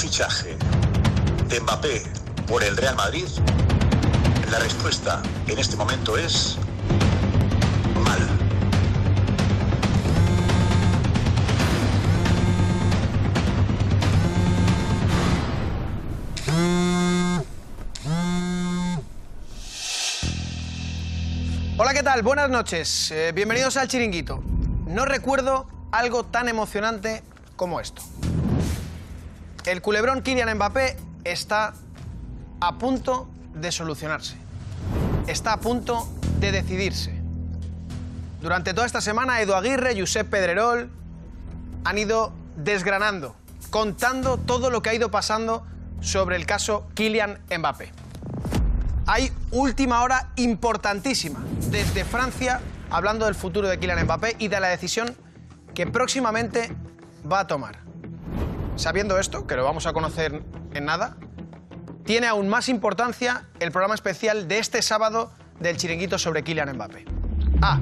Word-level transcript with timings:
fichaje 0.00 0.56
de 1.48 1.60
Mbappé 1.60 2.02
por 2.48 2.64
el 2.64 2.74
Real 2.74 2.96
Madrid? 2.96 3.26
La 4.50 4.58
respuesta 4.58 5.20
en 5.46 5.58
este 5.58 5.76
momento 5.76 6.16
es 6.16 6.56
mal. 8.02 8.18
Hola, 21.76 21.92
¿qué 21.92 22.02
tal? 22.02 22.22
Buenas 22.22 22.48
noches. 22.48 23.10
Eh, 23.10 23.32
bienvenidos 23.34 23.76
al 23.76 23.86
Chiringuito. 23.88 24.42
No 24.86 25.04
recuerdo 25.04 25.68
algo 25.92 26.24
tan 26.24 26.48
emocionante 26.48 27.22
como 27.56 27.80
esto. 27.80 28.02
El 29.66 29.82
culebrón 29.82 30.22
Kylian 30.22 30.54
Mbappé 30.56 30.96
está 31.24 31.74
a 32.60 32.78
punto 32.78 33.28
de 33.54 33.70
solucionarse. 33.70 34.36
Está 35.26 35.52
a 35.52 35.60
punto 35.60 36.08
de 36.38 36.50
decidirse. 36.50 37.20
Durante 38.40 38.72
toda 38.72 38.86
esta 38.86 39.02
semana, 39.02 39.40
Edu 39.42 39.54
Aguirre, 39.54 39.98
Josep 39.98 40.30
Pedrerol 40.30 40.90
han 41.84 41.98
ido 41.98 42.32
desgranando, 42.56 43.36
contando 43.68 44.38
todo 44.38 44.70
lo 44.70 44.80
que 44.80 44.90
ha 44.90 44.94
ido 44.94 45.10
pasando 45.10 45.66
sobre 46.00 46.36
el 46.36 46.46
caso 46.46 46.88
Kylian 46.94 47.40
Mbappé. 47.58 47.92
Hay 49.06 49.30
última 49.50 50.02
hora 50.02 50.30
importantísima 50.36 51.40
desde 51.70 52.04
Francia 52.04 52.60
hablando 52.90 53.26
del 53.26 53.34
futuro 53.34 53.68
de 53.68 53.78
Kylian 53.78 54.04
Mbappé 54.04 54.36
y 54.38 54.48
de 54.48 54.58
la 54.58 54.68
decisión 54.68 55.14
que 55.74 55.86
próximamente 55.86 56.72
va 57.30 57.40
a 57.40 57.46
tomar. 57.46 57.89
Sabiendo 58.80 59.18
esto, 59.18 59.46
que 59.46 59.56
lo 59.56 59.64
vamos 59.64 59.84
a 59.86 59.92
conocer 59.92 60.42
en 60.72 60.84
nada, 60.86 61.18
tiene 62.06 62.26
aún 62.26 62.48
más 62.48 62.70
importancia 62.70 63.44
el 63.58 63.72
programa 63.72 63.94
especial 63.94 64.48
de 64.48 64.58
este 64.58 64.80
sábado 64.80 65.30
del 65.58 65.76
chiringuito 65.76 66.18
sobre 66.18 66.42
Kylian 66.42 66.74
Mbappé. 66.76 67.04
Ah, 67.60 67.78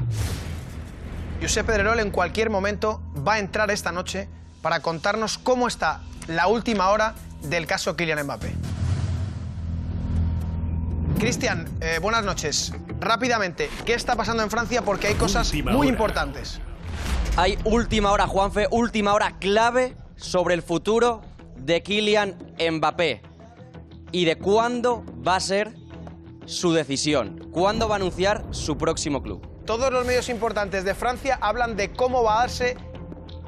Josep 1.40 1.64
Pedrerol 1.64 2.00
en 2.00 2.10
cualquier 2.10 2.50
momento 2.50 3.00
va 3.16 3.34
a 3.34 3.38
entrar 3.38 3.70
esta 3.70 3.92
noche 3.92 4.28
para 4.60 4.80
contarnos 4.80 5.38
cómo 5.38 5.68
está 5.68 6.00
la 6.26 6.48
última 6.48 6.88
hora 6.90 7.14
del 7.42 7.68
caso 7.68 7.94
Kylian 7.94 8.24
Mbappé. 8.24 8.56
Cristian, 11.20 11.68
eh, 11.80 12.00
buenas 12.02 12.24
noches. 12.24 12.72
Rápidamente, 12.98 13.70
¿qué 13.86 13.94
está 13.94 14.16
pasando 14.16 14.42
en 14.42 14.50
Francia? 14.50 14.82
Porque 14.82 15.06
hay 15.06 15.14
cosas 15.14 15.46
Última 15.50 15.70
muy 15.70 15.86
hora. 15.86 15.90
importantes. 15.90 16.60
Hay 17.36 17.56
última 17.62 18.10
hora, 18.10 18.26
Juanfe, 18.26 18.66
última 18.72 19.14
hora 19.14 19.36
clave 19.38 19.94
sobre 20.18 20.54
el 20.54 20.62
futuro 20.62 21.22
de 21.56 21.82
Kylian 21.82 22.36
Mbappé 22.72 23.22
y 24.12 24.24
de 24.24 24.36
cuándo 24.36 25.04
va 25.26 25.36
a 25.36 25.40
ser 25.40 25.74
su 26.44 26.72
decisión, 26.72 27.48
cuándo 27.52 27.88
va 27.88 27.94
a 27.94 27.96
anunciar 27.96 28.44
su 28.50 28.76
próximo 28.76 29.22
club. 29.22 29.46
Todos 29.64 29.92
los 29.92 30.06
medios 30.06 30.28
importantes 30.28 30.84
de 30.84 30.94
Francia 30.94 31.38
hablan 31.40 31.76
de 31.76 31.92
cómo 31.92 32.22
va 32.22 32.38
a 32.38 32.40
darse 32.40 32.76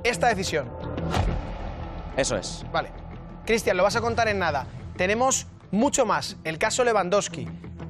esta 0.05 0.29
decisión. 0.29 0.71
Eso 2.17 2.37
es. 2.37 2.65
Vale. 2.73 2.91
Cristian, 3.47 3.77
lo 3.77 3.83
vas 3.83 3.97
a 3.97 4.01
contar 4.01 4.29
en 4.29 4.39
nada. 4.39 4.67
Tenemos 4.97 5.47
mucho 5.71 6.05
más. 6.05 6.37
El 6.45 6.59
caso 6.59 6.85
Lewandowski. 6.85 7.49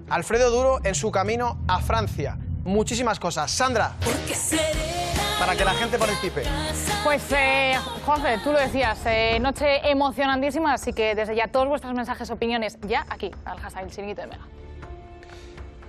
Alfredo 0.08 0.50
Duro 0.50 0.80
en 0.84 0.94
su 0.94 1.10
camino 1.10 1.58
a 1.66 1.80
Francia. 1.80 2.38
Muchísimas 2.64 3.18
cosas. 3.18 3.50
Sandra, 3.50 3.97
para 5.40 5.56
que 5.56 5.64
la 5.64 5.72
gente 5.72 5.98
participe. 5.98 6.42
Pues, 7.02 7.32
eh, 7.32 7.74
Juanfe, 8.04 8.38
tú 8.44 8.52
lo 8.52 8.58
decías, 8.58 9.00
eh, 9.06 9.38
noche 9.40 9.90
emocionantísima, 9.90 10.74
así 10.74 10.92
que 10.92 11.14
desde 11.14 11.34
ya 11.34 11.48
todos 11.48 11.66
vuestros 11.66 11.94
mensajes, 11.94 12.30
opiniones, 12.30 12.78
ya 12.82 13.06
aquí, 13.08 13.30
al 13.46 13.58
hashtag 13.58 13.84
el 13.84 13.90
chiringuito 13.90 14.20
de 14.20 14.26
Mega. 14.28 14.46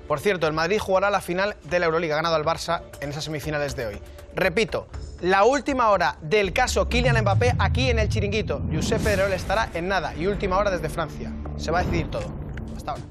Por 0.07 0.19
cierto, 0.21 0.47
el 0.47 0.53
Madrid 0.53 0.79
jugará 0.79 1.09
la 1.09 1.19
final 1.19 1.57
de 1.63 1.79
la 1.79 1.85
Euroliga, 1.85 2.15
ganado 2.15 2.35
al 2.35 2.45
Barça 2.45 2.81
en 3.01 3.09
esas 3.09 3.25
semifinales 3.25 3.75
de 3.75 3.87
hoy. 3.87 4.01
Repito, 4.35 4.87
la 5.19 5.43
última 5.43 5.89
hora 5.89 6.15
del 6.21 6.53
caso 6.53 6.87
Kylian 6.87 7.21
Mbappé 7.21 7.53
aquí 7.59 7.89
en 7.89 7.99
el 7.99 8.07
Chiringuito. 8.07 8.61
Josep 8.73 9.03
Pedrerol 9.03 9.33
estará 9.33 9.69
en 9.73 9.87
nada 9.87 10.15
y 10.15 10.27
última 10.27 10.57
hora 10.57 10.71
desde 10.71 10.89
Francia. 10.89 11.31
Se 11.57 11.71
va 11.71 11.79
a 11.79 11.83
decidir 11.83 12.09
todo. 12.09 12.33
Hasta 12.75 12.91
ahora. 12.91 13.03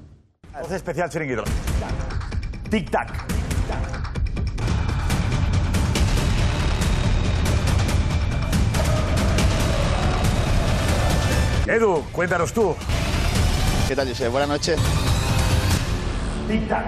Voz 0.63 0.73
especial 0.73 1.09
chiringuito. 1.11 1.45
Tic 2.71 2.91
Edu, 11.71 12.05
cuéntanos 12.11 12.53
tú. 12.53 12.75
¿Qué 13.87 13.95
tal, 13.95 14.09
José? 14.09 14.27
Buenas 14.27 14.49
noches. 14.49 14.77
Tic 16.49 16.69
tac. 16.69 16.85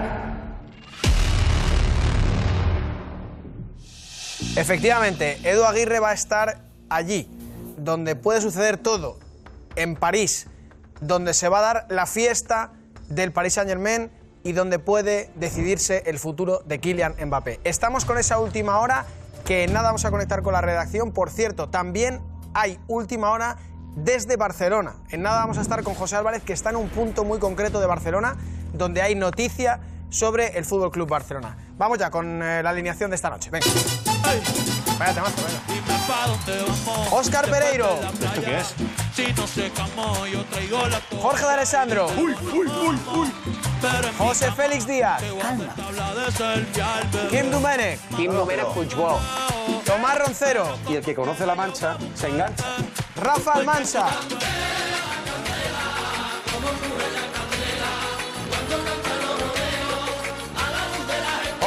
Efectivamente, 4.57 5.39
Edu 5.49 5.63
Aguirre 5.63 6.01
va 6.01 6.09
a 6.09 6.13
estar 6.13 6.65
allí, 6.89 7.29
donde 7.77 8.17
puede 8.17 8.41
suceder 8.41 8.75
todo, 8.75 9.17
en 9.77 9.95
París, 9.95 10.47
donde 10.99 11.33
se 11.33 11.47
va 11.47 11.59
a 11.59 11.61
dar 11.61 11.85
la 11.89 12.05
fiesta 12.05 12.73
del 13.07 13.31
Paris 13.31 13.53
Saint 13.53 13.69
Germain 13.69 14.11
y 14.43 14.51
donde 14.51 14.79
puede 14.79 15.31
decidirse 15.35 16.03
el 16.07 16.19
futuro 16.19 16.61
de 16.65 16.79
Kylian 16.79 17.15
Mbappé. 17.25 17.61
Estamos 17.63 18.03
con 18.03 18.17
esa 18.17 18.37
última 18.37 18.79
hora, 18.79 19.05
que 19.45 19.65
nada 19.67 19.87
vamos 19.87 20.03
a 20.03 20.11
conectar 20.11 20.41
con 20.43 20.51
la 20.51 20.59
redacción. 20.59 21.13
Por 21.13 21.29
cierto, 21.29 21.69
también 21.69 22.19
hay 22.53 22.77
última 22.89 23.31
hora 23.31 23.57
desde 23.95 24.37
Barcelona. 24.37 24.95
En 25.09 25.21
nada 25.21 25.39
vamos 25.39 25.57
a 25.57 25.61
estar 25.61 25.83
con 25.83 25.93
José 25.93 26.15
Álvarez, 26.15 26.43
que 26.43 26.53
está 26.53 26.69
en 26.69 26.77
un 26.77 26.89
punto 26.89 27.23
muy 27.23 27.39
concreto 27.39 27.79
de 27.79 27.87
Barcelona, 27.87 28.35
donde 28.73 29.01
hay 29.01 29.15
noticia 29.15 29.79
sobre 30.09 30.57
el 30.57 30.65
Fútbol 30.65 30.91
Club 30.91 31.09
Barcelona. 31.09 31.57
Vamos 31.77 31.97
ya 31.97 32.11
con 32.11 32.41
eh, 32.41 32.61
la 32.61 32.69
alineación 32.69 33.09
de 33.09 33.15
esta 33.15 33.29
noche. 33.29 33.49
Venga. 33.49 33.65
Vaya 34.99 35.13
temazo, 35.13 35.35
venga. 35.37 35.63
Óscar 37.11 37.49
Pereiro. 37.49 37.99
¿Esto 38.21 38.41
qué 38.41 38.59
es? 38.59 38.75
Jorge 41.21 41.45
de 41.45 41.51
Alessandro. 41.51 42.07
José 44.17 44.51
Félix 44.51 44.85
Díaz. 44.85 45.21
Kim 47.29 47.49
Dumenech. 47.49 47.99
Kim 48.15 48.31
Puigbo. 48.31 49.19
Tomás 49.85 50.19
Roncero. 50.19 50.77
Y 50.87 50.95
el 50.95 51.03
que 51.03 51.15
conoce 51.15 51.45
la 51.45 51.55
mancha 51.55 51.97
se 52.15 52.29
engancha. 52.29 52.63
Rafa 53.23 53.51
Almansa. 53.53 54.05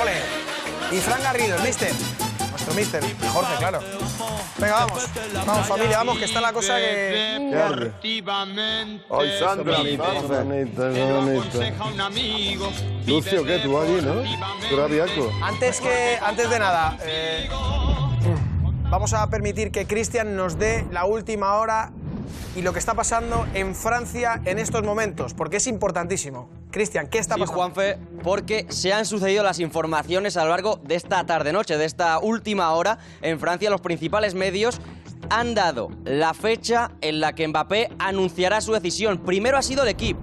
Ole. 0.03 0.97
Y 0.97 1.01
Fran 1.01 1.23
Garrido, 1.23 1.57
el 1.57 1.63
mister. 1.63 1.93
Nuestro 2.51 2.75
mister. 2.75 3.03
Jorge, 3.33 3.55
claro. 3.59 3.81
Venga, 4.59 4.85
vamos. 4.85 5.09
Vamos, 5.47 5.67
familia, 5.67 5.99
vamos, 5.99 6.19
que 6.19 6.27
está 6.27 6.43
la 6.43 6.53
cosa 6.53 6.77
que... 6.77 7.39
Ay, 9.11 9.39
Sandra, 9.39 9.79
Lucio, 13.07 13.45
¿qué? 13.45 13.59
¿Tú 13.61 13.79
allí, 13.79 14.01
no? 14.03 14.23
¿Tú? 15.15 15.31
Antes 15.43 15.81
que, 15.81 16.19
antes 16.23 16.51
de 16.51 16.59
nada, 16.59 16.99
eh, 17.03 17.49
vamos 18.97 19.13
a 19.13 19.29
permitir 19.29 19.73
que 19.73 19.87
Cristian 19.87 20.37
nos 20.37 20.59
dé 20.59 20.87
la 20.91 21.05
última 21.05 21.57
hora 21.57 21.93
y 22.57 22.63
lo 22.63 22.73
que 22.73 22.79
está 22.79 22.95
pasando 22.95 23.47
en 23.53 23.75
Francia 23.75 24.41
en 24.47 24.59
estos 24.59 24.85
momentos, 24.85 25.35
porque 25.35 25.59
es 25.59 25.67
importantísimo. 25.67 26.49
Cristian, 26.71 27.07
¿qué 27.07 27.19
está 27.19 27.35
Sí, 27.35 27.41
pasando? 27.41 27.61
Juanfe, 27.61 27.99
porque 28.23 28.65
se 28.71 28.95
han 28.95 29.05
sucedido 29.05 29.45
las 29.45 29.61
informaciones 29.61 30.39
a 30.39 30.45
lo 30.45 30.49
largo 30.49 30.81
de 30.83 30.95
esta 30.95 31.27
tarde-noche, 31.27 31.77
de 31.77 31.85
esta 31.85 32.19
última 32.21 32.71
hora 32.73 32.97
en 33.21 33.39
Francia. 33.39 33.69
Los 33.69 33.83
principales 33.83 34.33
medios 34.35 34.81
han 35.29 35.55
dado 35.55 35.91
la 36.05 36.33
fecha 36.33 36.93
en 37.03 37.21
la 37.21 37.35
que 37.35 37.47
Mbappé 37.49 37.91
anunciará 37.99 38.63
su 38.63 38.73
decisión. 38.73 39.19
Primero 39.19 39.59
ha 39.59 39.63
sido 39.63 39.83
el 39.83 39.91
equipo. 39.91 40.23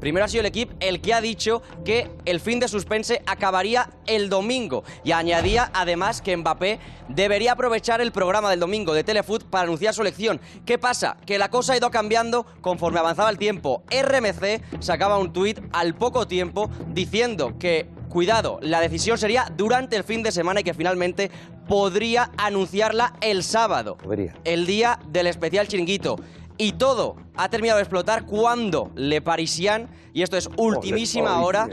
Primero 0.00 0.24
ha 0.24 0.28
sido 0.28 0.40
el 0.40 0.46
equipo 0.46 0.74
el 0.80 1.00
que 1.00 1.14
ha 1.14 1.20
dicho 1.20 1.62
que 1.84 2.10
el 2.24 2.40
fin 2.40 2.60
de 2.60 2.68
suspense 2.68 3.22
acabaría 3.26 3.90
el 4.06 4.28
domingo 4.28 4.84
y 5.02 5.12
añadía 5.12 5.70
además 5.72 6.20
que 6.20 6.36
Mbappé 6.36 6.78
debería 7.08 7.52
aprovechar 7.52 8.00
el 8.00 8.12
programa 8.12 8.50
del 8.50 8.60
domingo 8.60 8.92
de 8.94 9.04
Telefoot 9.04 9.44
para 9.44 9.64
anunciar 9.64 9.94
su 9.94 10.02
elección. 10.02 10.40
¿Qué 10.66 10.78
pasa? 10.78 11.16
Que 11.24 11.38
la 11.38 11.50
cosa 11.50 11.72
ha 11.72 11.76
ido 11.76 11.90
cambiando 11.90 12.44
conforme 12.60 12.98
avanzaba 12.98 13.30
el 13.30 13.38
tiempo. 13.38 13.82
RMC 13.90 14.82
sacaba 14.82 15.18
un 15.18 15.32
tuit 15.32 15.60
al 15.72 15.94
poco 15.94 16.26
tiempo 16.26 16.70
diciendo 16.88 17.58
que 17.58 17.88
cuidado, 18.08 18.58
la 18.62 18.80
decisión 18.80 19.18
sería 19.18 19.50
durante 19.56 19.96
el 19.96 20.04
fin 20.04 20.22
de 20.22 20.30
semana 20.30 20.60
y 20.60 20.64
que 20.64 20.74
finalmente 20.74 21.30
podría 21.66 22.30
anunciarla 22.36 23.14
el 23.20 23.42
sábado, 23.42 23.96
Podría. 23.96 24.34
el 24.44 24.66
día 24.66 25.00
del 25.08 25.26
especial 25.26 25.66
chiringuito. 25.66 26.18
Y 26.56 26.72
todo 26.72 27.16
ha 27.36 27.48
terminado 27.48 27.78
de 27.78 27.82
explotar 27.82 28.26
cuando 28.26 28.90
Le 28.94 29.20
Parisien, 29.20 29.88
y 30.12 30.22
esto 30.22 30.36
es 30.36 30.48
ultimísima 30.56 31.42
hora, 31.42 31.68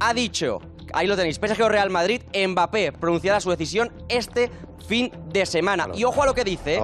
ha 0.00 0.14
dicho, 0.14 0.60
ahí 0.92 1.06
lo 1.06 1.16
tenéis, 1.16 1.36
PSG 1.38 1.62
o 1.62 1.68
Real 1.68 1.90
Madrid, 1.90 2.22
Mbappé 2.34 2.92
pronunciará 2.92 3.40
su 3.40 3.50
decisión 3.50 3.90
este 4.08 4.50
fin 4.86 5.10
de 5.32 5.46
semana. 5.46 5.88
Y 5.94 6.04
ojo 6.04 6.22
a 6.22 6.26
lo 6.26 6.34
que 6.34 6.44
dice, 6.44 6.80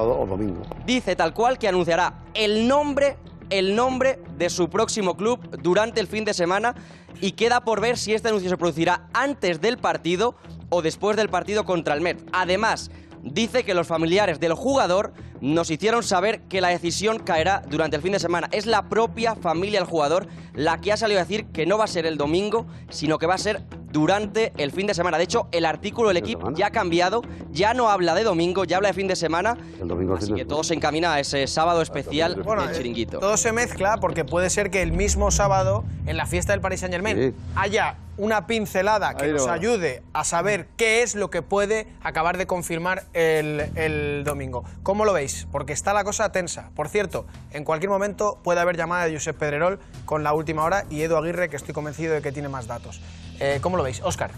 dice 0.86 1.16
tal 1.16 1.34
cual 1.34 1.58
que 1.58 1.68
anunciará 1.68 2.24
el 2.34 2.66
nombre 2.66 3.16
el 3.50 3.76
nombre 3.76 4.18
de 4.36 4.50
su 4.50 4.68
próximo 4.68 5.16
club 5.16 5.38
durante 5.62 6.00
el 6.00 6.06
fin 6.06 6.24
de 6.24 6.34
semana 6.34 6.74
y 7.20 7.32
queda 7.32 7.60
por 7.60 7.80
ver 7.80 7.96
si 7.96 8.14
este 8.14 8.28
anuncio 8.28 8.50
se 8.50 8.56
producirá 8.56 9.08
antes 9.12 9.60
del 9.60 9.78
partido 9.78 10.34
o 10.70 10.82
después 10.82 11.16
del 11.16 11.28
partido 11.28 11.64
contra 11.64 11.94
el 11.94 12.00
Met. 12.00 12.26
Además, 12.32 12.90
dice 13.22 13.64
que 13.64 13.74
los 13.74 13.86
familiares 13.86 14.40
del 14.40 14.54
jugador 14.54 15.12
nos 15.40 15.70
hicieron 15.70 16.02
saber 16.02 16.40
que 16.42 16.60
la 16.60 16.68
decisión 16.68 17.18
caerá 17.18 17.62
durante 17.68 17.96
el 17.96 18.02
fin 18.02 18.12
de 18.12 18.18
semana. 18.18 18.48
Es 18.52 18.66
la 18.66 18.88
propia 18.88 19.34
familia 19.34 19.80
del 19.80 19.88
jugador 19.88 20.26
la 20.54 20.80
que 20.80 20.92
ha 20.92 20.96
salido 20.96 21.20
a 21.20 21.24
decir 21.24 21.46
que 21.46 21.66
no 21.66 21.78
va 21.78 21.84
a 21.84 21.88
ser 21.88 22.06
el 22.06 22.16
domingo, 22.16 22.66
sino 22.88 23.18
que 23.18 23.26
va 23.26 23.34
a 23.34 23.38
ser 23.38 23.62
durante 23.90 24.52
el 24.56 24.72
fin 24.72 24.86
de 24.86 24.94
semana. 24.94 25.18
De 25.18 25.24
hecho, 25.24 25.48
el 25.52 25.64
artículo 25.64 26.08
del 26.08 26.16
equipo 26.16 26.50
ya 26.52 26.66
ha 26.66 26.70
cambiado, 26.70 27.22
ya 27.52 27.74
no 27.74 27.90
habla 27.90 28.14
de 28.14 28.24
domingo, 28.24 28.64
ya 28.64 28.76
habla 28.76 28.88
de 28.88 28.94
fin 28.94 29.06
de 29.08 29.16
semana. 29.16 29.56
El 29.80 29.86
domingo 29.88 30.14
Así 30.14 30.32
que 30.32 30.44
todo 30.44 30.64
se 30.64 30.74
encamina 30.74 31.14
a 31.14 31.20
ese 31.20 31.46
sábado 31.46 31.80
especial 31.82 32.42
Bueno, 32.42 32.62
del 32.62 32.72
eh, 32.72 32.76
chiringuito. 32.76 33.18
todo 33.20 33.36
se 33.36 33.52
mezcla 33.52 33.98
porque 34.00 34.24
puede 34.24 34.50
ser 34.50 34.70
que 34.70 34.82
el 34.82 34.92
mismo 34.92 35.30
sábado, 35.30 35.84
en 36.06 36.16
la 36.16 36.26
fiesta 36.26 36.52
del 36.52 36.60
Paris 36.60 36.80
Saint 36.80 36.92
Germain, 36.92 37.14
Sí. 37.16 37.34
haya 37.54 37.96
una 38.16 38.46
pincelada 38.46 39.14
que 39.16 39.28
nos 39.32 39.48
ayude 39.48 40.02
a 40.12 40.22
saber 40.22 40.68
qué 40.76 41.02
es 41.02 41.16
lo 41.16 41.30
que 41.30 41.42
puede 41.42 41.88
acabar 42.02 42.36
de 42.38 42.46
confirmar 42.46 43.04
el, 43.12 43.60
el 43.74 44.22
domingo. 44.24 44.64
¿Cómo 44.84 45.04
lo 45.04 45.12
veis? 45.12 45.23
Porque 45.50 45.72
está 45.72 45.92
la 45.92 46.04
cosa 46.04 46.30
tensa. 46.32 46.70
Por 46.74 46.88
cierto, 46.88 47.26
en 47.52 47.64
cualquier 47.64 47.90
momento 47.90 48.38
puede 48.42 48.60
haber 48.60 48.76
llamada 48.76 49.06
de 49.06 49.12
Josep 49.14 49.36
Pedrerol 49.36 49.78
con 50.04 50.22
la 50.22 50.32
última 50.34 50.64
hora 50.64 50.84
y 50.90 51.02
Edu 51.02 51.16
Aguirre, 51.16 51.48
que 51.48 51.56
estoy 51.56 51.74
convencido 51.74 52.14
de 52.14 52.22
que 52.22 52.32
tiene 52.32 52.48
más 52.48 52.66
datos. 52.66 53.00
Eh, 53.40 53.58
¿Cómo 53.60 53.76
lo 53.76 53.82
veis? 53.82 54.00
Óscar. 54.02 54.30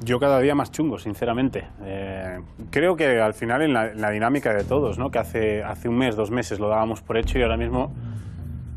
Yo 0.00 0.18
cada 0.20 0.40
día 0.40 0.54
más 0.54 0.70
chungo, 0.72 0.98
sinceramente. 0.98 1.66
Eh, 1.84 2.40
creo 2.70 2.96
que 2.96 3.20
al 3.20 3.32
final 3.34 3.62
en 3.62 3.72
la, 3.72 3.86
en 3.92 4.00
la 4.00 4.10
dinámica 4.10 4.52
de 4.52 4.64
todos, 4.64 4.98
¿no? 4.98 5.10
que 5.10 5.18
hace, 5.18 5.62
hace 5.62 5.88
un 5.88 5.96
mes, 5.96 6.16
dos 6.16 6.30
meses 6.30 6.58
lo 6.58 6.68
dábamos 6.68 7.00
por 7.00 7.16
hecho 7.16 7.38
y 7.38 7.42
ahora 7.42 7.56
mismo 7.56 7.92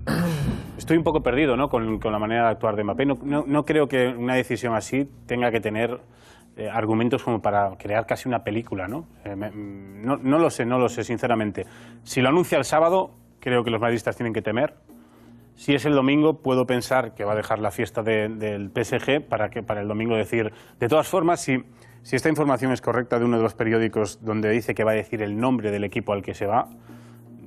estoy 0.78 0.98
un 0.98 1.04
poco 1.04 1.22
perdido 1.24 1.58
¿no? 1.58 1.70
con, 1.70 2.00
con 2.00 2.12
la 2.12 2.20
manera 2.20 2.44
de 2.46 2.50
actuar 2.52 2.76
de 2.76 2.84
Mbappé. 2.84 3.06
No, 3.06 3.18
no- 3.24 3.44
no 3.48 3.66
creo 3.66 3.88
que 3.88 4.08
una 4.08 4.36
decisión 4.36 4.76
así 4.76 5.10
tenga 5.26 5.52
que 5.52 5.60
tener 5.60 6.00
eh, 6.58 6.70
argumentos 6.70 7.24
como 7.24 7.42
para 7.42 7.78
crear 7.78 8.06
casi 8.06 8.28
una 8.28 8.44
película. 8.44 8.88
¿no? 8.88 9.06
Eh, 9.24 9.36
me- 9.36 9.52
no, 9.52 10.18
no 10.18 10.40
lo 10.40 10.50
sé, 10.50 10.66
no 10.66 10.80
lo 10.80 10.90
sé, 10.90 11.04
sinceramente. 11.04 11.66
Si 12.04 12.22
lo 12.22 12.30
anuncia 12.30 12.58
el 12.58 12.66
sábado, 12.66 13.12
creo 13.40 13.64
que 13.64 13.70
los 13.72 13.80
madridistas 13.80 14.16
tienen 14.16 14.34
que 14.34 14.42
temer. 14.42 14.76
Si 15.56 15.74
es 15.74 15.86
el 15.86 15.94
domingo, 15.94 16.38
puedo 16.42 16.68
pensar 16.68 17.16
que 17.16 17.24
va 17.24 17.34
a 17.34 17.36
dejar 17.36 17.60
la 17.60 17.72
fiesta 17.72 18.04
de- 18.04 18.30
del 18.30 18.70
PSG 18.72 19.22
para, 19.28 19.50
que, 19.50 19.64
para 19.64 19.82
el 19.82 19.88
domingo 19.88 20.16
decir. 20.16 20.52
De 20.80 20.88
todas 20.88 21.08
formas, 21.08 21.42
si, 21.42 21.64
si 22.04 22.16
esta 22.16 22.30
información 22.30 22.72
es 22.72 22.82
correcta 22.82 23.18
de 23.18 23.26
uno 23.26 23.38
de 23.38 23.44
los 23.44 23.56
periódicos 23.56 24.24
donde 24.24 24.50
dice 24.52 24.76
que 24.76 24.84
va 24.84 24.92
a 24.92 24.96
decir 24.96 25.22
el 25.24 25.40
nombre 25.40 25.72
del 25.72 25.84
equipo 25.84 26.14
al 26.14 26.22
que 26.22 26.36
se 26.36 26.46
va, 26.46 26.68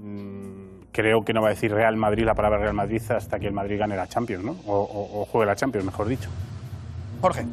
mm, 0.01 0.87
creo 0.93 1.25
que 1.25 1.33
no 1.33 1.41
va 1.43 1.49
a 1.49 1.51
decir 1.51 1.73
Real 1.73 1.97
Madrid 1.97 2.25
la 2.25 2.35
palabra 2.35 2.59
Real 2.59 2.75
Madrid 2.75 3.01
hasta 3.11 3.39
que 3.39 3.47
el 3.47 3.53
Madrid 3.53 3.79
gane 3.79 3.95
la 3.97 4.07
Champions, 4.09 4.45
¿no? 4.45 4.57
O, 4.67 4.75
o- 4.77 5.23
o 5.23 5.25
juegue 5.27 5.47
la 5.47 5.55
Champions, 5.57 5.87
mejor 5.87 6.09
dicho. 6.09 6.29
Jorge. 7.21 7.45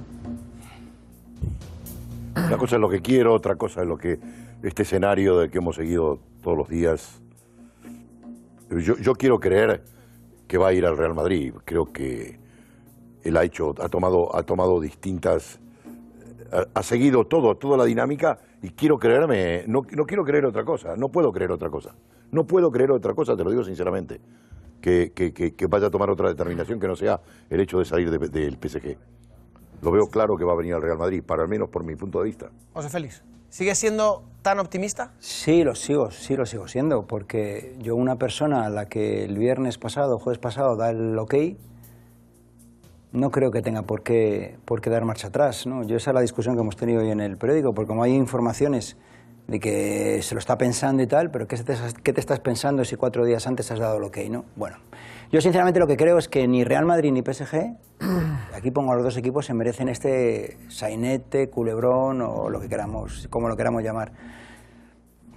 Una 2.45 2.57
cosa 2.57 2.75
es 2.75 2.81
lo 2.81 2.89
que 2.89 3.01
quiero, 3.01 3.33
otra 3.33 3.55
cosa 3.55 3.81
es 3.81 3.87
lo 3.87 3.97
que 3.97 4.19
este 4.63 4.83
escenario 4.83 5.37
del 5.39 5.49
que 5.49 5.57
hemos 5.57 5.75
seguido 5.75 6.19
todos 6.41 6.57
los 6.57 6.69
días. 6.69 7.21
Yo, 8.69 8.97
yo 8.97 9.13
quiero 9.15 9.39
creer 9.39 9.83
que 10.47 10.57
va 10.57 10.69
a 10.69 10.73
ir 10.73 10.85
al 10.85 10.97
Real 10.97 11.13
Madrid. 11.13 11.53
Creo 11.65 11.85
que 11.91 12.39
él 13.23 13.37
ha 13.37 13.43
hecho, 13.43 13.73
ha 13.81 13.89
tomado, 13.89 14.35
ha 14.35 14.43
tomado 14.43 14.79
distintas, 14.79 15.59
ha, 16.51 16.65
ha 16.73 16.83
seguido 16.83 17.25
todo, 17.25 17.55
toda 17.57 17.77
la 17.77 17.85
dinámica 17.85 18.39
y 18.61 18.69
quiero 18.69 18.97
creerme, 18.99 19.63
no, 19.67 19.85
no 19.91 20.05
quiero 20.05 20.23
creer 20.23 20.45
otra 20.45 20.63
cosa, 20.63 20.95
no 20.95 21.09
puedo 21.09 21.31
creer 21.31 21.51
otra 21.51 21.69
cosa. 21.69 21.95
No 22.31 22.45
puedo 22.45 22.71
creer 22.71 22.91
otra 22.91 23.13
cosa, 23.13 23.37
te 23.37 23.43
lo 23.43 23.49
digo 23.51 23.63
sinceramente, 23.63 24.19
que, 24.81 25.11
que- 25.15 25.31
que- 25.33 25.53
que 25.55 25.67
vaya 25.67 25.87
a 25.87 25.89
tomar 25.89 26.09
otra 26.09 26.27
determinación 26.27 26.77
que 26.79 26.87
no 26.87 26.95
sea 26.95 27.21
el 27.49 27.59
hecho 27.61 27.79
de 27.79 27.85
salir 27.85 28.09
de- 28.11 28.27
del 28.29 28.57
PSG. 28.57 28.97
Lo 29.81 29.91
veo 29.91 30.07
claro 30.07 30.37
que 30.37 30.43
va 30.43 30.53
a 30.53 30.55
venir 30.55 30.73
al 30.73 30.81
Real 30.81 30.97
Madrid, 30.97 31.23
para 31.23 31.43
al 31.43 31.49
menos 31.49 31.69
por 31.69 31.83
mi 31.83 31.95
punto 31.95 32.19
de 32.19 32.25
vista. 32.25 32.49
José 32.73 32.89
Félix. 32.89 33.23
¿Sigues 33.49 33.77
siendo 33.77 34.23
tan 34.41 34.59
optimista? 34.59 35.13
Sí, 35.19 35.63
lo 35.63 35.73
sigo, 35.75 36.11
sí 36.11 36.35
lo 36.35 36.45
sigo 36.45 36.67
siendo, 36.67 37.07
porque 37.07 37.75
yo 37.79 37.95
una 37.95 38.17
persona 38.17 38.65
a 38.65 38.69
la 38.69 38.87
que 38.87 39.23
el 39.23 39.37
viernes 39.37 39.77
pasado, 39.77 40.19
jueves 40.19 40.39
pasado, 40.39 40.75
da 40.75 40.89
el 40.89 41.17
ok, 41.17 41.33
no 43.13 43.31
creo 43.31 43.51
que 43.51 43.61
tenga 43.61 43.83
por 43.83 44.03
qué, 44.03 44.57
por 44.65 44.81
qué 44.81 44.89
dar 44.89 45.05
marcha 45.05 45.27
atrás. 45.27 45.65
¿no? 45.65 45.83
Yo 45.83 45.97
esa 45.97 46.11
es 46.11 46.15
la 46.15 46.21
discusión 46.21 46.55
que 46.55 46.61
hemos 46.61 46.75
tenido 46.75 47.01
hoy 47.01 47.09
en 47.09 47.21
el 47.21 47.37
periódico, 47.37 47.73
porque 47.73 47.87
como 47.87 48.03
hay 48.03 48.13
informaciones 48.13 48.97
de 49.47 49.59
que 49.59 50.21
se 50.23 50.35
lo 50.35 50.39
está 50.39 50.57
pensando 50.57 51.01
y 51.01 51.07
tal, 51.07 51.31
pero 51.31 51.47
¿qué 51.47 51.55
te, 51.57 51.75
qué 52.03 52.13
te 52.13 52.19
estás 52.19 52.39
pensando 52.39 52.83
si 52.83 52.97
cuatro 52.97 53.23
días 53.25 53.47
antes 53.47 53.71
has 53.71 53.79
dado 53.79 53.97
el 53.97 54.03
ok? 54.03 54.17
¿no? 54.29 54.43
Bueno, 54.55 54.77
yo 55.31 55.41
sinceramente 55.41 55.79
lo 55.79 55.87
que 55.87 55.97
creo 55.97 56.17
es 56.17 56.27
que 56.27 56.47
ni 56.47 56.63
Real 56.63 56.85
Madrid 56.85 57.11
ni 57.11 57.21
PSG, 57.21 57.75
aquí 58.55 58.71
pongo 58.71 58.93
a 58.93 58.95
los 58.95 59.03
dos 59.03 59.17
equipos, 59.17 59.45
se 59.45 59.53
merecen 59.53 59.89
este 59.89 60.57
sainete, 60.69 61.49
culebrón 61.49 62.21
o 62.21 62.49
lo 62.49 62.59
que 62.61 62.69
queramos, 62.69 63.27
como 63.29 63.49
lo 63.49 63.57
queramos 63.57 63.83
llamar. 63.83 64.11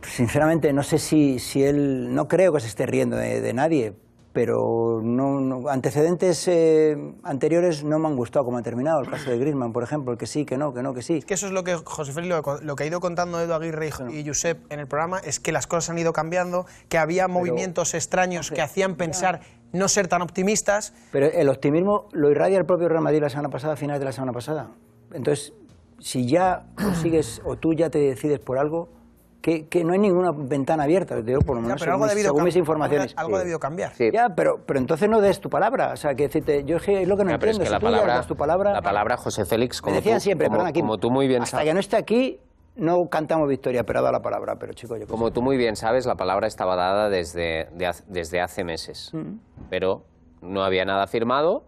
Sinceramente, 0.03 0.73
no 0.73 0.83
sé 0.83 0.99
si, 0.99 1.39
si 1.39 1.63
él. 1.63 2.15
No 2.15 2.27
creo 2.27 2.53
que 2.53 2.61
se 2.61 2.69
esté 2.69 2.87
riendo 2.87 3.17
de, 3.17 3.43
de 3.43 3.53
nadie, 3.53 3.93
pero 4.33 5.01
no, 5.03 5.41
no- 5.41 5.69
antecedentes 5.69 6.49
eh, 6.49 6.97
anteriores 7.23 7.85
no 7.85 7.99
me 7.99 8.09
han 8.09 8.17
gustado 8.17 8.47
como 8.47 8.57
ha 8.57 8.63
terminado. 8.63 9.01
El 9.03 9.11
caso 9.11 9.31
de 9.31 9.39
Griezmann, 9.39 9.75
por 9.75 9.83
ejemplo, 9.83 10.13
el 10.13 10.19
que 10.19 10.27
sí, 10.27 10.47
que 10.47 10.57
no, 10.57 10.73
que 10.73 10.83
no, 10.83 10.95
que 10.95 11.03
sí. 11.03 11.21
que 11.21 11.35
eso 11.35 11.47
es 11.47 11.53
lo 11.53 11.65
que 11.65 11.75
José 11.75 12.13
Félix, 12.13 12.31
lo, 12.35 12.61
lo 12.63 12.77
que 12.77 12.85
ha 12.85 12.87
ido 12.87 13.01
contando 13.01 13.39
Edu 13.43 13.53
Aguirre 13.53 13.91
y, 14.11 14.21
y 14.21 14.27
Josep 14.27 14.73
en 14.73 14.81
el 14.81 14.87
programa, 14.87 15.19
es 15.19 15.39
que 15.39 15.53
las 15.53 15.67
cosas 15.67 15.91
han 15.91 15.99
ido 15.99 16.15
cambiando, 16.15 16.65
que 16.89 16.97
había 16.97 17.29
movimientos 17.29 17.93
extraños 17.93 18.51
que 18.51 18.63
hacían 18.63 18.95
pensar 18.97 19.41
no 19.73 19.89
ser 19.89 20.09
tan 20.09 20.23
optimistas. 20.23 20.93
Pero 21.13 21.27
el 21.27 21.49
optimismo 21.49 22.09
lo 22.13 22.31
irradia 22.31 22.59
el 22.59 22.65
propio 22.67 22.89
Real 22.89 23.03
Madrid 23.03 23.21
la 23.21 23.29
semana 23.31 23.49
pasada, 23.49 23.75
a 23.75 23.77
finales 23.77 24.01
de 24.01 24.05
la 24.07 24.13
semana 24.13 24.33
pasada. 24.33 24.69
Entonces, 25.13 25.53
si 25.99 26.27
ya 26.27 26.65
consigues 26.77 27.41
o 27.45 27.57
tú 27.57 27.73
ya 27.75 27.91
te 27.91 27.99
decides 27.99 28.39
por 28.41 28.59
algo, 28.59 28.89
que, 29.43 29.69
que 29.69 29.85
no 29.85 29.95
hay 29.95 29.99
ninguna 29.99 30.33
ventana 30.33 30.83
abierta, 30.85 31.15
te 31.17 31.23
digo, 31.23 31.41
por 31.41 31.57
lo 31.57 31.63
Ya, 31.63 31.69
menos 31.69 31.81
pero 31.81 31.93
algo 31.93 32.05
según, 32.05 32.11
ha 32.11 32.15
mis, 32.15 32.25
según 32.25 32.45
mis 32.45 32.57
informaciones. 32.57 33.15
algo 33.17 33.37
ha 33.37 33.39
debido 33.39 33.59
cambiar. 33.59 33.93
Ya, 34.13 34.29
pero, 34.37 34.61
pero 34.67 34.79
entonces 34.79 35.09
no 35.09 35.21
des 35.23 35.41
tu 35.41 35.49
palabra. 35.49 35.93
O 35.95 35.97
sea, 35.97 36.15
que 36.15 36.25
decirte, 36.25 36.63
yo 36.65 36.77
es 36.77 36.83
que 36.83 37.01
es 37.03 37.09
lo 37.09 37.17
que 37.17 37.25
no 37.25 37.31
Ya, 37.31 37.39
pero 37.39 37.53
es 37.53 37.57
entiendo. 37.57 37.61
que 37.61 37.67
si 37.69 37.73
la 37.73 37.79
tú 37.81 37.87
ya 37.87 37.91
palabra, 37.93 38.15
das 38.17 38.27
tu 38.27 38.37
palabra, 38.37 38.73
la 38.73 38.83
palabra 38.83 39.17
José 39.17 39.47
Félix, 39.47 39.81
como, 39.81 39.97
decían 39.97 40.17
tú, 40.19 40.21
siempre, 40.25 40.47
como, 40.49 40.59
perdón, 40.59 40.69
aquí, 40.69 40.81
como 40.81 40.99
tú 40.99 41.11
muy 41.11 41.27
bien 41.27 41.43
hasta 41.43 41.53
sabes, 41.57 41.69
que 41.71 41.75
no 41.75 41.81
esté 41.81 41.97
aquí, 41.97 42.39
no 42.77 43.09
cantamos 43.11 43.49
victoria, 43.49 43.85
pero 43.85 43.99
ha 43.99 44.03
dado 44.03 44.13
la 44.13 44.23
palabra. 44.23 44.57
Pero 44.59 44.73
chicos, 44.73 44.99
yo 45.01 45.07
como 45.07 45.31
tú 45.33 45.43
muy 45.43 45.57
bien 45.57 45.77
sabes, 45.77 46.07
la 46.07 46.15
palabra 46.15 46.47
estaba 46.47 46.77
dada 46.77 47.09
desde, 47.09 47.69
de 47.75 47.91
desde 48.09 48.41
hace 48.41 48.65
meses, 48.65 49.11
Mm. 49.13 49.39
pero 49.69 50.05
no 50.43 50.63
había 50.63 50.85
nada 50.85 51.07
firmado 51.07 51.65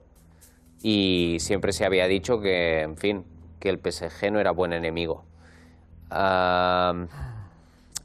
y 0.82 1.36
siempre 1.40 1.72
se 1.72 1.84
había 1.84 2.06
dicho 2.06 2.40
que, 2.40 2.80
en 2.80 2.96
fin, 2.96 3.24
que 3.60 3.68
el 3.68 3.78
PSG 3.78 4.32
no 4.32 4.40
era 4.40 4.50
buen 4.52 4.72
enemigo. 4.72 5.24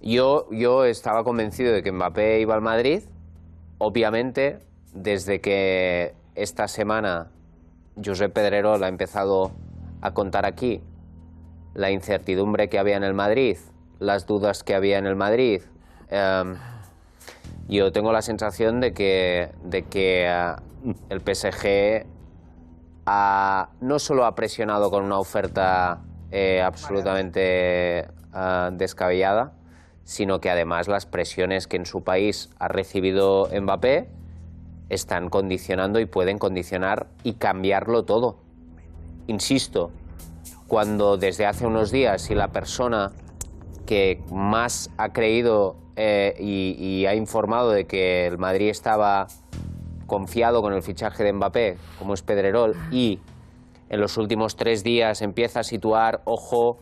Yo, 0.01 0.47
yo 0.51 0.85
estaba 0.85 1.23
convencido 1.23 1.73
de 1.73 1.81
que 1.81 1.91
Mbappé 1.91 2.39
iba 2.39 2.53
al 2.53 2.61
Madrid. 2.61 3.03
Obviamente, 3.79 4.59
desde 4.93 5.41
que 5.41 6.13
esta 6.35 6.67
semana 6.67 7.31
Josep 8.03 8.31
Pedrerol 8.31 8.83
ha 8.83 8.87
empezado 8.87 9.51
a 10.01 10.13
contar 10.13 10.45
aquí 10.45 10.81
la 11.77 11.91
incertidumbre 11.91 12.69
que 12.69 12.79
había 12.79 12.97
en 12.97 13.03
el 13.03 13.13
Madrid, 13.13 13.57
las 13.99 14.25
dudas 14.25 14.63
que 14.63 14.73
había 14.73 14.97
en 14.97 15.05
el 15.05 15.15
Madrid, 15.15 15.61
em, 16.09 16.55
yo 17.69 17.91
tengo 17.91 18.11
la 18.11 18.23
sensación 18.23 18.79
de 18.81 18.93
que, 18.93 19.51
de 19.63 19.83
que 19.83 20.27
ah, 20.27 20.59
el 21.09 21.21
PSG 21.21 22.05
no 23.79 23.99
solo 23.99 24.25
ha 24.25 24.33
presionado 24.33 24.89
con 24.89 25.03
una 25.03 25.19
oferta 25.19 26.01
eh, 26.31 26.63
absolutamente 26.63 28.07
ah, 28.33 28.71
descabellada, 28.73 29.53
sino 30.03 30.41
que 30.41 30.49
además 30.49 30.87
las 30.87 31.05
presiones 31.05 31.67
que 31.67 31.77
en 31.77 31.85
su 31.85 32.03
país 32.03 32.49
ha 32.57 32.69
recibido 32.69 33.49
Mbappé 33.53 34.09
están 34.89 35.29
condicionando 35.29 35.99
y 35.99 36.07
pueden 36.07 36.39
condicionar 36.39 37.05
y 37.23 37.33
cambiarlo 37.33 38.03
todo. 38.03 38.39
Insisto, 39.27 39.91
cuando 40.67 41.17
desde 41.17 41.45
hace 41.45 41.65
unos 41.65 41.91
días 41.91 42.21
si 42.21 42.35
la 42.35 42.49
persona 42.49 43.11
que 43.85 44.21
más 44.31 44.89
ha 44.97 45.13
creído 45.13 45.77
eh, 45.95 46.35
y, 46.39 46.75
y 46.77 47.05
ha 47.05 47.15
informado 47.15 47.71
de 47.71 47.85
que 47.85 48.27
el 48.27 48.37
Madrid 48.37 48.69
estaba 48.69 49.27
confiado 50.05 50.61
con 50.61 50.73
el 50.73 50.81
fichaje 50.83 51.23
de 51.23 51.33
Mbappé, 51.33 51.77
como 51.99 52.13
es 52.13 52.21
Pedrerol, 52.21 52.75
y 52.91 53.19
en 53.89 54.01
los 54.01 54.17
últimos 54.17 54.55
tres 54.55 54.83
días 54.83 55.21
empieza 55.21 55.61
a 55.61 55.63
situar, 55.63 56.21
ojo, 56.25 56.79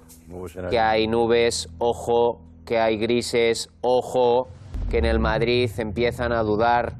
que 0.69 0.79
hay 0.79 1.07
nubes, 1.07 1.69
ojo, 1.77 2.41
que 2.65 2.79
hay 2.79 2.97
grises, 2.97 3.69
ojo, 3.81 4.47
que 4.89 4.97
en 4.97 5.05
el 5.05 5.19
Madrid 5.19 5.69
empiezan 5.77 6.31
a 6.31 6.41
dudar 6.41 6.95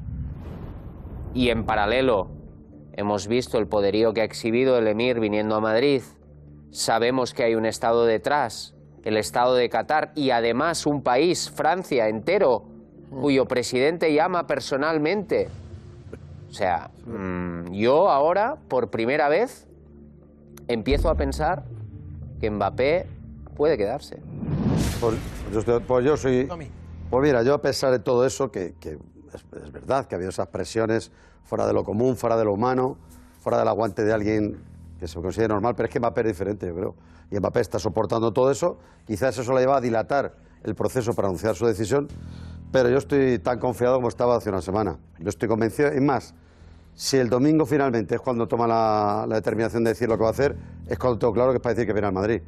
y 1.34 1.50
en 1.50 1.64
paralelo 1.64 2.28
hemos 2.92 3.26
visto 3.26 3.58
el 3.58 3.66
poderío 3.66 4.14
que 4.14 4.20
ha 4.20 4.24
exhibido 4.24 4.78
el 4.78 4.86
Emir 4.86 5.20
viniendo 5.20 5.56
a 5.56 5.60
Madrid. 5.60 6.02
Sabemos 6.76 7.32
que 7.32 7.42
hay 7.42 7.54
un 7.54 7.64
Estado 7.64 8.04
detrás, 8.04 8.74
el 9.02 9.16
Estado 9.16 9.54
de 9.54 9.66
Qatar, 9.70 10.12
y 10.14 10.28
además 10.28 10.84
un 10.84 11.00
país, 11.02 11.50
Francia, 11.50 12.06
entero, 12.06 12.64
cuyo 13.10 13.46
presidente 13.46 14.12
llama 14.12 14.46
personalmente. 14.46 15.48
O 16.50 16.52
sea, 16.52 16.90
mm, 17.06 17.72
yo 17.72 18.10
ahora, 18.10 18.56
por 18.68 18.90
primera 18.90 19.30
vez, 19.30 19.66
empiezo 20.68 21.08
a 21.08 21.14
pensar 21.14 21.64
que 22.42 22.50
Mbappé 22.50 23.06
puede 23.56 23.78
quedarse. 23.78 24.18
Pues 25.00 25.14
yo, 25.54 25.60
estoy- 25.60 25.80
pues 25.80 26.04
yo 26.04 26.14
soy... 26.18 26.46
Pues 27.08 27.22
mira, 27.22 27.42
yo 27.42 27.54
a 27.54 27.62
pesar 27.62 27.90
de 27.90 28.00
todo 28.00 28.26
eso, 28.26 28.50
que, 28.52 28.74
que 28.78 28.98
es, 29.32 29.62
es 29.64 29.72
verdad 29.72 30.04
que 30.06 30.14
ha 30.14 30.16
habido 30.16 30.28
esas 30.28 30.48
presiones 30.48 31.10
fuera 31.42 31.66
de 31.66 31.72
lo 31.72 31.84
común, 31.84 32.16
fuera 32.18 32.36
de 32.36 32.44
lo 32.44 32.52
humano, 32.52 32.98
fuera 33.40 33.58
del 33.60 33.68
aguante 33.68 34.04
de 34.04 34.12
alguien 34.12 34.58
que 34.98 35.06
se 35.06 35.20
considere 35.20 35.52
normal, 35.52 35.74
pero 35.76 35.86
es 35.86 35.92
que 35.92 36.00
Mbappé 36.00 36.22
es 36.22 36.26
diferente, 36.28 36.66
yo 36.66 36.74
creo. 36.74 36.94
Y 37.30 37.38
Mbappé 37.38 37.60
está 37.60 37.78
soportando 37.78 38.32
todo 38.32 38.50
eso. 38.50 38.78
Quizás 39.06 39.36
eso 39.38 39.52
le 39.52 39.60
lleva 39.60 39.76
a 39.76 39.80
dilatar 39.80 40.34
el 40.64 40.74
proceso 40.74 41.12
para 41.14 41.28
anunciar 41.28 41.54
su 41.54 41.66
decisión, 41.66 42.08
pero 42.72 42.88
yo 42.88 42.98
estoy 42.98 43.38
tan 43.38 43.58
confiado 43.58 43.96
como 43.96 44.08
estaba 44.08 44.36
hace 44.36 44.48
una 44.48 44.62
semana. 44.62 44.98
Yo 45.18 45.28
estoy 45.28 45.48
convencido, 45.48 45.94
y 45.94 46.00
más, 46.00 46.34
si 46.94 47.18
el 47.18 47.28
domingo 47.28 47.66
finalmente 47.66 48.14
es 48.14 48.20
cuando 48.20 48.48
toma 48.48 48.66
la, 48.66 49.26
la 49.28 49.36
determinación 49.36 49.84
de 49.84 49.90
decir 49.90 50.08
lo 50.08 50.16
que 50.16 50.22
va 50.22 50.28
a 50.28 50.32
hacer, 50.32 50.56
es 50.88 50.98
cuando 50.98 51.18
tengo 51.18 51.32
claro 51.32 51.50
que 51.52 51.56
es 51.56 51.62
para 51.62 51.74
decir 51.74 51.86
que 51.86 51.92
viene 51.92 52.08
al 52.08 52.14
Madrid. 52.14 52.42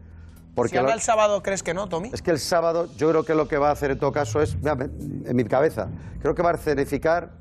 si 0.67 0.77
habla 0.77 0.95
el 0.95 1.01
sábado, 1.01 1.43
¿crees 1.43 1.63
que 1.63 1.75
no, 1.75 1.89
Tommy? 1.89 2.11
Es 2.13 2.23
que 2.23 2.31
el 2.31 2.39
sábado 2.39 2.89
yo 2.97 3.11
creo 3.11 3.25
que 3.25 3.35
lo 3.35 3.47
que 3.47 3.59
va 3.59 3.69
a 3.69 3.73
hacer 3.73 3.91
en 3.91 3.99
todo 3.99 4.11
caso 4.11 4.41
es, 4.41 4.57
en 4.65 5.37
mi 5.37 5.45
cabeza, 5.45 5.89
creo 6.21 6.35
que 6.35 6.43
va 6.43 6.51
a 6.51 6.55
escenificar 6.55 7.33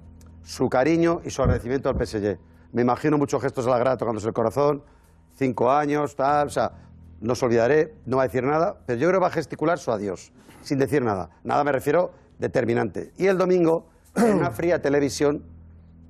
su 0.43 0.69
cariño 0.69 1.21
y 1.25 1.29
su 1.29 1.41
agradecimiento 1.41 1.89
al 1.89 1.95
PSG. 1.95 2.37
Me 2.71 2.81
imagino 2.81 3.17
muchos 3.17 3.41
gestos 3.41 3.65
a 3.67 3.69
la 3.69 3.79
grada 3.79 3.97
tocándose 3.97 4.27
el 4.27 4.33
corazón, 4.33 4.83
cinco 5.37 5.71
años, 5.71 6.15
tal, 6.15 6.47
o 6.47 6.49
sea, 6.49 6.71
no 7.21 7.35
se 7.35 7.45
olvidaré, 7.45 7.93
no 8.05 8.17
va 8.17 8.23
a 8.23 8.27
decir 8.27 8.43
nada, 8.43 8.77
pero 8.85 8.99
yo 8.99 9.07
creo 9.07 9.19
que 9.19 9.23
va 9.23 9.27
a 9.27 9.31
gesticular 9.31 9.79
su 9.79 9.91
adiós, 9.91 10.31
sin 10.61 10.79
decir 10.79 11.01
nada. 11.03 11.29
Nada 11.43 11.63
me 11.63 11.71
refiero 11.71 12.11
determinante. 12.39 13.11
Y 13.17 13.27
el 13.27 13.37
domingo, 13.37 13.87
en 14.15 14.35
una 14.35 14.51
fría 14.51 14.81
televisión, 14.81 15.43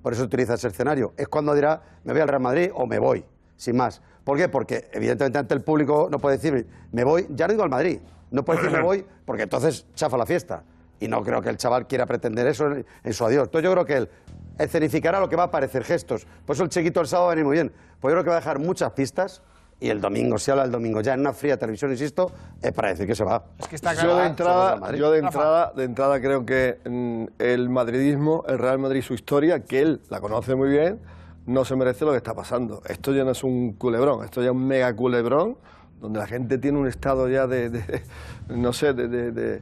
por 0.02 0.14
eso 0.14 0.24
utiliza 0.24 0.56
ese 0.56 0.70
escenario, 0.70 1.14
es 1.18 1.28
cuando 1.28 1.54
dirá, 1.54 1.82
me 2.04 2.14
voy 2.14 2.22
al 2.22 2.28
Real 2.28 2.42
Madrid 2.42 2.72
o 2.74 2.88
me 2.88 3.00
voy, 3.00 3.26
sin 3.58 3.76
más. 3.76 4.02
¿Por 4.24 4.38
qué? 4.38 4.50
Porque 4.50 4.90
evidentemente 4.94 5.38
ante 5.38 5.54
el 5.54 5.62
público 5.62 6.08
no 6.10 6.20
puede 6.20 6.38
decir, 6.38 6.68
me 6.92 7.04
voy, 7.04 7.28
ya 7.30 7.48
no 7.48 7.54
digo 7.54 7.64
al 7.64 7.70
Madrid, 7.70 8.00
no 8.32 8.44
puede 8.44 8.60
decir 8.60 8.76
me 8.76 8.84
voy 8.84 9.06
porque 9.26 9.44
entonces 9.44 9.86
chafa 9.94 10.18
la 10.18 10.26
fiesta. 10.26 10.64
Y 11.00 11.08
no 11.08 11.24
creo 11.24 11.42
que 11.42 11.50
el 11.50 11.58
chaval 11.58 11.86
quiera 11.86 12.06
pretender 12.08 12.48
eso 12.48 12.66
en, 12.72 12.86
en 13.04 13.14
su 13.14 13.24
adiós. 13.24 13.46
Entonces 13.46 13.64
yo 13.64 13.72
creo 13.72 13.86
que 13.86 13.98
él 13.98 14.10
escenificará 14.60 15.20
lo 15.20 15.30
que 15.30 15.36
va 15.36 15.44
a 15.44 15.52
parecer 15.52 15.84
gestos. 15.84 16.26
Por 16.46 16.56
eso 16.56 16.64
el 16.64 16.70
chiquito 16.70 17.02
el 17.02 17.08
sábado 17.08 17.28
va 17.28 17.32
a 17.34 17.36
venir 17.36 17.46
muy 17.46 17.56
bien. 17.56 17.72
Pues 18.00 18.12
yo 18.12 18.16
creo 18.16 18.24
que 18.24 18.30
va 18.30 18.36
a 18.38 18.40
dejar 18.40 18.60
muchas 18.60 18.92
pistas 18.92 19.42
y 19.80 19.90
el 19.90 20.02
domingo, 20.02 20.38
si 20.40 20.50
habla 20.50 20.64
el 20.64 20.72
domingo 20.72 21.02
ya 21.02 21.14
en 21.14 21.20
una 21.20 21.34
fría 21.34 21.58
televisión, 21.58 21.92
insisto, 21.92 22.32
es 22.62 22.72
para 22.72 22.90
decir 22.90 23.06
que 23.06 23.14
se 23.16 23.24
va. 23.24 23.44
Es 23.60 23.68
que 23.68 23.78
Yo 23.78 24.18
de 24.18 24.26
entrada, 24.28 24.92
yo 24.96 25.12
de 25.12 25.20
entrada, 25.20 25.74
de 25.76 25.84
entrada 25.84 26.20
creo 26.20 26.46
que 26.46 26.80
mm, 26.90 27.26
el 27.38 27.70
madridismo, 27.70 28.44
el 28.48 28.58
Real 28.58 28.80
Madrid, 28.80 29.02
su 29.04 29.14
historia, 29.14 29.64
que 29.64 29.82
él 29.82 30.02
la 30.10 30.20
conoce 30.20 30.56
muy 30.56 30.70
bien, 30.70 31.00
no 31.46 31.64
se 31.64 31.76
merece 31.76 32.06
lo 32.06 32.12
que 32.12 32.18
está 32.18 32.34
pasando. 32.34 32.82
Esto 32.88 33.14
ya 33.14 33.24
no 33.24 33.32
es 33.32 33.44
un 33.44 33.74
culebrón, 33.74 34.26
esto 34.26 34.42
ya 34.42 34.48
es 34.48 34.52
un 34.54 34.66
mega 34.68 34.92
culebrón, 34.96 35.58
donde 36.02 36.20
la 36.20 36.28
gente 36.28 36.58
tiene 36.58 36.78
un 36.80 36.88
estado 36.88 37.30
ya 37.30 37.46
de, 37.48 37.70
de- 37.70 38.02
no 38.50 38.74
sé, 38.74 38.94
de, 38.94 39.08
de, 39.08 39.32
de, 39.32 39.62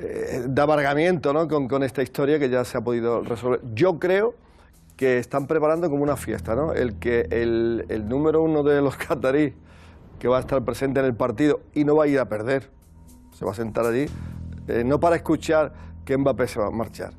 eh, 0.00 0.44
de 0.46 0.62
amargamiento 0.62 1.32
¿no? 1.32 1.48
con, 1.48 1.82
esta 1.82 2.02
historia 2.02 2.38
que 2.38 2.48
ya 2.48 2.64
se 2.64 2.78
ha 2.78 2.80
podido 2.80 3.22
resolver. 3.22 3.60
Yo 3.74 3.98
creo 3.98 4.34
que 4.96 5.18
están 5.18 5.46
preparando 5.46 5.90
como 5.90 6.02
una 6.02 6.16
fiesta, 6.16 6.54
¿no? 6.54 6.72
El 6.72 6.98
que 6.98 7.26
el, 7.30 8.08
número 8.08 8.42
uno 8.42 8.62
de 8.62 8.80
los 8.80 8.96
catarí 8.96 9.54
que 10.18 10.28
va 10.28 10.36
a 10.36 10.40
estar 10.40 10.62
presente 10.64 11.00
en 11.00 11.06
el 11.06 11.14
partido 11.14 11.60
y 11.74 11.84
no 11.84 11.96
va 11.96 12.04
a 12.04 12.06
ir 12.06 12.18
a 12.18 12.28
perder, 12.28 12.70
se 13.32 13.44
va 13.44 13.52
a 13.52 13.54
sentar 13.54 13.86
allí, 13.86 14.06
eh, 14.68 14.84
no 14.84 15.00
para 15.00 15.16
escuchar 15.16 15.72
que 16.04 16.16
Mbappé 16.16 16.48
se 16.48 16.60
va 16.60 16.66
a 16.66 16.70
marchar. 16.70 17.12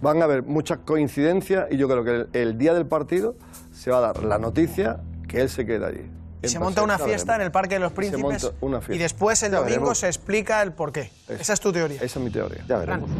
Van 0.00 0.20
a 0.20 0.24
haber 0.24 0.42
muchas 0.42 0.78
coincidencias 0.78 1.66
y 1.70 1.76
yo 1.76 1.88
creo 1.88 2.04
que 2.04 2.38
el 2.40 2.58
día 2.58 2.74
del 2.74 2.86
partido 2.86 3.34
se 3.72 3.90
va 3.90 3.98
a 3.98 4.00
dar 4.00 4.24
la 4.24 4.38
noticia 4.38 5.00
que 5.28 5.40
él 5.40 5.48
se 5.48 5.66
queda 5.66 5.88
allí. 5.88 6.15
Y 6.42 6.48
se 6.48 6.58
monta 6.58 6.82
una 6.82 6.98
fiesta 6.98 7.34
en 7.36 7.42
el 7.42 7.50
Parque 7.50 7.74
de 7.76 7.80
los 7.80 7.90
Se 7.90 7.96
Príncipes 7.96 8.22
monta 8.44 8.58
una 8.60 8.78
fiesta. 8.80 8.94
y 8.94 8.98
después 8.98 9.42
el 9.42 9.52
Ya 9.52 9.58
domingo 9.58 9.74
veremos. 9.80 9.98
se 9.98 10.06
explica 10.06 10.62
el 10.62 10.72
porqué. 10.72 11.10
Esa 11.28 11.52
es 11.54 11.60
tu 11.60 11.72
teoría. 11.72 11.96
Esa 12.02 12.18
es 12.18 12.24
mi 12.24 12.30
teoría. 12.30 12.64
Ya 12.68 12.78
veremos. 12.78 13.10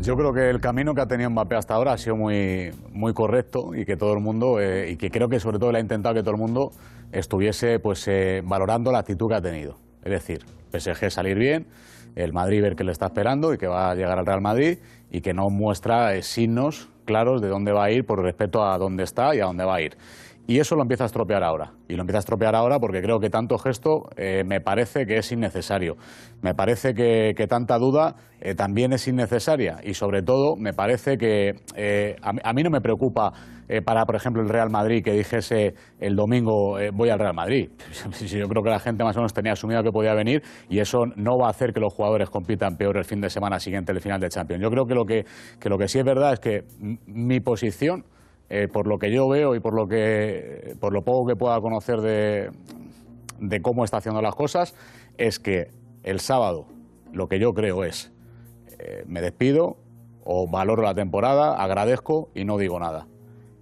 Yo 0.00 0.14
creo 0.16 0.32
que 0.32 0.50
el 0.50 0.60
camino 0.60 0.94
que 0.94 1.00
ha 1.00 1.06
tenido 1.06 1.30
Mbappé 1.30 1.56
hasta 1.56 1.74
ahora 1.74 1.92
ha 1.94 1.98
sido 1.98 2.16
muy, 2.16 2.70
muy 2.92 3.12
correcto 3.14 3.74
y 3.74 3.84
que 3.84 3.96
todo 3.96 4.12
el 4.12 4.20
mundo, 4.20 4.60
eh, 4.60 4.90
y 4.90 4.96
que 4.96 5.10
creo 5.10 5.28
que 5.28 5.40
sobre 5.40 5.58
todo 5.58 5.72
le 5.72 5.78
ha 5.78 5.80
intentado 5.80 6.14
que 6.14 6.20
todo 6.22 6.32
el 6.32 6.40
mundo 6.40 6.70
estuviese 7.12 7.78
pues, 7.78 8.06
eh, 8.08 8.42
valorando 8.44 8.92
la 8.92 8.98
actitud 8.98 9.28
que 9.28 9.34
ha 9.34 9.40
tenido. 9.40 9.76
Es 10.02 10.10
decir, 10.12 10.44
PSG 10.72 11.10
salir 11.10 11.38
bien, 11.38 11.66
el 12.16 12.32
Madrid 12.32 12.62
ver 12.62 12.76
que 12.76 12.84
le 12.84 12.92
está 12.92 13.06
esperando 13.06 13.54
y 13.54 13.58
que 13.58 13.66
va 13.66 13.90
a 13.90 13.94
llegar 13.94 14.18
al 14.18 14.26
Real 14.26 14.40
Madrid 14.42 14.78
y 15.10 15.20
que 15.22 15.32
no 15.32 15.48
muestra 15.50 16.14
eh, 16.14 16.22
signos 16.22 16.90
claros 17.06 17.40
de 17.40 17.48
dónde 17.48 17.72
va 17.72 17.84
a 17.84 17.90
ir 17.90 18.04
por 18.04 18.22
respecto 18.22 18.62
a 18.64 18.76
dónde 18.78 19.04
está 19.04 19.34
y 19.34 19.40
a 19.40 19.44
dónde 19.44 19.64
va 19.64 19.76
a 19.76 19.80
ir. 19.80 19.96
Y 20.46 20.58
eso 20.58 20.76
lo 20.76 20.82
empieza 20.82 21.04
a 21.04 21.06
estropear 21.06 21.42
ahora. 21.42 21.72
Y 21.88 21.94
lo 21.94 22.02
empieza 22.02 22.18
a 22.18 22.20
estropear 22.20 22.54
ahora 22.54 22.78
porque 22.78 23.00
creo 23.00 23.18
que 23.18 23.30
tanto 23.30 23.56
gesto 23.56 24.10
eh, 24.16 24.44
me 24.44 24.60
parece 24.60 25.06
que 25.06 25.16
es 25.16 25.32
innecesario. 25.32 25.96
Me 26.42 26.54
parece 26.54 26.92
que, 26.92 27.32
tanta 27.48 27.78
duda 27.78 28.16
eh, 28.40 28.54
también 28.54 28.92
es 28.92 29.08
innecesaria. 29.08 29.78
Y 29.82 29.94
sobre 29.94 30.22
todo, 30.22 30.56
me 30.56 30.74
parece 30.74 31.16
que 31.16 31.54
eh, 31.76 32.16
a, 32.20 32.52
mí- 32.52 32.62
no 32.62 32.70
me 32.70 32.80
preocupa 32.82 33.32
para, 33.86 34.04
por 34.04 34.14
ejemplo, 34.14 34.42
el 34.42 34.50
Real 34.50 34.68
Madrid 34.68 35.02
que 35.02 35.12
dijese 35.12 35.72
el 35.98 36.16
domingo 36.16 36.76
voy 36.92 37.08
al 37.08 37.18
Real 37.18 37.32
Madrid. 37.34 37.70
Yo 38.26 38.46
creo 38.46 38.62
que 38.62 38.68
la 38.68 38.78
gente 38.78 39.02
más 39.04 39.16
o 39.16 39.20
menos 39.20 39.32
tenía 39.32 39.52
asumido 39.52 39.82
que 39.82 39.90
podía 39.90 40.12
venir 40.12 40.42
y 40.68 40.80
eso 40.80 41.06
no 41.16 41.38
va 41.38 41.46
a 41.46 41.50
hacer 41.50 41.72
que 41.72 41.80
los 41.80 41.94
jugadores 41.94 42.28
compitan 42.28 42.76
peor 42.76 42.98
el 42.98 43.04
fin 43.06 43.22
de 43.22 43.30
semana 43.30 43.58
siguiente 43.58 43.92
el 43.92 44.02
final 44.02 44.20
de 44.20 44.28
Champions. 44.28 44.62
Yo 44.62 44.68
creo 44.68 44.84
que 44.84 44.94
lo 44.94 45.06
que, 45.06 45.24
lo 45.70 45.78
que 45.78 45.88
sí 45.88 45.98
es 45.98 46.04
verdad 46.04 46.34
es 46.34 46.40
que 46.40 46.64
mi 47.06 47.40
posición 47.40 48.04
eh, 48.50 48.68
por 48.72 48.86
lo 48.86 48.98
que 48.98 49.10
yo 49.12 49.28
veo 49.28 49.54
y 49.54 49.60
por 49.60 49.74
lo 49.74 49.86
que 49.88 50.74
por 50.80 50.92
lo 50.92 51.02
poco 51.02 51.26
que 51.26 51.36
pueda 51.36 51.60
conocer 51.60 52.00
de, 52.00 52.50
de 53.40 53.62
cómo 53.62 53.84
está 53.84 53.98
haciendo 53.98 54.20
las 54.22 54.34
cosas 54.34 54.74
es 55.18 55.38
que 55.38 55.70
el 56.02 56.20
sábado 56.20 56.66
lo 57.12 57.28
que 57.28 57.38
yo 57.38 57.54
creo 57.54 57.84
es 57.84 58.12
eh, 58.78 59.04
me 59.06 59.20
despido 59.20 59.76
o 60.24 60.48
valoro 60.48 60.82
la 60.82 60.94
temporada, 60.94 61.54
agradezco 61.62 62.30
y 62.34 62.44
no 62.44 62.56
digo 62.58 62.80
nada. 62.80 63.06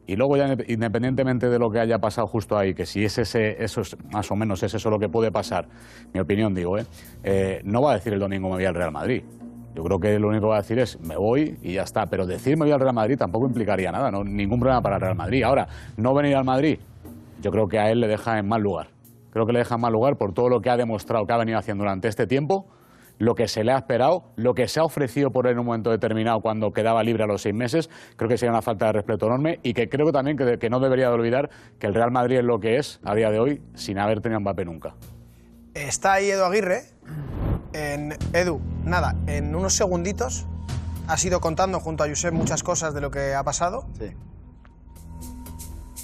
Y 0.07 0.17
luego 0.17 0.37
ya 0.37 0.49
inde- 0.49 0.65
independientemente 0.69 1.49
de 1.49 1.59
lo 1.59 1.71
que 1.71 1.79
haya 1.81 1.99
pasado 2.01 2.27
justo 2.27 2.57
ahí, 2.59 2.75
que 2.75 2.87
si 2.87 3.05
es 3.05 3.19
ese, 3.19 3.63
eso 3.63 3.83
es 3.83 3.97
más 4.13 4.31
o 4.31 4.37
menos 4.37 4.63
es 4.63 4.75
eso 4.75 4.91
lo 4.91 4.99
que 4.99 5.09
puede 5.09 5.31
pasar, 5.31 5.69
mi 6.13 6.21
opinión 6.21 6.55
digo, 6.55 6.77
¿eh? 6.79 6.85
Eh, 7.23 7.61
no 7.65 7.83
va 7.83 7.93
a 7.93 7.95
decir 7.95 8.13
el 8.13 8.19
domingo 8.19 8.49
me 8.49 8.57
voy 8.57 8.65
al 8.65 8.75
Real 8.75 8.91
Madrid. 8.93 9.23
Yo 9.75 9.83
creo 9.83 9.99
que 9.99 10.19
lo 10.19 10.29
único 10.29 10.43
que 10.43 10.49
va 10.51 10.57
a 10.57 10.61
decir 10.63 10.79
es 10.79 11.01
me 11.01 11.17
voy 11.17 11.59
y 11.63 11.75
ya 11.75 11.83
está. 11.83 12.07
Pero 12.07 12.27
decir 12.27 12.57
me 12.57 12.65
voy 12.65 12.73
al 12.73 12.81
Real 12.81 12.95
Madrid 12.95 13.17
tampoco 13.17 13.47
implicaría 13.47 13.91
nada, 13.91 14.11
¿no? 14.11 14.23
ningún 14.25 14.61
problema 14.61 14.83
para 14.83 14.97
el 14.97 15.01
Real 15.01 15.17
Madrid. 15.17 15.43
Ahora, 15.43 15.69
no 15.97 16.15
venir 16.15 16.37
al 16.37 16.45
Madrid, 16.45 16.79
yo 17.41 17.51
creo 17.51 17.69
que 17.69 17.79
a 17.79 17.91
él 17.91 18.01
le 18.01 18.09
deja 18.09 18.39
en 18.39 18.47
mal 18.47 18.63
lugar. 18.63 18.89
Creo 19.31 19.47
que 19.47 19.53
le 19.53 19.61
deja 19.61 19.77
en 19.77 19.81
mal 19.81 19.93
lugar 19.93 20.17
por 20.17 20.35
todo 20.35 20.49
lo 20.49 20.61
que 20.61 20.69
ha 20.69 20.77
demostrado 20.77 21.27
que 21.27 21.33
ha 21.33 21.39
venido 21.39 21.59
haciendo 21.59 21.85
durante 21.85 22.09
este 22.09 22.27
tiempo, 22.27 22.67
lo 23.19 23.35
que 23.35 23.49
se 23.49 23.65
le 23.65 23.73
ha 23.73 23.79
esperado, 23.79 24.25
lo 24.37 24.55
que 24.55 24.69
se 24.69 24.81
ha 24.81 24.85
ofrecido 24.85 25.31
por 25.31 25.47
él 25.47 25.53
en 25.53 25.61
un 25.61 25.67
momento 25.67 25.91
determinado 25.91 26.41
cuando 26.41 26.73
quedaba 26.73 27.03
libre 27.03 27.25
a 27.25 27.27
los 27.27 27.41
seis 27.41 27.55
meses. 27.55 27.89
Creo 28.17 28.29
que 28.29 28.37
sería 28.37 28.51
una 28.51 28.63
falta 28.63 28.87
de 28.87 28.93
respeto 28.93 29.27
enorme 29.27 29.59
y 29.63 29.73
que 29.75 29.89
creo 29.89 30.13
también 30.13 30.37
que, 30.37 30.71
no 30.71 30.81
debería 30.81 31.09
de 31.09 31.15
olvidar 31.15 31.51
que 31.79 31.87
el 31.87 31.95
Real 31.95 32.11
Madrid 32.11 32.39
es 32.39 32.45
lo 32.45 32.61
que 32.61 32.77
es 32.77 33.01
a 33.05 33.15
día 33.15 33.31
de 33.31 33.39
hoy 33.39 33.63
sin 33.75 33.99
haber 33.99 34.21
tenido 34.21 34.41
Mbappé 34.41 34.65
nunca. 34.65 34.95
Está 35.75 36.15
ahí 36.15 36.31
Edu 36.31 36.45
Aguirre. 36.45 36.85
En, 37.73 38.17
Edu, 38.33 38.61
nada, 38.85 39.17
en 39.27 39.55
unos 39.55 39.75
segunditos 39.75 40.47
has 41.09 41.25
ido 41.25 41.41
contando 41.41 41.81
junto 41.81 42.05
a 42.05 42.09
Josep 42.09 42.33
muchas 42.33 42.63
cosas 42.63 42.95
de 42.95 43.01
lo 43.01 43.11
que 43.11 43.35
ha 43.35 43.43
pasado. 43.43 43.87
Sí. 43.99 44.15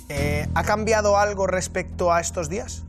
Eh, 0.08 0.48
¿Ha 0.54 0.64
cambiado 0.64 1.18
algo 1.18 1.46
respecto 1.46 2.12
a 2.12 2.20
estos 2.20 2.48
días? 2.48 2.84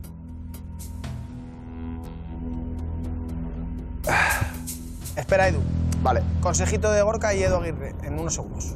Espera, 5.16 5.48
Edu. 5.48 5.60
Vale. 6.02 6.22
Consejito 6.40 6.90
de 6.90 7.02
Gorka 7.02 7.34
y 7.34 7.42
Edu 7.42 7.56
Aguirre 7.56 7.94
en 8.02 8.18
unos 8.18 8.34
segundos. 8.34 8.74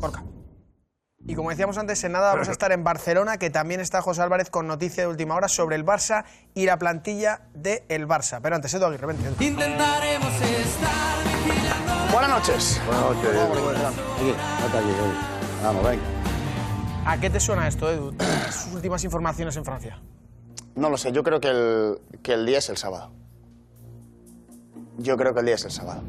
Gorka. 0.00 0.24
Y 1.24 1.36
como 1.36 1.50
decíamos 1.50 1.78
antes, 1.78 2.02
en 2.02 2.12
nada 2.12 2.32
vamos 2.32 2.48
a 2.48 2.52
estar 2.52 2.72
en 2.72 2.82
Barcelona, 2.82 3.38
que 3.38 3.48
también 3.48 3.80
está 3.80 4.02
José 4.02 4.22
Álvarez 4.22 4.50
con 4.50 4.66
noticia 4.66 5.04
de 5.04 5.08
última 5.08 5.36
hora 5.36 5.46
sobre 5.46 5.76
el 5.76 5.84
Barça 5.84 6.24
y 6.52 6.66
la 6.66 6.78
plantilla 6.78 7.42
del 7.54 7.82
el 7.88 8.08
Barça. 8.08 8.40
Pero 8.42 8.56
antes, 8.56 8.74
Edu 8.74 8.86
Aguirre, 8.86 9.06
vente. 9.06 9.44
Intentaremos 9.44 10.34
estar 10.34 11.24
vigilando. 11.24 12.12
Buenas 12.12 12.30
noches. 12.30 12.80
Buenas 12.86 13.04
noches. 13.04 13.36
Vamos, 15.62 15.84
venga. 15.84 16.02
¿A 17.06 17.18
qué 17.18 17.30
te 17.30 17.38
suena 17.38 17.68
esto, 17.68 17.90
Edu? 17.90 18.14
Sus 18.50 18.72
últimas 18.74 19.04
informaciones 19.04 19.56
en 19.56 19.64
Francia. 19.64 20.00
No 20.74 20.90
lo 20.90 20.96
sé, 20.96 21.12
yo 21.12 21.22
creo 21.22 21.40
que 21.40 21.48
el, 21.48 22.00
que 22.22 22.32
el 22.32 22.46
día 22.46 22.58
es 22.58 22.68
el 22.68 22.76
sábado. 22.76 23.12
Yo 24.98 25.16
creo 25.16 25.34
que 25.34 25.40
el 25.40 25.46
día 25.46 25.54
es 25.54 25.64
el 25.64 25.70
sábado. 25.70 26.02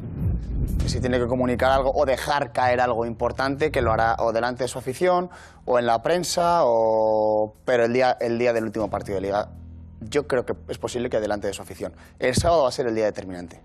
Si 0.86 1.00
tiene 1.00 1.18
que 1.18 1.26
comunicar 1.26 1.72
algo 1.72 1.92
o 1.94 2.06
dejar 2.06 2.52
caer 2.52 2.80
algo 2.80 3.06
importante, 3.06 3.70
que 3.70 3.82
lo 3.82 3.92
hará 3.92 4.16
o 4.18 4.32
delante 4.32 4.64
de 4.64 4.68
su 4.68 4.78
afición, 4.78 5.30
o 5.64 5.78
en 5.78 5.86
la 5.86 6.02
prensa, 6.02 6.60
o... 6.64 7.54
pero 7.64 7.84
el 7.84 7.92
día, 7.92 8.16
el 8.20 8.38
día 8.38 8.52
del 8.52 8.64
último 8.64 8.90
partido 8.90 9.16
de 9.16 9.22
liga, 9.22 9.50
yo 10.00 10.26
creo 10.26 10.44
que 10.44 10.54
es 10.68 10.78
posible 10.78 11.10
que 11.10 11.20
delante 11.20 11.46
de 11.46 11.52
su 11.52 11.62
afición. 11.62 11.92
El 12.18 12.34
sábado 12.34 12.62
va 12.62 12.68
a 12.68 12.72
ser 12.72 12.86
el 12.86 12.94
día 12.94 13.04
determinante. 13.04 13.60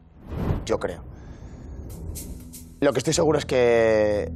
Yo 0.65 0.79
creo. 0.79 1.03
Lo 2.79 2.93
que 2.93 2.99
estoy 2.99 3.13
seguro 3.13 3.37
es 3.37 3.45
que 3.45 4.31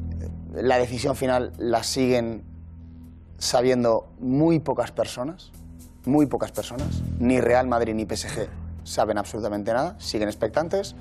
la 0.54 0.78
decisión 0.78 1.16
final 1.16 1.54
la 1.58 1.84
siguen 1.84 2.44
sabiendo 3.38 4.08
muy 4.20 4.60
pocas 4.60 4.92
personas, 4.92 5.52
muy 6.06 6.26
pocas 6.26 6.52
personas. 6.52 7.02
Ni 7.20 7.40
Real 7.40 7.68
Madrid 7.68 7.94
ni 7.94 8.06
PSG 8.06 8.48
saben 8.84 9.18
absolutamente 9.18 9.74
nada, 9.74 9.96
siguen 10.00 10.28
expectantes. 10.28 10.96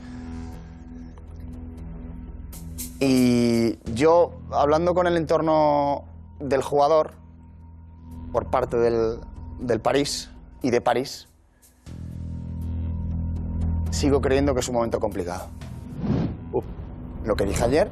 Y 3.04 3.80
yo, 3.94 4.30
hablando 4.52 4.94
con 4.94 5.08
el 5.08 5.16
entorno 5.16 6.04
del 6.38 6.62
jugador, 6.62 7.14
por 8.30 8.48
parte 8.48 8.76
del, 8.76 9.18
del 9.58 9.80
París 9.80 10.30
y 10.62 10.70
de 10.70 10.80
París, 10.80 11.26
sigo 13.90 14.20
creyendo 14.20 14.54
que 14.54 14.60
es 14.60 14.68
un 14.68 14.76
momento 14.76 15.00
complicado. 15.00 15.48
Lo 17.24 17.34
que 17.34 17.44
dije 17.44 17.64
ayer, 17.64 17.90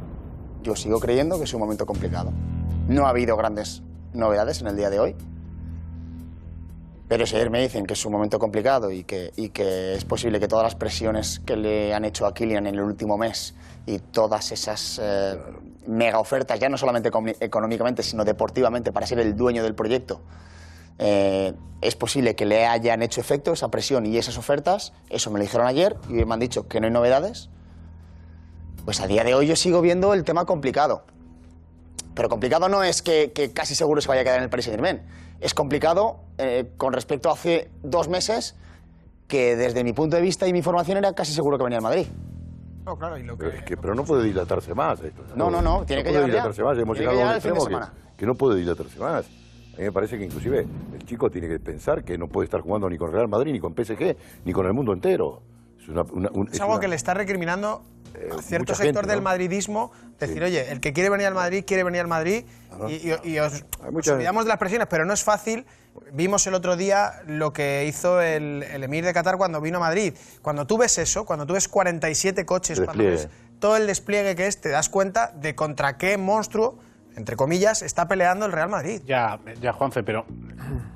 yo 0.62 0.76
sigo 0.76 1.00
creyendo 1.00 1.38
que 1.38 1.45
es 1.45 1.55
un 1.55 1.61
momento 1.61 1.87
complicado. 1.87 2.31
No 2.87 3.07
ha 3.07 3.09
habido 3.09 3.37
grandes 3.37 3.83
novedades 4.12 4.61
en 4.61 4.69
el 4.69 4.76
día 4.76 4.90
de 4.90 5.00
hoy. 5.00 5.17
Pero 7.09 7.26
si 7.26 7.35
ayer 7.35 7.50
me 7.50 7.61
dicen 7.61 7.85
que 7.85 7.95
es 7.95 8.07
un 8.07 8.12
momento 8.12 8.38
complicado 8.38 8.93
y 8.93 9.02
que, 9.02 9.33
y 9.35 9.49
que 9.49 9.95
es 9.95 10.05
posible 10.05 10.38
que 10.38 10.47
todas 10.47 10.62
las 10.62 10.76
presiones 10.76 11.40
que 11.40 11.57
le 11.57 11.95
han 11.95 12.05
hecho 12.05 12.26
a 12.26 12.33
Kylian 12.33 12.69
en 12.69 12.76
el 12.76 12.83
último 12.83 13.19
mes 13.19 13.57
y 13.87 13.99
todas 13.99 14.52
esas 14.52 15.00
eh, 15.02 15.38
mega 15.87 16.18
ofertas, 16.18 16.58
ya 16.60 16.68
no 16.68 16.76
solamente 16.76 17.10
económicamente, 17.40 18.02
sino 18.02 18.25
deportivamente, 18.25 18.92
para 18.92 19.06
ser 19.06 19.18
el 19.20 19.37
dueño 19.37 19.62
del 19.62 19.75
proyecto, 19.75 20.20
eh, 20.99 21.54
es 21.80 21.96
posible 21.96 22.37
que 22.37 22.44
le 22.44 22.66
hayan 22.66 23.02
hecho 23.02 23.20
efecto 23.20 23.52
esa 23.52 23.70
presión 23.70 24.04
y 24.04 24.18
esas 24.18 24.37
ofertas. 24.37 24.92
Eso 25.08 25.30
me 25.30 25.38
lo 25.38 25.44
dijeron 25.44 25.66
ayer 25.66 25.96
y 26.08 26.12
me 26.12 26.34
han 26.34 26.40
dicho 26.40 26.68
que 26.68 26.78
no 26.78 26.87
hay 26.87 26.92
novedades. 26.92 27.49
Pues 28.84 29.00
a 29.00 29.06
día 29.06 29.25
de 29.25 29.34
hoy 29.34 29.46
yo 29.46 29.56
sigo 29.56 29.80
viendo 29.80 30.12
el 30.12 30.25
tema 30.25 30.44
complicado. 30.44 31.04
Pero 32.14 32.28
complicado 32.28 32.68
no 32.68 32.82
es 32.82 33.00
que, 33.00 33.32
que 33.32 33.52
casi 33.52 33.75
seguro 33.75 34.02
se 34.02 34.08
vaya 34.08 34.20
a 34.20 34.25
quedar 34.25 34.37
en 34.38 34.44
el 34.44 34.50
Paris 34.50 34.66
Saint-Germain. 34.66 35.00
Es 35.40 35.54
complicado 35.54 36.20
eh, 36.37 36.70
con 36.76 36.92
respecto 36.92 37.30
a 37.30 37.32
hace 37.32 37.70
dos 37.82 38.08
meses 38.08 38.56
que 39.26 39.56
desde 39.56 39.84
mi 39.84 39.94
punto 39.94 40.16
de 40.16 40.22
vista 40.22 40.46
y 40.46 40.52
mi 40.52 40.58
información 40.58 40.99
era 40.99 41.14
casi 41.14 41.32
seguro 41.32 41.56
que 41.56 41.64
venía 41.64 41.78
al 41.78 41.82
Madrid. 41.82 42.06
No, 42.90 42.97
claro, 42.99 43.16
y 43.18 43.23
lo 43.23 43.37
Pero, 43.37 43.50
es 43.52 43.62
que, 43.62 43.76
pero 43.76 43.94
no 43.94 44.02
puede 44.04 44.25
dilatarse 44.25 44.75
más 44.75 45.00
esto. 45.00 45.23
No, 45.37 45.49
no, 45.49 45.62
no, 45.62 45.85
tiene 45.85 46.02
que 46.02 46.09
puede 46.11 46.14
llegar 46.25 46.28
ya. 46.28 46.32
dilatarse 46.35 46.62
más. 46.64 46.76
Hemos 46.76 46.97
Tiene 46.99 47.11
que 47.12 47.16
llegado 47.16 47.28
a 47.28 47.30
un 47.30 47.37
extremo 47.37 47.90
que, 48.16 48.26
no 48.26 48.35
puede 48.35 48.59
dilatarse 48.59 48.99
más. 48.99 49.26
A 49.26 49.78
mí 49.78 49.85
me 49.85 49.92
parece 49.92 50.18
que 50.18 50.25
inclusive 50.25 50.66
el 50.92 51.04
chico 51.06 51.30
tiene 51.30 51.47
que 51.47 51.61
pensar 51.61 52.02
que 52.02 52.18
no 52.18 52.26
puede 52.26 52.47
estar 52.47 52.61
jugando 52.62 52.90
ni 52.90 52.99
con 52.99 53.12
Real 53.12 53.28
Madrid, 53.28 53.52
ni 53.52 53.61
con 53.61 53.75
PSG, 53.76 54.16
ni 54.44 54.52
con 54.52 54.66
el 54.66 54.73
mundo 54.73 54.92
entero. 54.92 55.40
Es, 55.80 55.88
una- 55.88 56.02
una- 56.02 56.30
un- 56.32 56.49
Es 56.49 56.54
es 56.54 56.61
algo 56.61 56.73
una- 56.73 56.80
que 56.80 56.88
le 56.88 56.97
está 56.97 57.14
recriminando 57.14 57.82
a 58.38 58.43
cierto 58.43 58.73
mucha 58.73 58.75
sector 58.75 59.02
gente, 59.02 59.09
del 59.09 59.17
¿no? 59.19 59.23
madridismo 59.25 59.93
decir, 60.19 60.38
Sí. 60.38 60.43
oye, 60.45 60.71
el 60.73 60.81
que 60.81 60.93
quiere 60.93 61.11
venir 61.11 61.26
al 61.26 61.35
Madrid, 61.35 61.64
quiere 61.67 61.83
venir 61.85 62.00
al 62.02 62.07
Madrid 62.09 62.45
y, 62.88 62.93
y- 63.11 63.19
y 63.33 63.38
os, 63.38 63.64
olvidamos 64.11 64.45
de 64.45 64.49
las 64.49 64.59
presiones, 64.59 64.87
pero 64.88 65.05
no 65.05 65.12
es 65.12 65.23
fácil. 65.25 65.64
Vimos 66.12 66.47
el 66.47 66.55
otro 66.55 66.76
día 66.76 67.21
lo 67.26 67.52
que 67.52 67.85
hizo 67.87 68.21
el, 68.21 68.62
el 68.62 68.85
emir 68.85 69.05
de 69.05 69.12
Qatar 69.12 69.37
cuando 69.37 69.61
vino 69.61 69.79
a 69.79 69.81
Madrid. 69.81 70.14
Cuando 70.43 70.67
tú 70.67 70.79
ves 70.79 70.99
eso, 70.99 71.25
cuando 71.25 71.47
tú 71.47 71.55
ves 71.55 71.69
47 71.69 72.47
coches, 72.47 72.81
cuando 72.81 73.05
ves 73.05 73.29
todo 73.59 73.76
el 73.76 73.87
despliegue 73.87 74.37
que 74.37 74.46
es, 74.46 74.61
te 74.61 74.68
das 74.68 74.88
cuenta 74.88 75.33
de 75.35 75.55
contra 75.55 75.99
qué 75.99 76.16
monstruo, 76.16 76.79
entre 77.16 77.35
comillas, 77.37 77.83
está 77.83 78.07
peleando 78.09 78.46
el 78.46 78.53
Real 78.53 78.68
Madrid. 78.68 79.03
Ya, 79.05 79.38
ya, 79.61 79.73
Juanfe, 79.73 80.03
pero 80.05 80.25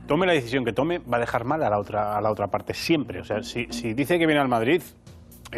tome 0.06 0.26
la 0.26 0.32
decisión 0.32 0.64
que 0.64 0.72
tome, 0.72 0.98
va 1.00 1.16
a 1.16 1.20
dejar 1.20 1.44
mal 1.44 1.62
a 1.62 1.68
la 1.70 1.78
otra, 1.78 2.16
a 2.16 2.20
la 2.20 2.30
otra 2.30 2.46
parte 2.48 2.72
siempre. 2.72 3.20
O 3.20 3.24
sea, 3.24 3.42
si, 3.42 3.66
si 3.70 3.94
dice 3.94 4.18
que 4.18 4.26
viene 4.26 4.40
al 4.40 4.48
Madrid, 4.48 4.80
eh, 4.80 5.03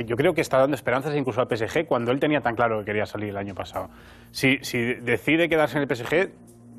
yo 0.05 0.17
creo 0.17 0.35
que 0.35 0.41
está 0.41 0.59
dando 0.59 0.75
esperanzas 0.75 1.15
incluso 1.15 1.41
al 1.41 1.49
PSG 1.49 1.87
cuando 1.87 2.11
él 2.13 2.21
tenía 2.21 2.41
tan 2.41 2.55
claro 2.55 2.81
que 2.81 2.85
quería 2.87 3.07
salir 3.07 3.31
el 3.31 3.37
año 3.37 3.55
pasado. 3.55 3.89
Si, 4.31 4.59
si 4.63 4.95
decide 4.95 5.49
quedarse 5.49 5.79
en 5.79 5.85
el 5.89 5.97
PSG, 5.97 6.31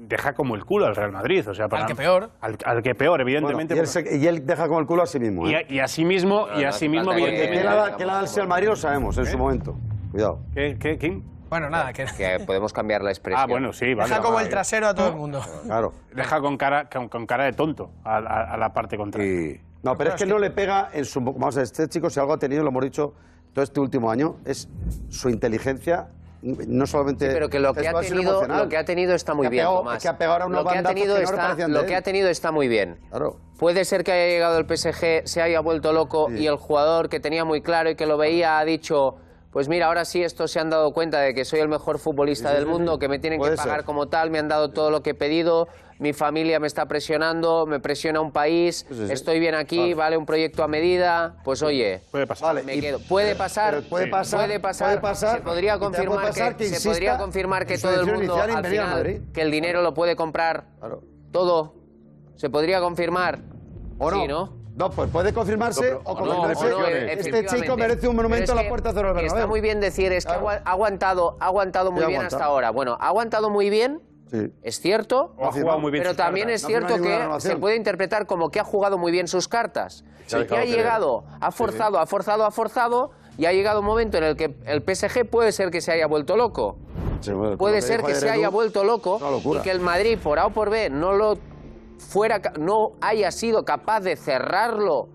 deja 0.08 0.34
como 0.34 0.56
el 0.56 0.64
culo 0.66 0.86
al 0.86 0.96
Real 0.96 1.12
Madrid. 1.12 1.48
O 1.50 1.54
sea, 1.54 1.68
para, 1.68 1.84
Al 1.84 1.88
que 1.90 1.96
peor. 1.96 2.30
Al, 2.42 2.58
al 2.66 2.82
que 2.84 2.96
peor, 2.96 3.18
Bueno, 3.20 3.24
evidentemente. 3.30 3.76
y, 3.76 3.80
él 3.80 3.88
se- 3.88 4.18
y 4.18 4.28
él 4.28 4.46
deja 4.46 4.68
como 4.68 4.80
el 4.80 4.86
culo 4.86 5.04
a 5.04 5.08
sí 5.08 5.20
mismo. 5.20 5.48
y, 5.50 5.54
¿eh? 5.54 5.66
a- 5.68 5.74
y 5.74 5.80
así 5.80 6.06
mismo, 6.06 6.48
y 6.58 6.64
así 6.64 6.88
mismo, 6.88 7.12
falta 7.12 7.26
que- 7.26 7.32
Que 7.32 7.38
evidentemente. 7.46 7.98
que 7.98 8.04
él 8.04 8.10
ha 8.10 8.14
dado 8.14 8.42
el 8.42 8.48
Madrid 8.48 8.68
lo 8.68 8.76
sabemos 8.76 9.18
en 9.18 9.26
su 9.26 9.38
momento. 9.38 9.76
Cuidado. 10.12 10.40
¿Qué, 10.54 10.78
qué, 10.80 10.98
Kim? 10.98 11.24
Bueno, 11.50 11.70
nada, 11.70 11.94
que 11.94 12.06
Que 12.18 12.40
podemos 12.46 12.74
cambiar 12.74 13.02
la 13.02 13.10
expresión. 13.10 13.42
Ah, 13.42 13.48
bueno, 13.48 13.72
sí, 13.74 13.94
vale. 13.94 14.10
deja 14.10 14.22
como 14.22 14.40
el 14.42 14.50
trasero 14.50 14.88
a 14.88 14.94
todo 14.94 15.10
el 15.10 15.16
mundo. 15.16 15.42
Claro. 15.66 15.94
Deja 16.14 16.40
con 16.42 16.58
cara, 16.58 16.90
con, 16.90 17.08
con 17.10 17.26
cara 17.26 17.46
de 17.46 17.54
tonto 17.54 17.90
a, 18.04 18.18
a- 18.18 18.54
a 18.54 18.58
la 18.58 18.74
parte 18.74 18.98
contraria. 18.98 19.60
No, 19.84 19.96
pero 19.98 20.12
es 20.12 20.16
que 20.16 20.26
no 20.26 20.40
le 20.40 20.50
pega 20.52 20.90
en 20.94 21.06
su... 21.06 21.22
Vamos 21.22 21.56
a 21.56 21.60
ver, 21.60 21.64
este 21.66 21.88
chico 21.88 22.10
si 22.10 22.20
algo 22.20 22.34
ha 22.34 22.40
tenido, 22.40 22.64
lo 22.64 22.70
hemos 22.70 22.84
dicho 22.84 23.14
todo 23.54 23.64
este 23.64 23.80
último 23.80 24.12
año, 24.12 24.38
es 24.46 24.68
su 25.10 25.30
inteligencia, 25.30 26.08
no 26.42 26.86
solamente... 26.86 27.28
Sí, 27.28 27.32
pero 27.34 27.50
que 27.50 27.60
lo 27.60 27.74
que, 27.74 27.88
ha 27.88 27.94
tenido, 28.00 28.46
lo 28.48 28.70
que 28.70 28.78
ha 28.78 28.86
tenido 28.86 29.14
está 29.16 29.34
muy 29.34 29.48
bien, 29.48 29.64
pegado- 29.66 29.78
Tomás. 29.80 30.02
que 30.02 30.08
ha 30.08 30.18
pegado 30.18 30.34
ahora 30.34 30.46
unos 30.48 30.64
lo 30.64 30.70
que 30.70 30.78
ha 30.78 30.84
tenido 30.84 31.16
no 31.18 31.22
está, 31.24 31.68
lo 31.68 31.86
que 31.86 31.96
ha 31.96 32.02
tenido 32.02 32.30
está 32.30 32.52
muy 32.52 32.68
bien. 32.68 33.00
Claro. 33.10 33.38
Puede 33.58 33.86
ser 33.86 34.04
que 34.04 34.12
haya 34.12 34.28
llegado 34.28 34.58
el 34.60 34.66
PSG, 34.68 35.24
se 35.28 35.42
haya 35.42 35.60
vuelto 35.62 35.92
loco 35.94 36.30
y 36.30 36.46
el 36.48 36.58
jugador 36.58 37.10
que 37.10 37.20
tenía 37.20 37.44
muy 37.46 37.62
claro 37.62 37.90
y 37.90 37.96
que 37.96 38.06
lo 38.06 38.18
veía 38.18 38.60
ha 38.60 38.66
dicho, 38.66 39.16
pues 39.52 39.68
mira, 39.68 39.88
ahora 39.88 40.06
sí 40.06 40.22
estos 40.22 40.52
se 40.52 40.60
han 40.60 40.70
dado 40.70 40.94
cuenta 40.94 41.20
de 41.22 41.34
que 41.34 41.44
soy 41.44 41.60
el 41.62 41.68
mejor 41.70 41.98
futbolista 41.98 42.50
Sí, 42.50 42.56
del 42.56 42.66
sí, 42.66 42.70
mundo, 42.70 42.94
sí. 42.94 43.00
que 43.00 43.08
me 43.08 43.18
tienen 43.18 43.40
Puede 43.40 43.54
que 43.54 43.58
pagar 43.58 43.78
ser. 43.80 43.86
como 43.86 44.08
tal, 44.08 44.30
me 44.30 44.38
han 44.38 44.48
dado 44.48 44.70
todo 44.70 44.92
lo 44.92 45.02
que 45.02 45.12
he 45.12 45.16
pedido, 45.16 45.68
mi 46.00 46.14
familia 46.14 46.60
me 46.60 46.68
está 46.68 46.86
presionando, 46.86 47.66
me 47.66 47.80
presiona 47.80 48.22
un 48.22 48.32
país, 48.32 48.86
Sí, 48.90 48.96
sí, 48.96 49.08
sí. 49.08 49.14
estoy 49.14 49.40
bien 49.40 49.56
aquí, 49.56 49.78
Vale. 49.80 49.96
vale. 49.96 50.18
un 50.18 50.26
proyecto 50.26 50.64
a 50.64 50.68
medida, 50.68 51.38
pues 51.44 51.62
oye, 51.64 52.02
Puede 52.12 52.28
pasar. 52.28 52.48
Vale, 52.50 52.64
me 52.64 52.76
y- 52.76 52.82
quedo. 52.82 53.00
Puede 53.00 53.36
pasar, 53.36 53.76
pero 53.78 53.90
puede 53.90 54.08
pasar, 54.08 54.40
puede 54.46 54.60
pasar, 54.60 54.88
puede 54.90 55.02
pasar, 55.02 55.38
se 55.38 55.44
podría 55.44 55.80
confirmar 55.80 56.22
pasar 56.28 56.56
que, 56.56 56.70
que 56.70 56.76
se 56.76 56.88
podría 56.90 57.18
confirmar 57.18 57.66
que 57.66 57.78
todo 57.78 58.00
el 58.02 58.06
mundo 58.06 58.36
al 58.36 58.66
final 58.66 59.22
que 59.34 59.42
el 59.42 59.52
dinero 59.52 59.82
lo 59.82 59.94
puede 59.94 60.16
comprar 60.16 60.66
Claro. 60.80 61.02
todo. 61.32 61.76
Se 62.36 62.50
podría 62.50 62.80
confirmar. 62.80 63.40
¿O 64.00 64.12
no? 64.12 64.22
Sí, 64.22 64.28
¿no? 64.28 64.58
No, 64.76 64.92
pues 64.92 65.10
puede 65.10 65.34
confirmarse 65.34 65.94
No, 65.94 66.02
pero- 66.04 66.12
o 66.12 66.26
no, 66.26 66.36
confirmarse. 66.36 66.74
o 66.74 66.80
no, 66.80 66.86
este 66.88 67.46
chico 67.48 67.76
merece 67.76 68.08
un 68.08 68.16
monumento 68.16 68.52
a 68.52 68.56
es 68.56 68.62
la 68.64 68.70
puerta 68.70 68.90
de 68.90 68.96
que 68.96 69.02
Bernabéu. 69.04 69.26
Está 69.26 69.48
muy 69.48 69.60
bien 69.60 69.80
decir, 69.80 70.12
es 70.12 70.24
que 70.28 70.34
Claro. 70.34 70.50
ha 70.50 70.72
aguantado, 70.72 71.36
ha 71.40 71.46
aguantado 71.48 71.92
muy 71.92 72.02
bien 72.06 72.18
aguanta. 72.20 72.36
hasta 72.36 72.46
ahora. 72.46 72.70
Bueno, 72.70 72.96
ha 73.02 73.08
aguantado 73.08 73.50
muy 73.50 73.72
bien, 73.72 74.02
Sí. 74.30 74.52
es 74.62 74.80
cierto, 74.80 75.34
O 75.38 75.46
ha 75.46 75.52
jugado 75.52 75.80
muy 75.80 75.92
bien 75.92 76.04
pero 76.04 76.16
también 76.16 76.48
cartas. 76.48 76.62
es 76.62 76.68
cierto 76.68 77.02
que 77.02 77.40
se 77.40 77.56
puede 77.56 77.76
interpretar 77.76 78.26
como 78.26 78.50
que 78.50 78.60
ha 78.60 78.64
jugado 78.64 78.98
muy 78.98 79.12
bien 79.12 79.28
sus 79.28 79.48
cartas. 79.48 80.04
Se 80.26 80.38
ha 80.38 80.40
y 80.42 80.48
que 80.48 80.58
ha 80.58 80.66
llegado, 80.66 81.24
ha 81.40 81.52
forzado, 81.52 82.00
ha 82.00 82.06
forzado, 82.06 82.46
ha 82.46 82.52
forzado, 82.52 83.12
y 83.38 83.46
ha 83.46 83.54
llegado 83.54 83.80
un 83.82 83.86
momento 83.86 84.18
en 84.18 84.24
el 84.24 84.36
que 84.36 84.56
el 84.66 84.82
PSG 84.82 85.30
puede 85.30 85.52
ser 85.52 85.70
que 85.70 85.80
se 85.80 85.92
haya 85.92 86.08
vuelto 86.08 86.36
loco. 86.36 86.78
Sí, 87.22 87.32
bueno, 87.32 87.58
Puede 87.58 87.82
ser 87.82 88.04
que 88.04 88.16
se 88.16 88.30
haya 88.30 88.50
vuelto 88.50 88.84
loco 88.84 89.20
y 89.56 89.60
que 89.62 89.72
el 89.72 89.80
Madrid, 89.80 90.18
por 90.22 90.40
A 90.40 90.48
o 90.48 90.50
por 90.52 90.70
B, 90.70 90.90
no 90.90 91.14
lo 91.14 91.38
fuera, 91.98 92.42
no 92.60 92.94
haya 93.02 93.32
sido 93.32 93.64
capaz 93.64 94.02
de 94.02 94.16
cerrarlo 94.16 95.10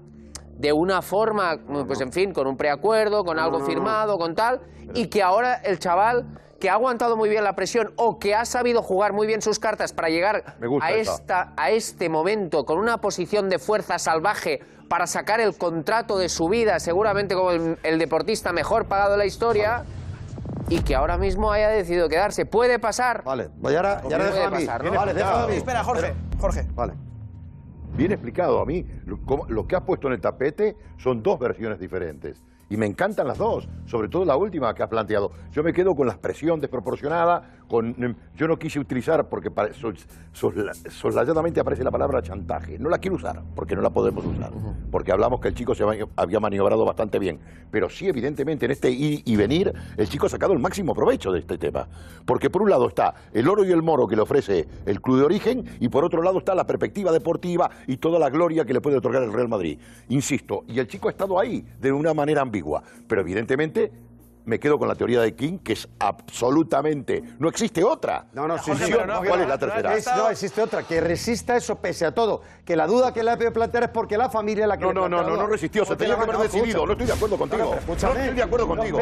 de 0.56 0.72
una 0.72 1.02
forma, 1.02 1.58
pues 1.86 2.00
en 2.00 2.12
fin, 2.12 2.32
con 2.32 2.46
un 2.46 2.56
preacuerdo, 2.56 3.24
con 3.24 3.38
algo 3.38 3.58
no, 3.58 3.64
no. 3.64 3.66
firmado, 3.70 4.18
con 4.18 4.34
tal, 4.34 4.60
y 4.94 5.06
que 5.06 5.22
ahora 5.22 5.54
el 5.54 5.78
chaval 5.78 6.26
que 6.62 6.70
ha 6.70 6.74
aguantado 6.74 7.16
muy 7.16 7.28
bien 7.28 7.42
la 7.42 7.56
presión 7.56 7.92
o 7.96 8.20
que 8.20 8.36
ha 8.36 8.44
sabido 8.44 8.84
jugar 8.84 9.12
muy 9.12 9.26
bien 9.26 9.42
sus 9.42 9.58
cartas 9.58 9.92
para 9.92 10.10
llegar 10.10 10.54
a, 10.80 10.92
esta, 10.92 11.52
a 11.56 11.70
este 11.72 12.08
momento 12.08 12.64
con 12.64 12.78
una 12.78 12.98
posición 12.98 13.48
de 13.48 13.58
fuerza 13.58 13.98
salvaje 13.98 14.60
para 14.88 15.08
sacar 15.08 15.40
el 15.40 15.58
contrato 15.58 16.16
de 16.18 16.28
su 16.28 16.48
vida, 16.48 16.78
seguramente 16.78 17.34
como 17.34 17.50
el, 17.50 17.78
el 17.82 17.98
deportista 17.98 18.52
mejor 18.52 18.86
pagado 18.86 19.10
de 19.10 19.18
la 19.18 19.26
historia, 19.26 19.82
y 20.68 20.82
que 20.82 20.94
ahora 20.94 21.18
mismo 21.18 21.50
haya 21.50 21.68
decidido 21.68 22.08
quedarse. 22.08 22.46
Puede 22.46 22.78
pasar. 22.78 23.24
Vale, 23.24 23.48
pues 23.60 23.74
ahora, 23.74 24.00
y 24.08 24.12
ahora 24.12 24.18
Puede 24.18 24.30
déjalo 24.30 24.46
a 24.46 24.58
mí. 24.60 24.64
pasar, 24.66 24.84
¿no? 24.84 24.92
Vale, 24.92 25.14
déjalo 25.14 25.38
a 25.38 25.46
mí. 25.48 25.56
Espera, 25.56 25.82
Jorge, 25.82 26.14
Jorge. 26.38 26.62
Vale. 26.76 26.92
Bien 27.96 28.12
explicado 28.12 28.60
a 28.60 28.64
mí. 28.66 28.86
Lo, 29.04 29.20
como- 29.26 29.46
lo 29.48 29.66
que 29.66 29.74
has 29.74 29.82
puesto 29.82 30.06
en 30.06 30.12
el 30.12 30.20
tapete 30.20 30.76
son 30.96 31.24
dos 31.24 31.40
versiones 31.40 31.80
diferentes. 31.80 32.40
Y 32.72 32.78
me 32.78 32.86
encantan 32.86 33.28
las 33.28 33.36
dos, 33.36 33.68
sobre 33.84 34.08
todo 34.08 34.24
la 34.24 34.34
última 34.34 34.74
que 34.74 34.82
has 34.82 34.88
planteado. 34.88 35.30
Yo 35.50 35.62
me 35.62 35.74
quedo 35.74 35.94
con 35.94 36.06
la 36.06 36.14
expresión 36.14 36.58
desproporcionada, 36.58 37.61
con 37.72 37.96
yo 38.36 38.46
no 38.48 38.58
quise 38.58 38.78
utilizar, 38.78 39.30
porque 39.30 39.48
sos- 39.72 40.06
sosla- 40.34 40.74
soslayadamente 40.90 41.58
aparece 41.58 41.82
la 41.82 41.90
palabra 41.90 42.20
chantaje. 42.20 42.78
No 42.78 42.90
la 42.90 42.98
quiero 42.98 43.16
usar, 43.16 43.42
porque 43.54 43.74
no 43.74 43.80
la 43.80 43.88
podemos 43.88 44.26
usar. 44.26 44.50
Porque 44.90 45.10
hablamos 45.10 45.40
que 45.40 45.48
el 45.48 45.54
chico 45.54 45.74
se 45.74 45.82
había 46.16 46.38
maniobrado 46.38 46.84
bastante 46.84 47.18
bien. 47.18 47.40
Pero 47.70 47.88
sí, 47.88 48.06
evidentemente, 48.08 48.66
en 48.66 48.72
este 48.72 48.90
ir 48.90 49.22
y 49.24 49.36
venir, 49.36 49.72
el 49.96 50.06
chico 50.06 50.26
ha 50.26 50.28
sacado 50.28 50.52
el 50.52 50.58
máximo 50.58 50.94
provecho 50.94 51.32
de 51.32 51.38
este 51.38 51.56
tema. 51.56 51.88
Porque 52.26 52.50
por 52.50 52.60
un 52.60 52.68
lado 52.68 52.86
está 52.88 53.14
el 53.32 53.48
oro 53.48 53.64
y 53.64 53.72
el 53.72 53.80
moro 53.82 54.06
que 54.06 54.16
le 54.16 54.22
ofrece 54.22 54.68
el 54.84 55.00
club 55.00 55.18
de 55.20 55.24
origen, 55.24 55.64
y 55.80 55.88
por 55.88 56.04
otro 56.04 56.22
lado 56.22 56.38
está 56.40 56.54
la 56.54 56.66
perspectiva 56.66 57.10
deportiva 57.10 57.70
y 57.86 57.96
toda 57.96 58.18
la 58.18 58.28
gloria 58.28 58.66
que 58.66 58.74
le 58.74 58.82
puede 58.82 58.98
otorgar 58.98 59.22
el 59.22 59.32
Real 59.32 59.48
Madrid. 59.48 59.78
Insisto, 60.10 60.64
y 60.68 60.78
el 60.78 60.86
chico 60.88 61.08
ha 61.08 61.10
estado 61.12 61.40
ahí 61.40 61.64
de 61.80 61.90
una 61.90 62.12
manera 62.12 62.42
ambigua. 62.42 62.82
Pero 63.08 63.22
evidentemente 63.22 63.90
me 64.44 64.58
quedo 64.58 64.78
con 64.78 64.88
la 64.88 64.94
teoría 64.94 65.20
de 65.20 65.34
King, 65.34 65.58
que 65.58 65.72
es 65.74 65.88
absolutamente. 65.98 67.22
No 67.38 67.48
existe 67.48 67.84
otra. 67.84 68.26
No, 68.32 68.46
no, 68.48 68.58
sí, 68.58 68.72
sí, 68.74 68.90
no, 68.90 69.18
¿Cuál 69.18 69.28
no, 69.38 69.42
es 69.42 69.48
la 69.48 69.58
tercera? 69.58 69.96
es- 69.96 70.06
no, 70.06 70.28
existe 70.30 70.60
otra, 70.62 70.82
que 70.82 71.00
resista 71.00 71.56
eso 71.56 71.76
pese 71.76 72.04
a 72.06 72.12
todo. 72.12 72.42
Que 72.64 72.76
la 72.76 72.86
duda 72.86 73.12
que 73.12 73.22
le 73.22 73.30
ha 73.30 73.36
podido 73.36 73.52
plantear 73.52 73.84
es 73.84 73.88
porque 73.90 74.16
la 74.18 74.28
familia 74.30 74.64
es 74.64 74.68
la 74.68 74.76
que 74.76 74.84
No, 74.84 74.88
le 74.92 74.94
no, 75.00 75.08
no, 75.08 75.22
no, 75.22 75.36
no 75.36 75.46
resistió, 75.46 75.84
se 75.84 75.96
tenía 75.96 76.16
que 76.16 76.22
haber 76.22 76.36
no, 76.36 76.42
decidido. 76.42 76.66
escucha. 76.66 76.86
No 76.86 76.92
estoy 76.92 77.06
de 77.06 77.12
acuerdo 77.12 77.38
contigo. 77.38 77.62
No, 77.62 77.68
pero 77.70 77.80
escúchame. 77.80 78.14
No 78.14 78.20
estoy 78.20 78.36
de 78.36 78.42
acuerdo 78.42 78.66
No, 78.66 78.76
contigo. 78.76 78.98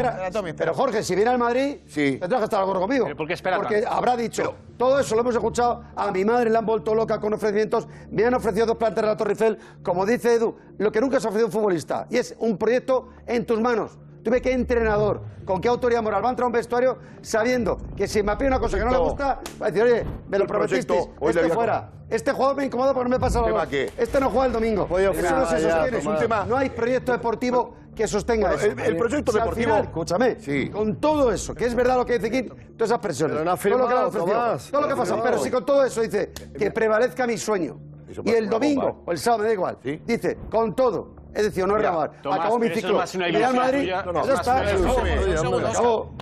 pero 0.57 0.75
Jorge, 0.75 1.03
si 1.03 1.15
viene 1.15 1.31
al 1.31 1.39
Madrid, 1.39 1.77
tendrás 1.95 2.41
que 2.41 2.45
estar 2.45 2.59
de 2.59 2.63
acuerdo 2.63 2.81
conmigo. 2.81 3.07
¿Por 3.17 3.27
qué 3.27 3.35
espera 3.35 3.57
Porque 3.57 3.85
habrá 3.89 4.17
dicho, 4.17 4.55
todo 4.77 4.99
eso 4.99 5.15
lo 5.15 5.23
hemos 5.23 5.35
escuchado, 5.35 5.85
a 5.97 6.11
mi 6.11 6.25
madre 6.25 6.51
le 6.51 6.59
han 6.59 6.67
vuelto 6.67 6.95
loca 6.95 7.19
con 7.21 7.33
ofrecimientos, 7.35 7.87
me 8.11 8.25
han 8.25 8.35
ofrecido 8.35 8.67
dos 8.67 8.77
plantas 8.77 9.03
de 9.03 9.09
la 9.09 9.17
Torre 9.17 9.33
Eiffel, 9.33 9.59
como 9.83 10.05
dice 10.07 10.35
Edu, 10.35 10.57
lo 10.79 10.91
que 10.93 11.01
nunca 11.01 11.21
se 11.21 11.27
ha 11.27 11.31
ofrecido 11.31 11.47
un 11.47 11.53
futbolista, 11.53 12.07
y 12.11 12.17
es 12.19 12.35
un 12.39 12.57
proyecto 12.59 13.09
en 13.27 13.45
tus 13.47 13.61
manos. 13.61 13.99
Tú 14.23 14.31
ve 14.31 14.41
qué 14.43 14.53
entrenador, 14.53 15.23
con 15.45 15.61
qué 15.61 15.69
autoridad 15.69 16.03
moral 16.03 16.23
va 16.23 16.29
a 16.29 16.31
entrar 16.31 16.45
a 16.45 16.47
un 16.49 16.53
vestuario 16.53 16.99
sabiendo 17.23 17.79
que 17.97 18.07
si 18.07 18.23
me 18.23 18.37
pide 18.37 18.49
una 18.49 18.61
cosa 18.61 18.79
que 18.79 18.85
no 18.85 18.91
le 18.91 18.99
gusta, 18.99 19.41
va 19.61 19.67
a 19.67 19.71
decir, 19.71 19.83
oye, 19.83 20.05
me 20.29 20.39
lo 20.39 20.47
prometisteis, 20.47 21.09
este 21.23 21.49
fuera. 21.51 21.91
Este 22.11 22.33
jugador 22.33 22.57
me 22.57 22.65
incomoda 22.67 22.93
porque 22.93 23.09
no 23.09 23.17
me 23.17 23.21
pasa 23.21 23.39
el 23.39 23.45
¿Tema 23.47 23.57
balón. 23.59 23.71
qué? 23.71 23.91
Este 23.97 24.19
no 24.21 24.31
juega 24.31 24.47
el 24.47 24.53
domingo. 24.53 24.89
Eso 24.99 25.37
no 25.37 25.47
se 25.47 25.61
sostiene. 25.61 25.99
es 25.99 26.07
un 26.07 26.19
tema- 26.19 26.45
No 26.45 26.57
hay 26.57 26.69
proyecto 26.71 27.13
deportivo 27.13 27.77
que 27.95 28.09
sostenga 28.09 28.53
eso. 28.55 28.67
el- 28.67 28.79
el 28.81 28.97
proyecto 28.97 29.31
deportivo- 29.33 29.55
final, 29.55 29.85
escúchame, 29.85 30.37
con 30.73 30.97
todo 30.97 31.33
eso, 31.33 31.55
que 31.55 31.67
es 31.67 31.75
verdad 31.75 31.97
lo 31.97 32.05
que 32.05 32.19
dice 32.19 32.31
King, 32.31 32.49
todas 32.77 32.91
esas 32.91 32.99
presiones, 32.99 33.37
Pero 33.39 33.45
no 33.45 33.57
todo 33.57 33.79
lo 33.79 33.89
que 33.89 33.95
ofrecido, 34.19 34.25
Tomás. 34.41 34.71
todo 34.71 34.81
lo 34.83 34.89
que 34.89 34.95
pasa, 34.95 35.05
firmado. 35.15 35.31
pero 35.31 35.39
si 35.45 35.51
con 35.51 35.65
todo 35.65 35.85
eso 35.85 36.01
dice 36.01 36.33
que 36.59 36.71
prevalezca 36.73 37.27
mi 37.27 37.37
sueño, 37.39 37.79
y 38.25 38.31
el 38.31 38.49
domingo 38.51 39.03
o 39.07 39.13
el 39.13 39.19
sábado, 39.19 39.43
me 39.43 39.49
da 39.49 39.55
igual, 39.55 39.79
dice, 40.05 40.37
con 40.51 40.75
todo, 40.75 41.15
es 41.35 41.45
decir, 41.45 41.67
no 41.67 41.77
renovar, 41.77 42.11
Tomás, 42.23 42.41
acabó 42.41 42.59
mi 42.59 42.69
ciclo, 42.71 42.91
es 42.91 42.97
más 42.97 43.15
una 43.15 43.27
Real 43.29 43.55
Madrid, 43.55 43.79
tuya. 43.81 44.03
No, 44.05 44.13
no, 44.13 44.27
ya 44.27 44.35
está. 44.35 44.65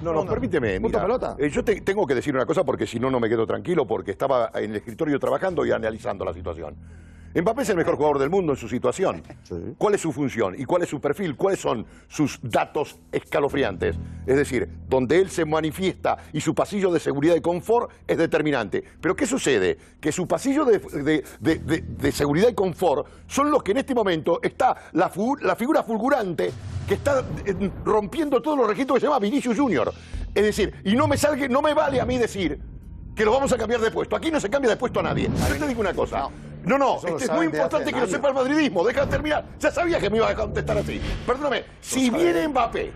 No, 0.03 0.13
no, 0.13 0.27
permíteme. 0.27 0.81
Mira, 0.81 1.01
pelota. 1.03 1.37
eh, 1.39 1.49
yo 1.51 1.65
te- 1.65 1.81
tengo 1.81 2.07
que 2.07 2.15
decir 2.15 2.35
una 2.35 2.47
cosa 2.47 2.65
porque 2.65 2.87
si 2.87 2.99
no, 3.01 3.11
no 3.11 3.21
me 3.21 3.29
quedo 3.29 3.47
tranquilo 3.47 3.87
porque 3.87 4.11
estaba 4.13 4.51
en 4.55 4.71
el 4.71 4.77
escritorio 4.77 5.19
trabajando 5.19 5.65
y 5.67 5.73
analizando 5.73 6.25
la 6.25 6.33
situación. 6.33 6.77
Mbappé 7.35 7.63
es 7.63 7.69
el 7.69 7.77
mejor 7.77 7.97
jugador 7.97 8.19
del 8.19 8.31
mundo 8.31 8.53
en 8.53 8.59
su 8.59 8.69
situación. 8.69 9.23
¿Cuál 9.77 9.95
es 9.95 10.01
su 10.01 10.13
función 10.13 10.55
y 10.59 10.65
cuál 10.65 10.83
es 10.83 10.89
su 10.89 11.01
perfil? 11.01 11.37
¿Cuáles 11.37 11.61
son 11.61 11.87
sus 12.09 12.39
datos 12.43 12.99
escalofriantes? 13.13 13.97
Es 14.27 14.37
decir, 14.37 14.69
donde 14.89 15.21
él 15.21 15.31
se 15.31 15.45
manifiesta 15.45 16.17
y 16.33 16.41
su 16.41 16.55
pasillo 16.55 16.91
de 16.91 16.99
seguridad 17.01 17.37
y 17.37 17.41
confort 17.41 17.91
es 18.07 18.17
determinante. 18.19 18.83
Pero 19.01 19.15
¿qué 19.15 19.27
sucede? 19.27 19.77
Que 20.01 20.11
su 20.11 20.27
pasillo 20.27 20.65
de, 20.65 20.79
de- 20.79 21.25
de- 21.41 21.59
de- 21.59 21.81
de 21.83 22.13
seguridad 22.13 22.49
y 22.49 22.55
confort 22.55 23.07
son 23.27 23.51
los 23.51 23.63
que 23.63 23.73
en 23.73 23.79
este 23.79 23.95
momento 23.95 24.41
está 24.43 24.75
la, 24.93 25.09
figura 25.11 25.83
fulgurante 25.83 26.51
que 26.89 26.95
está 26.95 27.23
eh, 27.45 27.71
rompiendo 27.85 28.41
todos 28.41 28.57
los 28.57 28.67
registros 28.67 28.97
que 28.97 29.01
se 29.01 29.07
llama 29.07 29.19
Vinicius 29.19 29.57
Junior. 29.59 29.93
Es 30.35 30.43
decir, 30.43 30.75
y 30.85 30.97
no 30.97 31.07
me 31.07 31.17
salga, 31.17 31.47
no 31.49 31.61
me 31.63 31.75
vale 31.75 32.01
a 32.01 32.07
mí 32.07 32.17
decir 32.17 32.59
que 33.15 33.25
lo 33.25 33.33
vamos 33.33 33.53
a 33.53 33.57
cambiar 33.59 33.81
de 33.81 33.91
puesto. 33.91 34.17
Aquí 34.17 34.31
no 34.31 34.41
se 34.41 34.49
cambia 34.49 34.71
de 34.71 34.77
puesto 34.77 35.01
a 35.01 35.03
nadie. 35.03 35.29
Yo 35.49 35.57
te 35.59 35.67
digo 35.69 35.81
una 35.81 35.93
cosa. 35.93 36.29
No, 36.69 36.79
no, 36.79 36.97
este 36.97 37.25
es 37.25 37.31
muy 37.33 37.47
importante 37.47 37.93
que 37.93 38.01
lo 38.01 38.07
sepa 38.07 38.29
el 38.29 38.35
madridismo. 38.35 38.85
Deja 38.87 39.01
de 39.05 39.11
terminar. 39.11 39.45
Ya 39.59 39.71
sabía 39.71 39.99
que 39.99 40.11
me 40.11 40.19
iba 40.19 40.29
a 40.29 40.35
contestar 40.35 40.79
así. 40.79 41.01
Perdóname, 41.27 41.65
si 41.81 42.11
viene 42.11 42.47
Mbappé, 42.49 42.93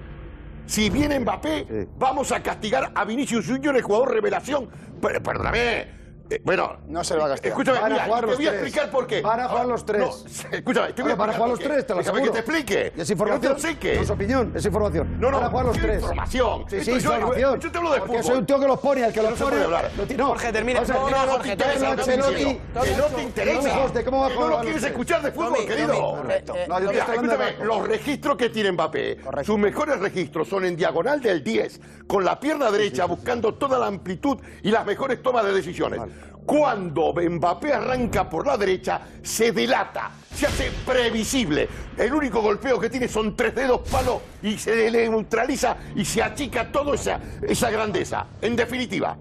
si 0.67 0.91
viene 0.91 1.19
Mbappé, 1.21 1.89
vamos 1.99 2.31
a 2.33 2.43
castigar 2.43 2.93
a 2.95 3.05
Vinicius 3.05 3.47
Junior, 3.47 3.75
el 3.77 3.83
jugador 3.83 4.13
revelación. 4.13 4.69
Per- 5.01 5.23
Perdóname. 5.23 6.02
Eh, 6.33 6.41
bueno, 6.45 6.79
No 6.89 7.05
se 7.05 7.17
va 7.17 7.27
a 7.27 7.29
castigar. 7.31 7.53
Escúchame, 7.53 7.79
Van 7.81 7.93
a 7.93 7.95
mira, 7.95 8.05
jugar 8.07 8.21
te 8.21 8.27
los 8.27 8.37
voy 8.37 8.47
a 8.47 8.51
tres. 8.51 8.63
explicar 8.63 8.91
por 8.91 9.07
qué. 9.07 9.21
Van 9.23 9.41
a 9.41 9.49
jugar 9.49 9.63
Ahora, 9.63 9.73
los 9.73 9.85
tres. 9.87 10.01
no, 10.01 10.51
escúchame, 10.57 10.93
te 10.93 11.03
voy 11.03 11.13
a 11.13 11.15
Van 11.15 11.31
a 11.31 11.33
jugar 11.35 11.51
los 11.51 11.59
tres, 11.59 11.87
te 11.87 11.93
lo 11.93 11.99
Déjame 12.01 12.19
aseguro. 12.21 12.25
que 12.25 12.31
te 12.31 12.39
explique. 12.51 12.93
Y 12.97 13.01
es 13.01 13.11
información. 13.11 13.53
Explique. 13.53 13.95
No 13.97 14.01
es 14.03 14.11
opinión, 14.11 14.53
es 14.57 14.65
información. 14.65 15.21
No, 15.21 15.31
no, 15.31 15.37
Van 15.39 15.47
a 15.47 15.51
jugar 15.51 15.67
los 15.67 15.77
¿qué 15.77 15.83
tres. 15.83 16.01
información? 16.03 16.65
Sí, 16.71 16.77
Esto 16.77 16.85
sí, 16.85 17.01
yo- 17.01 17.13
información. 17.15 17.61
yo 17.61 17.73
te 17.73 17.79
hablo 17.79 17.91
de 17.93 17.99
Porque 17.99 18.13
fútbol. 18.15 18.25
soy 18.25 18.37
un 18.39 18.47
tío 18.47 18.61
que 18.61 18.67
los 18.67 18.81
pone, 18.81 19.05
al 19.05 19.13
que 19.13 19.23
No 19.23 19.31
los 19.31 19.39
pone. 19.41 19.57
lo 19.61 20.17
no. 20.17 20.27
Jorge, 20.29 20.53
termina. 20.53 20.81
No, 20.81 21.11
no, 21.11 21.17
Jorge, 21.17 21.57
Que 21.57 22.97
no 22.97 23.05
te 23.07 23.23
interesa. 23.23 24.03
¿cómo 24.05 24.21
va 24.21 24.27
a 24.27 24.29
Que 24.31 24.35
jugar 24.35 24.51
no 24.51 24.57
los 24.57 24.61
quieres 24.63 24.81
tres? 24.81 24.93
escuchar 24.93 25.23
de 25.23 25.33
fútbol, 25.33 25.67
querido. 25.67 25.95
Correcto. 26.17 26.53
De 26.55 26.99
escúchame, 26.99 27.57
los 27.65 27.87
registros 27.89 28.37
que 28.37 28.49
tiene 28.51 28.73
Mbappé, 28.73 29.19
sus 29.45 29.59
mejores 29.59 29.99
registros 30.01 30.49
son 30.49 30.65
en 30.65 30.77
diagonal 30.77 31.21
del 31.21 31.43
10, 31.45 31.81
con 32.07 32.25
la 32.25 32.39
pierna 32.41 32.71
derecha 32.71 33.05
buscando 33.07 33.55
toda 33.55 33.79
la 33.79 33.87
amplitud 33.87 34.39
y 34.63 34.71
las 34.71 34.85
mejores 34.87 35.23
tomas 35.23 35.45
de 35.45 35.53
decisiones. 35.53 36.01
Cuando 36.45 37.15
Mbappé 37.15 37.73
arranca 37.73 38.29
por 38.29 38.47
la 38.47 38.57
derecha, 38.57 39.01
se 39.23 39.53
delata, 39.53 40.11
se 40.35 40.47
hace 40.47 40.71
previsible. 40.85 41.69
El 41.97 42.13
único 42.13 42.41
golpeo 42.43 42.81
que 42.81 42.91
tiene 42.91 43.09
son 43.09 43.37
tres 43.37 43.55
dedos 43.55 43.89
palo 43.89 44.23
y 44.43 44.59
se 44.59 44.91
le 44.91 45.09
neutraliza 45.09 45.77
y 45.95 46.05
se 46.05 46.23
achica 46.23 46.71
toda 46.71 46.95
esa, 46.95 47.21
esa 47.43 47.71
grandeza. 47.71 48.27
En 48.41 48.57
definitiva, 48.57 49.17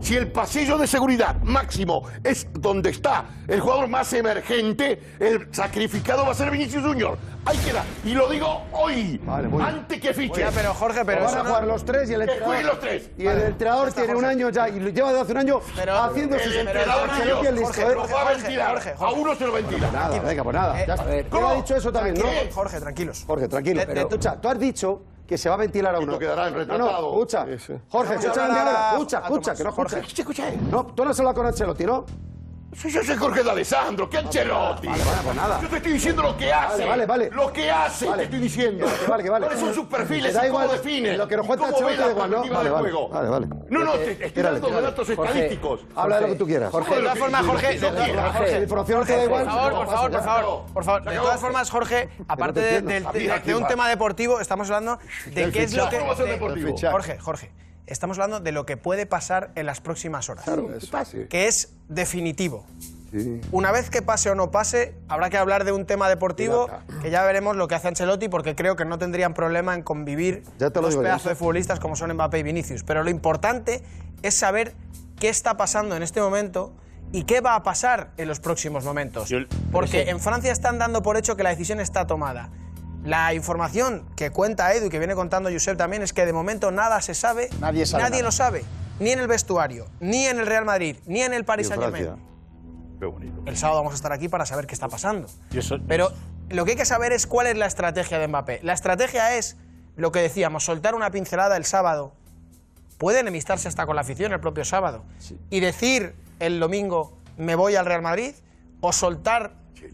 si 0.00 0.16
el 0.16 0.32
pasillo 0.32 0.78
de 0.78 0.86
seguridad 0.86 1.42
máximo 1.42 2.04
es 2.24 2.46
donde 2.52 2.90
está 2.90 3.24
el 3.48 3.60
jugador 3.60 3.88
más 3.88 4.12
emergente, 4.12 5.16
el 5.18 5.48
sacrificado 5.52 6.24
va 6.24 6.32
a 6.32 6.34
ser 6.34 6.50
Vinicius 6.50 6.84
Junior. 6.84 7.18
Ahí 7.46 7.56
queda. 7.58 7.82
Y 8.04 8.12
lo 8.12 8.28
digo 8.28 8.62
hoy, 8.72 9.20
antes 9.62 10.00
que 10.00 10.12
fiche. 10.12 10.44
Oye, 10.44 10.52
pero 10.54 10.74
Jorge, 10.74 11.04
pero 11.06 11.24
van 11.24 11.34
a 11.34 11.38
no- 11.38 11.44
jugar 11.48 11.64
los 11.66 11.84
tres 11.84 12.10
y 12.10 12.14
el 12.14 12.22
entrenador. 12.22 12.62
los 12.64 12.80
tres. 12.80 13.10
Y 13.16 13.26
el 13.26 13.40
entrenador 13.40 13.92
tiene 13.92 14.14
un 14.14 14.24
año 14.26 14.50
ya, 14.50 14.68
y 14.68 14.78
lo 14.78 14.90
lleva 14.90 15.18
hace 15.20 15.32
un 15.32 15.38
año 15.38 15.60
haciendo 15.60 16.36
El 16.36 16.42
sus 16.42 16.54
entrenador 16.54 17.10
Ancelotti 17.10 17.46
es 17.46 17.52
listo, 17.54 17.66
Jorge, 17.66 17.82
¿eh? 17.82 17.94
lo 17.94 18.02
a. 18.02 18.94
Jorge, 18.96 19.20
uno 19.20 19.34
se 19.34 19.46
lo 19.46 19.52
ventila. 19.52 19.90
Nada, 19.90 20.20
venga, 20.20 20.44
pues 20.44 20.54
nada. 20.54 20.80
Eh, 20.80 20.84
ya 20.86 20.92
a 20.92 20.96
está. 20.96 21.06
ver, 21.08 21.26
¿Quién 21.26 21.30
¿cómo? 21.42 21.48
ha 21.48 21.54
dicho 21.54 21.76
eso 21.76 21.92
también? 21.92 22.14
¿no? 22.16 22.24
Jorge, 22.52 22.80
tranquilos. 22.80 23.24
Jorge, 23.26 23.48
tranquilo. 23.48 23.80
De 23.80 23.86
tu- 23.86 24.00
escucha, 24.00 24.40
tú 24.40 24.48
has 24.48 24.58
dicho 24.58 25.02
que 25.26 25.38
se 25.38 25.48
va 25.48 25.54
a 25.54 25.58
ventilar 25.58 25.94
a 25.94 25.98
uno. 25.98 26.18
Quedará 26.18 26.50
No, 26.50 26.56
retratado. 26.58 26.88
no, 27.02 27.08
escucha. 27.14 27.46
Sí, 27.46 27.58
sí. 27.58 27.72
Jorge, 27.88 28.14
escucha, 28.16 28.90
escucha, 28.92 29.18
escucha, 29.24 29.54
que 29.54 29.64
no 29.64 29.70
escucha. 29.70 29.96
Jorge, 29.96 30.20
escucha. 30.20 30.44
No, 30.70 30.86
tú 30.86 31.04
no 31.04 31.10
has 31.10 31.18
hablado 31.18 31.34
con 31.36 31.46
Ancelotti, 31.46 31.84
¿no? 31.84 32.04
Si 32.72 32.88
yo 32.88 33.02
soy 33.02 33.16
Jorge 33.16 33.42
de 33.42 33.50
Alessandro, 33.50 34.08
¿qué 34.08 34.18
Ancelotti? 34.18 34.86
Vale, 34.86 35.04
vale, 35.04 35.18
pues 35.24 35.36
nada. 35.36 35.60
Yo 35.60 35.68
te 35.68 35.76
estoy 35.78 35.92
diciendo 35.92 36.22
lo 36.22 36.36
que 36.36 36.52
hace. 36.52 36.86
Vale, 36.86 36.86
vale, 36.86 37.06
vale. 37.06 37.30
Lo 37.30 37.52
que 37.52 37.70
hace, 37.70 38.06
te 38.06 38.22
estoy 38.22 38.38
diciendo. 38.38 38.86
Que 38.86 39.10
vale, 39.10 39.24
que 39.24 39.30
vale. 39.30 39.46
¿Cuáles 39.46 39.64
son 39.64 39.74
sus 39.74 39.86
perfiles? 39.86 40.34
Da 40.34 40.46
y 40.46 40.50
cómo 40.50 40.64
igual 40.64 40.78
define? 40.78 41.16
lo 41.16 41.26
que 41.26 41.36
nos 41.36 41.46
cuenta 41.46 41.66
Ancelotti, 41.66 41.96
da 41.96 42.10
igual, 42.10 42.30
¿no? 42.30 42.38
Vale, 42.38 42.70
vale, 42.70 42.92
vale, 42.92 43.28
vale. 43.28 43.46
No, 43.68 43.84
no, 43.84 43.92
te 43.92 44.12
estoy 44.12 44.30
tírale. 44.30 44.60
datos 44.60 45.08
estadísticos. 45.08 45.80
Habla 45.96 46.16
de 46.16 46.22
lo 46.22 46.28
que 46.28 46.36
tú 46.36 46.46
quieras. 46.46 46.70
Jorge, 46.70 46.94
de 46.94 47.00
todas 47.02 47.18
formas, 47.18 47.46
Jorge, 47.46 47.68
de 47.72 47.78
todas 47.78 48.08
formas, 48.08 48.36
Jorge, 48.36 48.52
La 48.52 48.62
información 48.62 49.06
te 49.06 49.16
da 49.16 49.24
igual. 49.24 49.44
Por 49.44 49.52
favor, 49.52 49.72
por 49.72 49.86
favor, 49.86 50.10
por 50.10 50.22
favor, 50.22 50.64
por 50.72 50.84
favor. 50.84 51.04
De 51.04 51.16
todas 51.16 51.40
formas, 51.40 51.70
Jorge, 51.70 52.08
aparte 52.28 52.82
de, 52.82 53.54
un 53.54 53.66
tema 53.66 53.88
deportivo, 53.88 54.40
estamos 54.40 54.70
hablando 54.70 54.98
de 55.26 55.50
qué 55.50 55.64
es 55.64 55.74
lo 55.74 55.88
que... 55.88 55.98
Jorge, 56.90 57.18
Jorge, 57.18 57.52
estamos 57.90 58.18
hablando 58.18 58.40
de 58.40 58.52
lo 58.52 58.64
que 58.66 58.76
puede 58.76 59.06
pasar 59.06 59.50
en 59.54 59.66
las 59.66 59.80
próximas 59.80 60.28
horas. 60.28 60.44
Pase. 60.90 61.28
Que 61.28 61.46
es 61.46 61.74
definitivo. 61.88 62.64
Una 63.50 63.72
vez 63.72 63.90
que 63.90 64.02
pase 64.02 64.30
o 64.30 64.36
no 64.36 64.52
pase, 64.52 64.94
habrá 65.08 65.30
que 65.30 65.36
hablar 65.36 65.64
de 65.64 65.72
un 65.72 65.84
tema 65.84 66.08
deportivo 66.08 66.70
que 67.02 67.10
ya 67.10 67.24
veremos 67.24 67.56
lo 67.56 67.66
que 67.66 67.74
hace 67.74 67.88
Ancelotti 67.88 68.28
porque 68.28 68.54
creo 68.54 68.76
que 68.76 68.84
no 68.84 68.98
tendrían 68.98 69.34
problema 69.34 69.74
en 69.74 69.82
convivir 69.82 70.44
Ya 70.58 70.70
te 70.70 70.76
lo 70.78 70.82
dos 70.82 70.90
digo 70.90 71.02
pedazos 71.02 71.30
de 71.30 71.34
futbolistas 71.34 71.80
como 71.80 71.96
son 71.96 72.12
Mbappé 72.12 72.38
y 72.38 72.42
Vinicius. 72.44 72.84
Pero 72.84 73.02
lo 73.02 73.10
importante 73.10 73.82
es 74.22 74.34
saber 74.36 74.74
qué 75.18 75.28
está 75.28 75.56
pasando 75.56 75.96
en 75.96 76.04
este 76.04 76.20
momento 76.20 76.72
y 77.12 77.24
qué 77.24 77.40
va 77.40 77.56
a 77.56 77.62
pasar 77.64 78.10
en 78.16 78.28
los 78.28 78.38
próximos 78.38 78.84
momentos. 78.84 79.28
Porque 79.72 80.10
en 80.10 80.20
Francia 80.20 80.52
están 80.52 80.78
dando 80.78 81.02
por 81.02 81.16
hecho 81.16 81.36
que 81.36 81.42
la 81.42 81.50
decisión 81.50 81.80
está 81.80 82.06
tomada. 82.06 82.50
La 83.04 83.32
información 83.34 84.04
que 84.16 84.30
cuenta 84.30 84.74
Edu 84.74 84.86
y 84.86 84.90
que 84.90 84.98
viene 84.98 85.14
contando 85.14 85.50
Josep 85.50 85.76
también 85.78 86.02
es 86.02 86.12
que 86.12 86.26
de 86.26 86.32
momento 86.32 86.70
nada 86.70 87.00
se 87.00 87.14
sabe, 87.14 87.48
Nadie 87.60 87.86
sabe 87.86 88.04
nada. 88.10 88.22
lo 88.22 88.30
sabe, 88.32 88.62
ni 88.98 89.10
en 89.10 89.20
el 89.20 89.26
vestuario, 89.26 89.86
ni 90.00 90.26
en 90.26 90.38
el 90.38 90.46
Real 90.46 90.64
Madrid, 90.66 90.96
ni 91.06 91.22
en 91.22 91.32
el 91.32 91.44
Paris 91.44 91.68
Saint 91.68 91.82
Germain. 91.82 92.04
Francia. 92.04 92.24
Qué 92.98 93.06
bonito. 93.06 93.42
El 93.46 93.56
sábado 93.56 93.78
vamos 93.80 93.92
a 93.94 93.96
estar 93.96 94.12
aquí 94.12 94.28
para 94.28 94.44
saber 94.44 94.66
qué 94.66 94.74
está 94.74 94.88
pasando. 94.88 95.28
Y 95.50 95.58
eso- 95.58 95.78
Pero 95.88 96.12
lo 96.50 96.64
que 96.66 96.72
hay 96.72 96.76
que 96.76 96.84
saber 96.84 97.12
es 97.12 97.26
cuál 97.26 97.46
es 97.46 97.56
la 97.56 97.64
estrategia 97.66 98.18
de 98.18 98.28
Mbappé. 98.28 98.60
La 98.62 98.74
estrategia 98.74 99.34
es 99.36 99.56
lo 99.96 100.12
que 100.12 100.20
decíamos, 100.20 100.64
soltar 100.64 100.94
una 100.94 101.10
pincelada 101.10 101.56
el 101.56 101.64
sábado. 101.64 102.12
Puede 102.98 103.20
enemistarse 103.20 103.66
hasta 103.68 103.86
con 103.86 103.96
la 103.96 104.02
afición 104.02 104.32
el 104.34 104.40
propio 104.40 104.66
sábado. 104.66 105.04
Y 105.48 105.60
decir 105.60 106.14
el 106.38 106.60
domingo, 106.60 107.16
me 107.38 107.54
voy 107.54 107.76
al 107.76 107.86
Real 107.86 108.02
Madrid. 108.02 108.34
O 108.82 108.92
soltar 108.92 109.52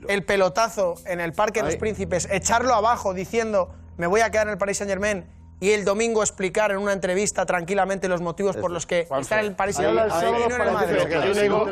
el 0.08 0.24
pelotazo 0.24 0.94
en 1.06 1.20
el 1.20 1.32
Parque 1.32 1.60
de 1.60 1.66
los. 1.66 1.76
Príncipes, 1.76 2.28
echarlo 2.30 2.74
abajo 2.74 3.14
diciendo, 3.14 3.70
me 3.96 4.06
voy 4.06 4.20
a 4.20 4.30
quedar 4.30 4.46
en 4.46 4.52
el 4.52 4.58
Paris 4.58 4.78
Saint 4.78 4.90
Germain. 4.90 5.24
Y 5.58 5.70
el 5.70 5.86
domingo 5.86 6.22
explicar 6.22 6.70
en 6.70 6.76
una 6.76 6.92
entrevista 6.92 7.46
tranquilamente 7.46 8.08
los 8.08 8.20
motivos 8.20 8.56
por 8.58 8.70
los 8.70 8.84
que 8.84 9.08
está 9.20 9.40
en 9.40 9.46
el 9.46 9.54
Paris 9.54 9.76
Saint 9.76 9.96
Germain 9.96 10.12
Ahí- 10.12 10.28
y 10.28 10.48
no 10.48 10.54
en 10.54 10.60
el 10.60 10.68
ahí- 10.68 10.74
Madrid. 10.74 10.96
ahí- 10.98 11.02
Lo 11.02 11.08
que 11.08 11.26
yo 11.26 11.40
digo, 11.42 11.64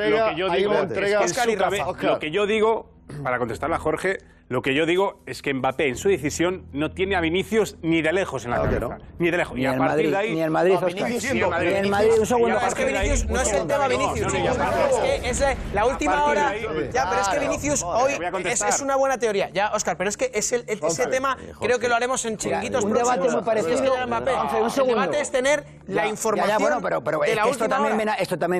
lo 2.02 2.18
que 2.18 2.30
yo 2.30 2.46
digo, 2.46 2.90
para 3.22 3.38
contestarle 3.38 3.76
a 3.76 3.78
Jorge, 3.78 4.18
Lo 4.46 4.60
que 4.60 4.74
yo 4.74 4.84
digo 4.84 5.22
es 5.24 5.40
que 5.40 5.54
Mbappé 5.54 5.88
en 5.88 5.96
su 5.96 6.10
decisión 6.10 6.66
no 6.74 6.90
tiene 6.90 7.16
a 7.16 7.20
Vinicius 7.20 7.78
ni 7.80 8.02
de 8.02 8.12
lejos 8.12 8.44
en 8.44 8.50
la 8.50 8.60
Claro. 8.60 8.98
Ni 9.18 9.30
de 9.30 9.38
lejos. 9.38 9.56
Ni 9.56 9.62
y 9.62 9.66
a 9.66 9.76
partir 9.76 10.10
de 10.10 10.16
ahí. 10.16 10.34
ni 10.34 10.42
el 10.42 10.50
Madrid, 10.50 10.74
No. 10.74 10.86
Vinicius 10.86 11.32
Ni 11.32 11.40
el 11.40 11.48
Madrid. 11.48 11.70
Ni 11.70 11.76
el 11.78 11.88
Madrid, 11.88 12.10
un 12.18 12.26
segundo. 12.26 12.60
Es 12.60 12.74
que 12.74 12.84
Vinicius 12.84 13.26
no 13.26 13.40
es 13.40 13.52
el 13.52 13.66
tema 13.66 13.88
Vinicius, 13.88 14.32
chicos. 14.32 14.58
Es 14.58 15.00
que 15.00 15.30
es 15.30 15.44
la, 15.72 15.86
última 15.86 16.24
hora. 16.24 16.52
Ya, 16.92 17.08
pero 17.08 17.22
es 17.22 17.28
que. 17.28 17.38
Vinicius 17.38 17.82
hoy 17.82 18.12
es, 18.44 18.80
una 18.82 18.96
buena 18.96 19.16
teoría. 19.16 19.48
Ya, 19.48 19.72
Oscar, 19.72 19.96
pero 19.96 20.10
es 20.10 20.16
que 20.18 20.30
es 20.34 20.52
el, 20.52 20.64
ese 20.68 21.06
tema 21.06 21.38
creo 21.60 21.78
que 21.78 21.88
lo 21.88 21.94
haremos 21.94 22.22
en 22.26 22.36
chiringuitos 22.36 22.84
un 22.84 22.92
debate 22.92 23.30
muy 23.30 23.42
parecido. 23.42 23.94
El 23.96 24.86
debate 24.88 25.20
es 25.20 25.30
tener 25.30 25.64
la 25.86 26.06
información 26.06 26.60
bueno, 26.60 27.02
pero, 27.02 27.24
esto 27.24 27.68
también, 27.68 27.96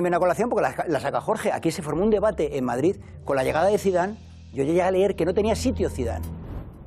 viene 0.03 0.15
a, 0.15 0.19
colación 0.19 0.49
porque 0.49 0.63
la, 0.63 0.85
la 0.87 0.99
saca 0.99 1.21
Jorge. 1.21 1.51
Aquí 1.51 1.71
se 1.71 1.83
formó 1.83 2.03
un 2.03 2.09
debate 2.09 2.57
en 2.57 2.65
Madrid 2.65 2.97
con 3.23 3.35
la 3.35 3.43
llegada 3.43 3.67
de 3.67 3.77
Zidane. 3.77 4.15
Yo 4.55 4.63
llegué 4.63 4.81
a 4.81 4.89
leer 4.89 5.15
que 5.15 5.25
no 5.25 5.33
tenía 5.33 5.53
sitio 5.55 5.89
Zidane. 5.89 6.25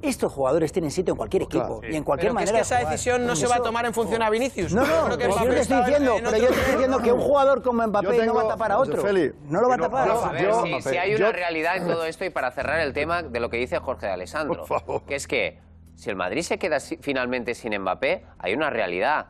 Estos 0.00 0.32
jugadores 0.32 0.72
tienen 0.72 0.90
sitio 0.92 1.12
en 1.12 1.18
cualquier 1.18 1.42
equipo 1.42 1.80
y 1.82 1.94
en 1.96 2.04
cualquier 2.04 2.30
Pero 2.32 2.38
que 2.38 2.44
es 2.44 2.50
manera. 2.52 2.58
que 2.58 2.62
esa 2.62 2.78
decisión 2.88 3.26
no 3.26 3.34
se 3.36 3.46
va 3.48 3.56
a 3.56 3.62
tomar 3.62 3.84
en 3.84 3.92
función 3.92 4.22
a 4.22 4.30
Vinicius. 4.30 4.72
No, 4.72 4.86
no, 4.86 5.16
creo 5.16 5.18
que 5.18 5.44
yo 5.44 5.50
te 5.50 5.60
estoy 5.60 5.76
diciendo, 5.78 6.16
en 6.16 6.24
pero 6.24 6.36
yo 6.38 6.46
te 6.48 6.54
estoy 6.54 6.72
diciendo 6.72 6.98
que 7.02 7.12
un 7.12 7.20
jugador 7.20 7.62
como 7.62 7.84
Mbappé 7.86 8.16
Yo 8.16 8.24
no 8.26 8.32
va 8.34 8.40
a 8.40 8.44
tengo- 8.44 8.48
tapar 8.54 8.72
a 8.72 8.78
otro. 8.78 9.02
Feli, 9.02 9.32
no 9.48 9.60
lo 9.60 9.68
va 9.68 9.74
a 9.74 9.76
no- 9.76 9.82
tapar. 9.84 10.08
yo- 10.08 10.24
A 10.24 10.32
ver, 10.32 10.42
yo- 10.44 10.62
si, 10.64 10.82
si 10.90 10.96
hay 10.96 11.10
yo- 11.12 11.16
una 11.18 11.32
realidad 11.32 11.76
en 11.76 11.88
todo 11.88 12.04
esto 12.06 12.24
y 12.24 12.30
para 12.30 12.50
cerrar 12.52 12.80
el 12.80 12.92
tema 12.92 13.22
de 13.24 13.40
lo 13.40 13.50
que 13.50 13.56
dice 13.58 13.76
Jorge 13.80 14.06
de 14.06 14.12
Alessandro, 14.12 14.64
que 15.06 15.16
es 15.16 15.26
que 15.26 15.60
si 15.96 16.08
el 16.10 16.16
Madrid 16.16 16.42
se 16.42 16.58
queda 16.58 16.78
finalmente 16.80 17.54
sin 17.56 17.76
Mbappé, 17.76 18.24
hay 18.38 18.54
una 18.54 18.70
realidad, 18.70 19.26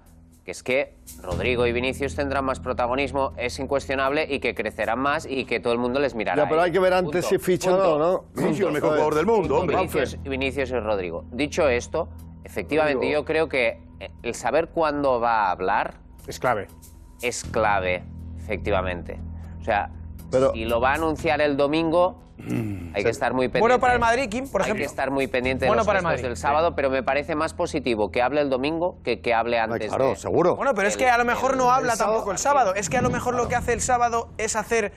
que 0.49 0.53
es 0.53 0.63
que 0.63 0.95
Rodrigo 1.23 1.67
y 1.67 1.73
Vinicius 1.73 2.15
tendrán 2.15 2.43
más 2.43 2.59
protagonismo, 2.59 3.35
es 3.37 3.59
incuestionable 3.59 4.27
y 4.31 4.41
que 4.41 4.55
crecerán 4.55 4.99
más 4.99 5.27
y 5.27 5.45
que 5.45 5.61
todo 5.61 5.75
el 5.75 5.79
mundo 5.79 6.01
les 6.01 6.15
mirará. 6.15 6.43
Ya, 6.43 6.49
pero 6.49 6.63
hay 6.63 6.73
que 6.73 6.79
ver 6.79 6.95
antes 6.95 7.27
Punto. 7.27 7.29
si 7.29 7.39
fichan 7.39 7.75
o 7.75 7.99
no. 7.99 8.25
Vinicius, 8.35 8.69
el 8.69 8.73
mejor 8.73 8.93
jugador 8.93 9.15
del 9.15 9.27
mundo, 9.27 9.59
hombre. 9.59 9.77
Vinicius, 9.77 10.17
Vinicius 10.23 10.71
y 10.71 10.81
Rodrigo. 10.81 11.27
Dicho 11.33 11.69
esto, 11.69 12.09
efectivamente 12.45 12.95
Rodrigo. 12.95 13.21
yo 13.21 13.25
creo 13.27 13.49
que 13.51 13.79
eh, 14.01 14.11
el 14.23 14.35
saber 14.35 14.69
cuándo 14.69 15.21
va 15.21 15.49
a 15.49 15.51
hablar 15.51 15.97
Es 16.27 16.39
clave. 16.39 16.69
es 17.21 17.45
clave, 17.45 18.03
efectivamente. 18.39 19.21
O 19.61 19.65
sea, 19.65 19.91
si 20.55 20.65
lo 20.65 20.81
va 20.81 20.93
a 20.93 20.95
anunciar 20.95 21.43
el 21.43 21.59
domingo, 21.59 22.23
hay 22.94 23.03
que 23.05 23.11
estar 23.11 23.33
muy 23.35 23.46
pendiente. 23.48 23.61
Bueno 23.61 23.81
para 23.81 23.94
el 23.94 24.01
Madrid, 24.01 24.29
Kim, 24.29 24.48
por 24.48 24.62
Hay 24.62 24.66
ejemplo. 24.66 24.83
que 24.83 24.87
estar 24.87 25.11
muy 25.11 25.27
pendiente 25.27 25.64
de 25.64 25.68
Bueno 25.68 25.81
los 25.81 25.87
para 25.87 25.98
el 25.98 26.05
Madrid. 26.05 26.22
del 26.22 26.37
sábado, 26.37 26.74
pero 26.74 26.90
me 26.90 27.03
parece 27.03 27.35
más 27.35 27.55
positivo 27.55 28.11
que 28.11 28.22
hable 28.22 28.40
el 28.40 28.51
domingo 28.51 28.98
que 29.05 29.20
que 29.20 29.35
hable 29.35 29.59
antes 29.59 29.88
claro, 29.88 30.11
de... 30.11 30.16
seguro. 30.16 30.57
Bueno, 30.57 30.74
pero 30.74 30.88
es 30.88 30.96
que 30.96 31.09
a 31.09 31.18
lo 31.18 31.24
mejor 31.24 31.57
no 31.57 31.64
el- 31.64 31.70
habla 31.70 31.96
tampoco 31.96 32.33
el 32.33 32.38
sábado. 32.38 32.74
Es 32.74 32.88
que 32.88 32.96
a 32.98 33.03
lo 33.03 33.11
mejor 33.11 33.35
lo 33.35 33.48
que 33.48 33.57
hace 33.57 33.72
el 33.72 33.81
sábado 33.81 34.31
es 34.38 34.57
hacer 34.57 34.92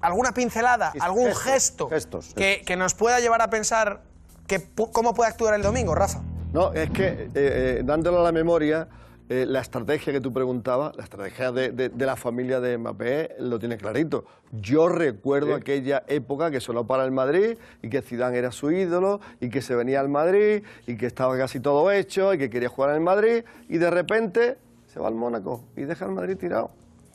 alguna 0.00 0.32
pincelada, 0.32 0.92
algún 1.00 1.26
gestos, 1.34 1.90
gesto 1.90 2.20
gestos, 2.20 2.34
que, 2.34 2.62
que 2.64 2.76
nos 2.76 2.94
pueda 2.94 3.18
llevar 3.20 3.42
a 3.42 3.50
pensar 3.50 4.02
que, 4.46 4.64
cómo 4.92 5.14
puede 5.14 5.30
actuar 5.30 5.54
el 5.54 5.62
domingo, 5.62 5.94
Rafa. 5.94 6.20
No, 6.52 6.72
es 6.72 6.90
que 6.90 7.06
eh, 7.06 7.30
eh, 7.34 7.82
dándole 7.84 8.18
a 8.18 8.20
la 8.22 8.32
memoria, 8.32 8.88
eh, 9.28 9.44
la 9.46 9.60
estrategia 9.60 10.12
que 10.12 10.20
tú 10.20 10.32
preguntabas, 10.32 10.96
la 10.96 11.04
estrategia 11.04 11.52
de, 11.52 11.70
de- 11.72 11.88
de 11.90 12.06
la 12.06 12.16
familia 12.16 12.60
de 12.60 12.78
Mbappé 12.78 13.36
lo 13.40 13.58
tiene 13.58 13.76
clarito. 13.76 14.24
Yo 14.52 14.88
recuerdo 14.88 15.54
aquella 15.54 16.02
época 16.06 16.50
que 16.50 16.60
sonó 16.60 16.86
para 16.86 17.04
el 17.04 17.10
Madrid 17.12 17.58
y 17.82 17.90
que 17.90 18.00
Zidane 18.02 18.38
era 18.38 18.50
su 18.52 18.70
ídolo 18.70 19.20
y 19.40 19.50
que 19.50 19.60
se 19.60 19.74
venía 19.74 20.00
al 20.00 20.08
Madrid 20.08 20.62
y 20.86 20.96
que 20.96 21.06
estaba 21.06 21.36
casi 21.36 21.60
todo 21.60 21.90
hecho 21.90 22.32
y 22.32 22.38
que 22.38 22.48
quería 22.48 22.68
jugar 22.70 22.90
en 22.90 22.96
el 22.96 23.02
Madrid 23.02 23.44
y 23.68 23.78
de 23.78 23.90
repente 23.90 24.56
se 24.86 24.98
va 25.00 25.08
al 25.08 25.14
Mónaco 25.14 25.64
y 25.76 25.82
deja 25.82 26.06
al 26.06 26.12
Madrid 26.12 26.36
tirado. 26.38 26.70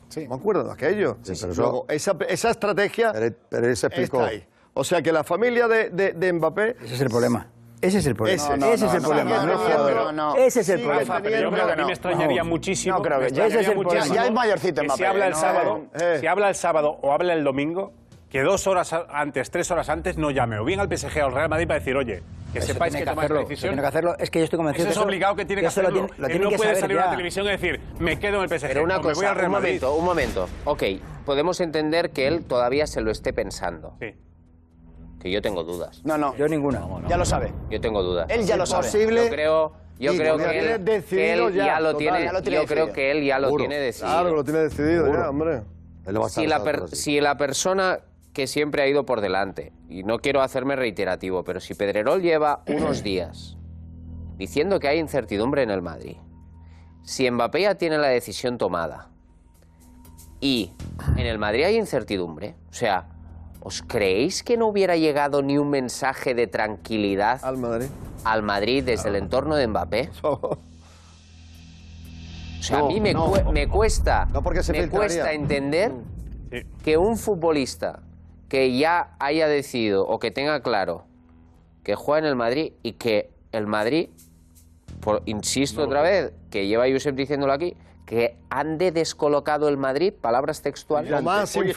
Sí. 0.09 0.27
Me 0.27 0.35
acuerdo 0.35 0.63
de 0.65 0.71
aquello. 0.71 1.17
Sí, 1.23 1.33
pero 1.41 1.53
eso- 1.53 1.61
Luego, 1.63 1.85
esa, 1.89 2.15
esa 2.29 2.51
estrategia 2.51 3.11
Pero, 3.13 3.35
pero 3.49 3.67
él 3.67 3.75
se 3.75 3.87
explicó. 3.87 4.17
está 4.21 4.29
ahí. 4.31 4.45
O 4.75 4.83
sea 4.83 5.01
que 5.01 5.11
la 5.11 5.23
familia 5.23 5.67
de, 5.67 5.89
de- 5.89 6.13
de 6.13 6.33
Mbappé 6.33 6.75
Ese 6.83 6.93
es 6.95 7.01
el 7.01 7.09
problema. 7.09 7.47
Ese 7.83 7.97
es 7.99 8.05
el 8.05 8.15
problema. 8.15 8.35
Ese, 8.43 8.57
No, 8.57 8.65
ese 8.67 8.85
es 8.85 8.93
el 8.93 9.01
no, 9.01 9.07
problema. 9.09 9.29
no, 9.37 9.45
no, 9.45 9.67
no, 9.67 9.89
no, 10.03 10.11
no. 10.11 10.35
Ese 10.35 10.61
es 10.61 10.69
el 10.69 10.79
Sí, 10.79 10.85
problema. 10.85 11.13
Rafa, 11.13 11.23
Pero 11.23 11.41
yo 11.41 11.51
creo 11.51 11.65
que 11.65 11.71
a 11.71 11.75
mí 11.75 11.81
no. 11.81 11.87
me 11.87 11.93
extrañaría 11.93 12.43
No. 12.43 12.49
muchísimo. 12.49 12.95
No 12.97 13.01
creo 13.03 13.19
que- 13.19 13.25
ese 13.27 13.45
es 13.59 13.67
el 13.67 13.73
problema. 13.77 14.05
Ya 14.07 14.25
es 14.25 14.31
mayorcito 14.31 14.81
que 14.81 14.87
Mbappé, 14.87 14.97
Si 14.97 15.03
habla 15.05 15.25
el 15.27 15.31
no, 15.33 15.37
sábado, 15.39 15.81
eh. 15.93 16.17
si 16.19 16.27
habla 16.27 16.49
el 16.49 16.55
sábado 16.55 16.97
o 17.01 17.11
habla 17.13 17.33
el 17.33 17.43
domingo, 17.43 17.91
que 18.29 18.41
dos 18.41 18.65
horas 18.67 18.93
antes, 19.09 19.51
tres 19.51 19.69
horas 19.69 19.89
antes, 19.89 20.17
no 20.17 20.31
llame 20.31 20.57
o 20.59 20.65
bien 20.65 20.79
al 20.79 20.87
PSG 20.87 21.21
o 21.21 21.25
al 21.27 21.33
Real 21.33 21.49
Madrid 21.49 21.67
para 21.67 21.79
decir, 21.79 21.95
oye, 21.95 22.23
que 22.51 22.59
Eso 22.59 22.67
sepáis 22.73 22.93
tiene 22.93 23.03
que 23.05 23.09
que 23.09 23.11
tomáis 23.11 23.29
la 23.29 23.35
hacerlo, 23.35 23.49
decisión. 23.49 23.69
tiene 23.71 23.81
que 23.81 23.87
hacerlo. 23.87 24.15
Es 24.17 24.29
que 24.29 24.39
yo 24.39 24.45
estoy 24.45 24.57
convencido 24.57 24.83
Eso 24.85 24.89
es 24.89 24.95
que 24.95 24.99
eso- 24.99 25.07
obligado 25.07 25.35
que 25.35 25.45
tiene 25.45 25.59
que 25.61 25.65
lo 25.65 25.67
hacerlo. 25.69 25.89
tiene- 25.91 26.07
lo 26.07 26.13
Él 26.13 26.17
tienen 26.31 26.41
no 26.43 26.49
que 26.49 26.55
puede 26.55 26.69
saber 26.69 26.81
salir 26.81 26.99
a 26.99 27.05
la 27.05 27.11
televisión 27.11 27.45
y 27.45 27.49
decir, 27.49 27.81
me 27.99 28.19
quedo 28.19 28.37
en 28.37 28.43
el 28.43 28.49
PSG. 28.49 28.67
Pero 28.69 28.83
una 28.83 28.95
o 28.95 28.99
me 28.99 29.03
voy 29.05 29.13
cosa, 29.15 29.29
al 29.29 29.35
Real 29.35 29.47
un 29.47 29.51
Madrid. 29.53 29.67
momento, 29.81 29.95
un 29.95 30.05
momento. 30.05 30.49
Ok, 30.65 30.83
podemos 31.25 31.59
entender 31.61 32.11
que 32.11 32.27
él 32.27 32.45
todavía 32.45 32.87
se 32.87 33.01
lo 33.01 33.11
esté 33.11 33.33
pensando. 33.33 33.95
Sí. 33.99 34.13
Que 35.23 35.31
yo 35.31 35.41
tengo 35.41 35.63
dudas. 35.63 36.01
No, 36.03 36.17
no. 36.17 36.35
Yo 36.35 36.47
ninguna. 36.49 36.85
Ya 37.07 37.15
lo 37.17 37.23
sabe. 37.25 37.51
Yo 37.71 37.79
tengo 37.79 38.03
dudas. 38.03 38.27
Él 38.29 38.45
ya 38.45 38.57
lo 38.57 38.65
sabe. 38.65 38.83
Posible. 38.83 39.23
Yo 39.23 39.29
creo, 39.31 39.73
yo 39.97 40.13
Y 40.13 40.17
creo 40.17 40.37
que 40.37 40.59
él, 40.59 40.83
decidido 40.83 41.07
que 41.15 41.33
él 41.33 41.53
ya, 41.55 41.65
ya, 41.65 41.79
lo 41.79 41.85
total. 41.93 41.97
tiene. 41.99 42.23
Ya 42.25 42.33
lo 42.33 42.41
tiene 42.41 42.57
yo 42.57 42.65
creo 42.65 42.85
decidido. 42.87 42.93
que 42.93 43.11
él 43.11 43.23
ya 43.25 43.39
lo 43.39 43.47
Seguro. 43.47 43.61
tiene 43.63 43.79
decidido. 43.79 44.11
Claro 44.13 44.35
lo 44.35 44.43
tiene 44.43 44.59
decidido 44.59 45.03
Seguro. 45.05 45.21
ya, 45.23 45.29
hombre. 45.29 45.61
Él 46.05 46.21
va 46.21 46.25
a 46.25 46.29
si 46.29 46.45
la, 46.45 46.63
per- 46.63 46.89
sí. 46.89 46.95
si 46.97 47.21
la 47.21 47.37
persona 47.37 47.99
que 48.33 48.47
siempre 48.47 48.81
ha 48.83 48.87
ido 48.87 49.05
por 49.05 49.21
delante, 49.21 49.71
y 49.87 50.03
no 50.03 50.19
quiero 50.19 50.41
hacerme 50.41 50.75
reiterativo, 50.75 51.43
pero 51.45 51.61
si 51.61 51.73
Pedrerol 51.73 52.21
lleva 52.21 52.63
unos 52.67 53.01
días 53.03 53.57
diciendo 54.35 54.79
que 54.81 54.89
hay 54.89 54.99
incertidumbre 54.99 55.61
en 55.63 55.71
el 55.71 55.81
Madrid, 55.81 56.17
si 57.03 57.29
Mbappé 57.31 57.61
ya 57.61 57.75
tiene 57.75 57.97
la 57.97 58.07
decisión 58.07 58.57
tomada 58.57 59.09
y 60.41 60.71
en 61.15 61.25
el 61.25 61.37
Madrid 61.37 61.63
hay 61.63 61.77
incertidumbre, 61.77 62.55
o 62.69 62.73
sea, 62.73 63.07
¿os 63.65 63.81
creéis 63.81 64.43
que 64.43 64.57
no 64.57 64.67
hubiera 64.67 64.97
llegado 64.97 65.41
ni 65.41 65.57
un 65.57 65.69
mensaje 65.69 66.33
de 66.35 66.47
tranquilidad 66.47 67.39
Al 67.43 67.57
Madrid. 67.57 67.87
al 68.25 68.43
Madrid 68.43 68.83
desde 68.83 69.09
el 69.09 69.15
entorno 69.15 69.55
de 69.55 69.67
Mbappé? 69.67 70.09
O 72.59 72.65
sea, 72.65 72.79
No, 72.79 72.85
a 72.85 72.87
mí 72.89 73.01
me, 73.01 73.13
no. 73.13 73.27
cue- 73.31 73.51
me 73.51 73.67
cuesta, 73.67 74.25
No, 74.31 74.41
porque 74.41 74.63
se 74.63 74.71
me 74.71 74.79
filtraría. 74.81 74.99
cuesta 75.07 75.33
entender 75.33 75.91
Sí. 76.51 76.59
que 76.83 76.97
un 76.97 77.17
futbolista 77.17 77.99
que 78.47 78.77
ya 78.77 79.15
haya 79.19 79.47
decidido 79.47 80.05
o 80.07 80.19
que 80.19 80.31
tenga 80.31 80.61
claro 80.61 81.05
que 81.83 81.95
juega 81.95 82.19
en 82.19 82.25
el 82.25 82.35
Madrid 82.37 82.73
y 82.83 82.93
que 82.93 83.31
el 83.51 83.67
Madrid, 83.67 84.09
por, 85.01 85.23
insisto 85.25 85.83
otra 85.83 86.01
vez, 86.01 86.31
que 86.51 86.67
lleva 86.67 86.85
Josep 86.89 87.15
diciéndolo 87.15 87.51
aquí, 87.51 87.75
que 88.05 88.35
ande 88.49 88.91
descolocado 88.91 89.69
el 89.69 89.77
Madrid, 89.77 90.13
palabras 90.19 90.61
textuales. 90.61 91.09
Lo 91.09 91.21
más 91.21 91.55
Hoy. 91.55 91.71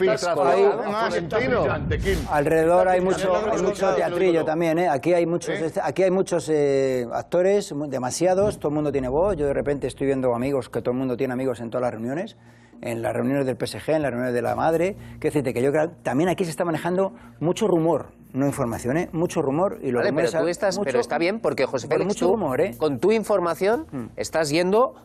Alrededor 2.29 2.87
hay 2.87 3.01
mucho, 3.01 3.33
hay 3.51 3.61
mucho 3.61 3.93
teatrillo 3.95 4.43
también, 4.45 4.77
¿eh? 4.79 4.89
Aquí 4.89 5.13
hay 5.13 5.25
muchos, 5.25 5.55
este- 5.59 5.81
aquí 5.83 6.03
hay 6.03 6.11
muchos 6.11 6.49
eh, 6.49 7.07
actores, 7.13 7.73
demasiados, 7.87 8.59
todo 8.59 8.69
el 8.69 8.75
mundo 8.75 8.91
tiene 8.91 9.07
voz. 9.07 9.35
Yo 9.37 9.45
de 9.47 9.53
repente 9.53 9.87
estoy 9.87 10.07
viendo 10.07 10.33
amigos, 10.35 10.69
que 10.69 10.81
todo 10.81 10.91
el 10.91 10.97
mundo 10.97 11.17
tiene 11.17 11.33
amigos 11.33 11.59
en 11.59 11.69
todas 11.69 11.83
las 11.83 11.91
reuniones, 11.91 12.35
en 12.81 13.01
las 13.01 13.13
reuniones 13.13 13.45
del 13.45 13.55
PSG, 13.57 13.89
en 13.95 14.01
las 14.01 14.11
reuniones 14.11 14.33
de 14.33 14.41
la 14.41 14.55
madre. 14.55 14.95
Quiero 15.19 15.33
decirte 15.33 15.53
que 15.53 15.61
yo 15.61 15.71
creo 15.71 15.89
también 16.03 16.29
aquí 16.29 16.43
se 16.43 16.51
está 16.51 16.65
manejando 16.65 17.13
mucho 17.39 17.67
rumor, 17.67 18.07
no 18.33 18.45
información, 18.45 18.97
¿eh? 18.97 19.09
Mucho 19.13 19.41
rumor 19.41 19.79
y 19.81 19.91
lo 19.91 19.99
Vale, 19.99 20.09
que 20.11 20.15
pero 20.15 20.41
tú 20.43 20.47
estás, 20.47 20.77
mucho- 20.77 20.85
pero 20.87 20.99
está 20.99 21.17
bien 21.17 21.39
porque 21.39 21.65
José 21.65 21.87
Félix, 21.87 22.07
mucho 22.07 22.25
tú, 22.27 22.31
rumor, 22.33 22.61
¿eh? 22.61 22.75
con 22.77 22.99
tu 22.99 23.11
información 23.11 23.87
estás 24.15 24.49
yendo 24.49 24.95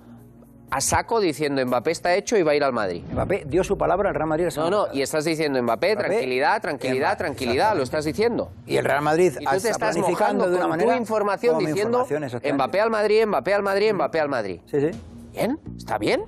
a 0.74 0.80
saco 0.80 1.20
diciendo 1.20 1.64
Mbappé 1.66 1.90
está 1.90 2.14
hecho 2.14 2.36
y 2.38 2.42
va 2.42 2.52
a 2.52 2.54
ir 2.54 2.64
al 2.64 2.72
Madrid. 2.72 3.04
Mbappé 3.12 3.44
dio 3.46 3.62
su 3.62 3.76
palabra 3.76 4.08
al 4.08 4.14
Real 4.14 4.26
Madrid. 4.26 4.48
No, 4.56 4.70
no, 4.70 4.86
y 4.92 5.02
estás 5.02 5.24
diciendo 5.26 5.62
Mbappé, 5.62 5.92
Mbappé, 5.94 6.08
tranquilidad, 6.08 6.62
tranquilidad, 6.62 7.08
Mbappé, 7.10 7.18
tranquilidad, 7.24 7.76
lo 7.76 7.82
estás 7.82 8.04
diciendo. 8.06 8.50
Y 8.66 8.76
el 8.78 8.84
Real 8.86 9.02
Madrid 9.02 9.32
Y 9.38 9.44
tú 9.44 9.50
te 9.50 9.56
está 9.56 9.70
estás 9.70 9.78
planificando 9.94 10.44
mojando 10.44 10.48
de 10.48 10.54
una 10.54 10.62
con 10.62 10.70
manera 10.70 10.92
tu 10.94 10.98
información 10.98 11.58
diciendo 11.58 11.82
información, 11.82 12.24
exactamente. 12.24 12.54
Mbappé 12.54 12.80
al 12.80 12.90
Madrid, 12.90 13.26
Mbappé 13.26 13.54
al 13.54 13.62
Madrid, 13.62 13.92
Mbappé 13.92 14.20
al 14.20 14.28
Madrid. 14.30 14.60
Sí, 14.64 14.80
sí. 14.80 14.90
Bien, 15.34 15.58
está 15.76 15.98
bien. 15.98 16.24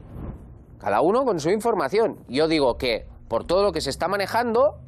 Cada 0.79 1.01
uno 1.01 1.25
con 1.25 1.41
su 1.41 1.49
información. 1.51 2.19
Yo 2.29 2.47
digo 2.47 2.77
que 2.77 3.07
por 3.29 3.45
todo 3.47 3.63
lo 3.63 3.73
que 3.73 3.81
se 3.81 3.89
está 3.89 4.09
manejando, 4.09 4.79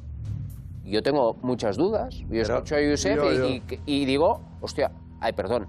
yo 0.83 1.01
tengo 1.01 1.33
muchas 1.41 1.77
dudas. 1.77 2.15
Yo 2.29 2.41
escucho 2.43 2.75
a 2.75 2.79
Josep 2.87 3.15
yo- 3.17 3.31
y, 3.33 3.37
yo- 3.37 3.47
y- 3.47 3.79
y 4.01 4.05
digo, 4.05 4.39
hostia, 4.61 4.91
ay, 5.19 5.33
perdón. 5.33 5.67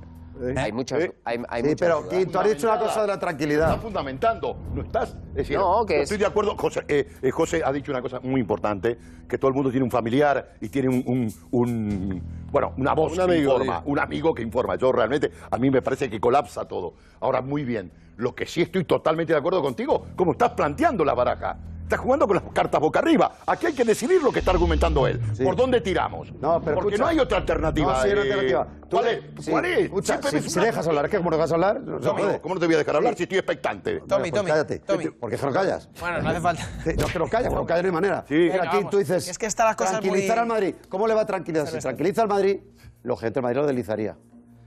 Hay 0.56 0.72
muchas, 0.72 1.02
Sí. 1.02 1.10
hay, 1.24 1.38
hay 1.48 1.62
Sí, 1.62 1.68
muchas 1.68 1.80
pero 1.88 2.02
dudas. 2.02 2.14
Kim, 2.18 2.30
tú 2.30 2.38
has 2.38 2.48
dicho 2.48 2.68
una 2.70 2.78
cosa 2.78 3.00
de 3.02 3.06
la 3.08 3.18
tranquilidad. 3.18 3.68
Estás 3.68 3.82
fundamentando, 3.82 4.56
no 4.74 4.82
estás. 4.82 5.10
Es 5.30 5.34
decir, 5.34 5.58
No, 5.58 5.84
que 5.86 5.96
es- 5.96 6.02
estoy 6.02 6.18
de 6.18 6.26
acuerdo. 6.26 6.56
José, 6.56 6.84
eh, 6.88 7.08
eh, 7.22 7.30
José 7.30 7.62
ha 7.64 7.72
dicho 7.72 7.90
una 7.92 8.02
cosa 8.02 8.20
muy 8.20 8.40
importante: 8.40 8.98
que 9.28 9.38
todo 9.38 9.48
el 9.48 9.54
mundo 9.54 9.70
tiene 9.70 9.84
un 9.84 9.90
familiar 9.90 10.54
y 10.60 10.68
tiene 10.68 10.88
un. 10.88 11.02
un- 11.06 11.32
un- 11.50 12.22
bueno, 12.50 12.72
una 12.76 12.94
voz 12.94 13.12
Un 13.12 13.18
que 13.18 13.22
amigo, 13.24 13.52
informa, 13.52 13.78
digo. 13.80 13.90
un 13.92 13.98
amigo 13.98 14.34
que 14.34 14.42
informa. 14.42 14.76
Yo 14.76 14.90
realmente, 14.92 15.30
a 15.50 15.58
mí 15.58 15.70
me 15.70 15.82
parece 15.82 16.08
que 16.08 16.18
colapsa 16.20 16.66
todo. 16.66 16.94
Ahora, 17.20 17.40
muy 17.42 17.64
bien. 17.64 17.90
Lo 18.16 18.34
que 18.34 18.46
sí 18.46 18.62
estoy 18.62 18.84
totalmente 18.84 19.32
de 19.32 19.38
acuerdo 19.38 19.62
contigo, 19.62 20.06
cómo 20.16 20.32
estás 20.32 20.50
planteando 20.52 21.04
la 21.04 21.14
baraja. 21.14 21.56
Estás 21.88 22.00
jugando 22.00 22.26
con 22.26 22.36
las 22.36 22.44
cartas 22.52 22.78
boca 22.82 22.98
arriba. 22.98 23.32
Aquí 23.46 23.64
hay 23.64 23.72
que 23.72 23.82
decidir 23.82 24.22
lo 24.22 24.30
que 24.30 24.40
está 24.40 24.50
argumentando 24.50 25.06
él. 25.06 25.18
Sí. 25.32 25.42
¿Por 25.42 25.56
dónde 25.56 25.80
tiramos? 25.80 26.30
No, 26.34 26.60
pero 26.62 26.74
Porque 26.74 26.96
escucha. 26.96 26.98
no 26.98 27.06
hay 27.06 27.18
otra 27.18 27.38
alternativa. 27.38 27.92
No, 27.94 28.02
sí, 28.02 28.08
hay 28.08 28.12
una 28.12 28.20
eh, 28.20 28.24
alternativa. 28.24 28.68
¿Cuál 28.90 29.06
es? 29.08 29.20
sí, 29.40 29.50
¿Cuál 29.50 29.64
es? 29.64 29.78
Escucha, 29.78 30.20
Siempre 30.20 30.50
si, 30.50 30.60
dejas 30.60 30.86
hablar, 30.86 31.06
¿es 31.06 31.10
que 31.10 31.16
como 31.16 31.30
no 31.30 31.38
vas 31.38 31.50
a 31.50 31.54
hablar? 31.54 31.80
No. 31.80 31.98
¿Cómo 32.42 32.54
no 32.56 32.60
te 32.60 32.66
voy 32.66 32.74
a 32.74 32.78
dejar 32.78 32.96
hablar 32.96 33.14
si 33.16 33.22
estoy 33.22 33.38
expectante? 33.38 34.00
Tommy, 34.00 34.30
pues 34.30 34.32
Tommy, 34.34 34.50
cállate. 34.50 34.78
Tommy. 34.80 35.08
¿Por 35.08 35.30
qué 35.30 35.38
no 35.38 35.50
callas? 35.50 35.88
Bueno, 35.98 36.20
no 36.20 36.28
hace 36.28 36.40
falta. 36.42 36.68
No, 36.98 37.06
que 37.06 37.18
no 37.18 37.26
callas, 37.26 37.52
no 37.54 37.64
callas 37.64 37.84
hay 37.86 37.90
manera. 37.90 38.24
Sí. 38.28 38.34
Mira, 38.34 38.52
Venga, 38.52 38.68
aquí 38.68 38.76
vamos. 38.76 38.90
tú 38.90 38.98
dices, 38.98 39.26
Es 39.26 39.38
que 39.38 39.46
están 39.46 39.68
las 39.68 39.76
cosas 39.76 39.92
tranquilizar 39.92 40.36
muy- 40.36 40.42
al 40.42 40.46
Madrid. 40.46 40.74
¿Cómo 40.90 41.06
le 41.08 41.14
va 41.14 41.22
a 41.22 41.26
tranquilizar? 41.26 41.68
Si 41.68 41.78
tranquiliza 41.78 42.20
al 42.20 42.28
Madrid, 42.28 42.60
lo 43.02 43.16
gente 43.16 43.36
del 43.36 43.44
Madrid 43.44 43.60
lo 43.60 43.66
deslizaría. 43.66 44.18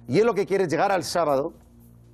Y 0.08 0.18
él 0.18 0.26
lo 0.26 0.34
que 0.34 0.48
quiere 0.48 0.64
es 0.64 0.72
llegar 0.72 0.92
al 0.92 1.04
sábado 1.04 1.54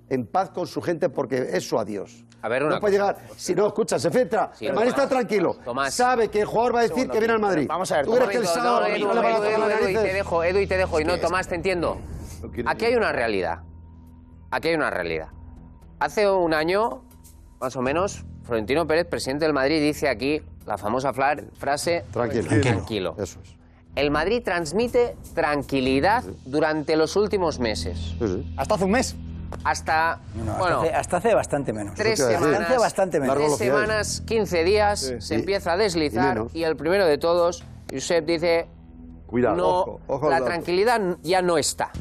en 0.10 0.28
paz 0.28 0.50
con 0.50 0.68
su 0.68 0.82
gente 0.82 1.08
porque 1.08 1.48
es 1.54 1.66
su 1.66 1.80
adiós. 1.80 2.26
A 2.42 2.50
ver, 2.50 2.62
no 2.62 2.68
una 2.68 2.80
puede 2.80 2.98
cosa. 2.98 3.14
llegar. 3.14 3.30
Si 3.36 3.56
no, 3.56 3.68
escucha, 3.68 3.98
se 4.00 4.12
filtra. 4.12 4.52
Sí, 4.54 4.68
el 4.68 4.74
Madrid 4.74 4.92
Tomás, 4.92 5.04
está 5.06 5.16
tranquilo. 5.16 5.58
Tomás. 5.66 5.94
Sabe 5.94 6.30
que 6.30 6.42
el 6.42 6.46
jugador 6.46 6.76
va 6.76 6.80
a 6.80 6.84
decir 6.84 7.10
que 7.10 7.18
viene 7.20 7.34
al 7.34 7.40
Madrid. 7.40 7.66
Vamos 7.68 7.92
a 7.92 7.98
ver, 7.98 8.06
¿Tú 8.06 8.14
crees 8.14 8.30
que 8.30 8.38
el 8.38 8.44
No, 8.44 8.50
sábado 8.50 8.82
no, 8.82 8.88
no, 8.88 8.96
Edu, 8.96 9.12
Edu, 9.12 9.44
Edu, 9.44 9.70
Edu, 9.70 9.90
y 9.90 9.94
te 9.94 10.14
dejo, 10.14 10.44
Edu, 10.44 10.60
y 10.60 10.68
te 10.68 10.78
dejo. 10.78 11.00
Y 11.00 11.06
no, 11.06 11.18
Tomás, 11.20 11.48
te 11.48 11.56
entiendo. 11.56 11.98
No 12.42 12.70
Aquí 12.70 12.86
hay 12.86 12.96
una 12.96 13.12
realidad. 13.12 13.60
Aquí 14.52 14.68
hay 14.70 14.76
una 14.76 14.90
realidad. 14.90 15.30
Hace 16.00 16.30
un 16.30 16.54
año, 16.54 17.04
más 17.60 17.76
o 17.76 17.82
menos, 17.82 18.24
Florentino 18.44 18.86
Pérez, 18.86 19.08
presidente 19.08 19.46
del 19.46 19.54
Madrid, 19.54 19.82
dice 19.82 20.08
aquí 20.08 20.42
la 20.66 20.78
famosa 20.78 21.12
frase 21.14 22.06
Tranquilo. 22.12 22.62
tranquilo. 22.62 23.16
Eso 23.18 23.40
es. 23.42 23.56
El 23.96 24.12
Madrid 24.12 24.44
transmite 24.44 25.16
tranquilidad 25.34 26.24
durante 26.46 26.96
los 26.96 27.16
últimos 27.16 27.60
meses. 27.60 27.98
Sí, 28.20 28.28
sí. 28.28 28.54
Hasta 28.56 28.76
hace 28.76 28.84
un 28.86 28.92
mes. 28.92 29.16
Hasta, 29.64 30.20
No, 30.36 30.52
hasta, 30.52 30.58
bueno, 30.60 30.80
hace, 30.82 30.94
hasta 30.94 31.18
hace 31.18 31.34
bastante 31.34 31.74
menos. 31.74 31.96
tres 31.96 32.20
semanas, 32.20 32.62
Hace 32.62 32.78
bastante 32.78 33.20
menos. 33.20 33.36
Largo 33.38 33.42
tres 33.44 33.52
lo 33.52 33.58
que 33.58 33.64
hay. 33.64 33.70
semanas, 33.88 34.24
15 34.26 34.64
días, 34.64 35.14
se 35.20 35.36
Y- 35.36 35.40
empieza 35.40 35.74
a 35.74 35.78
deslizar 35.78 36.46
y, 36.54 36.64
el 36.64 36.76
primero 36.76 37.06
de 37.06 37.18
todos, 37.18 37.64
Josep 37.92 38.26
dice, 38.26 38.68
Cuidado, 39.26 39.56
no, 39.58 39.68
ojo, 39.68 40.00
ojo 40.08 40.26
al 40.32 40.40
la 40.40 40.46
tranquilidad 40.46 41.02
ya 41.24 41.42
no 41.42 41.58
está. 41.58 41.92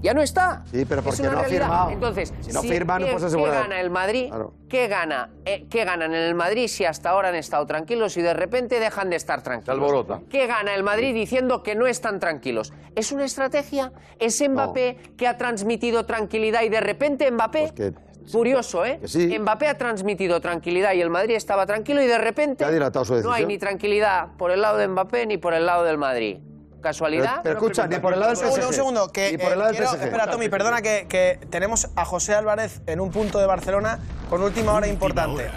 Ya 0.00 0.14
no 0.14 0.22
está. 0.22 0.62
Sí, 0.70 0.84
pero 0.88 1.02
porque 1.02 1.22
no 1.24 1.30
ha 1.30 1.34
realidad. 1.42 1.60
firmado. 1.62 1.90
Entonces, 1.90 2.32
Si 2.40 2.52
no 2.52 2.62
firma, 2.62 2.98
no 3.00 3.06
¿qué, 3.06 3.12
qué 3.12 3.44
gana 3.50 3.80
el 3.80 3.90
Madrid? 3.90 4.28
Claro. 4.28 4.54
¿Qué 4.68 4.86
gana? 4.86 5.30
eh, 5.44 5.66
¿Qué 5.68 5.84
ganan 5.84 6.14
en 6.14 6.22
el 6.22 6.34
Madrid 6.34 6.68
si 6.68 6.84
hasta 6.84 7.10
ahora 7.10 7.30
han 7.30 7.34
estado 7.34 7.66
tranquilos 7.66 8.16
y 8.16 8.22
de 8.22 8.32
repente 8.34 8.78
dejan 8.78 9.10
de 9.10 9.16
estar 9.16 9.42
tranquilos? 9.42 9.74
alborota. 9.74 10.20
¿Qué 10.30 10.46
gana 10.46 10.74
el 10.74 10.82
Madrid 10.84 11.14
diciendo 11.14 11.62
que 11.64 11.74
no 11.74 11.86
están 11.86 12.20
tranquilos? 12.20 12.72
¿Es 12.94 13.10
una 13.10 13.24
estrategia? 13.24 13.92
¿Es 14.20 14.40
Mbappé 14.48 14.98
que 15.16 15.26
ha 15.26 15.36
transmitido 15.36 16.06
tranquilidad 16.06 16.62
y 16.62 16.68
de 16.68 16.80
repente 16.80 17.30
Mbappé... 17.30 17.60
Pues 17.60 17.72
que- 17.72 18.08
Curioso, 18.30 18.84
¿eh? 18.84 19.00
sí. 19.06 19.38
Mbappé 19.38 19.68
ha 19.68 19.78
transmitido 19.78 20.38
tranquilidad 20.38 20.92
y 20.92 21.00
el 21.00 21.08
Madrid 21.08 21.34
estaba 21.34 21.64
tranquilo 21.64 22.02
y 22.02 22.06
de 22.06 22.18
repente 22.18 22.62
ha 22.62 22.70
no 22.70 23.32
hay 23.32 23.46
ni 23.46 23.56
tranquilidad 23.56 24.28
por 24.36 24.50
el 24.50 24.60
lado 24.60 24.76
de 24.76 24.86
Mbappé 24.86 25.24
ni 25.26 25.38
por 25.38 25.54
el 25.54 25.64
lado 25.64 25.82
del 25.84 25.96
Madrid. 25.96 26.36
¿Casualidad? 26.80 27.40
Pero, 27.42 27.42
pero 27.42 27.54
escucha, 27.58 27.86
ni 27.88 27.98
por 27.98 28.12
el 28.14 28.20
lado 28.20 28.32
del 28.32 28.38
Un 28.38 28.44
segundo, 28.44 28.62
PSG. 28.62 28.68
un 28.68 28.74
segundo, 28.74 29.08
que 29.12 29.32
Ni 29.32 29.38
por 29.38 29.48
eh, 29.48 29.52
el 29.52 29.58
lado 29.58 29.70
del 29.72 29.76
quiero- 29.80 29.92
PSG. 29.92 30.04
espera, 30.04 30.30
Tommy, 30.30 30.48
perdona 30.48 30.80
que, 30.80 31.06
que 31.08 31.40
tenemos 31.50 31.88
a 31.96 32.04
José 32.04 32.34
Álvarez 32.34 32.80
en 32.86 33.00
un 33.00 33.10
punto 33.10 33.38
de 33.40 33.46
Barcelona 33.46 33.98
con 34.30 34.42
última 34.42 34.72
hora 34.74 34.86
importante. 34.86 35.50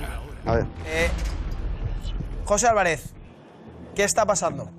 A 0.46 0.56
ver. 0.56 0.66
Eh, 0.88 1.10
José 2.46 2.68
Álvarez, 2.68 3.14
¿qué 3.96 4.04
está 4.04 4.26
pasando? 4.26 4.70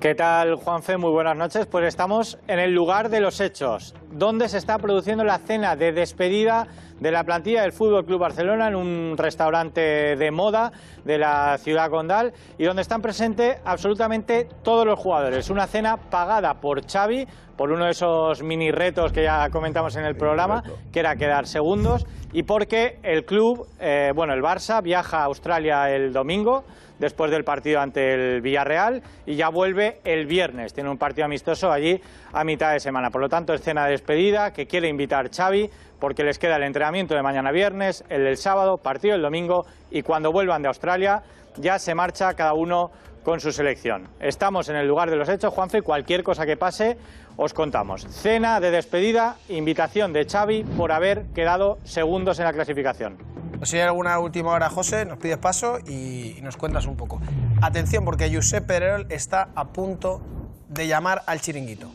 ¿Qué 0.00 0.14
tal, 0.14 0.54
Juanfe? 0.54 0.96
Muy 0.96 1.10
buenas 1.10 1.36
noches. 1.36 1.66
Pues 1.66 1.84
estamos 1.86 2.38
en 2.48 2.58
el 2.58 2.72
lugar 2.72 3.10
de 3.10 3.20
los 3.20 3.38
hechos, 3.40 3.94
donde 4.10 4.48
se 4.48 4.56
está 4.56 4.78
produciendo 4.78 5.24
la 5.24 5.38
cena 5.38 5.76
de 5.76 5.92
despedida 5.92 6.66
de 7.00 7.10
la 7.10 7.24
plantilla 7.24 7.62
del 7.62 7.72
Fútbol 7.72 8.04
Club 8.04 8.20
Barcelona 8.20 8.68
en 8.68 8.76
un 8.76 9.14
restaurante 9.16 9.80
de 10.16 10.30
moda 10.30 10.70
de 11.04 11.18
la 11.18 11.58
ciudad 11.58 11.90
condal 11.90 12.32
y 12.58 12.64
donde 12.64 12.82
están 12.82 13.02
presentes 13.02 13.58
absolutamente 13.64 14.48
todos 14.62 14.86
los 14.86 14.98
jugadores. 14.98 15.50
Una 15.50 15.66
cena 15.66 15.96
pagada 15.96 16.60
por 16.60 16.86
Xavi 16.86 17.26
por 17.56 17.72
uno 17.72 17.86
de 17.86 17.90
esos 17.90 18.42
mini 18.42 18.70
retos 18.70 19.12
que 19.12 19.24
ya 19.24 19.50
comentamos 19.50 19.94
en 19.96 20.04
el 20.04 20.16
programa, 20.16 20.62
que 20.92 21.00
era 21.00 21.16
quedar 21.16 21.46
segundos 21.46 22.06
y 22.32 22.44
porque 22.44 22.98
el 23.02 23.24
club, 23.24 23.66
eh, 23.80 24.12
bueno, 24.14 24.32
el 24.32 24.42
Barça 24.42 24.82
viaja 24.82 25.18
a 25.18 25.24
Australia 25.24 25.90
el 25.90 26.12
domingo 26.12 26.64
después 27.00 27.30
del 27.30 27.42
partido 27.42 27.80
ante 27.80 28.14
el 28.14 28.40
Villarreal 28.42 29.02
y 29.26 29.34
ya 29.34 29.48
vuelve 29.48 29.98
el 30.04 30.26
viernes. 30.26 30.72
Tiene 30.72 30.90
un 30.90 30.98
partido 30.98 31.24
amistoso 31.24 31.72
allí 31.72 32.00
a 32.32 32.44
mitad 32.44 32.72
de 32.72 32.78
semana. 32.78 33.10
Por 33.10 33.22
lo 33.22 33.28
tanto, 33.28 33.52
escena 33.52 33.86
de 33.86 33.92
despedida 33.92 34.52
que 34.52 34.66
quiere 34.66 34.88
invitar 34.88 35.30
Xavi 35.34 35.68
porque 35.98 36.22
les 36.22 36.38
queda 36.38 36.56
el 36.56 36.62
entrenamiento 36.62 37.14
de 37.14 37.22
mañana 37.22 37.50
viernes, 37.50 38.04
el 38.08 38.24
del 38.24 38.36
sábado, 38.36 38.78
partido 38.78 39.14
el 39.14 39.22
domingo 39.22 39.66
y 39.90 40.02
cuando 40.02 40.30
vuelvan 40.30 40.62
de 40.62 40.68
Australia 40.68 41.22
ya 41.56 41.78
se 41.78 41.94
marcha 41.94 42.34
cada 42.34 42.52
uno 42.52 42.90
con 43.22 43.40
su 43.40 43.52
selección. 43.52 44.08
Estamos 44.20 44.68
en 44.68 44.76
el 44.76 44.86
lugar 44.86 45.10
de 45.10 45.16
los 45.16 45.28
hechos, 45.28 45.52
Juanfe, 45.52 45.78
y 45.78 45.82
cualquier 45.82 46.22
cosa 46.22 46.46
que 46.46 46.56
pase 46.56 46.96
os 47.36 47.54
contamos. 47.54 48.06
Cena 48.10 48.60
de 48.60 48.70
despedida, 48.70 49.36
invitación 49.48 50.12
de 50.12 50.26
Xavi 50.26 50.64
por 50.64 50.92
haber 50.92 51.24
quedado 51.34 51.78
segundos 51.84 52.38
en 52.38 52.44
la 52.44 52.52
clasificación. 52.52 53.18
Pues 53.58 53.70
si 53.70 53.76
hay 53.76 53.82
alguna 53.82 54.18
última 54.18 54.52
hora, 54.52 54.70
José, 54.70 55.04
nos 55.04 55.18
pides 55.18 55.36
paso 55.36 55.78
y, 55.86 56.38
nos 56.42 56.56
cuentas 56.56 56.86
un 56.86 56.96
poco. 56.96 57.20
Atención, 57.60 58.04
porque 58.04 58.34
Josep 58.34 58.66
Pedrerol 58.66 59.06
está 59.10 59.50
a 59.54 59.68
punto 59.68 60.22
de 60.68 60.86
llamar 60.86 61.22
al 61.26 61.40
chiringuito. 61.40 61.90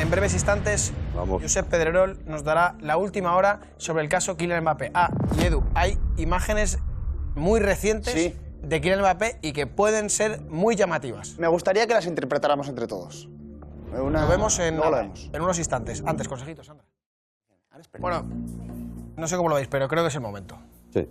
En 0.00 0.10
breves 0.10 0.32
instantes, 0.32 0.92
Josep 1.14 1.66
Pedrerol 1.68 2.18
nos 2.26 2.42
dará 2.42 2.74
la 2.80 2.96
última 2.96 3.36
hora 3.36 3.60
sobre 3.76 4.02
el 4.02 4.08
caso 4.08 4.36
Kylian 4.36 4.62
Mbappé. 4.62 4.90
Ah, 4.94 5.10
y 5.38 5.44
Edu, 5.44 5.62
hay 5.74 5.98
imágenes 6.16 6.78
muy 7.36 7.60
recientes 7.60 8.32
de 8.62 8.80
Kylian 8.80 9.00
Mbappé 9.00 9.38
y 9.42 9.52
que 9.52 9.66
pueden 9.66 10.08
ser 10.10 10.40
muy 10.42 10.76
llamativas. 10.76 11.38
Me 11.38 11.48
gustaría 11.48 11.86
que 11.86 11.94
las 11.94 12.06
interpretáramos 12.06 12.68
entre 12.68 12.86
todos. 12.86 13.28
Una- 13.92 14.22
Lo 14.22 14.28
vemos 14.28 14.58
en, 14.58 14.76
nada, 14.76 15.02
vemos. 15.02 15.28
en 15.32 15.42
unos 15.42 15.58
instantes. 15.58 16.02
Antes, 16.06 16.28
consejitos, 16.28 16.66
Sandra. 16.66 16.86
Bueno, 17.98 18.24
no 19.16 19.26
sé 19.26 19.36
cómo 19.36 19.48
lo 19.48 19.56
veis, 19.56 19.68
pero 19.68 19.88
creo 19.88 20.02
que 20.02 20.08
es 20.08 20.14
el 20.14 20.20
momento. 20.20 20.56
Sí. 20.92 21.08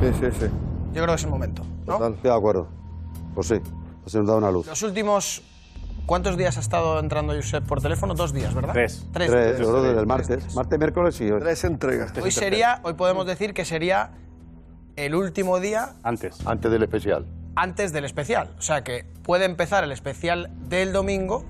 Sí, 0.00 0.12
sí, 0.20 0.26
sí. 0.38 0.46
Yo 0.92 1.02
creo 1.02 1.06
que 1.08 1.14
es 1.14 1.24
el 1.24 1.30
momento. 1.30 1.62
¿no? 1.86 1.94
Total, 1.94 2.14
estoy 2.14 2.30
de 2.30 2.36
acuerdo. 2.36 2.68
Pues 3.34 3.48
sí, 3.48 3.60
se 4.06 4.18
nos 4.18 4.26
da 4.28 4.36
una 4.36 4.50
luz. 4.50 4.66
Los 4.66 4.82
últimos. 4.82 5.42
¿Cuántos 6.06 6.36
días 6.36 6.56
ha 6.56 6.60
estado 6.60 6.98
entrando 6.98 7.34
Josep 7.34 7.64
por 7.66 7.80
teléfono? 7.80 8.14
Dos 8.14 8.32
días, 8.32 8.52
¿verdad? 8.54 8.72
Tres. 8.72 9.06
Tres. 9.12 9.30
Tres, 9.30 9.58
yo 9.60 9.70
creo 9.70 9.82
desde 9.82 10.00
el 10.00 10.06
martes. 10.06 10.54
Martes, 10.56 10.78
miércoles 10.78 11.20
y 11.20 11.30
hoy. 11.30 11.38
Tres 11.40 11.62
entregas. 11.64 12.12
Hoy 12.20 12.30
sería, 12.32 12.80
hoy 12.82 12.94
podemos 12.94 13.26
decir 13.26 13.54
que 13.54 13.64
sería 13.64 14.10
el 14.96 15.14
último 15.14 15.60
día 15.60 15.94
Antes. 16.02 16.46
Antes 16.46 16.70
del 16.70 16.82
especial. 16.82 17.26
antes 17.56 17.92
del 17.92 18.04
especial. 18.04 18.50
O 18.58 18.62
sea 18.62 18.82
que 18.84 19.04
puede 19.22 19.44
empezar 19.44 19.84
el 19.84 19.92
especial 19.92 20.50
del 20.68 20.92
domingo 20.92 21.44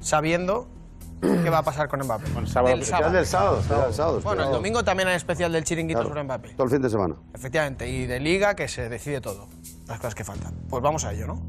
sabiendo 0.00 0.68
qué 1.20 1.48
va 1.50 1.58
a 1.58 1.62
pasar 1.62 1.88
con 1.88 2.00
Mbappé. 2.00 2.26
sábado. 2.46 2.68
Del 2.74 2.82
Especial 2.82 3.12
del 3.12 3.26
sábado, 3.26 3.56
del 3.56 3.94
sábado, 3.94 4.20
Bueno, 4.22 4.44
el 4.44 4.50
domingo 4.50 4.84
también 4.84 5.08
hay 5.08 5.16
especial 5.16 5.50
del 5.52 5.64
chiringuito 5.64 6.00
Claro. 6.00 6.10
sobre 6.10 6.22
Mbappé. 6.24 6.48
Todo 6.50 6.64
el 6.64 6.70
fin 6.70 6.82
de 6.82 6.90
semana. 6.90 7.14
Efectivamente, 7.34 7.88
y 7.88 8.06
de 8.06 8.20
liga 8.20 8.54
que 8.54 8.68
se 8.68 8.88
decide 8.88 9.20
todo. 9.20 9.48
Las 9.86 9.98
cosas 9.98 10.14
que 10.14 10.24
faltan. 10.24 10.54
Pues 10.68 10.82
vamos 10.82 11.04
a 11.04 11.12
ello, 11.12 11.26
¿no? 11.26 11.40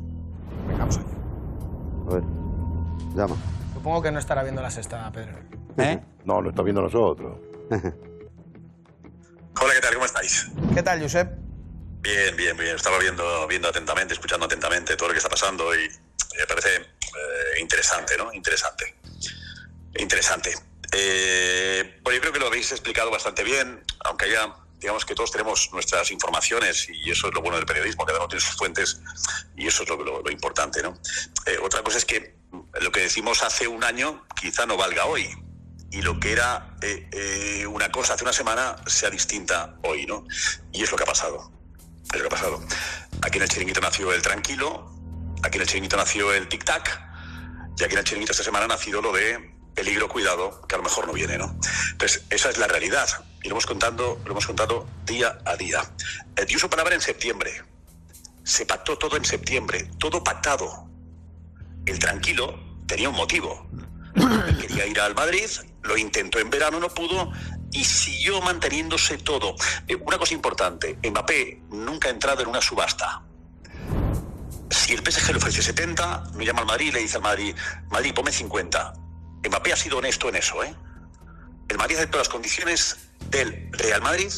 Venga, 0.68 0.80
vamos 0.80 0.98
a 0.98 1.02
ello. 1.02 1.10
A 2.10 2.14
ver. 2.14 2.24
Llama. 3.16 3.36
Supongo 3.74 4.02
que 4.02 4.12
no 4.12 4.20
estará 4.20 4.44
viendo 4.44 4.62
la 4.62 4.70
sexta, 4.72 5.12
Pedro. 5.12 5.34
¿Eh? 5.78 6.00
No, 6.24 6.42
lo 6.42 6.50
está 6.52 6.62
viendo 6.62 6.82
nosotros. 6.82 7.38
Hola, 9.60 9.74
¿qué 9.74 9.82
tal? 9.82 9.94
¿Cómo 9.94 10.06
estáis? 10.06 10.48
¿Qué 10.74 10.84
tal, 10.84 11.02
Josep? 11.02 11.30
Bien, 12.02 12.36
bien, 12.36 12.56
bien. 12.58 12.76
Estaba 12.76 12.98
viendo, 13.00 13.48
viendo 13.48 13.68
atentamente, 13.70 14.14
escuchando 14.14 14.46
atentamente 14.46 14.96
todo 14.96 15.10
lo 15.10 15.14
que 15.14 15.18
está 15.20 15.30
pasando 15.30 15.74
y 15.76 15.90
me 16.38 16.46
parece 16.48 16.76
eh, 16.76 17.60
interesante, 17.60 18.18
¿no? 18.18 18.32
Interesante. 18.34 18.96
Interesante. 19.98 20.54
Eh, 20.94 22.00
pues 22.04 22.16
yo 22.16 22.22
creo 22.22 22.34
que 22.34 22.40
lo 22.40 22.48
habéis 22.48 22.72
explicado 22.72 23.10
bastante 23.12 23.44
bien, 23.44 23.84
aunque 24.06 24.26
haya, 24.26 24.54
digamos 24.80 25.06
que 25.06 25.16
todos 25.16 25.32
tenemos 25.32 25.70
nuestras 25.74 26.12
informaciones 26.12 26.88
y 26.90 27.10
eso 27.12 27.28
es 27.28 27.34
lo 27.34 27.42
bueno 27.42 27.58
del 27.58 27.66
periodismo, 27.66 28.06
cada 28.06 28.20
uno 28.20 28.28
tiene 28.28 28.42
sus 28.46 28.56
fuentes 28.56 29.02
y 29.58 29.68
eso 29.68 29.84
es 29.84 29.90
lo, 29.90 29.98
lo- 30.04 30.22
lo 30.22 30.32
importante, 30.32 30.82
¿no? 30.84 30.98
Eh, 31.46 31.58
otra 31.62 31.82
cosa 31.82 31.98
es 31.98 32.06
que 32.06 32.38
lo 32.80 32.92
que 32.92 33.02
decimos 33.02 33.44
hace 33.44 33.68
un 33.68 33.84
año 33.84 34.26
quizá 34.40 34.66
no 34.66 34.78
valga 34.78 35.06
hoy 35.06 35.28
y 35.92 36.02
lo 36.02 36.20
que 36.20 36.32
era 36.32 36.76
eh, 36.82 37.08
eh, 37.12 37.68
una 37.68 37.92
cosa 37.92 38.14
hace 38.14 38.24
una 38.24 38.34
semana 38.34 38.76
sea 38.86 39.10
distinta 39.10 39.76
hoy, 39.84 40.06
¿no? 40.06 40.26
Y 40.72 40.84
es 40.84 40.92
lo 40.92 40.98
que 40.98 41.04
ha 41.04 41.08
pasado. 41.08 41.52
Es 42.04 42.14
lo 42.14 42.22
que 42.22 42.28
ha 42.28 42.38
pasado. 42.38 42.62
Aquí 43.22 43.38
en 43.38 43.44
el 43.44 43.50
chiringuito 43.50 43.82
nació 43.82 44.14
el 44.14 44.22
tranquilo, 44.22 44.92
aquí 45.44 45.58
en 45.58 45.62
el 45.62 45.68
chiringuito 45.68 45.98
nació 45.98 46.34
el 46.34 46.48
tic-tac, 46.50 47.08
y 47.78 47.84
aquí 47.84 47.94
en 47.94 48.00
el 48.00 48.06
chiringuito 48.06 48.32
esta 48.32 48.44
semana 48.44 48.66
ha 48.66 48.70
nacido 48.70 49.02
lo 49.02 49.12
de 49.12 49.58
peligro, 49.78 50.10
cuidado, 50.10 50.62
que 50.68 50.74
a 50.74 50.80
lo 50.80 50.84
mejor 50.84 51.06
no 51.06 51.14
viene, 51.14 51.38
¿no? 51.38 51.56
Entonces, 51.92 52.24
esa 52.32 52.50
es 52.50 52.58
la 52.58 52.66
realidad. 52.66 53.08
Y 53.44 53.48
lo 53.48 53.54
hemos 53.54 53.68
contado, 53.68 54.20
lo 54.26 54.32
hemos 54.32 54.48
contado 54.48 54.88
día 55.06 55.38
a 55.46 55.56
día. 55.56 55.84
Eh, 56.36 56.46
dio 56.46 56.58
su 56.58 56.68
palabra 56.68 56.96
en 56.96 57.02
septiembre. 57.02 57.62
Se 58.44 58.66
pactó 58.66 58.98
todo 58.98 59.18
en 59.18 59.26
septiembre, 59.26 59.88
todo 60.00 60.24
pactado. 60.24 60.90
El 61.86 62.00
tranquilo 62.00 62.60
tenía 62.88 63.10
un 63.10 63.16
motivo. 63.16 63.70
Él 64.16 64.58
quería 64.58 64.88
ir 64.88 65.00
al 65.00 65.14
Madrid, 65.14 65.48
lo 65.88 65.98
intentó 65.98 66.40
en 66.40 66.50
verano, 66.50 66.80
no 66.80 66.90
pudo 66.90 67.32
y 67.72 67.84
siguió 67.84 68.42
manteniéndose 68.42 69.18
todo. 69.18 69.56
Eh, 69.88 69.96
una 69.96 70.18
cosa 70.18 70.34
importante, 70.34 70.98
Mbappé 71.04 71.62
nunca 71.70 72.10
ha 72.10 72.12
entrado 72.12 72.42
en 72.42 72.50
una 72.50 72.62
subasta. 72.62 73.24
Si 74.70 74.94
el 74.94 75.00
PSG 75.00 75.32
le 75.32 75.38
ofrece 75.38 75.62
70, 75.62 76.32
me 76.36 76.46
llama 76.46 76.62
al 76.62 76.68
Madrid 76.68 76.88
y 76.88 76.92
le 76.92 77.00
dice 77.00 77.18
al 77.18 77.24
Madrid, 77.24 77.56
Madrid, 77.90 78.14
ponme 78.14 78.32
50. 78.32 78.94
Mbappé 79.48 79.74
ha 79.74 79.78
sido 79.78 79.98
honesto 79.98 80.30
en 80.30 80.36
eso, 80.36 80.64
¿eh? 80.64 80.76
El 81.70 81.78
Madrid 81.78 81.98
aceptó 81.98 82.18
las 82.18 82.30
condiciones 82.30 83.10
del 83.30 83.70
Real 83.72 84.02
Madrid, 84.02 84.32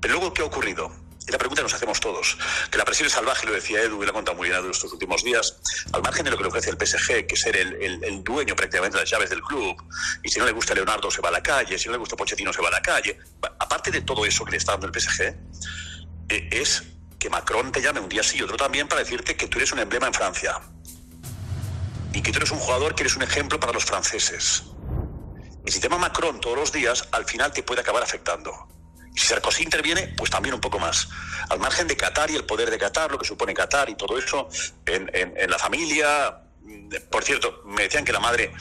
pero 0.00 0.14
luego, 0.14 0.32
¿qué 0.32 0.42
ha 0.42 0.46
ocurrido? 0.46 1.01
La 1.28 1.38
pregunta 1.38 1.60
que 1.60 1.64
nos 1.64 1.74
hacemos 1.74 2.00
todos, 2.00 2.36
que 2.70 2.78
la 2.78 2.84
presión 2.84 3.06
es 3.06 3.12
salvaje, 3.12 3.46
lo 3.46 3.52
decía 3.52 3.82
Edu, 3.82 4.02
y 4.02 4.06
lo 4.06 4.10
ha 4.10 4.14
contado 4.14 4.36
muy 4.36 4.48
bien 4.48 4.70
estos 4.70 4.92
últimos 4.92 5.22
días, 5.22 5.56
al 5.92 6.02
margen 6.02 6.24
de 6.24 6.30
lo 6.30 6.36
que 6.36 6.42
le 6.42 6.48
ofrece 6.48 6.70
el 6.70 6.76
PSG, 6.76 7.26
que 7.26 7.34
es 7.34 7.40
ser 7.40 7.56
el, 7.56 8.24
dueño 8.24 8.56
prácticamente 8.56 8.96
de 8.96 9.04
las 9.04 9.10
llaves 9.10 9.30
del 9.30 9.42
club, 9.42 9.76
y 10.22 10.28
si 10.28 10.38
no 10.38 10.46
le 10.46 10.52
gusta 10.52 10.74
Leonardo 10.74 11.10
se 11.10 11.20
va 11.20 11.28
a 11.28 11.32
la 11.32 11.42
calle, 11.42 11.78
si 11.78 11.86
no 11.86 11.92
le 11.92 11.98
gusta 11.98 12.16
Pochettino 12.16 12.52
se 12.52 12.62
va 12.62 12.68
a 12.68 12.72
la 12.72 12.82
calle, 12.82 13.18
aparte 13.58 13.90
de 13.90 14.02
todo 14.02 14.24
eso 14.24 14.44
que 14.44 14.52
le 14.52 14.56
está 14.56 14.72
dando 14.72 14.88
el 14.88 15.00
PSG, 15.00 15.22
eh, 16.28 16.48
es 16.50 16.82
que 17.18 17.30
Macron 17.30 17.70
te 17.70 17.80
llame 17.80 18.00
un 18.00 18.08
día 18.08 18.22
sí 18.22 18.38
y 18.38 18.42
otro 18.42 18.56
también 18.56 18.88
para 18.88 19.00
decirte 19.00 19.36
que 19.36 19.46
tú 19.46 19.58
eres 19.58 19.72
un 19.72 19.78
emblema 19.78 20.06
en 20.06 20.14
Francia, 20.14 20.60
y 22.12 22.22
que 22.22 22.30
tú 22.30 22.38
eres 22.38 22.50
un 22.50 22.58
jugador 22.58 22.94
que 22.94 23.02
eres 23.02 23.16
un 23.16 23.22
ejemplo 23.22 23.58
para 23.58 23.72
los 23.72 23.84
franceses. 23.84 24.64
Y 25.64 25.70
si 25.70 25.80
te 25.80 25.88
llama 25.88 26.08
Macron 26.08 26.40
todos 26.40 26.56
los 26.56 26.72
días, 26.72 27.08
al 27.12 27.24
final 27.24 27.52
te 27.52 27.62
puede 27.62 27.80
acabar 27.80 28.02
afectando. 28.02 28.52
Si 29.14 29.26
Sarkozy 29.26 29.62
interviene, 29.64 30.08
pues 30.16 30.30
también 30.30 30.54
un 30.54 30.60
poco 30.60 30.78
más. 30.78 31.08
Al 31.50 31.58
margen 31.58 31.86
de 31.86 31.96
Qatar 31.96 32.30
y 32.30 32.36
el 32.36 32.44
poder 32.44 32.70
de 32.70 32.78
Qatar, 32.78 33.10
lo 33.10 33.18
que 33.18 33.26
supone 33.26 33.52
Qatar 33.54 33.90
y 33.90 33.94
todo 33.94 34.18
eso, 34.18 34.48
en, 34.86 35.10
en- 35.14 35.50
la 35.50 35.58
familia. 35.58 36.38
Por 37.10 37.22
cierto, 37.24 37.62
me 37.66 37.82
decían 37.82 38.04
que 38.04 38.12
la 38.12 38.20
madre 38.20 38.52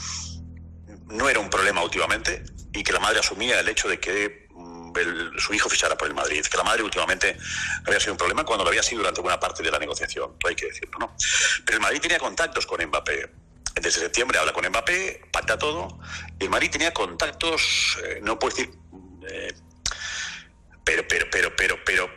no 1.08 1.30
era 1.30 1.40
un 1.40 1.50
problema 1.50 1.84
últimamente 1.84 2.44
y 2.74 2.84
que 2.84 2.92
la 2.94 3.00
madre 3.00 3.20
asumía 3.20 3.60
el 3.60 3.68
hecho 3.70 3.88
de 3.88 4.00
que 4.00 4.48
mm, 4.54 4.92
su 5.38 5.54
hijo 5.54 5.70
fichara 5.70 5.98
por 5.98 6.08
el 6.08 6.14
Madrid, 6.14 6.46
que 6.46 6.58
la 6.58 6.64
madre 6.64 6.84
últimamente 6.84 7.38
había 7.86 8.00
sido 8.00 8.14
un 8.14 8.18
problema 8.18 8.44
cuando 8.46 8.64
lo 8.64 8.70
había 8.70 8.84
sido 8.84 9.00
durante 9.00 9.22
buena 9.22 9.40
parte 9.40 9.64
de 9.64 9.72
la 9.72 9.80
negociación, 9.80 10.36
hay 10.48 10.56
que 10.56 10.66
decirlo, 10.68 10.98
¿no? 11.00 11.16
Pero 11.66 11.78
el 11.78 11.82
Madrid 11.82 12.02
tenía 12.02 12.20
contactos 12.20 12.66
con 12.66 12.84
Mbappé. 12.86 13.32
Desde 13.76 14.02
septiembre 14.02 14.38
habla 14.38 14.52
con 14.52 14.66
Mbappé, 14.68 15.22
pacta 15.32 15.58
todo. 15.58 15.98
El 16.40 16.50
Madrid 16.50 16.70
tenía 16.72 16.94
contactos, 16.94 17.98
eh, 18.06 18.20
no 18.22 18.38
puedo 18.38 18.54
decir, 18.56 18.74
eh, 19.30 19.54
pero, 20.84 21.08
pero, 21.08 21.28
pero, 21.32 21.56
pero, 21.56 21.78
pero, 21.86 22.10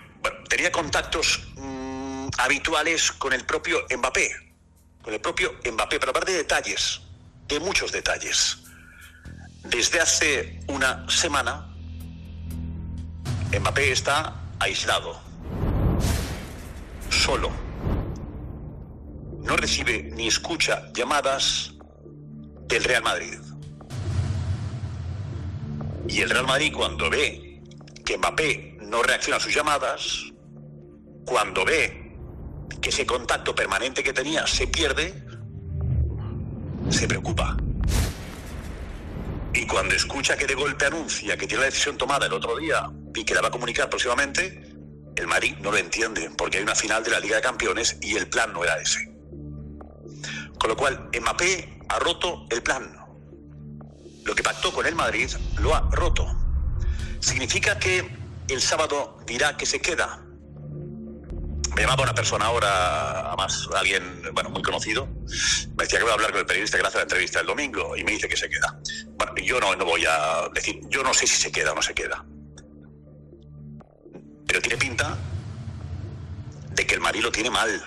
tenía 0.48 0.72
contactos 0.72 1.48
mm, 1.56 2.28
habituales 2.38 3.12
con 3.12 3.32
el 3.32 3.44
propio 3.44 3.86
Mbappé, 3.96 4.30
con 5.02 5.14
el 5.14 5.20
propio 5.20 5.54
Mbappé, 5.64 5.98
pero 5.98 6.10
hablar 6.10 6.24
de 6.24 6.34
detalles, 6.34 7.00
de 7.48 7.60
muchos 7.60 7.92
detalles. 7.92 8.58
Desde 9.64 10.00
hace 10.00 10.60
una 10.68 11.08
semana, 11.08 11.74
Mbappé 13.58 13.92
está 13.92 14.40
aislado, 14.58 15.20
solo. 17.10 17.50
No 19.42 19.56
recibe 19.56 20.02
ni 20.14 20.28
escucha 20.28 20.90
llamadas 20.94 21.72
del 22.66 22.82
Real 22.84 23.02
Madrid. 23.02 23.38
Y 26.08 26.20
el 26.20 26.30
Real 26.30 26.46
Madrid 26.46 26.72
cuando 26.74 27.10
ve 27.10 27.43
que 28.04 28.18
Mbappé 28.18 28.78
no 28.82 29.02
reacciona 29.02 29.38
a 29.38 29.40
sus 29.40 29.54
llamadas, 29.54 30.24
cuando 31.24 31.64
ve 31.64 32.16
que 32.80 32.90
ese 32.90 33.06
contacto 33.06 33.54
permanente 33.54 34.02
que 34.02 34.12
tenía 34.12 34.46
se 34.46 34.66
pierde, 34.66 35.24
se 36.90 37.08
preocupa. 37.08 37.56
Y 39.54 39.66
cuando 39.66 39.94
escucha 39.94 40.36
que 40.36 40.46
de 40.46 40.54
golpe 40.54 40.84
anuncia 40.84 41.36
que 41.36 41.46
tiene 41.46 41.62
la 41.62 41.66
decisión 41.66 41.96
tomada 41.96 42.26
el 42.26 42.32
otro 42.32 42.56
día 42.56 42.90
y 43.14 43.24
que 43.24 43.34
la 43.34 43.40
va 43.40 43.48
a 43.48 43.50
comunicar 43.50 43.88
próximamente, 43.88 44.74
el 45.16 45.26
Madrid 45.26 45.54
no 45.60 45.70
lo 45.70 45.78
entiende, 45.78 46.30
porque 46.36 46.58
hay 46.58 46.64
una 46.64 46.74
final 46.74 47.02
de 47.04 47.10
la 47.10 47.20
Liga 47.20 47.36
de 47.36 47.42
Campeones 47.42 47.96
y 48.00 48.16
el 48.16 48.28
plan 48.28 48.52
no 48.52 48.64
era 48.64 48.78
ese. 48.80 49.12
Con 50.58 50.68
lo 50.68 50.76
cual, 50.76 51.08
Mbappé 51.18 51.80
ha 51.88 51.98
roto 52.00 52.46
el 52.50 52.62
plan. 52.62 52.96
Lo 54.24 54.34
que 54.34 54.42
pactó 54.42 54.72
con 54.72 54.86
el 54.86 54.94
Madrid 54.94 55.30
lo 55.60 55.74
ha 55.74 55.88
roto. 55.92 56.43
¿Significa 57.24 57.78
que 57.78 58.06
el 58.48 58.60
sábado 58.60 59.16
dirá 59.26 59.56
que 59.56 59.64
se 59.64 59.80
queda? 59.80 60.22
Me 61.74 61.80
llamaba 61.80 62.02
una 62.02 62.14
persona 62.14 62.44
ahora, 62.44 63.28
además 63.28 63.66
alguien 63.74 64.22
bueno, 64.34 64.50
muy 64.50 64.60
conocido, 64.60 65.08
me 65.74 65.84
decía 65.84 65.98
que 65.98 66.02
voy 66.02 66.10
a 66.10 66.14
hablar 66.14 66.32
con 66.32 66.40
el 66.40 66.46
periodista 66.46 66.76
le 66.76 66.86
hace 66.86 66.98
la 66.98 67.04
entrevista 67.04 67.40
el 67.40 67.46
domingo 67.46 67.96
y 67.96 68.04
me 68.04 68.12
dice 68.12 68.28
que 68.28 68.36
se 68.36 68.50
queda. 68.50 68.78
Bueno, 69.16 69.32
yo 69.42 69.58
no, 69.58 69.74
no 69.74 69.86
voy 69.86 70.04
a 70.04 70.50
decir, 70.52 70.80
yo 70.90 71.02
no 71.02 71.14
sé 71.14 71.26
si 71.26 71.36
se 71.36 71.50
queda 71.50 71.72
o 71.72 71.74
no 71.74 71.80
se 71.80 71.94
queda. 71.94 72.26
Pero 74.46 74.60
tiene 74.60 74.76
pinta 74.76 75.16
de 76.72 76.86
que 76.86 76.94
el 76.94 77.00
Madrid 77.00 77.22
lo 77.22 77.32
tiene 77.32 77.48
mal. 77.48 77.82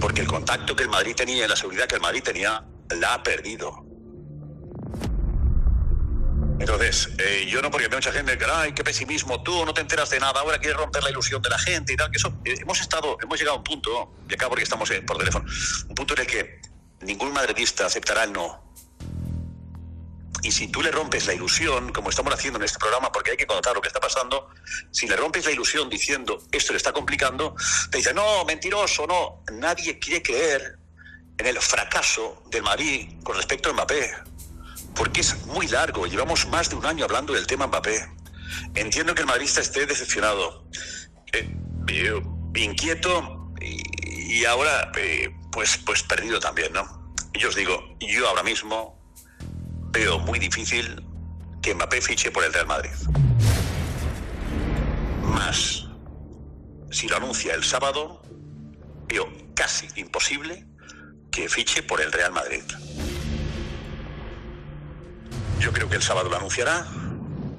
Porque 0.00 0.20
el 0.20 0.28
contacto 0.28 0.76
que 0.76 0.84
el 0.84 0.88
Madrid 0.88 1.16
tenía 1.16 1.44
y 1.44 1.48
la 1.48 1.56
seguridad 1.56 1.88
que 1.88 1.96
el 1.96 2.02
Madrid 2.02 2.22
tenía, 2.22 2.64
la 3.00 3.14
ha 3.14 3.22
perdido. 3.24 3.89
Entonces, 6.60 7.08
eh, 7.16 7.46
yo 7.48 7.62
no, 7.62 7.70
porque 7.70 7.88
veo 7.88 7.96
mucha 7.96 8.12
gente 8.12 8.36
que, 8.36 8.44
ay, 8.44 8.72
qué 8.74 8.84
pesimismo, 8.84 9.42
tú 9.42 9.64
no 9.64 9.72
te 9.72 9.80
enteras 9.80 10.10
de 10.10 10.20
nada, 10.20 10.40
ahora 10.40 10.58
quieres 10.58 10.76
romper 10.76 11.02
la 11.02 11.10
ilusión 11.10 11.40
de 11.40 11.48
la 11.48 11.58
gente 11.58 11.94
y 11.94 11.96
tal, 11.96 12.10
que 12.10 12.18
eso, 12.18 12.28
eh, 12.44 12.54
hemos 12.60 12.78
estado, 12.80 13.16
hemos 13.22 13.38
llegado 13.38 13.56
a 13.56 13.58
un 13.58 13.64
punto, 13.64 14.12
y 14.28 14.34
acá 14.34 14.46
porque 14.46 14.64
estamos 14.64 14.90
eh, 14.90 15.00
por 15.00 15.16
teléfono, 15.16 15.46
un 15.88 15.94
punto 15.94 16.12
en 16.14 16.20
el 16.20 16.26
que 16.26 16.60
ningún 17.00 17.32
madridista 17.32 17.86
aceptará 17.86 18.24
el 18.24 18.34
no. 18.34 18.62
Y 20.42 20.52
si 20.52 20.68
tú 20.68 20.82
le 20.82 20.90
rompes 20.90 21.26
la 21.26 21.32
ilusión, 21.32 21.92
como 21.92 22.10
estamos 22.10 22.32
haciendo 22.34 22.58
en 22.58 22.66
este 22.66 22.78
programa, 22.78 23.10
porque 23.10 23.30
hay 23.32 23.36
que 23.38 23.46
contar 23.46 23.74
lo 23.74 23.80
que 23.80 23.88
está 23.88 24.00
pasando, 24.00 24.48
si 24.90 25.08
le 25.08 25.16
rompes 25.16 25.46
la 25.46 25.52
ilusión 25.52 25.88
diciendo 25.88 26.42
esto 26.52 26.72
le 26.72 26.76
está 26.76 26.92
complicando, 26.92 27.54
te 27.90 27.98
dice 27.98 28.14
no, 28.14 28.44
mentiroso, 28.44 29.06
no. 29.06 29.42
Nadie 29.52 29.98
quiere 29.98 30.22
creer 30.22 30.78
en 31.36 31.46
el 31.46 31.58
fracaso 31.58 32.42
del 32.50 32.62
Madrid 32.62 33.08
con 33.22 33.36
respecto 33.36 33.70
a 33.70 33.72
Mbappé, 33.72 34.14
porque 34.94 35.20
es 35.20 35.46
muy 35.46 35.66
largo. 35.68 36.06
Llevamos 36.06 36.46
más 36.48 36.70
de 36.70 36.76
un 36.76 36.86
año 36.86 37.04
hablando 37.04 37.32
del 37.32 37.46
tema 37.46 37.66
Mbappé. 37.66 38.08
Entiendo 38.74 39.14
que 39.14 39.22
el 39.22 39.26
madridista 39.26 39.60
esté 39.60 39.86
decepcionado, 39.86 40.66
eh, 41.32 41.56
inquieto 42.54 43.52
y, 43.60 43.82
y 44.34 44.44
ahora 44.44 44.90
eh, 44.96 45.30
pues, 45.52 45.78
pues 45.78 46.02
perdido 46.02 46.40
también, 46.40 46.72
¿no? 46.72 47.14
Y 47.32 47.40
yo 47.40 47.48
os 47.48 47.54
digo, 47.54 47.96
yo 48.00 48.28
ahora 48.28 48.42
mismo 48.42 49.00
veo 49.92 50.18
muy 50.20 50.38
difícil 50.38 51.04
que 51.62 51.74
Mbappé 51.74 52.00
fiche 52.00 52.30
por 52.30 52.44
el 52.44 52.52
Real 52.52 52.66
Madrid. 52.66 52.90
Más, 55.22 55.86
si 56.90 57.08
lo 57.08 57.16
anuncia 57.16 57.54
el 57.54 57.64
sábado, 57.64 58.22
veo 59.06 59.28
casi 59.54 59.88
imposible 59.96 60.66
que 61.30 61.48
fiche 61.48 61.82
por 61.82 62.00
el 62.00 62.12
Real 62.12 62.32
Madrid. 62.32 62.62
Yo 65.60 65.72
creo 65.72 65.88
que 65.90 65.96
el 65.96 66.02
sábado 66.02 66.30
lo 66.30 66.36
anunciará 66.36 66.86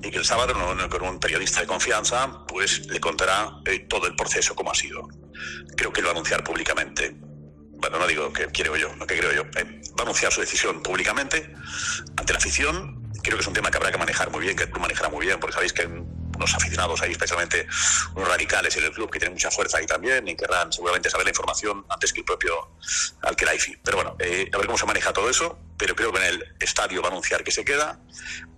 y 0.01 0.09
que 0.09 0.17
el 0.17 0.25
sábado 0.25 0.55
con 0.89 1.03
un 1.03 1.19
periodista 1.19 1.61
de 1.61 1.67
confianza 1.67 2.45
pues 2.47 2.87
le 2.87 2.99
contará 2.99 3.59
eh, 3.65 3.85
todo 3.87 4.07
el 4.07 4.15
proceso 4.15 4.55
como 4.55 4.71
ha 4.71 4.75
sido. 4.75 5.07
Creo 5.77 5.93
que 5.93 6.01
lo 6.01 6.07
va 6.07 6.13
a 6.13 6.15
anunciar 6.15 6.43
públicamente. 6.43 7.15
Bueno, 7.15 7.99
no 7.99 8.07
digo 8.07 8.33
que 8.33 8.47
quiero 8.47 8.75
yo, 8.75 8.95
no 8.95 9.05
que 9.05 9.17
creo 9.17 9.31
yo. 9.31 9.43
Eh, 9.55 9.81
va 9.91 9.99
a 9.99 10.01
anunciar 10.01 10.31
su 10.31 10.41
decisión 10.41 10.81
públicamente 10.81 11.53
ante 12.17 12.33
la 12.33 12.39
afición. 12.39 13.11
Creo 13.21 13.37
que 13.37 13.41
es 13.41 13.47
un 13.47 13.53
tema 13.53 13.69
que 13.69 13.77
habrá 13.77 13.91
que 13.91 13.99
manejar 13.99 14.31
muy 14.31 14.41
bien, 14.41 14.55
que 14.55 14.63
el 14.63 14.71
club 14.71 14.81
manejará 14.81 15.09
muy 15.09 15.25
bien, 15.25 15.39
porque 15.39 15.53
sabéis 15.53 15.73
que 15.73 15.87
unos 16.41 16.55
aficionados 16.55 17.01
ahí, 17.01 17.11
especialmente 17.11 17.67
unos 18.15 18.27
radicales 18.27 18.75
en 18.75 18.85
el 18.85 18.91
club 18.91 19.09
que 19.11 19.19
tienen 19.19 19.33
mucha 19.33 19.51
fuerza 19.51 19.77
ahí 19.77 19.85
también 19.85 20.27
y 20.27 20.35
querrán 20.35 20.73
seguramente 20.73 21.09
saber 21.09 21.25
la 21.25 21.31
información 21.31 21.85
antes 21.89 22.11
que 22.11 22.21
el 22.21 22.25
propio 22.25 22.71
Alquelaifi. 23.21 23.77
Pero 23.83 23.97
bueno, 23.97 24.15
eh, 24.19 24.49
a 24.51 24.57
ver 24.57 24.65
cómo 24.65 24.77
se 24.77 24.85
maneja 24.85 25.13
todo 25.13 25.29
eso, 25.29 25.57
pero 25.77 25.95
creo 25.95 26.11
que 26.11 26.19
en 26.19 26.25
el 26.25 26.55
estadio 26.59 27.01
va 27.01 27.09
a 27.09 27.11
anunciar 27.11 27.43
que 27.43 27.51
se 27.51 27.63
queda. 27.63 27.99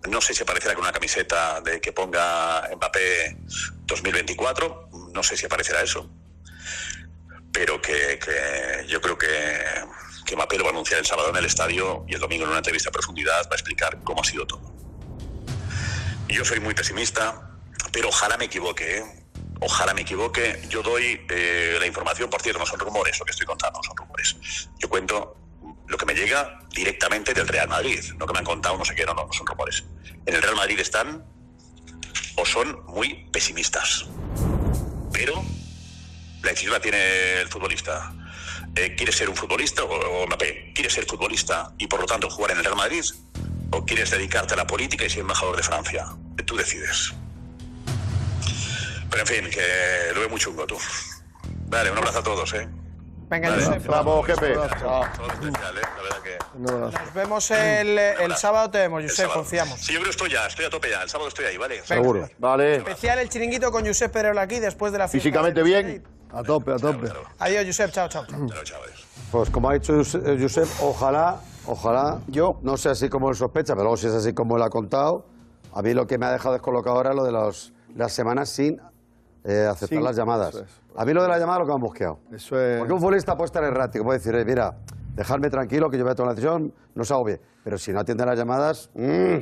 No 0.09 0.21
sé 0.21 0.33
si 0.33 0.43
aparecerá 0.43 0.75
con 0.75 0.83
una 0.83 0.93
camiseta 0.93 1.61
de 1.61 1.81
que 1.81 1.91
ponga 1.91 2.69
Mbappé 2.75 3.37
2024, 3.85 4.89
no 5.13 5.23
sé 5.23 5.35
si 5.35 5.45
aparecerá 5.45 5.81
eso, 5.81 6.09
pero 7.51 7.81
que, 7.81 8.19
que 8.19 8.87
yo 8.87 9.01
creo 9.01 9.17
que, 9.17 9.27
que 10.25 10.35
Mbappé 10.35 10.57
lo 10.57 10.63
va 10.63 10.69
a 10.69 10.73
anunciar 10.73 10.99
el 10.99 11.05
sábado 11.05 11.29
en 11.29 11.35
el 11.35 11.45
estadio 11.45 12.05
y 12.07 12.13
el 12.13 12.19
domingo 12.19 12.43
en 12.43 12.49
una 12.49 12.59
entrevista 12.59 12.89
a 12.89 12.93
profundidad 12.93 13.43
va 13.43 13.53
a 13.53 13.55
explicar 13.55 13.99
cómo 14.03 14.21
ha 14.21 14.25
sido 14.25 14.47
todo. 14.47 14.73
Yo 16.29 16.43
soy 16.43 16.59
muy 16.59 16.73
pesimista, 16.73 17.52
pero 17.93 18.09
ojalá 18.09 18.37
me 18.37 18.45
equivoque, 18.45 18.97
¿eh? 18.97 19.03
Ojalá 19.61 19.93
me 19.93 20.01
equivoque. 20.01 20.59
Yo 20.67 20.81
doy 20.81 21.25
eh, 21.29 21.77
la 21.79 21.85
información, 21.85 22.29
por 22.29 22.41
cierto, 22.41 22.59
no 22.59 22.65
son 22.65 22.79
rumores 22.79 23.17
lo 23.19 23.23
que 23.23 23.31
estoy 23.31 23.45
contando, 23.45 23.79
no 23.79 23.83
son 23.83 23.95
rumores. 23.95 24.35
Yo 24.79 24.89
cuento 24.89 25.37
lo 25.87 25.97
que 25.97 26.05
me 26.05 26.15
llega 26.15 26.59
directamente 26.71 27.33
del 27.33 27.47
Real 27.47 27.69
Madrid, 27.69 28.03
no 28.17 28.25
que 28.25 28.33
me 28.33 28.39
han 28.39 28.45
contado, 28.45 28.77
no 28.77 28.83
sé 28.83 28.95
qué, 28.95 29.05
no, 29.05 29.13
no, 29.13 29.31
son 29.31 29.45
rumores. 29.45 29.85
En 30.25 30.33
el 30.33 30.41
Real 30.41 30.55
Madrid 30.55 30.79
están 30.79 31.23
o 32.35 32.45
son 32.45 32.83
muy 32.87 33.29
pesimistas. 33.31 34.07
Pero 35.13 35.35
la 36.41 36.49
decisión 36.49 36.73
la 36.73 36.79
tiene 36.79 37.41
el 37.41 37.47
futbolista. 37.47 38.11
Eh, 38.75 38.95
¿Quieres 38.95 39.15
ser 39.15 39.29
un 39.29 39.35
futbolista 39.35 39.83
o, 39.83 40.23
o 40.23 40.25
Mbappé? 40.25 40.73
¿Quieres 40.73 40.93
ser 40.93 41.05
futbolista 41.05 41.71
y 41.77 41.85
por 41.85 41.99
lo 42.01 42.07
tanto 42.07 42.27
jugar 42.27 42.51
en 42.51 42.57
el 42.57 42.63
Real 42.63 42.75
Madrid? 42.75 43.05
¿O 43.71 43.85
quieres 43.85 44.09
dedicarte 44.09 44.55
a 44.55 44.57
la 44.57 44.65
política 44.65 45.05
y 45.05 45.11
ser 45.11 45.19
embajador 45.19 45.55
de 45.55 45.63
Francia? 45.63 46.07
Tú 46.45 46.55
decides. 46.55 47.13
Pero 49.13 49.21
en 49.21 49.27
fin, 49.27 49.49
que 49.51 50.13
lo 50.15 50.21
veo 50.21 50.29
muy 50.29 50.39
chungo 50.39 50.65
tú. 50.65 50.75
Vale, 51.67 51.91
un 51.91 51.97
abrazo 51.99 52.19
a 52.19 52.23
todos, 52.23 52.51
¿eh? 52.55 52.67
Venga, 53.29 53.49
Vale, 53.49 53.63
Josep. 53.63 53.85
Vamos, 53.85 54.25
jefe. 54.25 54.53
Todo 54.53 55.03
especial, 55.05 55.77
¿eh? 55.77 55.81
La 55.97 56.03
verdad 56.03 56.21
que... 56.23 56.37
Nos 56.57 57.13
vemos 57.13 57.51
el, 57.51 57.97
el 57.97 58.35
sábado, 58.35 58.71
te 58.71 58.79
vemos, 58.79 59.03
Josep, 59.03 59.31
confiamos. 59.31 59.79
Sí, 59.79 59.93
yo 59.93 59.99
creo 59.99 60.05
que 60.05 60.09
estoy 60.09 60.31
ya, 60.31 60.47
estoy 60.47 60.65
a 60.65 60.69
tope 60.71 60.89
ya. 60.89 61.03
El 61.03 61.09
sábado 61.09 61.27
estoy 61.27 61.45
ahí, 61.45 61.57
¿vale? 61.57 61.83
Seguro. 61.85 62.27
Vale. 62.39 62.77
Especial 62.77 63.19
el 63.19 63.29
chiringuito 63.29 63.71
con 63.71 63.85
Josep 63.85 64.11
Pereira 64.11 64.41
aquí 64.41 64.59
después 64.59 64.91
de 64.91 64.97
la 64.97 65.07
fiesta. 65.07 65.23
Físicamente 65.23 65.61
bien. 65.61 66.03
A 66.31 66.41
tope, 66.41 66.71
a 66.73 66.77
tope. 66.77 67.07
Adiós, 67.37 67.65
Josep, 67.67 67.91
chao, 67.91 68.09
chao. 68.09 68.25
Pues 69.31 69.49
como 69.51 69.69
ha 69.69 69.73
dicho 69.73 69.93
eh, 70.01 70.37
Josep, 70.39 70.67
ojalá, 70.81 71.39
ojalá, 71.67 72.19
yo 72.27 72.59
no 72.63 72.77
sea 72.77 72.93
así 72.93 73.09
como 73.09 73.29
él 73.29 73.35
sospecha, 73.35 73.73
pero 73.73 73.83
luego 73.83 73.97
si 73.97 74.07
es 74.07 74.13
así 74.13 74.33
como 74.33 74.57
él 74.57 74.63
ha 74.63 74.69
contado, 74.69 75.27
a 75.71 75.81
mí 75.81 75.93
lo 75.93 76.07
que 76.07 76.17
me 76.17 76.25
ha 76.25 76.31
dejado 76.31 76.53
descolocado 76.53 76.97
ahora 76.97 77.11
es 77.11 77.15
lo 77.15 77.23
de 77.23 77.31
los, 77.31 77.73
las 77.95 78.13
semanas 78.13 78.49
sin 78.49 78.79
eh, 79.43 79.67
aceptar 79.69 79.97
Sí, 79.99 80.03
las 80.03 80.15
llamadas. 80.15 80.55
es. 80.55 80.63
A 80.95 81.05
mí 81.05 81.13
lo 81.13 81.21
de 81.23 81.27
la 81.29 81.37
llamada 81.39 81.57
es 81.57 81.59
lo 81.61 81.65
que 81.65 81.71
me 81.71 81.75
ha 81.75 81.87
mosqueado. 81.87 82.19
Eso 82.31 82.59
es. 82.59 82.77
Porque 82.79 82.93
un 82.93 82.99
futbolista 82.99 83.35
puede 83.35 83.45
estar 83.47 83.63
errático, 83.63 84.03
puede 84.05 84.19
decir, 84.19 84.33
eh, 84.35 84.45
mira, 84.45 84.75
dejarme 85.15 85.49
tranquilo, 85.49 85.89
que 85.89 85.97
yo 85.97 86.03
voy 86.03 86.11
a 86.11 86.15
tomar 86.15 86.31
la 86.31 86.35
decisión, 86.35 86.73
no 86.95 87.03
se 87.03 87.13
bien. 87.23 87.39
Pero 87.63 87.77
si 87.77 87.91
no 87.91 87.99
atiende 87.99 88.25
las 88.25 88.37
llamadas, 88.37 88.89
mm, 88.93 89.35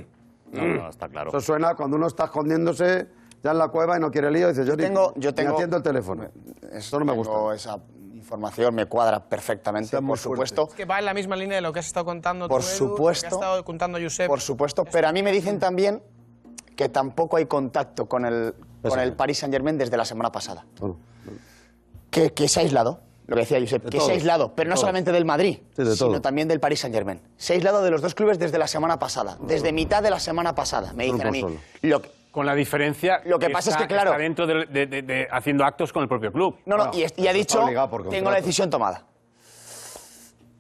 No, 0.54 0.66
no, 0.66 0.89
está 0.89 1.08
claro. 1.08 1.30
eso 1.30 1.39
suena 1.39 1.76
cuando 1.76 1.97
uno 1.97 2.08
está 2.08 2.26
escondiéndose 2.26 3.08
ya 3.43 3.52
en 3.52 3.58
la 3.58 3.70
cueva 3.70 3.97
y 3.97 3.99
no 3.99 4.12
quiere 4.12 4.30
lío, 4.32 4.47
dice, 4.49 4.66
yo, 4.66 4.76
ni- 4.76 4.84
tengo- 4.84 5.14
yo 5.16 5.30
ni 5.32 5.36
tengo- 5.36 5.54
atiendo 5.54 5.78
el 5.78 5.84
teléfono. 5.84 6.26
Eso 6.72 6.99
no 6.99 7.06
me 7.06 7.14
gusta. 7.14 7.34
Esa 7.56 7.80
información, 8.14 8.76
me 8.76 8.86
cuadra 8.86 9.20
perfectamente, 9.24 9.99
por 10.02 10.18
supuesto. 10.18 10.68
Que 10.68 10.86
va 10.86 10.99
en 10.99 11.06
la 11.06 11.14
misma 11.14 11.36
línea 11.36 11.56
de 11.56 11.62
lo 11.62 11.74
que 11.74 11.80
has 11.80 11.88
estado 11.88 12.06
contando 12.06 12.47
Por 12.47 12.62
tú, 12.62 12.68
Edu, 12.68 12.76
supuesto. 12.78 13.26
lo 13.26 13.30
que 13.30 13.36
ha 13.36 13.39
estado 13.39 13.66
contando 13.66 13.97
Josep. 14.02 14.28
Por 14.28 14.41
supuesto, 14.41 14.86
pero 14.86 15.08
a 15.08 15.12
mí 15.12 15.24
me 15.24 15.32
dicen 15.32 15.58
también 15.60 16.02
que 16.76 16.88
tampoco 16.89 17.38
hay 17.38 17.45
contacto 17.47 18.08
con 18.08 18.26
el, 18.26 18.54
con 18.90 19.00
el 19.00 19.14
Paris 19.14 19.40
Saint 19.40 19.54
Germain 19.54 19.78
desde 19.78 19.96
la 19.98 20.06
semana 20.06 20.32
pasada. 20.32 20.66
Que, 22.10 22.34
que 22.34 22.48
se 22.48 22.60
ha 22.60 22.64
aislado, 22.64 23.00
lo 23.28 23.36
que 23.36 23.42
decía 23.42 23.60
Josep, 23.60 23.84
De 23.84 23.90
que 23.90 23.98
todos, 23.98 24.08
se 24.08 24.12
ha 24.12 24.16
aislado, 24.16 24.54
pero 24.54 24.68
de 24.68 24.70
no 24.70 24.76
todos. 24.76 24.82
solamente 24.82 25.12
del 25.12 25.24
Madrid, 25.26 25.60
Sí, 25.76 25.84
de 25.84 25.96
sino 25.96 26.10
todo. 26.12 26.22
también 26.22 26.48
del 26.48 26.60
Paris 26.60 26.82
Saint 26.82 26.94
Germain. 26.96 27.22
Se 27.38 27.54
ha 27.54 27.56
aislado 27.56 27.82
de 27.84 27.92
los 27.92 28.02
dos 28.02 28.14
clubes 28.16 28.38
desde 28.40 28.58
la 28.58 28.68
semana 28.68 29.00
pasada, 29.00 29.38
desde 29.42 29.72
mitad 29.72 30.04
de 30.04 30.10
la 30.10 30.20
semana 30.20 30.54
pasada, 30.54 30.92
me 30.94 31.06
dicen 31.06 31.28
a 31.28 31.32
mí. 31.32 31.44
Lo 31.82 32.02
que- 32.02 32.12
Con 32.32 32.46
la 32.46 32.56
diferencia 32.56 33.22
Lo 33.26 33.38
que 33.40 33.50
pasa 33.50 33.72
es 33.72 33.76
está- 33.76 33.88
que, 33.90 33.94
claro- 33.94 34.12
está 34.12 34.22
dentro 34.24 34.48
de, 34.48 34.66
de- 34.66 34.86
de- 34.88 35.02
de- 35.02 35.28
haciendo 35.30 35.66
actos 35.66 35.92
con 35.92 36.02
el 36.02 36.08
propio 36.08 36.32
club. 36.32 36.56
No, 36.66 36.78
no, 36.78 36.90
y, 36.94 37.04
es- 37.04 37.14
y 37.18 37.28
ha 37.28 37.34
dicho, 37.34 37.66
tengo 38.10 38.32
la 38.32 38.38
decisión 38.38 38.70
tomada. 38.70 39.04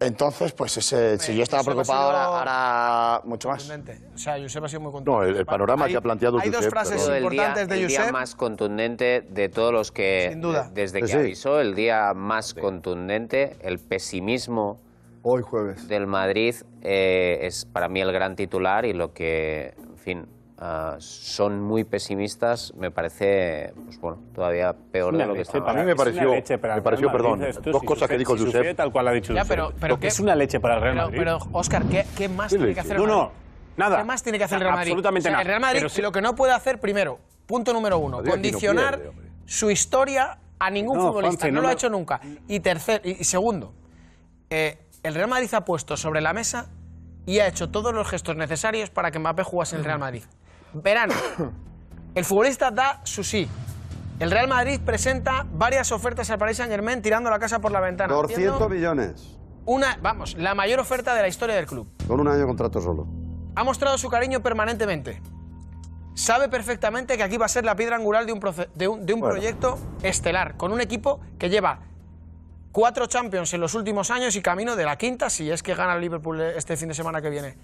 Entonces, 0.01 0.51
pues 0.53 0.75
ese- 0.77 1.19
si 1.19 1.35
yo 1.35 1.43
estaba 1.43 1.61
Josep 1.63 1.73
preocupado, 1.75 2.09
sido 2.09 2.19
ahora, 2.19 3.09
ahora 3.13 3.21
mucho 3.25 3.49
más. 3.49 3.63
Contundente. 3.63 4.03
O 4.13 4.17
sea, 4.17 4.39
Josep 4.41 4.63
ha 4.63 4.67
sido 4.67 4.81
muy 4.81 4.91
contundente. 4.91 5.25
No, 5.25 5.31
el, 5.31 5.37
el 5.39 5.45
panorama 5.45 5.85
Hay- 5.85 5.91
que 5.91 5.97
ha 5.97 6.01
planteado 6.01 6.39
hay 6.39 6.49
dos 6.49 6.57
Josep, 6.57 6.71
frases 6.71 7.01
perdón. 7.03 7.13
el 7.13 7.21
día, 7.21 7.29
importantes 7.43 7.67
de 7.69 7.81
el 7.83 7.87
día 7.87 7.99
Josep. 7.99 8.13
más 8.13 8.35
contundente 8.35 9.21
de 9.29 9.49
todos 9.49 9.71
los 9.71 9.91
que, 9.91 10.29
Sin 10.31 10.41
duda. 10.41 10.63
de- 10.73 10.81
desde 10.81 11.01
que 11.01 11.07
sí. 11.07 11.17
avisó, 11.17 11.61
el 11.61 11.75
día 11.75 12.13
más 12.15 12.53
contundente, 12.53 13.55
el 13.61 13.77
pesimismo 13.79 14.79
Hoy 15.23 15.43
jueves. 15.43 15.87
del 15.87 16.07
Madrid 16.07 16.55
eh, 16.81 17.39
es 17.43 17.65
para 17.65 17.87
mí 17.87 18.01
el 18.01 18.11
gran 18.11 18.35
titular 18.35 18.85
y 18.85 18.93
lo 18.93 19.13
que, 19.13 19.75
en 19.77 19.97
fin, 19.97 20.25
ah, 20.61 20.95
son 20.99 21.59
muy 21.61 21.83
pesimistas 21.83 22.73
me 22.77 22.91
parece, 22.91 23.73
pues 23.85 23.99
bueno, 23.99 24.19
todavía 24.33 24.73
peor 24.73 25.17
de 25.17 25.25
lo 25.25 25.33
que 25.33 25.41
estaba. 25.41 25.71
A 25.71 25.73
mí 25.73 25.83
me 25.83 25.95
pareció, 25.95 26.29
me 26.31 26.81
pareció 26.81 27.11
perdón, 27.11 27.41
dos 27.65 27.83
cosas 27.83 28.07
que 28.07 28.17
dijo 28.17 28.37
Josep. 28.37 28.75
tal 28.77 28.91
cual 28.91 29.07
ha 29.09 29.11
dicho 29.11 29.33
Ya, 29.33 29.41
Josep. 29.41 29.49
pero- 29.49 29.73
pero 29.79 29.99
¿qué- 29.99 30.07
es 30.07 30.19
una 30.19 30.35
leche 30.35 30.59
para 30.59 30.75
el 30.75 30.81
Real 30.81 30.95
Madrid. 30.95 31.17
pero, 31.17 31.39
Oscar, 31.51 31.83
¿qué, 31.85 32.05
qué 32.15 32.29
más 32.29 32.51
¿Qué 32.51 32.57
tiene 32.57 32.73
que 32.73 32.79
hacer 32.79 32.95
el 32.95 33.01
No, 33.01 33.07
no, 33.07 33.17
Madrid? 33.23 33.33
nada. 33.77 33.97
¿Qué 33.97 34.03
más 34.03 34.23
tiene 34.23 34.37
que 34.37 34.43
hacer 34.45 34.57
el 34.57 34.61
Real 34.63 34.75
Madrid? 34.75 34.91
Absolutamente 34.91 35.19
O 35.19 35.23
sea, 35.23 35.31
nada. 35.31 35.41
El 35.41 35.47
Real 35.47 35.59
Madrid 35.59 35.79
Pero 35.79 35.89
sí- 35.89 36.01
lo 36.01 36.11
que 36.11 36.21
no 36.21 36.35
puede 36.35 36.53
hacer, 36.53 36.79
primero, 36.79 37.19
punto 37.47 37.73
número 37.73 37.97
uno, 37.97 38.17
Madrid 38.17 38.27
no 38.27 38.31
condicionar 38.33 38.99
pierde, 39.01 39.17
su 39.45 39.69
historia 39.71 40.37
a 40.59 40.69
ningún 40.69 40.97
No, 40.97 41.07
futbolista. 41.07 41.39
Juanfe, 41.45 41.51
no, 41.51 41.55
no 41.55 41.61
lo 41.63 41.67
ha 41.69 41.73
hecho 41.73 41.89
nunca. 41.89 42.21
Y, 42.47 42.59
tercer, 42.59 43.01
y, 43.03 43.19
y 43.21 43.23
segundo, 43.23 43.73
eh, 44.51 44.77
el 45.03 45.15
Real 45.15 45.27
Madrid 45.27 45.51
ha 45.55 45.65
puesto 45.65 45.97
sobre 45.97 46.21
la 46.21 46.33
mesa 46.33 46.69
y 47.25 47.39
ha 47.39 47.47
hecho 47.47 47.69
todos 47.71 47.93
los 47.93 48.07
gestos 48.07 48.35
necesarios 48.35 48.89
para 48.91 49.09
que 49.09 49.17
Mbappé 49.19 49.43
jugase 49.43 49.75
en 49.75 49.79
el 49.79 49.85
Real 49.85 49.97
Madrid. 49.99 50.23
Verano. 50.73 51.13
El 52.15 52.25
futbolista 52.25 52.71
da 52.71 53.01
su 53.03 53.23
sí. 53.23 53.47
El 54.19 54.29
Real 54.31 54.47
Madrid 54.47 54.79
presenta 54.85 55.45
varias 55.53 55.91
ofertas 55.91 56.29
al 56.29 56.37
Paris 56.37 56.57
Saint 56.57 56.71
Germain 56.71 57.01
tirando 57.01 57.29
la 57.29 57.39
casa 57.39 57.59
por 57.59 57.71
la 57.71 57.79
ventana. 57.79 58.13
200 58.13 58.37
haciendo 58.55 58.69
millones, 58.69 59.37
Una, 59.65 59.97
vamos, 60.01 60.35
la 60.37 60.53
mayor 60.53 60.79
oferta 60.79 61.15
de 61.15 61.21
la 61.21 61.27
historia 61.27 61.55
del 61.55 61.65
club. 61.65 61.87
con 62.07 62.19
un 62.19 62.27
año 62.27 62.39
de 62.39 62.45
contrato 62.45 62.81
solo. 62.81 63.07
Ha 63.55 63.63
mostrado 63.63 63.97
su 63.97 64.09
cariño 64.09 64.41
permanentemente. 64.41 65.21
Sabe 66.13 66.49
perfectamente 66.49 67.15
que 67.17 67.23
aquí 67.23 67.37
va 67.37 67.45
a 67.45 67.49
ser 67.49 67.63
la 67.65 67.75
piedra 67.75 67.95
angular 67.95 68.25
de 68.25 68.33
un, 68.33 68.39
proce- 68.41 68.67
de 68.75 68.87
un, 68.87 69.05
de 69.05 69.13
un 69.13 69.21
Bueno. 69.21 69.33
proyecto 69.35 69.79
estelar, 70.03 70.55
con 70.57 70.71
un 70.73 70.81
equipo 70.81 71.21
que 71.39 71.49
lleva 71.49 71.79
cuatro 72.71 73.07
Champions 73.07 73.53
en 73.53 73.61
los 73.61 73.73
últimos 73.73 74.11
años 74.11 74.35
y 74.35 74.41
camino 74.41 74.75
de 74.75 74.83
la 74.85 74.97
quinta, 74.97 75.29
si 75.29 75.49
es 75.49 75.63
que 75.63 75.73
gana 75.73 75.95
el 75.95 76.01
Liverpool 76.01 76.39
este 76.41 76.75
fin 76.77 76.89
de 76.89 76.93
semana 76.93 77.21
que 77.21 77.29
viene. 77.29 77.57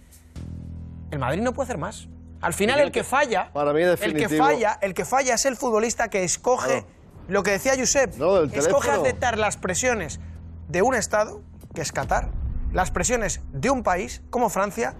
El 1.12 1.20
Madrid 1.20 1.42
no 1.42 1.54
puede 1.54 1.66
hacer 1.68 1.78
más. 1.78 2.08
Al 2.42 2.54
final 2.54 2.80
el 2.80 2.92
que 2.92 3.04
falla, 3.04 3.52
Para 3.52 3.74
mí 3.74 3.82
es 3.82 4.02
el 4.02 4.14
que 4.16 4.30
falla, 4.30 4.78
el 4.82 4.94
que 4.94 5.06
falla 5.06 5.36
es 5.36 5.46
el 5.46 5.56
futbolista 5.56 6.10
que 6.10 6.24
escoge 6.24 6.86
lo 7.28 7.44
que 7.44 7.52
decía 7.52 7.74
Josep, 7.78 8.16
No, 8.16 8.44
escoge 8.44 8.92
aceptar 8.92 9.38
las 9.38 9.58
presiones 9.58 10.20
de 10.68 10.82
un 10.82 10.96
estado, 10.96 11.42
que 11.74 11.82
es 11.82 11.92
Qatar, 11.92 12.30
las 12.74 12.92
presiones 12.92 13.42
de 13.52 13.70
un 13.70 13.84
país 13.84 14.22
como 14.30 14.50
Francia 14.50 14.96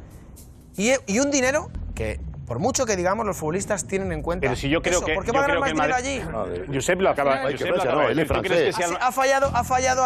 y, 0.76 0.92
y 1.06 1.20
un 1.20 1.32
dinero 1.32 1.70
que 1.96 2.20
por 2.48 2.60
mucho 2.60 2.86
que 2.86 2.96
digamos 2.96 3.26
los 3.26 3.36
futbolistas 3.36 3.86
tienen 3.86 4.12
en 4.14 4.22
cuenta 4.22 4.46
Pero 4.46 4.56
si 4.56 4.70
yo 4.70 4.82
creo 4.82 5.00
eso, 5.00 5.06
que. 5.06 5.14
¿por 5.14 5.26
qué 5.26 5.32
va 5.34 5.40
a 5.40 5.42
ganar 5.42 5.60
más 5.60 5.70
dinero 5.74 5.94
Madrid- 5.94 6.62
allí? 6.64 6.74
Josep 6.74 7.02
lo 7.02 7.10
acaba, 7.10 7.34
Ay, 7.42 7.48
que 7.48 7.52
Josep 7.54 7.68
lo 7.68 7.74
Francia, 7.74 7.90
acaba 7.90 8.02
no, 8.04 8.08
de 8.08 8.14
él 8.14 8.20
es 8.20 8.28
decir. 8.30 8.42
¿Tú 8.42 8.48
crees 8.48 8.64
que 8.64 8.72
francés. 8.72 8.76
si 8.76 8.84
Ha, 8.94 8.98
al- 8.98 9.08
ha 9.08 9.12
fallado, 9.12 9.52
ha 9.54 9.64
fallado 9.66 10.04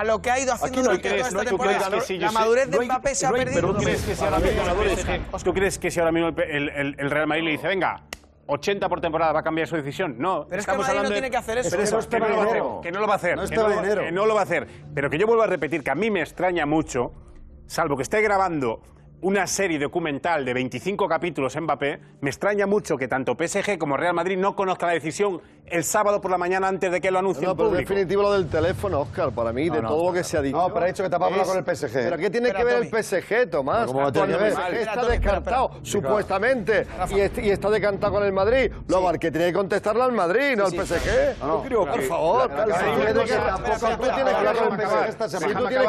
a, 0.00 0.04
lo 0.04 0.22
que 0.22 0.30
ha 0.30 0.40
ido 0.40 0.52
haciendo 0.54 0.66
Aquí 0.72 0.76
no 0.78 0.82
durante 0.84 1.08
toda 1.10 1.20
esta 1.28 1.38
no 1.38 1.44
temporada. 1.44 2.00
si 2.00 2.18
La 2.18 2.28
Josep- 2.28 2.32
madurez 2.32 2.70
de 2.70 2.76
no 2.76 2.80
hay- 2.80 2.88
Mbappé 2.88 3.14
se 3.14 3.26
ha 3.26 3.28
no 3.30 3.36
hay- 3.36 3.44
perdido. 3.44 3.60
Pero 3.60 3.74
¿tú 3.74 3.82
crees 3.84 4.02
que 4.02 4.14
si 4.16 4.24
ahora 4.24 4.38
mismo 4.38 4.50
el 4.50 4.56
ganadores. 4.66 4.92
PSG 5.00 5.44
¿Tú 5.44 5.52
crees 5.54 5.78
que 5.78 5.90
si 5.90 6.00
ahora 6.00 6.12
mismo 6.12 6.28
el, 6.28 6.40
el- 6.50 6.68
el- 6.70 6.96
el 6.98 7.10
Real 7.10 7.26
Madrid 7.26 7.44
le 7.44 7.50
dice, 7.52 7.68
venga, 7.68 8.02
80 8.46 8.88
por 8.88 9.00
temporada 9.02 9.32
va 9.32 9.40
a 9.40 9.42
cambiar 9.42 9.68
su 9.68 9.76
decisión? 9.76 10.16
No. 10.18 10.46
Pero 10.48 10.60
es 10.60 10.66
que 10.66 10.70
estamos 10.72 10.86
Madrid 10.86 11.02
no 11.02 11.08
de- 11.10 11.14
tiene 11.14 11.30
que 11.30 11.36
hacer 11.36 11.58
eso. 11.58 11.68
Pero 11.70 11.82
Es 11.82 12.06
que 12.06 12.18
no 12.18 12.26
no 12.26 12.30
lo 12.30 12.36
va 12.36 12.42
a 12.42 12.46
hacer, 12.46 12.54
dinero. 12.62 12.80
que 12.82 12.90
no 12.92 13.00
lo 13.00 13.06
va 13.06 13.12
a 13.12 13.16
hacer. 13.16 13.36
No 13.36 13.42
es 13.44 13.50
que 13.50 13.56
no 13.56 13.68
dinero. 13.68 14.02
que 14.02 14.12
no 14.12 14.26
lo 14.26 14.34
va 14.34 14.40
a 14.40 14.44
hacer. 14.44 14.66
Pero 14.94 15.10
que 15.10 15.18
yo 15.18 15.26
vuelvo 15.26 15.42
a 15.42 15.46
repetir 15.46 15.84
que 15.84 15.90
a 15.90 15.94
mí 15.94 16.10
me 16.10 16.22
extraña 16.22 16.64
mucho, 16.64 17.12
salvo 17.66 17.96
que 17.98 18.02
esté 18.02 18.22
grabando 18.22 18.80
una 19.22 19.46
serie 19.46 19.78
documental 19.78 20.44
de 20.44 20.52
25 20.52 21.08
capítulos 21.08 21.54
en 21.56 21.62
Mbappé, 21.64 22.00
me 22.20 22.30
extraña 22.30 22.66
mucho 22.66 22.96
que 22.96 23.06
tanto 23.08 23.36
PSG 23.36 23.78
como 23.78 23.96
Real 23.96 24.14
Madrid 24.14 24.36
no 24.36 24.56
conozcan 24.56 24.88
la 24.88 24.94
decisión 24.94 25.40
el 25.64 25.84
sábado 25.84 26.20
por 26.20 26.30
la 26.30 26.38
mañana 26.38 26.66
antes 26.68 26.90
de 26.90 27.00
que 27.00 27.10
lo 27.10 27.20
anuncie 27.20 27.46
No, 27.46 27.52
en 27.52 27.72
definitivo 27.72 28.20
lo 28.22 28.32
del 28.32 28.48
teléfono, 28.48 29.00
Oscar, 29.02 29.30
para 29.30 29.52
mí, 29.52 29.70
de 29.70 29.80
no, 29.80 29.88
todo 29.88 30.06
lo 30.08 30.12
que 30.12 30.24
se 30.24 30.36
ha 30.36 30.42
dicho. 30.42 30.56
No, 30.56 30.68
pero 30.74 30.84
ha 30.84 30.88
dicho 30.88 31.02
que 31.04 31.08
te 31.08 31.16
va 31.16 31.26
a 31.26 31.28
hablar 31.28 31.42
Es- 31.42 31.48
con 31.48 31.56
el 31.58 31.64
PSG. 31.64 31.92
¿Pero 31.92 32.16
qué 32.18 32.30
tiene 32.30 32.48
Espera, 32.48 32.58
que 32.58 32.64
ver 32.64 32.74
Tommy. 32.74 32.86
el 32.98 33.04
PSG, 33.04 33.50
Tomás? 33.50 33.86
¿cómo 33.86 34.06
el 34.08 34.12
ver? 34.12 34.52
PSG 34.52 34.72
está 34.74 34.94
Tommy, 35.00 35.08
descartado, 35.08 35.70
supuestamente, 35.82 36.86
y, 37.10 37.20
est- 37.20 37.38
y 37.38 37.50
está 37.50 37.70
descartado 37.70 38.12
con 38.12 38.24
el 38.24 38.32
Madrid. 38.32 38.72
Luego, 38.88 39.08
al 39.08 39.18
que 39.20 39.30
tiene 39.30 39.46
que 39.46 39.52
contestarle 39.54 40.02
al 40.02 40.12
Madrid, 40.12 40.56
no 40.56 40.64
al 40.66 40.72
PSG. 40.72 41.36
No, 41.40 41.62
creo 41.62 41.86
por 41.86 42.02
favor, 42.02 42.50
que- 42.50 42.56
la- 42.56 42.64
tú 42.66 44.12
tienes 44.12 44.34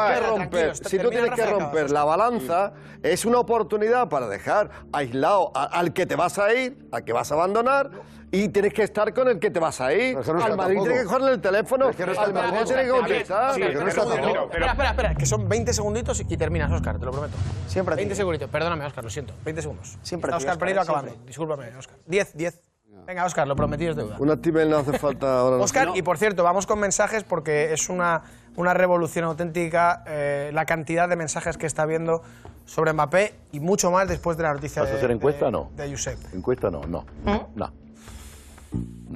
que 0.00 0.20
romper- 0.20 0.74
si 0.74 0.98
tú 0.98 1.10
tienes 1.10 1.30
que 1.32 1.46
romper, 1.46 1.90
la 1.90 2.04
balanza, 2.04 2.72
es 3.02 3.23
una 3.24 3.38
oportunidad 3.38 4.08
para 4.08 4.28
dejar 4.28 4.70
aislado 4.92 5.50
a- 5.54 5.64
al 5.64 5.92
que 5.92 6.06
te 6.06 6.16
vas 6.16 6.38
a 6.38 6.52
ir, 6.54 6.86
al 6.92 7.04
que 7.04 7.12
vas 7.12 7.30
a 7.30 7.34
abandonar, 7.34 7.90
y 8.30 8.48
tienes 8.48 8.74
que 8.74 8.82
estar 8.82 9.14
con 9.14 9.28
el 9.28 9.38
que 9.38 9.50
te 9.50 9.60
vas 9.60 9.80
a 9.80 9.92
ir. 9.92 10.18
Es 10.18 10.26
no 10.26 10.42
Al 10.44 10.56
Madrid 10.56 10.74
tampoco. 10.76 10.82
tiene 10.84 10.98
que 10.98 11.04
cogerle 11.04 11.30
el 11.32 11.40
teléfono, 11.40 11.88
Es 11.90 11.96
que 11.96 12.04
no 12.06 12.10
al 12.12 12.32
Madrid 12.34 12.48
tampoco. 12.50 12.64
tiene 12.66 12.82
que 12.84 12.90
contestar. 12.90 13.54
Sí, 13.54 13.62
Espera, 13.62 13.78
pero- 13.78 13.88
espera, 13.88 14.04
pero- 14.22 14.44
espera, 14.44 14.66
espera, 14.72 14.90
espera, 14.90 15.14
que 15.14 15.26
son 15.26 15.48
20 15.48 15.72
segunditos 15.72 16.20
y 16.28 16.36
terminas, 16.36 16.72
Oscar, 16.72 16.98
te 16.98 17.04
lo 17.04 17.12
prometo. 17.12 17.34
Siempre 17.68 17.94
a 17.94 17.96
ti. 17.96 18.00
20 18.00 18.14
segunditos, 18.16 18.50
perdóname, 18.50 18.84
Oscar, 18.86 19.04
lo 19.04 19.10
siento. 19.10 19.34
20 19.44 19.62
segundos. 19.62 19.98
Siempre 20.02 20.32
a 20.32 20.36
Está 20.36 20.38
ti, 20.38 20.44
Oscar 20.50 20.58
Pereiro 20.58 20.82
siempre. 20.84 21.00
acabando. 21.10 21.26
Discúlpame, 21.26 21.76
Oscar. 21.76 21.96
10, 22.06 22.32
10. 22.36 22.60
Venga, 23.06 23.24
Oscar, 23.26 23.46
lo 23.46 23.54
prometido 23.54 23.90
es 23.90 23.96
deuda. 23.98 24.16
Un 24.18 24.30
activel 24.30 24.70
no 24.70 24.78
hace 24.78 24.98
falta 24.98 25.38
ahora. 25.40 25.58
no. 25.58 25.62
Oscar, 25.62 25.90
y 25.94 26.00
por 26.02 26.16
cierto, 26.18 26.42
vamos 26.42 26.66
con 26.66 26.78
mensajes 26.80 27.22
porque 27.22 27.72
es 27.72 27.88
una, 27.90 28.22
una 28.56 28.74
revolución 28.74 29.24
auténtica 29.24 30.02
eh, 30.06 30.50
la 30.52 30.64
cantidad 30.64 31.08
de 31.08 31.16
mensajes 31.16 31.56
que 31.56 31.66
está 31.66 31.82
habiendo 31.82 32.22
sobre 32.64 32.92
Mbappé 32.92 33.34
y 33.52 33.60
mucho 33.60 33.90
más 33.90 34.08
después 34.08 34.36
de 34.36 34.44
la 34.44 34.54
noticia 34.54 34.82
¿Vas 34.82 34.90
a 34.90 34.92
de, 34.92 34.98
hacer 34.98 35.10
encuesta 35.10 35.40
de- 35.46 35.48
o 35.48 35.50
no? 35.50 35.70
de 35.76 35.90
Josep. 35.90 36.18
¿Encuesta 36.34 36.70
no? 36.70 36.82
No. 36.82 37.04
No. 37.24 37.72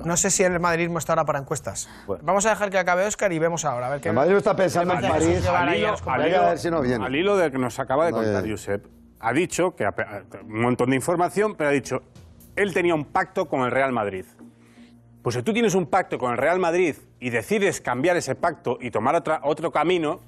No. 0.04 0.16
sé 0.16 0.30
si 0.30 0.44
el 0.44 0.60
madridismo 0.60 0.98
está 0.98 1.12
ahora 1.14 1.24
para 1.24 1.38
encuestas. 1.40 1.88
Vamos 2.22 2.46
a 2.46 2.50
dejar 2.50 2.70
que 2.70 2.78
acabe 2.78 3.04
Oscar 3.04 3.32
y 3.32 3.38
vemos 3.38 3.64
ahora. 3.64 3.88
A 3.88 3.90
ver 3.90 4.00
qué 4.00 4.10
El 4.10 4.14
Madrid 4.14 4.36
está 4.36 4.54
pensando 4.54 4.94
en 4.94 5.00
París. 5.00 5.44
Al 5.46 5.74
hilo, 5.76 5.90
los 5.90 6.00
al 6.00 6.04
compañeros. 6.04 6.30
hilo- 6.36 6.42
a 6.44 6.48
ver 6.50 6.58
si 6.58 6.70
no 6.70 6.80
viene. 6.82 7.04
al 7.04 7.14
hilo 7.16 7.36
de 7.36 7.50
que 7.50 7.58
nos 7.58 7.78
acaba 7.80 8.06
de 8.06 8.12
No, 8.12 8.18
contar 8.18 8.46
eh. 8.46 8.50
Josep, 8.50 8.86
ha 9.20 9.32
dicho 9.32 9.74
que 9.74 9.84
ha 9.84 9.94
un 10.44 10.60
montón 10.60 10.90
de 10.90 10.96
información, 10.96 11.54
pero 11.56 11.70
ha 11.70 11.72
dicho 11.72 12.02
él 12.54 12.72
tenía 12.74 12.94
un 12.94 13.04
pacto 13.06 13.46
con 13.48 13.60
el 13.62 13.70
Real 13.72 13.92
Madrid. 13.92 14.24
Pues 15.22 15.34
si 15.34 15.42
tú 15.42 15.52
tienes 15.52 15.74
un 15.74 15.86
pacto 15.86 16.18
con 16.18 16.30
el 16.32 16.38
Real 16.38 16.58
Madrid 16.60 16.94
y 17.20 17.30
decides 17.30 17.80
cambiar 17.80 18.16
ese 18.16 18.34
pacto 18.34 18.78
y 18.80 18.90
tomar 18.90 19.14
otra, 19.14 19.40
otro 19.44 19.70
camino, 19.72 20.20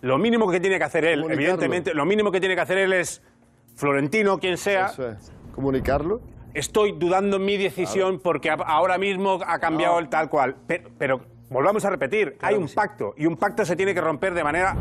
lo 0.00 0.18
mínimo 0.18 0.48
que 0.50 0.60
tiene 0.60 0.78
que 0.78 0.84
hacer 0.84 1.04
él, 1.04 1.24
evidentemente, 1.28 1.94
lo 1.94 2.04
mínimo 2.04 2.30
que 2.30 2.40
tiene 2.40 2.54
que 2.54 2.60
hacer 2.60 2.78
él 2.78 2.92
es 2.92 3.22
Florentino, 3.76 4.38
quien 4.38 4.56
sea, 4.56 4.86
Eso 4.86 5.08
es. 5.08 5.32
Comunicarlo. 5.54 6.20
estoy 6.54 6.92
dudando 6.92 7.36
en 7.36 7.44
mi 7.44 7.56
decisión 7.56 8.20
porque 8.20 8.50
a- 8.50 8.54
ahora 8.54 8.98
mismo 8.98 9.38
ha 9.46 9.58
cambiado 9.58 9.98
el 9.98 10.08
tal 10.08 10.28
cual. 10.28 10.56
Pero, 10.66 10.90
pero 10.98 11.20
volvamos 11.50 11.84
a 11.84 11.90
repetir, 11.90 12.36
hay 12.40 12.54
un 12.54 12.68
pacto 12.68 13.14
y 13.16 13.26
un 13.26 13.36
pacto 13.36 13.64
se 13.64 13.74
tiene 13.76 13.92
que 13.94 14.00
romper 14.00 14.34
de 14.34 14.44
manera, 14.44 14.76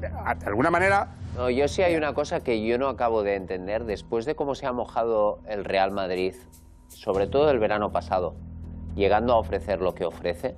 de 0.00 0.46
alguna 0.46 0.70
manera, 0.70 1.14
No, 1.36 1.50
yo 1.50 1.68
sí 1.68 1.82
hay 1.82 1.94
una 1.96 2.14
cosa 2.14 2.40
que 2.40 2.64
yo 2.66 2.78
no 2.78 2.88
acabo 2.88 3.22
de 3.22 3.34
entender. 3.36 3.84
Después 3.84 4.24
de 4.26 4.34
cómo 4.34 4.54
se 4.54 4.66
ha 4.66 4.72
mojado 4.72 5.40
el 5.48 5.64
Real 5.64 5.90
Madrid, 5.92 6.34
sobre 6.88 7.26
todo 7.28 7.50
el 7.50 7.58
verano 7.60 7.92
pasado, 7.92 8.34
llegando 8.98 9.32
a 9.32 9.38
ofrecer 9.38 9.80
lo 9.80 9.94
que 9.94 10.04
ofrece, 10.04 10.56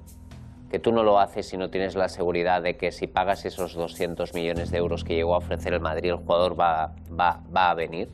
que 0.71 0.79
tú 0.79 0.93
no 0.93 1.03
lo 1.03 1.21
haces 1.21 1.47
si 1.47 1.57
no 1.57 1.71
tienes 1.71 1.95
la 1.95 2.09
seguridad 2.09 2.63
de 2.63 2.77
que 2.77 2.91
si 2.91 3.07
pagas 3.07 3.45
esos 3.45 3.75
200 3.75 4.35
millones 4.35 4.71
de 4.71 4.79
euros 4.79 5.05
que 5.05 5.15
llegó 5.15 5.35
a 5.35 5.39
ofrecer 5.39 5.75
el 5.75 5.81
Madrid, 5.81 6.11
el 6.11 6.17
jugador 6.17 6.59
va, 6.59 6.95
va, 7.19 7.43
va 7.55 7.71
a 7.71 7.75
venir. 7.75 8.09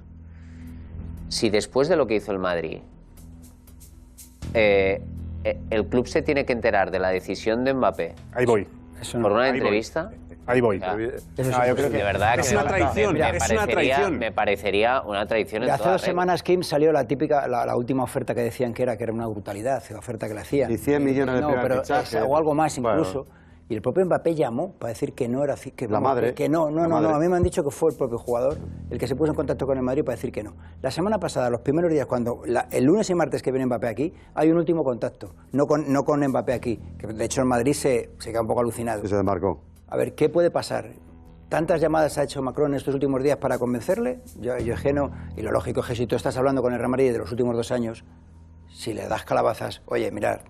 Si 1.28 1.50
después 1.50 1.88
de 1.88 1.96
lo 1.96 2.06
que 2.06 2.16
hizo 2.16 2.32
el 2.32 2.38
Madrid, 2.38 2.80
eh, 4.54 5.02
eh, 5.44 5.60
el 5.70 5.86
club 5.86 6.06
se 6.06 6.22
tiene 6.22 6.44
que 6.44 6.52
enterar 6.52 6.90
de 6.90 6.98
la 6.98 7.10
decisión 7.10 7.64
de 7.64 7.74
Mbappé 7.74 8.14
ahí 8.32 8.46
voy. 8.46 8.66
por 9.12 9.32
una 9.32 9.44
Ahí 9.44 9.60
voy. 9.60 9.82
Ahí 10.46 10.60
voy. 10.60 10.76
Eso 10.76 11.50
Ah, 11.54 11.66
yo 11.66 11.74
creo 11.74 11.90
que 11.90 11.96
de 11.98 12.02
verdad 12.04 12.38
es 12.38 12.48
que 12.48 12.54
una 12.56 12.66
traición, 12.66 13.12
me, 13.14 13.18
es 13.20 13.26
una 13.26 13.38
parecería, 13.38 13.66
traición. 13.66 14.18
me 14.18 14.32
parecería 14.32 15.00
una 15.02 15.26
traición 15.26 15.62
en 15.64 15.70
Hace 15.70 15.78
toda 15.78 15.92
dos 15.92 16.00
regla. 16.02 16.12
semanas, 16.12 16.42
Kim, 16.42 16.62
salió 16.62 16.92
la 16.92 17.04
típica, 17.06 17.48
la, 17.48 17.66
la 17.66 17.76
última 17.76 18.04
oferta 18.04 18.34
que 18.34 18.42
decían 18.42 18.72
que 18.72 18.82
era, 18.84 18.96
que 18.96 19.04
era 19.04 19.12
una 19.12 19.26
brutalidad, 19.26 19.82
la 19.90 19.98
oferta 19.98 20.28
que 20.28 20.34
le 20.34 20.40
hacían. 20.40 20.70
Y 20.70 20.78
100 20.78 21.02
millones 21.04 21.34
de 21.34 21.40
no, 21.40 21.48
primer 21.48 21.62
pero 21.68 21.82
fichaje. 21.82 22.18
es- 22.18 22.24
o 22.26 22.36
algo 22.36 22.54
más 22.54 22.78
Bueno. 22.78 22.98
incluso. 23.00 23.26
Y 23.68 23.74
el 23.74 23.82
propio 23.82 24.06
Mbappé 24.06 24.36
llamó 24.36 24.74
para 24.74 24.90
decir 24.90 25.12
que 25.12 25.26
no 25.26 25.42
era 25.42 25.56
que 25.56 25.88
La 25.88 25.98
madre. 25.98 26.34
que 26.34 26.48
no, 26.48 26.70
no, 26.70 26.82
La 26.82 26.86
no, 26.86 27.00
no, 27.00 27.08
a 27.16 27.18
mí 27.18 27.26
me 27.26 27.34
han 27.36 27.42
dicho 27.42 27.64
que 27.64 27.72
fue 27.72 27.90
el 27.90 27.96
propio 27.96 28.16
jugador 28.16 28.58
el 28.90 28.96
que 28.96 29.08
se 29.08 29.16
puso 29.16 29.32
en 29.32 29.34
contacto 29.36 29.66
con 29.66 29.76
el 29.76 29.82
Madrid 29.82 30.04
para 30.04 30.14
decir 30.14 30.30
que 30.30 30.44
no. 30.44 30.54
La 30.82 30.92
semana 30.92 31.18
pasada, 31.18 31.50
los 31.50 31.62
primeros 31.62 31.90
días, 31.90 32.06
cuando 32.06 32.42
la- 32.46 32.68
el 32.70 32.84
lunes 32.84 33.10
y 33.10 33.16
martes 33.16 33.42
que 33.42 33.50
viene 33.50 33.66
Mbappé 33.66 33.88
aquí, 33.88 34.14
hay 34.36 34.52
un 34.52 34.58
último 34.58 34.84
contacto, 34.84 35.34
no 35.50 35.66
con, 35.66 35.92
no 35.92 36.04
con 36.04 36.24
Mbappé 36.24 36.52
aquí, 36.52 36.78
que 36.96 37.08
de 37.08 37.24
hecho 37.24 37.40
el 37.40 37.48
Madrid 37.48 37.72
se, 37.72 38.10
se 38.20 38.30
queda 38.30 38.42
un 38.42 38.46
poco 38.46 38.60
alucinado. 38.60 39.04
Se 39.04 39.16
desmarcó. 39.16 39.60
A 39.88 39.96
ver, 39.96 40.14
¿qué 40.14 40.28
puede 40.28 40.50
pasar? 40.50 40.94
¿Tantas 41.48 41.80
llamadas 41.80 42.18
ha 42.18 42.24
hecho 42.24 42.42
Macron 42.42 42.74
estos 42.74 42.94
últimos 42.94 43.22
días 43.22 43.36
para 43.36 43.58
convencerle? 43.58 44.20
Yo, 44.40 44.58
yo 44.58 44.74
es 44.74 44.80
que 44.80 44.92
no. 44.92 45.12
Y 45.36 45.42
lo 45.42 45.52
lógico 45.52 45.80
es 45.80 45.86
que 45.86 45.94
si 45.94 46.06
tú 46.06 46.16
estás 46.16 46.36
hablando 46.36 46.60
con 46.60 46.72
el 46.72 46.80
Real 46.80 46.96
de 46.96 47.18
los 47.18 47.30
últimos 47.30 47.54
dos 47.54 47.70
años, 47.70 48.04
si 48.68 48.92
le 48.94 49.06
das 49.06 49.24
calabazas, 49.24 49.82
oye, 49.86 50.10
mirad. 50.10 50.40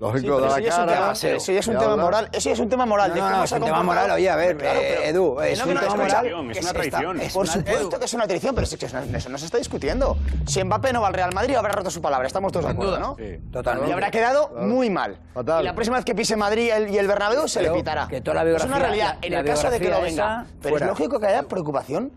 Lógico, 0.00 0.36
pero 0.36 0.40
da 0.40 0.46
eso 0.48 0.56
la 0.56 0.62
ya 0.62 0.68
es 0.68 0.78
un 0.78 0.86
cara. 0.86 0.92
tema, 0.96 1.12
pero 1.20 1.36
eso 1.36 1.52
ya 1.52 1.58
es 1.60 1.68
un 1.68 1.78
tema 1.78 1.96
moral. 1.96 2.28
Eso 2.32 2.48
ya 2.48 2.52
es 2.54 2.58
un 2.60 2.68
tema 2.70 2.86
moral. 2.86 3.12
No, 3.14 3.16
no, 3.30 3.36
no, 3.36 3.44
es 3.44 3.52
un 3.52 3.60
tema 3.64 3.82
moral. 3.82 4.10
Oye, 4.12 4.30
a 4.30 4.36
ver, 4.36 4.56
Claro, 4.56 4.80
eh, 4.80 4.94
pero- 4.96 5.02
Edu, 5.10 5.40
es 5.42 5.58
no, 5.58 5.66
un 5.66 5.74
no, 5.74 5.80
tema 5.80 5.94
moral. 5.96 6.26
Es 6.50 6.62
una 6.62 6.72
traición. 6.72 7.20
Por 7.34 7.46
supuesto 7.46 7.98
que 7.98 8.04
es 8.06 8.14
una 8.14 8.26
traición, 8.26 8.54
pero 8.54 8.64
eso 8.66 8.76
no, 8.94 9.28
no 9.30 9.38
se 9.38 9.44
está 9.44 9.58
discutiendo. 9.58 10.16
Si 10.46 10.64
Mbappé 10.64 10.94
no 10.94 11.02
va 11.02 11.08
al 11.08 11.14
Real 11.14 11.34
Madrid, 11.34 11.54
habrá 11.54 11.72
roto 11.72 11.90
su 11.90 12.00
palabra. 12.00 12.26
Estamos 12.26 12.50
todos 12.50 12.64
de 12.64 12.72
acuerdo, 12.72 12.98
¿no? 12.98 13.16
Totalmente. 13.52 13.90
Y 13.90 13.92
habrá 13.92 14.10
quedado 14.10 14.48
muy 14.60 14.88
mal. 14.88 15.18
Y 15.36 15.62
la 15.64 15.74
próxima 15.74 15.96
vez 15.98 16.04
que 16.06 16.14
pise 16.14 16.34
Madrid 16.34 16.70
el- 16.74 16.88
y 16.88 16.96
el 16.96 17.06
Bernabéu 17.06 17.46
se 17.46 17.62
le 17.62 17.70
pitará. 17.70 18.08
que 18.08 18.22
toda 18.22 18.42
la 18.42 18.50
es 18.56 18.64
una 18.64 18.78
realidad. 18.78 19.18
en 19.20 19.34
el 19.34 19.44
caso 19.44 19.70
de 19.70 19.78
que 19.78 19.84
lo 19.90 20.00
biografía 20.00 20.24
venga. 20.26 20.46
Pero 20.62 20.76
es 20.76 20.82
lógico 20.82 21.20
que 21.20 21.26
haya 21.26 21.42
preocupación 21.42 22.10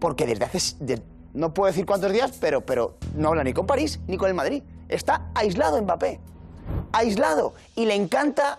porque 0.00 0.26
desde 0.26 0.46
hace... 0.46 0.74
no 1.32 1.54
puedo 1.54 1.68
decir 1.68 1.86
cuántos 1.86 2.10
días, 2.12 2.32
pero, 2.40 2.62
pero 2.62 2.96
no 3.14 3.28
habla 3.28 3.44
ni 3.44 3.52
con 3.52 3.66
París 3.68 4.00
ni 4.08 4.16
con 4.16 4.28
el 4.28 4.34
Madrid. 4.34 4.64
Está 4.88 5.28
aislado 5.34 5.80
Mbappé. 5.80 6.18
Aislado. 6.92 7.54
Y 7.76 7.86
le 7.86 7.94
encanta 7.94 8.58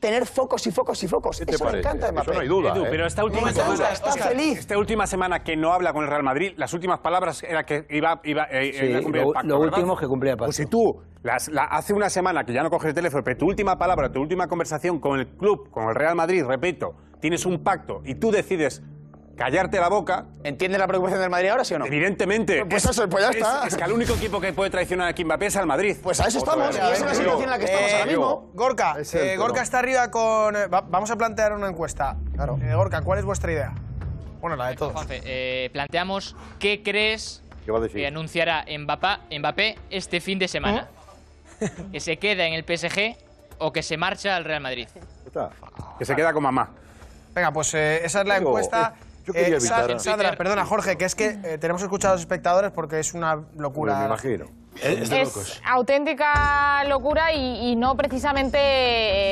tener 0.00 0.24
focos 0.26 0.66
y 0.66 0.70
focos 0.70 1.02
y 1.04 1.08
focos. 1.08 1.38
¿Qué 1.38 1.44
te 1.46 1.54
Eso 1.56 1.64
le 1.64 1.70
parece? 1.72 1.88
encanta 1.88 2.06
a 2.06 2.08
Eso 2.08 2.14
Mbappé. 2.14 2.34
no 2.34 2.40
hay 2.40 2.48
duda. 2.48 2.72
Edu, 2.74 2.84
¿eh? 2.86 2.88
pero 2.90 3.06
esta 3.06 3.22
última 3.22 3.50
encanta, 3.50 3.76
semana, 3.76 3.90
está 3.92 4.12
feliz. 4.12 4.58
esta 4.58 4.78
última 4.78 5.06
semana 5.06 5.42
que 5.44 5.56
no 5.56 5.72
habla 5.74 5.92
con 5.92 6.04
el 6.04 6.08
Real 6.10 6.22
Madrid, 6.22 6.52
las 6.56 6.72
últimas 6.72 7.00
palabras 7.00 7.42
era 7.42 7.64
que 7.66 7.86
iba, 7.90 8.18
iba, 8.24 8.44
eh, 8.50 8.72
Sí, 8.72 8.86
iba 8.86 8.98
a 8.98 9.02
cumplir 9.02 9.22
lo- 9.24 9.28
el 9.28 9.34
pacto, 9.34 9.48
lo 9.48 9.60
¿verdad? 9.60 9.78
último 9.78 9.96
que 9.98 10.06
cumplía 10.06 10.32
el 10.32 10.38
Pues 10.38 10.56
pacto. 10.56 10.62
si 10.62 10.66
tú, 10.70 11.02
las- 11.22 11.48
la- 11.48 11.64
hace 11.64 11.92
una 11.92 12.08
semana 12.08 12.44
que 12.44 12.54
ya 12.54 12.62
no 12.62 12.70
coges 12.70 12.88
el 12.88 12.94
teléfono, 12.94 13.22
pero 13.22 13.36
tu 13.36 13.46
última 13.46 13.76
palabra, 13.76 14.10
tu 14.10 14.22
última 14.22 14.48
conversación 14.48 14.98
con 15.00 15.20
el 15.20 15.28
club, 15.28 15.68
con 15.70 15.88
el 15.90 15.94
Real 15.94 16.14
Madrid, 16.14 16.44
repito, 16.46 16.94
tienes 17.20 17.44
un 17.44 17.62
pacto 17.62 18.00
y 18.06 18.14
tú 18.14 18.30
decides 18.30 18.82
callarte 19.40 19.80
la 19.80 19.88
boca, 19.88 20.26
¿Entiendes 20.44 20.78
la 20.78 20.86
preocupación 20.86 21.18
del 21.22 21.30
Madrid 21.30 21.48
ahora, 21.48 21.64
sí 21.64 21.72
o 21.72 21.78
no? 21.78 21.86
evidentemente. 21.86 22.66
Pues 22.66 22.84
es- 22.84 22.90
eso, 22.90 23.08
pues 23.08 23.24
ya 23.24 23.30
es- 23.30 23.36
está. 23.36 23.66
Es, 23.66 23.74
que 23.74 23.84
el 23.84 23.92
único 23.92 24.12
equipo 24.12 24.38
que 24.38 24.52
puede 24.52 24.68
traicionar 24.68 25.14
a 25.18 25.24
Mbappé 25.24 25.46
es 25.46 25.56
al 25.56 25.66
Madrid. 25.66 25.96
Pues 26.02 26.20
a 26.20 26.26
eso 26.28 26.38
estamos. 26.38 26.66
Y 26.74 26.78
esa 26.78 26.92
es 26.92 27.00
la 27.00 27.14
situación 27.14 27.44
en 27.44 27.50
la 27.50 27.58
que 27.58 27.64
estamos 27.64 27.90
Eh, 27.90 27.94
ahora 27.94 28.06
mismo. 28.06 28.50
Gorka, 28.52 28.96
Es 29.00 29.14
eh, 29.14 29.36
Gorka 29.38 29.62
está 29.62 29.78
arriba 29.78 30.10
con... 30.10 30.54
eh, 30.56 30.66
va- 30.66 30.82
vamos 30.82 31.10
a 31.10 31.16
plantear 31.16 31.54
una 31.54 31.68
encuesta. 31.68 32.16
Claro. 32.34 32.58
Eh, 32.62 32.74
Gorka, 32.74 33.00
¿cuál 33.00 33.18
es 33.18 33.24
vuestra 33.24 33.50
idea? 33.50 33.72
Bueno, 34.42 34.56
la 34.56 34.68
de 34.68 34.76
todos. 34.76 34.92
Juanfe, 34.92 35.22
eh, 35.24 35.70
planteamos 35.72 36.36
qué 36.58 36.82
crees 36.82 37.42
¿Qué 37.64 37.72
va 37.72 37.78
a 37.78 37.80
decir? 37.80 37.96
que 37.96 38.06
anunciará 38.06 38.66
Mbappé, 38.78 39.38
Mbappé 39.38 39.78
este 39.88 40.20
fin 40.20 40.38
de 40.38 40.48
semana. 40.48 40.88
¿Que 41.92 42.00
se 42.00 42.18
queda 42.18 42.44
en 42.46 42.52
el 42.52 42.64
PSG 42.64 43.16
o 43.58 43.72
que 43.72 43.82
se 43.82 43.96
marcha 43.96 44.36
al 44.36 44.44
Real 44.44 44.60
Madrid? 44.62 44.88
Está. 45.26 45.48
Que 45.98 46.04
se 46.04 46.14
queda 46.14 46.32
con 46.34 46.42
mamá. 46.42 46.70
Venga, 47.34 47.52
pues 47.52 47.72
eh, 47.74 48.00
esa 48.04 48.20
es 48.22 48.26
la 48.26 48.38
Digo, 48.38 48.50
encuesta. 48.50 48.94
Eh, 49.30 49.38
yo 49.38 49.44
quería 49.44 49.56
Eh, 49.56 49.60
Sa- 49.60 49.84
evitar- 49.84 50.00
Sandra, 50.00 50.32
perdona, 50.36 50.64
Jorge, 50.64 50.96
que 50.96 51.04
es 51.04 51.14
que 51.14 51.38
eh, 51.44 51.58
tenemos 51.58 51.80
que 51.82 51.86
escuchar 51.86 52.10
a 52.10 52.14
los 52.14 52.20
espectadores 52.22 52.70
porque 52.72 52.98
es 53.00 53.14
una 53.14 53.38
locura. 53.56 53.98
Me 53.98 54.06
imagino. 54.06 54.46
Es 54.82 55.60
auténtica 55.66 56.84
locura 56.84 57.32
y, 57.32 57.72
y 57.72 57.76
no 57.76 57.96
precisamente 57.96 58.58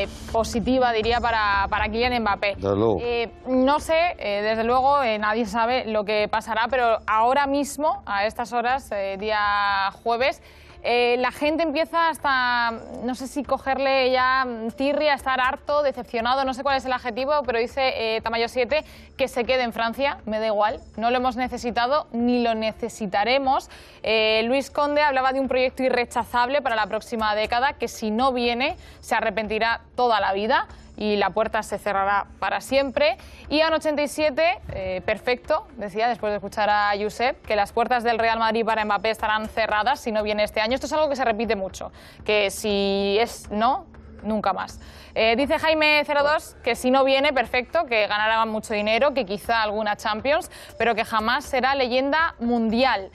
eh, 0.02 0.08
positiva, 0.32 0.92
diría, 0.92 1.20
para, 1.20 1.66
para 1.70 1.86
Kylian 1.88 2.20
Mbappé. 2.22 2.56
Desde 2.56 2.76
luego. 2.76 2.98
Eh, 3.02 3.30
no 3.46 3.80
sé, 3.80 4.16
eh, 4.18 4.42
desde 4.42 4.64
luego, 4.64 5.02
eh, 5.02 5.18
nadie 5.18 5.46
sabe 5.46 5.84
lo 5.86 6.04
que 6.04 6.28
pasará, 6.28 6.66
pero 6.68 6.98
ahora 7.06 7.46
mismo, 7.46 8.02
a 8.04 8.26
estas 8.26 8.52
horas, 8.52 8.90
eh, 8.92 9.16
día 9.18 9.90
jueves, 10.02 10.42
eh, 10.90 11.18
la 11.18 11.32
gente 11.32 11.62
empieza 11.62 12.08
hasta, 12.08 12.70
no 13.04 13.14
sé 13.14 13.26
si 13.26 13.44
cogerle 13.44 14.10
ya 14.10 14.46
tirria, 14.74 15.12
estar 15.12 15.38
harto, 15.38 15.82
decepcionado, 15.82 16.46
no 16.46 16.54
sé 16.54 16.62
cuál 16.62 16.78
es 16.78 16.84
el 16.86 16.94
adjetivo, 16.94 17.42
pero 17.44 17.58
dice 17.58 18.16
eh, 18.16 18.22
Tamayo 18.22 18.48
7 18.48 18.82
que 19.18 19.28
se 19.28 19.44
quede 19.44 19.64
en 19.64 19.74
Francia, 19.74 20.16
me 20.24 20.40
da 20.40 20.46
igual, 20.46 20.80
no 20.96 21.10
lo 21.10 21.18
hemos 21.18 21.36
necesitado 21.36 22.06
ni 22.12 22.42
lo 22.42 22.54
necesitaremos. 22.54 23.68
Eh, 24.02 24.40
Luis 24.46 24.70
Conde 24.70 25.02
hablaba 25.02 25.34
de 25.34 25.40
un 25.40 25.48
proyecto 25.48 25.82
irrechazable 25.82 26.62
para 26.62 26.74
la 26.74 26.86
próxima 26.86 27.34
década 27.34 27.74
que 27.74 27.88
si 27.88 28.10
no 28.10 28.32
viene 28.32 28.78
se 29.00 29.14
arrepentirá 29.14 29.82
toda 29.94 30.20
la 30.20 30.32
vida 30.32 30.68
y 30.98 31.16
la 31.16 31.30
puerta 31.30 31.62
se 31.62 31.78
cerrará 31.78 32.26
para 32.40 32.60
siempre. 32.60 33.16
Y 33.48 33.60
a 33.60 33.68
87, 33.68 34.60
eh, 34.72 35.02
perfecto, 35.06 35.66
decía 35.76 36.08
después 36.08 36.32
de 36.32 36.36
escuchar 36.36 36.68
a 36.68 36.92
Josep, 37.00 37.40
que 37.46 37.56
las 37.56 37.72
puertas 37.72 38.02
del 38.02 38.18
Real 38.18 38.38
Madrid 38.38 38.64
para 38.64 38.84
Mbappé 38.84 39.10
estarán 39.10 39.48
cerradas 39.48 40.00
si 40.00 40.10
no 40.10 40.22
viene 40.22 40.42
este 40.42 40.60
año. 40.60 40.74
Esto 40.74 40.86
es 40.86 40.92
algo 40.92 41.08
que 41.08 41.16
se 41.16 41.24
repite 41.24 41.54
mucho, 41.54 41.92
que 42.24 42.50
si 42.50 43.16
es 43.20 43.48
no, 43.50 43.86
nunca 44.22 44.52
más. 44.52 44.80
Eh, 45.14 45.36
dice 45.36 45.58
Jaime 45.58 46.04
02 46.04 46.56
que 46.64 46.74
si 46.74 46.90
no 46.90 47.04
viene, 47.04 47.32
perfecto, 47.32 47.86
que 47.86 48.06
ganará 48.08 48.44
mucho 48.46 48.74
dinero, 48.74 49.14
que 49.14 49.24
quizá 49.24 49.62
alguna 49.62 49.96
Champions, 49.96 50.50
pero 50.78 50.96
que 50.96 51.04
jamás 51.04 51.44
será 51.44 51.76
leyenda 51.76 52.34
mundial. 52.40 53.10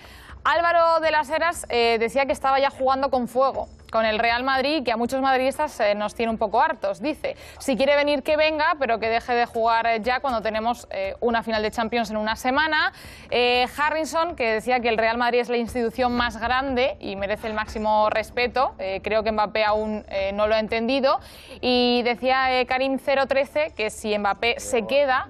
Álvaro 0.46 1.02
de 1.02 1.12
las 1.12 1.30
Heras 1.30 1.66
eh, 1.70 1.98
decía 2.00 2.26
que 2.26 2.34
estaba 2.34 2.60
ya 2.60 2.70
jugando 2.70 3.10
con 3.10 3.28
fuego 3.28 3.68
con 3.94 4.08
el 4.08 4.18
Real 4.18 4.44
Madrid 4.44 4.84
que 4.84 4.92
a 4.92 4.98
muchos 4.98 5.22
madridistas 5.22 5.80
eh, 5.80 5.94
nos 5.94 6.16
tiene 6.16 6.32
un 6.32 6.40
poco 6.40 6.60
hartos. 6.60 7.00
Dice, 7.00 7.38
si 7.60 7.78
quiere 7.78 7.96
venir 7.96 8.24
que 8.24 8.36
venga, 8.36 8.76
pero 8.80 9.00
que 9.00 9.08
deje 9.08 9.34
de 9.34 9.46
jugar 9.46 9.86
eh, 9.86 10.00
ya 10.02 10.20
cuando 10.20 10.42
tenemos 10.42 10.88
eh, 10.90 11.16
una 11.20 11.44
final 11.44 11.62
de 11.62 11.70
Champions 11.70 12.10
en 12.10 12.18
una 12.18 12.36
semana. 12.36 12.92
Eh, 13.30 13.68
Harrison, 13.78 14.36
que 14.36 14.54
decía 14.54 14.80
que 14.80 14.90
el 14.90 14.98
Real 14.98 15.20
Madrid 15.20 15.42
es 15.42 15.50
la 15.50 15.58
institución 15.58 16.14
más 16.14 16.38
grande 16.38 16.98
y 17.00 17.16
merece 17.16 17.46
el 17.46 17.54
máximo 17.54 18.10
respeto. 18.10 18.74
Creo 19.04 19.22
que 19.24 19.32
Mbappé 19.32 19.64
aún 19.64 20.04
no 20.34 20.48
lo 20.48 20.56
ha 20.56 20.60
entendido. 20.60 21.20
Y 21.62 22.02
decía 22.02 22.60
eh, 22.60 22.66
Karim 22.66 22.98
013 22.98 23.74
que 23.76 23.92
si 23.92 24.18
Mbappé 24.18 24.60
se 24.60 24.88
queda, 24.88 25.28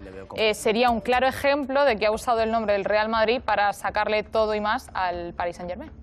sería 0.53 0.89
un 0.89 1.01
claro 1.01 1.27
ejemplo 1.27 1.83
de 1.83 1.97
que 1.97 2.05
ha 2.05 2.11
usado 2.11 2.41
el 2.41 2.51
nombre 2.51 2.73
del 2.73 2.85
Real 2.85 3.09
Madrid 3.09 3.41
para 3.43 3.73
sacarle 3.73 4.23
todo 4.23 4.55
y 4.55 4.61
más 4.61 4.89
al 4.93 5.33
Paris 5.33 5.57
Saint-Germain. 5.57 6.02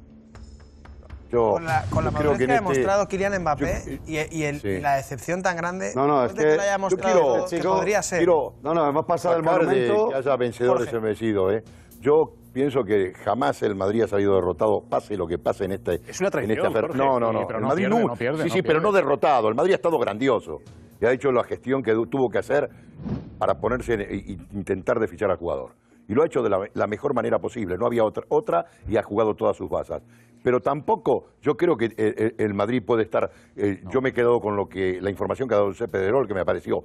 Yo, 1.30 1.52
Con 1.52 1.64
la, 1.64 1.84
con 1.90 2.04
la 2.04 2.10
yo 2.10 2.16
creo 2.16 2.30
madurez 2.32 2.38
que 2.38 2.46
que, 2.46 2.52
ha 2.52 2.54
este- 2.56 2.64
demostrado 2.70 3.08
Kylian 3.08 3.40
Mbappé 3.42 3.82
yo- 3.86 3.92
y, 4.06 4.36
y 4.38 4.42
el- 4.44 4.60
sí. 4.60 4.68
y 4.68 4.80
la 4.80 4.96
decepción 4.96 5.42
tan 5.42 5.56
grande 5.56 5.92
No, 5.94 6.06
no, 6.06 6.24
es 6.24 6.34
de 6.34 6.42
que, 6.42 6.50
que 6.50 6.56
lo 6.56 6.62
haya 6.62 6.78
mostrado 6.78 7.20
quiero- 7.20 7.44
que 7.46 7.56
chico, 7.56 7.74
podría 7.76 8.02
ser. 8.02 8.18
quiero 8.18 8.54
No, 8.62 8.74
no, 8.74 8.88
hemos 8.88 9.04
pasado 9.06 9.36
el 9.36 9.44
sacar 9.44 9.66
de 9.66 9.74
que 9.86 10.14
haya 10.16 10.36
vencedores 10.36 10.84
Jorge. 10.86 10.96
y 10.96 11.00
vencidos, 11.00 11.52
¿eh? 11.52 11.64
Yo 12.00 12.32
pienso 12.52 12.82
que 12.82 13.12
jamás 13.24 13.62
el 13.62 13.76
Madrid 13.76 14.02
ha 14.02 14.08
salido 14.08 14.34
derrotado, 14.34 14.82
pase 14.82 15.16
lo 15.16 15.26
que 15.28 15.38
pase 15.38 15.66
en 15.66 15.72
este. 15.72 16.00
Es 16.08 16.18
una 16.20 16.30
traición, 16.30 16.58
en 16.58 16.66
esta 16.66 16.76
fer- 16.78 16.82
Jorge, 16.82 16.98
No, 16.98 17.20
no, 17.20 17.28
sí, 17.28 17.34
no. 17.34 17.46
pero 17.46 17.58
el 17.58 17.62
no 17.62 17.68
Madrid 17.68 17.86
pierde, 17.88 18.04
no 18.06 18.16
pierde, 18.16 18.42
Sí, 18.42 18.48
no 18.48 18.54
sí, 18.54 18.62
pero 18.62 18.80
no 18.80 18.90
derrotado. 18.92 19.48
El 19.48 19.54
Madrid 19.54 19.72
ha 19.72 19.76
estado 19.76 19.98
grandioso. 20.00 20.60
Y 21.00 21.06
ha 21.06 21.12
hecho 21.12 21.30
la 21.30 21.44
gestión 21.44 21.82
que 21.82 21.92
tuvo 22.10 22.28
que 22.28 22.38
hacer 22.38 22.68
para 23.38 23.54
ponerse 23.60 23.94
y 24.10 24.32
intentar 24.52 24.98
de 24.98 25.06
fichar 25.06 25.30
al 25.30 25.36
jugador. 25.36 25.70
Y 26.08 26.14
lo 26.14 26.22
ha 26.24 26.26
hecho 26.26 26.42
de 26.42 26.50
la, 26.50 26.58
la 26.74 26.86
mejor 26.88 27.14
manera 27.14 27.38
posible. 27.38 27.78
No 27.78 27.86
había 27.86 28.02
otra, 28.04 28.24
otra 28.28 28.66
y 28.88 28.96
ha 28.96 29.02
jugado 29.04 29.34
todas 29.36 29.56
sus 29.56 29.70
bazas. 29.70 30.02
Pero 30.42 30.60
tampoco, 30.60 31.26
yo 31.42 31.56
creo 31.56 31.76
que 31.76 31.86
eh, 31.86 31.92
eh, 31.96 32.34
el, 32.38 32.54
Madrid 32.54 32.82
puede 32.82 33.02
estar. 33.02 33.30
eh, 33.56 33.82
Yo 33.90 34.00
me 34.00 34.10
he 34.10 34.12
quedado 34.12 34.40
con 34.40 34.56
lo 34.56 34.68
que 34.68 35.00
la 35.00 35.10
información 35.10 35.48
que 35.48 35.54
ha 35.54 35.58
dado 35.58 35.68
José 35.70 35.88
Pedrerol, 35.88 36.26
que 36.26 36.34
me 36.34 36.44
pareció 36.44 36.84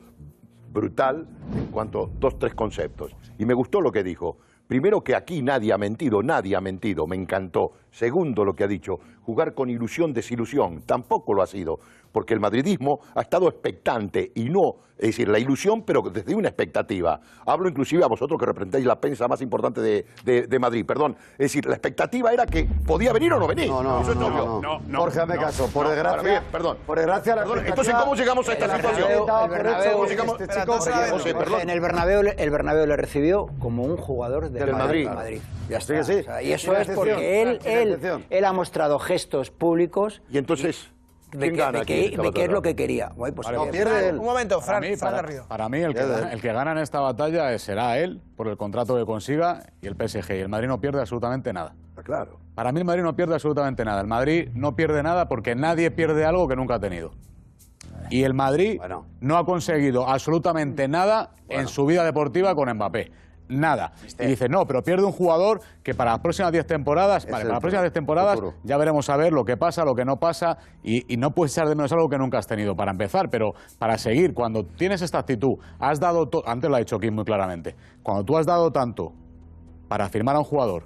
brutal 0.72 1.26
en 1.58 1.68
cuanto 1.68 2.04
a 2.04 2.10
dos, 2.20 2.38
tres 2.38 2.54
conceptos. 2.54 3.16
Y 3.38 3.46
me 3.46 3.54
gustó 3.54 3.80
lo 3.80 3.92
que 3.92 4.04
dijo. 4.04 4.38
Primero 4.68 5.04
que 5.04 5.16
aquí 5.16 5.44
nadie 5.44 5.72
ha 5.72 5.78
mentido, 5.78 6.24
nadie 6.24 6.56
ha 6.56 6.62
mentido, 6.62 7.06
me 7.06 7.16
encantó. 7.16 7.74
Segundo 7.92 8.44
lo 8.44 8.56
que 8.56 8.64
ha 8.64 8.68
dicho, 8.68 9.00
jugar 9.22 9.54
con 9.54 9.70
ilusión, 9.70 10.12
desilusión. 10.12 10.82
Tampoco 10.82 11.36
lo 11.36 11.44
ha 11.44 11.48
sido, 11.48 11.80
porque 12.16 12.34
el 12.34 12.40
madridismo 12.40 13.02
ha 13.14 13.20
estado 13.24 13.50
expectante 13.50 14.32
y 14.36 14.46
no, 14.46 14.76
es 14.98 15.08
decir, 15.08 15.28
la 15.28 15.38
ilusión, 15.38 15.84
pero 15.84 16.02
desde 16.04 16.34
una 16.34 16.48
expectativa. 16.48 17.20
Hablo 17.46 17.68
inclusive 17.68 18.06
a 18.06 18.08
vosotros 18.08 18.40
que 18.40 18.46
representáis 18.46 18.86
la 18.86 19.02
prensa 19.02 19.28
más 19.28 19.42
importante 19.42 19.82
de, 19.82 20.06
de- 20.24 20.48
de 20.48 20.60
Madrid, 20.60 20.86
perdón. 20.86 21.18
Es 21.34 21.38
decir, 21.52 21.66
la 21.66 21.74
expectativa 21.74 22.32
era 22.32 22.46
que 22.46 22.70
podía 22.88 23.12
venir 23.12 23.34
o 23.34 23.40
no 23.40 23.48
venir. 23.48 23.68
No, 23.68 23.84
no, 23.84 24.00
Eso 24.00 24.12
es 24.14 24.18
no, 24.18 24.28
obvio. 24.28 24.62
no, 24.62 24.80
no. 24.88 25.00
Jorge, 25.02 25.20
hazme 25.20 25.36
caso. 25.36 25.68
Por 25.74 25.88
No, 25.88 25.92
desgracia- 25.92 26.22
bien, 26.24 26.44
perdón. 26.50 26.78
por 26.86 26.98
desgracia, 26.98 27.36
la 27.36 27.42
Perdón, 27.44 27.66
Entonces, 27.68 27.94
¿cómo 27.96 28.16
llegamos 28.16 28.48
a 28.48 28.54
esta 28.54 28.76
situación? 28.78 29.10
En 31.62 31.70
el 31.70 31.82
Bernabéu, 31.82 32.24
le- 32.24 32.36
el 32.38 32.50
Bernabéu 32.50 32.86
le 32.86 32.96
recibió 32.96 33.48
como 33.60 33.84
un 33.84 33.98
jugador 33.98 34.50
del, 34.50 34.66
Del 34.66 34.72
Madrid. 34.76 35.10
Ya 35.70 35.82
Sí, 35.82 35.94
está. 35.94 36.04
sí. 36.06 36.20
O 36.20 36.24
sea, 36.24 36.42
y 36.42 36.54
eso 36.54 36.74
es 36.78 36.88
porque 36.92 37.42
él, 37.42 37.60
él, 37.66 38.24
él 38.30 38.46
ha 38.46 38.54
mostrado 38.54 39.00
gestos 39.00 39.52
públicos. 39.52 40.22
Y 40.30 40.38
entonces, 40.38 40.92
de, 41.38 41.46
¿quién 41.46 41.54
que, 41.54 41.60
gana 41.60 41.72
de 41.72 41.78
aquí 41.80 41.94
que- 41.94 42.06
esta 42.08 42.22
de 42.22 42.32
qué 42.32 42.44
es 42.46 42.50
lo 42.52 42.62
que 42.62 42.76
quería. 42.76 43.10
Pues 43.16 43.34
Vale, 43.36 43.58
Un 44.14 44.26
momento, 44.26 44.62
Fran, 44.62 44.82
Para 44.82 44.90
mí, 44.92 44.96
Fran 44.98 45.12
para- 45.12 45.22
Garrido. 45.22 45.46
para 45.48 45.70
mí 45.70 45.80
el, 45.80 45.94
que, 45.94 46.00
Pierde. 46.02 46.34
el 46.34 46.42
que 46.42 46.54
gana 46.54 46.72
en 46.72 46.78
esta 46.80 47.00
batalla 47.00 47.58
será 47.60 47.98
él, 47.98 48.22
por 48.36 48.48
el 48.48 48.58
contrato 48.58 48.96
que 48.96 49.06
consiga, 49.06 49.64
y 49.82 49.88
el 49.88 49.96
PSG. 49.96 50.36
Y 50.38 50.40
el 50.42 50.50
Madrid 50.50 50.68
no 50.68 50.80
pierde 50.82 51.00
absolutamente 51.00 51.52
nada. 51.54 51.76
Claro. 52.04 52.40
Para 52.56 52.72
mí 52.72 52.80
el 52.80 52.86
Madrid 52.86 53.04
no 53.04 53.16
pierde 53.16 53.34
absolutamente 53.34 53.84
nada. 53.86 54.02
El 54.02 54.08
Madrid 54.08 54.50
no 54.54 54.76
pierde 54.76 55.02
nada 55.04 55.28
porque 55.28 55.56
nadie 55.56 55.92
pierde 55.92 56.26
algo 56.26 56.48
que 56.48 56.56
nunca 56.56 56.76
ha 56.76 56.80
tenido. 56.80 57.12
Y 58.10 58.24
el 58.24 58.34
Madrid 58.34 58.80
no 59.20 59.38
ha 59.38 59.46
conseguido 59.46 60.08
absolutamente 60.08 60.88
nada 60.88 61.32
en 61.50 61.68
su 61.68 61.86
vida 61.86 62.04
deportiva 62.04 62.54
con 62.54 62.70
Mbappé. 62.72 63.12
Nada. 63.48 63.94
Y 64.20 64.26
dice, 64.26 64.50
no, 64.50 64.66
pero 64.66 64.82
pierde 64.82 65.06
un 65.06 65.12
jugador 65.12 65.62
que 65.84 65.94
para 65.94 66.12
las 66.12 66.20
próximas 66.20 66.52
10 66.52 66.66
temporadas, 66.66 67.26
vale, 67.26 67.44
para 67.44 67.54
las 67.56 67.60
próximas 67.60 67.84
10 67.84 67.94
temporadas 67.94 68.36
futuro. 68.36 68.56
ya 68.64 68.78
veremos 68.78 69.10
a 69.10 69.18
ver 69.18 69.34
lo 69.34 69.46
que 69.46 69.56
pasa, 69.56 69.86
lo 69.86 69.94
que 69.94 70.04
no 70.04 70.18
pasa, 70.18 70.58
y, 70.84 71.12
y 71.14 71.18
no 71.18 71.32
puedes 71.32 71.54
echar 71.54 71.68
de 71.68 71.76
menos 71.76 71.92
algo 71.92 72.10
que 72.10 72.18
nunca 72.18 72.40
has 72.40 72.48
tenido 72.48 72.76
para 72.76 72.92
empezar, 72.92 73.30
pero 73.30 73.54
para 73.78 73.98
seguir, 73.98 74.34
cuando 74.34 74.66
tienes 74.66 75.02
esta 75.02 75.20
actitud, 75.20 75.58
has 75.80 76.00
dado, 76.00 76.30
antes 76.46 76.70
lo 76.70 76.76
ha 76.76 76.80
dicho 76.80 77.00
Kim 77.00 77.14
muy 77.14 77.24
claramente, 77.24 77.76
cuando 78.02 78.24
tú 78.24 78.38
has 78.38 78.46
dado 78.48 78.72
tanto 78.72 79.14
para 79.88 80.10
firmar 80.10 80.36
a 80.36 80.40
un 80.40 80.46
jugador, 80.46 80.86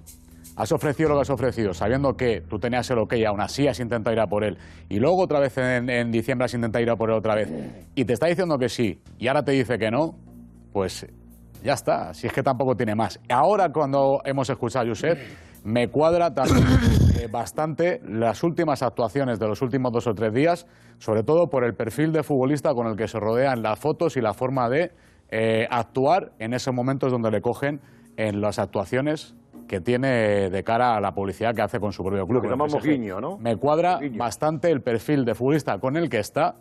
has 0.58 0.74
ofrecido 0.74 1.08
lo 1.08 1.16
que 1.16 1.22
has 1.22 1.30
ofrecido, 1.30 1.74
sabiendo 1.74 2.18
que 2.18 2.42
tú 2.42 2.60
tenías 2.60 2.90
el 2.92 2.98
ok 2.98 3.14
y 3.14 3.24
aún 3.24 3.40
así 3.40 3.70
has 3.70 3.80
intentado 3.80 4.14
ir 4.14 4.20
a 4.20 4.28
por 4.28 4.44
él, 4.44 4.58
y 4.90 5.00
luego 5.00 5.22
otra 5.22 5.40
vez 5.40 5.58
en, 5.58 5.90
en 5.90 6.12
diciembre 6.12 6.46
has 6.46 6.54
intentado 6.54 6.84
ir 6.84 6.90
a 6.90 6.98
por 6.98 7.10
él 7.10 7.16
otra 7.16 7.36
vez, 7.36 7.50
y 7.96 8.04
te 8.04 8.12
está 8.12 8.28
diciendo 8.28 8.58
que 8.58 8.68
sí, 8.68 9.00
y 9.18 9.30
ahora 9.30 9.44
te 9.44 9.54
dice 9.54 9.78
que 9.80 9.90
no, 9.90 10.16
pues 10.74 11.08
ya 11.64 11.74
está, 11.74 12.14
si 12.14 12.28
es 12.28 12.34
que 12.34 12.44
tampoco 12.44 12.76
tiene 12.76 12.96
más. 12.96 13.20
Ahora 13.30 13.72
cuando 13.72 14.22
hemos 14.26 14.50
escuchado 14.50 14.86
a 14.86 14.90
Josep, 14.90 15.18
me 15.64 15.90
cuadra 15.90 16.34
también 16.34 16.66
eh, 17.20 17.28
bastante 17.32 18.02
las 18.06 18.44
últimas 18.44 18.82
actuaciones 18.82 19.40
de 19.40 19.48
los 19.48 19.62
últimos 19.62 19.92
dos 19.92 20.08
o 20.08 20.14
tres 20.14 20.34
días, 20.34 20.68
sobre 21.00 21.24
todo 21.24 21.50
por 21.50 21.64
el 21.64 21.76
perfil 21.76 22.12
de 22.12 22.24
futbolista 22.24 22.74
con 22.74 22.88
el 22.88 22.96
que 22.96 23.08
se 23.08 23.20
rodea 23.20 23.54
en 23.54 23.62
las 23.62 23.78
fotos 23.78 24.16
y 24.18 24.22
la 24.22 24.34
forma 24.34 24.70
de 24.70 24.92
eh, 25.30 25.68
actuar 25.70 26.32
en 26.40 26.54
esos 26.54 26.74
momentos 26.74 27.12
donde 27.12 27.32
le 27.32 27.42
cogen 27.42 27.82
en 28.18 28.42
las 28.42 28.60
actuaciones 28.60 29.36
que 29.68 29.80
tiene 29.80 30.50
de 30.50 30.64
cara 30.64 30.96
a 30.96 31.02
la 31.02 31.14
publicidad 31.14 31.54
que 31.54 31.62
hace 31.62 31.80
con 31.80 31.94
su 31.94 32.04
propio 32.04 32.26
club. 32.26 32.42
Me 33.40 33.56
cuadra 33.56 34.00
bastante 34.18 34.72
el 34.72 34.82
perfil 34.82 35.26
de 35.26 35.36
futbolista 35.36 35.78
con 35.78 35.96
el 35.96 36.10
que 36.10 36.18
está 36.18 36.56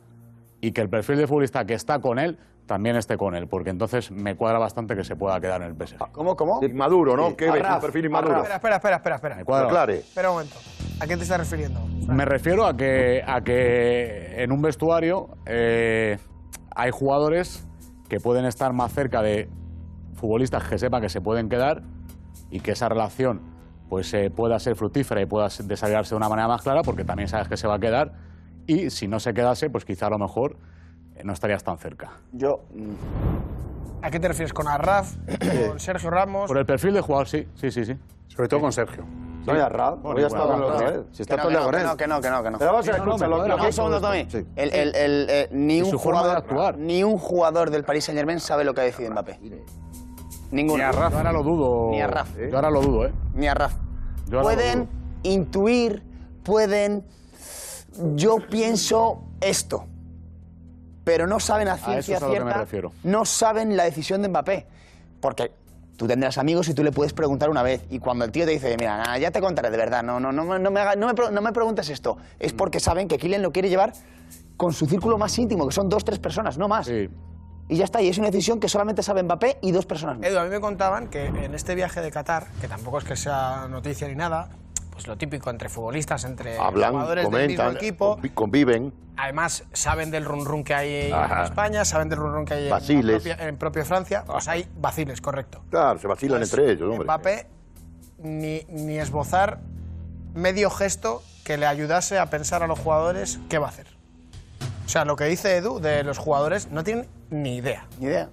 y 0.60 0.72
que 0.72 0.82
el 0.82 0.90
perfil 0.90 1.16
de 1.16 1.26
futbolista 1.26 1.64
que 1.64 1.74
está 1.74 2.00
con 2.00 2.18
él 2.18 2.36
también 2.68 2.94
esté 2.96 3.16
con 3.16 3.34
él, 3.34 3.48
porque 3.48 3.70
entonces 3.70 4.10
me 4.12 4.36
cuadra 4.36 4.58
bastante 4.60 4.94
que 4.94 5.02
se 5.02 5.16
pueda 5.16 5.40
quedar 5.40 5.62
en 5.62 5.68
el 5.68 5.74
PSG. 5.74 5.96
¿Cómo, 6.12 6.36
cómo? 6.36 6.60
Inmaduro, 6.62 7.16
¿no? 7.16 7.30
Sí. 7.30 7.34
¿Qué 7.36 7.50
ves? 7.50 7.64
Un 7.74 7.80
perfil 7.80 8.04
inmaduro. 8.04 8.36
Espera, 8.42 8.54
espera, 8.56 8.76
espera, 8.76 8.96
espera. 8.96 9.14
espera. 9.16 9.36
Me 9.36 9.44
cuadra. 9.44 9.66
Aclare. 9.66 9.98
Espera 10.00 10.28
un 10.30 10.36
momento. 10.36 10.56
¿A 11.00 11.06
quién 11.06 11.18
te 11.18 11.22
estás 11.24 11.38
refiriendo? 11.38 11.80
Me 12.06 12.24
refiero 12.24 12.66
a 12.66 12.76
que, 12.76 13.24
a 13.26 13.40
que 13.40 14.42
en 14.42 14.52
un 14.52 14.60
vestuario 14.62 15.30
eh, 15.46 16.18
hay 16.76 16.90
jugadores 16.90 17.66
que 18.08 18.20
pueden 18.20 18.44
estar 18.44 18.72
más 18.74 18.92
cerca 18.92 19.22
de 19.22 19.48
futbolistas 20.14 20.64
que 20.68 20.78
sepan 20.78 21.00
que 21.00 21.08
se 21.08 21.20
pueden 21.20 21.48
quedar 21.48 21.82
y 22.50 22.60
que 22.60 22.72
esa 22.72 22.88
relación 22.88 23.40
pues 23.88 24.12
eh, 24.12 24.30
pueda 24.30 24.58
ser 24.58 24.76
fructífera 24.76 25.22
y 25.22 25.26
pueda 25.26 25.48
se- 25.48 25.62
desarrollarse 25.62 26.10
de 26.10 26.16
una 26.16 26.28
manera 26.28 26.48
más 26.48 26.60
clara 26.62 26.82
porque 26.82 27.04
también 27.04 27.28
sabes 27.28 27.48
que 27.48 27.56
se 27.56 27.66
va 27.66 27.76
a 27.76 27.78
quedar 27.78 28.12
y 28.66 28.90
si 28.90 29.08
no 29.08 29.20
se 29.20 29.32
quedase 29.32 29.70
pues 29.70 29.84
quizá 29.86 30.08
a 30.08 30.10
lo 30.10 30.18
mejor 30.18 30.56
no 31.24 31.32
estarías 31.32 31.62
tan 31.64 31.78
cerca. 31.78 32.12
Yo. 32.32 32.60
¿A 34.02 34.10
qué 34.10 34.20
te 34.20 34.28
refieres? 34.28 34.52
¿Con 34.52 34.68
Arraf? 34.68 35.14
¿Con 35.68 35.80
Sergio 35.80 36.10
Ramos? 36.10 36.48
Por 36.48 36.58
el 36.58 36.66
perfil 36.66 36.94
de 36.94 37.00
jugador 37.00 37.28
sí, 37.28 37.48
sí, 37.54 37.70
sí, 37.70 37.84
sí. 37.84 37.96
Sobre 38.28 38.48
todo 38.48 38.60
con 38.60 38.72
Sergio. 38.72 39.04
No, 39.46 39.56
y 39.56 39.60
Arraf, 39.60 40.00
Bueno, 40.02 40.18
hoy 40.18 40.24
ha 40.24 40.28
bueno, 40.28 40.44
estado 40.44 40.48
con 40.48 40.60
bueno. 40.60 40.98
vez. 40.98 41.06
Si 41.12 41.22
está 41.22 41.38
con 41.38 41.52
él. 41.54 41.58
no, 41.84 41.96
que 41.96 42.06
no, 42.06 42.20
que 42.20 42.30
no, 42.30 42.42
que 42.42 42.50
no. 42.50 42.58
Pero 42.58 42.70
vamos 42.72 42.88
a 42.88 42.92
Sí, 42.92 42.98
no, 42.98 43.04
no, 43.06 43.10
escuchar 43.14 43.28
lo 43.48 43.56
que. 43.56 43.66
Un 43.66 43.72
segundo, 43.72 44.00
Tommy. 44.00 44.26
Sí. 44.28 44.46
El, 44.56 44.74
el, 44.74 44.94
el, 44.94 45.26
eh, 45.30 45.48
ni, 45.52 45.80
un 45.80 45.90
su 45.90 45.98
forma 45.98 46.20
de 46.20 46.26
jugador, 46.28 46.44
actuar. 46.44 46.78
ni 46.78 47.02
un 47.02 47.18
jugador 47.18 47.70
del 47.70 47.84
Paris 47.84 48.04
Saint 48.04 48.18
Germain 48.18 48.40
sabe 48.40 48.64
lo 48.64 48.74
que 48.74 48.82
ha 48.82 48.84
decidido 48.84 49.12
Mbappé. 49.12 49.38
Ninguno. 50.50 50.78
Ni 50.78 50.82
a 50.84 50.92
Rafa. 50.92 51.10
Yo 51.10 51.16
ahora 51.16 51.32
lo 51.32 51.42
dudo. 51.42 51.90
Ni 51.90 52.00
a 52.00 52.06
Rafa. 52.06 52.38
Yo 52.38 52.56
ahora 52.56 52.70
lo 52.70 52.80
dudo, 52.82 53.06
¿eh? 53.06 53.12
Ni 53.34 53.48
a 53.48 53.54
lo 54.30 54.42
Pueden 54.42 54.88
intuir, 55.22 56.02
pueden. 56.44 57.04
Yo 58.14 58.36
pienso 58.50 59.22
esto. 59.40 59.86
Pero 61.08 61.26
no 61.26 61.40
saben 61.40 61.68
a 61.68 61.74
eso 61.74 61.84
ciencia 61.86 62.16
es 62.18 62.22
a 62.22 62.26
lo 62.26 62.32
que 62.32 62.38
me 62.40 62.44
cierta. 62.46 62.60
refiero. 62.60 62.92
No 63.02 63.24
saben 63.24 63.76
la 63.76 63.84
decisión 63.84 64.22
de 64.22 64.28
Mbappé. 64.28 64.66
Porque 65.20 65.50
tú 65.96 66.06
tendrás 66.06 66.38
amigos 66.38 66.68
y 66.68 66.74
tú 66.74 66.84
le 66.84 66.92
puedes 66.92 67.12
preguntar 67.12 67.50
una 67.50 67.62
vez. 67.62 67.84
Y 67.90 67.98
cuando 67.98 68.24
el 68.24 68.30
tío 68.30 68.44
te 68.44 68.52
dice, 68.52 68.76
mira, 68.78 68.96
nada, 68.98 69.18
ya 69.18 69.30
te 69.30 69.40
contaré 69.40 69.70
de 69.70 69.76
verdad, 69.76 70.02
no, 70.02 70.20
no, 70.20 70.30
no, 70.32 70.44
me- 70.44 70.58
no, 70.58 70.70
me, 70.70 70.80
haga- 70.80 70.94
no, 70.96 71.06
me, 71.08 71.14
no 71.32 71.40
me 71.40 71.52
preguntes 71.52 71.88
esto. 71.90 72.18
Es 72.38 72.52
porque 72.52 72.78
saben 72.78 73.08
que 73.08 73.18
Kylian 73.18 73.42
lo 73.42 73.50
quiere 73.52 73.68
llevar 73.68 73.92
con 74.56 74.72
su 74.72 74.86
círculo 74.86 75.18
más 75.18 75.36
íntimo, 75.38 75.66
que 75.66 75.72
son 75.74 75.88
dos, 75.88 76.04
tres 76.04 76.18
personas, 76.18 76.56
no 76.58 76.68
más. 76.68 76.86
Sí. 76.86 77.08
Y 77.70 77.76
ya 77.76 77.84
está, 77.84 78.00
y 78.00 78.08
es 78.08 78.16
una 78.18 78.28
decisión 78.28 78.60
que 78.60 78.68
solamente 78.68 79.02
sabe 79.02 79.22
Mbappé 79.22 79.58
y 79.60 79.72
dos 79.72 79.86
personas 79.86 80.18
más. 80.18 80.26
Edu, 80.28 80.38
a 80.38 80.44
mí 80.44 80.50
me 80.50 80.60
contaban 80.60 81.08
que 81.08 81.26
en 81.26 81.54
este 81.54 81.74
viaje 81.74 82.00
de 82.00 82.10
Qatar, 82.10 82.46
que 82.60 82.68
tampoco 82.68 82.98
es 82.98 83.04
que 83.04 83.14
sea 83.16 83.66
noticia 83.68 84.08
ni 84.08 84.14
nada, 84.14 84.48
pues 84.98 85.06
lo 85.06 85.16
típico 85.16 85.48
entre 85.48 85.68
futbolistas, 85.68 86.24
entre 86.24 86.58
Hablan, 86.58 86.90
jugadores 86.90 87.30
del 87.30 87.46
mismo 87.46 87.62
comentan, 87.62 87.76
equipo, 87.76 88.16
convi- 88.18 88.34
conviven. 88.34 88.92
además 89.16 89.62
saben 89.72 90.10
del 90.10 90.24
run 90.24 90.44
run 90.44 90.64
que 90.64 90.74
hay 90.74 91.12
Ajá. 91.12 91.38
en 91.38 91.44
España, 91.44 91.84
saben 91.84 92.08
del 92.08 92.18
run 92.18 92.32
run 92.34 92.44
que 92.44 92.54
hay 92.54 92.64
en, 92.68 93.06
propia, 93.06 93.36
en 93.48 93.56
propio 93.58 93.84
Francia, 93.84 94.24
pues 94.26 94.48
hay 94.48 94.66
vaciles, 94.76 95.20
correcto. 95.20 95.62
Claro, 95.70 96.00
se 96.00 96.08
vacilan 96.08 96.40
Pues, 96.40 96.52
entre 96.52 96.72
ellos, 96.72 96.88
hombre. 96.90 97.04
Mbappé 97.04 97.46
ni, 98.24 98.64
ni 98.70 98.98
esbozar 98.98 99.60
medio 100.34 100.68
gesto 100.68 101.22
que 101.44 101.56
le 101.58 101.66
ayudase 101.66 102.18
a 102.18 102.26
pensar 102.26 102.64
a 102.64 102.66
los 102.66 102.80
jugadores 102.80 103.38
qué 103.48 103.58
va 103.58 103.66
a 103.66 103.70
hacer. 103.70 103.86
O 104.84 104.88
sea, 104.88 105.04
lo 105.04 105.14
que 105.14 105.26
dice 105.26 105.54
Edu 105.58 105.78
de 105.78 106.02
los 106.02 106.18
jugadores 106.18 106.72
no 106.72 106.82
tienen 106.82 107.06
ni 107.30 107.54
idea. 107.58 107.86
Ni 108.00 108.06
idea. 108.06 108.30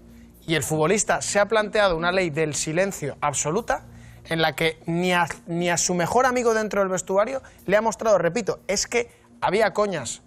Y 0.47 0.55
el 0.55 0.63
futbolista 0.63 1.22
se 1.22 1.39
ha 1.39 1.45
planteado 1.47 1.95
una 1.95 2.11
ley 2.11 2.32
del 2.32 2.55
silencio 2.55 3.18
absoluta 3.22 3.84
en 4.30 4.41
la 4.41 4.53
que 4.53 4.80
ni 4.86 5.13
a, 5.13 5.28
ni 5.47 5.69
a 5.69 5.78
su 5.78 5.93
mejor 5.93 6.26
amigo 6.26 6.53
dentro 6.53 6.82
del 6.82 6.89
vestuario 6.89 7.41
le 7.65 7.78
ha 7.78 7.82
mostrado, 7.82 8.17
repito, 8.17 8.59
es 8.67 8.88
que 8.88 9.09
había 9.41 9.73
coñas, 9.73 10.21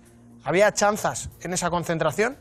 había 0.44 0.72
chanzas 0.72 1.30
en 1.40 1.52
esa 1.52 1.70
concentración 1.70 2.36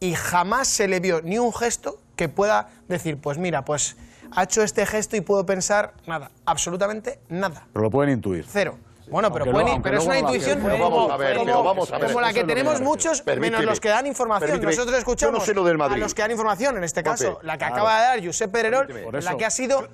y 0.00 0.14
jamás 0.14 0.68
se 0.68 0.88
le 0.88 1.00
vio 1.00 1.20
ni 1.22 1.38
un 1.38 1.52
gesto 1.52 2.00
que 2.16 2.28
pueda 2.28 2.68
decir, 2.88 3.18
pues 3.20 3.38
mira, 3.38 3.64
pues 3.64 3.96
ha 4.32 4.44
hecho 4.44 4.62
este 4.62 4.86
gesto 4.86 5.16
y 5.16 5.20
puedo 5.20 5.44
pensar 5.46 5.94
nada, 6.06 6.30
absolutamente 6.44 7.20
nada, 7.28 7.66
Pero 7.72 7.82
lo 7.84 7.90
pueden 7.90 8.12
intuir. 8.14 8.44
cero. 8.48 8.78
Bueno, 9.10 9.32
pero, 9.32 9.46
pueden- 9.50 9.66
aunque 9.70 9.82
pero 9.90 9.98
es 9.98 10.04
una 10.06 10.14
no 10.14 10.20
intuición 10.20 10.60
como, 10.60 10.78
vamos 10.78 11.10
a 11.10 11.16
ver, 11.16 11.32
como- 11.34 11.44
pero 11.46 11.64
vamos 11.64 11.92
a 11.92 11.98
ver. 11.98 12.06
como 12.06 12.20
la 12.20 12.32
que 12.32 12.44
tenemos 12.44 12.80
muchos, 12.80 13.18
refiero. 13.18 13.40
menos 13.40 13.50
Permíteme, 13.56 13.66
los 13.66 13.80
que 13.80 13.88
dan 13.88 14.06
información. 14.06 14.50
permíteme. 14.50 14.72
Nosotros 14.72 14.98
escuchamos 14.98 15.32
no 15.40 15.40
sé 15.44 15.50
a 15.50 15.96
los 15.98 16.14
que 16.14 16.22
dan 16.22 16.30
información, 16.30 16.76
en 16.76 16.84
este 16.84 17.02
caso, 17.02 17.40
la 17.42 17.54
que 17.54 17.58
claro. 17.58 17.74
acaba 17.74 17.96
de 17.98 18.02
dar 18.06 18.24
Josep 18.24 18.52
Pererol, 18.52 18.86
la 19.20 19.36
que 19.36 19.44
ha 19.44 19.50
sido, 19.50 19.88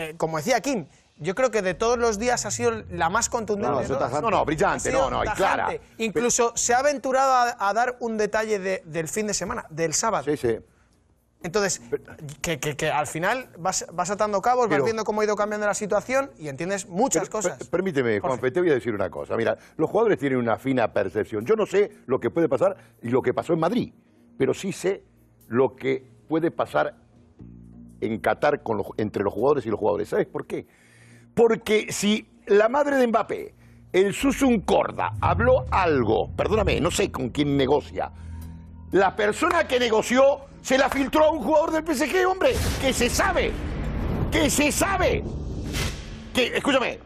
eh, 0.00 0.14
como 0.16 0.36
decía 0.38 0.60
Kim, 0.60 0.86
yo 1.18 1.34
creo 1.34 1.50
que 1.50 1.60
de 1.62 1.74
todos 1.74 1.98
los 1.98 2.18
días 2.18 2.46
ha 2.46 2.50
sido 2.50 2.70
la 2.90 3.10
más 3.10 3.28
contundente. 3.28 3.88
No. 3.88 4.20
No, 4.22 4.30
no, 4.30 4.44
brillante, 4.44 4.90
no, 4.90 5.10
no, 5.10 5.22
y 5.24 5.28
clara. 5.28 5.68
Incluso 5.98 6.52
se 6.56 6.72
ha 6.74 6.78
aventurado 6.78 7.32
a, 7.32 7.68
a 7.68 7.72
dar 7.74 7.96
un 8.00 8.16
detalle 8.16 8.58
de- 8.58 8.82
del 8.86 9.06
fin 9.08 9.26
de 9.26 9.34
semana, 9.34 9.66
del 9.68 9.92
sábado. 9.92 10.24
Sí, 10.24 10.36
sí. 10.36 10.58
Entonces, 11.42 11.80
que, 12.42 12.58
que- 12.60 12.76
que 12.76 12.90
al 12.90 13.06
final 13.06 13.48
vas, 13.58 13.86
vas 13.92 14.10
atando 14.10 14.42
cabos, 14.42 14.66
Pero- 14.68 14.82
vas 14.82 14.84
viendo 14.86 15.04
cómo 15.04 15.20
ha 15.22 15.24
ido 15.24 15.36
cambiando 15.36 15.66
la 15.66 15.72
situación 15.74 16.30
y 16.38 16.48
entiendes 16.48 16.86
muchas 16.86 17.22
Pero, 17.24 17.32
cosas. 17.32 17.58
per- 17.58 17.68
permíteme, 17.70 18.20
Juanfe, 18.20 18.50
te 18.50 18.60
voy 18.60 18.70
a 18.70 18.74
decir 18.74 18.94
una 18.94 19.10
cosa. 19.10 19.36
Mira, 19.36 19.56
los 19.76 19.88
jugadores 19.88 20.18
tienen 20.18 20.38
una 20.38 20.58
fina 20.58 20.92
percepción. 20.92 21.44
Yo 21.46 21.56
no 21.56 21.64
sé 21.66 21.92
lo 22.06 22.20
que 22.20 22.28
puede 22.30 22.48
pasar 22.48 22.76
y 23.02 23.08
lo 23.08 23.22
que 23.22 23.32
pasó 23.32 23.54
en 23.54 23.60
Madrid, 23.60 23.92
pero 24.36 24.52
sí 24.52 24.72
sé 24.72 25.02
lo 25.48 25.76
que 25.76 26.06
puede 26.28 26.50
pasar 26.50 26.94
en 28.00 28.18
Qatar 28.18 28.62
con 28.62 28.78
los- 28.78 28.86
entre 28.96 29.22
los 29.24 29.32
jugadores 29.32 29.66
y 29.66 29.70
los 29.70 29.78
jugadores. 29.78 30.08
¿Sabes 30.08 30.26
por 30.26 30.46
qué? 30.46 30.66
Porque 31.34 31.92
si 31.92 32.26
la 32.46 32.68
madre 32.68 32.96
de 32.96 33.06
Mbappé, 33.06 33.54
el 33.92 34.14
Susun 34.14 34.60
Corda, 34.60 35.12
habló 35.20 35.64
algo, 35.70 36.30
perdóname, 36.36 36.80
no 36.80 36.90
sé 36.90 37.10
con 37.10 37.30
quién 37.30 37.56
negocia, 37.56 38.10
la 38.92 39.14
persona 39.16 39.66
que 39.66 39.78
negoció 39.78 40.40
se 40.62 40.76
la 40.78 40.88
filtró 40.88 41.24
a 41.24 41.30
un 41.30 41.40
jugador 41.42 41.70
del 41.72 41.84
PSG, 41.84 42.26
hombre, 42.26 42.52
que 42.80 42.92
se 42.92 43.08
sabe, 43.08 43.52
que 44.30 44.50
se 44.50 44.70
sabe, 44.72 45.24
que, 46.34 46.56
escúchame, 46.56 46.98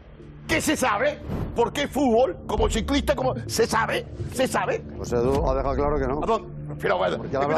que 0.49 0.61
se 0.61 0.77
sabe, 0.77 1.19
porque 1.55 1.87
fútbol, 1.89 2.37
como 2.47 2.69
ciclista, 2.69 3.15
como 3.15 3.35
se 3.47 3.67
sabe, 3.67 4.07
se 4.33 4.47
sabe. 4.49 4.83
José 4.99 5.17
Edu 5.17 5.49
ha 5.49 5.55
dejado 5.55 5.75
claro 5.77 5.99
que 5.99 6.07
no. 6.07 6.21
Pero 6.81 6.99
escúchame, 7.17 7.55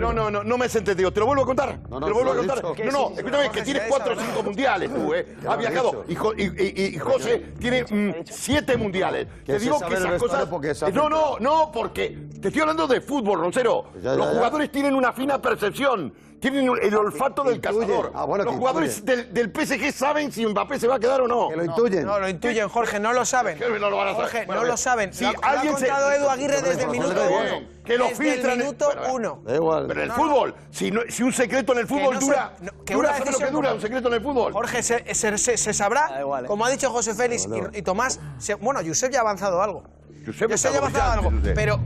no, 0.00 0.12
no, 0.12 0.30
no, 0.30 0.44
no 0.44 0.58
me 0.58 0.64
has 0.66 0.76
entendido. 0.76 1.12
Te 1.12 1.20
lo 1.20 1.26
vuelvo 1.26 1.42
a 1.42 1.46
contar. 1.46 1.78
No, 1.88 2.00
no, 2.00 2.06
te 2.06 2.10
lo 2.10 2.14
vuelvo 2.16 2.32
a 2.32 2.36
contar. 2.36 2.62
No, 2.62 2.70
no, 2.92 3.10
escúchame, 3.16 3.50
que 3.50 3.62
tienes 3.62 3.82
ha 3.82 3.88
cuatro 3.88 4.14
o 4.14 4.20
cinco 4.20 4.42
mundiales 4.42 4.94
tú, 4.94 5.14
¿eh? 5.14 5.26
He 5.42 5.56
viajado. 5.56 6.04
Y, 6.08 6.14
Jo- 6.14 6.34
y- 6.36 6.42
y- 6.44 6.94
y 6.94 6.98
José 6.98 7.38
tiene 7.58 7.84
mm, 7.84 8.14
siete 8.24 8.76
mundiales. 8.76 9.26
Que 9.44 9.52
Te 9.54 9.58
digo 9.58 9.78
que 9.80 9.94
esas 9.94 10.20
cosas. 10.20 10.40
hace- 10.42 10.92
No, 10.92 11.08
no, 11.08 11.38
no, 11.40 11.70
porque 11.72 12.18
te 12.40 12.48
estoy 12.48 12.60
hablando 12.62 12.86
de 12.86 13.00
fútbol, 13.00 13.40
Roncero. 13.40 13.84
Los 14.02 14.26
jugadores 14.28 14.70
tienen 14.72 14.94
una 14.94 15.12
fina 15.12 15.40
percepción. 15.40 16.12
Tienen 16.50 16.70
el 16.82 16.94
olfato 16.94 17.42
del 17.42 17.58
cazador. 17.58 18.12
Ah, 18.14 18.24
bueno, 18.26 18.44
Los 18.44 18.52
que 18.52 18.58
jugadores 18.58 19.02
del, 19.02 19.32
del 19.32 19.50
PSG 19.50 19.92
saben 19.94 20.30
si 20.30 20.44
Mbappé 20.44 20.78
se 20.78 20.86
va 20.86 20.96
a 20.96 21.00
quedar 21.00 21.22
o 21.22 21.26
no. 21.26 21.48
Que 21.48 21.56
lo 21.56 21.64
intuyen. 21.64 22.04
No, 22.04 22.20
lo 22.20 22.28
intuyen, 22.28 22.68
Jorge, 22.68 23.00
no 23.00 23.14
lo 23.14 23.24
saben. 23.24 23.56
Que 23.56 23.66
no 23.66 23.88
lo 23.88 23.96
van 23.96 24.08
a 24.08 24.10
saber. 24.12 24.24
Jorge, 24.30 24.46
Bueno, 24.46 24.60
no 24.60 24.66
lo 24.68 24.76
saben. 24.76 25.14
Si 25.14 25.24
lo, 25.24 25.30
ha- 25.30 25.32
lo 25.32 25.38
ha 25.42 25.50
alguien 25.52 25.76
se- 25.78 25.86
contado 25.86 26.12
Edu 26.12 26.28
Aguirre 26.28 26.60
desde 26.60 26.82
el 26.82 26.90
minuto 26.90 27.14
uno. 27.14 27.66
Que 27.82 27.96
lo 27.96 28.08
desde 28.08 28.22
filtran. 28.32 28.52
el 28.52 28.58
minuto 28.58 28.86
Bueno, 28.94 29.14
uno. 29.14 29.42
Da 29.42 29.54
igual. 29.54 29.86
Pero 29.88 30.00
en 30.00 30.04
el 30.04 30.08
No, 30.08 30.14
fútbol, 30.16 30.54
si, 30.70 30.90
no- 30.90 31.00
si 31.08 31.22
un 31.22 31.32
secreto 31.32 31.72
en 31.72 31.78
el 31.78 31.86
fútbol 31.86 32.14
no 32.16 32.20
se- 32.20 32.26
dura, 32.26 32.52
no, 32.60 32.84
que 32.84 32.92
dura 32.94 33.08
una 33.08 33.18
¿sabes 33.18 33.32
lo 33.32 33.38
que 33.46 33.50
dura 33.50 33.72
un 33.72 33.80
secreto 33.80 34.08
en 34.08 34.14
el 34.14 34.20
fútbol? 34.20 34.52
Jorge, 34.52 34.82
se, 34.82 35.14
se- 35.14 35.38
se- 35.38 35.56
se 35.56 35.72
sabrá, 35.72 36.10
como 36.46 36.66
ha 36.66 36.70
dicho 36.70 36.90
José 36.90 37.14
Félix 37.14 37.46
y, 37.72 37.78
y 37.78 37.80
Tomás, 37.80 38.20
se- 38.36 38.56
bueno, 38.56 38.80
Josep 38.86 39.10
ya 39.10 39.20
ha 39.20 39.22
avanzado 39.22 39.62
algo. 39.62 39.82
Josep 40.26 40.50
ya 40.54 40.68
ha 40.70 40.76
avanzado 40.76 41.10
algo, 41.12 41.32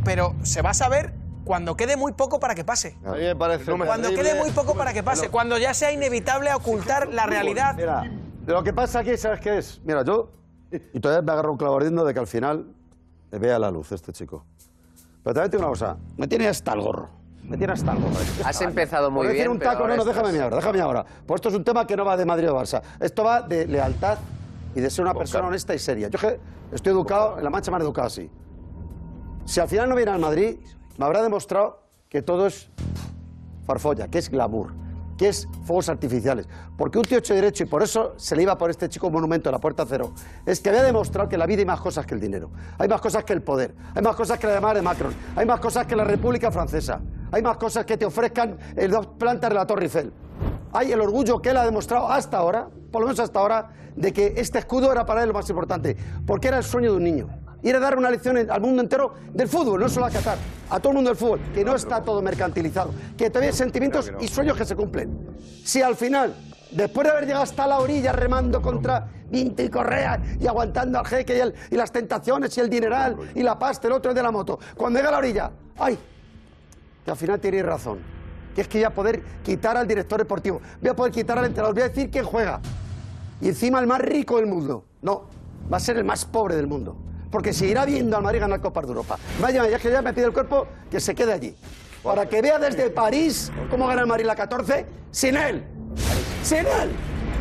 pero 0.04 0.34
se 0.42 0.62
va 0.62 0.70
a 0.70 0.74
saber 0.74 1.12
cuando 1.48 1.74
quede 1.78 1.96
muy 1.96 2.12
poco 2.12 2.38
para 2.38 2.54
que 2.54 2.62
pase. 2.62 2.94
A 3.06 3.12
mí 3.12 3.20
me 3.20 3.34
parece 3.34 3.64
Cuando 3.72 4.08
terrible. 4.10 4.22
quede 4.22 4.38
muy 4.38 4.50
poco 4.50 4.74
para 4.74 4.92
que 4.92 5.02
pase, 5.02 5.30
cuando 5.30 5.56
ya 5.56 5.72
sea 5.72 5.90
inevitable 5.90 6.52
ocultar 6.52 7.08
la 7.08 7.24
realidad. 7.24 7.74
Mira, 7.74 8.02
de 8.44 8.52
lo 8.52 8.62
que 8.62 8.74
pasa 8.74 8.98
aquí, 8.98 9.16
¿sabes 9.16 9.40
qué 9.40 9.56
es? 9.56 9.80
Mira, 9.82 10.04
yo, 10.04 10.30
y 10.70 11.00
todavía 11.00 11.22
me 11.22 11.32
agarro 11.32 11.52
un 11.52 11.56
clavo 11.56 11.76
ardiendo 11.78 12.04
de 12.04 12.12
que 12.12 12.20
al 12.20 12.26
final 12.26 12.66
le 13.30 13.38
vea 13.38 13.58
la 13.58 13.70
luz 13.70 13.92
este 13.92 14.12
chico. 14.12 14.44
Pero 15.24 15.32
también 15.32 15.50
te 15.50 15.56
digo 15.56 15.66
una 15.66 15.70
cosa, 15.72 15.96
me 16.18 16.28
tiene 16.28 16.48
hasta 16.48 16.74
el 16.74 16.82
gorro. 16.82 17.08
Me 17.44 17.56
tiene 17.56 17.72
hasta 17.72 17.92
el 17.92 17.98
gorro. 17.98 18.14
Has 18.44 18.60
empezado 18.60 19.10
muy 19.10 19.20
Por 19.20 19.26
decir 19.28 19.38
bien, 19.44 19.50
un 19.52 19.58
pero 19.58 19.70
taco, 19.70 19.82
ahora 19.84 19.96
no, 19.96 20.04
no, 20.04 20.10
estás- 20.10 20.22
déjame 20.22 20.42
ahora, 20.44 20.56
déjame 20.56 20.80
ahora. 20.82 21.06
Pues 21.26 21.38
esto 21.38 21.48
es 21.48 21.54
un 21.54 21.64
tema 21.64 21.86
que 21.86 21.96
no 21.96 22.04
va 22.04 22.14
de 22.18 22.26
Madrid 22.26 22.50
o 22.50 22.54
Barça. 22.60 22.82
Esto 23.00 23.24
va 23.24 23.40
de 23.40 23.66
lealtad 23.66 24.18
y 24.74 24.82
de 24.82 24.90
ser 24.90 25.02
una 25.02 25.14
persona 25.14 25.48
honesta 25.48 25.74
y 25.74 25.78
seria. 25.78 26.08
Yo 26.08 26.18
que 26.18 26.38
estoy 26.72 26.92
educado, 26.92 27.38
en 27.38 27.44
La 27.44 27.48
Mancha 27.48 27.70
me 27.70 27.76
han 27.76 27.82
educado 27.84 28.08
así. 28.08 28.30
Si 29.46 29.60
al 29.60 29.68
final 29.68 29.88
no 29.88 29.94
viene 29.96 30.10
al 30.10 30.18
Madrid, 30.20 30.58
me 30.98 31.04
habrá 31.06 31.22
demostrado 31.22 31.80
que 32.08 32.22
todo 32.22 32.46
es 32.46 32.68
farfolla, 33.64 34.08
que 34.08 34.18
es 34.18 34.28
glamour, 34.28 34.72
que 35.16 35.28
es 35.28 35.48
fuegos 35.64 35.88
artificiales. 35.88 36.48
Porque 36.76 36.98
un 36.98 37.04
tío 37.04 37.18
hecho 37.18 37.34
derecho, 37.34 37.62
y 37.62 37.66
por 37.66 37.82
eso 37.82 38.14
se 38.16 38.34
le 38.34 38.42
iba 38.42 38.58
por 38.58 38.68
este 38.68 38.88
chico 38.88 39.08
monumento 39.08 39.48
a 39.48 39.52
la 39.52 39.58
puerta 39.58 39.84
cero, 39.88 40.12
es 40.44 40.60
que 40.60 40.70
había 40.70 40.82
demostrado 40.82 41.28
que 41.28 41.36
en 41.36 41.40
la 41.40 41.46
vida 41.46 41.60
hay 41.60 41.66
más 41.66 41.80
cosas 41.80 42.04
que 42.04 42.14
el 42.14 42.20
dinero, 42.20 42.50
hay 42.78 42.88
más 42.88 43.00
cosas 43.00 43.24
que 43.24 43.32
el 43.32 43.42
poder, 43.42 43.74
hay 43.94 44.02
más 44.02 44.16
cosas 44.16 44.38
que 44.38 44.48
la 44.48 44.54
llamada 44.54 44.74
de 44.74 44.82
Macron, 44.82 45.14
hay 45.36 45.46
más 45.46 45.60
cosas 45.60 45.86
que 45.86 45.94
la 45.94 46.04
República 46.04 46.50
Francesa, 46.50 47.00
hay 47.30 47.42
más 47.42 47.58
cosas 47.58 47.84
que 47.84 47.96
te 47.96 48.04
ofrezcan 48.04 48.58
en 48.74 48.90
dos 48.90 49.06
plantas 49.06 49.50
de 49.50 49.54
la 49.54 49.66
Torre 49.66 49.84
Eiffel. 49.84 50.12
Hay 50.72 50.90
el 50.90 51.00
orgullo 51.00 51.40
que 51.40 51.50
él 51.50 51.56
ha 51.58 51.64
demostrado 51.64 52.10
hasta 52.10 52.38
ahora, 52.38 52.68
por 52.90 53.02
lo 53.02 53.06
menos 53.06 53.20
hasta 53.20 53.38
ahora, 53.38 53.70
de 53.94 54.12
que 54.12 54.34
este 54.36 54.58
escudo 54.58 54.90
era 54.90 55.06
para 55.06 55.22
él 55.22 55.28
lo 55.28 55.34
más 55.34 55.48
importante, 55.48 55.96
porque 56.26 56.48
era 56.48 56.58
el 56.58 56.64
sueño 56.64 56.90
de 56.90 56.96
un 56.96 57.04
niño. 57.04 57.28
Y 57.62 57.68
era 57.70 57.80
dar 57.80 57.98
una 57.98 58.10
lección 58.10 58.36
al 58.50 58.60
mundo 58.60 58.82
entero 58.82 59.14
del 59.32 59.48
fútbol, 59.48 59.80
no 59.80 59.88
solo 59.88 60.06
a 60.06 60.10
Qatar, 60.10 60.38
a 60.70 60.78
todo 60.78 60.90
el 60.90 60.96
mundo 60.96 61.10
del 61.10 61.16
fútbol, 61.18 61.40
que 61.52 61.64
no 61.64 61.74
está 61.74 62.02
todo 62.02 62.22
mercantilizado, 62.22 62.92
que 63.16 63.30
todavía 63.30 63.50
hay 63.50 63.56
sentimientos 63.56 64.12
y 64.20 64.28
sueños 64.28 64.56
que 64.56 64.64
se 64.64 64.76
cumplen. 64.76 65.26
Si 65.64 65.82
al 65.82 65.96
final, 65.96 66.34
después 66.70 67.04
de 67.06 67.10
haber 67.12 67.24
llegado 67.26 67.42
hasta 67.42 67.66
la 67.66 67.80
orilla 67.80 68.12
remando 68.12 68.62
contra 68.62 69.08
viento 69.28 69.62
y 69.62 69.68
correa 69.68 70.22
y 70.40 70.46
aguantando 70.46 70.98
al 71.00 71.06
jeque 71.06 71.36
y, 71.36 71.40
el- 71.40 71.54
y 71.70 71.74
las 71.74 71.90
tentaciones 71.90 72.56
y 72.56 72.60
el 72.60 72.70
dineral 72.70 73.16
y 73.34 73.42
la 73.42 73.58
pasta, 73.58 73.88
el 73.88 73.92
otro 73.94 74.14
de 74.14 74.22
la 74.22 74.30
moto, 74.30 74.58
cuando 74.76 74.98
llega 75.00 75.08
a 75.08 75.12
la 75.12 75.18
orilla, 75.18 75.50
¡ay! 75.78 75.98
que 77.04 77.10
al 77.10 77.16
final 77.16 77.40
tenéis 77.40 77.64
razón. 77.64 77.98
Que 78.54 78.62
es 78.62 78.68
que 78.68 78.78
voy 78.78 78.84
a 78.84 78.90
poder 78.94 79.22
quitar 79.44 79.76
al 79.76 79.86
director 79.86 80.18
deportivo, 80.18 80.60
voy 80.80 80.90
a 80.90 80.94
poder 80.96 81.12
quitar 81.12 81.38
al 81.38 81.44
entrenador, 81.46 81.74
voy 81.74 81.82
a 81.82 81.88
decir 81.88 82.10
quién 82.10 82.24
juega. 82.24 82.60
Y 83.40 83.48
encima 83.48 83.78
el 83.80 83.86
más 83.86 84.00
rico 84.00 84.36
del 84.36 84.46
mundo. 84.46 84.84
No, 85.02 85.24
va 85.72 85.76
a 85.76 85.80
ser 85.80 85.96
el 85.96 86.04
más 86.04 86.24
pobre 86.24 86.56
del 86.56 86.66
mundo. 86.66 86.96
Porque 87.30 87.52
seguirá 87.52 87.84
viendo 87.84 88.16
al 88.16 88.22
Madrid 88.22 88.40
ganar 88.40 88.60
Copas 88.60 88.84
de 88.84 88.88
Europa. 88.88 89.18
Vaya, 89.40 89.68
ya 89.68 89.78
que 89.78 89.90
ya 89.90 90.02
me 90.02 90.12
pide 90.12 90.26
el 90.26 90.32
cuerpo 90.32 90.66
que 90.90 91.00
se 91.00 91.14
quede 91.14 91.32
allí. 91.32 91.54
Para 92.02 92.26
que 92.26 92.40
vea 92.40 92.58
desde 92.58 92.90
París 92.90 93.52
cómo 93.70 93.86
gana 93.86 94.02
el 94.02 94.06
Madrid 94.06 94.24
la 94.24 94.36
14 94.36 94.86
sin 95.10 95.36
él. 95.36 95.64
Sin 96.42 96.58
él. 96.58 96.90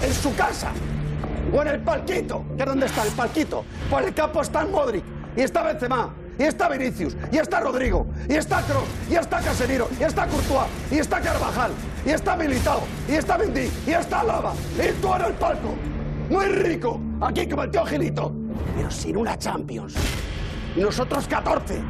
En 0.02 0.14
su 0.14 0.36
casa. 0.36 0.72
O 1.54 1.62
en 1.62 1.68
el 1.70 1.80
palquito. 1.80 2.44
¿Que 2.58 2.66
dónde 2.66 2.88
está 2.88 3.04
el 3.04 3.12
palquito? 3.12 3.64
Por 3.90 4.04
el 4.04 4.14
campo 4.14 4.42
está 4.42 4.66
Modric. 4.66 5.04
Y 5.36 5.42
está 5.42 5.64
Benzema. 5.64 6.14
Y 6.40 6.44
está 6.44 6.70
Vinicius. 6.70 7.16
Y 7.32 7.38
está 7.38 7.62
Rodrigo. 7.62 8.08
Y 8.28 8.36
está 8.36 8.62
Kroos. 8.64 8.88
Y 9.10 9.16
está 9.16 9.40
Casemiro. 9.40 9.88
Y 10.00 10.04
está 10.04 10.28
Courtois. 10.28 10.68
Y 10.92 10.98
está 11.00 11.22
Carvajal. 11.22 11.72
Y 12.06 12.10
está 12.10 12.36
Militao. 12.36 12.82
Y 13.08 13.14
está 13.14 13.38
Mendy. 13.38 13.72
Y 13.86 13.92
está 13.92 14.24
Lava. 14.24 14.54
Y 14.76 14.92
tú 15.02 15.14
en 15.14 15.22
el 15.22 15.34
palco. 15.34 15.74
Muy 16.30 16.46
rico. 16.46 17.00
Aquí 17.22 17.48
como 17.48 17.64
el 17.64 17.72
tío 17.72 17.86
Gilito. 17.86 18.34
Pero 18.76 18.92
sin 18.92 19.18
una 19.18 19.38
Champions. 19.38 19.96
Y 20.76 20.82
nosotros 20.82 21.28
14. 21.28 21.82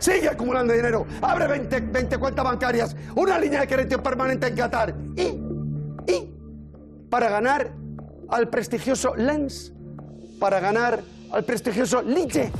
Sigue 0.00 0.28
acumulando 0.28 0.72
dinero. 0.72 1.06
Abre 1.20 1.46
20, 1.46 1.80
20 1.80 2.18
cuentas 2.18 2.44
bancarias. 2.44 2.96
Una 3.14 3.38
línea 3.38 3.60
de 3.60 3.68
crédito 3.68 4.02
permanente 4.02 4.48
en 4.48 4.56
Qatar. 4.56 4.94
Y, 5.16 5.40
y, 6.10 6.34
para 7.08 7.28
ganar 7.28 7.72
al 8.28 8.48
prestigioso 8.48 9.14
Lens. 9.14 9.72
Para 10.40 10.58
ganar 10.60 11.00
al 11.30 11.44
prestigioso 11.44 12.02
Liche. 12.02 12.50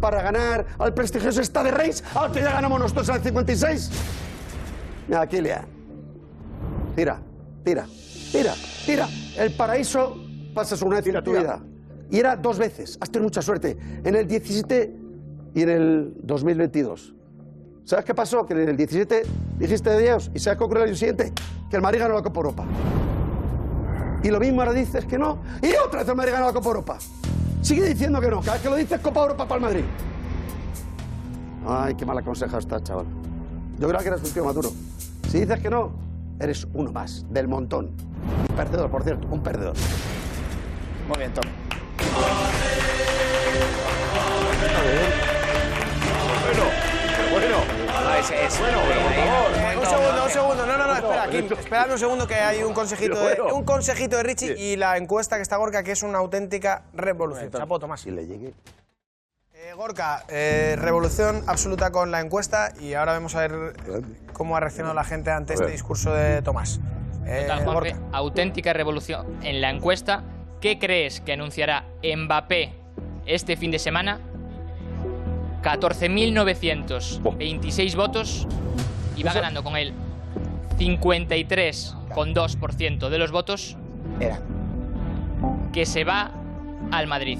Para 0.00 0.22
ganar 0.22 0.66
al 0.78 0.94
prestigioso 0.94 1.42
Stade 1.44 1.70
Reis. 1.70 2.02
Al 2.14 2.32
que 2.32 2.40
ya 2.40 2.52
ganamos 2.52 2.80
nosotros 2.80 3.08
el 3.10 3.22
56. 3.22 3.90
Mira, 5.06 5.26
Kylian. 5.26 5.66
Tira, 6.96 7.20
tira, 7.64 7.86
tira, 8.32 8.54
tira. 8.84 9.08
El 9.36 9.52
paraíso 9.52 10.16
pasas 10.54 10.82
una 10.82 10.96
vez 10.96 11.06
en 11.06 11.22
tu 11.22 11.32
vida. 11.32 11.60
Y 12.10 12.18
era 12.18 12.36
dos 12.36 12.58
veces. 12.58 12.98
Has 13.00 13.10
tenido 13.10 13.26
mucha 13.26 13.42
suerte. 13.42 13.76
En 14.04 14.16
el 14.16 14.26
17 14.26 14.96
y 15.54 15.62
en 15.62 15.68
el 15.68 16.14
2022. 16.22 17.14
¿Sabes 17.84 18.04
qué 18.04 18.14
pasó? 18.14 18.46
Que 18.46 18.54
en 18.54 18.68
el 18.68 18.76
17 18.76 19.22
dijiste 19.58 19.90
de 19.90 20.02
Dios 20.02 20.30
y 20.34 20.38
¿sabes 20.38 20.58
qué 20.58 20.64
ocurrió 20.64 20.84
el 20.84 20.90
año 20.90 20.96
siguiente? 20.96 21.32
Que 21.68 21.76
el 21.76 21.82
Madrid 21.82 22.00
ganó 22.00 22.14
la 22.14 22.22
Copa 22.22 22.40
Europa. 22.40 22.64
Y 24.22 24.28
lo 24.28 24.38
mismo 24.38 24.60
ahora 24.60 24.72
dices 24.72 25.06
que 25.06 25.18
no. 25.18 25.38
Y 25.62 25.74
otra 25.84 26.00
vez 26.00 26.08
el 26.08 26.16
Madrid 26.16 26.32
ganó 26.32 26.46
la 26.46 26.52
Copa 26.52 26.68
Europa. 26.68 26.98
Sigue 27.62 27.84
diciendo 27.86 28.20
que 28.20 28.30
no. 28.30 28.40
Cada 28.40 28.54
vez 28.54 28.62
que 28.62 28.70
lo 28.70 28.76
dices, 28.76 29.00
Copa 29.00 29.22
Europa 29.22 29.46
para 29.46 29.56
el 29.56 29.62
Madrid. 29.62 29.84
Ay, 31.66 31.94
qué 31.94 32.06
mal 32.06 32.18
aconsejado 32.18 32.58
estás, 32.58 32.82
chaval. 32.82 33.06
Yo 33.78 33.88
creo 33.88 34.00
que 34.00 34.08
eres 34.08 34.22
un 34.22 34.30
tío 34.30 34.44
maduro. 34.44 34.70
Si 35.28 35.40
dices 35.40 35.60
que 35.60 35.70
no, 35.70 35.92
eres 36.38 36.66
uno 36.74 36.92
más, 36.92 37.26
del 37.30 37.48
montón. 37.48 37.90
Un 38.50 38.56
perdedor, 38.56 38.90
por 38.90 39.04
cierto, 39.04 39.28
un 39.30 39.42
perdedor. 39.42 39.74
Muy 41.10 41.18
bien, 41.18 41.34
Tom. 41.34 41.42
Bueno, 46.42 46.64
bueno. 47.32 47.56
No, 48.04 48.14
es, 48.14 48.30
es- 48.30 48.58
Bueno, 48.60 48.78
pero 48.88 49.00
por 49.02 49.12
favor. 49.12 49.50
Un 49.78 49.86
segundo, 49.86 50.24
un 50.24 50.30
segundo. 50.30 50.66
No, 50.66 50.76
no, 50.78 50.86
no, 50.86 50.94
espera, 50.94 51.28
Kim, 51.30 51.46
espérame 51.52 51.92
un 51.92 51.98
segundo 51.98 52.26
que 52.26 52.34
hay 52.34 52.62
un 52.62 52.72
consejito 52.72 53.16
de, 53.20 53.40
un 53.42 53.64
consejito 53.64 54.16
de 54.16 54.22
Richie 54.22 54.54
y 54.58 54.76
la 54.76 54.96
encuesta 54.96 55.36
que 55.36 55.42
está 55.42 55.56
Gorka, 55.56 55.82
que 55.82 55.92
es 55.92 56.02
una 56.02 56.18
auténtica 56.18 56.84
revolución. 56.94 57.50
Chapo, 57.50 57.78
Tomás. 57.78 58.00
Si 58.00 58.10
le 58.10 58.26
llegue. 58.26 58.54
Eh, 59.52 59.72
Gorka, 59.76 60.24
eh, 60.28 60.76
revolución 60.78 61.42
absoluta 61.46 61.90
con 61.90 62.10
la 62.10 62.20
encuesta 62.20 62.72
y 62.80 62.94
ahora 62.94 63.12
vamos 63.12 63.34
a 63.34 63.46
ver 63.46 63.74
cómo 64.32 64.56
ha 64.56 64.60
reaccionado 64.60 64.94
la 64.94 65.04
gente 65.04 65.30
ante 65.30 65.54
este 65.54 65.66
discurso 65.70 66.14
de 66.14 66.40
Tomás. 66.42 66.80
Eh, 67.26 67.42
Total, 67.48 67.64
Jorge, 67.64 67.92
Gorka. 67.94 68.16
auténtica 68.16 68.72
revolución 68.72 69.38
en 69.42 69.60
la 69.60 69.70
encuesta. 69.70 70.24
¿Qué 70.60 70.78
crees 70.78 71.20
que 71.22 71.32
anunciará 71.32 71.86
Mbappé 72.02 72.74
este 73.24 73.56
fin 73.56 73.70
de 73.70 73.78
semana? 73.78 74.20
14.926 75.62 77.96
votos 77.96 78.46
y 79.16 79.22
va 79.22 79.32
ganando 79.32 79.64
con 79.64 79.76
el 79.76 79.94
53,2% 80.78 83.08
de 83.08 83.18
los 83.18 83.30
votos 83.30 83.76
Era. 84.18 84.40
que 85.72 85.86
se 85.86 86.02
va 86.04 86.32
al 86.90 87.06
Madrid. 87.06 87.38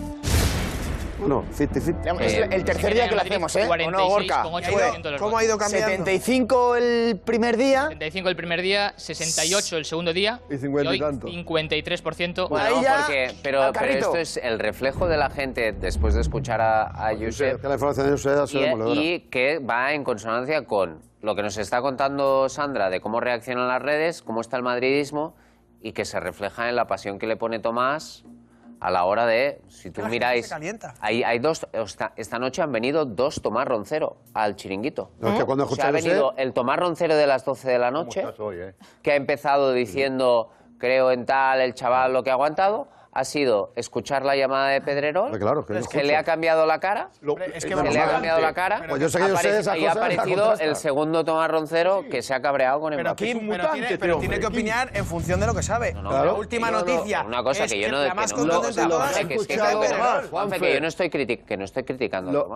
Bueno, 1.21 1.45
50-50. 1.57 2.21
Es 2.21 2.33
Eh, 2.35 2.49
el 2.51 2.65
tercer 2.65 2.91
se 2.91 2.95
día 2.95 3.09
que 3.09 3.15
lo 3.15 3.21
hacemos, 3.21 3.55
¿eh? 3.57 3.69
¿O 3.69 3.77
no, 3.91 3.99
46,8% 3.99 4.09
Gorka? 4.09 5.03
de 5.03 5.11
los 5.11 5.21
¿Cómo 5.21 5.39
ha 5.39 5.45
ido 5.45 5.59
cambiando? 5.59 5.91
75 5.91 6.77
el 6.77 7.21
primer 7.25 7.57
día. 7.57 7.83
75 7.89 8.29
el 8.29 8.37
primer 8.37 8.63
día, 8.63 8.95
68 8.97 9.77
el 9.77 9.85
segundo 9.85 10.13
día 10.13 10.41
Y 10.51 10.57
50 10.57 10.83
y 10.83 10.93
hoy 10.93 10.99
tanto. 10.99 11.29
53%. 11.29 12.49
Bueno, 12.49 12.83
ya, 12.83 12.97
porque, 12.99 13.33
pero, 13.43 13.71
pero 13.73 13.93
esto 13.93 14.17
es 14.17 14.37
el 14.37 14.59
reflejo 14.59 15.09
de 15.09 15.17
la 15.17 15.31
gente 15.31 15.73
después 15.73 16.15
de 16.15 16.21
escuchar 16.23 16.61
a, 16.61 17.09
a 17.09 17.15
Josep 17.17 17.61
Que 17.61 17.69
la 17.69 17.75
información 17.75 18.07
de 18.07 18.13
José 18.13 18.31
ha 18.31 18.47
sido 18.47 18.95
y, 18.95 18.99
y 18.99 19.21
que 19.21 19.59
va 19.59 19.93
en 19.93 20.05
consonancia 20.05 20.65
con 20.65 21.01
lo 21.21 21.35
que 21.35 21.43
nos 21.43 21.57
está 21.59 21.81
contando 21.83 22.49
Sandra 22.49 22.89
de 22.91 23.01
cómo 23.01 23.21
reaccionan 23.21 23.69
las 23.69 23.83
redes, 23.83 24.23
cómo 24.23 24.41
está 24.41 24.57
el 24.57 24.63
madridismo 24.63 25.35
y 25.83 25.93
que 25.93 26.05
se 26.05 26.19
refleja 26.21 26.69
en 26.69 26.77
la 26.77 26.87
pasión 26.87 27.19
que 27.19 27.27
le 27.27 27.37
pone 27.37 27.59
Tomás 27.59 28.25
a 28.81 28.91
la 28.91 29.05
hora 29.05 29.27
de, 29.27 29.61
si 29.69 29.91
tú 29.91 30.01
La 30.01 30.07
gente 30.09 30.17
miráis, 30.17 30.47
se 30.47 30.55
calienta. 30.55 30.95
hay, 31.01 31.23
hay 31.23 31.39
dos, 31.39 31.67
esta, 31.73 32.13
esta 32.17 32.39
noche 32.39 32.63
han 32.63 32.73
venido 32.73 33.05
dos 33.05 33.43
Tomás 33.43 33.69
Roncero 33.69 34.17
al 34.33 34.57
chiringuito. 34.57 35.11
No, 35.21 35.29
es 35.29 35.39
que 35.39 35.45
cuando 35.45 35.65
O 35.65 35.67
sea, 35.69 35.75
escuché 35.75 35.89
ha 35.89 35.91
venido 35.91 36.35
el 36.37 36.53
Tomás 36.53 36.79
Roncero 36.79 37.15
de 37.15 37.27
las 37.27 37.45
12 37.45 37.71
de 37.71 37.79
la 37.79 37.91
noche, 37.91 38.25
eh? 38.53 38.75
que 39.03 39.13
ha 39.13 39.17
empezado 39.17 39.73
diciendo, 39.73 40.51
creo 40.79 41.11
en 41.13 41.27
tal, 41.27 41.61
el 41.61 41.75
chaval 41.75 42.13
lo 42.13 42.23
que 42.23 42.31
ha 42.31 42.35
aguantado, 42.35 42.89
ha 43.13 43.25
sido 43.25 43.73
escuchar 43.75 44.25
la 44.25 44.37
llamada 44.37 44.69
de 44.69 44.81
Pedrerol, 44.81 45.37
claro, 45.39 45.67
que 45.67 46.05
le 46.05 46.17
ha 46.17 46.23
cambiado 46.23 46.65
la 46.65 46.79
cara, 46.79 47.11
es 47.55 47.65
que 47.65 47.75
que 47.75 47.91
le 47.91 47.99
ha 48.01 48.09
cambiado 48.09 48.41
la 48.41 48.55
cara, 48.55 48.85
Pues 48.89 49.01
yo 49.01 49.09
sé 49.09 49.19
que 49.19 49.29
yo 49.29 49.37
sé 49.37 49.59
esas 49.59 49.77
y 49.77 49.85
ha 49.85 49.93
cosas, 49.93 49.97
aparecido 49.97 50.55
el 50.61 50.77
segundo 50.77 51.25
Tomás 51.25 51.51
Roncero 51.51 52.05
que 52.09 52.23
se 52.23 52.35
ha 52.35 52.41
cabreado 52.41 52.81
con 52.81 52.91
Pero, 52.91 53.03
Mbappé. 53.03 53.25
Kim, 53.25 53.49
pero, 53.49 53.71
tiene, 53.73 53.99
pero 53.99 54.19
tiene 54.19 54.39
que 54.39 54.47
opinar 54.47 54.91
en 54.95 55.05
función 55.05 55.41
de 55.41 55.47
lo 55.47 55.55
que 55.55 55.63
sabe. 55.63 55.93
no, 55.95 56.05
la 56.05 56.09
claro. 56.11 56.37
última 56.37 56.71
No, 56.71 56.81
no, 56.81 56.87
noticia 56.87 57.23
Una 57.23 57.43
cosa 57.43 57.65
es 57.65 57.73
que 57.73 57.81
yo 57.81 57.91
no... 57.91 58.03
la 58.03 58.11
que 58.11 58.15
más 58.15 58.33
que 58.33 58.41
yo 60.75 60.81
no 60.81 60.87
estoy, 60.87 61.11
que 61.11 61.57
no 61.57 61.65
estoy 61.65 61.83
criticando 61.85 62.49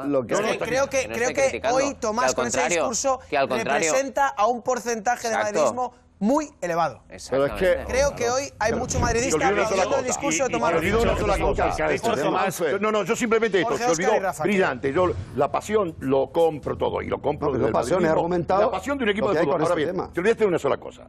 creo 0.59 0.89
que, 0.89 1.09
creo 1.09 1.35
que 1.35 1.63
hoy 1.71 1.95
Tomás 1.95 2.35
con 2.35 2.47
ese 2.47 2.69
discurso 2.69 3.21
representa 3.31 4.29
a 4.29 4.47
un 4.47 4.63
porcentaje 4.63 5.29
de 5.29 5.37
madridismo 5.37 5.93
muy 6.25 6.49
elevado. 6.63 7.03
Pero 7.31 7.45
es 7.47 7.53
que- 7.53 7.85
Creo 7.87 8.15
que 8.17 8.31
hoy 8.31 8.45
hay 8.59 8.73
mucho 8.73 8.99
madridista 8.99 9.37
olvido 9.37 9.53
una 9.53 9.69
sola 9.69 9.83
aplaudiendo 9.83 9.97
el 9.97 10.01
cosa. 10.01 10.07
discurso 10.07 10.45
de 10.45 10.49
Y- 10.49 10.53
Tomás 10.53 10.75
olvido 10.75 11.03
una 11.03 11.17
sola 11.17 11.39
cosa. 11.39 11.91
Esto, 11.93 12.17
Tomás, 12.17 12.63
no, 12.81 12.93
no, 12.93 13.05
yo 13.05 13.15
simplemente 13.15 13.59
esto. 13.61 13.71
Jorge, 13.71 13.85
Se 13.85 13.91
olvidó. 13.91 14.21
Rafa, 14.21 14.43
Brillante. 14.45 14.93
Yo 14.93 15.13
la 15.37 15.53
pasión 15.53 15.95
lo 16.01 16.33
compro 16.33 16.77
todo 16.79 17.03
y 17.03 17.09
lo 17.09 17.21
compro 17.21 17.53
desde 17.53 17.67
el 17.67 17.73
pasión, 17.73 18.07
argumentado 18.07 18.63
La 18.63 18.71
pasión 18.71 18.97
de 18.97 19.05
un 19.05 19.11
equipo 19.11 19.33
de 19.33 19.41
fútbol. 19.41 19.61
Ahora 19.61 19.75
bien, 19.75 19.89
tema. 19.91 20.11
te 20.13 20.21
olvidaste 20.21 20.45
de 20.45 20.49
una 20.49 20.59
sola 20.59 20.79
cosa. 20.79 21.09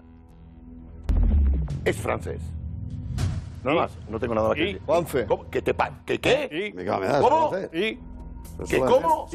Es 1.86 1.96
francés. 1.96 2.42
Nada 3.64 3.78
más, 3.82 3.92
no 4.10 4.20
tengo 4.20 4.36
nada 4.36 4.50
más 4.50 4.56
que 4.56 4.62
decir. 4.64 4.82
Juanfe. 4.86 5.26
¿Cómo? 5.26 5.50
¿Que 5.50 5.62
te 5.62 5.74
pa 5.74 6.02
¿Que 6.06 6.20
qué? 6.20 6.74
La 6.76 7.20
¿Cómo? 7.22 7.52
¿Que 8.70 8.80
cómo? 8.80 9.28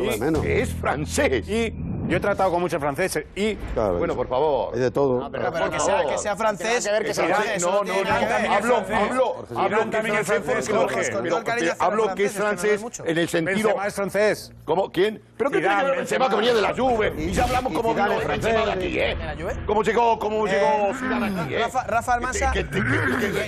Que 0.42 0.60
es 0.62 0.74
francés. 0.74 1.48
y 1.48 1.72
yo 2.10 2.16
he 2.16 2.20
tratado 2.20 2.50
con 2.50 2.60
muchos 2.60 2.80
franceses 2.80 3.24
y... 3.34 3.54
Claro, 3.56 3.98
Bueno, 3.98 4.14
por 4.14 4.28
favor. 4.28 4.74
Hay 4.74 4.80
de 4.80 4.90
todo. 4.90 5.30
Pero, 5.30 5.52
pero 5.52 5.70
que, 5.70 5.80
sea, 5.80 6.04
que 6.06 6.18
sea 6.18 6.36
francés. 6.36 6.84
Que 6.84 6.92
ver 6.92 7.04
que 7.04 7.14
sea 7.14 7.26
francés. 7.26 7.62
No, 7.62 7.84
no, 7.84 7.84
no. 7.84 8.54
Hablo, 8.54 8.76
hablo, 8.76 9.46
hablo 9.56 9.90
que 9.90 9.96
es 9.98 10.26
francés, 10.26 10.42
pero- 10.66 10.80
Jorge. 10.80 11.00
Pero- 11.22 11.42
pero 11.44 11.74
hablo 11.78 12.14
que 12.14 12.24
es 12.24 12.34
no 12.36 12.40
francés 12.44 12.82
en 13.04 13.18
el 13.18 13.28
sentido. 13.28 13.68
Benzema 13.68 13.86
es 13.86 13.94
francés. 13.94 14.52
¿Cómo? 14.64 14.90
¿Quién? 14.92 15.22
¿Pero 15.36 15.50
qué 15.50 15.60
tiene 15.60 15.76
que 15.78 15.84
ver 15.84 15.96
Benzema 15.96 16.28
que 16.28 16.36
venía 16.36 16.54
de 16.54 16.62
la 16.62 16.74
Juve? 16.74 17.14
Y 17.16 17.32
ya 17.32 17.44
hablamos 17.44 17.72
Zidane 17.72 17.92
vino 17.94 18.20
es 18.20 18.28
Benzema 18.28 18.58
de 18.58 18.64
francés. 18.64 18.76
aquí, 18.86 18.98
¿eh? 19.00 19.16
¿De 19.16 19.24
la 19.24 19.34
Juve? 19.34 19.64
¿Cómo 19.66 19.82
llegó, 19.82 20.18
cómo 20.18 20.46
Eh, 20.46 20.50
llegó 20.50 20.94
Zidane 20.98 21.40
aquí, 21.40 21.54
eh? 21.54 21.58
Rafa, 21.60 21.84
Rafa 21.84 22.14
Almansa. 22.14 22.52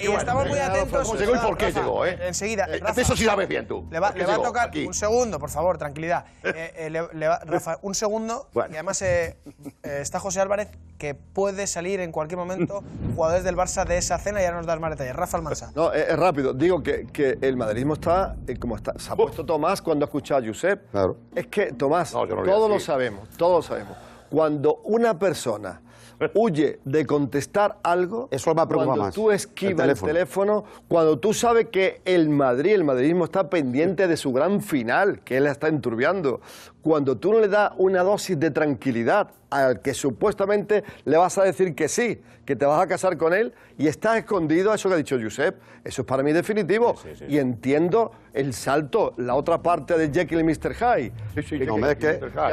Y, 0.02 0.06
estamos 0.12 0.46
muy 0.48 0.58
atentos. 0.58 1.06
¿Cómo 1.08 1.18
llegó 1.18 1.34
y 1.34 1.38
por 1.38 1.56
qué 1.56 1.72
llegó, 1.72 2.06
eh? 2.06 2.18
Enseguida. 2.22 2.66
Eh, 2.70 2.80
Eso 2.96 3.16
sí 3.16 3.24
sabes 3.24 3.48
bien 3.48 3.66
tú. 3.66 3.86
Le 3.90 3.98
va, 3.98 4.08
¿Por 4.08 4.14
qué 4.16 4.20
le 4.20 4.26
va 4.26 4.34
a 4.34 4.42
tocar 4.42 4.70
un 4.86 4.94
segundo, 4.94 5.38
por 5.38 5.50
favor, 5.50 5.78
tranquilidad. 5.78 6.24
Eh, 6.54 6.72
eh, 6.76 6.90
le- 6.90 7.08
le 7.14 7.28
va- 7.28 7.40
Rafa, 7.44 7.78
un 7.82 7.94
segundo. 7.94 8.46
Bueno. 8.52 8.70
Y 8.72 8.76
además 8.76 9.00
eh, 9.02 9.36
eh, 9.82 9.98
está 10.00 10.20
José 10.20 10.40
Álvarez, 10.40 10.68
que 10.98 11.14
puede 11.14 11.66
salir 11.66 12.00
en 12.00 12.12
cualquier 12.12 12.38
momento 12.38 12.82
jugadores 13.14 13.44
del 13.44 13.56
Barça 13.56 13.86
de 13.86 13.96
esa 13.98 14.18
cena 14.18 14.42
y 14.42 14.44
ahora 14.44 14.58
nos 14.58 14.66
das 14.66 14.78
más 14.80 14.90
detalles. 14.90 15.16
Rafa 15.16 15.36
Almansa. 15.38 15.72
No, 15.74 15.92
es, 15.92 16.08
es 16.08 16.18
rápido. 16.18 16.52
Digo 16.52 16.82
que, 16.82 17.06
que 17.06 17.38
el 17.40 17.56
madridismo 17.56 17.94
está 17.94 18.36
eh, 18.46 18.58
como 18.58 18.76
está. 18.76 18.92
Se 18.98 19.10
ha 19.12 19.16
puesto 19.16 19.44
Tomás 19.44 19.80
cuando 19.80 20.04
ha 20.04 20.06
escuchado 20.06 20.42
a 20.42 20.46
Josep. 20.46 20.90
Claro. 20.90 21.16
Es 21.34 21.46
que, 21.46 21.72
Tomás, 21.72 22.12
No, 22.12 22.26
todos 22.26 22.70
lo 22.70 22.78
sabemos, 22.80 23.28
todos 23.36 23.56
lo 23.64 23.74
sabemos. 23.74 23.96
Cuando 24.30 24.76
una 24.84 25.18
persona 25.18 25.80
huye 26.34 26.80
de 26.84 27.04
contestar 27.06 27.78
algo, 27.82 28.28
Eso 28.30 28.54
me 28.54 28.66
preocupa 28.66 28.84
cuando 28.86 29.04
más, 29.04 29.14
tú 29.14 29.30
el 29.30 29.36
esquivas 29.36 29.72
el 29.72 29.76
teléfono. 29.76 30.12
teléfono. 30.12 30.64
cuando 30.88 31.18
tú 31.18 31.34
sabes 31.34 31.68
que 31.70 32.00
el 32.04 32.28
Madrid, 32.28 32.74
el 32.74 32.84
madridismo 32.84 33.24
está 33.24 33.50
pendiente 33.50 34.06
de 34.06 34.16
su 34.16 34.32
gran 34.32 34.60
final, 34.60 35.20
que 35.20 35.36
él 35.38 35.44
la 35.44 35.50
está 35.50 35.68
enturbiando, 35.68 36.40
cuando 36.82 37.16
tú 37.16 37.32
no 37.32 37.40
le 37.40 37.48
das 37.48 37.72
una 37.78 38.02
dosis 38.02 38.38
de 38.38 38.50
tranquilidad 38.50 39.28
al 39.50 39.80
que 39.80 39.94
supuestamente 39.94 40.82
le 41.04 41.16
vas 41.16 41.38
a 41.38 41.44
decir 41.44 41.74
que 41.74 41.88
sí, 41.88 42.20
que 42.44 42.56
te 42.56 42.64
vas 42.64 42.82
a 42.82 42.86
casar 42.86 43.16
con 43.16 43.32
él 43.34 43.52
y 43.78 43.86
estás 43.86 44.16
escondido 44.18 44.72
a 44.72 44.74
eso 44.74 44.88
que 44.88 44.94
ha 44.94 44.98
dicho 44.98 45.16
Josep, 45.22 45.56
eso 45.84 46.02
es 46.02 46.08
para 46.08 46.22
mí 46.22 46.32
definitivo. 46.32 46.94
Y 47.28 47.38
entiendo 47.38 48.12
el 48.32 48.54
salto, 48.54 49.14
la 49.18 49.34
otra 49.34 49.62
parte 49.62 49.96
de 49.96 50.10
Jekyll 50.10 50.40
y 50.40 50.44
Mr. 50.44 50.74
Hyde. 50.74 51.12
sí, 51.42 51.58
No, 51.60 51.74
hombre, 51.74 51.92
es 51.92 51.98
que 51.98 52.06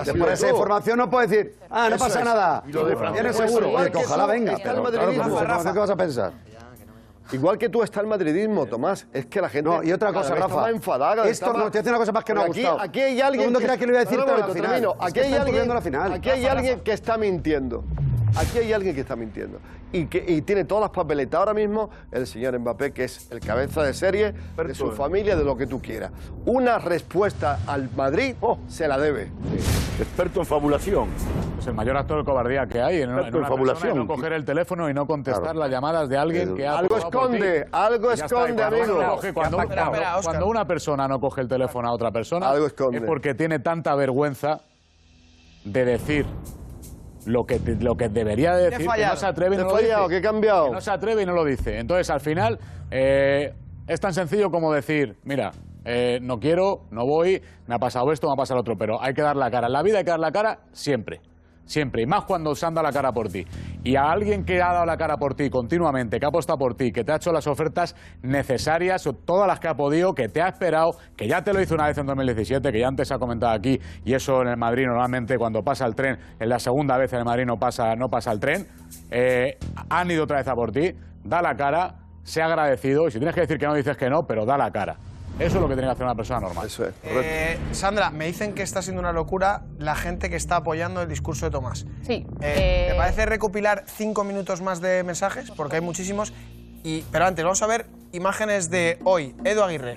después 0.06 0.26
de 0.28 0.34
esa 0.34 0.50
información 0.50 0.98
no 0.98 1.10
puedes 1.10 1.30
decir, 1.30 1.56
ah, 1.70 1.90
no 1.90 1.96
Eso 1.96 2.06
pasa 2.06 2.20
es. 2.20 2.26
nada. 2.26 2.64
Y 2.68 2.72
lo 2.72 2.86
de 2.86 2.96
Francia. 2.96 3.24
Pues 3.24 3.36
seguro. 3.36 3.92
que 3.92 3.98
ojalá 3.98 4.26
venga. 4.26 4.58
Pero, 4.62 4.84
claro, 4.84 5.74
¿qué 5.74 5.80
vas 5.80 5.90
a 5.90 5.96
pensar? 5.96 6.34
Igual 7.32 7.58
que 7.58 7.70
tú 7.70 7.84
está 7.84 8.02
el 8.02 8.08
madridismo, 8.08 8.66
Tomás. 8.66 9.06
Es 9.14 9.26
que 9.28 9.40
la 9.42 9.50
gente. 9.50 9.70
No, 9.70 9.84
y 9.84 9.92
otra 9.92 10.12
cosa, 10.12 10.34
está 10.34 10.48
Rafa. 10.48 10.62
más 10.62 10.70
enfadada. 10.72 11.28
Esto 11.28 11.46
está 11.46 11.46
no, 11.48 11.54
te 11.54 11.60
voy 11.60 11.68
decir 11.74 11.90
una 11.92 11.98
cosa 12.00 12.12
más 12.12 12.24
que 12.24 12.34
no 12.34 12.42
ha 12.42 12.46
aquí, 12.46 12.54
gustado. 12.62 12.82
Aquí 12.82 13.00
hay 13.02 13.22
alguien. 13.22 13.22
Todo 13.22 13.34
el 13.34 13.46
mundo 13.54 13.60
creía 13.60 13.78
que 13.78 13.86
lo 13.86 13.92
iba 13.92 14.00
a 14.02 14.04
decir, 14.04 14.18
No, 14.20 14.26
no, 14.26 14.34
pero 14.34 14.46
al 14.48 14.52
final. 14.54 14.70
termino. 14.72 14.92
Es 14.92 14.98
que 15.00 15.06
Aquí 15.06 15.20
hay 15.20 15.26
está 15.34 15.42
alguien. 15.44 15.82
final. 15.84 16.14
Aquí 16.14 16.30
hay 16.30 16.46
alguien 16.46 16.80
que 16.82 16.92
está 16.94 17.18
mintiendo. 17.18 17.84
Aquí 18.38 18.58
hay 18.60 18.74
alguien 18.74 18.96
que 18.96 19.02
está 19.02 19.16
mintiendo. 19.16 19.60
Y, 19.92 20.06
que, 20.06 20.24
y 20.28 20.44
tiene 20.44 20.66
todas 20.66 20.82
las 20.84 20.92
papeletas 20.92 21.40
ahora 21.40 21.54
mismo 21.56 21.90
el 22.12 22.28
señor 22.28 22.58
Mbappé, 22.60 22.92
que 22.94 23.06
es 23.06 23.32
el 23.32 23.40
cabeza 23.40 23.82
de 23.82 23.94
serie 23.96 24.34
de 24.56 24.76
su 24.76 24.92
familia, 24.92 25.36
de 25.36 25.44
lo 25.44 25.58
que 25.58 25.66
tú 25.66 25.82
quieras. 25.82 26.12
Una 26.46 26.78
respuesta 26.78 27.60
al 27.66 27.90
Madrid 27.96 28.36
se 28.68 28.88
la 28.88 29.00
debe. 29.00 29.32
Experto 30.00 30.42
en 30.42 30.46
fabulación. 30.46 31.08
Es 31.58 31.66
el 31.68 31.74
mayor 31.74 31.98
acto 31.98 32.16
de 32.18 32.24
cobardía 32.24 32.68
que 32.68 32.82
hay 32.82 33.02
en, 33.02 33.10
en 33.10 33.16
una 33.36 33.48
fabulación. 33.48 33.82
persona, 33.94 33.94
no 33.96 34.08
coger 34.08 34.34
el 34.34 34.46
teléfono 34.46 34.90
y 34.90 34.94
no 34.94 35.08
contestar 35.08 35.42
Claro. 35.44 35.60
las 35.60 35.72
llamadas 35.72 36.08
de 36.08 36.18
alguien 36.18 36.56
que 36.56 36.68
ha 36.68 36.78
Algo 36.78 36.98
esconde, 36.98 37.64
ti. 37.64 37.70
algo 37.72 38.12
esconde, 38.12 38.64
cuando 39.34 39.60
amigo. 39.60 39.96
cuando 40.24 40.48
una 40.48 40.66
persona 40.68 41.08
no 41.08 41.20
coge 41.20 41.42
el 41.42 41.48
teléfono 41.48 41.88
a 41.90 41.92
otra 41.92 42.12
persona 42.12 42.48
Algo 42.50 42.68
esconde. 42.68 43.00
es 43.00 43.04
porque 43.04 43.34
tiene 43.34 43.60
tanta 43.60 43.94
vergüenza 43.96 44.62
de 45.66 45.84
decir 45.84 46.26
lo 47.26 47.46
que, 47.46 47.60
lo 47.80 47.96
que 47.96 48.10
debería 48.10 48.56
de 48.56 48.66
decir, 48.66 48.80
que 48.80 48.86
fallado. 48.86 49.14
no 49.14 49.20
se 49.20 49.26
atreve 49.26 49.56
y 49.56 49.58
no 49.58 49.64
he 49.64 49.66
lo 49.66 49.72
fallado, 49.72 50.08
dice. 50.08 50.10
que 50.10 50.18
he 50.18 50.22
cambiado. 50.22 50.66
Que 50.66 50.72
no 50.72 50.82
se 50.82 50.92
atreve 50.92 51.22
y 51.24 51.26
no 51.26 51.34
lo 51.34 51.46
dice. 51.46 51.80
Entonces, 51.80 52.10
al 52.10 52.20
final, 52.20 52.60
eh, 52.92 53.54
es 53.88 54.00
tan 54.00 54.14
sencillo 54.14 54.52
como 54.52 54.74
decir, 54.74 55.18
mira, 55.24 55.52
eh, 55.86 56.20
no 56.22 56.40
quiero, 56.40 56.82
no 56.92 57.06
voy, 57.06 57.42
me 57.68 57.76
ha 57.76 57.80
pasado 57.80 58.12
esto, 58.12 58.28
me 58.28 58.34
ha 58.34 58.36
pasado 58.36 58.58
lo 58.58 58.62
otro, 58.62 58.78
pero 58.78 59.02
hay 59.02 59.14
que 59.14 59.22
dar 59.22 59.36
la 59.36 59.50
cara. 59.50 59.68
En 59.68 59.74
la 59.74 59.82
vida 59.82 60.00
hay 60.00 60.04
que 60.04 60.12
dar 60.12 60.20
la 60.20 60.32
cara 60.32 60.60
siempre. 60.72 61.22
Siempre, 61.70 62.02
y 62.02 62.08
más 62.08 62.24
cuando 62.24 62.56
se 62.56 62.66
han 62.66 62.74
dado 62.74 62.88
la 62.88 62.92
cara 62.92 63.12
por 63.12 63.30
ti. 63.30 63.46
Y 63.84 63.96
a 63.96 64.10
alguien 64.10 64.44
que 64.44 64.60
ha 64.60 64.74
dado 64.74 64.88
la 64.88 64.98
cara 64.98 65.18
por 65.18 65.36
ti 65.36 65.52
continuamente, 65.52 66.20
que 66.20 66.26
ha 66.26 66.30
apostado 66.30 66.58
por 66.58 66.74
ti, 66.74 66.92
que 66.92 67.04
te 67.04 67.12
ha 67.12 67.18
hecho 67.18 67.32
las 67.32 67.46
ofertas 67.46 67.96
necesarias, 68.24 69.06
o 69.06 69.14
todas 69.14 69.48
las 69.48 69.60
que 69.60 69.68
ha 69.68 69.76
podido, 69.76 70.16
que 70.16 70.30
te 70.30 70.42
ha 70.42 70.48
esperado, 70.48 70.94
que 71.16 71.28
ya 71.28 71.44
te 71.44 71.54
lo 71.54 71.62
hizo 71.62 71.76
una 71.76 71.86
vez 71.86 71.96
en 72.00 72.08
2017, 72.08 72.72
que 72.72 72.80
ya 72.80 72.88
antes 72.88 73.12
ha 73.12 73.20
comentado 73.20 73.54
aquí, 73.54 73.80
y 74.04 74.16
eso 74.16 74.42
en 74.42 74.48
el 74.48 74.58
Madrid 74.58 74.86
normalmente 74.88 75.38
cuando 75.38 75.62
pasa 75.62 75.86
el 75.86 75.94
tren, 75.94 76.18
en 76.40 76.50
la 76.50 76.58
segunda 76.58 76.98
vez 76.98 77.14
en 77.14 77.20
el 77.20 77.26
Madrid 77.26 77.46
no 77.46 77.58
pasa, 77.58 77.96
no 77.96 78.08
pasa 78.10 78.32
el 78.32 78.40
tren, 78.40 78.66
eh, 79.12 79.60
han 79.92 80.10
ido 80.10 80.24
otra 80.24 80.38
vez 80.38 80.48
a 80.48 80.56
por 80.56 80.72
ti, 80.72 80.92
da 81.24 81.40
la 81.44 81.54
cara, 81.56 81.98
sea 82.24 82.48
agradecido, 82.48 83.08
y 83.08 83.12
si 83.12 83.20
tienes 83.20 83.36
que 83.36 83.42
decir 83.42 83.60
que 83.60 83.68
no, 83.68 83.76
dices 83.76 83.96
que 83.96 84.10
no, 84.10 84.24
pero 84.24 84.44
da 84.44 84.58
la 84.58 84.72
cara. 84.72 84.98
Eso 85.40 85.56
es 85.56 85.62
lo 85.62 85.70
que 85.70 85.76
tiene 85.76 85.88
que 85.88 85.94
hacer 85.94 86.04
una 86.04 86.16
persona 86.16 86.42
normal. 86.42 86.68
Eso 86.68 86.86
es. 86.86 86.94
Eh, 87.04 87.58
Sandra, 87.72 88.10
me 88.10 88.26
dicen 88.26 88.54
que 88.54 88.62
está 88.62 88.82
siendo 88.82 89.00
una 89.00 89.14
locura 89.14 89.64
la 89.78 89.96
gente 89.96 90.30
que 90.30 90.36
está 90.36 90.58
apoyando 90.58 91.02
el 91.02 91.08
discurso 91.08 91.46
de 91.46 91.52
Tomás. 91.52 91.86
Sí. 92.06 92.28
Eh, 92.42 92.88
eh, 92.88 92.88
¿Te 92.92 92.98
parece 92.98 93.26
recopilar 93.26 93.86
cinco 93.88 94.26
minutos 94.26 94.62
más 94.62 94.82
de 94.82 95.04
mensajes? 95.04 95.50
Porque 95.52 95.78
hay 95.78 95.82
muchísimos. 95.82 96.34
Y, 96.84 97.04
pero 97.12 97.26
antes, 97.26 97.44
vamos 97.44 97.62
a 97.62 97.68
ver 97.68 97.88
imágenes 98.12 98.70
de 98.70 99.00
hoy. 99.06 99.34
Edu 99.46 99.64
Aguirre. 99.64 99.96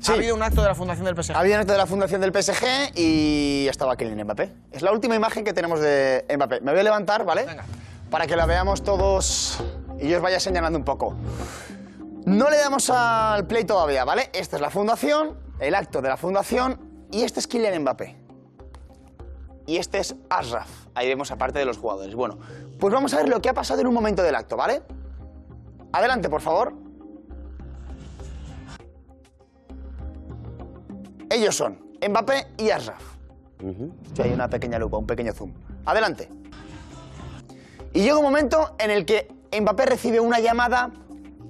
Sí. 0.00 0.10
Ha 0.10 0.14
habido 0.14 0.34
un 0.34 0.42
acto 0.42 0.60
de 0.62 0.68
la 0.68 0.74
Fundación 0.74 1.06
del 1.06 1.22
PSG. 1.22 1.36
Había 1.36 1.54
un 1.56 1.60
acto 1.60 1.72
de 1.72 1.78
la 1.78 1.86
fundación 1.86 2.20
del 2.20 2.32
PSG 2.32 2.96
y 2.96 3.66
estaba 3.68 3.96
Kylian 3.96 4.24
Mbappé. 4.24 4.50
Es 4.72 4.82
la 4.82 4.92
última 4.92 5.14
imagen 5.14 5.44
que 5.44 5.52
tenemos 5.52 5.78
de 5.78 6.24
Mbappé. 6.34 6.62
Me 6.62 6.72
voy 6.72 6.80
a 6.80 6.84
levantar, 6.84 7.24
¿vale? 7.24 7.46
Para 8.10 8.26
que 8.26 8.34
la 8.34 8.46
veamos 8.46 8.82
todos 8.82 9.62
y 10.00 10.08
yo 10.08 10.16
os 10.16 10.22
vaya 10.22 10.40
señalando 10.40 10.78
un 10.78 10.84
poco. 10.84 11.14
No 12.30 12.48
le 12.48 12.58
damos 12.58 12.88
al 12.90 13.44
play 13.48 13.64
todavía, 13.64 14.04
¿vale? 14.04 14.30
Esta 14.32 14.54
es 14.54 14.62
la 14.62 14.70
fundación, 14.70 15.36
el 15.58 15.74
acto 15.74 16.00
de 16.00 16.08
la 16.08 16.16
fundación 16.16 17.08
y 17.10 17.22
este 17.22 17.40
es 17.40 17.48
Kylian 17.48 17.82
Mbappé. 17.82 18.16
Y 19.66 19.78
este 19.78 19.98
es 19.98 20.14
Ashraf. 20.28 20.68
Ahí 20.94 21.08
vemos 21.08 21.32
aparte 21.32 21.58
de 21.58 21.64
los 21.64 21.76
jugadores. 21.76 22.14
Bueno, 22.14 22.38
pues 22.78 22.94
vamos 22.94 23.12
a 23.14 23.16
ver 23.16 23.28
lo 23.28 23.42
que 23.42 23.48
ha 23.48 23.52
pasado 23.52 23.80
en 23.80 23.88
un 23.88 23.94
momento 23.94 24.22
del 24.22 24.36
acto, 24.36 24.56
¿vale? 24.56 24.82
Adelante, 25.90 26.30
por 26.30 26.40
favor. 26.40 26.72
Ellos 31.30 31.56
son 31.56 31.80
Mbappé 32.08 32.52
y 32.58 32.70
Ashraf. 32.70 33.02
Sí, 34.14 34.22
hay 34.22 34.32
una 34.32 34.48
pequeña 34.48 34.78
lupa, 34.78 34.98
un 34.98 35.06
pequeño 35.06 35.32
zoom. 35.32 35.52
Adelante. 35.84 36.30
Y 37.92 38.02
llega 38.02 38.18
un 38.18 38.24
momento 38.24 38.76
en 38.78 38.92
el 38.92 39.04
que 39.04 39.28
Mbappé 39.60 39.86
recibe 39.86 40.20
una 40.20 40.38
llamada, 40.38 40.90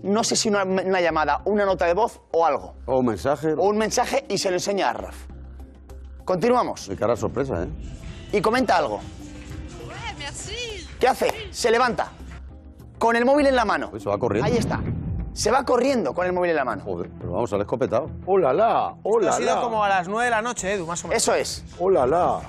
no 0.03 0.25
sé 0.25 0.37
si 0.37 0.49
una, 0.49 0.65
una 0.65 1.01
llamada, 1.01 1.43
una 1.45 1.65
nota 1.65 1.87
de 1.87 1.95
voz 1.95 2.21
o 2.31 2.47
algo. 2.47 2.75
O 2.87 2.99
un 2.99 3.07
mensaje. 3.07 3.53
O 3.53 3.69
un 3.69 3.79
mensaje 3.79 4.25
y 4.29 4.39
se 4.39 4.51
lo 4.51 4.57
enseña 4.57 4.89
a 4.89 4.91
Ashraf. 4.91 5.17
Continuamos. 6.25 6.89
De 6.89 6.97
cara 6.97 7.15
a 7.15 7.17
sorpresa, 7.17 7.65
¿eh? 7.65 7.69
Y 8.33 8.41
comenta 8.41 8.77
algo. 8.77 9.01
¿Qué 10.99 11.09
hace? 11.09 11.33
Se 11.51 11.71
levanta. 11.71 12.13
Con 12.99 13.17
el 13.17 13.25
móvil 13.25 13.47
en 13.47 13.57
la 13.57 13.65
mano. 13.65 13.91
Eso 13.95 14.11
va 14.11 14.19
corriendo. 14.19 14.47
Ahí 14.51 14.59
está. 14.59 14.81
Se 15.33 15.51
va 15.51 15.65
corriendo 15.65 16.13
con 16.13 16.27
el 16.27 16.33
móvil 16.33 16.51
en 16.51 16.57
la 16.57 16.65
mano. 16.65 16.85
Joder, 16.85 17.11
pero 17.19 17.33
vamos, 17.33 17.53
al 17.53 17.61
escopetado. 17.63 18.11
¡Hola, 18.27 18.53
la! 18.53 18.95
¡Hola, 19.03 19.31
ha 19.31 19.33
sido 19.33 19.55
la! 19.55 19.61
como 19.61 19.83
a 19.83 19.89
las 19.89 20.09
9 20.09 20.25
de 20.25 20.31
la 20.31 20.43
noche, 20.43 20.75
Edu, 20.75 20.87
más 20.87 21.03
o 21.05 21.09
menos. 21.09 21.23
Eso 21.23 21.35
es. 21.35 21.65
¡Hola, 21.79 22.07
la! 22.07 22.41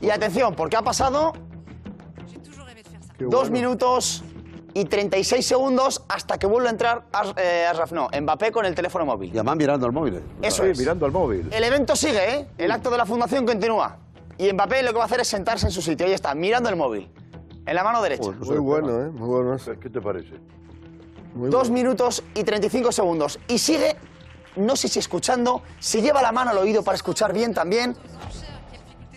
Y 0.00 0.10
atención, 0.10 0.54
porque 0.54 0.76
ha 0.76 0.82
pasado 0.82 1.34
dos 3.18 3.50
minutos 3.50 4.24
y 4.74 4.84
36 4.86 5.46
segundos 5.46 6.02
hasta 6.08 6.36
que 6.38 6.46
vuelve 6.46 6.68
a 6.68 6.72
entrar 6.72 7.04
As- 7.12 7.32
eh, 7.36 7.64
Ashraf, 7.70 7.92
no, 7.92 8.08
Mbappé 8.20 8.50
con 8.52 8.66
el 8.66 8.74
teléfono 8.74 9.06
móvil. 9.06 9.30
Y 9.30 9.38
además 9.38 9.56
mirando 9.56 9.86
el 9.86 9.92
móvil. 9.92 10.20
Eso 10.42 10.64
Sí, 10.64 10.70
es. 10.70 10.78
mirando 10.78 11.06
al 11.06 11.12
móvil. 11.12 11.48
El 11.52 11.62
evento 11.64 11.94
sigue, 11.96 12.34
¿eh? 12.34 12.48
El 12.58 12.70
acto 12.72 12.90
de 12.90 12.98
la 12.98 13.06
fundación 13.06 13.46
continúa. 13.46 13.96
Y 14.36 14.52
Mbappé 14.52 14.82
lo 14.82 14.90
que 14.90 14.96
va 14.96 15.02
a 15.04 15.06
hacer 15.06 15.20
es 15.20 15.28
sentarse 15.28 15.66
en 15.66 15.72
su 15.72 15.80
sitio. 15.80 16.06
Ahí 16.06 16.12
está, 16.12 16.34
mirando 16.34 16.68
el 16.68 16.76
móvil. 16.76 17.08
En 17.66 17.74
la 17.74 17.84
mano 17.84 18.02
derecha. 18.02 18.30
Muy 18.32 18.58
bueno, 18.58 19.00
¿eh? 19.00 19.10
Muy 19.10 19.28
bueno. 19.28 19.56
¿Qué 19.80 19.88
te 19.88 20.00
parece? 20.00 20.34
Dos 21.34 21.70
minutos 21.70 22.22
y 22.34 22.42
35 22.44 22.90
segundos. 22.92 23.38
Y 23.48 23.58
sigue, 23.58 23.96
no 24.56 24.74
sé 24.76 24.88
si 24.88 24.98
escuchando, 24.98 25.62
si 25.78 26.02
lleva 26.02 26.20
la 26.20 26.32
mano 26.32 26.50
al 26.50 26.58
oído 26.58 26.82
para 26.82 26.96
escuchar 26.96 27.32
bien 27.32 27.54
también, 27.54 27.96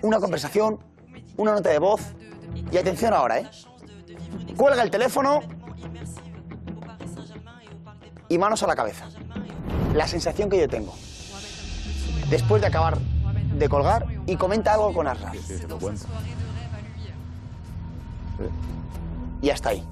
una 0.04 0.20
conversación, 0.20 0.80
una 1.36 1.54
nota 1.54 1.70
de 1.72 1.80
voz. 1.80 2.02
Y 2.72 2.78
atención 2.78 3.14
ahora, 3.14 3.40
¿eh? 3.40 3.50
Cuelga 4.56 4.84
el 4.84 4.90
teléfono 4.92 5.42
y 8.30 8.38
manos 8.38 8.64
a 8.64 8.68
la 8.68 8.76
cabeza. 8.76 9.06
La 9.94 10.08
sensación 10.08 10.50
que 10.50 10.60
yo 10.60 10.68
tengo. 10.68 10.94
Después 12.30 12.62
de 12.62 12.68
acabar 12.68 12.98
de 12.98 13.70
colgar 13.70 14.06
y 14.26 14.36
comenta 14.36 14.74
algo 14.74 14.94
con 14.94 15.08
Asraf. 15.08 15.36
Y 19.42 19.50
hasta 19.50 19.70
ahí. 19.70 19.84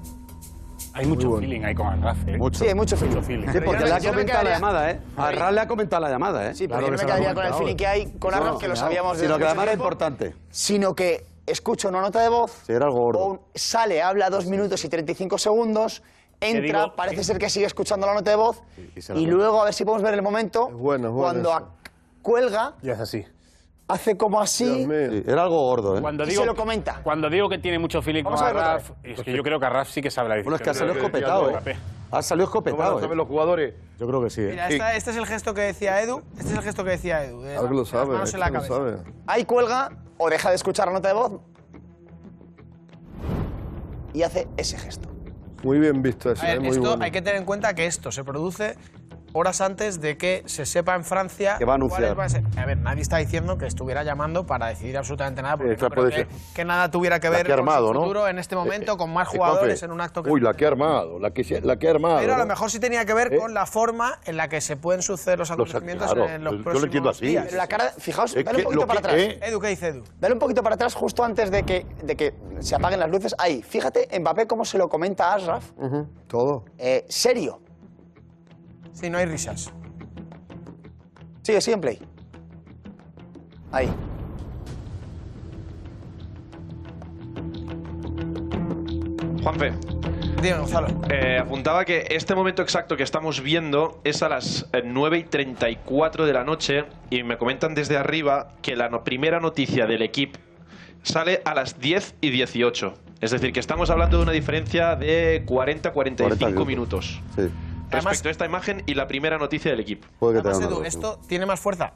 Hay 0.92 1.06
mucho 1.06 1.36
feeling 1.38 1.62
ahí 1.62 1.74
con 1.74 1.86
Arraf. 1.88 2.16
¿eh? 2.26 2.38
Sí, 2.52 2.66
hay 2.68 2.74
mucho 2.74 2.96
feeling. 2.96 3.46
Sí, 3.52 3.58
porque 3.64 3.84
le 3.84 3.90
no- 3.90 3.96
ha 3.96 3.98
no 4.00 4.08
comentado 4.10 4.44
la 4.44 4.50
llamada, 4.50 4.90
¿eh? 4.90 5.00
A 5.18 5.30
Ras 5.30 5.52
le 5.52 5.60
ha 5.60 5.68
comentado 5.68 6.02
la 6.02 6.08
llamada, 6.08 6.50
¿eh? 6.50 6.54
Sí, 6.54 6.66
pero 6.66 6.80
yo 6.80 6.90
no 6.90 6.96
me 6.96 7.04
quedaría 7.04 7.34
con 7.34 7.44
el 7.46 7.54
feeling 7.54 7.76
que 7.76 7.86
hay 7.86 8.12
con 8.18 8.32
Arraf, 8.34 8.58
que 8.58 8.68
lo 8.68 8.76
sabíamos 8.76 9.18
Sino 9.18 9.26
que 9.26 9.28
la 9.28 9.36
mucho 9.38 9.48
llamada 9.50 9.64
era 9.64 9.72
importante. 9.74 10.34
Sino 10.50 10.94
que 10.94 11.26
escucha 11.46 11.88
una 11.88 12.00
nota 12.00 12.20
de 12.22 12.28
voz, 12.28 12.52
Sí, 12.66 12.72
era 12.72 12.86
algo 12.86 12.98
gordo. 13.00 13.24
un- 13.26 13.40
sale, 13.54 14.02
habla 14.02 14.30
dos 14.30 14.46
minutos 14.46 14.84
y 14.84 14.88
35 14.88 15.38
segundos, 15.38 16.02
entra, 16.40 16.82
digo, 16.82 16.96
parece 16.96 17.24
ser 17.24 17.38
que 17.38 17.48
sigue 17.48 17.66
escuchando 17.66 18.06
la 18.06 18.14
nota 18.14 18.30
de 18.30 18.36
voz, 18.36 18.62
y 18.76 18.98
y, 18.98 19.26
la 19.26 19.32
luego 19.32 19.62
a 19.62 19.64
ver 19.66 19.74
si 19.74 19.84
podemos 19.84 20.02
ver 20.02 20.14
el 20.14 20.22
momento 20.22 20.68
bueno, 20.70 21.12
cuando 21.14 21.52
a- 21.52 21.70
cuelga, 22.22 22.74
Y 22.82 22.90
es 22.90 22.98
así. 22.98 23.24
hace 23.88 24.16
como 24.16 24.40
así, 24.40 24.84
Sí, 24.84 25.22
era 25.26 25.44
algo 25.44 25.62
gordo, 25.62 25.96
¿eh? 25.96 26.00
Cuando 26.00 26.24
y 26.24 26.28
digo, 26.30 26.42
se 26.42 26.46
lo 26.46 26.54
comenta. 26.56 27.00
cuando 27.04 27.30
digo 27.30 27.48
que 27.48 27.58
tiene 27.58 27.78
mucho 27.78 28.02
feeling 28.02 28.24
Vamos 28.24 28.40
con 28.40 28.48
a 28.48 28.50
Arraf, 28.50 28.90
es 29.04 29.22
que 29.22 29.32
yo 29.32 29.42
creo 29.42 29.60
que 29.60 29.66
Arraf 29.66 29.88
sí 29.90 30.02
que 30.02 30.10
sabe 30.10 30.28
la 30.28 30.34
Bueno, 30.42 30.56
es 30.56 30.62
que 30.62 30.70
ha 30.70 30.74
salido 30.74 30.96
escopetado, 30.96 31.50
¿eh? 31.50 31.76
Ha 32.10 32.22
salido 32.22 32.44
escopetado, 32.46 33.00
¿eh? 33.04 33.14
los 33.16 33.26
jugadores? 33.26 33.74
Yo 33.98 34.06
creo 34.06 34.22
que 34.22 34.30
sí. 34.30 34.40
¿eh? 34.42 34.48
Mira, 34.50 34.68
esta- 34.68 34.94
este 34.94 35.10
es 35.10 35.16
el 35.16 35.26
gesto 35.26 35.54
que 35.54 35.62
decía 35.62 36.00
Edu. 36.02 36.22
Este 36.38 36.50
es 36.50 36.56
el 36.56 36.62
gesto 36.62 36.84
que 36.84 36.90
decía 36.90 37.24
Edu. 37.24 37.40
de 37.42 37.56
Algo 37.56 37.74
lo 37.74 37.84
sabe, 37.84 38.12
manos 38.14 38.32
en 38.34 38.40
la 38.40 38.50
cabeza. 38.50 38.98
Ahí 39.26 39.44
cuelga 39.44 39.90
o 40.18 40.30
deja 40.30 40.50
de 40.50 40.56
escuchar 40.56 40.88
la 40.88 40.94
nota 40.94 41.08
de 41.08 41.14
voz 41.14 41.40
y 44.12 44.22
hace 44.22 44.48
ese 44.56 44.78
gesto. 44.78 45.08
Muy 45.62 45.78
bien 45.78 46.02
visto 46.02 46.30
eso, 46.30 46.42
A 46.42 46.46
ver, 46.46 46.56
¿eh? 46.56 46.60
Muy 46.60 46.68
esto 46.70 46.80
bueno. 46.80 47.04
hay 47.04 47.10
que 47.10 47.20
tener 47.22 47.36
en 47.36 47.44
cuenta 47.44 47.74
que 47.74 47.86
esto 47.86 48.10
se 48.12 48.24
produce 48.24 48.76
horas 49.36 49.60
antes 49.60 50.00
de 50.00 50.16
que 50.16 50.42
se 50.46 50.66
sepa 50.66 50.94
en 50.94 51.04
Francia 51.04 51.56
Que 51.58 51.64
va 51.64 51.72
a 51.72 51.76
anunciar. 51.76 52.14
cuáles 52.14 52.16
van 52.16 52.26
a 52.26 52.28
ser. 52.52 52.60
A 52.60 52.66
ver, 52.66 52.78
nadie 52.78 53.02
está 53.02 53.18
diciendo 53.18 53.58
que 53.58 53.66
estuviera 53.66 54.02
llamando 54.02 54.46
para 54.46 54.66
decidir 54.68 54.96
absolutamente 54.98 55.42
nada, 55.42 55.56
porque 55.56 55.72
Esta 55.72 55.86
no 55.86 55.90
creo 55.90 56.04
puede 56.04 56.26
que, 56.26 56.32
ser. 56.34 56.52
que 56.54 56.64
nada 56.64 56.90
tuviera 56.90 57.20
que 57.20 57.28
La 57.30 57.36
ver 57.36 57.46
que 57.46 57.52
ha 57.52 57.56
con 57.56 57.68
armado, 57.68 57.88
su 57.88 57.94
¿no? 57.94 58.00
futuro 58.00 58.28
en 58.28 58.38
este 58.38 58.56
momento, 58.56 58.96
con 58.96 59.12
más 59.12 59.28
Eh, 59.28 59.36
jugadores 59.36 59.78
Juanfe, 59.80 59.84
en 59.86 59.92
un 59.92 60.00
acto 60.00 60.22
que... 60.22 60.30
Uy, 60.30 60.40
la 60.40 60.54
que 60.54 60.64
ha 60.64 60.68
armado, 60.68 61.18
la 61.18 61.30
que, 61.30 61.60
la 61.62 61.76
que 61.76 61.88
ha 61.88 61.90
armado. 61.90 62.18
Pero 62.20 62.34
a 62.34 62.38
lo 62.38 62.46
mejor 62.46 62.70
sí 62.70 62.78
tenía 62.80 63.04
que 63.04 63.14
ver 63.14 63.32
¿Eh? 63.34 63.38
con 63.38 63.54
la 63.54 63.66
forma 63.66 64.18
en 64.24 64.36
la 64.36 64.48
que 64.48 64.60
se 64.60 64.76
pueden 64.76 65.02
suceder 65.02 65.38
los 65.38 65.50
acontecimientos 65.50 66.12
claro, 66.12 66.28
en 66.30 66.42
los 66.44 66.52
yo 66.52 66.58
lo 66.58 66.64
próximos 66.64 66.84
entiendo 66.84 67.10
así. 67.10 67.26
días. 67.26 67.44
Pero 67.46 67.56
la 67.56 67.66
cara, 67.66 67.92
fijaos, 67.98 68.34
dale 68.34 68.44
que 68.44 68.56
un 68.56 68.62
poquito 68.64 68.80
lo 68.82 68.86
para 68.86 69.00
que- 69.02 69.08
atrás. 69.08 69.20
¿eh? 69.20 69.40
Edu, 69.42 69.60
¿qué 69.60 69.68
dice 69.68 69.88
Edu? 69.88 70.02
Dale 70.18 70.34
un 70.34 70.40
poquito 70.40 70.62
para 70.62 70.74
atrás 70.74 70.94
justo 70.94 71.24
antes 71.24 71.50
de 71.50 71.62
que, 71.64 71.86
de 72.02 72.16
que 72.16 72.34
se 72.60 72.74
apaguen 72.74 73.00
las 73.00 73.10
luces. 73.10 73.34
Ahí, 73.38 73.62
fíjate, 73.62 74.08
Mbappé 74.18 74.46
cómo 74.46 74.64
se 74.64 74.78
lo 74.78 74.88
comenta 74.88 75.32
a 75.32 75.34
Ashraf. 75.34 75.70
Ujú, 75.76 76.06
Todo. 76.26 76.64
Eh, 76.78 77.04
serio. 77.08 77.60
Sí, 78.98 79.10
no 79.10 79.18
hay 79.18 79.26
risas. 79.26 79.70
Sigue, 81.42 81.60
sigue 81.60 81.74
en 81.74 81.80
play. 81.82 81.98
Ahí. 83.70 83.90
Juanfe, 89.42 89.72
Dime, 90.42 90.58
Gonzalo. 90.58 90.88
eh, 91.10 91.38
apuntaba 91.40 91.84
que 91.84 92.06
este 92.10 92.34
momento 92.34 92.62
exacto 92.62 92.96
que 92.96 93.02
estamos 93.04 93.40
viendo 93.42 94.00
es 94.04 94.22
a 94.22 94.28
las 94.28 94.68
eh, 94.72 94.82
9 94.84 95.18
y 95.18 95.24
34 95.24 96.26
de 96.26 96.32
la 96.32 96.44
noche 96.44 96.84
y 97.10 97.22
me 97.22 97.38
comentan 97.38 97.74
desde 97.74 97.96
arriba 97.96 98.48
que 98.62 98.74
la 98.76 98.88
no- 98.88 99.04
primera 99.04 99.38
noticia 99.40 99.86
del 99.86 100.02
equipo 100.02 100.38
sale 101.02 101.42
a 101.44 101.54
las 101.54 101.78
10 101.78 102.16
y 102.20 102.30
18. 102.30 102.94
Es 103.20 103.30
decir, 103.30 103.52
que 103.52 103.60
estamos 103.60 103.88
hablando 103.90 104.16
de 104.18 104.24
una 104.24 104.32
diferencia 104.32 104.96
de 104.96 105.44
40-45 105.46 105.92
40 106.38 106.64
minutos. 106.64 107.20
Sí. 107.36 107.42
Respecto 107.90 108.28
a 108.28 108.32
esta 108.32 108.44
imagen 108.46 108.82
y 108.86 108.94
la 108.94 109.06
primera 109.06 109.38
noticia 109.38 109.70
del 109.70 109.80
equipo. 109.80 110.06
Puede 110.18 110.42
que 110.42 110.48
Además, 110.48 110.68
Edu, 110.70 110.82
esto 110.82 111.18
tiene 111.28 111.46
más 111.46 111.60
fuerza 111.60 111.92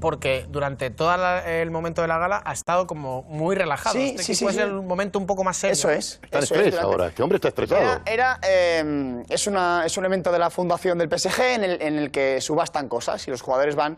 porque 0.00 0.44
durante 0.50 0.90
todo 0.90 1.14
el 1.46 1.70
momento 1.70 2.02
de 2.02 2.08
la 2.08 2.18
gala 2.18 2.42
ha 2.44 2.52
estado 2.52 2.86
como 2.86 3.22
muy 3.22 3.56
relajado. 3.56 3.94
Sí, 3.94 4.10
este 4.10 4.22
sí, 4.22 4.34
sí, 4.34 4.44
es 4.46 4.54
sí. 4.54 4.60
el 4.60 4.74
momento 4.82 5.18
un 5.18 5.26
poco 5.26 5.44
más 5.44 5.56
serio. 5.56 5.72
Eso 5.72 5.88
es. 5.90 6.20
Está 6.22 6.38
en 6.38 6.44
eso 6.44 6.54
es, 6.54 6.60
estrés 6.60 6.74
durante- 6.74 6.78
ahora. 6.92 7.06
Este 7.08 7.22
hombre 7.22 7.36
está 7.36 7.48
estresado. 7.48 7.80
Era, 7.80 8.02
era, 8.04 8.38
eh, 8.46 9.24
es, 9.30 9.46
una, 9.46 9.86
es 9.86 9.96
un 9.96 10.04
evento 10.04 10.30
de 10.30 10.38
la 10.38 10.50
fundación 10.50 10.98
del 10.98 11.08
PSG 11.08 11.40
en 11.54 11.64
el, 11.64 11.80
en 11.80 11.96
el 11.96 12.10
que 12.10 12.40
subastan 12.42 12.88
cosas 12.88 13.26
y 13.26 13.30
los 13.30 13.40
jugadores 13.40 13.76
van 13.76 13.96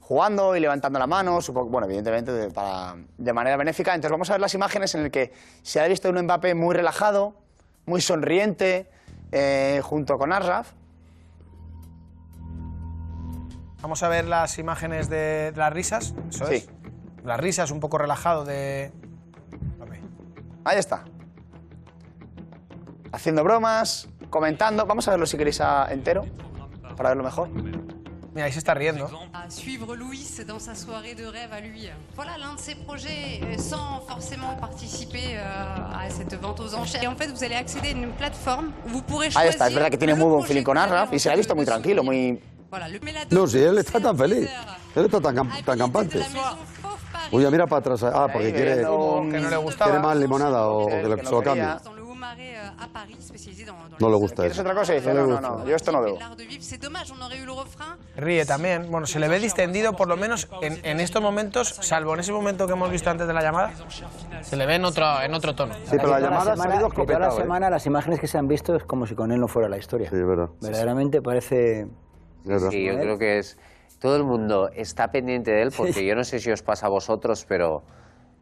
jugando 0.00 0.54
y 0.56 0.60
levantando 0.60 0.98
la 0.98 1.06
mano, 1.06 1.40
supongo, 1.42 1.68
bueno, 1.68 1.86
evidentemente 1.86 2.32
de, 2.32 2.50
para- 2.50 2.96
de 3.18 3.32
manera 3.34 3.58
benéfica. 3.58 3.94
Entonces 3.94 4.12
vamos 4.12 4.30
a 4.30 4.34
ver 4.34 4.40
las 4.40 4.54
imágenes 4.54 4.94
en 4.94 5.02
el 5.02 5.10
que 5.10 5.30
se 5.62 5.78
ha 5.78 5.86
visto 5.88 6.08
un 6.08 6.22
Mbappé 6.22 6.54
muy 6.54 6.74
relajado, 6.74 7.34
muy 7.84 8.00
sonriente, 8.00 8.88
eh, 9.32 9.80
junto 9.82 10.18
con 10.18 10.32
Arraf. 10.32 10.72
Vamos 13.82 14.02
a 14.02 14.08
ver 14.08 14.24
las 14.24 14.58
imágenes 14.58 15.08
de 15.10 15.52
las 15.56 15.72
risas. 15.72 16.14
Eso 16.30 16.46
Sí. 16.46 16.54
es. 16.56 16.70
Las 17.24 17.38
risas 17.40 17.70
un 17.70 17.80
poco 17.80 17.98
relajado 17.98 18.44
de. 18.44 18.92
Ahí 20.64 20.78
está. 20.78 21.04
Haciendo 23.12 23.44
bromas, 23.44 24.08
comentando. 24.30 24.86
Vamos 24.86 25.06
a 25.08 25.10
verlo 25.12 25.26
si 25.26 25.36
queréis 25.36 25.60
a- 25.60 25.92
entero, 25.92 26.24
para 26.96 27.10
verlo 27.10 27.22
mejor. 27.24 27.50
Mira, 28.34 28.46
ahí 28.46 28.52
se 28.52 28.58
está 28.58 28.74
riendo. 28.74 29.08
à 29.32 29.48
suivre 29.48 29.94
Louis 29.94 30.26
dans 30.46 30.58
sa 30.58 30.74
soirée 30.74 31.14
de 31.14 31.24
rêve 31.24 31.52
à 31.52 31.60
lui. 31.60 31.88
Voilà 32.16 32.36
l'un 32.36 32.54
de 32.54 32.58
ses 32.60 32.74
projets 32.74 33.40
euh, 33.44 33.56
sans 33.58 34.00
forcément 34.08 34.56
participer 34.56 35.36
euh, 35.36 35.42
à 35.94 36.10
cette 36.10 36.34
vente 36.40 36.58
aux 36.58 36.74
enchères. 36.74 37.04
Et 37.04 37.06
en 37.06 37.14
fait, 37.14 37.28
vous 37.28 37.44
allez 37.44 37.54
accéder 37.54 37.88
à 37.88 37.92
une 37.92 38.10
plateforme 38.10 38.72
où 38.86 38.88
vous 38.88 39.02
pourrez 39.02 39.26
Ahí 39.26 39.32
choisir. 39.32 39.50
está, 39.50 39.68
es 39.68 39.74
verdad 39.74 39.90
que 39.90 39.98
tiene 39.98 40.14
muy 40.14 40.28
buen 40.28 40.42
feeling 40.44 40.64
con 40.64 40.76
Arraf 40.76 41.12
y 41.12 41.18
se 41.20 41.30
ha 41.30 41.36
visto 41.36 41.54
muy 41.54 41.64
tranquilo, 41.64 42.02
muy... 42.02 42.40
Voilà, 42.70 42.88
le 42.88 42.98
No, 43.30 43.46
si 43.46 43.58
él 43.58 43.78
está 43.78 44.00
tan 44.00 44.18
feliz. 44.18 44.48
Él 44.96 45.04
está 45.04 45.20
tan, 45.20 45.48
tan 45.64 45.78
campante. 45.78 46.20
Uy, 47.30 47.46
mira 47.50 47.66
para 47.68 47.78
atrás. 47.78 48.02
Ah, 48.02 48.26
porque 48.32 48.48
Ahí, 48.48 48.52
quiere, 48.52 48.76
que 48.78 48.82
no 48.82 49.48
le 49.48 49.56
gustaba. 49.58 49.90
quiere 49.92 50.04
más 50.06 50.16
limonada 50.16 50.68
o 50.68 50.86
Que- 50.88 51.02
que, 51.02 51.08
lo 51.08 51.16
quería. 51.16 51.40
cambie. 51.80 52.03
Euh, 52.32 52.82
à 52.82 52.88
Paris, 52.88 53.16
spécialisé 53.20 53.64
dans, 53.64 53.74
dans 53.90 53.98
No 54.00 54.08
le 54.10 54.16
gusta 54.16 54.36
¿Quieres 54.42 54.52
eso. 54.52 54.62
otra 54.62 54.74
cosa? 54.74 54.92
Y 54.94 55.00
dice, 55.00 55.12
No 55.14 55.26
no, 55.26 55.40
no, 55.40 55.66
yo 55.66 55.76
esto 55.76 55.92
no 55.92 56.00
veo. 56.02 56.18
l'art 56.18 56.36
de 56.36 56.44
vivre. 56.46 56.62
C'est 56.62 56.80
dommage, 56.82 57.10
on 57.12 57.20
aurait 57.22 57.38
eu 57.38 57.44
le 57.46 57.52
refrain. 57.52 57.96
Ríe 58.16 58.44
también. 58.46 58.90
Bueno, 58.90 59.06
se 59.06 59.18
le 59.20 59.28
ve 59.28 59.38
distendido, 59.38 59.92
por 59.94 60.08
lo 60.08 60.16
menos 60.16 60.48
en, 60.62 60.80
en 60.84 61.00
estos 61.00 61.20
momentos, 61.22 61.68
salvo 61.68 62.14
en 62.14 62.20
ese 62.20 62.32
momento 62.32 62.66
que 62.66 62.72
hemos 62.72 62.90
visto 62.90 63.10
antes 63.10 63.26
de 63.26 63.32
la 63.32 63.42
llamada, 63.42 63.72
se 64.42 64.56
le 64.56 64.66
ve 64.66 64.76
en 64.76 64.84
otro, 64.84 65.04
en 65.22 65.34
otro 65.34 65.54
tono. 65.54 65.74
Sí, 65.74 65.80
pero 65.92 66.08
la 66.08 66.16
Toda 66.16 66.20
llamada 66.20 66.52
ha 66.52 66.56
semana- 66.56 66.70
salido 66.72 66.90
que 66.90 67.06
toda 67.06 67.18
la 67.18 67.28
¿eh? 67.28 67.30
semana 67.32 67.70
las 67.70 67.86
imágenes 67.86 68.20
que 68.20 68.26
se 68.26 68.38
han 68.38 68.48
visto 68.48 68.74
es 68.76 68.84
como 68.84 69.06
si 69.06 69.14
con 69.14 69.30
él 69.32 69.40
no 69.40 69.48
fuera 69.48 69.68
la 69.68 69.76
historia. 69.78 70.08
Sí, 70.10 70.16
es 70.16 70.26
verdad. 70.26 70.48
Verdaderamente 70.60 71.20
parece... 71.22 71.88
Sí, 72.70 72.84
yo 72.84 72.94
creo 72.98 73.18
que 73.18 73.38
es. 73.38 73.58
Todo 74.00 74.16
el 74.16 74.24
mundo 74.24 74.68
está 74.74 75.10
pendiente 75.10 75.50
de 75.50 75.62
él 75.62 75.72
porque 75.74 76.04
yo 76.04 76.14
no 76.14 76.24
sé 76.24 76.38
si 76.38 76.50
os 76.50 76.62
pasa 76.62 76.86
a 76.86 76.88
vosotros, 76.90 77.46
pero 77.48 77.84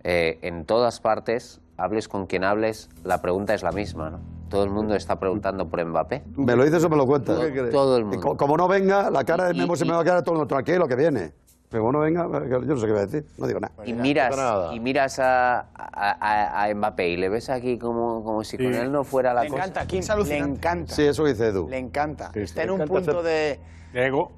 eh, 0.02 0.40
en 0.42 0.64
todas 0.64 1.00
partes, 1.00 1.60
hables 1.82 2.08
con 2.08 2.26
quien 2.26 2.44
hables, 2.44 2.88
la 3.04 3.20
pregunta 3.20 3.54
es 3.54 3.62
la 3.62 3.72
misma, 3.72 4.10
¿no? 4.10 4.20
Todo 4.48 4.64
el 4.64 4.70
mundo 4.70 4.94
está 4.94 5.18
preguntando 5.18 5.66
por 5.68 5.84
Mbappé. 5.84 6.22
¿Me 6.36 6.54
lo 6.54 6.64
dices 6.64 6.84
o 6.84 6.88
me 6.90 6.96
lo 6.96 7.06
cuentas? 7.06 7.38
¿Qué 7.40 7.50
crees? 7.52 7.70
Todo 7.70 7.96
el 7.96 8.02
Y 8.02 8.06
mundo. 8.06 8.20
co- 8.20 8.36
como 8.36 8.56
no 8.56 8.68
venga, 8.68 9.10
la 9.10 9.24
cara 9.24 9.46
de 9.48 9.54
Y- 9.54 9.58
Memo 9.58 9.74
se 9.76 9.84
y- 9.84 9.88
me 9.88 9.94
va 9.94 10.00
a 10.02 10.04
quedar 10.04 10.22
todo 10.22 10.34
el 10.34 10.38
mundo 10.40 10.48
tranquilo 10.54 10.86
que 10.86 10.94
viene. 10.96 11.32
Pero 11.70 11.84
como 11.84 11.92
no 11.92 12.00
venga, 12.00 12.24
yo 12.50 12.60
no 12.60 12.76
sé 12.76 12.84
qué 12.86 12.92
voy 12.92 13.00
a 13.00 13.06
decir. 13.06 13.24
No 13.38 13.46
digo 13.46 13.58
nada. 13.58 13.72
Y 13.86 13.94
miras, 13.94 14.36
y 14.74 14.78
miras 14.80 15.18
a, 15.18 15.60
a- 15.74 16.64
a- 16.64 16.74
Mbappé 16.74 17.08
y 17.08 17.16
le 17.16 17.30
ves 17.30 17.48
aquí 17.48 17.78
como, 17.78 18.22
como 18.22 18.44
si 18.44 18.58
con 18.58 18.74
él 18.74 18.92
no 18.92 19.04
fuera 19.04 19.32
la 19.32 19.44
Le 19.44 19.48
cosa. 19.48 19.62
encanta, 19.62 19.86
Kim, 19.86 20.02
le 20.26 20.36
encanta. 20.38 20.94
Sí, 20.94 21.02
eso 21.04 21.24
dice 21.24 21.46
Edu. 21.46 21.68
Le 21.70 21.78
encanta. 21.78 22.30
Está 22.34 22.60
en 22.62 22.68
Le 22.68 22.72
un 22.74 22.80
encanta 22.82 22.94
punto 23.12 23.22
de... 23.22 23.58
De 23.94 24.06
ego. 24.06 24.30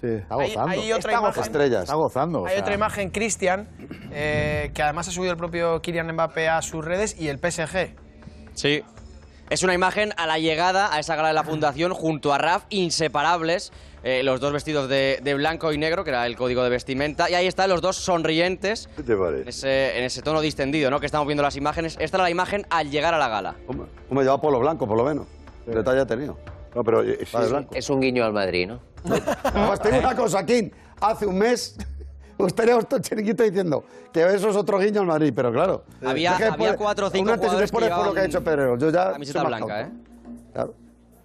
Sí. 0.00 0.06
Está 0.08 0.34
Hay- 0.34 0.48
gozando. 0.50 0.70
hay 0.72 0.92
otra 0.92 1.12
Está 1.12 1.22
imagen. 1.24 1.42
Estrellas. 1.42 1.82
Está 1.84 1.94
gozando. 1.94 2.40
o 2.42 2.46
Hay 2.46 2.52
sea, 2.54 2.60
otra 2.62 2.74
imagen, 2.74 3.10
Cristian, 3.10 3.68
eh, 4.12 4.70
que 4.74 4.82
además 4.82 5.08
ha 5.08 5.10
subido 5.12 5.32
el 5.32 5.38
propio 5.38 5.80
Kylian 5.80 6.12
Mbappé 6.12 6.48
a 6.48 6.60
sus 6.62 6.84
redes 6.84 7.18
y 7.18 7.28
el 7.28 7.38
PSG. 7.38 7.94
Sí. 8.54 8.82
Es 9.50 9.62
una 9.62 9.74
imagen 9.74 10.12
a 10.16 10.26
la 10.26 10.38
llegada 10.38 10.92
a 10.94 10.98
esa 10.98 11.16
gala 11.16 11.28
de 11.28 11.34
la 11.34 11.44
Fundación 11.44 11.92
junto 11.92 12.32
a 12.32 12.38
Raf, 12.38 12.64
inseparables, 12.70 13.72
eh, 14.02 14.22
los 14.22 14.40
dos 14.40 14.52
vestidos 14.52 14.88
de, 14.88 15.20
de 15.22 15.34
blanco 15.34 15.70
y 15.72 15.78
negro, 15.78 16.02
que 16.02 16.10
era 16.10 16.26
el 16.26 16.34
código 16.34 16.62
de 16.64 16.70
vestimenta, 16.70 17.28
y 17.30 17.34
ahí 17.34 17.46
están 17.46 17.68
los 17.70 17.82
dos 17.82 17.96
sonrientes, 17.96 18.88
¿Qué 18.96 19.02
te 19.02 19.14
parece? 19.16 19.42
en 19.42 19.48
ese, 19.48 19.98
en 19.98 20.04
ese 20.04 20.22
tono 20.22 20.40
distendido, 20.40 20.90
¿no? 20.90 20.98
Que 20.98 21.06
estamos 21.06 21.26
viendo 21.26 21.42
las 21.42 21.56
imágenes. 21.56 21.96
Esta 22.00 22.16
era 22.16 22.24
la 22.24 22.30
imagen 22.30 22.66
al 22.70 22.90
llegar 22.90 23.12
a 23.14 23.18
la 23.18 23.28
gala. 23.28 23.54
Me 24.10 24.20
llevaba 24.22 24.40
polo 24.40 24.58
blanco, 24.60 24.86
por 24.88 24.96
lo 24.96 25.04
menos. 25.04 25.26
Detalle 25.66 26.00
ha 26.00 26.06
tenido. 26.06 26.38
No, 26.74 26.82
pero 26.84 27.02
eh. 27.02 27.24
Es 27.72 27.90
un 27.90 28.00
guiño 28.00 28.24
al 28.24 28.32
Madrid, 28.32 28.66
¿no? 28.68 28.80
Además, 29.44 29.80
tengo 29.80 29.98
una 29.98 30.16
cosa, 30.16 30.44
King. 30.44 30.70
Hace 31.00 31.26
un 31.26 31.38
mes 31.38 31.76
estaríamos 32.38 32.88
todo 32.88 33.00
chiringuito 33.00 33.42
diciendo 33.42 33.84
que 34.12 34.22
eso 34.34 34.48
es 34.50 34.56
otro 34.56 34.78
guiño 34.78 35.00
al 35.00 35.06
Madrid, 35.06 35.32
pero 35.34 35.52
claro. 35.52 35.84
Había- 36.04 36.32
es 36.32 36.36
que 36.38 36.44
había 36.44 36.56
después- 36.68 36.76
cuatro 36.76 37.06
o 37.06 37.10
cinco 37.10 37.24
un 37.24 37.34
antes 37.34 37.52
y 37.52 37.56
después 37.56 37.88
por 37.90 38.06
lo 38.06 38.14
que 38.14 38.20
ha 38.20 38.24
hecho 38.24 38.42
Pedro. 38.42 38.78
Yo 38.78 38.90
ya 38.90 39.12
camiseta 39.12 39.42
blanca, 39.44 39.66
cauto. 39.82 39.96
Claro. 40.52 40.74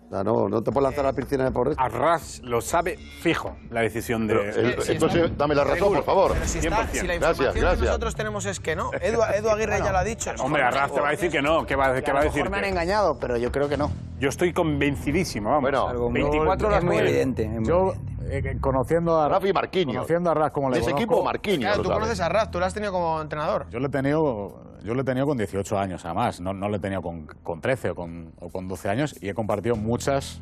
No, 0.09 0.49
no 0.49 0.63
te 0.63 0.71
puedes 0.71 0.83
lanzar 0.85 1.05
a 1.05 1.09
la 1.09 1.13
piscina 1.13 1.49
de 1.49 1.49
esto. 1.69 1.73
Arras 1.77 2.41
lo 2.43 2.61
sabe 2.61 2.97
fijo, 2.97 3.55
la 3.69 3.81
decisión 3.81 4.25
de... 4.27 4.33
Pero, 4.35 4.69
eh, 4.69 4.75
entonces, 4.87 5.37
dame 5.37 5.53
la 5.53 5.63
razón, 5.63 5.93
por 5.93 6.03
favor. 6.03 6.33
Pero 6.33 6.45
si, 6.47 6.57
está- 6.59 6.87
si 6.87 7.05
la 7.05 7.13
100%. 7.15 7.15
información 7.15 7.75
que 7.77 7.85
nosotros 7.85 8.15
tenemos 8.15 8.45
es 8.45 8.59
que 8.59 8.75
no. 8.75 8.91
Edu, 9.01 9.19
Edu 9.35 9.49
Aguirre 9.49 9.79
ya 9.79 9.91
lo 9.91 9.99
ha 9.99 10.03
dicho. 10.03 10.31
Hombre, 10.39 10.63
Arras 10.63 10.91
te 10.91 10.99
va 10.99 11.09
a 11.09 11.11
decir 11.11 11.29
que 11.29 11.41
no, 11.41 11.65
que 11.65 11.75
va, 11.75 12.01
que 12.01 12.11
va 12.11 12.21
a 12.21 12.23
decir 12.23 12.49
me 12.49 12.57
han 12.57 12.65
engañado, 12.65 13.19
pero 13.19 13.37
yo 13.37 13.51
creo 13.51 13.69
que 13.69 13.77
no. 13.77 13.91
Yo 14.19 14.29
estoy 14.29 14.51
convencidísimo, 14.51 15.49
vamos. 15.51 15.61
Bueno, 15.71 16.09
24 16.11 16.67
horas 16.67 16.83
muy 16.83 16.97
evidente. 16.97 17.43
es 17.43 17.49
muy 17.51 17.65
Yo, 17.65 17.93
eh, 18.29 18.57
conociendo 18.59 19.19
a 19.21 19.29
Rafi 19.29 19.53
Marquinhos. 19.53 19.95
conociendo 19.95 20.31
a 20.31 20.33
Ras 20.33 20.51
como 20.51 20.69
le 20.69 20.79
ese 20.79 20.91
equipo, 20.91 21.23
Marquinhos. 21.23 21.59
Claro, 21.59 21.77
lo 21.77 21.83
tú 21.83 21.89
conoces 21.93 22.19
a 22.19 22.29
Raz, 22.29 22.49
tú 22.51 22.59
lo 22.59 22.65
has 22.65 22.73
tenido 22.73 22.91
como 22.91 23.21
entrenador. 23.21 23.67
Yo 23.69 23.79
le 23.79 23.87
he 23.87 23.89
tenido, 23.89 24.59
yo 24.83 24.93
le 24.93 25.01
he 25.01 25.03
tenido 25.03 25.25
con 25.25 25.37
18 25.37 25.77
años, 25.79 26.05
además. 26.05 26.39
No, 26.41 26.53
no 26.53 26.69
le 26.69 26.77
he 26.77 26.79
tenido 26.79 27.01
con, 27.01 27.25
con 27.43 27.61
13 27.61 27.91
o 27.91 27.95
con, 27.95 28.31
o 28.39 28.49
con 28.49 28.67
12 28.67 28.89
años 28.89 29.15
y 29.21 29.29
he 29.29 29.33
compartido 29.33 29.75
muchas 29.75 30.41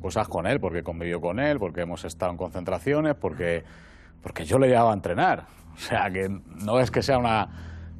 cosas 0.00 0.28
con 0.28 0.46
él, 0.46 0.60
porque 0.60 0.78
he 0.80 0.82
convivido 0.82 1.20
con 1.20 1.40
él, 1.40 1.58
porque 1.58 1.80
hemos 1.82 2.04
estado 2.04 2.30
en 2.32 2.38
concentraciones, 2.38 3.14
porque, 3.16 3.64
porque 4.22 4.44
yo 4.44 4.58
le 4.58 4.68
llevaba 4.68 4.90
a 4.92 4.94
entrenar. 4.94 5.46
O 5.74 5.80
sea, 5.80 6.10
que 6.10 6.28
no 6.28 6.80
es 6.80 6.90
que 6.90 7.02
sea 7.02 7.18
una, 7.18 7.48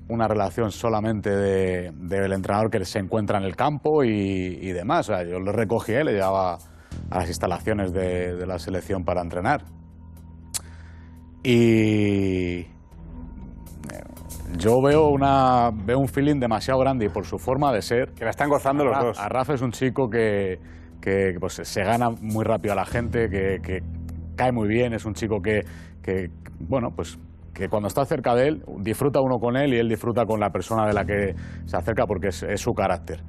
una 0.09 0.27
relación 0.27 0.73
solamente 0.73 1.31
de- 1.31 1.93
del 1.93 2.33
entrenador 2.33 2.71
que 2.71 2.85
se 2.85 2.99
encuentra 2.99 3.39
en 3.39 3.45
el 3.45 3.55
campo 3.55 4.03
y, 4.03 4.11
y 4.11 4.73
demás. 4.73 5.09
O 5.09 5.13
sea, 5.15 5.23
yo 5.25 5.39
le 5.39 5.53
recogí, 5.53 5.93
le 5.93 6.13
llevaba 6.13 6.59
a 7.11 7.19
las 7.19 7.29
instalaciones 7.29 7.93
de, 7.93 8.35
de 8.35 8.47
la 8.47 8.59
selección 8.59 9.05
para 9.05 9.21
entrenar. 9.21 9.63
Y 11.45 12.67
yo 14.57 14.81
veo, 14.83 15.09
una, 15.09 15.71
veo 15.73 15.99
un 15.99 16.09
feeling 16.09 16.41
demasiado 16.41 16.81
grande 16.81 17.07
y 17.07 17.09
por 17.09 17.27
su 17.27 17.39
forma 17.39 17.73
de 17.73 17.83
ser. 17.83 18.13
Que 18.13 18.25
la 18.25 18.31
están 18.31 18.49
gozando 18.49 18.85
los 18.85 18.95
Arraf- 18.97 19.05
dos. 19.05 19.19
Arraf 19.19 19.51
es 19.51 19.63
un 19.63 19.73
chico 19.73 20.09
que, 20.09 20.59
que, 21.01 21.35
pues, 21.39 21.61
se 21.63 21.83
gana 21.85 22.11
muy 22.21 22.45
rápido 22.45 22.73
a 22.73 22.77
la 22.77 22.87
gente, 22.87 23.29
que, 23.29 23.59
que 23.63 23.81
cae 24.37 24.53
muy 24.53 24.69
bien, 24.69 24.93
es 24.95 25.05
un 25.05 25.15
chico 25.15 25.41
que, 25.43 25.61
que, 26.03 26.31
bueno, 26.61 26.91
pues 26.95 27.19
que 27.53 27.69
cuando 27.69 27.89
está 27.89 28.05
cerca 28.05 28.37
de 28.37 28.47
él, 28.49 28.63
disfruta 28.79 29.21
uno 29.21 29.39
con 29.41 29.57
él 29.57 29.75
y 29.75 29.79
él 29.79 29.89
disfruta 29.89 30.25
con 30.25 30.39
la 30.39 30.51
persona 30.51 30.87
de 30.87 30.93
la 30.93 31.05
que 31.05 31.35
se 31.67 31.77
acerca 31.77 32.07
porque 32.07 32.29
es, 32.29 32.43
es 32.45 32.61
su 32.61 32.73
carácter. 32.73 33.21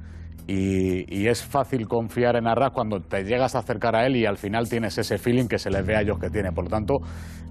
Y, 0.46 1.04
y 1.14 1.26
es 1.28 1.44
fácil 1.44 1.86
confiar 1.88 2.36
en 2.36 2.46
Arras 2.46 2.70
cuando 2.72 3.00
te 3.00 3.24
llegas 3.24 3.54
a 3.54 3.58
acercar 3.60 3.94
a 3.96 4.06
él 4.06 4.16
y 4.16 4.26
al 4.26 4.36
final 4.36 4.68
tienes 4.68 4.96
ese 4.98 5.18
feeling 5.18 5.46
que 5.46 5.58
se 5.58 5.68
les 5.70 5.84
ve 5.84 5.96
a 5.96 6.00
ellos 6.02 6.18
que 6.18 6.30
tiene. 6.30 6.50
Por 6.52 6.64
lo 6.64 6.70
tanto, 6.70 6.98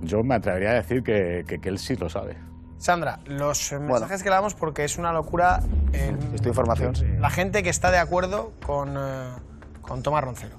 yo 0.02 0.18
me 0.24 0.36
atrevería 0.36 0.72
a 0.72 0.74
decir 0.76 1.02
que, 1.04 1.44
que- 1.48 1.60
que 1.60 1.70
él 1.70 1.78
sí 1.78 1.96
lo 1.96 2.10
sabe. 2.10 2.36
Sandra, 2.80 3.19
los 3.26 3.72
mensajes 3.73 4.23
que 4.23 4.30
le 4.30 4.35
damos 4.35 4.56
porque 4.56 4.84
es 4.85 4.97
una 4.97 5.11
locura. 5.14 5.60
eh, 5.93 6.15
Esta 6.34 6.47
información. 6.47 6.93
la 7.19 7.30
gente 7.30 7.61
que 7.61 7.69
está 7.69 7.91
de 7.91 7.97
acuerdo 7.99 8.53
con, 8.65 8.95
eh, 8.97 9.30
con 9.81 10.01
Tomás 10.01 10.23
Roncero. 10.23 10.56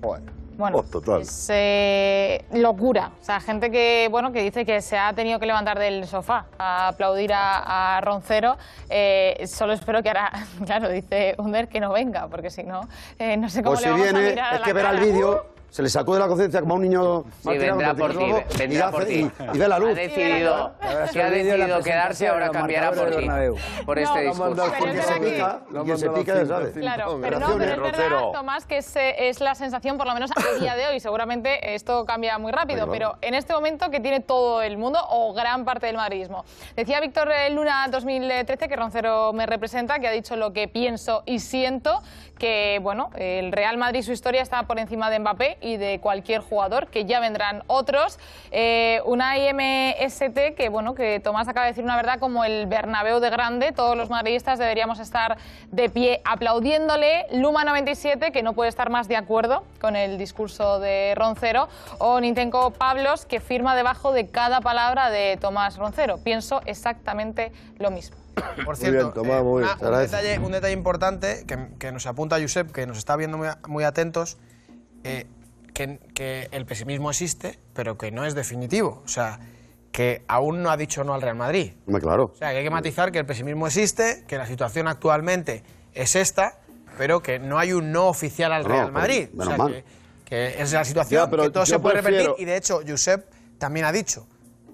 Bueno, 0.00 0.78
Oh, 0.78 0.82
total. 0.82 1.22
es 1.22 1.46
eh, 1.50 2.44
locura. 2.52 3.12
O 3.18 3.24
sea, 3.24 3.40
gente 3.40 3.70
que, 3.70 4.08
bueno, 4.10 4.30
que 4.30 4.42
dice 4.42 4.66
que 4.66 4.82
se 4.82 4.98
ha 4.98 5.10
tenido 5.14 5.38
que 5.38 5.46
levantar 5.46 5.78
del 5.78 6.06
sofá 6.06 6.46
a 6.58 6.88
aplaudir 6.88 7.32
a, 7.32 7.96
a 7.96 8.00
Roncero. 8.02 8.58
Eh, 8.90 9.42
solo 9.46 9.72
espero 9.72 10.02
que 10.02 10.10
ahora, 10.10 10.30
claro, 10.66 10.90
dice 10.90 11.34
Under 11.38 11.66
que 11.68 11.80
no 11.80 11.92
venga, 11.92 12.26
porque 12.28 12.50
si 12.50 12.62
no, 12.64 12.82
eh, 13.18 13.38
no 13.38 13.48
sé 13.48 13.62
cómo 13.62 13.74
Pues 13.76 13.86
le 13.86 13.86
si 13.86 13.90
vamos 13.92 14.08
a 14.08 14.12
viene, 14.12 14.30
mirar 14.30 14.52
a 14.52 14.54
es 14.56 14.60
la 14.60 14.66
que 14.66 14.72
verá 14.74 14.90
el 14.90 15.00
vídeo, 15.00 15.46
se 15.70 15.82
le 15.82 15.88
sacó 15.88 16.14
de 16.14 16.20
la 16.20 16.26
conciencia 16.28 16.60
como 16.60 16.74
a 16.74 16.76
un 16.76 16.82
niño 16.82 17.24
tirado 17.42 17.58
vendrá 17.78 17.94
por 17.94 18.10
ti, 18.16 18.32
vendrá 18.58 18.88
y, 18.88 18.92
por 18.92 19.04
ti. 19.04 19.14
y- 19.14 19.56
y 19.56 19.58
ve 19.58 19.68
la 19.68 19.78
luz. 19.78 19.90
Ha 19.90 19.94
decidido, 19.94 20.72
que 21.12 21.22
ha 21.22 21.30
decidido 21.30 21.80
quedarse, 21.82 22.28
ahora 22.28 22.50
cambiará 22.50 22.92
por 22.92 23.10
ti. 23.16 23.26
Por 23.86 23.98
este 23.98 24.20
discurso. 24.22 24.72
Pero 24.80 25.02
se 25.02 25.20
pica, 25.20 25.60
quien 25.84 25.98
se 25.98 26.10
pica 26.10 26.34
ya 26.34 26.46
sabe. 26.46 26.72
Claro, 26.72 27.18
pero 27.20 27.38
no, 27.40 27.56
pero 27.58 27.86
es 27.86 27.96
verdad, 27.96 28.20
Tomás, 28.32 28.66
que 28.66 28.78
es, 28.78 28.96
eh, 28.96 29.28
es 29.28 29.40
la 29.40 29.54
sensación, 29.54 29.96
por 29.96 30.06
lo 30.06 30.14
menos 30.14 30.30
a 30.36 30.58
día 30.60 30.74
de 30.76 30.86
hoy, 30.88 31.00
seguramente 31.00 31.74
esto 31.74 32.04
cambia 32.04 32.38
muy 32.38 32.52
rápido, 32.52 32.90
pero 32.90 33.16
en 33.20 33.34
este 33.34 33.52
momento 33.52 33.90
que 33.90 34.00
tiene 34.00 34.20
todo 34.20 34.62
el 34.62 34.76
mundo 34.76 34.98
o 35.08 35.32
gran 35.32 35.64
parte 35.64 35.86
del 35.86 35.96
madridismo. 35.96 36.44
Decía 36.76 37.00
Víctor 37.00 37.30
eh, 37.30 37.50
Luna 37.50 37.86
2013 37.90 38.68
que 38.68 38.76
Roncero 38.76 39.32
me 39.32 39.46
representa, 39.46 39.98
que 39.98 40.08
ha 40.08 40.12
dicho 40.12 40.36
lo 40.36 40.52
que 40.52 40.68
pienso 40.68 41.22
y 41.26 41.38
siento, 41.38 42.02
que 42.40 42.80
bueno, 42.82 43.10
el 43.16 43.52
Real 43.52 43.76
Madrid, 43.76 44.02
su 44.02 44.12
historia 44.12 44.40
está 44.40 44.62
por 44.64 44.78
encima 44.78 45.10
de 45.10 45.18
Mbappé 45.18 45.58
y 45.60 45.76
de 45.76 46.00
cualquier 46.00 46.40
jugador, 46.40 46.88
que 46.88 47.04
ya 47.04 47.20
vendrán 47.20 47.62
otros. 47.66 48.18
Eh, 48.50 49.02
una 49.04 49.36
IMST 49.36 50.56
que 50.56 50.70
bueno, 50.70 50.94
que 50.94 51.20
Tomás 51.20 51.46
acaba 51.48 51.66
de 51.66 51.72
decir 51.72 51.84
una 51.84 51.96
verdad 51.96 52.18
como 52.18 52.42
el 52.44 52.66
Bernabéu 52.66 53.20
de 53.20 53.28
grande, 53.28 53.72
todos 53.72 53.94
los 53.94 54.08
madridistas 54.08 54.58
deberíamos 54.58 54.98
estar 54.98 55.36
de 55.70 55.90
pie 55.90 56.22
aplaudiéndole. 56.24 57.26
Luma 57.32 57.64
97 57.64 58.32
que 58.32 58.42
no 58.42 58.54
puede 58.54 58.70
estar 58.70 58.88
más 58.88 59.06
de 59.06 59.16
acuerdo 59.16 59.62
con 59.78 59.94
el 59.94 60.16
discurso 60.16 60.80
de 60.80 61.14
Roncero 61.16 61.68
o 61.98 62.18
Nintenko 62.20 62.70
Pablos 62.70 63.26
que 63.26 63.40
firma 63.40 63.76
debajo 63.76 64.12
de 64.12 64.28
cada 64.28 64.62
palabra 64.62 65.10
de 65.10 65.36
Tomás 65.38 65.76
Roncero. 65.76 66.16
Pienso 66.24 66.62
exactamente 66.64 67.52
lo 67.78 67.90
mismo. 67.90 68.19
Por 68.64 68.66
Muy 68.66 68.76
cierto, 68.76 68.98
bien, 68.98 69.12
Tomás, 69.12 69.42
muy 69.42 69.62
bien. 69.62 69.74
una- 69.74 69.78
Te 69.78 69.86
un, 69.94 69.98
detalle, 70.00 70.38
un 70.38 70.52
detalle 70.52 70.72
importante 70.74 71.44
que, 71.46 71.68
que 71.78 71.92
nos 71.92 72.06
apunta 72.06 72.40
Josep, 72.40 72.70
que 72.72 72.86
nos 72.86 72.98
está 72.98 73.16
viendo 73.16 73.38
muy, 73.38 73.48
muy 73.68 73.84
atentos, 73.84 74.38
eh, 75.04 75.26
que, 75.74 75.98
que 76.14 76.48
el 76.52 76.66
pesimismo 76.66 77.10
existe, 77.10 77.58
pero 77.74 77.96
que 77.96 78.10
no 78.10 78.24
es 78.26 78.34
definitivo. 78.34 79.02
O 79.04 79.08
sea, 79.08 79.40
que 79.92 80.24
aún 80.28 80.62
no 80.62 80.70
ha 80.70 80.76
dicho 80.76 81.02
no 81.04 81.14
al 81.14 81.22
Real 81.22 81.36
Madrid. 81.36 81.72
Claro. 82.00 82.32
O 82.34 82.36
sea, 82.36 82.50
que 82.52 82.58
hay 82.58 82.64
que 82.64 82.70
matizar 82.70 83.10
que 83.12 83.18
el 83.18 83.26
pesimismo 83.26 83.66
existe, 83.66 84.24
que 84.28 84.36
la 84.38 84.46
situación 84.46 84.86
actualmente 84.88 85.62
es 85.94 86.14
esta, 86.16 86.58
pero 86.98 87.22
que 87.22 87.38
no 87.38 87.58
hay 87.58 87.72
un 87.72 87.92
no 87.92 88.08
oficial 88.08 88.52
al 88.52 88.62
No, 88.64 88.68
Real 88.68 88.92
Madrid. 88.92 89.28
O 89.36 89.44
sea, 89.44 89.56
que, 89.66 89.84
que 90.24 90.62
es 90.62 90.72
la 90.72 90.84
situación, 90.84 91.24
Ya, 91.24 91.30
pero 91.30 91.44
que 91.44 91.50
todo 91.50 91.66
se 91.66 91.78
puede 91.78 92.00
repetir. 92.02 92.30
Y 92.38 92.44
de 92.44 92.56
hecho, 92.56 92.80
Josep 92.86 93.24
también 93.58 93.86
ha 93.86 93.92
dicho, 93.92 94.26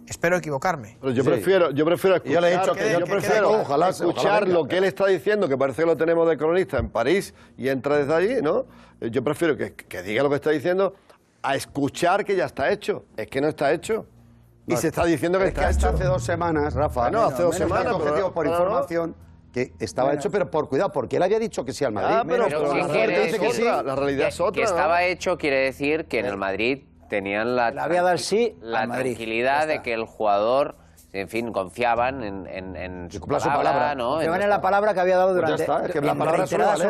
espero 0.09 0.37
equivocarme. 0.37 0.97
Pero 1.01 1.13
yo 1.13 1.23
Sí. 1.23 1.29
prefiero, 1.29 1.71
yo 1.71 1.85
prefiero 1.85 2.17
Y 2.25 2.31
yo 2.33 2.41
le 2.41 2.49
he 2.49 2.53
escuchar, 2.55 2.75
dicho 2.75 2.87
que- 2.87 2.93
yo 2.93 2.99
que- 2.99 3.05
que- 3.05 3.11
prefiero 3.11 3.51
ojalá- 3.61 3.89
escuchar 3.91 4.43
ojalá 4.43 4.53
lo 4.53 4.67
que 4.67 4.79
él 4.79 4.85
está 4.85 5.07
diciendo, 5.07 5.49
que 5.49 5.57
parece 5.59 5.83
que 5.83 5.87
lo 5.87 5.97
tenemos 5.97 6.29
de 6.29 6.37
cronista 6.37 6.79
en 6.79 6.89
París 6.91 7.35
y 7.57 7.69
entra 7.69 7.97
desde 7.99 8.15
allí, 8.15 8.43
¿no? 8.43 8.67
Eh, 9.01 9.11
Yo 9.11 9.23
prefiero 9.23 9.57
que, 9.57 9.75
que 9.75 10.03
diga 10.03 10.23
lo 10.23 10.29
que 10.31 10.37
está 10.37 10.51
diciendo 10.51 10.95
a 11.43 11.55
escuchar 11.55 12.25
que 12.25 12.35
ya 12.37 12.47
está 12.47 12.71
hecho. 12.71 13.05
Es 13.17 13.27
que 13.29 13.41
no 13.41 13.49
está 13.49 13.73
hecho. 13.73 14.07
Y 14.67 14.73
No, 14.73 14.79
se 14.79 14.89
está 14.89 15.05
diciendo 15.05 15.39
que 15.39 15.45
es 15.45 15.49
está 15.51 15.69
hasta 15.69 15.89
hecho. 15.89 15.97
hace 15.97 16.05
dos 16.05 16.25
semanas, 16.25 16.75
Rafa. 16.75 17.03
Bueno, 17.03 17.23
hace 17.23 17.43
dos 17.43 17.55
semanas, 17.57 17.93
objetivo 17.93 18.33
por 18.33 18.47
no. 18.47 18.53
información 18.53 19.15
que 19.53 19.73
estaba 19.79 20.13
hecho, 20.13 20.31
pero 20.31 20.51
por 20.51 20.69
cuidado, 20.69 20.93
porque 20.93 21.17
él 21.17 21.23
había 21.23 21.39
dicho 21.39 21.65
que 21.65 21.73
sí 21.73 21.85
al 21.85 21.93
Madrid. 21.93 22.17
Ah, 22.19 22.25
pero- 22.27 22.45
Menos- 22.49 22.61
pero 22.63 22.73
¿qué 22.73 22.79
la 22.81 22.89
realidad 22.89 23.23
es 23.27 23.35
otra, 23.61 23.83
la 23.85 23.95
realidad 23.95 24.29
es 24.29 24.37
Que- 24.37 24.43
otra, 24.43 24.55
Que 24.55 24.61
¿no? 24.69 24.77
estaba 24.77 25.05
hecho 25.05 25.39
quiere 25.39 25.57
decir 25.61 26.07
que 26.07 26.19
en 26.19 26.27
el 26.27 26.37
Madrid 26.37 26.85
tenían 27.09 27.57
la, 27.57 27.71
Le 27.71 27.81
había 27.81 28.03
dado 28.03 28.13
el 28.15 28.19
sí 28.19 28.57
la 28.61 28.87
Madrid. 28.87 29.11
tranquilidad 29.13 29.67
de 29.67 29.83
que 29.83 29.93
el 29.93 30.05
jugador, 30.05 30.77
en 31.13 31.29
fin, 31.29 31.53
confiaban 31.53 32.23
en, 32.23 32.47
en, 32.47 32.77
en 32.77 33.11
su, 33.11 33.21
palabra. 33.21 33.95
¿no? 33.95 34.11
Confiaban 34.15 34.43
En- 34.43 34.51
la 34.51 34.61
palabra 34.61 34.93
que 34.95 35.01
había 35.01 35.17
dado 35.17 35.29
Pues 35.33 35.37
durante 35.37 35.63
está, 35.63 35.87
es 35.87 35.93
que 35.93 36.01
la 36.01 36.13
en 36.13 36.21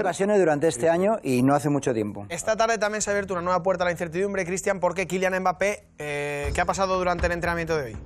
ocasiones 0.01 0.38
durante 0.38 0.68
este 0.68 0.88
año 0.90 1.18
y 1.22 1.43
no 1.43 1.55
hace 1.55 1.68
mucho 1.68 1.94
tiempo. 1.94 2.26
Esta 2.28 2.56
tarde 2.56 2.78
también 2.78 3.02
se 3.02 3.10
ha 3.10 3.12
abierto 3.12 3.34
una 3.34 3.43
nueva 3.43 3.62
puerta 3.62 3.84
a 3.84 3.86
la 3.86 3.93
incertidumbre, 3.93 4.44
Cristian, 4.44 4.80
porque 4.80 5.06
Kylian 5.06 5.38
Mbappé, 5.40 5.84
eh, 5.98 6.51
¿qué 6.55 6.60
ha 6.60 6.64
pasado 6.64 6.98
durante 6.98 7.26
el 7.26 7.32
entrenamiento 7.32 7.76
de 7.76 7.84
hoy? 7.84 7.97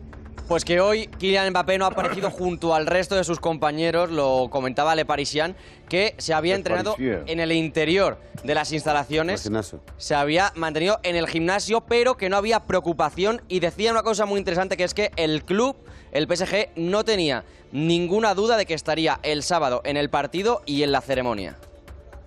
Pues 0.50 0.64
que 0.64 0.80
hoy 0.80 1.06
Kylian 1.06 1.50
Mbappé 1.50 1.78
no 1.78 1.84
ha 1.84 1.90
aparecido 1.90 2.28
junto 2.28 2.74
al 2.74 2.86
resto 2.86 3.14
de 3.14 3.22
sus 3.22 3.38
compañeros, 3.38 4.10
lo 4.10 4.48
comentaba 4.50 4.96
Le 4.96 5.04
Parisien, 5.04 5.54
que 5.88 6.16
se 6.18 6.34
había 6.34 6.56
entrenado 6.56 6.96
en 6.98 7.38
el 7.38 7.52
interior 7.52 8.18
de 8.42 8.56
las 8.56 8.72
instalaciones, 8.72 9.48
se 9.96 10.14
había 10.16 10.50
mantenido 10.56 10.98
en 11.04 11.14
el 11.14 11.28
gimnasio, 11.28 11.82
pero 11.82 12.16
que 12.16 12.28
no 12.28 12.36
había 12.36 12.66
preocupación 12.66 13.42
y 13.46 13.60
decía 13.60 13.92
una 13.92 14.02
cosa 14.02 14.26
muy 14.26 14.40
interesante 14.40 14.76
que 14.76 14.82
es 14.82 14.92
que 14.92 15.12
el 15.14 15.44
club, 15.44 15.76
el 16.10 16.26
PSG, 16.26 16.70
no 16.74 17.04
tenía 17.04 17.44
ninguna 17.70 18.34
duda 18.34 18.56
de 18.56 18.66
que 18.66 18.74
estaría 18.74 19.20
el 19.22 19.44
sábado 19.44 19.82
en 19.84 19.96
el 19.96 20.10
partido 20.10 20.62
y 20.66 20.82
en 20.82 20.90
la 20.90 21.00
ceremonia. 21.00 21.58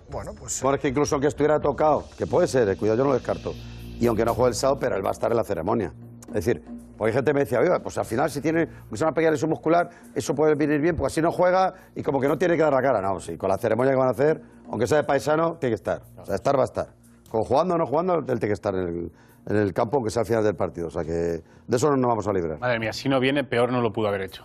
Bueno, 0.08 0.32
pues 0.32 0.62
Bueno, 0.62 0.76
es 0.76 0.80
que 0.80 0.88
incluso 0.88 1.16
aunque 1.16 1.28
estuviera 1.28 1.60
tocado, 1.60 2.08
que 2.16 2.26
puede 2.26 2.48
ser, 2.48 2.70
eh, 2.70 2.76
cuidado, 2.78 2.96
yo 2.96 3.04
no 3.04 3.10
lo 3.10 3.16
descarto. 3.16 3.54
Y 4.00 4.06
aunque 4.06 4.24
no 4.24 4.32
juegue 4.32 4.48
el 4.48 4.54
sábado, 4.54 4.78
pero 4.80 4.96
él 4.96 5.04
va 5.04 5.10
a 5.10 5.12
estar 5.12 5.30
en 5.30 5.36
la 5.36 5.44
ceremonia. 5.44 5.92
Es 6.28 6.46
decir, 6.46 6.64
porque 6.96 7.10
hay 7.10 7.14
gente 7.14 7.30
que 7.30 7.34
me 7.34 7.40
decía, 7.40 7.60
oiga, 7.60 7.80
pues 7.80 7.96
al 7.98 8.04
final 8.04 8.30
si 8.30 8.40
tiene 8.40 8.68
una 8.90 9.12
pequeña 9.12 9.32
lesión 9.32 9.50
muscular, 9.50 9.90
eso 10.14 10.34
puede 10.34 10.54
venir 10.54 10.80
bien, 10.80 10.96
porque 10.96 11.08
así 11.08 11.20
no 11.22 11.32
juega 11.32 11.74
y 11.94 12.02
como 12.02 12.20
que 12.20 12.28
no 12.28 12.38
tiene 12.38 12.56
que 12.56 12.62
dar 12.62 12.72
la 12.72 12.82
cara. 12.82 13.00
No, 13.00 13.20
sí, 13.20 13.36
con 13.36 13.48
la 13.48 13.58
ceremonia 13.58 13.92
que 13.92 13.98
van 13.98 14.08
a 14.08 14.12
hacer, 14.12 14.40
aunque 14.70 14.86
sea 14.86 14.98
de 14.98 15.04
paisano, 15.04 15.54
tiene 15.54 15.72
que 15.72 15.76
estar. 15.76 16.02
O 16.16 16.24
sea, 16.24 16.34
estar 16.34 16.56
va 16.56 16.62
a 16.62 16.66
estar. 16.66 16.88
Con 17.28 17.42
jugando 17.42 17.74
o 17.74 17.78
no 17.78 17.86
jugando, 17.86 18.14
él 18.18 18.24
tiene 18.26 18.46
que 18.46 18.52
estar 18.52 18.74
en 18.74 18.80
el, 18.88 19.12
en 19.46 19.56
el 19.56 19.72
campo, 19.74 19.96
aunque 19.96 20.10
sea 20.10 20.20
al 20.20 20.26
final 20.26 20.44
del 20.44 20.54
partido. 20.54 20.86
O 20.86 20.90
sea 20.90 21.02
que 21.04 21.10
de 21.12 21.42
eso 21.76 21.90
no 21.90 21.96
nos 21.96 22.08
vamos 22.08 22.28
a 22.28 22.32
librar. 22.32 22.58
Madre 22.60 22.78
mía, 22.78 22.92
si 22.92 23.08
no 23.08 23.18
viene, 23.20 23.42
peor 23.44 23.72
no 23.72 23.80
lo 23.80 23.92
pudo 23.92 24.08
haber 24.08 24.22
hecho. 24.22 24.44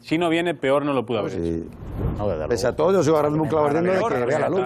Si 0.00 0.18
no 0.18 0.28
viene, 0.28 0.54
peor 0.54 0.84
no 0.84 0.92
lo 0.92 1.06
pudo 1.06 1.20
haber 1.20 1.32
hecho. 1.32 1.42
Pese 2.48 2.66
a 2.66 2.74
todo, 2.76 2.92
yo 2.92 3.02
sigo 3.02 3.16
agarrando 3.16 3.42
un 3.42 3.48
clavo 3.48 3.66
ardiendo 3.66 3.92
de 3.92 3.98
Peor, 3.98 4.12
que 4.14 4.24
vea 4.26 4.38
la 4.38 4.48
luz. 4.48 4.60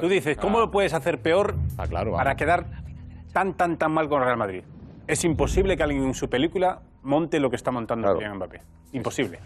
tú- 0.00 0.08
dices, 0.08 0.36
¿cómo 0.38 0.60
lo 0.60 0.70
puedes 0.70 0.92
hacer 0.94 1.20
peor 1.20 1.54
para 2.16 2.36
quedar 2.36 2.66
tan, 3.32 3.54
tan, 3.54 3.76
tan 3.78 3.92
mal 3.92 4.08
con 4.08 4.20
el 4.20 4.26
Real 4.26 4.38
Madrid? 4.38 4.62
Es 5.06 5.24
imposible 5.24 5.76
que 5.76 5.82
alguien 5.82 6.02
en 6.02 6.14
su 6.14 6.28
película 6.28 6.80
monte 7.02 7.38
lo 7.38 7.48
que 7.48 7.56
está 7.56 7.70
montando 7.70 8.12
Kylian 8.14 8.36
Mbappé. 8.36 8.60
Imposible. 8.92 9.38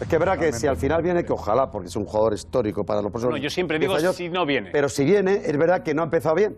Es 0.00 0.06
que 0.06 0.14
es 0.14 0.20
verdad 0.20 0.38
que 0.38 0.52
si 0.52 0.66
al 0.66 0.76
final 0.76 1.02
viene, 1.02 1.24
que 1.24 1.32
ojalá, 1.32 1.70
porque 1.70 1.88
es 1.88 1.96
un 1.96 2.04
jugador 2.04 2.34
histórico 2.34 2.84
para 2.84 3.02
los 3.02 3.10
próximos 3.10 3.34
No, 3.34 3.36
yo 3.38 3.50
siempre 3.50 3.78
digo 3.78 3.94
10 3.94 4.04
años, 4.04 4.16
si 4.16 4.28
no 4.28 4.46
viene. 4.46 4.70
Pero 4.70 4.88
si 4.88 5.04
viene, 5.04 5.42
es 5.44 5.56
verdad 5.56 5.82
que 5.82 5.92
no 5.92 6.02
ha 6.02 6.04
empezado 6.04 6.36
bien. 6.36 6.56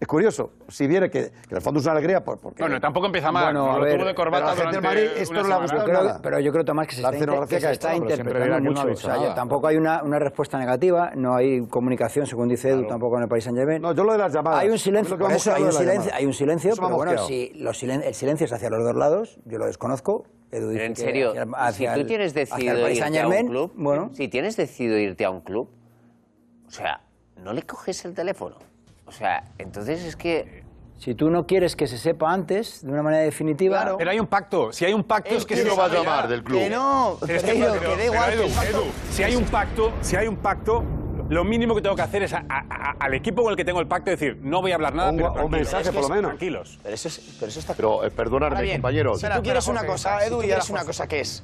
Es 0.00 0.06
curioso. 0.08 0.52
Si 0.68 0.86
viene, 0.86 1.08
que, 1.10 1.20
que 1.30 1.50
en 1.50 1.56
el 1.56 1.62
fondo 1.62 1.80
es 1.80 1.86
una 1.86 1.92
alegría, 1.92 2.20
por- 2.22 2.38
porque... 2.38 2.62
Bueno, 2.62 2.80
tampoco 2.80 3.06
empieza 3.06 3.30
mal. 3.32 3.44
Bueno, 3.46 3.72
a 3.72 3.78
lo 3.78 3.84
ver, 3.84 3.96
tuvo 3.96 4.06
de 4.06 4.14
corbata 4.14 4.36
pero 4.36 4.46
a 4.46 4.50
la 4.50 4.56
gente 4.56 4.76
del 4.76 4.82
durante 4.82 5.04
Madrid 5.06 5.22
esto 5.22 5.32
una 5.32 5.42
no 5.42 5.48
le 5.48 5.54
ha 5.54 5.56
semana. 5.56 5.62
gustado 5.72 5.84
Pero, 5.86 6.02
nada. 6.04 6.20
pero 6.22 6.40
yo 6.40 6.52
creo, 6.52 6.64
Tomás, 6.64 6.86
que 6.88 6.94
se 6.96 7.02
La 7.02 7.08
está, 7.10 7.18
inter- 7.24 7.40
que 7.48 7.54
que 7.54 7.60
se 7.60 7.70
está 7.72 7.96
interpretando 7.96 8.60
no 8.60 8.70
mucho. 8.82 8.92
O 8.92 8.96
sea, 8.96 9.16
ya 9.22 9.34
tampoco 9.34 9.66
hay 9.68 9.76
una, 9.76 10.02
una 10.02 10.18
respuesta 10.18 10.58
negativa, 10.58 11.10
no 11.14 11.34
hay 11.36 11.66
comunicación, 11.68 12.26
según 12.26 12.48
dice 12.48 12.70
Edu, 12.70 12.86
tampoco 12.86 13.16
en 13.16 13.22
el 13.24 13.28
País 13.28 13.44
Saint 13.44 13.58
Germain. 13.58 13.80
No, 13.82 13.94
yo 13.94 14.04
lo 14.04 14.12
de 14.12 14.18
las 14.18 14.32
llamadas. 14.32 14.60
Hay 14.60 14.68
un 14.70 14.78
silencio, 14.78 15.16
por 15.18 15.32
eso 15.32 15.54
hay 15.54 15.62
un 15.62 15.72
silencio, 15.72 16.12
hay 16.14 16.26
un 16.26 16.32
silencio 16.32 16.72
Eso 16.72 16.82
pero 16.82 16.96
bueno, 16.96 17.18
si 17.26 17.52
los 17.54 17.78
silen- 17.82 18.02
el 18.02 18.14
silencio 18.14 18.44
es 18.46 18.52
hacia 18.52 18.70
los 18.70 18.82
dos 18.84 18.94
lados, 18.96 19.38
yo 19.44 19.58
lo 19.58 19.66
desconozco. 19.66 20.24
Edu 20.50 20.68
dice 20.70 20.84
En 20.86 20.94
que 20.94 21.00
serio, 21.00 21.32
hacia- 21.56 21.94
si 21.94 22.00
tú 22.00 22.06
tienes 22.06 22.32
decidido 22.34 22.82
Paris 22.82 22.98
irte 22.98 23.02
a 23.02 23.06
un 23.08 23.12
Saint-Germain, 23.14 23.48
club, 23.48 23.72
bueno. 23.76 24.10
si 24.12 24.28
tienes 24.28 24.56
decidido 24.56 24.96
irte 24.98 25.24
a 25.24 25.30
un 25.30 25.40
club, 25.40 25.68
o 26.66 26.70
sea, 26.70 27.00
no 27.42 27.52
le 27.52 27.62
coges 27.62 28.04
el 28.04 28.14
teléfono. 28.14 28.56
O 29.14 29.18
sea, 29.18 29.44
entonces 29.58 30.02
es 30.04 30.16
que... 30.16 30.64
Si 30.96 31.14
tú 31.14 31.28
no 31.28 31.44
quieres 31.46 31.76
que 31.76 31.86
se 31.86 31.98
sepa 31.98 32.32
antes, 32.32 32.82
de 32.84 32.90
una 32.90 33.02
manera 33.02 33.22
definitiva... 33.24 33.96
Pero 33.98 34.10
hay 34.10 34.18
un 34.20 34.26
pacto. 34.28 34.72
Si 34.72 34.84
hay 34.84 34.94
un 34.94 35.02
pacto 35.04 35.34
es 35.34 35.44
que 35.44 35.54
¿Quién 35.54 35.66
se 35.66 35.70
lo 35.70 35.76
va 35.76 35.86
a 35.86 35.88
llamar 35.88 36.28
del 36.28 36.42
club? 36.42 36.58
Que 36.60 36.70
no, 36.70 37.18
Pero 37.20 37.32
es 37.36 37.42
pero 37.42 37.80
que 37.80 37.96
da 37.96 38.04
igual 38.04 38.30
que 38.30 38.36
Edu, 38.36 38.44
Edu, 38.44 38.84
si 39.10 39.22
hay 39.22 39.36
un 39.36 39.44
pacto, 39.44 39.92
si 40.00 40.16
hay 40.16 40.28
un 40.28 40.36
pacto, 40.36 40.82
lo 41.28 41.44
mínimo 41.44 41.74
que 41.74 41.82
tengo 41.82 41.96
que 41.96 42.02
hacer 42.02 42.22
es 42.22 42.32
a- 42.32 42.44
a- 42.48 42.64
a- 42.70 42.96
al 43.00 43.12
equipo 43.14 43.42
con 43.42 43.50
el 43.50 43.56
que 43.56 43.64
tengo 43.64 43.80
el 43.80 43.88
pacto 43.88 44.10
decir, 44.10 44.38
no 44.40 44.62
voy 44.62 44.70
a 44.72 44.76
hablar 44.76 44.94
nada, 44.94 45.10
Un 45.10 45.16
pero 45.16 45.44
un 45.44 45.50
mensaje, 45.50 45.82
es 45.82 45.88
que 45.90 45.94
por 45.94 46.02
lo 46.08 46.08
menos. 46.14 46.30
Tranquilos. 46.30 46.78
Pero 46.82 46.94
eso, 46.94 47.08
es- 47.08 47.36
pero 47.40 47.48
eso 47.50 47.60
está 47.60 47.74
Pero 47.74 48.04
eh, 48.04 48.10
perdonadme, 48.10 48.54
Ahora 48.54 48.62
bien, 48.62 48.76
compañeros. 48.76 49.20
Si 49.20 49.26
tú 49.26 49.42
quieres 49.42 49.66
una 49.68 49.84
cosa, 49.84 50.24
Edu, 50.24 50.42
y 50.42 50.46
quieres 50.46 50.70
una 50.70 50.84
cosa 50.84 51.06
que 51.08 51.20
es 51.20 51.42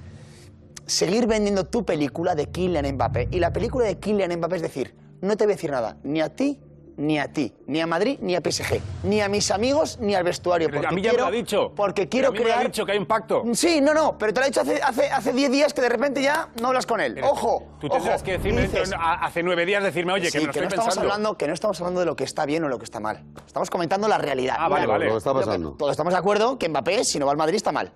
seguir 0.86 1.26
vendiendo 1.26 1.64
tu 1.66 1.84
película 1.84 2.34
de 2.34 2.46
Kylian 2.46 2.94
Mbappé. 2.94 3.28
Y 3.30 3.40
la 3.40 3.52
película 3.52 3.84
de 3.86 3.98
Kylian 3.98 4.32
Mbappé 4.38 4.56
es 4.56 4.62
decir, 4.62 4.94
no 5.20 5.36
te 5.36 5.44
voy 5.44 5.52
a 5.52 5.56
decir 5.56 5.70
nada, 5.70 5.96
ni 6.02 6.20
a 6.20 6.34
ti, 6.34 6.60
ni 7.00 7.18
a 7.18 7.32
ti, 7.32 7.54
ni 7.66 7.80
a 7.80 7.86
Madrid, 7.86 8.18
ni 8.20 8.36
a 8.36 8.42
PSG, 8.42 8.78
ni 9.04 9.22
a 9.22 9.28
mis 9.30 9.50
amigos, 9.50 9.98
ni 10.00 10.14
al 10.14 10.22
vestuario. 10.22 10.68
Pero 10.68 10.82
porque 10.82 10.88
a 10.88 10.94
mí 10.94 11.00
ya 11.02 11.10
quiero, 11.10 11.24
me 11.24 11.30
lo 11.30 11.36
ha 11.36 11.40
dicho. 11.40 11.72
Porque 11.74 12.02
Pero 12.06 12.10
quiero 12.10 12.28
a 12.28 12.30
mí 12.32 12.38
me 12.38 12.44
lo 12.44 12.50
ha 12.50 12.56
crear... 12.56 12.66
dicho 12.70 12.84
que 12.84 12.92
hay 12.92 12.98
un 12.98 13.06
pacto. 13.06 13.42
Sí, 13.54 13.80
no, 13.80 13.94
no, 13.94 14.18
pero 14.18 14.34
te 14.34 14.40
lo 14.40 14.44
ha 14.44 14.48
dicho 14.48 14.60
hace 14.60 14.82
hace 14.82 15.10
hace 15.10 15.32
10 15.32 15.50
días 15.50 15.72
que 15.72 15.80
de 15.80 15.88
repente 15.88 16.20
ya 16.22 16.50
no 16.60 16.68
hablas 16.68 16.84
con 16.84 17.00
él. 17.00 17.18
ojo, 17.22 17.76
Tú 17.80 17.88
tendrás 17.88 18.16
ojo. 18.16 18.24
que 18.24 18.32
decirme 18.32 18.62
dices, 18.62 18.90
hace 18.98 19.42
nueve 19.42 19.64
días 19.64 19.82
decirme, 19.82 20.12
oye, 20.12 20.30
sí, 20.30 20.32
que 20.32 20.40
me 20.40 20.46
lo 20.46 20.46
no 20.46 20.50
estoy 20.52 20.66
estamos 20.68 20.84
pensando. 20.88 21.12
hablando, 21.12 21.38
que 21.38 21.46
no 21.46 21.54
estamos 21.54 21.80
hablando 21.80 22.00
de 22.00 22.06
lo 22.06 22.16
que 22.16 22.24
está 22.24 22.44
bien 22.44 22.64
o 22.64 22.68
lo 22.68 22.78
que 22.78 22.84
está 22.84 23.00
mal. 23.00 23.24
Estamos 23.46 23.70
comentando 23.70 24.06
la 24.06 24.18
realidad. 24.18 24.56
Ah, 24.58 24.68
vale, 24.68 24.86
vale. 24.86 25.06
Lo 25.06 25.12
que 25.12 25.18
está 25.18 25.32
lo 25.32 25.40
que- 25.40 25.46
pasando. 25.46 25.72
todos 25.72 25.92
estamos 25.92 26.12
de 26.12 26.18
acuerdo 26.18 26.58
que 26.58 26.68
Mbappé, 26.68 27.04
si 27.04 27.18
no 27.18 27.24
va 27.24 27.32
al 27.32 27.38
Madrid, 27.38 27.56
está 27.56 27.72
mal. 27.72 27.92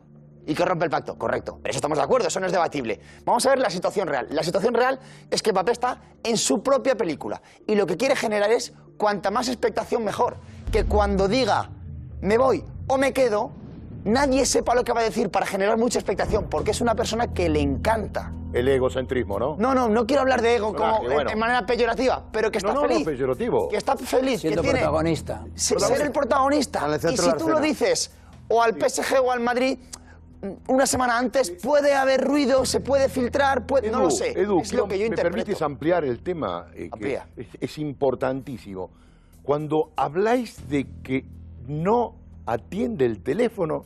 Y 0.46 0.54
que 0.54 0.62
rompe 0.62 0.84
el 0.84 0.90
pacto, 0.90 1.16
correcto. 1.18 1.58
Pero 1.62 1.70
eso 1.70 1.78
estamos 1.78 1.96
de 1.96 2.04
acuerdo, 2.04 2.28
eso 2.28 2.38
no 2.38 2.44
es 2.44 2.52
debatible. 2.52 3.00
Vamos 3.24 3.46
a 3.46 3.48
ver 3.48 3.58
la 3.60 3.70
situación 3.70 4.06
real. 4.08 4.26
La 4.30 4.42
situación 4.42 4.74
real 4.74 5.00
es 5.30 5.42
que 5.42 5.52
Mbappé 5.52 5.72
está 5.72 6.02
en 6.22 6.36
su 6.36 6.62
propia 6.62 6.94
película. 6.96 7.40
Y 7.66 7.74
lo 7.76 7.86
que 7.86 7.96
quiere 7.96 8.14
generar 8.14 8.50
es 8.52 8.74
cuanta 8.96 9.30
más 9.30 9.48
expectación 9.48 10.04
mejor. 10.04 10.36
Que 10.72 10.84
cuando 10.84 11.28
diga 11.28 11.70
me 12.20 12.38
voy 12.38 12.64
o 12.86 12.96
me 12.96 13.12
quedo, 13.12 13.50
nadie 14.04 14.46
sepa 14.46 14.74
lo 14.74 14.84
que 14.84 14.92
va 14.92 15.00
a 15.00 15.04
decir 15.04 15.30
para 15.30 15.46
generar 15.46 15.76
mucha 15.78 15.98
expectación, 15.98 16.48
porque 16.50 16.70
es 16.72 16.80
una 16.80 16.94
persona 16.94 17.32
que 17.32 17.48
le 17.48 17.60
encanta. 17.60 18.32
El 18.52 18.68
egocentrismo, 18.68 19.38
¿no? 19.38 19.56
No, 19.58 19.74
no, 19.74 19.88
no 19.88 20.06
quiero 20.06 20.22
hablar 20.22 20.40
de 20.40 20.56
ego 20.56 20.74
como 20.74 21.00
Personaje, 21.00 21.32
en- 21.32 21.38
manera 21.38 21.66
peyorativa, 21.66 22.22
pero 22.30 22.50
que 22.52 22.58
está 22.58 22.68
No, 22.72 22.74
no, 22.74 22.82
no, 22.82 22.88
feliz. 22.88 23.04
peyorativo. 23.06 23.68
Que 23.68 23.76
está 23.76 23.96
feliz, 23.96 24.40
Siendo 24.42 24.62
que 24.62 24.68
tiene 24.68 24.80
protagonista. 24.80 25.44
se- 25.54 25.78
ser 25.80 26.00
el 26.02 26.12
protagonista. 26.12 26.86
Y 27.10 27.16
si 27.16 27.32
tú 27.36 27.48
lo 27.48 27.60
dices 27.60 28.12
o 28.48 28.62
al 28.62 28.74
PSG 28.78 29.20
o 29.24 29.32
al 29.32 29.40
Madrid 29.40 29.78
una 30.68 30.86
semana 30.86 31.18
antes, 31.18 31.50
puede 31.50 31.94
haber 31.94 32.22
ruido, 32.22 32.64
se 32.64 32.80
puede 32.80 33.08
filtrar, 33.08 33.66
puede, 33.66 33.90
no 33.90 34.00
lo 34.00 34.10
sé. 34.10 34.32
Edu, 34.32 34.60
es 34.60 34.72
lo 34.72 34.86
que 34.88 34.98
yo 34.98 35.08
¿me 35.08 35.16
permites 35.16 35.62
ampliar 35.62 36.04
el 36.04 36.22
tema? 36.22 36.68
eh, 36.74 36.90
que 36.98 37.20
es, 37.36 37.48
es 37.60 37.78
importantísimo. 37.78 38.90
Cuando 39.42 39.92
habláis 39.96 40.68
de 40.68 40.86
que 41.02 41.24
no 41.66 42.14
atiende 42.46 43.04
el 43.04 43.22
teléfono, 43.22 43.84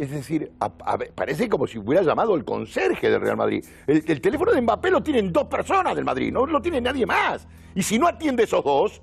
es 0.00 0.10
decir, 0.10 0.50
a- 0.60 0.72
a 0.84 0.96
ver, 0.96 1.12
parece 1.12 1.48
como 1.48 1.66
si 1.66 1.78
hubiera 1.78 2.02
llamado 2.02 2.34
el 2.34 2.44
conserje 2.44 3.10
del 3.10 3.20
Real 3.20 3.36
Madrid. 3.36 3.64
El, 3.86 4.02
el 4.06 4.20
teléfono 4.20 4.52
de 4.52 4.60
Mbappé 4.62 4.90
lo 4.90 5.02
tienen 5.02 5.32
dos 5.32 5.44
personas 5.44 5.94
del 5.94 6.04
Madrid, 6.04 6.32
no 6.32 6.46
lo 6.46 6.60
tiene 6.62 6.80
nadie 6.80 7.06
más. 7.06 7.46
Y 7.74 7.82
si 7.82 7.98
no 7.98 8.08
atiende 8.08 8.42
esos 8.44 8.64
dos, 8.64 9.00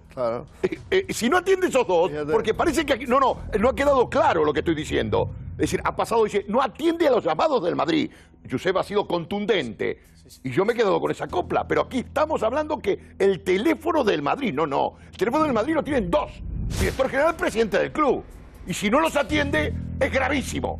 eh, 0.64 0.80
eh, 0.91 1.06
si 1.14 1.30
no 1.30 1.38
atiende 1.38 1.68
esos 1.68 1.88
dos, 1.88 2.11
porque 2.34 2.53
parece 2.53 2.86
que 2.86 2.94
aquí, 2.94 3.06
no, 3.06 3.19
no, 3.19 3.38
no 3.60 3.69
ha 3.69 3.76
quedado 3.76 4.10
claro 4.10 4.44
lo 4.44 4.52
que 4.52 4.60
estoy 4.60 4.76
diciendo. 4.76 5.30
Es 5.52 5.57
decir, 5.72 5.82
ha 5.86 5.95
pasado, 5.95 6.24
dice, 6.26 6.45
no 6.49 6.61
atiende 6.61 7.07
a 7.07 7.11
los 7.11 7.24
llamados 7.24 7.64
del 7.64 7.76
Madrid. 7.76 8.11
Josep 8.49 8.76
ha 8.78 8.84
sido 8.84 9.07
contundente. 9.07 9.99
Y 10.44 10.52
yo 10.52 10.65
me 10.65 10.74
he 10.74 10.76
quedado 10.76 10.99
con 10.99 11.10
esa 11.11 11.28
copla. 11.28 11.65
Pero 11.68 11.82
aquí 11.84 11.99
estamos 11.99 12.44
hablando 12.44 12.80
que 12.80 12.99
el 13.18 13.41
teléfono 13.44 14.03
del 14.03 14.22
Madrid, 14.22 14.53
no, 14.53 14.68
no. 14.68 14.95
El 15.11 15.18
teléfono 15.18 15.45
del 15.45 15.53
Madrid 15.53 15.74
lo 15.74 15.84
tienen 15.84 16.11
dos. 16.11 16.32
Director 16.80 17.10
general, 17.10 17.36
presidente 17.36 17.80
del 17.80 17.91
club. 17.94 18.24
Y 18.68 18.73
si 18.73 18.89
no 18.89 18.99
los 18.99 19.15
atiende, 19.15 19.73
es 19.99 20.11
gravísimo. 20.11 20.80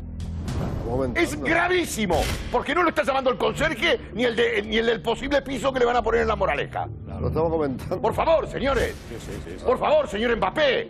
Es 1.16 1.40
gravísimo, 1.40 2.22
porque 2.52 2.74
no 2.74 2.82
lo 2.84 2.90
está 2.90 3.04
llamando 3.04 3.30
el 3.30 3.38
conserje 3.38 4.00
ni 4.14 4.24
el, 4.24 4.36
de- 4.36 4.62
ni 4.64 4.78
el 4.78 4.86
del 4.86 5.02
posible 5.02 5.42
piso 5.42 5.72
que 5.74 5.80
le 5.80 5.86
van 5.86 5.96
a 5.98 6.02
poner 6.02 6.22
en 6.22 6.28
la 6.28 6.36
moraleja. 6.36 6.88
Lo 7.20 7.28
estamos 7.28 7.52
comentando. 7.52 8.02
Por 8.02 8.14
favor, 8.14 8.48
señores. 8.50 8.96
Por 9.66 9.78
favor, 9.80 10.08
señor 10.08 10.36
Mbappé. 10.38 10.90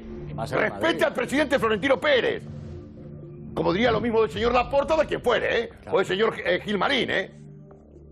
Respete 0.61 1.03
al 1.05 1.13
presidente 1.13 1.57
Florentino 1.59 1.99
Pérez. 1.99 2.43
Como 3.55 3.73
diría 3.73 3.91
lo 3.91 3.99
mismo 3.99 4.21
del 4.21 4.29
señor 4.31 4.53
Laporta 4.53 4.95
de 4.97 5.05
quien 5.07 5.21
fuere, 5.21 5.61
¿eh? 5.63 5.69
O 5.91 5.97
del 5.97 6.05
señor 6.05 6.35
eh, 6.45 6.61
Gilmarín, 6.63 7.09
¿eh? 7.09 7.31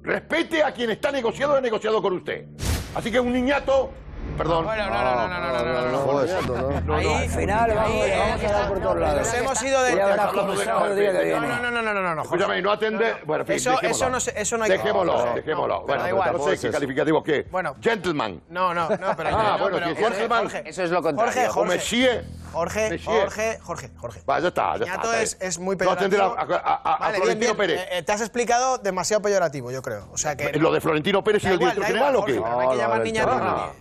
Respete 0.01 0.63
a 0.63 0.71
quien 0.73 0.89
está 0.89 1.11
negociado 1.11 1.53
o 1.53 1.55
ha 1.57 1.61
negociado 1.61 2.01
con 2.01 2.13
usted. 2.13 2.45
Así 2.95 3.11
que 3.11 3.19
un 3.19 3.31
niñato. 3.31 3.91
Perdón. 4.37 4.65
Bueno, 4.65 4.89
no, 4.89 5.03
no, 5.03 5.27
no, 5.27 5.39
no, 5.39 5.51
no, 5.61 6.81
no. 6.81 6.95
Ahí, 6.95 7.07
al 7.07 7.29
final 7.29 7.71
vamos 7.73 8.05
a 8.43 8.51
dar 8.51 8.67
por 8.67 8.79
todos 8.79 8.99
lados. 8.99 9.19
Nos 9.19 9.33
hemos 9.33 9.63
ido 9.63 9.83
de... 9.83 9.95
No, 9.95 11.39
no, 11.39 11.71
no, 11.71 11.81
no, 11.81 11.93
no, 11.93 12.15
no. 12.15 12.21
Escúchame, 12.21 12.61
no 12.61 12.71
atende... 12.71 13.15
Bueno, 13.25 13.45
eso, 13.47 13.81
eso, 13.81 14.09
no, 14.09 14.17
eso 14.17 14.57
no 14.57 14.63
hay 14.63 14.71
Dejémoslo, 14.71 15.33
dejémoslo. 15.35 15.81
Bueno, 15.81 16.03
da 16.03 16.09
igual. 16.09 16.33
no 16.33 16.43
sé 16.43 16.57
qué 16.59 16.71
calificativo 16.71 17.23
qué. 17.23 17.47
Bueno. 17.49 17.75
Gentleman. 17.81 18.41
No, 18.49 18.73
no, 18.73 18.89
no, 18.89 19.15
pero... 19.15 19.29
Ah, 19.31 19.57
bueno, 19.59 19.79
gentleman. 19.95 20.49
Eso 20.65 20.83
es 20.83 20.91
lo 20.91 21.01
contrario. 21.01 21.51
Jorge, 21.51 21.69
Jorge. 21.85 22.25
Jorge, 22.55 22.99
Jorge, 22.99 23.59
Jorge, 23.61 23.89
Jorge. 23.97 24.21
Va, 24.29 24.39
ya 24.39 24.47
está, 24.47 24.77
ya 24.77 24.93
está. 24.95 25.21
es 25.21 25.59
muy 25.59 25.75
peyorativo. 25.75 26.35
Vale, 26.35 27.35
bien, 27.35 27.57
bien. 27.57 28.05
Te 28.05 28.11
has 28.11 28.21
explicado 28.21 28.77
demasiado 28.77 29.21
peyorativo, 29.21 29.71
yo 29.71 29.81
creo. 29.81 30.07
O 30.11 30.17
sea 30.17 30.35
que... 30.35 30.57
¿Lo 30.57 30.71
de 30.71 30.79
Florentino 30.79 31.23
Pérez 31.23 31.43
y 31.43 31.47
el 31.47 31.59
director 31.59 31.83
general 31.83 32.15
o 32.15 32.25
qué? 32.25 32.35
No 32.35 32.59
hay 32.59 32.69
que 32.69 32.77
llamar 32.77 33.01
niña 33.01 33.25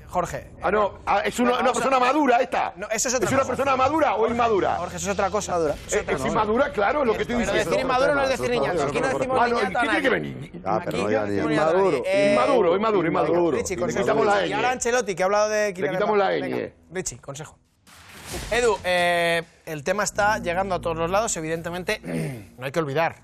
Jorge. 0.09 0.44
Ah. 0.45 0.51
nadie. 0.53 0.55
Jorge. 0.55 0.61
Ah, 0.63 0.71
no, 0.71 0.99
ah, 1.07 1.21
es 1.25 1.39
una, 1.39 1.73
persona 1.73 1.99
madura 1.99 2.37
esta. 2.39 2.73
No, 2.77 2.89
eso 2.91 3.09
es 3.09 3.15
otra 3.15 3.29
una 3.29 3.39
cosa. 3.39 3.49
persona 3.49 3.77
madura 3.77 4.15
o 4.15 4.27
inmadura? 4.27 4.77
Jorge, 4.77 4.97
eso 4.97 5.07
es 5.07 5.13
otra 5.13 5.31
cosa. 5.31 5.53
Madura. 5.53 5.75
Eh, 5.93 6.05
es 6.09 6.25
inmadura, 6.25 6.73
claro, 6.73 7.01
es 7.03 7.07
lo 7.07 7.13
que 7.15 7.23
estoy 7.23 7.37
diciendo. 7.37 7.71
decir 7.71 7.81
inmaduro 7.81 8.15
no 8.15 8.23
es 8.23 8.29
decir 8.31 8.51
niñato. 8.51 8.83
Aquí 8.85 9.01
no 9.01 9.09
decimos 9.09 9.39
Ah, 9.41 9.49
no, 9.49 9.57
niñato 9.57 9.81
¿qué 9.81 9.87
tiene 9.89 10.03
que 10.03 10.11
venir? 10.11 10.63
Ah, 10.65 10.81
pero 10.85 10.99
no 10.99 11.05
no. 11.05 11.91
Eh, 12.07 12.31
Inmaduro, 12.33 12.77
inmaduro, 12.77 13.09
inmaduro. 13.09 13.51
Richie, 13.51 13.77
Le 13.77 13.83
consejo. 13.83 14.05
quitamos 14.05 14.27
la 14.27 14.47
Y 14.47 14.53
ahora 14.53 14.71
Ancelotti, 14.71 15.15
que 15.15 15.23
ha 15.23 15.27
hablado 15.27 15.49
de 15.49 15.75
Kylian 15.75 15.95
quitamos 15.95 16.19
la 16.19 16.31
ñ. 16.39 16.73
Richie, 16.91 17.19
consejo. 17.19 17.59
Edu, 18.51 18.77
eh, 18.85 19.43
el 19.67 19.85
tema 19.85 20.03
está 20.03 20.39
llegando 20.39 20.75
a 20.75 20.81
todos 20.81 20.97
los 20.97 21.11
lados. 21.11 21.37
Evidentemente, 21.37 22.01
no 22.59 22.65
hay 22.65 22.73
que 22.73 22.79
olvidar 22.79 23.17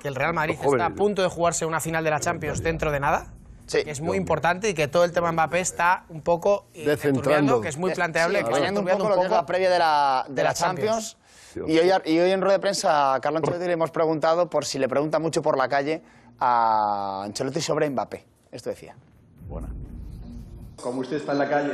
que 0.00 0.08
el 0.08 0.14
Real 0.14 0.32
Madrid 0.34 0.56
está 0.62 0.86
a 0.86 0.90
punto 0.90 1.22
de 1.22 1.28
jugarse 1.28 1.66
una 1.66 1.80
final 1.80 2.04
de 2.04 2.10
la 2.10 2.20
Champions 2.20 2.62
dentro 2.62 2.90
de 2.92 3.00
nada. 3.00 3.32
Que 3.70 3.90
es 3.90 4.00
muy 4.00 4.16
importante 4.16 4.68
y 4.68 4.74
que 4.74 4.88
todo 4.88 5.04
el 5.04 5.12
tema 5.12 5.32
Mbappé 5.32 5.60
está 5.60 6.04
un 6.08 6.20
poco 6.22 6.66
eh, 6.74 6.84
Descentrando. 6.86 7.60
que 7.60 7.68
es 7.68 7.76
muy 7.76 7.92
planteable. 7.92 8.38
Sí, 8.38 8.44
que 8.44 8.50
está 8.50 8.60
fallando 8.60 8.80
un 8.80 8.86
poco 8.86 9.08
lo 9.08 9.16
que 9.16 9.24
es 9.24 9.30
la 9.30 9.46
previa 9.46 9.70
de 9.70 9.78
la, 9.78 10.24
de 10.28 10.34
de 10.34 10.42
la 10.42 10.48
la 10.50 10.54
Champions. 10.54 11.16
Champions. 11.54 11.70
Y 11.70 11.78
hoy, 11.78 11.90
y 12.06 12.18
hoy 12.18 12.30
en 12.32 12.40
rueda 12.40 12.54
de 12.54 12.60
prensa 12.60 13.14
a 13.14 13.20
Carlo 13.20 13.38
Ancelotti 13.38 13.66
le 13.66 13.72
hemos 13.72 13.90
preguntado 13.92 14.50
por 14.50 14.64
si 14.64 14.78
le 14.78 14.88
pregunta 14.88 15.18
mucho 15.20 15.40
por 15.40 15.56
la 15.56 15.68
calle 15.68 16.02
a 16.40 17.22
Ancelotti 17.24 17.60
sobre 17.60 17.88
Mbappé. 17.90 18.24
Esto 18.50 18.70
decía. 18.70 18.96
Buena. 19.48 19.68
Como 20.82 21.00
usted 21.00 21.16
está 21.16 21.32
en 21.32 21.38
la 21.38 21.48
calle 21.48 21.72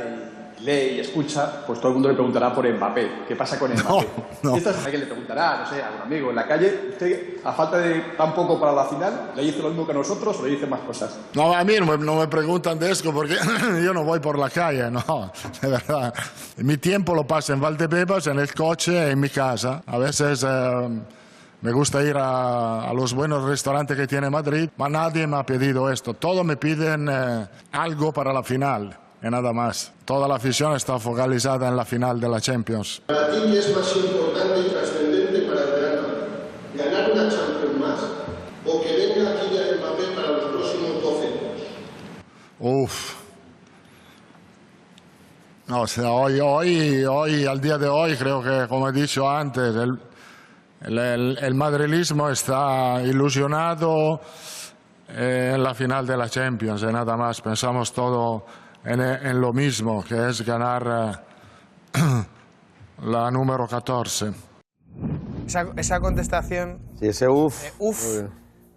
lee 0.63 0.95
y 0.95 0.99
escucha, 0.99 1.63
pues 1.65 1.79
todo 1.79 1.89
el 1.89 1.93
mundo 1.95 2.09
le 2.09 2.15
preguntará 2.15 2.53
por 2.53 2.67
Mbappé. 2.67 3.23
¿Qué 3.27 3.35
pasa 3.35 3.57
con 3.59 3.71
Mbappé? 3.73 4.07
no. 4.43 4.55
Esto 4.55 4.69
es 4.69 4.77
alguien 4.83 5.01
le 5.01 5.07
preguntará, 5.07 5.59
no 5.63 5.69
sé, 5.69 5.81
a 5.81 5.91
un 5.95 6.01
amigo 6.03 6.29
en 6.29 6.35
la 6.35 6.47
calle, 6.47 6.89
usted, 6.91 7.37
a 7.43 7.51
falta 7.53 7.77
de 7.77 7.99
tan 8.17 8.33
poco 8.33 8.59
para 8.59 8.71
la 8.73 8.85
final, 8.85 9.31
¿le 9.35 9.43
dice 9.43 9.59
lo 9.61 9.69
mismo 9.69 9.85
que 9.85 9.91
a 9.91 9.95
nosotros 9.95 10.37
o 10.39 10.43
le 10.45 10.51
dice 10.51 10.67
más 10.67 10.81
cosas? 10.81 11.17
No, 11.33 11.53
a 11.53 11.63
mí 11.63 11.73
no 11.79 11.85
me, 11.85 11.97
no 12.03 12.15
me 12.15 12.27
preguntan 12.27 12.77
de 12.79 12.91
eso 12.91 13.11
porque 13.13 13.35
yo 13.83 13.93
no 13.93 14.03
voy 14.03 14.19
por 14.19 14.37
la 14.37 14.49
calle, 14.49 14.89
no, 14.91 15.31
de 15.61 15.67
verdad. 15.69 16.13
Mi 16.57 16.77
tiempo 16.77 17.13
lo 17.15 17.25
paso 17.25 17.53
en 17.53 17.61
Valdebebas, 17.61 18.27
en 18.27 18.39
el 18.39 18.53
coche, 18.53 19.11
en 19.11 19.19
mi 19.19 19.29
casa. 19.29 19.81
A 19.87 19.97
veces 19.97 20.45
eh, 20.47 20.89
me 21.61 21.71
gusta 21.71 22.01
ir 22.03 22.17
a, 22.17 22.89
a 22.89 22.93
los 22.93 23.13
buenos 23.13 23.43
restaurantes 23.43 23.95
que 23.97 24.07
tiene 24.07 24.29
Madrid, 24.29 24.69
pero 24.75 24.89
nadie 24.89 25.25
me 25.27 25.37
ha 25.37 25.45
pedido 25.45 25.89
esto. 25.91 26.13
Todos 26.13 26.43
me 26.45 26.57
piden 26.57 27.07
eh, 27.09 27.47
algo 27.71 28.11
para 28.11 28.33
la 28.33 28.43
final, 28.43 28.97
y 29.23 29.29
nada 29.29 29.53
más. 29.53 29.91
Toda 30.11 30.27
la 30.27 30.35
afición 30.35 30.75
está 30.75 30.99
focalizada 30.99 31.69
en 31.69 31.77
la 31.77 31.85
final 31.85 32.19
de 32.19 32.27
la 32.27 32.41
Champions. 32.41 33.01
Para 33.07 33.31
ti, 33.31 33.37
¿qué 33.49 33.59
es 33.59 33.73
más 33.73 33.95
importante 33.95 34.59
y 34.59 34.69
trascendente 34.69 35.39
para 35.43 35.61
el 35.61 35.71
Real 35.71 36.01
Madrid? 36.01 36.83
¿Ganar 36.83 37.11
una 37.13 37.29
Champions 37.29 37.79
más 37.79 37.99
o 38.65 38.81
que 38.81 38.93
venga 38.93 39.39
Kylian 39.39 39.77
Mbappé 39.79 40.03
para 40.13 40.27
los 40.33 40.43
próximos 40.47 41.01
12 41.01 41.27
años? 41.27 41.61
Uf. 42.59 43.15
No, 45.67 45.81
o 45.83 45.87
sea, 45.87 46.09
hoy, 46.11 46.41
hoy, 46.41 47.05
hoy, 47.05 47.45
al 47.45 47.61
día 47.61 47.77
de 47.77 47.87
hoy, 47.87 48.17
creo 48.17 48.43
que, 48.43 48.67
como 48.67 48.89
he 48.89 48.91
dicho 48.91 49.29
antes, 49.29 49.73
el, 49.73 49.97
el, 50.81 50.97
el- 50.99 51.37
el 51.41 51.53
madrilismo 51.55 52.29
está 52.29 53.01
ilusionado 53.01 54.19
eh, 55.07 55.53
en 55.55 55.63
la 55.63 55.73
final 55.73 56.05
de 56.05 56.17
la 56.17 56.27
Champions, 56.27 56.81
y 56.83 56.87
nada 56.87 57.15
más. 57.15 57.39
Pensamos 57.39 57.93
todo 57.93 58.45
en, 58.85 58.99
en 59.01 59.41
lo 59.41 59.53
mismo, 59.53 60.03
que 60.03 60.29
es 60.29 60.41
ganar 60.45 61.15
eh, 61.95 61.99
la 63.03 63.31
número 63.31 63.67
14. 63.67 64.31
Esa, 65.47 65.67
esa 65.75 65.99
contestación, 65.99 66.79
Sí, 66.99 67.07
ese 67.07 67.27
uff. 67.27 67.63
eh, 67.65 67.73
uf, 67.79 68.05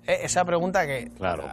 eh, 0.07 0.21
esa 0.23 0.45
pregunta 0.45 0.87
que 0.87 1.11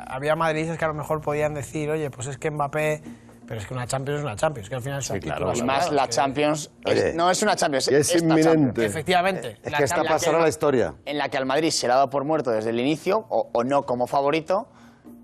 había 0.07 0.35
madridistas 0.35 0.77
que 0.77 0.85
a 0.85 0.89
lo 0.89 0.93
mejor 0.93 1.21
podían 1.21 1.53
decir, 1.53 1.89
oye, 1.89 2.09
pues 2.09 2.27
es 2.27 2.37
que 2.37 2.49
Mbappé, 2.51 3.01
pero 3.47 3.59
es 3.59 3.67
que 3.67 3.73
una 3.73 3.85
Champions 3.87 4.19
es 4.19 4.25
una 4.25 4.35
Champions, 4.35 4.69
que 4.69 4.75
al 4.75 4.81
final 4.81 5.03
son 5.03 5.19
títulos 5.19 5.59
Y 5.59 5.63
más 5.63 5.91
la 5.91 6.03
que- 6.05 6.09
Champions. 6.13 6.71
es- 6.85 7.15
no 7.15 7.29
es 7.29 7.41
una 7.43 7.55
Champions, 7.55 7.87
es 7.89 8.09
esta 8.09 8.17
inminente. 8.19 8.49
Champions. 8.49 8.89
Efectivamente. 8.89 9.57
Es 9.63 9.71
La 9.71 9.77
que 9.77 9.83
esta 9.83 10.03
pasará 10.03 10.39
la 10.39 10.47
historia. 10.49 10.93
En 11.05 11.17
la 11.17 11.29
que 11.29 11.37
al 11.37 11.45
Madrid 11.45 11.69
se 11.71 11.87
le 11.87 11.93
ha 11.93 11.97
dado 11.97 12.09
por 12.09 12.23
muerto 12.23 12.51
desde 12.51 12.69
el 12.69 12.79
inicio, 12.79 13.25
o, 13.29 13.49
o 13.53 13.63
no 13.63 13.83
como 13.85 14.07
favorito, 14.07 14.67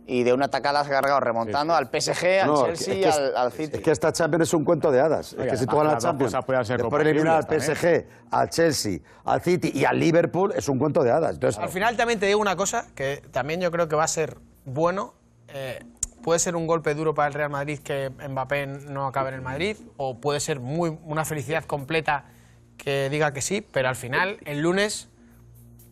y 0.09 0.23
de 0.23 0.31
una 0.33 0.47
tacada 0.47 0.79
has 0.79 0.87
cargado 0.87 1.19
remontando 1.19 1.75
al 1.75 1.87
PSG, 1.89 2.39
al 2.41 2.47
No, 2.47 2.65
Chelsea 2.65 2.93
es 2.93 2.99
que- 3.01 3.07
al, 3.21 3.35
al 3.37 3.51
City. 3.51 3.75
Es 3.77 3.81
que 3.83 3.91
esta 3.91 4.11
Champions 4.13 4.47
es 4.47 4.53
un 4.53 4.63
cuento 4.63 4.89
de 4.89 5.01
hadas. 5.01 5.33
Oiga, 5.33 5.45
es 5.45 5.51
que 5.51 5.57
si 5.57 5.65
tú 5.67 5.75
ganas 5.77 5.93
la 5.95 5.99
Champions, 5.99 6.31
cosas 6.31 6.45
pueden 6.45 6.65
ser 6.65 6.77
después 6.81 7.03
de 7.03 7.09
eliminar 7.11 7.35
al 7.47 7.61
PSG, 7.61 8.05
al 8.31 8.49
Chelsea, 8.49 8.99
al 9.25 9.41
City 9.41 9.71
y 9.73 9.83
al 9.85 9.99
Liverpool, 9.99 10.53
es 10.55 10.69
un 10.69 10.79
cuento 10.79 11.03
de 11.03 11.11
hadas. 11.11 11.33
Entonces, 11.33 11.61
Al 11.61 11.69
final 11.69 11.97
también 11.97 12.19
te 12.19 12.25
digo 12.25 12.39
una 12.39 12.55
cosa, 12.55 12.85
que 12.95 13.21
también 13.31 13.59
yo 13.59 13.69
creo 13.69 13.87
que 13.89 13.95
va 13.97 14.05
a 14.05 14.07
ser 14.07 14.37
bueno. 14.65 15.13
eh, 15.49 15.79
puede 16.23 16.39
ser 16.39 16.57
un 16.57 16.67
golpe 16.67 16.93
duro 16.93 17.13
para 17.13 17.29
el 17.29 17.33
Real 17.33 17.49
Madrid 17.49 17.79
que 17.79 18.09
Mbappé 18.09 18.67
no 18.67 19.07
acabe 19.07 19.29
en 19.29 19.35
el 19.35 19.41
Madrid, 19.41 19.77
o 19.95 20.17
puede 20.19 20.41
ser 20.41 20.59
muy, 20.59 20.97
una 21.05 21.23
felicidad 21.23 21.63
completa 21.63 22.25
que 22.77 23.09
diga 23.09 23.31
que 23.33 23.41
sí, 23.41 23.61
pero 23.61 23.87
al 23.87 23.95
final, 23.95 24.37
el 24.45 24.59
lunes, 24.61 25.07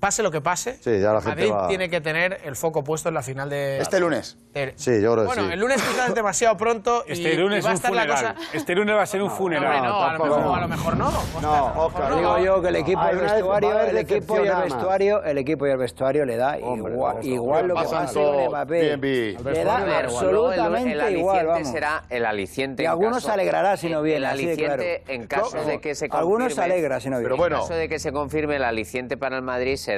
pase 0.05 0.21
lo 0.21 0.29
que 0.29 0.39
pase, 0.41 0.77
Sí, 0.81 0.99
ya 0.99 1.13
la 1.13 1.19
gente 1.21 1.29
Madrid 1.47 1.51
va- 1.51 1.67
tiene 1.67 1.89
que 1.89 1.99
tener 1.99 2.41
el 2.45 2.55
foco 2.55 2.83
puesto 2.83 3.09
en 3.09 3.15
la 3.15 3.23
final 3.23 3.49
de... 3.49 3.79
Este 3.79 3.99
lunes. 3.99 4.37
de- 4.53 4.73
Sí, 4.75 5.01
yo 5.01 5.13
creo 5.13 5.23
que 5.23 5.25
bueno, 5.27 5.47
sí. 5.47 5.53
el 5.53 5.59
lunes 5.59 5.81
quizás 5.81 6.09
es 6.09 6.15
demasiado 6.15 6.55
pronto 6.57 7.03
y, 7.07 7.13
Este 7.13 7.33
lunes 7.35 7.59
y 7.59 7.63
va 7.63 7.69
a 7.69 7.71
un 7.71 7.75
estar 7.75 7.91
la 7.91 8.01
funeral. 8.03 8.35
cosa... 8.35 8.49
Este 8.53 8.75
lunes 8.75 8.95
va 8.95 9.01
a 9.01 9.05
ser 9.07 9.23
un 9.23 9.31
funeral. 9.31 9.81
No, 9.83 10.03
a 10.03 10.13
lo 10.13 10.25
mejor, 10.25 10.57
a 10.57 10.61
lo 10.61 10.67
mejor 10.67 10.97
no. 10.97 11.11
no, 11.41 11.73
Oscar, 11.85 12.15
Digo 12.15 12.37
yo 12.37 12.61
que 12.61 12.67
el 12.67 12.75
equipo 12.75 13.01
el 13.03 13.17
vestuario, 13.17 13.81
equipo 13.97 14.35
y 14.43 14.47
el 14.47 14.55
vestuario, 14.57 15.23
el 15.23 15.37
equipo 15.39 15.65
y 15.67 15.71
el 15.71 15.77
vestuario 15.77 16.25
le 16.25 16.37
da 16.37 16.59
igual, 16.59 17.17
igual 17.25 17.67
lo 17.67 17.75
que 17.75 17.83
pase 17.83 18.13
con 18.23 18.47
Mbappé. 18.49 18.97
Le 19.43 19.63
da 19.63 19.99
absolutamente 19.99 20.91
el, 21.07 21.17
igual, 21.17 21.37
aliciente 21.39 21.45
vamos. 21.47 21.67
será 21.71 22.03
el 22.09 22.25
aliciente. 22.25 22.83
Y 22.83 22.85
en 22.85 22.91
algunos 22.91 23.15
caso- 23.17 23.27
se 23.27 23.33
alegrará 23.33 23.77
si 23.77 23.89
no 23.89 24.01
viene, 24.03 24.17
El 24.17 24.25
aliciente, 24.25 25.03
en 25.07 25.25
caso 25.27 25.57
de 25.65 25.79
que 25.81 25.95
se 25.95 26.09
confirme. 26.09 26.19
Algunos 26.19 26.53
se 26.53 26.61
alegra 26.61 26.99
si 26.99 27.09
no 27.09 27.17
viene. 27.17 27.25
Pero 27.25 27.37
bueno. 27.37 27.55
En 27.55 27.61
caso 27.63 27.73
de 27.73 27.89
que 27.89 27.97
se 27.99 28.11
confirme, 28.11 28.57
el 28.57 28.63
aliciente 28.63 29.17
para 29.17 29.37
el 29.37 29.41
Madrid 29.41 29.75
será 29.77 29.94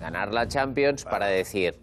ganar 0.00 0.32
la 0.32 0.46
Champions 0.48 1.04
para 1.04 1.26
decir. 1.26 1.78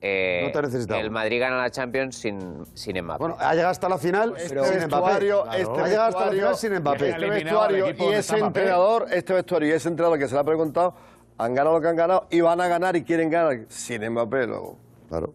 eh, 0.00 0.42
No 0.46 0.52
te 0.52 0.62
necesitamos. 0.66 1.02
el 1.02 1.10
Madrid 1.10 1.40
gana 1.40 1.56
la 1.56 1.70
Champions 1.70 2.16
sin, 2.16 2.64
sin 2.74 3.02
Mbappé. 3.02 3.18
Bueno, 3.18 3.36
ha 3.40 3.52
llegado 3.54 3.70
hasta 3.70 3.88
la 3.88 3.96
final 3.98 4.34
Este 4.36 4.48
sin 4.48 4.56
Mbappé. 4.58 4.78
vestuario, 4.86 5.44
este 5.52 5.80
ha 5.80 5.86
llegado 5.88 6.08
hasta 6.08 6.20
la 6.20 6.30
vestuario- 6.30 6.40
final 6.40 6.56
sin 6.56 6.74
Mbappé. 6.80 7.08
Este 7.10 7.30
vestuario 7.30 7.86
y 7.90 8.12
ese 8.14 8.38
entrenador, 8.38 9.06
este 9.10 9.32
vestuario 9.32 9.68
y 9.68 9.72
ese 9.72 9.88
entrenador 9.88 10.18
que 10.18 10.28
se 10.28 10.34
le 10.34 10.40
ha 10.40 10.44
preguntado, 10.44 10.94
han 11.38 11.54
ganado 11.54 11.76
lo 11.76 11.80
que 11.80 11.88
han 11.88 11.96
ganado 11.96 12.26
y 12.30 12.40
van 12.42 12.60
a 12.60 12.68
ganar 12.68 12.94
y 12.96 13.02
quieren 13.02 13.30
ganar 13.30 13.60
sin 13.68 14.06
Mbappé 14.10 14.46
luego. 14.46 14.76
Claro. 15.08 15.34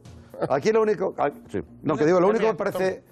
Aquí 0.50 0.72
lo 0.72 0.82
único. 0.84 1.16
ah, 1.18 1.32
sí. 1.52 1.62
No, 1.82 1.98
que 1.98 2.06
digo, 2.06 2.20
lo 2.20 2.28
único 2.28 2.46
que 2.46 2.52
me 2.52 2.58
parece. 2.58 3.04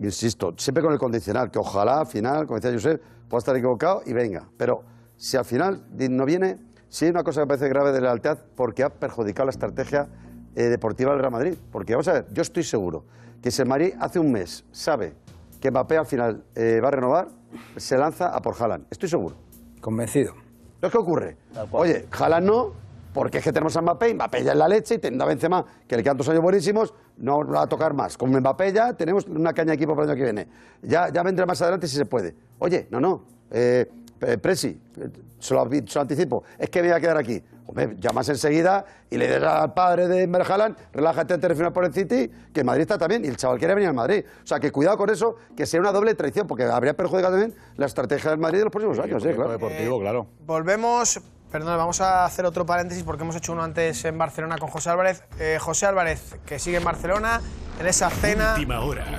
Insisto, 0.00 0.54
siempre 0.56 0.82
con 0.82 0.92
el 0.92 0.98
condicional, 0.98 1.50
que 1.50 1.58
ojalá 1.58 2.00
al 2.00 2.06
final, 2.06 2.46
como 2.46 2.58
decía 2.58 2.72
Josep, 2.72 3.00
pueda 3.28 3.38
estar 3.38 3.56
equivocado 3.56 4.02
y 4.06 4.12
venga. 4.12 4.48
Pero 4.56 4.82
si 5.16 5.36
al 5.36 5.44
final 5.44 5.84
di- 5.90 6.08
no 6.08 6.24
viene, 6.24 6.58
sí 6.94 7.06
hay 7.06 7.10
una 7.10 7.24
cosa 7.24 7.40
que 7.40 7.46
me 7.46 7.48
parece 7.48 7.68
grave 7.68 7.90
de 7.90 8.00
lealtad 8.00 8.38
porque 8.54 8.84
ha 8.84 8.88
perjudicado 8.88 9.46
la 9.46 9.50
estrategia 9.50 10.06
eh, 10.54 10.62
deportiva 10.64 11.10
del 11.10 11.18
Real 11.18 11.32
Madrid. 11.32 11.54
Porque 11.72 11.94
vamos 11.94 12.06
a 12.06 12.12
ver, 12.12 12.26
yo 12.32 12.42
estoy 12.42 12.62
seguro 12.62 13.04
que 13.42 13.50
si 13.50 13.62
el 13.62 13.68
Madrid 13.68 13.94
hace 13.98 14.20
un 14.20 14.30
mes 14.30 14.64
sabe 14.70 15.12
que 15.60 15.72
Mbappé 15.72 15.96
al 15.96 16.06
final 16.06 16.44
eh, 16.54 16.78
va 16.80 16.88
a 16.88 16.90
renovar, 16.92 17.28
se 17.76 17.98
lanza 17.98 18.28
a 18.28 18.40
por 18.40 18.54
Haaland. 18.56 18.86
Estoy 18.90 19.08
seguro. 19.08 19.34
Convencido. 19.80 20.34
Entonces, 20.76 20.92
¿qué 20.92 20.98
ocurre? 20.98 21.36
Oye, 21.72 22.06
Haaland 22.12 22.46
no, 22.46 22.72
porque 23.12 23.38
es 23.38 23.44
que 23.44 23.52
tenemos 23.52 23.76
a 23.76 23.82
Mbappé, 23.82 24.10
y 24.10 24.14
Mbappé 24.14 24.44
ya 24.44 24.52
es 24.52 24.58
la 24.58 24.68
leche 24.68 24.94
y 24.94 24.98
tendrá 24.98 25.26
Benzema, 25.26 25.64
que 25.88 25.96
le 25.96 26.02
quedan 26.04 26.16
dos 26.16 26.28
años 26.28 26.42
buenísimos, 26.42 26.94
no 27.16 27.44
va 27.44 27.62
a 27.62 27.66
tocar 27.66 27.92
más. 27.92 28.16
Con 28.16 28.30
Mbappé 28.30 28.72
ya 28.72 28.92
tenemos 28.92 29.26
una 29.26 29.52
caña 29.52 29.70
de 29.70 29.74
equipo 29.74 29.96
para 29.96 30.04
el 30.04 30.10
año 30.10 30.16
que 30.16 30.24
viene. 30.24 30.48
Ya, 30.82 31.08
ya 31.08 31.24
vendrá 31.24 31.44
más 31.44 31.60
adelante 31.60 31.88
si 31.88 31.96
se 31.96 32.06
puede. 32.06 32.36
Oye, 32.60 32.86
no, 32.92 33.00
no, 33.00 33.24
eh, 33.50 33.90
eh, 34.26 34.38
Presi, 34.38 34.68
eh, 34.68 35.08
se 35.38 35.54
lo, 35.54 35.64
avi- 35.64 35.86
se 35.88 35.94
lo 35.96 36.02
anticipo, 36.02 36.44
es 36.58 36.70
que 36.70 36.82
me 36.82 36.88
voy 36.88 36.96
a 36.96 37.00
quedar 37.00 37.16
aquí. 37.16 37.42
Hombre, 37.66 37.96
llamas 37.98 38.28
enseguida 38.28 38.84
y 39.08 39.16
le 39.16 39.26
dirás 39.26 39.62
al 39.62 39.72
padre 39.72 40.06
de 40.06 40.22
Ember 40.24 40.42
Haaland, 40.42 40.76
relájate 40.92 41.32
antes 41.34 41.48
de 41.48 41.54
firmar 41.54 41.72
por 41.72 41.84
el 41.86 41.94
City, 41.94 42.30
que 42.52 42.60
el 42.60 42.66
Madrid 42.66 42.82
está 42.82 42.98
también, 42.98 43.24
y 43.24 43.28
el 43.28 43.36
chaval 43.38 43.58
quiere 43.58 43.74
venir 43.74 43.88
al 43.88 43.94
Madrid. 43.94 44.22
O 44.42 44.46
sea, 44.46 44.60
que 44.60 44.70
cuidado 44.70 44.98
con 44.98 45.08
eso, 45.08 45.36
que 45.56 45.64
sea 45.64 45.80
una 45.80 45.90
doble 45.90 46.14
traición, 46.14 46.46
porque 46.46 46.64
habría 46.64 46.94
perjudicado 46.94 47.38
también 47.38 47.58
la 47.76 47.86
estrategia 47.86 48.30
del 48.30 48.38
Madrid 48.38 48.58
de 48.58 48.64
los 48.64 48.70
próximos 48.70 48.98
años. 48.98 49.22
Sí, 49.22 49.30
claro. 49.30 49.52
deportivo, 49.52 49.98
claro. 49.98 50.26
Volvemos, 50.46 51.20
perdón, 51.50 51.78
vamos 51.78 52.02
a 52.02 52.26
hacer 52.26 52.44
otro 52.44 52.66
paréntesis 52.66 53.02
porque 53.02 53.22
hemos 53.22 53.34
hecho 53.36 53.52
uno 53.52 53.62
antes 53.62 54.04
en 54.04 54.18
Barcelona 54.18 54.58
con 54.58 54.68
José 54.68 54.90
Álvarez. 54.90 55.22
Eh, 55.40 55.56
José 55.58 55.86
Álvarez, 55.86 56.36
que 56.44 56.58
sigue 56.58 56.76
en 56.76 56.84
Barcelona, 56.84 57.40
en 57.80 57.86
esa 57.86 58.10
cena 58.10 58.56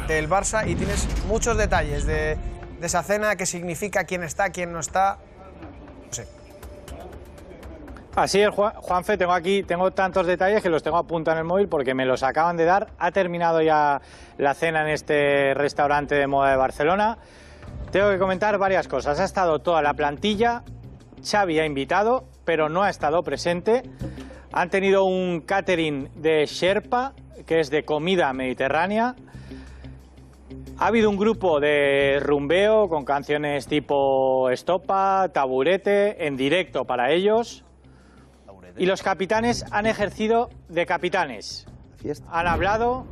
del 0.07 0.29
Barça 0.29 0.67
y 0.67 0.75
tienes 0.75 1.07
muchos 1.27 1.57
detalles 1.57 2.05
de, 2.05 2.37
de 2.79 2.85
esa 2.87 3.03
cena, 3.03 3.35
qué 3.35 3.45
significa, 3.45 4.03
quién 4.05 4.23
está, 4.23 4.49
quién 4.49 4.71
no 4.73 4.79
está. 4.79 5.17
No 6.07 6.13
sé. 6.13 6.27
Así 8.15 8.39
es, 8.41 8.49
Juan- 8.49 8.73
Juanfe, 8.75 9.17
tengo 9.17 9.33
aquí, 9.33 9.63
tengo 9.63 9.91
tantos 9.91 10.25
detalles 10.25 10.63
que 10.63 10.69
los 10.69 10.81
tengo 10.83 10.97
a 10.97 11.03
punta 11.05 11.33
en 11.33 11.39
el 11.39 11.43
móvil 11.43 11.67
porque 11.67 11.93
me 11.93 12.05
los 12.05 12.23
acaban 12.23 12.55
de 12.55 12.63
dar. 12.65 12.87
Ha 12.97 13.11
terminado 13.11 13.61
ya 13.61 14.01
la 14.37 14.53
cena 14.53 14.83
en 14.83 14.89
este 14.89 15.53
restaurante 15.53 16.15
de 16.15 16.25
moda 16.27 16.51
de 16.51 16.57
Barcelona. 16.57 17.17
Tengo 17.91 18.09
que 18.09 18.17
comentar 18.17 18.57
varias 18.57 18.87
cosas. 18.87 19.19
Ha 19.19 19.25
estado 19.25 19.59
toda 19.59 19.81
la 19.81 19.93
plantilla, 19.93 20.63
Xavi 21.23 21.59
ha 21.59 21.65
invitado, 21.65 22.25
pero 22.45 22.69
no 22.69 22.83
ha 22.83 22.89
estado 22.89 23.21
presente. 23.23 23.83
Han 24.53 24.69
tenido 24.69 25.03
un 25.03 25.41
catering 25.41 26.09
de 26.15 26.45
Sherpa, 26.45 27.13
que 27.45 27.59
es 27.59 27.69
de 27.69 27.83
comida 27.83 28.31
mediterránea. 28.31 29.15
Ha 30.77 30.87
habido 30.87 31.09
un 31.09 31.15
grupo 31.15 31.61
de 31.61 32.19
rumbeo 32.21 32.89
con 32.89 33.05
canciones 33.05 33.65
tipo 33.65 34.49
Estopa, 34.49 35.29
Taburete, 35.33 36.27
en 36.27 36.35
directo 36.35 36.83
para 36.83 37.11
ellos. 37.11 37.63
Y 38.77 38.85
los 38.85 39.01
capitanes 39.01 39.63
han 39.71 39.85
ejercido 39.85 40.49
de 40.67 40.85
capitanes. 40.85 41.65
Han 42.29 42.47
hablado, 42.47 43.05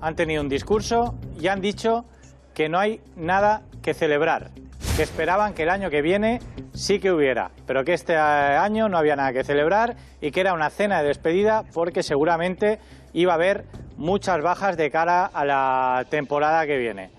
han 0.00 0.16
tenido 0.16 0.42
un 0.42 0.48
discurso 0.48 1.14
y 1.40 1.46
han 1.46 1.60
dicho 1.60 2.04
que 2.52 2.68
no 2.68 2.80
hay 2.80 3.00
nada 3.14 3.62
que 3.80 3.94
celebrar. 3.94 4.50
Que 4.96 5.04
esperaban 5.04 5.54
que 5.54 5.62
el 5.62 5.70
año 5.70 5.90
que 5.90 6.02
viene 6.02 6.40
sí 6.72 6.98
que 6.98 7.12
hubiera, 7.12 7.52
pero 7.64 7.84
que 7.84 7.92
este 7.92 8.16
año 8.16 8.88
no 8.88 8.98
había 8.98 9.14
nada 9.14 9.32
que 9.32 9.44
celebrar 9.44 9.94
y 10.20 10.32
que 10.32 10.40
era 10.40 10.52
una 10.52 10.68
cena 10.68 11.00
de 11.00 11.08
despedida 11.08 11.62
porque 11.72 12.02
seguramente 12.02 12.80
iba 13.12 13.32
a 13.32 13.36
haber 13.36 13.66
muchas 13.96 14.42
bajas 14.42 14.76
de 14.76 14.90
cara 14.90 15.26
a 15.26 15.44
la 15.44 16.04
temporada 16.08 16.66
que 16.66 16.78
viene. 16.78 17.10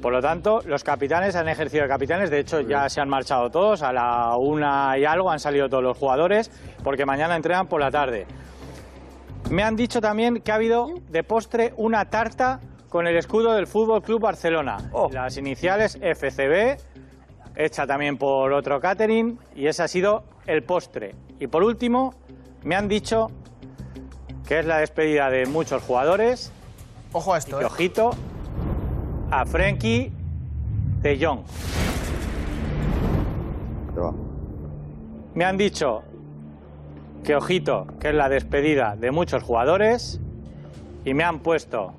Por 0.00 0.12
lo 0.12 0.22
tanto, 0.22 0.62
los 0.64 0.82
capitanes 0.84 1.36
han 1.36 1.48
ejercido 1.48 1.82
de 1.82 1.88
capitanes, 1.88 2.30
de 2.30 2.40
hecho 2.40 2.60
ya 2.60 2.88
se 2.88 3.00
han 3.00 3.08
marchado 3.08 3.50
todos, 3.50 3.82
a 3.82 3.92
la 3.92 4.36
una 4.36 4.96
y 4.98 5.04
algo 5.04 5.30
han 5.30 5.38
salido 5.38 5.68
todos 5.68 5.82
los 5.82 5.98
jugadores, 5.98 6.50
porque 6.82 7.04
mañana 7.04 7.36
entrenan 7.36 7.66
por 7.66 7.80
la 7.80 7.90
tarde. 7.90 8.26
Me 9.50 9.62
han 9.62 9.76
dicho 9.76 10.00
también 10.00 10.40
que 10.40 10.50
ha 10.50 10.54
habido 10.54 10.94
de 11.10 11.22
postre 11.24 11.74
una 11.76 12.06
tarta 12.06 12.60
con 12.88 13.06
el 13.06 13.16
escudo 13.16 13.52
del 13.52 13.66
Fútbol 13.66 14.02
Club 14.02 14.20
Barcelona. 14.20 14.78
Las 15.12 15.36
iniciales 15.36 15.98
FCB, 16.00 16.78
hecha 17.56 17.86
también 17.86 18.16
por 18.16 18.52
otro 18.52 18.80
catering, 18.80 19.38
y 19.54 19.66
ese 19.66 19.82
ha 19.82 19.88
sido 19.88 20.24
el 20.46 20.62
postre. 20.62 21.14
Y 21.38 21.48
por 21.48 21.62
último, 21.62 22.14
me 22.64 22.76
han 22.76 22.88
dicho 22.88 23.30
que 24.52 24.58
es 24.58 24.66
la 24.66 24.80
despedida 24.80 25.30
de 25.30 25.46
muchos 25.46 25.82
jugadores. 25.82 26.52
Ojo 27.12 27.32
a 27.32 27.38
esto, 27.38 27.56
y 27.56 27.58
que, 27.60 27.62
¿eh? 27.62 27.66
ojito, 27.68 28.10
a 29.30 29.46
Frenkie 29.46 30.12
de 31.00 31.18
Jong. 31.18 31.40
Me 35.32 35.46
han 35.46 35.56
dicho 35.56 36.02
que 37.24 37.34
ojito, 37.34 37.86
que 37.98 38.10
es 38.10 38.14
la 38.14 38.28
despedida 38.28 38.94
de 38.94 39.10
muchos 39.10 39.42
jugadores 39.42 40.20
y 41.06 41.14
me 41.14 41.24
han 41.24 41.38
puesto 41.38 41.94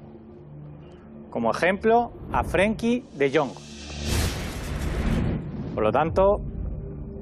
como 1.31 1.49
ejemplo 1.49 2.11
a 2.31 2.43
Frenkie 2.43 3.03
de 3.13 3.35
Jong. 3.35 3.49
Por 5.73 5.83
lo 5.83 5.91
tanto, 5.91 6.39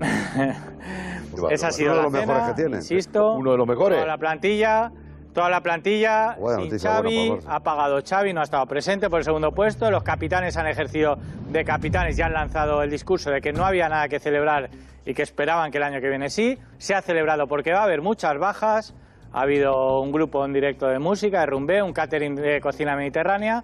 esa 1.49 1.67
ha 1.69 1.71
sido 1.71 1.93
Uno 1.93 2.01
de 2.01 2.01
la 2.01 2.03
los 2.03 2.11
mejores 2.11 2.43
que 2.49 2.53
tiene. 2.53 2.77
Insisto, 2.79 3.35
Uno 3.35 3.51
de 3.51 3.57
los 3.57 3.67
mejores. 3.67 3.97
Toda 3.97 4.07
la 4.07 4.17
plantilla, 4.17 4.91
toda 5.33 5.49
la 5.49 5.61
plantilla 5.61 6.33
sin 6.33 6.41
buena 6.41 6.79
Xavi, 6.79 7.33
ha 7.47 7.59
pagado 7.61 7.99
Xavi, 8.01 8.33
no 8.33 8.41
ha 8.41 8.43
estado 8.43 8.65
presente 8.65 9.09
por 9.09 9.19
el 9.19 9.25
segundo 9.25 9.51
puesto. 9.51 9.89
Los 9.89 10.03
capitanes 10.03 10.57
han 10.57 10.67
ejercido 10.67 11.17
de 11.49 11.63
capitanes 11.63 12.17
y 12.17 12.21
han 12.21 12.33
lanzado 12.33 12.83
el 12.83 12.89
discurso 12.89 13.31
de 13.31 13.41
que 13.41 13.53
no 13.53 13.65
había 13.65 13.89
nada 13.89 14.07
que 14.07 14.19
celebrar 14.19 14.69
y 15.05 15.13
que 15.13 15.23
esperaban 15.23 15.71
que 15.71 15.77
el 15.77 15.83
año 15.83 16.01
que 16.01 16.09
viene 16.09 16.29
sí. 16.29 16.57
Se 16.77 16.93
ha 16.93 17.01
celebrado 17.01 17.47
porque 17.47 17.71
va 17.71 17.79
a 17.79 17.83
haber 17.83 18.01
muchas 18.01 18.37
bajas. 18.37 18.93
Ha 19.33 19.41
habido 19.41 20.01
un 20.01 20.11
grupo 20.11 20.43
en 20.43 20.53
directo 20.53 20.87
de 20.87 20.99
música, 20.99 21.39
de 21.39 21.45
rumbé, 21.45 21.81
un 21.81 21.93
catering 21.93 22.35
de 22.35 22.59
cocina 22.59 22.95
mediterránea 22.95 23.63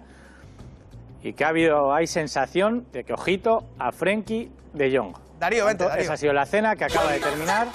y 1.22 1.32
que 1.32 1.44
ha 1.44 1.48
habido, 1.48 1.92
hay 1.92 2.06
sensación 2.06 2.86
de 2.92 3.04
que, 3.04 3.12
ojito, 3.12 3.64
a 3.78 3.92
Frenkie 3.92 4.50
de 4.72 4.96
Jong. 4.96 5.27
Darío, 5.38 5.66
vente, 5.66 5.84
Darío. 5.84 6.02
Esa 6.04 6.14
ha 6.14 6.16
sido 6.16 6.32
la 6.32 6.46
cena 6.46 6.74
que 6.74 6.84
acaba 6.84 7.12
de 7.12 7.20
terminar 7.20 7.68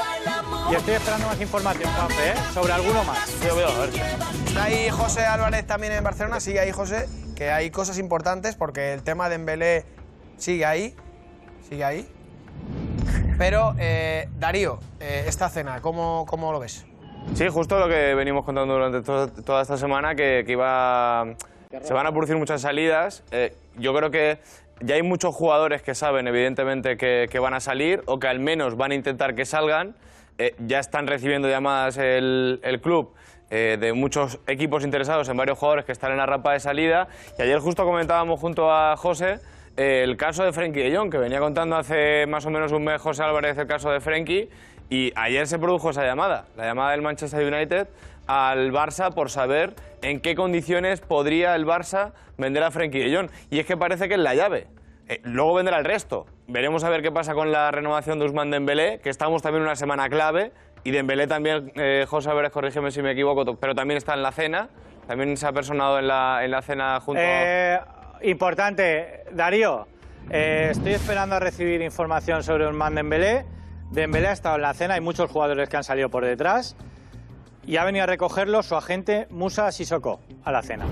y 0.70 0.76
estoy 0.76 0.96
esperando 0.96 1.28
más 1.28 1.40
información, 1.40 1.90
Juanfe, 1.94 2.30
¿eh? 2.32 2.34
sobre 2.54 2.74
alguno 2.74 3.04
más. 3.06 3.30
Está 4.48 4.64
ahí 4.66 4.90
José 4.90 5.26
Álvarez 5.26 5.66
también 5.66 5.94
en 5.94 6.04
Barcelona, 6.04 6.40
sigue 6.40 6.60
ahí 6.60 6.72
José, 6.72 7.08
que 7.36 7.52
hay 7.52 7.72
cosas 7.72 7.98
importantes 8.00 8.56
porque 8.56 8.94
el 8.94 9.04
tema 9.04 9.30
de 9.30 9.36
Embelé 9.36 9.86
sigue 10.38 10.66
ahí, 10.66 10.96
sigue 11.70 11.86
ahí. 11.86 12.08
Pero, 13.38 13.76
eh, 13.80 14.28
Darío, 14.40 14.80
eh, 15.00 15.24
esta 15.28 15.50
cena, 15.50 15.80
¿cómo, 15.82 16.26
¿cómo 16.28 16.52
lo 16.52 16.60
ves? 16.60 16.86
Sí, 17.34 17.48
justo 17.48 17.80
lo 17.80 17.88
que 17.88 18.14
venimos 18.14 18.44
contando 18.46 18.74
durante 18.74 19.02
to- 19.02 19.30
toda 19.44 19.62
esta 19.62 19.78
semana, 19.78 20.14
que, 20.16 20.44
que 20.46 20.52
iba, 20.52 21.26
se 21.82 21.94
van 21.94 22.06
a 22.06 22.12
producir 22.12 22.36
muchas 22.36 22.62
salidas. 22.62 23.24
Eh, 23.32 23.56
yo 23.78 23.96
creo 23.96 24.12
que 24.12 24.40
ya 24.82 24.96
hay 24.96 25.04
muchos 25.04 25.36
jugadores 25.36 25.82
que 25.82 25.96
saben, 25.96 26.28
evidentemente, 26.28 26.98
que, 26.98 27.40
van 27.40 27.54
a 27.54 27.60
salir 27.60 28.02
o 28.06 28.20
que 28.20 28.28
al 28.28 28.40
menos 28.40 28.76
van 28.76 28.92
a 28.92 28.96
intentar 28.96 29.36
que 29.36 29.46
salgan. 29.46 29.96
Eh, 30.38 30.56
ya 30.66 30.80
están 30.80 31.08
recibiendo 31.08 31.48
llamadas 31.48 31.98
el, 31.98 32.60
el 32.64 32.82
club 32.82 33.14
eh, 33.52 33.78
de 33.80 33.94
muchos 33.94 34.40
equipos 34.48 34.84
interesados 34.84 35.30
en 35.30 35.38
varios 35.38 35.60
jugadores 35.60 35.86
que 35.86 35.92
están 35.92 36.12
en 36.12 36.18
la 36.18 36.26
rampa 36.26 36.54
de 36.54 36.60
salida. 36.60 37.08
Y 37.38 37.44
ayer 37.44 37.60
justo 37.60 37.86
comentábamos 37.86 38.40
junto 38.40 38.72
a 38.72 38.98
José 38.98 39.40
eh, 39.78 40.02
el 40.04 40.18
caso 40.18 40.44
de 40.44 40.52
Frenkie 40.54 40.82
de 40.82 40.96
Jong, 40.96 41.12
que 41.12 41.18
venía 41.18 41.40
contando 41.40 41.76
hace 41.76 42.26
más 42.28 42.46
o 42.46 42.50
menos 42.50 42.72
un 42.72 42.84
mes 42.84 43.02
José 43.02 43.24
Álvarez 43.24 43.58
el 43.58 43.68
caso 43.68 43.92
de 43.92 44.00
Frenkie, 44.00 44.50
y 44.90 45.12
ayer 45.16 45.48
se 45.48 45.58
produjo 45.58 45.90
esa 45.90 46.04
llamada, 46.04 46.46
la 46.56 46.66
llamada 46.66 46.92
del 46.92 47.02
Manchester 47.02 47.52
United 47.52 47.88
al 48.28 48.72
Barça 48.72 49.14
por 49.14 49.30
saber 49.30 49.74
en 50.02 50.20
qué 50.20 50.36
condiciones 50.36 51.02
podría 51.02 51.56
el 51.56 51.66
Barça 51.66 52.12
vender 52.38 52.64
a 52.64 52.72
Frenkie 52.72 53.00
de 53.00 53.16
Jong. 53.16 53.30
Y 53.50 53.60
es 53.60 53.66
que 53.66 53.78
parece 53.78 54.08
que 54.08 54.16
es 54.16 54.20
la 54.20 54.36
llave. 54.36 54.68
Eh, 55.08 55.20
luego 55.24 55.56
vendrá 55.56 55.78
el 55.78 55.86
resto. 55.86 56.26
Veremos 56.48 56.84
a 56.84 56.90
ver 56.90 57.02
qué 57.02 57.12
pasa 57.12 57.34
con 57.34 57.52
la 57.52 57.72
renovación 57.72 58.20
de 58.20 58.26
Usman 58.26 58.52
Dembélé, 58.52 59.00
que 59.00 59.10
estamos 59.10 59.42
también 59.42 59.62
en 59.62 59.68
una 59.68 59.76
semana 59.76 60.10
clave. 60.10 60.52
Y 60.84 60.92
Dembélé 60.92 61.28
también, 61.28 61.72
eh, 61.76 62.06
José 62.08 62.30
Álvarez, 62.30 62.52
corrígeme 62.52 62.92
si 62.92 63.02
me 63.02 63.12
equivoco, 63.12 63.56
pero 63.56 63.74
también 63.74 63.98
está 63.98 64.14
en 64.14 64.24
la 64.24 64.32
cena. 64.32 64.70
También 65.08 65.36
se 65.38 65.48
ha 65.48 65.52
personado 65.52 66.00
en 66.00 66.08
la, 66.08 66.44
en 66.44 66.52
la 66.52 66.62
cena 66.62 67.00
junto 67.00 67.22
a... 67.22 67.26
Eh, 67.26 67.80
importante, 68.24 69.24
Darío, 69.32 69.88
eh, 70.30 70.70
estoy 70.72 70.94
esperando 70.94 71.36
a 71.36 71.40
recibir 71.40 71.82
información 71.82 72.44
sobre 72.44 72.68
Usman 72.68 72.96
Dembélé. 72.96 73.46
Dembélé 73.92 74.28
ha 74.28 74.32
estado 74.32 74.56
en 74.56 74.62
la 74.62 74.74
cena, 74.74 74.96
hay 74.96 75.02
muchos 75.02 75.30
jugadores 75.30 75.70
que 75.70 75.78
han 75.78 75.84
salido 75.84 76.10
por 76.10 76.26
detrás 76.26 76.76
y 77.66 77.78
ha 77.78 77.84
venido 77.86 78.04
a 78.04 78.08
recogerlo 78.08 78.62
su 78.64 78.76
agente 78.76 79.28
Musa 79.30 79.72
Sissoko 79.72 80.20
a 80.44 80.52
la 80.52 80.62
cena. 80.62 80.86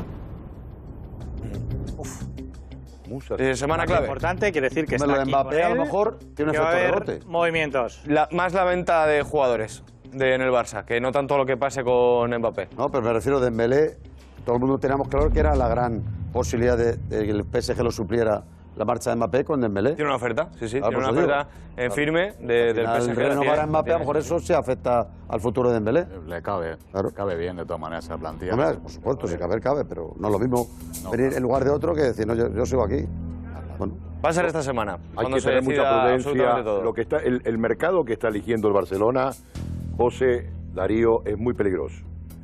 Eh, 3.37 3.55
semana 3.55 3.85
clave. 3.85 4.05
Importante, 4.05 4.51
quiere 4.53 4.69
decir 4.69 4.85
que 4.85 4.95
está 4.95 5.13
aquí 5.21 5.29
Mbappé 5.29 5.55
con 5.57 5.65
a 5.65 5.69
lo 5.69 5.75
él, 5.75 5.79
mejor 5.81 6.19
tiene 6.35 6.51
que 6.53 6.57
un 6.59 6.63
va 6.63 6.69
a 6.69 6.73
efecto 6.79 6.95
haber 6.97 7.07
rebote. 7.09 7.27
movimientos. 7.29 8.01
La- 8.05 8.29
más 8.31 8.53
la 8.53 8.63
venta 8.63 9.05
de 9.05 9.21
jugadores 9.21 9.83
de, 10.13 10.33
en 10.33 10.41
el 10.41 10.49
Barça, 10.49 10.85
que 10.85 11.01
no 11.01 11.11
tanto 11.11 11.37
lo 11.37 11.45
que 11.45 11.57
pase 11.57 11.83
con 11.83 12.33
Mbappé. 12.37 12.69
No, 12.77 12.89
pero 12.89 13.03
me 13.03 13.11
refiero 13.11 13.39
a 13.39 13.41
Dembélé. 13.41 13.97
Todo 14.45 14.55
el 14.55 14.61
mundo 14.61 14.77
teníamos 14.79 15.09
claro 15.09 15.29
que 15.29 15.39
era 15.39 15.55
la 15.55 15.67
gran 15.67 16.01
posibilidad 16.31 16.77
de, 16.77 16.95
de 16.95 17.25
que 17.25 17.31
el 17.31 17.43
PSG 17.43 17.83
lo 17.83 17.91
supliera 17.91 18.43
la 18.75 18.85
marcha 18.85 19.09
de 19.09 19.15
Mbappé 19.17 19.43
con 19.43 19.59
Dembélé. 19.61 19.91
Tiene 19.95 20.09
una 20.09 20.15
oferta, 20.15 20.49
sí, 20.57 20.67
sí, 20.69 20.77
Ah, 20.77 20.87
tiene 20.87 20.95
por 20.95 20.97
una 21.03 21.09
oferta 21.11 21.47
en 21.77 21.91
firme 21.91 22.33
de- 22.39 22.73
del 22.73 22.85
PSG. 22.85 23.15
renovar 23.15 23.59
a 23.59 23.65
Mbappé, 23.67 23.91
a 23.91 23.93
lo 23.95 23.99
mejor 23.99 24.17
eso 24.17 24.39
se 24.39 24.53
afecta 24.53 25.07
al 25.27 25.39
futuro 25.41 25.69
de 25.69 25.75
Dembélé. 25.75 26.05
Le 26.27 26.41
cabe, 26.41 26.77
cabe 27.13 27.35
bien 27.35 27.57
de 27.57 27.65
todas 27.65 27.79
maneras 27.79 28.05
esa 28.05 28.17
plantilla. 28.17 28.53
Hombre, 28.53 28.75
por 28.75 28.91
supuesto, 28.91 29.27
si 29.27 29.37
cabe, 29.37 29.59
cabe, 29.59 29.83
pero 29.85 30.13
no 30.17 30.27
es 30.27 30.31
lo 30.33 30.39
mismo 30.39 30.67
venir 31.11 31.33
en 31.35 31.43
lugar 31.43 31.63
de 31.63 31.69
otro 31.71 31.93
que 31.93 32.01
decir, 32.01 32.25
no, 32.25 32.33
yo, 32.33 32.47
yo 32.53 32.65
sigo 32.65 32.83
aquí. 32.83 33.05
Bueno. 33.77 33.93
Va 34.23 34.29
a 34.29 34.33
ser 34.33 34.45
esta 34.45 34.61
semana. 34.61 34.99
Hay 35.15 35.25
que 35.27 35.41
se 35.41 35.47
tener 35.49 35.63
mucha 35.63 36.01
prudencia. 36.01 36.63
todo. 36.63 36.83
Lo 36.83 36.93
que 36.93 37.01
está, 37.01 37.17
el, 37.17 37.41
el 37.43 37.57
mercado 37.57 38.05
que 38.05 38.13
está 38.13 38.27
eligiendo 38.27 38.67
el 38.67 38.73
Barcelona, 38.73 39.31
José 39.97 40.49
Darío, 40.73 41.23
es 41.25 41.37
muy 41.37 41.53
peligroso. 41.53 42.03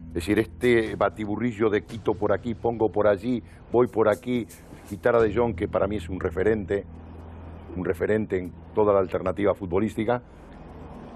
Es 0.09 0.13
decir, 0.25 0.39
este 0.39 0.95
batiburrillo 0.95 1.69
de 1.69 1.83
quito 1.83 2.15
por 2.15 2.33
aquí, 2.33 2.55
pongo 2.55 2.91
por 2.91 3.07
allí, 3.07 3.43
voy 3.71 3.87
por 3.87 4.09
aquí, 4.09 4.47
quitar 4.87 5.15
a 5.15 5.21
De 5.21 5.33
Jong, 5.33 5.55
que 5.55 5.67
para 5.67 5.87
mí 5.87 5.97
es 5.97 6.09
un 6.09 6.19
referente, 6.19 6.85
un 7.75 7.85
referente 7.85 8.37
en 8.39 8.51
toda 8.73 8.93
la 8.93 8.99
alternativa 8.99 9.53
futbolística 9.53 10.21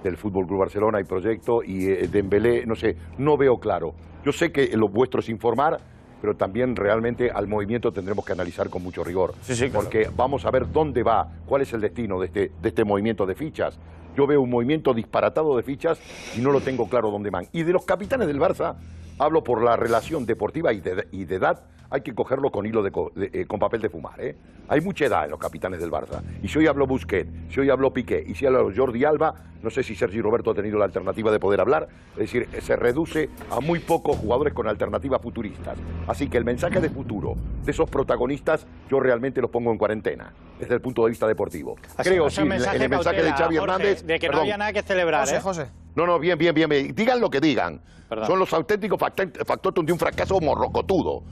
del 0.03 0.17
Fútbol 0.17 0.47
Club 0.47 0.59
Barcelona 0.59 0.99
y 0.99 1.03
proyecto, 1.03 1.63
y 1.63 1.87
eh, 1.87 2.07
Dembélé, 2.07 2.65
no 2.65 2.75
sé, 2.75 2.97
no 3.17 3.37
veo 3.37 3.59
claro. 3.59 3.93
Yo 4.25 4.31
sé 4.31 4.51
que 4.51 4.75
lo 4.75 4.89
vuestro 4.89 5.19
es 5.19 5.29
informar, 5.29 5.79
pero 6.21 6.35
también 6.35 6.75
realmente 6.75 7.31
al 7.31 7.47
movimiento 7.47 7.91
tendremos 7.91 8.23
que 8.25 8.33
analizar 8.33 8.69
con 8.69 8.83
mucho 8.83 9.03
rigor. 9.03 9.33
Porque 9.73 10.09
vamos 10.15 10.45
a 10.45 10.51
ver 10.51 10.71
dónde 10.71 11.01
va, 11.01 11.27
cuál 11.47 11.63
es 11.63 11.73
el 11.73 11.81
destino 11.81 12.19
de 12.19 12.27
este, 12.27 12.51
de 12.61 12.69
este 12.69 12.83
movimiento 12.83 13.25
de 13.25 13.33
fichas. 13.33 13.79
Yo 14.15 14.27
veo 14.27 14.41
un 14.41 14.49
movimiento 14.49 14.93
disparatado 14.93 15.55
de 15.57 15.63
fichas 15.63 15.99
y 16.37 16.41
no 16.41 16.51
lo 16.51 16.61
tengo 16.61 16.87
claro 16.89 17.09
dónde 17.09 17.29
van. 17.29 17.47
Y 17.51 17.63
de 17.63 17.73
los 17.73 17.85
capitanes 17.85 18.27
del 18.27 18.39
Barça, 18.39 18.75
hablo 19.17 19.43
por 19.43 19.63
la 19.63 19.77
relación 19.77 20.25
deportiva 20.25 20.73
y 20.73 20.81
de, 20.81 21.07
y 21.11 21.25
de 21.25 21.35
edad, 21.35 21.63
hay 21.91 22.01
que 22.01 22.15
cogerlo 22.15 22.51
con 22.51 22.65
hilo 22.65 22.81
de, 22.81 22.91
co- 22.91 23.11
de- 23.13 23.29
eh, 23.33 23.45
con 23.45 23.59
papel 23.59 23.81
de 23.81 23.89
fumar. 23.89 24.19
¿eh? 24.19 24.35
Hay 24.69 24.79
mucha 24.81 25.05
edad 25.05 25.25
en 25.25 25.31
los 25.31 25.39
capitanes 25.39 25.79
del 25.81 25.91
Barça. 25.91 26.21
Y 26.41 26.47
si 26.47 26.57
hoy 26.59 26.67
habló 26.67 26.87
Busquets, 26.87 27.29
si 27.53 27.59
hoy 27.59 27.69
habló 27.69 27.91
Piqué 27.93 28.23
y 28.25 28.33
si 28.33 28.45
habló 28.45 28.71
Jordi 28.75 29.03
Alba, 29.03 29.35
no 29.61 29.69
sé 29.69 29.83
si 29.83 29.93
Sergi 29.93 30.21
Roberto 30.21 30.51
ha 30.51 30.55
tenido 30.55 30.79
la 30.79 30.85
alternativa 30.85 31.31
de 31.31 31.39
poder 31.39 31.59
hablar. 31.59 31.87
Es 32.13 32.31
decir, 32.31 32.47
se 32.61 32.75
reduce 32.77 33.29
a 33.51 33.59
muy 33.59 33.79
pocos 33.79 34.17
jugadores 34.17 34.53
con 34.53 34.67
alternativas 34.67 35.21
futuristas. 35.21 35.77
Así 36.07 36.29
que 36.29 36.37
el 36.37 36.45
mensaje 36.45 36.79
de 36.79 36.89
futuro 36.89 37.35
de 37.65 37.71
esos 37.71 37.89
protagonistas, 37.89 38.65
yo 38.89 38.99
realmente 38.99 39.41
los 39.41 39.51
pongo 39.51 39.71
en 39.71 39.77
cuarentena, 39.77 40.31
desde 40.59 40.73
el 40.75 40.81
punto 40.81 41.03
de 41.03 41.09
vista 41.09 41.27
deportivo. 41.27 41.75
Creo, 41.97 42.29
sí, 42.29 42.37
en 42.39 42.43
el 42.43 42.49
mensaje 42.49 42.87
mensaje 42.87 43.21
de 43.21 43.31
Xavi 43.33 43.57
Jorge, 43.57 43.73
Hernández. 43.73 44.03
de 44.05 44.19
que 44.19 44.29
no 44.29 44.39
había 44.39 44.57
nada 44.57 44.71
que 44.73 44.81
celebrar, 44.81 45.21
José, 45.21 45.35
¿eh? 45.35 45.41
José. 45.41 45.67
No, 45.95 46.07
no, 46.07 46.17
bien, 46.19 46.37
bien, 46.37 46.55
bien, 46.55 46.69
bien. 46.69 46.95
Digan 46.95 47.19
lo 47.19 47.29
que 47.29 47.41
digan. 47.41 47.81
Son 48.25 48.39
los 48.39 48.51
auténticos 48.53 48.99
factores 48.99 49.85
de 49.85 49.93
un 49.93 49.99
fracaso 49.99 50.39
morrocotudo. 50.41 51.23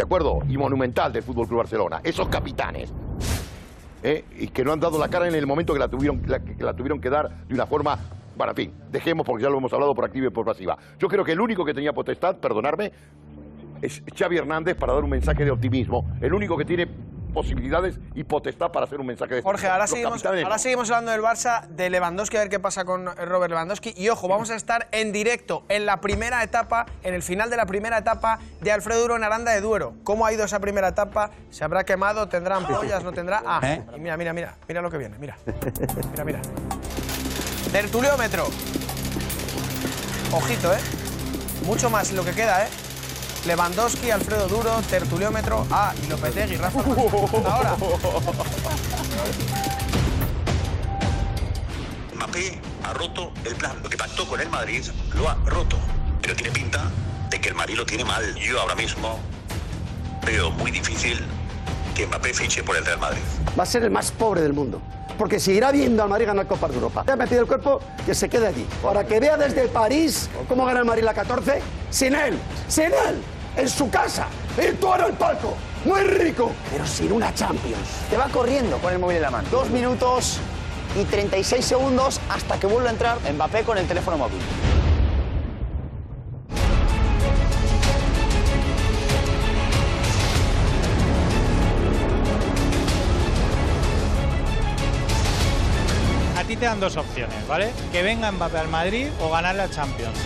¿De 0.00 0.04
acuerdo? 0.04 0.38
Y 0.48 0.56
monumental 0.56 1.12
del 1.12 1.22
Fútbol 1.22 1.46
Club 1.46 1.58
Barcelona. 1.58 2.00
Esos 2.02 2.26
capitanes. 2.30 2.90
¿eh? 4.02 4.24
Y 4.38 4.48
que 4.48 4.64
no 4.64 4.72
han 4.72 4.80
dado 4.80 4.98
la 4.98 5.08
cara 5.08 5.28
en 5.28 5.34
el 5.34 5.46
momento 5.46 5.74
que 5.74 5.78
la 5.78 5.88
tuvieron, 5.88 6.22
que 6.98 7.10
dar 7.10 7.28
de 7.46 7.54
una 7.54 7.66
forma. 7.66 7.98
Bueno, 8.34 8.52
en 8.52 8.56
fin, 8.56 8.72
dejemos 8.90 9.26
porque 9.26 9.42
ya 9.42 9.50
lo 9.50 9.58
hemos 9.58 9.70
hablado 9.74 9.92
por 9.92 10.06
activa 10.06 10.28
y 10.28 10.30
por 10.30 10.46
pasiva. 10.46 10.78
Yo 10.98 11.06
creo 11.06 11.22
que 11.22 11.32
el 11.32 11.40
único 11.42 11.66
que 11.66 11.74
tenía 11.74 11.92
potestad, 11.92 12.38
perdonarme, 12.38 12.90
es 13.82 14.02
Xavi 14.16 14.38
Hernández 14.38 14.74
para 14.74 14.94
dar 14.94 15.04
un 15.04 15.10
mensaje 15.10 15.44
de 15.44 15.50
optimismo. 15.50 16.10
El 16.22 16.32
único 16.32 16.56
que 16.56 16.64
tiene 16.64 16.88
posibilidades 17.32 17.98
y 18.14 18.24
potestad 18.24 18.70
para 18.72 18.86
hacer 18.86 19.00
un 19.00 19.06
mensaje 19.06 19.36
de 19.36 19.42
Jorge, 19.42 19.68
ahora 19.68 19.86
seguimos, 19.86 20.24
ahora 20.24 20.42
no. 20.42 20.58
seguimos 20.58 20.90
hablando 20.90 21.12
del 21.12 21.22
Barça, 21.22 21.66
de 21.68 21.90
Lewandowski, 21.90 22.36
a 22.36 22.40
ver 22.40 22.48
qué 22.48 22.60
pasa 22.60 22.84
con 22.84 23.06
Robert 23.06 23.50
Lewandowski. 23.50 23.94
Y 23.96 24.08
ojo, 24.08 24.28
vamos 24.28 24.50
a 24.50 24.56
estar 24.56 24.88
en 24.92 25.12
directo 25.12 25.64
en 25.68 25.86
la 25.86 26.00
primera 26.00 26.42
etapa, 26.42 26.86
en 27.02 27.14
el 27.14 27.22
final 27.22 27.50
de 27.50 27.56
la 27.56 27.66
primera 27.66 27.98
etapa 27.98 28.38
de 28.60 28.72
Alfredo 28.72 29.00
Duro 29.00 29.16
en 29.16 29.24
Aranda 29.24 29.52
de 29.52 29.60
Duero. 29.60 29.94
¿Cómo 30.04 30.26
ha 30.26 30.32
ido 30.32 30.44
esa 30.44 30.60
primera 30.60 30.88
etapa? 30.88 31.30
¿Se 31.50 31.64
habrá 31.64 31.84
quemado? 31.84 32.28
¿Tendrán 32.28 32.66
pollas? 32.66 33.02
¿No 33.04 33.12
tendrá? 33.12 33.42
Ah, 33.46 33.60
¿Eh? 33.62 33.82
y 33.96 34.00
mira, 34.00 34.16
mira, 34.16 34.32
mira, 34.32 34.56
mira 34.68 34.82
lo 34.82 34.90
que 34.90 34.98
viene, 34.98 35.18
mira. 35.18 35.36
Mira, 36.10 36.24
mira. 36.24 36.40
Tertuliómetro. 37.72 38.48
Ojito, 40.32 40.72
¿eh? 40.72 40.78
Mucho 41.66 41.90
más 41.90 42.12
lo 42.12 42.24
que 42.24 42.32
queda, 42.32 42.64
¿eh? 42.64 42.68
Lewandowski, 43.46 44.10
Alfredo 44.10 44.48
Duro, 44.48 44.80
Tertuliómetro, 44.88 45.66
A 45.70 45.94
y 46.02 46.06
Lopetegui, 46.08 46.56
Rafa. 46.56 46.80
Ahora. 47.50 47.76
Mbappé 52.14 52.60
ha 52.84 52.92
roto 52.92 53.32
el 53.44 53.54
plan. 53.54 53.76
Lo 53.82 53.88
que 53.88 53.96
pactó 53.96 54.26
con 54.26 54.40
el 54.40 54.48
Madrid 54.50 54.84
lo 55.14 55.28
ha 55.28 55.34
roto. 55.46 55.78
Pero 56.20 56.36
tiene 56.36 56.52
pinta 56.52 56.90
de 57.30 57.40
que 57.40 57.48
el 57.48 57.54
Madrid 57.54 57.76
lo 57.76 57.86
tiene 57.86 58.04
mal. 58.04 58.34
Yo 58.36 58.60
ahora 58.60 58.74
mismo 58.74 59.18
veo 60.26 60.50
muy 60.50 60.70
difícil 60.70 61.18
que 61.94 62.06
Mbappé 62.06 62.34
fiche 62.34 62.62
por 62.62 62.76
el 62.76 62.84
Real 62.84 62.98
Madrid. 62.98 63.22
Va 63.58 63.62
a 63.62 63.66
ser 63.66 63.82
el 63.84 63.90
más 63.90 64.10
pobre 64.10 64.42
del 64.42 64.52
mundo. 64.52 64.82
Porque 65.20 65.38
seguirá 65.38 65.70
viendo 65.70 66.02
al 66.02 66.08
Madrid 66.08 66.24
ganar 66.24 66.46
Copas 66.46 66.70
de 66.70 66.76
Europa. 66.76 67.04
Ya 67.06 67.14
me 67.14 67.26
pide 67.26 67.40
el 67.40 67.46
cuerpo 67.46 67.78
que 68.06 68.14
se 68.14 68.30
quede 68.30 68.46
allí. 68.46 68.66
Para 68.82 69.04
que 69.04 69.20
vea 69.20 69.36
desde 69.36 69.68
París 69.68 70.30
cómo 70.48 70.64
gana 70.64 70.78
el 70.78 70.86
Madrid 70.86 71.02
la 71.02 71.12
14, 71.12 71.60
sin 71.90 72.14
él, 72.14 72.38
sin 72.68 72.86
él, 72.86 73.20
en 73.54 73.68
su 73.68 73.90
casa, 73.90 74.28
el 74.56 74.78
toro 74.78 75.08
el 75.08 75.12
palco. 75.12 75.52
Muy 75.84 76.00
rico, 76.04 76.52
pero 76.72 76.86
sin 76.86 77.12
una 77.12 77.34
Champions. 77.34 77.86
Te 78.08 78.16
va 78.16 78.28
corriendo 78.28 78.78
con 78.78 78.94
el 78.94 78.98
móvil 78.98 79.16
en 79.16 79.22
la 79.22 79.30
mano. 79.30 79.46
Dos 79.50 79.68
minutos 79.68 80.38
y 80.98 81.04
36 81.04 81.66
segundos 81.66 82.18
hasta 82.30 82.58
que 82.58 82.66
vuelva 82.66 82.88
a 82.88 82.92
entrar 82.92 83.18
Mbappé 83.30 83.64
con 83.64 83.76
el 83.76 83.86
teléfono 83.86 84.16
móvil. 84.16 84.40
Te 96.60 96.66
dan 96.66 96.78
dos 96.78 96.94
opciones, 96.98 97.48
¿vale? 97.48 97.72
Que 97.90 98.02
venga 98.02 98.30
Mbappé 98.30 98.58
al 98.58 98.68
Madrid 98.68 99.08
o 99.18 99.30
ganar 99.30 99.54
la 99.54 99.70
Champions. 99.70 100.18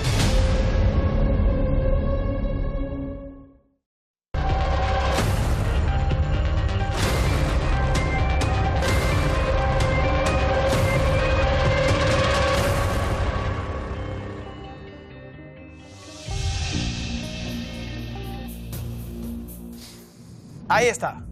Ahí 20.69 20.89
está. 20.89 21.23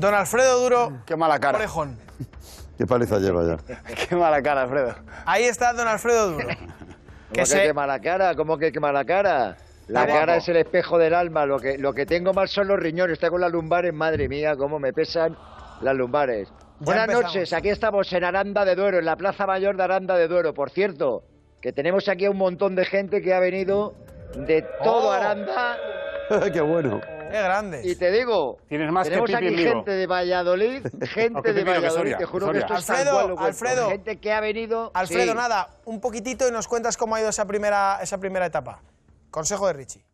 Don 0.00 0.12
Alfredo 0.12 0.60
Duro. 0.60 1.02
Qué 1.06 1.14
mala 1.14 1.38
cara. 1.38 1.58
Orejón. 1.58 2.09
Qué 2.80 2.86
paliza 2.86 3.18
lleva 3.18 3.44
ya. 3.44 3.56
Qué 4.08 4.16
mala 4.16 4.40
cara, 4.40 4.62
Alfredo. 4.62 4.94
Ahí 5.26 5.44
está 5.44 5.74
Don 5.74 5.86
Alfredo 5.86 6.30
Duro. 6.32 6.46
¿Cómo 6.48 7.44
que 7.44 7.62
qué 7.62 7.74
mala 7.74 8.00
cara? 8.00 8.34
¿Cómo 8.34 8.56
que 8.56 8.72
qué 8.72 8.80
mala 8.80 9.04
cara? 9.04 9.58
La 9.86 10.00
Está 10.00 10.12
cara 10.14 10.24
guapo. 10.32 10.38
es 10.38 10.48
el 10.48 10.56
espejo 10.56 10.96
del 10.96 11.12
alma. 11.12 11.44
Lo 11.44 11.58
que, 11.58 11.76
lo 11.76 11.92
que 11.92 12.06
tengo 12.06 12.32
mal 12.32 12.48
son 12.48 12.68
los 12.68 12.80
riñones. 12.80 13.18
Tengo 13.18 13.36
las 13.36 13.52
lumbares, 13.52 13.92
madre 13.92 14.30
mía, 14.30 14.56
cómo 14.56 14.78
me 14.78 14.94
pesan 14.94 15.36
las 15.82 15.94
lumbares. 15.94 16.48
Buenas 16.78 17.04
empezamos. 17.04 17.34
noches, 17.34 17.52
aquí 17.52 17.68
estamos 17.68 18.10
en 18.14 18.24
Aranda 18.24 18.64
de 18.64 18.74
Duero, 18.74 18.98
en 18.98 19.04
la 19.04 19.16
Plaza 19.16 19.46
Mayor 19.46 19.76
de 19.76 19.82
Aranda 19.82 20.16
de 20.16 20.26
Duero. 20.26 20.54
Por 20.54 20.70
cierto, 20.70 21.22
que 21.60 21.74
tenemos 21.74 22.08
aquí 22.08 22.24
a 22.24 22.30
un 22.30 22.38
montón 22.38 22.74
de 22.76 22.86
gente 22.86 23.20
que 23.20 23.34
ha 23.34 23.40
venido 23.40 23.92
de 24.34 24.62
todo 24.82 25.08
Oh. 25.08 25.12
Aranda. 25.12 25.76
Qué 26.50 26.62
bueno. 26.62 26.98
Qué 27.30 27.42
grande. 27.42 27.82
Y 27.84 27.94
te 27.96 28.10
digo, 28.10 28.58
Tienes 28.68 28.90
más 28.92 29.04
que 29.04 29.10
tenemos 29.10 29.30
Pipi 29.30 29.46
aquí 29.46 29.56
gente 29.56 29.90
de 29.90 30.06
Valladolid, 30.06 30.86
gente 31.08 31.42
que 31.42 31.52
de 31.52 31.64
que 31.64 31.70
Valladolid, 31.70 31.90
Soria, 31.96 32.18
te 32.18 32.24
juro 32.24 32.46
Soria. 32.46 32.66
que 32.66 32.72
esto 32.74 32.78
es 32.78 32.90
Alfredo, 32.90 33.20
lo 33.20 33.36
cuento. 33.36 33.44
Alfredo. 33.44 33.88
Gente 33.90 34.18
que 34.20 34.32
ha 34.32 34.40
venido... 34.40 34.90
Alfredo, 34.94 35.32
Sí. 35.32 35.36
nada, 35.38 35.68
un 35.84 36.00
poquitito 36.00 36.46
y 36.48 36.50
nos 36.50 36.66
cuentas 36.68 36.96
cómo 36.96 37.14
ha 37.14 37.20
ido 37.20 37.28
esa 37.30 37.46
primera, 37.46 37.98
esa 38.02 38.18
primera 38.18 38.46
etapa. 38.46 38.80
Consejo 39.30 39.66
de 39.66 39.72
Richie. 39.74 40.04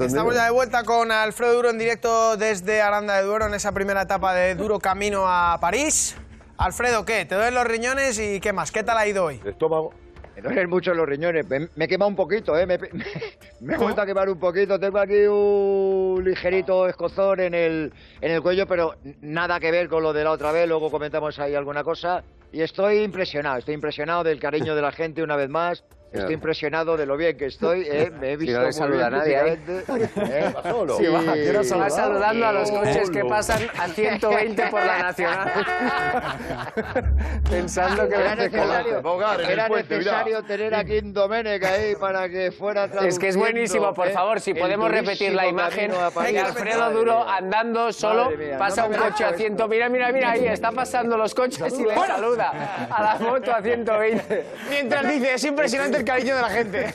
Estamos 0.00 0.34
ya 0.34 0.44
de 0.46 0.50
vuelta 0.50 0.82
con 0.84 1.12
Alfredo 1.12 1.54
Duro 1.54 1.70
en 1.70 1.78
directo 1.78 2.36
desde 2.36 2.82
Aranda 2.82 3.16
de 3.16 3.22
Duero 3.22 3.46
en 3.46 3.54
esa 3.54 3.70
primera 3.72 4.02
etapa 4.02 4.34
de 4.34 4.56
duro 4.56 4.80
camino 4.80 5.24
a 5.28 5.58
París. 5.60 6.16
Alfredo, 6.56 7.04
¿qué? 7.04 7.24
¿Te 7.24 7.34
duelen 7.36 7.54
los 7.54 7.64
riñones 7.64 8.18
y 8.18 8.40
qué 8.40 8.52
más? 8.52 8.72
¿Qué 8.72 8.82
tal 8.82 8.98
ha 8.98 9.06
ido 9.06 9.24
hoy? 9.24 9.40
estómago. 9.44 9.92
Me 10.36 10.42
duelen 10.42 10.68
mucho 10.68 10.92
los 10.94 11.08
riñones. 11.08 11.46
Me, 11.48 11.84
he 11.84 11.88
quemado 11.88 12.08
un 12.08 12.16
poquito, 12.16 12.58
¿eh? 12.58 12.66
Me, 12.66 12.78
me- 12.78 12.88
me 13.60 13.74
he 13.74 13.78
vuelto 13.78 14.00
a 14.02 14.06
quemar 14.06 14.28
un 14.28 14.38
poquito. 14.38 14.78
Tengo 14.78 14.98
aquí 14.98 15.26
un 15.26 16.22
ligerito 16.24 16.88
escozor 16.88 17.40
en 17.40 17.54
el, 17.54 17.92
en 18.20 18.30
el 18.32 18.42
cuello, 18.42 18.66
pero 18.66 18.94
nada 19.20 19.60
que 19.60 19.70
ver 19.70 19.88
con 19.88 20.02
lo 20.02 20.12
de 20.12 20.24
la 20.24 20.32
otra 20.32 20.52
vez. 20.52 20.66
Luego 20.68 20.90
comentamos 20.90 21.38
ahí 21.38 21.54
alguna 21.54 21.84
cosa. 21.84 22.24
Y 22.52 22.62
estoy 22.62 22.98
impresionado. 22.98 23.58
Estoy 23.58 23.74
impresionado 23.74 24.24
del 24.24 24.38
cariño 24.40 24.74
de 24.74 24.82
la 24.82 24.92
gente 24.92 25.22
una 25.22 25.36
vez 25.36 25.48
más. 25.48 25.84
Estoy 26.14 26.34
impresionado 26.34 26.96
de 26.96 27.06
lo 27.06 27.16
bien 27.16 27.36
que 27.36 27.46
estoy. 27.46 27.86
¿eh? 27.90 28.10
Me 28.20 28.32
he 28.32 28.38
Si 28.38 28.46
visto 28.46 28.60
no 28.60 28.68
le 28.68 28.94
muy 28.94 29.02
a 29.02 29.10
nadie 29.10 29.56
físicamente, 29.56 29.84
¿eh? 30.38 30.54
Solo. 30.62 30.96
Sí. 30.96 31.06
Va, 31.06 31.64
saludar. 31.64 31.90
saludando 31.90 32.46
a 32.46 32.52
los 32.52 32.70
coches 32.70 33.10
que 33.10 33.24
pasan 33.24 33.62
a 33.78 33.88
120 33.88 34.66
por 34.68 34.84
la 34.84 34.98
Nacional. 35.02 35.52
Pensando 37.50 38.08
que 38.08 38.14
era 38.14 38.34
necesario, 38.36 39.02
Bogar, 39.02 39.40
era 39.40 39.66
puente, 39.66 39.98
necesario 39.98 40.42
tener 40.44 40.74
a 40.74 40.84
Kim 40.84 41.12
Domenech 41.12 41.64
ahí 41.64 41.96
para 41.96 42.28
que 42.28 42.52
fuera 42.52 42.84
Es 43.02 43.18
que 43.18 43.28
es 43.28 43.36
buenísimo, 43.36 43.92
por 43.92 44.06
traduciendo, 44.06 44.18
favor, 44.20 44.40
si 44.40 44.52
¿eh? 44.52 44.54
podemos 44.54 44.90
repetir 44.90 45.34
la 45.34 45.46
imagen 45.46 45.90
de 45.90 46.38
Alfredo 46.38 46.90
Duro 46.90 47.28
andando 47.28 47.92
solo, 47.92 48.30
mía, 48.30 48.56
pasa 48.58 48.82
no 48.82 48.88
un 48.88 48.94
coche 48.94 49.24
a 49.24 49.32
merezco 49.32 49.36
100, 49.36 49.68
mira, 49.68 49.88
mira, 49.88 50.12
mira, 50.12 50.30
ahí 50.30 50.46
están 50.46 50.74
pasando 50.74 51.16
los 51.16 51.34
coches 51.34 51.78
y 51.78 51.84
le 51.84 51.94
saluda 51.94 52.88
a 52.90 53.02
la 53.02 53.18
moto 53.18 53.52
a 53.52 53.60
120. 53.60 54.46
Mientras 54.70 55.08
dice, 55.08 55.34
es 55.34 55.44
impresionante 55.44 56.03
el 56.04 56.10
cariño 56.10 56.36
de 56.36 56.42
la 56.42 56.48
gente. 56.50 56.94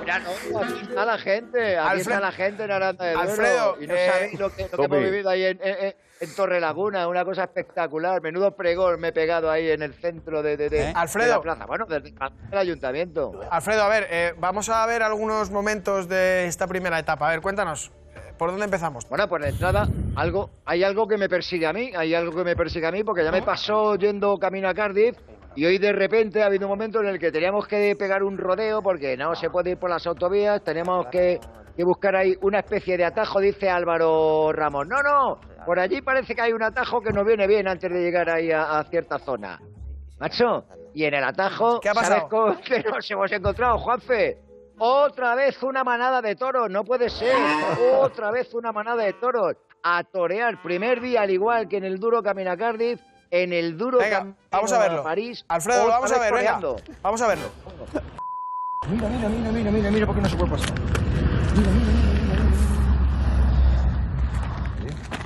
Mira, 0.00 0.18
no, 0.20 0.60
aquí 0.60 0.80
está 0.82 1.04
la 1.04 1.18
gente, 1.18 1.78
aquí 1.78 1.88
Alfred- 1.88 2.00
está 2.00 2.20
la 2.20 2.32
gente 2.32 2.64
en 2.64 2.70
Aranda 2.70 3.04
de 3.04 3.12
Duero. 3.12 3.30
Alfredo, 3.30 3.76
y 3.80 3.86
no 3.86 3.94
eh, 3.94 4.10
sabéis 4.12 4.38
lo 4.40 4.50
que, 4.54 4.62
lo 4.62 4.78
que 4.78 4.84
hemos 4.84 4.98
vivido 4.98 5.30
ahí 5.30 5.44
en, 5.44 5.58
en, 5.62 5.94
en 6.20 6.34
Torre 6.36 6.60
Laguna, 6.60 7.08
una 7.08 7.24
cosa 7.24 7.44
espectacular. 7.44 8.20
Menudo 8.22 8.54
pregón 8.56 9.00
me 9.00 9.08
he 9.08 9.12
pegado 9.12 9.50
ahí 9.50 9.70
en 9.70 9.82
el 9.82 9.94
centro 9.94 10.42
de, 10.42 10.56
de, 10.56 10.68
de- 10.70 10.78
de 10.86 10.92
Alfredo. 10.94 11.34
la 11.36 11.40
plaza. 11.40 11.66
Bueno, 11.66 11.86
del, 11.86 12.02
del 12.02 12.58
ayuntamiento. 12.58 13.40
Alfredo, 13.50 13.82
a 13.82 13.88
ver, 13.88 14.06
eh, 14.10 14.34
vamos 14.38 14.68
a 14.68 14.84
ver 14.86 15.02
algunos 15.02 15.50
momentos 15.50 16.08
de 16.08 16.46
esta 16.46 16.66
primera 16.66 16.98
etapa. 16.98 17.26
A 17.28 17.30
ver, 17.30 17.40
cuéntanos, 17.40 17.90
eh, 18.14 18.32
¿por 18.38 18.50
dónde 18.50 18.64
empezamos? 18.64 19.08
Bueno, 19.08 19.28
pues 19.28 19.42
de 19.42 19.48
entrada, 19.50 19.88
algo, 20.16 20.50
hay 20.64 20.82
algo 20.84 21.06
que 21.06 21.16
me 21.18 21.28
persigue 21.28 21.66
a 21.66 21.72
mí, 21.72 21.92
hay 21.96 22.14
algo 22.14 22.34
que 22.36 22.44
me 22.44 22.56
persigue 22.56 22.86
a 22.86 22.92
mí, 22.92 23.04
porque 23.04 23.24
ya 23.24 23.32
me 23.32 23.42
pasó 23.42 23.96
yendo 23.96 24.38
camino 24.38 24.68
a 24.68 24.74
Cardiff 24.74 25.16
y 25.56 25.64
hoy 25.64 25.78
de 25.78 25.92
repente 25.92 26.42
ha 26.42 26.46
habido 26.46 26.66
un 26.66 26.70
momento 26.70 27.00
en 27.00 27.06
el 27.06 27.18
que 27.18 27.32
teníamos 27.32 27.66
que 27.66 27.94
pegar 27.96 28.22
un 28.22 28.38
rodeo 28.38 28.82
porque 28.82 29.16
no 29.16 29.34
se 29.34 29.50
puede 29.50 29.70
ir 29.70 29.78
por 29.78 29.90
las 29.90 30.06
autovías, 30.06 30.62
tenemos 30.62 31.06
que, 31.06 31.40
que 31.76 31.84
buscar 31.84 32.16
ahí 32.16 32.36
una 32.42 32.60
especie 32.60 32.96
de 32.96 33.04
atajo, 33.04 33.40
dice 33.40 33.68
Álvaro 33.68 34.52
Ramos. 34.52 34.86
No, 34.86 35.02
no, 35.02 35.40
por 35.66 35.78
allí 35.78 36.00
parece 36.02 36.34
que 36.34 36.42
hay 36.42 36.52
un 36.52 36.62
atajo 36.62 37.00
que 37.00 37.12
nos 37.12 37.26
viene 37.26 37.46
bien 37.46 37.66
antes 37.68 37.90
de 37.92 38.00
llegar 38.00 38.30
ahí 38.30 38.50
a, 38.52 38.78
a 38.78 38.84
cierta 38.84 39.18
zona. 39.18 39.60
Macho, 40.18 40.64
y 40.94 41.04
en 41.04 41.14
el 41.14 41.24
atajo, 41.24 41.80
¿Qué 41.80 41.88
ha 41.88 41.94
¿sabes 41.94 42.08
pasado? 42.10 42.28
cómo 42.28 42.60
que 42.64 42.82
nos 42.82 43.10
hemos 43.10 43.32
encontrado, 43.32 43.78
Juanfe? 43.78 44.38
Otra 44.78 45.34
vez 45.34 45.62
una 45.62 45.84
manada 45.84 46.22
de 46.22 46.36
toros, 46.36 46.70
no 46.70 46.84
puede 46.84 47.10
ser. 47.10 47.36
Otra 47.98 48.30
vez 48.30 48.54
una 48.54 48.72
manada 48.72 49.02
de 49.04 49.12
toros. 49.14 49.54
A 49.82 50.04
torear, 50.04 50.62
primer 50.62 51.00
día, 51.00 51.22
al 51.22 51.30
igual 51.30 51.68
que 51.68 51.76
en 51.78 51.84
el 51.84 51.98
duro 51.98 52.22
Camino 52.22 52.50
a 52.50 52.56
Cardiff, 52.56 53.00
en 53.30 53.52
el 53.52 53.78
duro 53.78 53.98
Venga, 53.98 54.34
vamos 54.50 54.72
a 54.72 54.78
verlo. 54.78 55.02
París. 55.02 55.44
Alfredo, 55.48 55.84
lo 55.86 55.90
vamos 55.90 56.12
a 56.12 56.18
ver, 56.18 56.32
venga. 56.32 56.60
Vamos 57.02 57.22
a 57.22 57.28
verlo. 57.28 57.48
Mira, 58.90 59.08
mira, 59.08 59.28
mira, 59.28 59.52
mira, 59.52 59.70
mira, 59.70 59.90
mira, 59.90 60.06
porque 60.06 60.22
no 60.22 60.28
se 60.28 60.36
puede 60.36 60.50
pasar. 60.50 60.74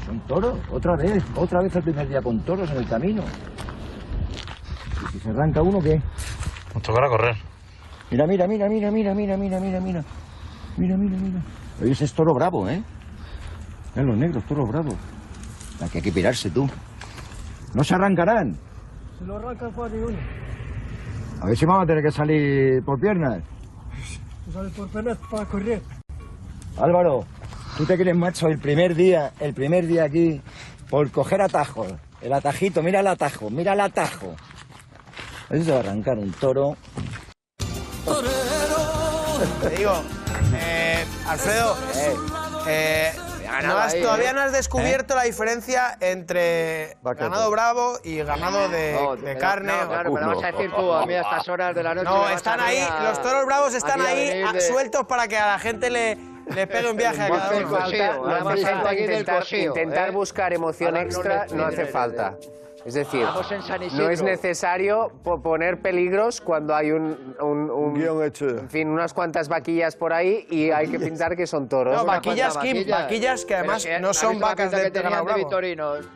Son 0.04 0.20
toros, 0.26 0.58
otra 0.70 0.96
vez, 0.96 1.22
otra 1.34 1.62
vez 1.62 1.74
el 1.74 1.82
primer 1.82 2.08
día 2.08 2.20
con 2.20 2.40
toros 2.40 2.70
en 2.70 2.76
el 2.76 2.88
camino. 2.88 3.22
¿Y 5.08 5.12
si 5.12 5.20
se 5.20 5.30
arranca 5.30 5.62
uno 5.62 5.80
qué? 5.80 6.00
Nos 6.74 6.82
tocará 6.82 7.08
correr. 7.08 7.36
Mira, 8.10 8.26
mira, 8.26 8.46
mira, 8.46 8.68
mira, 8.68 8.90
mira, 8.90 9.14
mira, 9.14 9.36
mira, 9.36 9.60
mira, 9.60 9.80
mira. 9.80 10.04
Mira, 10.76 10.96
mira, 10.96 11.16
mira. 11.16 11.40
Oye, 11.80 11.92
ese 11.92 12.04
es 12.04 12.12
toro 12.12 12.34
bravo, 12.34 12.68
¿eh? 12.68 12.82
Mira 13.94 14.06
los 14.06 14.16
negros, 14.16 14.44
toro 14.44 14.66
bravo. 14.66 14.94
Aquí 15.80 15.98
hay 15.98 16.02
que 16.02 16.12
pirarse 16.12 16.50
tú. 16.50 16.68
No 17.74 17.82
se 17.82 17.94
arrancarán. 17.94 18.56
Se 19.18 19.24
lo 19.24 19.36
arranca 19.36 19.66
el 19.66 19.72
cuadro 19.72 20.06
uno. 20.08 20.18
A 21.40 21.46
ver 21.46 21.56
si 21.56 21.66
vamos 21.66 21.84
a 21.84 21.86
tener 21.86 22.02
que 22.02 22.12
salir 22.12 22.82
por 22.84 23.00
piernas. 23.00 23.42
Sale 24.52 24.70
por 24.70 24.88
penas 24.88 25.18
para 25.30 25.44
correr. 25.46 25.82
Álvaro, 26.78 27.24
¿tú 27.76 27.84
te 27.84 27.98
crees, 27.98 28.16
macho, 28.16 28.48
el 28.48 28.58
primer 28.58 28.94
día, 28.94 29.32
el 29.40 29.54
primer 29.54 29.86
día 29.86 30.04
aquí, 30.04 30.40
por 30.88 31.10
coger 31.10 31.42
atajos? 31.42 31.92
El 32.20 32.32
atajito, 32.32 32.82
mira 32.82 33.00
el 33.00 33.06
atajo, 33.06 33.50
mira 33.50 33.74
el 33.74 33.80
atajo. 33.80 34.34
Eso 35.50 35.64
se 35.64 35.70
va 35.70 35.76
a 35.78 35.80
arrancar 35.80 36.18
un 36.18 36.32
toro. 36.32 36.76
Te 39.60 39.70
digo, 39.76 39.92
eh, 40.54 41.04
Alfredo, 41.28 41.76
eh, 42.66 43.12
No 43.62 43.78
has- 43.78 43.94
todavía 44.00 44.32
no 44.32 44.40
has 44.40 44.52
descubierto 44.52 45.14
la 45.14 45.22
diferencia 45.22 45.96
entre 46.00 46.96
ganado 47.02 47.50
bravo 47.50 47.98
y 48.02 48.18
ganado 48.22 48.68
de, 48.68 48.92
No, 48.94 49.16
de 49.16 49.22
pero- 49.22 49.40
carne. 49.40 49.72
no, 49.72 49.82
o- 49.82 49.88
claro, 49.88 50.12
me 50.12 50.20
lo 50.20 50.26
vas 50.36 50.44
a 50.44 50.52
decir 50.52 50.70
tú 50.72 50.92
a 50.92 51.06
mí 51.06 51.14
a 51.14 51.20
estas 51.20 51.48
horas 51.48 51.74
de 51.74 51.82
la 51.82 51.94
noche. 51.94 52.04
No, 52.08 52.28
están 52.28 52.60
ahí, 52.60 52.78
a- 52.78 53.02
los 53.04 53.22
toros 53.22 53.46
bravos 53.46 53.74
están 53.74 54.00
a 54.00 54.08
ahí 54.08 54.42
de- 54.52 54.60
sueltos 54.60 55.06
para 55.06 55.28
que 55.28 55.36
a 55.38 55.46
la 55.46 55.58
gente 55.58 55.90
le, 55.90 56.16
le 56.54 56.66
pegue 56.66 56.90
un 56.90 56.96
viaje 56.96 57.22
a 57.22 57.28
cada 57.28 57.50
uno. 57.56 57.68
No 57.70 58.50
hace 58.50 58.62
falta 58.66 58.94
intentar, 58.94 59.44
intentar 59.52 60.08
¿eh? 60.08 60.12
buscar 60.12 60.52
emoción 60.52 60.94
no 60.94 61.00
extra, 61.00 61.46
no 61.52 61.64
hace 61.66 61.86
falta. 61.86 62.34
Es 62.84 62.94
decir, 62.94 63.26
no 63.96 64.10
es 64.10 64.20
necesario 64.22 65.10
po- 65.22 65.40
poner 65.40 65.80
peligros 65.80 66.40
cuando 66.40 66.74
hay 66.74 66.90
un, 66.90 67.34
un, 67.40 67.70
un- 67.70 67.94
guion 67.94 68.22
hecho. 68.22 68.46
En 68.48 68.68
fin, 68.68 68.88
unas 68.88 69.14
cuantas 69.14 69.48
vaquillas 69.48 69.96
por 69.96 70.12
ahí 70.12 70.46
y 70.50 70.70
hay 70.70 70.88
que 70.88 70.98
pintar 71.00 71.34
que 71.36 71.46
son 71.46 71.68
toros. 71.68 71.96
No, 71.96 72.04
vaquillas, 72.04 72.58
Kim, 72.58 72.76
vaquillas 72.90 73.44
que 73.44 73.54
además 73.54 73.86
no 74.00 74.12
son 74.12 74.38
vacas 74.40 74.70
de, 74.70 74.90
de. 74.90 75.02
Vitorinos. 75.34 76.06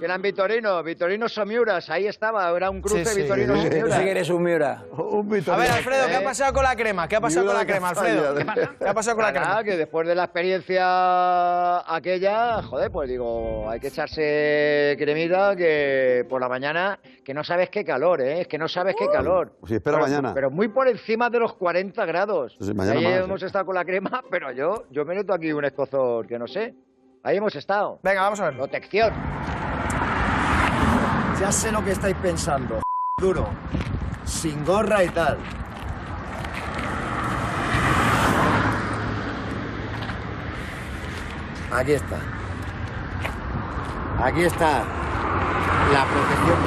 Que 0.00 0.06
eran 0.06 0.22
Vitorinos, 0.22 0.82
Vitorinos 0.82 1.36
o 1.36 1.44
Miuras, 1.44 1.90
ahí 1.90 2.06
estaba, 2.06 2.50
era 2.56 2.70
un 2.70 2.80
cruce 2.80 3.04
Sí, 3.04 3.16
sí. 3.16 3.22
Vitorinos 3.22 3.66
y 3.66 3.68
Tú 3.68 3.76
Miuras. 3.76 3.98
sí 3.98 4.04
que 4.04 4.10
eres 4.10 4.30
un 4.30 4.42
Miura. 4.42 4.82
A 4.96 5.56
ver, 5.58 5.70
Alfredo, 5.70 6.06
¿qué 6.08 6.16
ha 6.16 6.24
pasado 6.24 6.54
con 6.54 6.62
la 6.62 6.74
crema? 6.74 7.06
¿Qué 7.06 7.16
ha 7.16 7.20
pasado 7.20 7.44
con 7.46 7.54
la 7.54 7.66
crema, 7.66 7.90
Alfredo? 7.90 8.34
¿Qué 8.34 8.88
ha 8.88 8.94
pasado 8.94 9.16
con 9.16 9.24
la 9.26 9.32
Nada, 9.32 9.46
crema? 9.46 9.64
que 9.64 9.76
después 9.76 10.08
de 10.08 10.14
la 10.14 10.24
experiencia 10.24 11.94
aquella, 11.94 12.62
joder, 12.62 12.90
pues 12.90 13.10
digo, 13.10 13.68
hay 13.68 13.78
que 13.78 13.88
echarse 13.88 14.96
cremita 14.98 15.54
que 15.54 16.24
por 16.30 16.40
la 16.40 16.48
mañana, 16.48 16.98
que 17.22 17.34
no 17.34 17.44
sabes 17.44 17.68
qué 17.68 17.84
calor, 17.84 18.22
¿eh? 18.22 18.40
Es 18.40 18.48
que 18.48 18.56
no 18.56 18.68
sabes 18.68 18.96
qué 18.98 19.06
calor. 19.06 19.52
Pues 19.60 19.72
espera 19.72 19.98
pero, 19.98 20.06
mañana. 20.08 20.32
Pero 20.32 20.50
muy 20.50 20.68
por 20.68 20.88
encima 20.88 21.28
de 21.28 21.40
los 21.40 21.52
40 21.54 22.06
grados. 22.06 22.56
Sí, 22.58 22.72
mañana 22.72 22.98
Ahí 22.98 23.04
más, 23.04 23.24
hemos 23.24 23.42
estado 23.42 23.66
con 23.66 23.74
la 23.74 23.84
crema, 23.84 24.24
pero 24.30 24.50
yo, 24.52 24.84
yo 24.90 25.04
me 25.04 25.14
noto 25.14 25.34
aquí 25.34 25.52
un 25.52 25.66
escozor 25.66 26.26
que 26.26 26.38
no 26.38 26.46
sé. 26.48 26.74
Ahí 27.22 27.36
hemos 27.36 27.54
estado. 27.54 28.00
Venga, 28.02 28.22
vamos 28.22 28.40
a 28.40 28.46
ver. 28.46 28.56
Protección. 28.56 29.12
Ya 31.40 31.50
sé 31.50 31.72
lo 31.72 31.82
que 31.82 31.92
estáis 31.92 32.14
pensando. 32.16 32.82
Duro. 33.18 33.48
Sin 34.26 34.62
gorra 34.62 35.02
y 35.02 35.08
tal. 35.08 35.38
Aquí 41.72 41.92
está. 41.92 42.18
Aquí 44.22 44.42
está. 44.42 44.84
La 45.94 46.04
protección. 46.04 46.58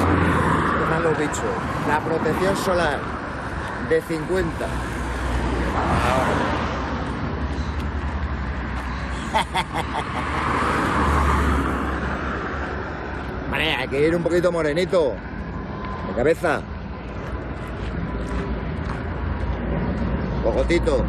¿Qué 0.80 0.86
me 0.92 1.00
lo 1.00 1.14
dicho? 1.14 1.44
La 1.86 2.00
protección 2.00 2.56
solar. 2.56 2.98
De 3.88 4.02
50. 4.02 4.66
Vale, 13.54 13.72
hay 13.72 13.86
que 13.86 14.08
ir 14.08 14.16
un 14.16 14.22
poquito 14.24 14.50
morenito. 14.50 15.14
De 16.08 16.14
cabeza. 16.16 16.60
Bogotito. 20.42 21.04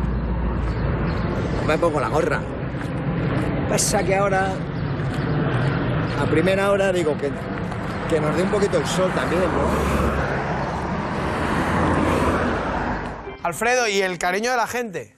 No 1.60 1.68
me 1.68 1.76
pongo 1.80 2.00
la 2.00 2.08
gorra. 2.08 2.42
Pasa 3.68 4.04
que 4.04 4.16
ahora, 4.16 4.54
a 6.22 6.26
primera 6.28 6.70
hora, 6.70 6.94
digo 6.94 7.18
que, 7.18 7.32
que 8.12 8.22
nos 8.22 8.38
dé 8.38 8.44
un 8.44 8.50
poquito 8.50 8.78
el 8.78 8.86
sol 8.86 9.12
también, 9.16 9.42
¿no? 9.42 9.68
Alfredo, 13.42 13.88
¿y 13.88 14.04
el 14.04 14.20
cariño 14.20 14.52
de 14.52 14.58
la 14.58 14.68
gente? 14.68 15.15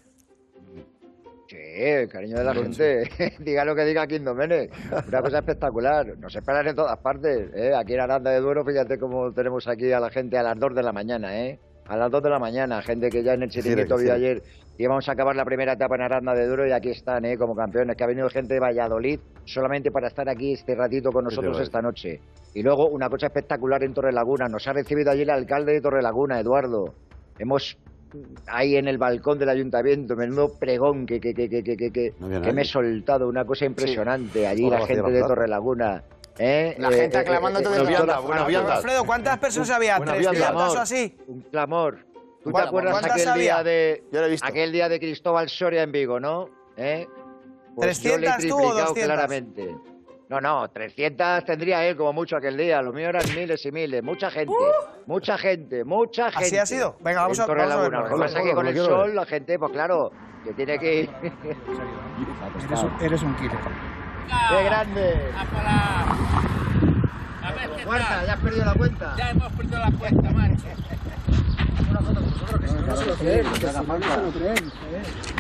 Sí, 1.48 1.56
el 1.58 2.10
cariño 2.10 2.38
de 2.38 2.44
la 2.44 2.54
gente. 2.54 3.10
diga 3.40 3.64
lo 3.64 3.74
que 3.74 3.86
diga 3.86 4.06
Kim 4.06 4.24
Domenech. 4.24 4.70
Una 5.08 5.22
cosa 5.22 5.40
espectacular. 5.40 6.18
Nos 6.18 6.36
esperan 6.36 6.68
en 6.68 6.76
todas 6.76 6.98
partes. 7.00 7.50
¿eh? 7.56 7.74
Aquí 7.74 7.94
en 7.94 8.02
Aranda 8.02 8.32
de 8.32 8.42
Duero, 8.42 8.66
fíjate 8.66 8.98
cómo 9.00 9.32
tenemos 9.32 9.66
aquí 9.68 9.92
a 9.94 10.00
la 10.02 10.10
gente 10.10 10.38
a 10.38 10.44
las 10.44 10.60
2 10.60 10.76
de 10.76 10.84
la 10.84 10.92
mañana, 10.92 11.40
¿eh? 11.40 11.60
A 11.88 11.96
las 11.96 12.12
2 12.12 12.22
de 12.22 12.30
la 12.30 12.40
mañana. 12.40 12.82
Gente 12.82 13.10
que 13.10 13.24
ya 13.24 13.34
en 13.34 13.44
el 13.44 13.50
chiringuito 13.50 13.98
Sí, 13.98 14.04
vio 14.04 14.14
sí. 14.14 14.20
ayer 14.20 14.44
íbamos 14.78 15.08
a 15.08 15.14
acabar 15.14 15.38
la 15.38 15.46
primera 15.46 15.74
etapa 15.74 15.96
en 15.96 16.02
Aranda 16.02 16.34
de 16.34 16.46
Duero 16.48 16.68
y 16.68 16.74
aquí 16.74 16.90
están, 16.90 17.24
¿eh? 17.24 17.38
Como 17.38 17.56
campeones. 17.56 17.96
Que 17.96 18.04
ha 18.04 18.08
venido 18.08 18.30
gente 18.30 18.54
de 18.56 18.60
Valladolid 18.60 19.20
solamente 19.46 19.90
para 19.90 20.08
estar 20.08 20.28
aquí 20.28 20.52
este 20.52 20.76
ratito 20.76 21.12
con 21.14 21.24
nosotros 21.24 21.58
esta 21.62 21.82
noche. 21.82 22.20
Y 22.54 22.62
luego 22.62 22.90
una 22.90 23.08
cosa 23.08 23.28
espectacular 23.28 23.82
en 23.84 23.94
Torrelaguna. 23.94 24.50
Nos 24.50 24.68
ha 24.68 24.74
recibido 24.74 25.12
allí 25.12 25.22
el 25.22 25.30
alcalde 25.30 25.72
de 25.72 25.82
Torrelaguna, 25.82 26.42
Eduardo. 26.42 26.94
Hemos 27.40 27.78
ahí 28.48 28.76
en 28.78 28.88
el 28.88 28.98
balcón 28.98 29.40
del 29.40 29.50
ayuntamiento, 29.50 30.16
menudo 30.16 30.54
pregón 30.58 31.06
que, 31.06 31.20
que, 31.20 31.34
que, 31.34 31.50
que, 31.50 31.64
que, 31.64 31.78
que, 31.78 31.92
que- 31.92 32.14
No 32.20 32.54
me 32.54 32.62
he 32.62 32.66
soltado, 32.66 33.28
una 33.28 33.46
cosa 33.46 33.66
impresionante. 33.66 34.48
Allí 34.48 34.70
la 34.70 34.86
gente 34.86 35.02
de 35.04 35.10
plaza. 35.20 35.28
Torrelaguna. 35.28 36.04
¿eh? 36.40 36.76
La 36.78 36.92
gente 36.92 37.18
aclamándote 37.18 37.70
de 37.70 37.80
buenas 38.22 38.48
viandas. 38.48 38.78
Alfredo, 38.78 39.06
¿cuántas 39.06 39.38
personas 39.38 39.70
había? 39.72 39.98
¿300 39.98 40.32
viandas. 40.32 40.76
o 40.76 40.80
así? 40.80 41.18
Un 41.28 41.42
clamor. 41.42 42.06
¿Tú 42.44 42.52
te 42.54 42.62
acuerdas 42.62 42.92
¿cuántas 42.94 43.28
aquel 43.28 43.40
día 43.42 43.64
de 43.64 44.04
Yo 44.12 44.20
lo 44.22 44.28
he 44.28 44.30
visto. 44.30 44.48
aquel 44.48 44.72
día 44.72 44.88
de 44.88 45.00
Cristóbal 45.00 45.50
Soria 45.50 45.84
en 45.84 45.92
Vigo, 45.92 46.20
no? 46.20 46.50
¿Eh? 46.78 47.06
Pues 47.76 48.02
yo 48.02 48.18
le 48.18 48.28
he 48.28 48.30
300 48.30 48.48
tú 48.50 48.56
o 48.56 48.60
triplicado 48.60 48.88
200? 48.90 49.04
claramente. 49.04 49.76
No, 50.30 50.42
no, 50.42 50.70
300 50.70 51.46
tendría 51.46 51.86
él 51.86 51.96
como 51.96 52.12
mucho 52.12 52.36
aquel 52.36 52.58
día. 52.58 52.82
Lo 52.82 52.92
mío 52.92 53.08
eran 53.10 53.24
miles 53.34 53.66
y 53.66 53.72
miles. 53.72 54.04
Mucha 54.04 54.30
gente, 54.30 54.54
mucha 55.06 55.38
gente, 55.38 55.86
mucha 55.86 56.32
gente. 56.32 56.46
¿Así 56.48 56.58
ha 56.58 56.66
sido? 56.66 56.98
Venga, 57.00 57.22
vamos 57.22 57.40
a- 57.40 57.46
vamos 57.46 57.72
a 57.72 57.78
verlo. 57.78 58.02
Lo 58.10 58.16
que 58.16 58.22
pasa 58.22 58.40
es 58.40 58.46
que 58.46 58.54
con 58.54 58.68
el 58.68 58.74
ver. 58.74 58.84
sol 58.86 59.16
la 59.16 59.26
gente, 59.26 59.58
pues 59.58 59.72
claro, 59.72 60.12
que 60.44 60.54
tiene 60.54 60.78
que 60.80 61.02
ir. 61.02 61.10
Eres 62.68 62.84
un, 62.84 62.92
eres 63.02 63.24
un 63.24 63.36
kilo. 63.36 63.54
¡Qué 64.50 64.64
grande! 64.66 65.32
Cuarta, 67.86 68.26
ya 68.26 68.34
has 68.34 68.40
perdido 68.42 68.66
la 68.66 68.74
cuenta. 68.74 69.16
Ya 69.18 69.30
hemos 69.30 69.52
perdido 69.54 69.80
la 69.80 69.92
cuenta, 69.92 70.30
macho. 70.32 70.64
No 72.88 72.96
se 72.96 73.06
lo 73.06 73.16
creen, 73.16 73.44
no 73.46 73.56
se 73.56 73.70
haga 73.70 73.84
falta. 73.84 74.22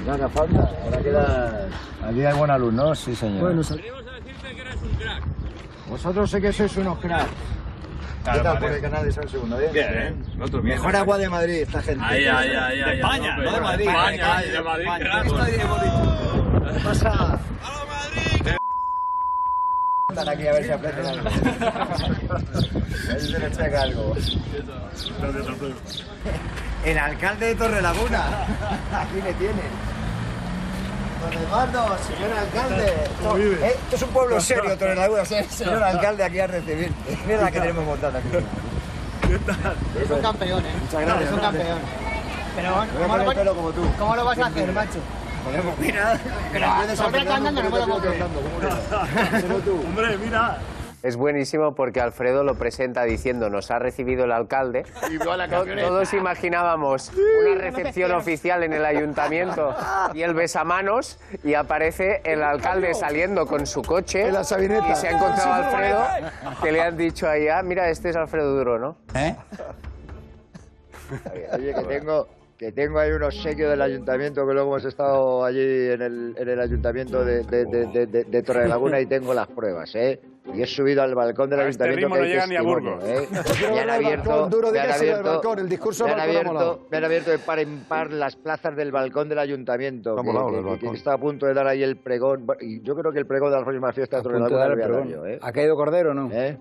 No 0.05 0.13
haga 0.13 0.29
falta. 0.29 0.71
Ahora 0.85 0.97
queda. 1.03 1.67
Allí 2.05 2.25
hay 2.25 2.37
buen 2.37 2.51
alumno, 2.51 2.95
sí, 2.95 3.13
señor. 3.15 3.43
Venimos 3.47 3.71
a 3.71 3.75
decirte 3.75 4.55
que 4.55 4.61
eres 4.61 4.75
un 4.81 4.89
crack. 4.95 5.23
Vosotros 5.89 6.29
sé 6.29 6.41
que 6.41 6.51
sois 6.51 6.75
unos 6.77 6.99
cracks. 6.99 7.31
¿Qué 8.33 8.39
tal 8.39 8.59
por 8.59 8.71
el 8.71 8.81
canal 8.81 9.05
de 9.05 9.11
San 9.11 9.27
Segundo? 9.29 9.57
¿Bien? 9.57 9.71
Bien, 9.71 10.25
nosotros 10.37 10.63
bien. 10.63 10.77
Mejor 10.77 10.95
agua 10.97 11.17
de 11.17 11.29
Madrid, 11.29 11.61
esta 11.61 11.81
gente. 11.81 12.03
Ahí, 12.03 12.25
ahí, 12.25 12.49
ahí. 12.55 12.99
España, 12.99 13.37
no 13.37 13.51
de 13.51 13.61
Madrid. 13.61 13.87
España, 13.87 14.41
de 14.41 14.61
Madrid. 14.61 14.89
¿Qué 16.73 16.79
pasa? 16.83 17.39
Están 20.09 20.29
aquí 20.29 20.47
a 20.47 20.51
ver 20.51 20.63
si 20.65 20.71
aprenden 20.71 21.05
algo. 21.05 21.29
A 21.29 23.13
ver 23.13 23.21
si 23.21 23.31
se 23.31 23.39
les 23.39 23.57
pega 23.57 23.81
algo. 23.81 24.15
El 26.83 26.97
alcalde 26.97 27.45
de 27.45 27.55
Torrelaguna. 27.55 28.25
Aquí 28.93 29.21
me 29.23 29.33
tienen. 29.33 29.96
Don 31.21 31.33
Eduardo, 31.33 31.97
señor 32.07 32.31
alcalde. 32.37 32.85
Esto, 33.03 33.37
eh, 33.37 33.57
esto 33.75 33.95
es 33.95 34.01
un 34.03 34.09
pueblo 34.09 34.39
serio, 34.39 34.77
Torrelaguna. 34.77 35.25
Se- 35.25 35.43
Señor 35.49 35.83
alcalde, 35.83 36.23
aquí 36.23 36.39
a 36.39 36.47
recibir. 36.47 36.91
Mira 37.25 37.41
la 37.41 37.51
que 37.51 37.59
tenemos 37.59 37.85
montada 37.85 38.19
aquí. 38.19 38.27
¿Qué 39.27 39.39
tal? 39.39 39.75
Son 40.07 40.21
campeones. 40.21 40.73
Muchas 40.81 41.01
gracias. 41.01 41.29
Son 41.29 41.39
campeones. 41.39 41.83
Pero 42.55 42.85
¿cómo 43.01 43.17
lo, 43.17 43.33
pelo 43.33 43.55
como 43.55 43.69
tú. 43.71 43.81
¿cómo 43.99 44.15
lo 44.15 44.25
vas 44.25 44.39
a 44.39 44.45
hacer, 44.47 44.71
macho? 44.71 44.99
Podemos, 45.43 45.77
mira. 45.79 46.19
Andando 47.35 47.63
no 47.63 47.69
podemos 47.69 47.99
hacer. 47.99 48.23
Hombre, 49.87 50.17
mira. 50.17 50.57
Es 51.07 51.15
buenísimo 51.15 51.73
porque 51.73 52.01
Alfredo 52.01 52.43
lo 52.43 52.55
presenta 52.55 53.03
diciendo 53.05 53.49
nos 53.49 53.71
ha 53.71 53.79
recibido 53.79 54.25
el 54.25 54.33
alcalde. 54.33 54.83
Y 55.09 55.25
a 55.25 55.37
la. 55.37 55.47
Todos 55.47 56.13
imaginábamos 56.13 57.13
una 57.13 57.55
recepción 57.61 58.11
oficial 58.11 58.61
en 58.63 58.73
el 58.73 58.83
ayuntamiento 58.83 59.73
y 60.13 60.21
el 60.23 60.33
besamanos 60.33 61.17
y 61.45 61.53
aparece 61.53 62.19
el 62.25 62.43
alcalde 62.43 62.93
saliendo 62.93 63.45
con 63.47 63.65
su 63.65 63.83
coche 63.83 64.27
En 64.27 64.33
la 64.33 64.43
sabineta. 64.43 64.89
y 64.91 64.95
se 64.97 65.07
ha 65.07 65.11
encontrado 65.11 65.49
a 65.49 65.55
Alfredo 65.69 66.05
que 66.61 66.71
le 66.73 66.81
han 66.81 66.97
dicho 66.97 67.29
ahí, 67.29 67.47
ah, 67.47 67.63
mira, 67.63 67.89
este 67.89 68.09
es 68.09 68.17
Alfredo 68.17 68.53
Duro, 68.57 68.77
¿no? 68.77 68.97
¿Eh? 69.15 69.33
Oye, 71.53 71.73
que 71.73 71.83
tengo, 71.83 72.27
que 72.57 72.71
tengo 72.73 72.99
ahí 72.99 73.11
un 73.11 73.23
obsequio 73.23 73.69
del 73.69 73.81
ayuntamiento, 73.81 74.45
que 74.45 74.53
luego 74.53 74.71
hemos 74.75 74.83
estado 74.83 75.45
allí 75.45 75.61
en 75.89 76.01
el, 76.01 76.35
en 76.37 76.49
el 76.49 76.59
ayuntamiento 76.59 77.23
de, 77.23 77.43
de, 77.43 77.63
de, 77.65 77.85
de, 77.85 78.07
de- 78.07 78.23
de 78.25 78.43
Torrelaguna 78.43 78.99
y 78.99 79.05
tengo 79.05 79.33
las 79.33 79.47
pruebas, 79.47 79.95
¿eh? 79.95 80.19
Y 80.53 80.61
he 80.61 80.65
subido 80.67 81.03
al 81.03 81.13
balcón 81.13 81.49
del 81.49 81.59
este 81.61 81.83
ayuntamiento 81.83 82.07
ritmo 82.07 82.15
que 82.15 82.21
no 82.21 82.27
llega 82.27 82.47
ni 82.47 82.55
a 82.55 82.61
Burgos. 82.61 83.03
¿eh? 83.03 83.27
Me 83.71 83.79
han 83.81 83.89
abierto, 83.89 84.29
balcón, 84.29 84.49
duro, 84.49 84.71
me 84.71 84.79
han 84.79 84.91
abierto, 84.91 85.23
balcón, 85.23 85.59
el 85.59 85.69
discurso 85.69 86.05
me 86.05 86.11
han 86.13 86.19
abierto, 86.21 86.87
me 86.89 86.97
han 86.97 87.05
abierto 87.05 87.31
de 87.31 87.39
par 87.39 87.59
en 87.59 87.83
par 87.85 88.11
las 88.11 88.35
plazas 88.35 88.75
del 88.75 88.91
balcón 88.91 89.27
del 89.29 89.39
ayuntamiento, 89.39 90.15
que, 90.15 90.23
molado 90.23 90.49
que- 90.49 90.55
balcón. 90.61 90.91
que 90.91 90.97
está 90.97 91.13
a 91.13 91.17
punto 91.17 91.45
de 91.45 91.53
dar 91.53 91.67
ahí 91.67 91.83
el 91.83 91.97
pregón, 91.97 92.47
y 92.61 92.81
yo 92.81 92.95
creo 92.95 93.11
que 93.11 93.19
el 93.19 93.27
pregón 93.27 93.51
de 93.51 93.57
la 93.57 93.63
próxima 93.63 93.91
fiesta 93.93 94.17
de 94.17 94.19
A 94.21 94.23
punto 94.23 94.37
de 94.39 94.49
Torrelaguna 94.49 94.59
dar 94.59 94.69
lo 94.69 94.73
el 94.73 94.79
voy 94.79 94.83
a 94.83 94.87
dar 94.87 95.03
pregón. 95.07 95.25
yo, 95.29 95.35
¿eh? 95.35 95.39
¿Ha 95.41 95.51
caído 95.51 95.75
Cordero 95.75 96.11
o 96.11 96.13
no? 96.13 96.29
¿Eh? 96.31 96.57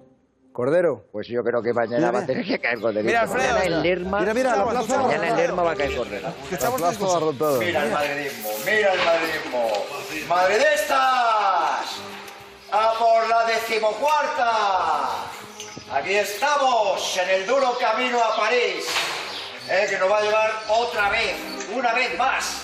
¿Cordero? 0.53 1.05
Pues 1.13 1.29
yo 1.29 1.45
creo 1.45 1.61
que 1.63 1.73
mañana 1.75 1.99
Mira, 1.99 2.11
va 2.13 2.19
a 2.21 2.27
tener 2.27 2.45
que 2.47 2.59
caer 2.59 2.81
Corderito. 2.81 3.07
Mira, 3.07 3.21
Alfredo, 3.23 3.43
mañana 3.53 3.65
mira. 3.65 3.77
en 3.77 3.83
Lerma, 3.83 4.21
Mira, 4.21 4.35
mira, 4.35 4.57
la 4.57 4.65
plaza. 4.71 5.03
mañana 5.03 5.29
en 5.29 5.37
Lerma 5.37 5.63
va 5.63 5.73
a 5.73 5.77
caer 5.77 5.97
Cordero. 5.97 6.29
La 6.51 6.71
plaza. 6.71 7.21
Mira 7.61 7.85
el 7.85 7.93
madridismo, 7.93 8.49
mira 8.65 8.93
el 8.95 8.99
madridismo. 9.05 9.69
¡Madridistas! 10.29 12.01
A 12.73 12.95
por 12.99 13.29
la 13.29 13.45
decimocuarta. 13.45 15.09
Aquí 15.93 16.15
estamos 16.15 17.17
en 17.17 17.31
el 17.31 17.47
duro 17.47 17.79
camino 17.79 18.23
a 18.23 18.37
París, 18.37 18.85
eh, 19.69 19.87
que 19.89 19.99
nos 19.99 20.11
va 20.11 20.19
a 20.19 20.23
llevar 20.23 20.53
otra 20.69 21.09
vez, 21.11 21.37
una 21.73 21.93
vez 21.93 22.17
más, 22.19 22.63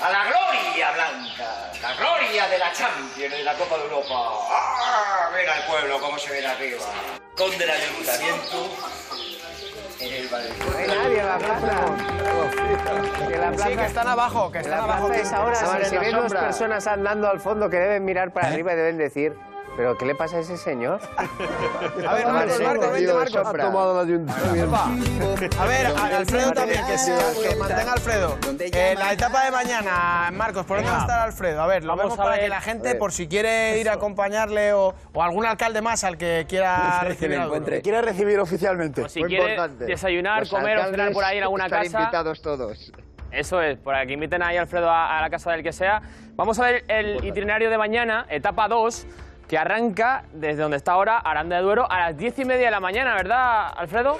a 0.00 0.10
la 0.10 0.24
gloria 0.24 0.92
blanca, 0.92 1.72
la 1.82 1.94
gloria 1.94 2.48
de 2.48 2.58
la 2.58 2.72
Champions 2.72 3.34
de 3.34 3.42
la 3.42 3.54
Copa 3.54 3.76
de 3.76 3.84
Europa. 3.84 4.30
¡Ah! 4.50 5.30
Mira 5.36 5.58
el 5.58 5.64
pueblo 5.64 6.00
cómo 6.00 6.18
se 6.18 6.30
ve 6.30 6.46
arriba. 6.46 6.84
Con 7.36 7.56
del 7.58 7.70
ayuntamiento 7.70 8.70
en 9.98 10.14
el 10.14 10.28
balcón. 10.28 10.86
nadie 10.86 11.20
en 11.20 11.26
la 13.50 13.56
plaza. 13.56 13.68
Que 13.70 13.74
la 13.76 13.80
Sí, 13.80 13.82
que 13.82 13.86
están 13.86 14.08
abajo, 14.08 14.52
que 14.52 14.58
están 14.58 14.78
la 14.78 14.84
abajo. 14.84 15.06
plaza 15.08 15.22
es 15.22 15.32
ahora, 15.32 15.54
si 15.84 15.94
la 15.94 16.00
ven 16.00 16.12
dos 16.16 16.32
personas 16.32 16.86
andando 16.86 17.28
al 17.28 17.40
fondo 17.40 17.68
que 17.70 17.76
deben 17.78 18.04
mirar 18.04 18.32
para 18.32 18.48
arriba 18.48 18.72
y 18.72 18.76
deben 18.76 18.98
decir, 18.98 19.34
¿pero 19.76 19.96
qué 19.96 20.04
le 20.04 20.14
pasa 20.14 20.36
a 20.36 20.40
ese 20.40 20.56
señor? 20.56 21.00
A 22.06 22.14
ver, 22.14 22.26
Marcos, 22.26 22.60
Marcos, 22.60 22.92
vente, 22.92 23.12
Marcos. 23.14 23.36
Ha 23.36 23.52
tomado 23.52 24.00
ayuntamiento. 24.00 24.76
A 25.58 25.64
ver, 25.66 25.86
a- 25.86 26.16
Alfredo 26.18 26.52
también, 26.52 26.84
que, 26.86 26.98
se, 26.98 27.14
que 27.48 27.56
mantenga 27.56 27.92
Alfredo. 27.92 28.36
Eh, 28.58 28.94
la 28.98 29.12
etapa 29.12 29.44
de 29.44 29.50
mañana, 29.50 30.30
Marcos, 30.32 30.66
¿por 30.66 30.78
dónde 30.78 30.90
va 30.90 30.98
a 30.98 31.00
estar 31.02 31.20
Alfredo? 31.20 31.62
A 31.62 31.66
ver, 31.66 31.84
lo 31.84 31.96
vemos 31.96 32.16
para 32.16 32.38
que 32.38 32.48
la 32.48 32.60
gente, 32.60 32.94
por 32.96 33.12
si 33.12 33.28
quiere 33.28 33.78
ir 33.78 33.88
a 33.88 33.94
acompañarle 33.94 34.72
o, 34.72 34.94
o 35.12 35.22
algún 35.22 35.46
alcalde 35.46 35.80
más 35.82 36.04
al 36.04 36.18
que 36.18 36.46
quiera 36.48 37.00
recibir 37.04 37.38
algo. 37.38 37.56
Quiere 37.82 38.02
recibir 38.02 38.38
oficialmente. 38.40 39.08
Si 39.08 39.22
quiere 39.22 39.56
desayunar, 39.78 40.40
Los 40.40 40.50
comer 40.50 40.78
o 40.78 40.90
cenar 40.90 41.12
por 41.12 41.24
ahí 41.24 41.38
en 41.38 41.44
alguna 41.44 41.66
están 41.66 41.84
casa. 41.84 41.98
invitados 42.00 42.42
todos. 42.42 42.92
Eso 43.30 43.60
es, 43.60 43.78
para 43.78 44.04
que 44.06 44.12
inviten 44.12 44.42
ahí 44.42 44.56
a 44.56 44.62
Alfredo 44.62 44.90
a, 44.90 45.18
a 45.18 45.20
la 45.20 45.30
casa 45.30 45.52
del 45.52 45.62
que 45.62 45.72
sea. 45.72 46.02
Vamos 46.36 46.58
a 46.58 46.64
ver 46.64 46.84
el 46.88 47.24
itinerario 47.24 47.70
de 47.70 47.78
mañana, 47.78 48.26
etapa 48.28 48.68
2, 48.68 49.06
que 49.46 49.58
arranca 49.58 50.24
desde 50.32 50.62
donde 50.62 50.76
está 50.76 50.92
ahora 50.92 51.18
Aranda 51.18 51.56
de 51.56 51.62
Duero 51.62 51.90
a 51.90 52.00
las 52.00 52.16
10 52.16 52.38
y 52.38 52.44
media 52.44 52.66
de 52.66 52.70
la 52.70 52.80
mañana, 52.80 53.14
¿verdad, 53.14 53.72
Alfredo? 53.76 54.18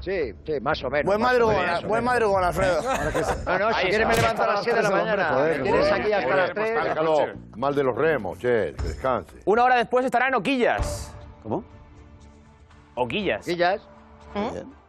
Sí, 0.00 0.32
sí, 0.46 0.60
más 0.60 0.82
o 0.84 0.90
menos. 0.90 1.06
Buen 1.06 1.20
madrugón, 1.20 1.64
buen 1.86 2.04
madrugón, 2.04 2.44
Alfredo. 2.44 2.80
No, 3.46 3.58
no, 3.58 3.72
si 3.72 3.80
Ahí 3.80 3.88
quieres 3.88 4.06
me 4.06 4.14
levanto 4.14 4.42
a 4.42 4.46
las 4.46 4.62
7 4.62 4.76
de 4.76 4.82
la 4.82 4.90
mañana. 4.90 5.52
Tienes 5.62 5.92
aquí 5.92 6.12
hasta 6.12 6.36
las 6.36 6.54
3. 6.54 6.84
Déjalo, 6.84 7.26
mal 7.56 7.74
de 7.74 7.82
los 7.82 7.96
remos, 7.96 8.38
che, 8.38 8.74
que 8.74 8.82
descanse. 8.82 9.36
Una 9.44 9.64
hora 9.64 9.76
después 9.76 10.04
estará 10.04 10.28
en 10.28 10.34
Oquillas. 10.34 11.14
¿Cómo? 11.42 11.64
Oquillas. 12.94 13.42
Oquillas. 13.42 13.88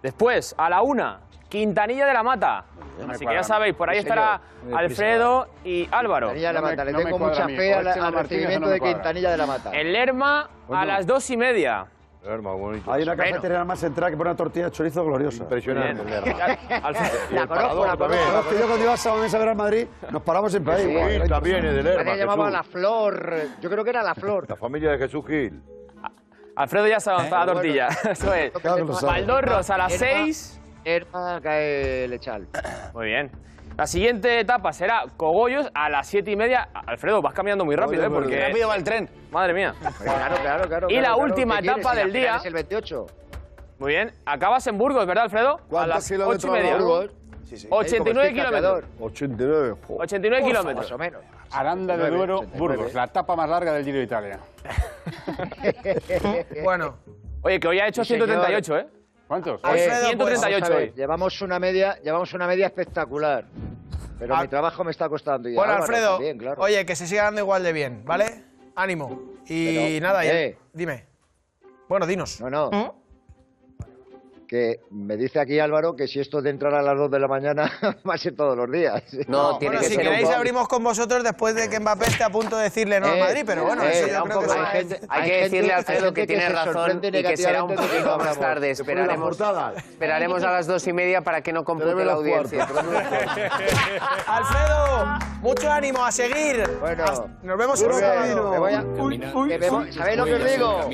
Después, 0.02 0.54
a 0.58 0.70
la 0.70 0.82
una, 0.82 1.22
Quintanilla 1.50 2.06
de 2.06 2.14
la 2.14 2.24
Mata. 2.24 2.66
Así 3.10 3.26
que 3.26 3.34
ya 3.34 3.44
sabéis, 3.44 3.74
por 3.76 3.90
ahí 3.90 3.98
estará. 4.00 4.40
Alfredo 4.74 5.48
y 5.64 5.88
Álvaro. 5.92 6.28
Quintanilla 6.28 6.48
de 6.50 6.54
la 6.54 6.62
Mata, 6.62 6.86
le 6.86 6.92
no 6.92 6.98
me 7.00 7.04
tengo 7.06 7.20
mucha 7.20 7.44
a 7.46 7.48
fe 7.48 7.74
a 7.74 7.82
la- 7.82 7.94
al 7.94 8.00
Martínez 8.14 8.24
recibimiento 8.30 8.70
de. 8.70 8.80
Quintanilla 8.80 9.32
de 9.32 9.38
la 9.38 9.46
Mata. 9.48 9.72
En 9.74 9.92
Lerma 9.94 10.50
a 10.72 10.86
las 10.86 11.08
dos 11.08 11.30
y 11.30 11.38
media. 11.38 11.86
Lerma, 12.22 12.52
bonito. 12.52 12.92
Hay 12.92 13.04
una 13.04 13.16
Bueno. 13.16 13.32
cafetería 13.32 13.64
más 13.64 13.80
central 13.80 14.12
que 14.12 14.18
pone 14.18 14.30
una 14.32 14.36
tortilla 14.38 14.66
de 14.66 14.72
chorizo 14.72 15.06
gloriosa. 15.06 15.44
Impresionante, 15.44 16.04
el 17.32 17.48
parador 17.48 17.98
también. 17.98 18.22
Es 18.22 18.46
que 18.48 18.60
yo 18.60 18.68
cuando 18.68 18.84
iba 18.84 18.94
a 18.94 18.98
Sábado 18.98 19.24
a 19.24 19.38
ver 19.40 19.48
al 19.50 19.56
Madrid, 19.56 19.88
nos 20.12 20.22
paramos 20.22 20.52
siempre 20.52 20.74
ahí. 20.74 21.22
Sí, 21.24 21.30
también 21.30 21.66
es 21.66 21.74
de 21.76 21.84
Lerma, 21.84 22.16
llamaba 22.18 22.44
Jesús. 22.48 22.54
La 22.58 22.64
Flor. 22.64 23.36
Yo 23.62 23.70
creo 23.70 23.84
que 23.86 23.90
era 23.92 24.04
La 24.04 24.14
Flor. 24.16 24.46
La 24.50 24.58
familia 24.58 24.92
de 24.92 24.98
Jesús 24.98 25.26
Gil. 25.26 25.64
Alfredo 26.58 26.88
ya 26.88 27.00
se 27.00 27.10
ha 27.10 27.14
avanzado 27.14 27.44
Eh, 27.44 27.46
la 27.46 27.54
tortilla. 27.54 27.88
Eso 28.12 28.34
es. 28.34 28.52
Valdorros 29.02 29.70
a 29.70 29.78
las 29.78 30.02
Herma. 30.02 30.59
6. 30.90 30.92
Herma 30.96 31.40
cae 31.42 32.08
Lechal. 32.08 32.48
Muy 32.94 33.08
bien. 33.08 33.32
La 33.78 33.88
siguiente 33.88 34.40
etapa 34.40 34.74
será 34.74 35.04
Cogollos 35.16 35.70
a 35.74 35.90
las 35.90 36.08
7 36.08 36.32
y 36.32 36.36
media. 36.36 36.68
Alfredo, 36.74 37.22
vas 37.22 37.34
cambiando 37.34 37.64
muy 37.64 37.76
rápido, 37.76 38.04
¿eh? 38.04 38.10
Porque... 38.10 38.48
Rápido 38.48 38.68
va 38.68 38.76
el 38.76 38.84
tren. 38.84 39.10
Madre 39.32 39.54
mía. 39.54 39.74
Claro, 40.04 40.36
claro, 40.42 40.68
claro. 40.68 40.88
Y 40.90 40.96
la 40.96 41.02
claro, 41.14 41.18
última 41.20 41.60
etapa 41.60 41.96
del 41.96 42.12
día. 42.12 42.38
Es 42.38 42.46
el 42.46 42.54
28. 42.56 43.06
Muy 43.80 43.94
bien. 43.94 44.12
Acabas 44.26 44.68
en 44.68 44.78
Burgos, 44.78 45.06
¿verdad, 45.06 45.26
Alfredo? 45.26 45.52
A 45.52 45.60
¿Cuántos 45.70 46.10
las 46.12 46.28
8 46.28 46.48
y 46.48 46.52
media. 46.52 46.74
Burgos? 46.76 47.12
Sí, 47.46 47.58
sí. 47.58 47.68
89 47.72 48.28
Ahí 48.28 48.36
como 48.36 48.48
kilómetros. 48.50 48.84
89. 49.00 49.76
jo. 49.88 49.96
89 50.00 50.42
Más 50.42 50.50
kilómetros. 50.52 50.92
o 50.92 50.98
menos. 50.98 51.22
Aranda 51.52 51.98
de 51.98 52.04
89, 52.04 52.18
Duero, 52.18 52.36
89. 52.40 52.60
Burgos, 52.60 52.94
la 52.94 53.04
etapa 53.06 53.36
más 53.36 53.50
larga 53.50 53.74
del 53.74 53.86
Giro 53.86 53.98
de 53.98 54.04
Italia. 54.04 54.40
Bueno, 56.64 56.98
Oye, 57.42 57.60
que 57.60 57.68
hoy 57.70 57.80
ha 57.80 57.88
hecho 57.88 58.04
Sí, 58.04 58.14
señor. 58.14 58.28
138, 58.28 58.78
¿eh? 58.78 58.99
¿Cuántos? 59.30 59.60
Alfredo, 59.64 60.08
138 60.08 60.52
Vamos 60.60 60.70
a 60.70 60.74
ver, 60.80 60.90
hoy. 60.90 60.94
llevamos 60.96 61.42
una 61.44 61.60
media, 61.60 62.00
llevamos 62.02 62.34
una 62.34 62.48
media 62.48 62.66
espectacular. 62.66 63.46
Pero 64.18 64.36
Ah. 64.36 64.42
mi 64.42 64.48
trabajo 64.48 64.84
me 64.84 64.90
está 64.90 65.08
costando. 65.08 65.48
Y 65.48 65.54
bueno, 65.54 65.72
Alfredo, 65.74 66.14
también, 66.16 66.40
claro. 66.40 66.60
oye, 66.64 66.84
que 66.84 66.96
se 66.96 67.06
siga 67.06 67.26
dando 67.26 67.42
igual 67.42 67.62
de 67.62 67.72
bien, 67.72 68.02
¿vale? 68.06 68.44
Ánimo. 68.76 69.22
Y 69.46 69.76
Pero, 70.00 70.08
nada, 70.08 70.26
ya- 70.26 70.34
eh. 70.42 70.58
dime. 70.74 71.06
Bueno, 71.88 72.08
dinos. 72.08 72.42
No, 72.42 72.50
no. 72.50 72.96
Que 74.50 74.80
me 74.90 75.16
dice 75.16 75.40
aquí 75.40 75.60
Álvaro 75.60 75.96
que 75.96 76.08
si 76.08 76.20
esto 76.20 76.42
de 76.42 76.50
entrar 76.50 76.74
a 76.74 76.82
las 76.82 76.98
2 76.98 77.12
de 77.12 77.20
la 77.20 77.28
mañana 77.28 77.72
va 78.10 78.16
a 78.16 78.18
ser 78.18 78.36
todos 78.36 78.58
los 78.58 78.72
días. 78.72 79.04
No, 79.28 79.60
tiene 79.60 79.76
Bueno, 79.76 79.80
que 79.82 79.86
si 79.86 79.94
ser 79.94 80.00
un 80.08 80.12
queréis 80.12 80.30
abrimos 80.32 80.68
con 80.68 80.84
vosotros 80.84 81.24
después 81.24 81.54
de 81.54 81.70
que 81.70 81.80
Mbappé 81.80 82.06
esté 82.08 82.24
a 82.24 82.32
punto 82.32 82.58
de 82.58 82.64
decirle 82.64 83.00
no 83.00 83.06
a 83.06 83.16
Eh, 83.16 83.20
Madrid, 83.20 83.44
pero 83.46 83.64
bueno, 83.66 83.84
eh, 83.84 83.92
eso 83.94 84.08
yo 84.08 84.24
un 84.24 84.30
creo 84.30 84.42
que 84.42 84.48
de 84.48 84.66
gente- 84.66 85.00
Hay 85.08 85.22
Hay 85.22 85.30
que 85.30 85.38
decirle 85.44 85.72
a 85.72 85.76
hay 85.76 85.80
Alfredo 85.82 86.14
que 86.16 86.22
que 86.22 86.28
tiene 86.28 86.50
razón 86.50 87.00
y 87.04 87.12
que 87.24 87.38
será 87.38 87.64
un 87.64 87.70
que 87.70 87.76
poquito 87.76 88.18
más 88.18 88.40
tarde. 88.40 88.66
Que 88.66 88.72
Esperaremos, 88.72 90.44
a 90.44 90.52
las 90.52 90.66
dos 90.66 90.88
y 90.88 90.94
media 90.94 91.22
para 91.22 91.42
que 91.42 91.54
no 91.54 91.64
compute 91.64 92.04
la 92.04 92.14
audiencia. 92.14 92.68
Alfredo, 94.26 95.20
mucho 95.42 95.72
ánimo 95.72 96.04
a 96.04 96.12
seguir. 96.12 96.64
Bueno, 96.80 97.06
Nos 97.44 97.56
vemos 97.56 97.80
que 97.84 97.88
me 99.60 99.70
voy- 99.70 99.92
¿Sabéis 99.94 100.18
lo 100.18 100.26
que 100.26 100.34
os 100.34 100.44
digo? 100.44 100.90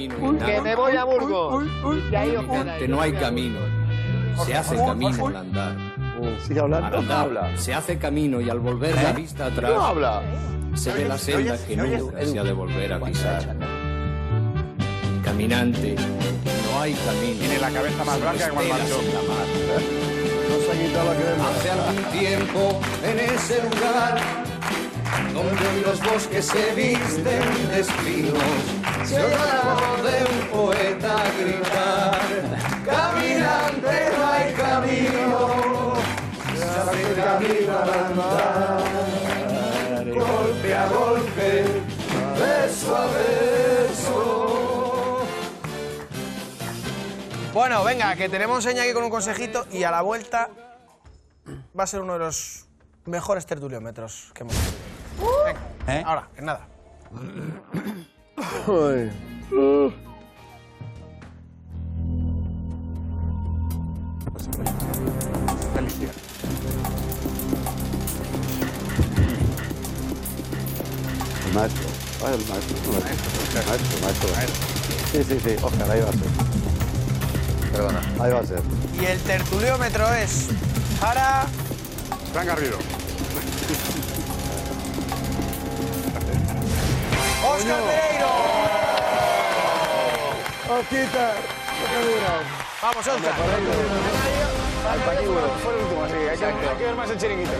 Que 0.45 0.59
me 0.61 0.75
voy 0.75 0.97
a 0.97 1.05
Burgos. 1.05 1.63
Y 2.11 2.15
ahí 2.15 2.35
os 2.35 2.45
quedáis. 2.45 2.89
no 2.89 2.99
hay 3.01 3.13
camino. 3.13 3.44
Se 4.45 4.55
hace 4.55 4.75
camino 4.75 5.27
al 5.27 5.35
andar. 5.35 5.75
Sigue 6.45 6.59
hablando. 6.59 6.87
Al 6.87 6.95
andar 6.95 7.57
se 7.57 7.73
hace 7.73 7.97
camino 7.97 8.41
y 8.41 8.49
al 8.49 8.59
volver 8.59 8.95
la 8.95 9.11
vista 9.13 9.47
atrás 9.47 9.71
No 9.73 9.85
habla. 9.85 10.21
se 10.75 10.91
ve 10.93 11.05
la 11.05 11.17
senda 11.17 11.57
que 11.57 11.75
nunca 11.77 12.25
se 12.25 12.39
ha 12.39 12.43
de 12.43 12.53
volver 12.53 12.93
a 12.93 12.99
pisar. 12.99 13.55
Caminante, 15.23 15.95
no 15.95 16.81
hay 16.81 16.93
camino. 16.93 17.39
Tiene 17.39 17.59
la 17.59 17.69
cabeza 17.71 18.03
más 18.03 18.21
blanca 18.21 18.45
que 18.45 18.51
cuando 18.51 18.73
marchó. 18.73 19.01
No 20.49 20.55
se 20.59 20.71
ha 20.71 20.85
quitado 20.85 21.13
la 21.13 21.15
crema. 21.19 21.49
Hace 21.49 21.71
algún 21.71 22.03
tiempo 22.11 22.79
en 23.03 23.19
ese 23.19 23.63
lugar 23.63 24.45
donde 25.33 25.81
los 25.85 25.99
bosques 26.01 26.45
se 26.45 26.73
visten 26.75 27.41
de 27.69 27.79
espinos, 27.79 28.43
se 29.03 29.19
oye 29.19 29.35
la 29.35 29.73
voz 29.73 30.03
de 30.03 30.17
un 30.31 30.47
poeta 30.49 31.23
gritar: 31.39 32.19
Caminante, 32.85 34.11
no 34.15 34.27
hay 34.27 34.53
camino, 34.53 35.93
se 36.55 36.63
hace 36.63 37.13
camino 37.15 37.79
al 37.79 37.89
andar, 37.89 38.83
golpe 40.13 40.75
a 40.75 40.87
golpe, 40.89 41.65
beso 42.39 42.95
a 42.95 43.05
beso. 43.07 44.45
Bueno, 47.53 47.83
venga, 47.83 48.15
que 48.15 48.29
tenemos 48.29 48.63
seña 48.63 48.83
aquí 48.83 48.93
con 48.93 49.03
un 49.03 49.09
consejito 49.09 49.65
y 49.71 49.81
a 49.83 49.89
la 49.89 50.03
vuelta 50.03 50.49
va 51.77 51.85
a 51.85 51.87
ser 51.87 52.01
uno 52.01 52.13
de 52.13 52.19
los 52.19 52.67
mejores 53.05 53.47
tertuliómetros 53.47 54.31
que 54.35 54.43
hemos 54.43 54.55
tenido. 54.55 54.73
Venga, 55.87 56.07
ahora, 56.07 56.29
en 56.37 56.45
nada. 56.45 56.67
El 71.45 71.53
maestro. 71.53 71.87
Ay, 72.25 72.33
el 72.33 72.45
maestro. 72.47 72.75
El 72.85 73.65
maestro, 73.65 73.99
maestro, 74.01 74.29
maestro. 74.35 74.65
Sí, 75.11 75.23
sí, 75.23 75.39
sí. 75.43 75.55
Oscar, 75.61 75.91
ahí 75.91 76.01
va 76.01 76.09
a 76.09 76.11
ser. 76.11 77.71
Perdona. 77.71 78.01
Ahí 78.19 78.31
va 78.31 78.39
a 78.39 78.45
ser. 78.45 78.61
Y 78.99 79.05
el 79.05 79.19
tertuliómetro 79.21 80.13
es 80.13 80.47
para 80.99 81.47
Fran 82.33 82.47
Garrido. 82.47 82.77
Oscar 87.47 87.81
Pereiro. 87.83 88.31
Osquita. 90.67 92.64
Vamos, 92.85 93.07
Oscar. 93.07 93.33
Fue 93.33 95.15
el 95.15 95.29
último, 95.81 96.07
sí. 96.07 96.13
Hay 96.13 96.37
que, 96.37 96.45
hay 96.45 96.77
que 96.77 96.83
ver 96.83 96.95
más 96.95 97.09
el 97.09 97.17
chiringuito. 97.17 97.51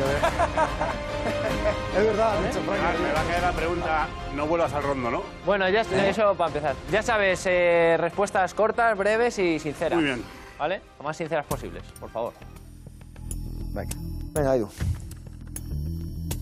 Es 1.98 2.06
verdad. 2.06 2.36
Ah, 2.38 2.94
Me 3.02 3.12
va 3.12 3.22
a 3.22 3.26
quedar 3.26 3.42
la 3.42 3.52
pregunta, 3.54 4.08
no 4.36 4.46
vuelvas 4.46 4.72
al 4.74 4.84
rondo, 4.84 5.10
¿no? 5.10 5.24
Bueno, 5.46 5.68
ya 5.70 5.82
eso 5.82 6.36
para 6.36 6.50
empezar. 6.50 6.76
Ya 6.92 7.02
sabes, 7.02 7.42
eh, 7.48 7.96
respuestas 8.00 8.54
cortas, 8.54 8.96
breves 8.96 9.40
y 9.40 9.58
sinceras. 9.58 9.96
Muy 9.96 10.06
bien. 10.06 10.24
¿Vale? 10.60 10.82
Lo 11.00 11.06
más 11.06 11.18
sinceras 11.18 11.48
posibles, 11.48 11.82
por 12.00 12.12
favor. 12.12 12.34
Venga, 13.74 13.96
venga, 14.32 14.56
Edu. 14.56 14.70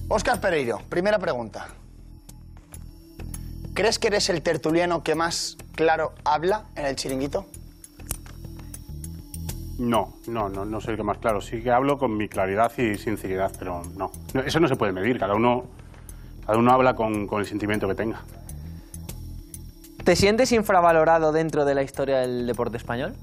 Óscar 0.09 0.41
Pereiro, 0.41 0.81
primera 0.89 1.19
pregunta. 1.19 1.67
¿Crees 3.73 3.97
que 3.97 4.07
eres 4.07 4.27
el 4.29 4.41
tertuliano 4.41 5.03
que 5.03 5.15
más 5.15 5.55
claro 5.75 6.13
habla 6.25 6.65
en 6.75 6.85
el 6.85 6.97
chiringuito? 6.97 7.45
No, 9.79 10.13
no, 10.27 10.49
no, 10.49 10.65
no 10.65 10.81
soy 10.81 10.91
el 10.91 10.97
que 10.97 11.03
más 11.03 11.17
claro. 11.17 11.41
Sí 11.41 11.61
que 11.61 11.71
hablo 11.71 11.97
con 11.97 12.15
mi 12.15 12.27
claridad 12.29 12.71
y 12.77 12.95
sinceridad, 12.95 13.51
pero 13.57 13.81
no. 13.97 14.11
No, 14.33 14.41
Eso 14.41 14.59
no 14.59 14.67
se 14.67 14.75
puede 14.75 14.91
medir. 14.91 15.17
Cada 15.19 15.33
uno, 15.35 15.65
cada 16.45 16.57
uno 16.59 16.71
habla 16.71 16.95
con, 16.95 17.25
con 17.27 17.39
el 17.41 17.47
sentimiento 17.47 17.87
que 17.87 17.95
tenga. 17.95 18.21
¿Te 20.03 20.15
sientes 20.15 20.51
infravalorado 20.51 21.31
dentro 21.31 21.65
de 21.65 21.75
la 21.75 21.81
historia 21.83 22.19
del 22.19 22.45
deporte 22.45 22.77
español? 22.77 23.13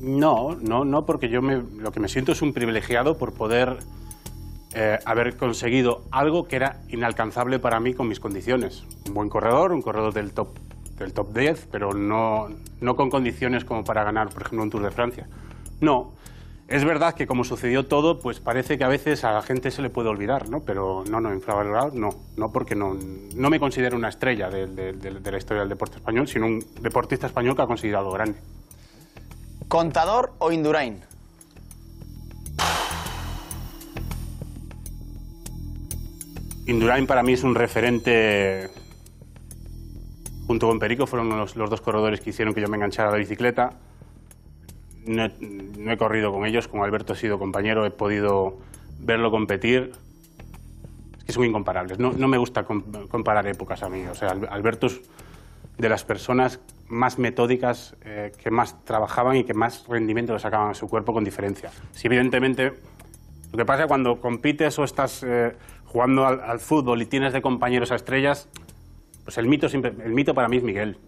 No, 0.00 0.56
no, 0.60 0.84
no, 0.86 1.04
porque 1.04 1.28
yo 1.28 1.42
me- 1.42 1.62
lo 1.76 1.92
que 1.92 2.00
me 2.00 2.08
siento 2.08 2.32
es 2.32 2.40
un 2.42 2.52
privilegiado 2.54 3.18
por 3.18 3.34
poder 3.34 3.78
eh, 4.72 4.98
haber 5.04 5.36
conseguido 5.36 6.02
algo 6.10 6.48
que 6.48 6.56
era 6.56 6.80
inalcanzable 6.88 7.58
para 7.58 7.78
mí 7.80 7.92
con 7.92 8.08
mis 8.08 8.20
condiciones. 8.20 8.84
Un 9.06 9.14
buen 9.14 9.28
corredor, 9.28 9.72
un 9.72 9.82
corredor 9.82 10.14
del 10.14 10.32
top, 10.32 10.48
del 11.00 11.12
top 11.12 11.32
10, 11.34 11.68
pero 11.72 11.92
no, 11.92 12.48
no 12.80 12.96
con 12.96 13.10
condiciones 13.10 13.64
como 13.64 13.82
para 13.84 14.04
ganar, 14.04 14.28
por 14.28 14.42
ejemplo, 14.42 14.62
un 14.62 14.70
Tour 14.70 14.82
de 14.84 14.90
Francia. 14.90 15.26
No. 15.80 16.12
Es 16.68 16.84
verdad 16.84 17.14
que 17.14 17.26
como 17.26 17.42
sucedió 17.42 17.86
todo, 17.86 18.20
pues 18.20 18.38
parece 18.38 18.78
que 18.78 18.84
a 18.84 18.88
veces 18.88 19.24
a 19.24 19.32
la 19.32 19.42
gente 19.42 19.72
se 19.72 19.82
le 19.82 19.90
puede 19.90 20.08
olvidar, 20.08 20.48
¿no? 20.48 20.60
Pero 20.60 21.02
no, 21.10 21.20
no, 21.20 21.34
infravalorado, 21.34 21.90
no. 21.94 22.10
No 22.36 22.52
porque 22.52 22.76
no, 22.76 22.96
no 23.34 23.50
me 23.50 23.58
considero 23.58 23.96
una 23.96 24.08
estrella 24.08 24.48
de, 24.50 24.68
de- 24.68 24.92
de- 24.92 25.18
de 25.18 25.32
la 25.32 25.38
historia 25.38 25.62
del 25.62 25.68
deporte 25.68 25.96
español, 25.96 26.28
sino 26.28 26.46
un 26.46 26.64
deportista 26.80 27.26
español 27.26 27.56
que 27.56 27.62
ha 27.62 27.66
conseguido 27.66 27.98
algo 27.98 28.12
grande. 28.12 28.38
¿Contador 29.66 30.32
o 30.38 30.52
Indurain? 30.52 31.00
Indurain 36.66 37.06
para 37.06 37.22
mí 37.22 37.32
es 37.32 37.42
un 37.42 37.54
referente, 37.54 38.68
junto 40.50 40.66
con 40.66 40.80
Perico, 40.80 41.06
fueron 41.06 41.28
los, 41.28 41.54
dos 41.54 41.80
corredores 41.80 42.20
que 42.20 42.30
hicieron 42.30 42.52
que 42.52 42.60
yo 42.60 42.66
me 42.66 42.76
enganchara 42.76 43.08
a 43.08 43.12
la 43.12 43.18
bicicleta. 43.18 43.74
No 45.06 45.22
he, 45.92 45.96
corrido 45.96 46.32
con 46.32 46.44
ellos, 46.44 46.66
con 46.66 46.80
Alberto 46.82 47.12
he 47.12 47.16
sido 47.16 47.38
compañero, 47.38 47.86
he 47.86 47.92
podido 47.92 48.58
verlo 48.98 49.30
competir. 49.30 49.92
Es 51.18 51.22
que 51.22 51.30
son 51.30 51.44
incomparables. 51.44 52.00
No, 52.00 52.10
no 52.10 52.26
me 52.26 52.36
gusta 52.36 52.64
com- 52.64 52.82
comparar 53.08 53.46
épocas 53.46 53.84
a 53.84 53.88
mí. 53.88 54.02
O 54.10 54.14
sea, 54.16 54.30
Al- 54.32 54.48
Alberto 54.50 54.88
es 54.88 55.00
de 55.78 55.88
las 55.88 56.02
personas 56.02 56.58
más 56.88 57.20
metódicas, 57.20 57.94
eh, 58.04 58.32
que 58.36 58.50
más 58.50 58.84
trabajaban 58.84 59.36
y 59.36 59.44
que 59.44 59.54
más 59.54 59.86
rendimiento 59.86 60.32
le 60.32 60.40
sacaban 60.40 60.72
a 60.72 60.74
su 60.74 60.88
cuerpo 60.88 61.12
con 61.12 61.22
diferencia. 61.22 61.70
Si 61.92 62.08
evidentemente 62.08 62.72
lo 63.52 63.56
que 63.56 63.64
pasa 63.64 63.86
cuando 63.86 64.20
compites 64.20 64.76
o 64.80 64.82
estás 64.82 65.22
eh, 65.22 65.54
jugando 65.84 66.26
al 66.26 66.58
fútbol 66.58 67.00
y 67.02 67.06
tienes 67.06 67.32
de 67.32 67.40
compañeros 67.40 67.92
a 67.92 67.94
estrellas, 67.94 68.48
pues 69.24 69.38
el 69.38 69.46
mito, 69.46 69.68
siempre, 69.68 69.92
el 70.04 70.12
mito 70.12 70.34
para 70.34 70.48
mí 70.48 70.56
es 70.58 70.62
Miguel, 70.62 70.98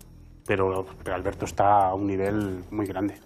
pero, 0.47 0.87
pero 1.03 1.15
Alberto 1.17 1.45
está 1.45 1.87
a 1.87 1.95
un 1.95 2.07
nivel 2.07 2.65
muy 2.71 2.87
grande. 2.87 3.19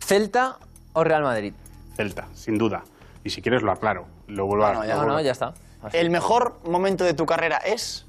¿Celta 0.00 0.58
o 0.92 1.04
Real 1.04 1.22
Madrid? 1.22 1.52
Celta, 1.96 2.26
sin 2.34 2.58
duda. 2.58 2.84
Y 3.24 3.30
si 3.30 3.40
quieres 3.42 3.62
lo 3.62 3.70
aclaro, 3.72 4.06
lo 4.26 4.46
vuelvo 4.46 4.66
a... 4.66 4.72
No, 4.74 4.84
ya, 4.84 4.94
lo 4.94 5.00
vuelvo- 5.02 5.12
no, 5.14 5.20
ya 5.20 5.32
está. 5.32 5.54
¿El 5.92 6.10
mejor 6.10 6.58
momento 6.68 7.04
de 7.04 7.14
tu 7.14 7.26
carrera 7.26 7.58
es? 7.58 8.06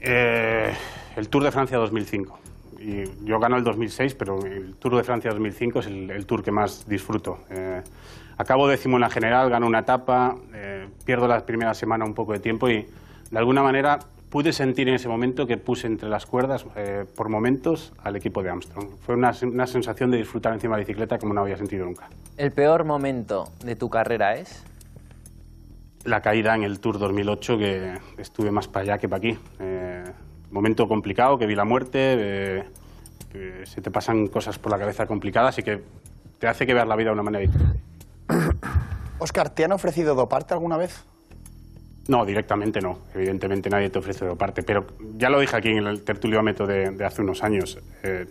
Eh, 0.00 0.74
el 1.16 1.28
Tour 1.28 1.44
de 1.44 1.52
Francia 1.52 1.78
2005. 1.78 2.38
Y 2.82 3.04
yo 3.24 3.38
gano 3.38 3.56
el 3.56 3.64
2006, 3.64 4.14
pero 4.14 4.44
el 4.44 4.74
Tour 4.74 4.96
de 4.96 5.04
Francia 5.04 5.30
2005 5.30 5.80
es 5.80 5.86
el, 5.86 6.10
el 6.10 6.26
tour 6.26 6.42
que 6.42 6.50
más 6.50 6.88
disfruto. 6.88 7.38
Eh, 7.50 7.80
acabo 8.38 8.66
décimo 8.66 8.96
en 8.96 9.02
la 9.02 9.10
general, 9.10 9.50
gano 9.50 9.66
una 9.66 9.80
etapa, 9.80 10.36
eh, 10.52 10.88
pierdo 11.04 11.28
la 11.28 11.46
primera 11.46 11.74
semana 11.74 12.04
un 12.04 12.14
poco 12.14 12.32
de 12.32 12.40
tiempo 12.40 12.68
y 12.68 12.86
de 13.30 13.38
alguna 13.38 13.62
manera 13.62 14.00
pude 14.30 14.52
sentir 14.52 14.88
en 14.88 14.94
ese 14.94 15.08
momento 15.08 15.46
que 15.46 15.58
puse 15.58 15.86
entre 15.86 16.08
las 16.08 16.26
cuerdas 16.26 16.64
eh, 16.74 17.04
por 17.16 17.28
momentos 17.28 17.92
al 18.02 18.16
equipo 18.16 18.42
de 18.42 18.50
Armstrong. 18.50 18.88
Fue 19.04 19.14
una, 19.14 19.32
una 19.42 19.66
sensación 19.66 20.10
de 20.10 20.16
disfrutar 20.16 20.52
encima 20.52 20.74
de 20.76 20.82
la 20.82 20.86
bicicleta 20.86 21.18
como 21.18 21.34
no 21.34 21.42
había 21.42 21.56
sentido 21.56 21.84
nunca. 21.84 22.08
¿El 22.36 22.50
peor 22.50 22.84
momento 22.84 23.50
de 23.64 23.76
tu 23.76 23.90
carrera 23.90 24.36
es? 24.36 24.64
la 26.04 26.20
caída 26.20 26.54
en 26.54 26.62
el 26.62 26.80
Tour 26.80 26.98
2008 26.98 27.58
que 27.58 27.98
estuve 28.18 28.50
más 28.50 28.68
para 28.68 28.82
allá 28.82 28.98
que 28.98 29.08
para 29.08 29.18
aquí. 29.18 29.38
Eh, 29.60 29.81
momento 30.52 30.86
complicado, 30.86 31.38
que 31.38 31.46
vi 31.46 31.54
la 31.54 31.64
muerte, 31.64 31.98
eh, 31.98 32.64
que 33.32 33.66
se 33.66 33.80
te 33.80 33.90
pasan 33.90 34.26
cosas 34.28 34.58
por 34.58 34.70
la 34.70 34.78
cabeza 34.78 35.06
complicadas 35.06 35.58
y 35.58 35.62
que 35.62 35.82
te 36.38 36.46
hace 36.46 36.66
que 36.66 36.74
veas 36.74 36.86
la 36.86 36.96
vida 36.96 37.08
de 37.08 37.14
una 37.14 37.22
manera 37.22 37.40
diferente. 37.40 37.80
Oscar, 39.18 39.50
¿te 39.54 39.64
han 39.64 39.72
ofrecido 39.72 40.14
doparte 40.14 40.54
alguna 40.54 40.76
vez? 40.76 41.04
No, 42.08 42.26
directamente 42.26 42.80
no. 42.80 42.98
Evidentemente 43.14 43.70
nadie 43.70 43.88
te 43.88 43.98
ofrece 43.98 44.26
parte. 44.36 44.62
Pero 44.62 44.86
ya 45.16 45.30
lo 45.30 45.40
dije 45.40 45.56
aquí 45.56 45.68
en 45.68 45.86
el 45.86 46.02
tertuliómetro 46.02 46.66
de, 46.66 46.90
de 46.90 47.04
hace 47.04 47.22
unos 47.22 47.42
años. 47.42 47.78
eh, 48.02 48.26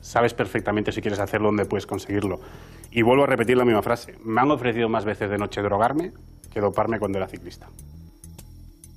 sabes 0.00 0.32
perfectamente 0.32 0.92
si 0.92 1.02
quieres 1.02 1.20
hacerlo, 1.20 1.48
dónde 1.48 1.66
puedes 1.66 1.86
conseguirlo. 1.86 2.40
Y 2.90 3.02
vuelvo 3.02 3.24
a 3.24 3.26
repetir 3.26 3.56
la 3.56 3.64
misma 3.64 3.82
frase. 3.82 4.14
Me 4.24 4.40
han 4.40 4.50
ofrecido 4.50 4.88
más 4.88 5.04
veces 5.04 5.30
de 5.30 5.38
noche 5.38 5.60
drogarme 5.60 6.12
que 6.52 6.60
doparme 6.60 6.98
cuando 6.98 7.18
era 7.18 7.28
ciclista. 7.28 7.68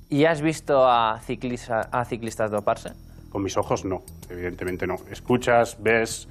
¿Y 0.08 0.24
has 0.26 0.40
visto 0.42 0.86
a, 0.88 1.18
ciclista- 1.20 1.88
a 1.90 2.04
ciclistas 2.04 2.50
doparse? 2.50 2.90
Con 3.30 3.42
mis 3.42 3.56
ojos 3.56 3.84
no, 3.84 4.02
evidentemente 4.30 4.86
no. 4.86 4.96
Escuchas, 5.10 5.76
ves, 5.82 6.28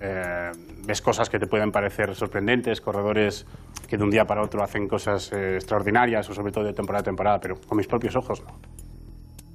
eh, 0.00 0.50
ves 0.84 1.00
cosas 1.00 1.30
que 1.30 1.38
te 1.38 1.46
pueden 1.46 1.70
parecer 1.70 2.14
sorprendentes, 2.14 2.80
corredores 2.80 3.46
que 3.88 3.96
de 3.96 4.02
un 4.04 4.10
día 4.10 4.24
para 4.24 4.42
otro 4.42 4.62
hacen 4.62 4.88
cosas 4.88 5.32
eh, 5.32 5.56
extraordinarias 5.56 6.28
o 6.28 6.34
sobre 6.34 6.50
todo 6.52 6.64
de 6.64 6.72
temporada 6.72 7.02
a 7.02 7.04
temporada, 7.04 7.40
pero 7.40 7.60
con 7.60 7.78
mis 7.78 7.86
propios 7.86 8.16
ojos 8.16 8.42
no. 8.42 8.58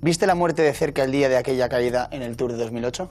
¿Viste 0.01 0.27
la 0.27 0.35
muerte 0.35 0.61
de 0.61 0.73
cerca 0.73 1.03
el 1.03 1.11
día 1.11 1.27
de 1.29 1.37
aquella 1.37 1.67
caída 1.67 2.07
en 2.11 2.21
el 2.21 2.37
Tour 2.37 2.51
de 2.53 2.57
2008? 2.59 3.09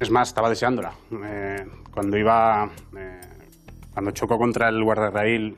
Es 0.00 0.10
más, 0.10 0.28
estaba 0.28 0.48
deseándola. 0.48 0.92
Eh, 1.24 1.66
cuando 1.92 2.16
iba, 2.16 2.70
eh, 2.96 3.20
cuando 3.92 4.10
choco 4.12 4.38
contra 4.38 4.68
el 4.68 4.82
guardarraíl 4.82 5.56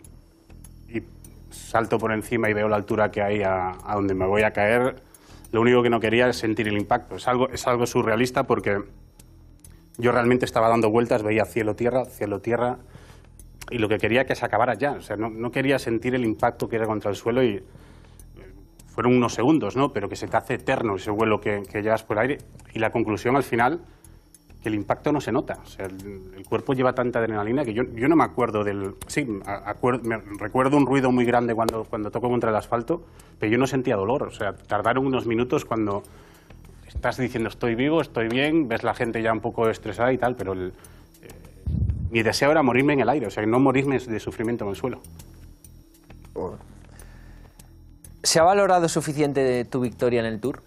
salto 1.57 1.99
por 1.99 2.12
encima 2.12 2.49
y 2.49 2.53
veo 2.53 2.69
la 2.69 2.77
altura 2.77 3.11
que 3.11 3.23
hay 3.23 3.43
a, 3.43 3.70
a 3.85 3.95
donde 3.95 4.15
me 4.15 4.27
voy 4.27 4.43
a 4.43 4.53
caer, 4.53 4.97
lo 5.53 5.61
único 5.61 5.83
que 5.83 5.91
no 5.91 6.01
quería 6.01 6.28
es 6.28 6.37
sentir 6.37 6.69
el 6.69 6.77
impacto. 6.77 7.16
Es 7.16 7.28
algo, 7.28 7.49
es 7.49 7.66
algo 7.66 7.87
surrealista 7.87 8.45
porque 8.45 8.78
yo 9.99 10.12
realmente 10.12 10.45
estaba 10.45 10.69
dando 10.69 10.91
vueltas, 10.91 11.23
veía 11.23 11.45
cielo-tierra, 11.45 12.05
cielo-tierra, 12.05 12.78
y 13.70 13.78
lo 13.78 13.89
que 13.89 13.99
quería 13.99 14.24
que 14.24 14.35
se 14.35 14.45
acabara 14.45 14.74
ya. 14.74 14.93
O 14.93 15.01
sea, 15.01 15.16
no, 15.16 15.31
no 15.31 15.51
quería 15.51 15.78
sentir 15.78 16.15
el 16.15 16.24
impacto 16.24 16.69
que 16.69 16.77
era 16.77 16.87
contra 16.87 17.11
el 17.11 17.16
suelo 17.16 17.43
y 17.43 17.57
eh, 17.57 17.65
fueron 18.87 19.16
unos 19.16 19.35
segundos, 19.35 19.77
¿no? 19.77 19.93
Pero 19.93 20.09
que 20.09 20.16
se 20.16 20.28
te 20.28 20.37
hace 20.37 20.55
eterno 20.55 20.97
ese 20.97 21.11
vuelo 21.11 21.41
que, 21.41 21.62
que 21.62 21.83
llevas 21.83 22.03
por 22.03 22.19
el 22.19 22.23
aire. 22.23 22.39
Y 22.74 22.78
la 22.78 22.91
conclusión 22.91 23.37
al 23.37 23.43
final, 23.43 23.81
el 24.69 24.75
impacto 24.75 25.13
no 25.13 25.21
se 25.21 25.33
nota. 25.33 25.59
O 25.63 25.67
sea, 25.67 25.87
el, 25.87 26.45
cuerpo 26.49 26.75
lleva 26.75 26.93
tanta 26.93 27.19
adrenalina 27.19 27.65
que 27.65 27.75
yo, 27.75 27.83
yo 27.83 28.09
no 28.09 28.17
me 28.17 28.25
acuerdo 28.25 28.63
del... 28.65 28.95
Sí, 29.07 29.25
acuer- 29.25 30.03
me 30.03 30.19
recuerdo 30.39 30.77
un 30.77 30.87
ruido 30.87 31.11
muy 31.11 31.25
grande 31.25 31.55
cuando, 31.55 31.85
cuando 31.85 32.11
toco 32.11 32.29
contra 32.29 32.51
el 32.51 32.57
asfalto, 32.57 33.03
pero 33.39 33.51
yo 33.51 33.59
no 33.59 33.67
sentía 33.67 33.97
dolor. 33.97 34.23
O 34.25 34.31
sea, 34.31 34.55
tardaron 34.55 35.07
unos 35.07 35.27
minutos 35.27 35.65
cuando 35.65 36.03
estás 36.87 37.17
diciendo 37.17 37.49
estoy 37.49 37.75
vivo, 37.75 38.01
estoy 38.01 38.29
bien, 38.29 38.69
ves 38.69 38.83
la 38.83 38.95
gente 38.95 39.23
ya 39.23 39.33
un 39.33 39.41
poco 39.41 39.69
estresada 39.69 40.13
y 40.13 40.19
tal, 40.19 40.37
pero 40.37 40.53
el, 40.53 40.69
eh, 41.23 41.29
mi 42.11 42.23
deseo 42.23 42.51
era 42.51 42.63
morirme 42.63 42.95
en 42.95 43.01
el 43.01 43.09
aire, 43.09 43.27
o 43.27 43.31
sea, 43.31 43.45
no 43.45 43.59
morirme 43.61 43.99
de 43.99 44.21
sufrimiento 44.21 44.65
en 44.65 44.71
el 44.71 44.77
suelo. 44.77 45.01
¿Se 48.23 48.41
ha 48.41 48.43
valorado 48.43 48.89
suficiente 48.89 49.65
tu 49.65 49.81
victoria 49.81 50.21
en 50.21 50.27
el 50.27 50.41
Tour? 50.41 50.63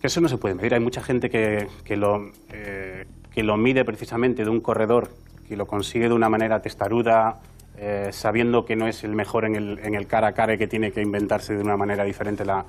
Que 0.00 0.08
eso 0.08 0.20
no 0.20 0.28
se 0.28 0.36
puede 0.38 0.54
medir. 0.54 0.74
Hay 0.74 0.80
mucha 0.80 1.02
gente 1.02 1.30
que, 1.30 1.68
que 1.84 1.96
lo, 1.96 2.30
eh, 2.52 3.06
que 3.34 3.42
lo 3.42 3.56
mide 3.56 3.84
precisamente 3.84 4.44
de 4.44 4.50
un 4.50 4.60
corredor 4.60 5.10
que 5.48 5.56
lo 5.56 5.66
consigue 5.66 6.08
de 6.08 6.14
una 6.14 6.28
manera 6.28 6.60
testaruda, 6.60 7.40
eh, 7.78 8.08
sabiendo 8.10 8.64
que 8.64 8.74
no 8.76 8.88
es 8.88 9.04
el 9.04 9.14
mejor 9.14 9.44
en 9.44 9.54
el, 9.54 9.78
en 9.78 9.94
el 9.94 10.06
cara 10.06 10.28
a 10.28 10.32
cara 10.32 10.54
y 10.54 10.58
que 10.58 10.66
tiene 10.66 10.92
que 10.92 11.00
inventarse 11.00 11.54
de 11.54 11.62
una 11.62 11.76
manera 11.76 12.04
diferente 12.04 12.44
la, 12.44 12.64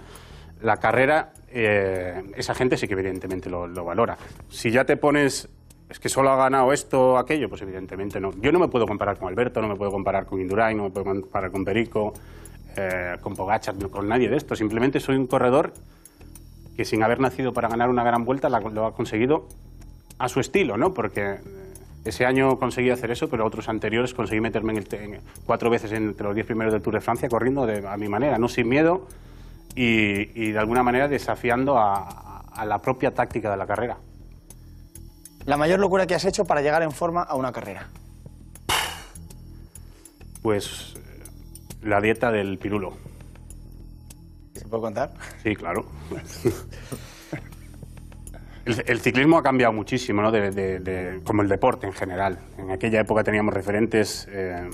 la 0.61 0.77
carrera. 0.77 1.33
eh, 1.49 2.23
esa 2.35 2.53
gente 2.53 2.77
sí 2.77 2.87
que 2.87 2.93
evidentemente 2.93 3.49
lo, 3.49 3.67
lo 3.67 3.83
valora. 3.83 4.17
Si 4.49 4.69
ya 4.69 4.85
te 4.85 4.97
pones, 4.97 5.49
es 5.89 5.99
que 5.99 6.09
solo 6.09 6.29
ha 6.29 6.35
ganado 6.35 6.71
esto 6.73 7.13
o 7.13 7.17
aquello, 7.17 7.49
pues 7.49 7.61
evidentemente 7.61 8.19
no. 8.19 8.31
Yo 8.41 8.51
no 8.51 8.59
me 8.59 8.67
puedo 8.67 8.85
comparar 8.85 9.17
con 9.17 9.27
Alberto, 9.27 9.61
no 9.61 9.67
me 9.67 9.75
puedo 9.75 9.91
comparar 9.91 10.25
con 10.25 10.39
Indurain, 10.39 10.77
no 10.77 10.83
me 10.83 10.89
puedo 10.89 11.05
comparar 11.05 11.51
con 11.51 11.63
Perico, 11.65 12.13
eh, 12.75 13.15
con 13.21 13.35
Pogachar, 13.35 13.75
no 13.75 13.89
con 13.89 14.07
nadie 14.07 14.29
de 14.29 14.37
esto. 14.37 14.55
Simplemente 14.55 14.99
soy 14.99 15.15
un 15.15 15.27
corredor 15.27 15.73
que 16.77 16.85
sin 16.85 17.03
haber 17.03 17.19
nacido 17.19 17.51
para 17.51 17.67
ganar 17.67 17.89
una 17.89 18.03
gran 18.03 18.23
vuelta 18.23 18.47
la- 18.49 18.59
lo 18.61 18.85
ha 18.85 18.93
conseguido 18.93 19.47
a 20.19 20.29
su 20.29 20.39
estilo, 20.39 20.77
¿no? 20.77 20.93
Porque 20.93 21.21
eh, 21.21 21.39
ese 22.05 22.25
año 22.25 22.57
conseguí 22.59 22.89
hacer 22.91 23.11
eso, 23.11 23.27
pero 23.29 23.45
otros 23.45 23.67
anteriores 23.67 24.13
conseguí 24.13 24.39
meterme 24.39 24.71
en 24.73 24.77
el 24.77 24.93
en- 24.93 25.21
cuatro 25.45 25.69
veces 25.69 25.91
entre 25.91 26.25
los 26.25 26.35
diez 26.35 26.45
primeros 26.45 26.71
del 26.71 26.81
Tour 26.81 26.93
de 26.95 27.01
Francia 27.01 27.27
corriendo 27.27 27.65
de- 27.65 27.85
a 27.87 27.97
mi 27.97 28.07
manera, 28.07 28.37
no 28.37 28.47
sin 28.47 28.69
miedo 28.69 29.07
y, 29.75 30.29
y 30.41 30.51
de 30.51 30.59
alguna 30.59 30.83
manera 30.83 31.07
desafiando 31.07 31.77
a, 31.77 32.39
a 32.41 32.65
la 32.65 32.79
propia 32.81 33.13
táctica 33.13 33.49
de 33.51 33.57
la 33.57 33.67
carrera. 33.67 33.97
La 35.45 35.57
mayor 35.57 35.79
locura 35.79 36.05
que 36.07 36.13
has 36.15 36.25
hecho 36.25 36.45
para 36.45 36.61
llegar 36.61 36.83
en 36.83 36.91
forma 36.91 37.21
a 37.23 37.35
una 37.35 37.51
carrera. 37.51 37.87
Pues 40.41 40.93
eh, 40.95 41.25
la 41.83 42.01
dieta 42.01 42.31
del 42.31 42.57
pirulo. 42.57 42.93
¿Se 44.59 44.67
puede 44.67 44.81
contar? 44.81 45.11
Sí, 45.43 45.55
claro. 45.55 45.85
El, 48.85 48.99
ciclismo 48.99 49.37
ha 49.37 49.43
cambiado 49.43 49.71
muchísimo, 49.71 50.21
¿no? 50.21 50.29
Como 51.23 51.41
el 51.41 51.47
deporte 51.47 51.87
en 51.87 51.93
general. 51.93 52.37
En 52.57 52.69
aquella 52.69 52.99
época 52.99 53.23
teníamos 53.23 53.53
referentes, 53.53 54.27
eh, 54.29 54.69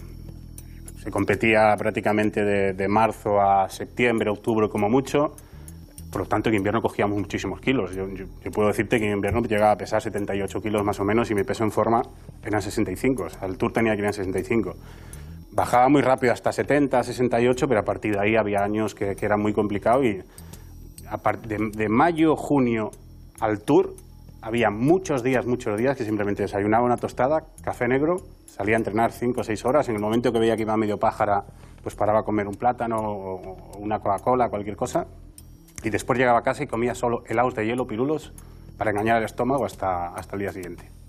se 0.98 1.12
competía 1.12 1.76
prácticamente 1.78 2.44
de, 2.44 2.88
marzo 2.88 3.40
a 3.40 3.70
septiembre, 3.70 4.32
octubre 4.32 4.68
como 4.68 4.90
mucho. 4.90 5.36
Por 6.12 6.22
lo 6.22 6.28
tanto, 6.28 6.50
en 6.50 6.56
invierno 6.56 6.82
cogíamos 6.82 7.20
muchísimos 7.20 7.62
kilos. 7.62 7.94
Yo 7.94 8.52
puedo 8.52 8.70
decirte 8.70 8.98
que 9.00 9.06
en 9.06 9.14
invierno 9.14 9.44
llegaba 9.44 9.72
a 9.72 9.78
pesar 9.78 10.02
78 10.02 10.62
kilos 10.62 10.84
más 10.84 11.00
o 11.00 11.04
menos 11.04 11.30
y 11.30 11.36
mi 11.36 11.44
peso 11.44 11.64
en 11.64 11.72
forma 11.72 12.02
eran 12.44 12.64
65. 12.64 13.24
O 13.24 13.30
sea, 13.30 13.48
el 13.48 13.58
Tour 13.58 13.74
tenía 13.74 13.94
que 13.94 14.00
ir 14.00 14.06
en 14.06 14.14
65. 14.14 14.76
Bajaba 15.56 15.88
muy 15.88 16.02
rápido 16.02 16.34
hasta 16.34 16.52
70, 16.52 17.04
68, 17.04 17.68
pero 17.68 17.82
a 17.82 17.84
partir 17.84 18.16
de 18.16 18.22
ahí 18.22 18.36
había 18.36 18.64
años 18.64 18.96
que, 18.96 19.16
que 19.16 19.26
era 19.26 19.38
muy 19.38 19.54
complicado 19.54 20.04
y 20.04 20.24
a 21.08 21.32
de, 21.48 21.90
mayo, 21.90 22.36
junio 22.36 22.90
al 23.40 23.62
Tour 23.62 23.94
había 24.42 24.72
muchos 24.72 25.22
días, 25.22 25.46
muchos 25.46 25.78
días 25.78 25.96
que 25.96 26.04
simplemente 26.04 26.42
desayunaba 26.42 26.84
una 26.84 26.98
tostada, 26.98 27.44
café 27.62 27.88
negro, 27.88 28.18
salía 28.46 28.76
a 28.76 28.80
entrenar 28.80 29.12
5 29.12 29.40
o 29.40 29.44
6 29.44 29.66
horas. 29.66 29.88
En 29.90 29.96
el 29.96 30.02
momento 30.02 30.34
que 30.34 30.40
veía 30.40 30.56
que 30.56 30.64
iba 30.64 30.76
medio 30.76 30.98
pájara, 30.98 31.46
pues 31.82 31.96
paraba 31.96 32.22
a 32.22 32.24
comer 32.24 32.48
un 32.48 32.56
plátano 32.56 32.98
o 32.98 33.78
una 33.78 34.00
Coca-Cola, 34.00 34.50
cualquier 34.50 34.76
cosa. 34.76 35.06
Y 35.84 35.90
después 35.92 36.18
llegaba 36.18 36.40
a 36.40 36.42
casa 36.42 36.64
y 36.64 36.68
comía 36.68 36.96
solo 36.96 37.24
helados 37.28 37.54
de 37.56 37.66
hielo, 37.66 37.86
pirulos, 37.86 38.34
para 38.78 38.92
engañar 38.92 39.18
el 39.18 39.26
estómago 39.26 39.66
hasta, 39.66 40.08
hasta 40.08 40.36
el 40.36 40.42
día 40.42 40.52
siguiente. 40.52 41.03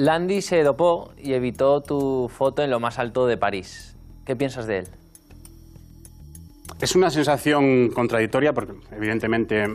Landy 0.00 0.40
se 0.40 0.62
dopó 0.62 1.10
y 1.18 1.34
evitó 1.34 1.82
tu 1.82 2.30
foto 2.34 2.62
en 2.62 2.70
lo 2.70 2.80
más 2.80 2.98
alto 2.98 3.26
de 3.26 3.36
París. 3.36 3.94
¿Qué 4.24 4.34
piensas 4.34 4.66
de 4.66 4.78
él? 4.78 4.88
Es 6.80 6.96
una 6.96 7.10
sensación 7.10 7.90
contradictoria 7.90 8.54
porque, 8.54 8.72
evidentemente, 8.92 9.66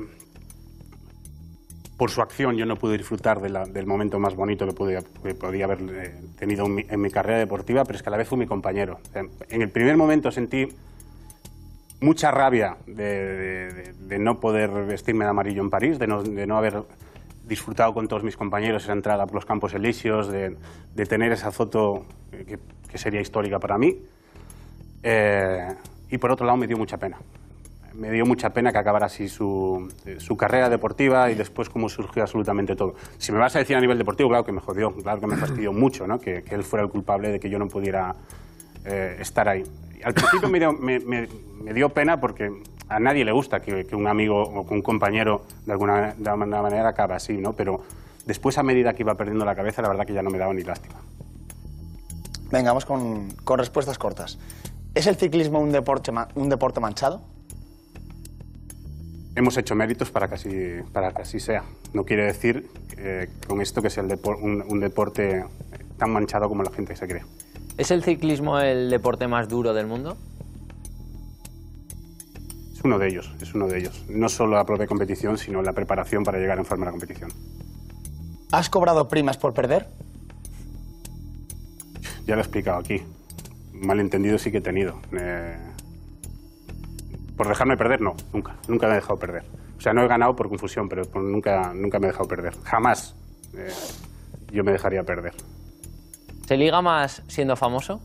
por 1.97 2.09
su 2.09 2.23
acción 2.23 2.55
yo 2.57 2.65
no 2.65 2.75
pude 2.75 2.97
disfrutar 2.97 3.39
del 3.39 3.85
momento 3.85 4.17
más 4.17 4.35
bonito 4.35 4.65
que, 4.65 4.73
pude- 4.73 5.03
podía 5.35 5.65
haber 5.65 5.79
eh, 5.91 6.15
tenido 6.39 6.65
en 6.65 7.01
mi, 7.01 7.11
carrera 7.11 7.37
deportiva, 7.37 7.83
pero 7.85 7.97
es 7.97 8.01
que 8.01 8.09
a 8.09 8.11
la 8.11 8.17
vez 8.17 8.27
fue 8.27 8.39
mi 8.39 8.47
compañero. 8.47 8.99
En 9.49 9.61
el 9.61 9.69
primer 9.69 9.95
momento 9.95 10.31
sentí 10.31 10.67
mucha 12.01 12.31
rabia 12.31 12.77
de 12.87 14.17
no 14.19 14.39
poder 14.39 14.71
vestirme 14.87 15.25
de 15.25 15.29
amarillo 15.29 15.61
en 15.61 15.69
París, 15.69 15.99
de 15.99 16.07
no, 16.07 16.23
de 16.23 16.47
no 16.47 16.57
haber 16.57 16.81
disfrutado 17.47 17.93
con 17.93 18.07
todos 18.07 18.23
mis 18.23 18.37
compañeros 18.37 18.83
esa 18.83 18.93
entrada 18.93 19.25
por 19.25 19.35
los 19.35 19.45
Campos 19.45 19.73
Elíseos, 19.73 20.27
de, 20.27 20.55
de 20.93 21.05
tener 21.05 21.31
esa 21.31 21.51
foto 21.51 22.05
eh, 22.31 22.57
que, 22.89 22.97
sería 22.97 23.21
histórica 23.21 23.59
para 23.59 23.77
mí. 23.77 23.97
Eh, 25.03 25.67
y 26.09 26.17
por 26.17 26.31
otro 26.31 26.45
lado 26.45 26.57
me 26.57 26.67
dio 26.67 26.77
mucha 26.77 26.97
pena. 26.97 27.17
Me 27.93 28.11
dio 28.11 28.25
mucha 28.25 28.49
pena 28.49 28.71
que 28.71 28.77
acabara 28.77 29.05
así 29.05 29.29
su, 29.29 29.91
eh, 30.05 30.17
su 30.19 30.35
carrera 30.35 30.69
deportiva 30.69 31.31
y 31.31 31.35
después 31.35 31.69
cómo 31.69 31.89
surgió 31.89 32.23
absolutamente 32.23 32.75
todo. 32.75 32.95
Si 33.17 33.31
me 33.31 33.37
vas 33.37 33.55
a 33.55 33.59
decir 33.59 33.75
a 33.75 33.81
nivel 33.81 33.97
deportivo, 33.97 34.29
claro 34.29 34.43
que 34.43 34.51
me 34.51 34.61
jodió, 34.61 34.93
claro 34.93 35.19
que 35.19 35.27
me 35.27 35.37
fastidió 35.37 35.71
mucho 35.71 36.07
¿no? 36.07 36.19
que, 36.19 36.43
él 36.49 36.63
fuera 36.63 36.83
el 36.83 36.91
culpable 36.91 37.29
de 37.29 37.39
que 37.39 37.49
yo 37.49 37.59
no 37.59 37.67
pudiera 37.67 38.15
estar 38.85 39.49
ahí. 39.49 39.63
Al 40.03 40.13
principio 40.13 40.47
me 40.47 40.59
dio, 40.59 40.71
me 40.73 41.73
dio 41.73 41.89
pena 41.89 42.19
porque 42.19 42.51
a 42.89 42.99
nadie 42.99 43.25
le 43.25 43.31
gusta 43.31 43.61
que, 43.61 43.85
que 43.85 43.95
un 43.95 44.07
amigo 44.07 44.41
o 44.41 44.65
que 44.67 44.73
un 44.73 44.81
compañero 44.81 45.45
de 45.65 45.71
alguna, 45.73 46.13
de 46.17 46.29
alguna 46.29 46.61
manera 46.61 46.89
acabe 46.89 47.15
así, 47.15 47.37
¿no? 47.37 47.53
pero 47.53 47.81
después 48.25 48.57
a 48.57 48.63
medida 48.63 48.93
que 48.93 49.03
iba 49.03 49.15
perdiendo 49.15 49.45
la 49.45 49.55
cabeza, 49.55 49.81
la 49.81 49.87
verdad 49.89 50.05
que 50.05 50.13
ya 50.13 50.21
no 50.21 50.29
me 50.29 50.37
daba 50.37 50.53
ni 50.53 50.63
lástima. 50.63 50.95
Venga, 52.51 52.69
vamos 52.71 52.85
con, 52.85 53.31
con 53.43 53.57
respuestas 53.59 53.97
cortas. 53.97 54.37
¿Es 54.93 55.07
el 55.07 55.15
ciclismo 55.15 55.59
un 55.59 55.71
deporte, 55.71 56.11
un 56.35 56.47
deporte 56.49 56.79
manchado? 56.79 57.21
Hemos 59.35 59.57
hecho 59.57 59.75
méritos 59.75 60.11
para 60.11 60.29
que 60.29 60.35
así, 60.35 60.49
para 60.93 61.11
que 61.11 61.23
así 61.23 61.39
sea. 61.39 61.63
No 61.93 62.05
quiere 62.05 62.23
decir 62.25 62.69
eh, 62.97 63.27
con 63.47 63.61
esto 63.61 63.81
que 63.81 63.89
sea 63.89 64.03
el 64.03 64.09
depor- 64.09 64.39
un, 64.41 64.63
un 64.65 64.79
deporte 64.79 65.43
tan 65.97 66.11
manchado 66.11 66.47
como 66.47 66.63
la 66.63 66.71
gente 66.71 66.95
se 66.95 67.07
cree. 67.07 67.23
¿Es 67.77 67.91
el 67.91 68.03
ciclismo 68.03 68.59
el 68.59 68.89
deporte 68.89 69.27
más 69.27 69.49
duro 69.49 69.73
del 69.73 69.87
mundo? 69.87 70.15
Es 72.85 72.87
uno 72.87 72.99
de 72.99 73.07
ellos, 73.07 73.31
es 73.41 73.55
uno 73.55 73.65
de 73.67 73.79
ellos. 73.79 74.03
No 74.09 74.29
solo 74.29 74.55
la 74.55 74.63
propia 74.63 74.85
competición, 74.85 75.39
sino 75.39 75.63
la 75.63 75.73
preparación 75.73 76.23
para 76.23 76.37
llegar 76.37 76.59
en 76.59 76.65
forma 76.65 76.83
a 76.83 76.85
la 76.85 76.91
competición. 76.91 77.31
¿Has 78.51 78.69
cobrado 78.69 79.07
primas 79.07 79.37
por 79.39 79.55
perder? 79.55 79.87
Ya 82.27 82.35
lo 82.35 82.41
he 82.41 82.43
explicado 82.43 82.77
aquí. 82.77 83.01
Malentendido 83.73 84.37
sí 84.37 84.51
que 84.51 84.59
he 84.59 84.61
tenido. 84.61 84.99
Eh, 85.13 85.57
por 87.35 87.47
dejarme 87.47 87.75
perder, 87.75 88.01
no, 88.01 88.13
nunca. 88.31 88.55
Nunca 88.67 88.85
me 88.85 88.93
he 88.93 88.95
dejado 88.97 89.17
perder. 89.17 89.45
O 89.79 89.81
sea, 89.81 89.91
no 89.93 90.03
he 90.03 90.07
ganado 90.07 90.35
por 90.35 90.47
confusión, 90.47 90.87
pero 90.87 91.05
por- 91.05 91.23
nunca, 91.23 91.73
nunca 91.73 91.97
me 91.97 92.05
he 92.05 92.11
dejado 92.11 92.27
perder. 92.27 92.53
Jamás 92.65 93.15
eh, 93.55 93.73
yo 94.51 94.63
me 94.63 94.71
dejaría 94.73 95.01
perder. 95.01 95.33
¿Se 96.47 96.55
liga 96.55 96.83
más 96.83 97.23
siendo 97.27 97.55
famoso? 97.55 97.99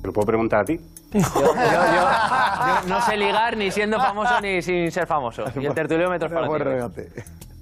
¿Te 0.00 0.06
lo 0.06 0.12
puedo 0.14 0.24
preguntar 0.26 0.60
a 0.60 0.64
ti? 0.64 0.80
Yo, 1.12 1.20
yo- 1.20 1.54
yo 1.54 2.88
no 2.88 3.00
sé 3.02 3.16
ligar 3.16 3.56
ni 3.56 3.70
siendo 3.70 3.98
famoso 3.98 4.40
ni 4.40 4.60
sin 4.62 4.90
ser 4.92 5.06
famoso. 5.06 5.44
Y 5.60 5.66
el 5.66 5.74
tertuliómetro 5.74 6.26
es 6.28 6.32
para 6.34 6.88
ti. 6.90 7.02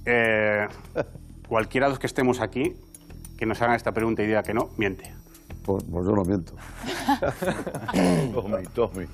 Eh, 0.05 0.67
cualquiera 1.49 1.87
de 1.87 1.91
los 1.91 1.99
que 1.99 2.07
estemos 2.07 2.41
aquí, 2.41 2.77
que 3.39 3.47
nos 3.47 3.61
hagan 3.63 3.77
esta 3.77 3.93
pregunta 3.93 4.23
y 4.23 4.27
diga 4.27 4.43
que 4.43 4.55
no, 4.55 4.71
miente. 4.77 5.13
Pues, 5.65 5.85
pues 5.91 6.07
yo 6.07 6.13
no 6.13 6.25
miento. 6.25 6.55
Tommy, 8.35 8.67
Tommy. 8.75 9.07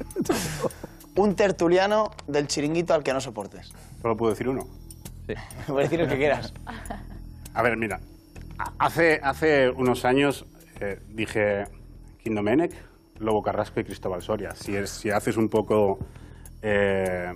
Un 1.17 1.35
tertuliano 1.35 2.11
del 2.27 2.47
chiringuito 2.47 2.95
al 2.95 3.03
que 3.03 3.13
no 3.13 3.21
soportes. 3.21 3.73
Solo 4.01 4.17
puedo 4.17 4.33
decir 4.33 4.49
uno. 4.49 4.67
Puedes 5.67 5.89
decir 5.91 6.01
el 6.01 6.09
que 6.09 6.17
quieras. 6.17 6.53
A 7.55 7.63
ver, 7.63 7.77
mira. 7.77 8.01
Hace, 8.79 9.21
hace 9.23 9.71
unos 9.71 10.05
años 10.05 10.47
eh, 10.81 11.01
dije 11.09 11.65
Kim 12.23 12.35
Domenech, 12.35 12.73
Lobo 13.19 13.43
Carrasco 13.43 13.81
y 13.81 13.85
Cristóbal 13.85 14.23
Soria. 14.23 14.55
Si, 14.55 14.75
es, 14.75 14.91
si 14.91 15.11
haces 15.11 15.37
un 15.37 15.49
poco... 15.49 15.99
eh, 16.63 17.33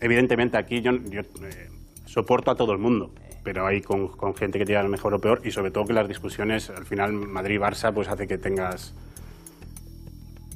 evidentemente 0.00 0.56
aquí 0.56 0.80
yo, 0.80 0.92
yo, 0.92 1.20
eh, 1.20 1.68
soporto 2.06 2.50
a 2.50 2.54
todo 2.54 2.72
el 2.72 2.78
mundo, 2.78 3.10
pero 3.42 3.66
hay 3.66 3.80
con, 3.82 4.08
con 4.08 4.34
gente 4.34 4.58
que 4.58 4.64
te 4.64 4.74
lo 4.74 4.88
mejor 4.88 5.14
o 5.14 5.18
peor 5.18 5.40
y 5.44 5.50
sobre 5.50 5.70
todo 5.70 5.84
que 5.84 5.92
las 5.92 6.08
discusiones, 6.08 6.70
al 6.70 6.86
final 6.86 7.12
Madrid-Barça, 7.12 7.92
pues 7.92 8.08
hace 8.08 8.26
que 8.26 8.38
tengas... 8.38 8.94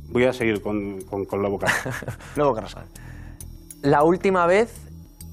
Voy 0.09 0.25
a 0.25 0.33
seguir 0.33 0.61
con, 0.61 1.01
con, 1.03 1.25
con 1.25 1.41
Lobo 1.43 1.59
Carrasco. 1.59 1.91
Lobo 2.37 2.55
Carrasco. 2.55 2.83
La 3.83 4.03
última 4.05 4.47
vez 4.47 4.73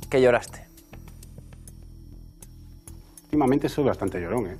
que 0.09 0.21
lloraste. 0.21 0.65
Últimamente 3.25 3.69
soy 3.69 3.83
bastante 3.83 4.19
llorón, 4.19 4.47
¿eh? 4.47 4.57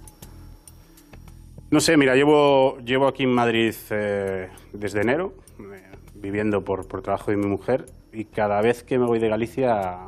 No 1.72 1.80
sé, 1.80 1.98
mira, 1.98 2.16
llevo, 2.16 2.80
llevo 2.80 3.08
aquí 3.08 3.24
en 3.24 3.34
Madrid 3.34 3.74
eh, 3.92 4.50
desde 4.74 5.02
enero, 5.02 5.34
eh, 5.60 5.84
viviendo 6.16 6.64
por, 6.64 6.88
por 6.88 7.02
trabajo 7.04 7.30
de 7.32 7.38
mi 7.38 7.46
mujer, 7.46 7.86
y 8.12 8.26
cada 8.26 8.60
vez 8.62 8.84
que 8.84 8.98
me 8.98 9.06
voy 9.06 9.20
de 9.20 9.30
Galicia, 9.30 10.00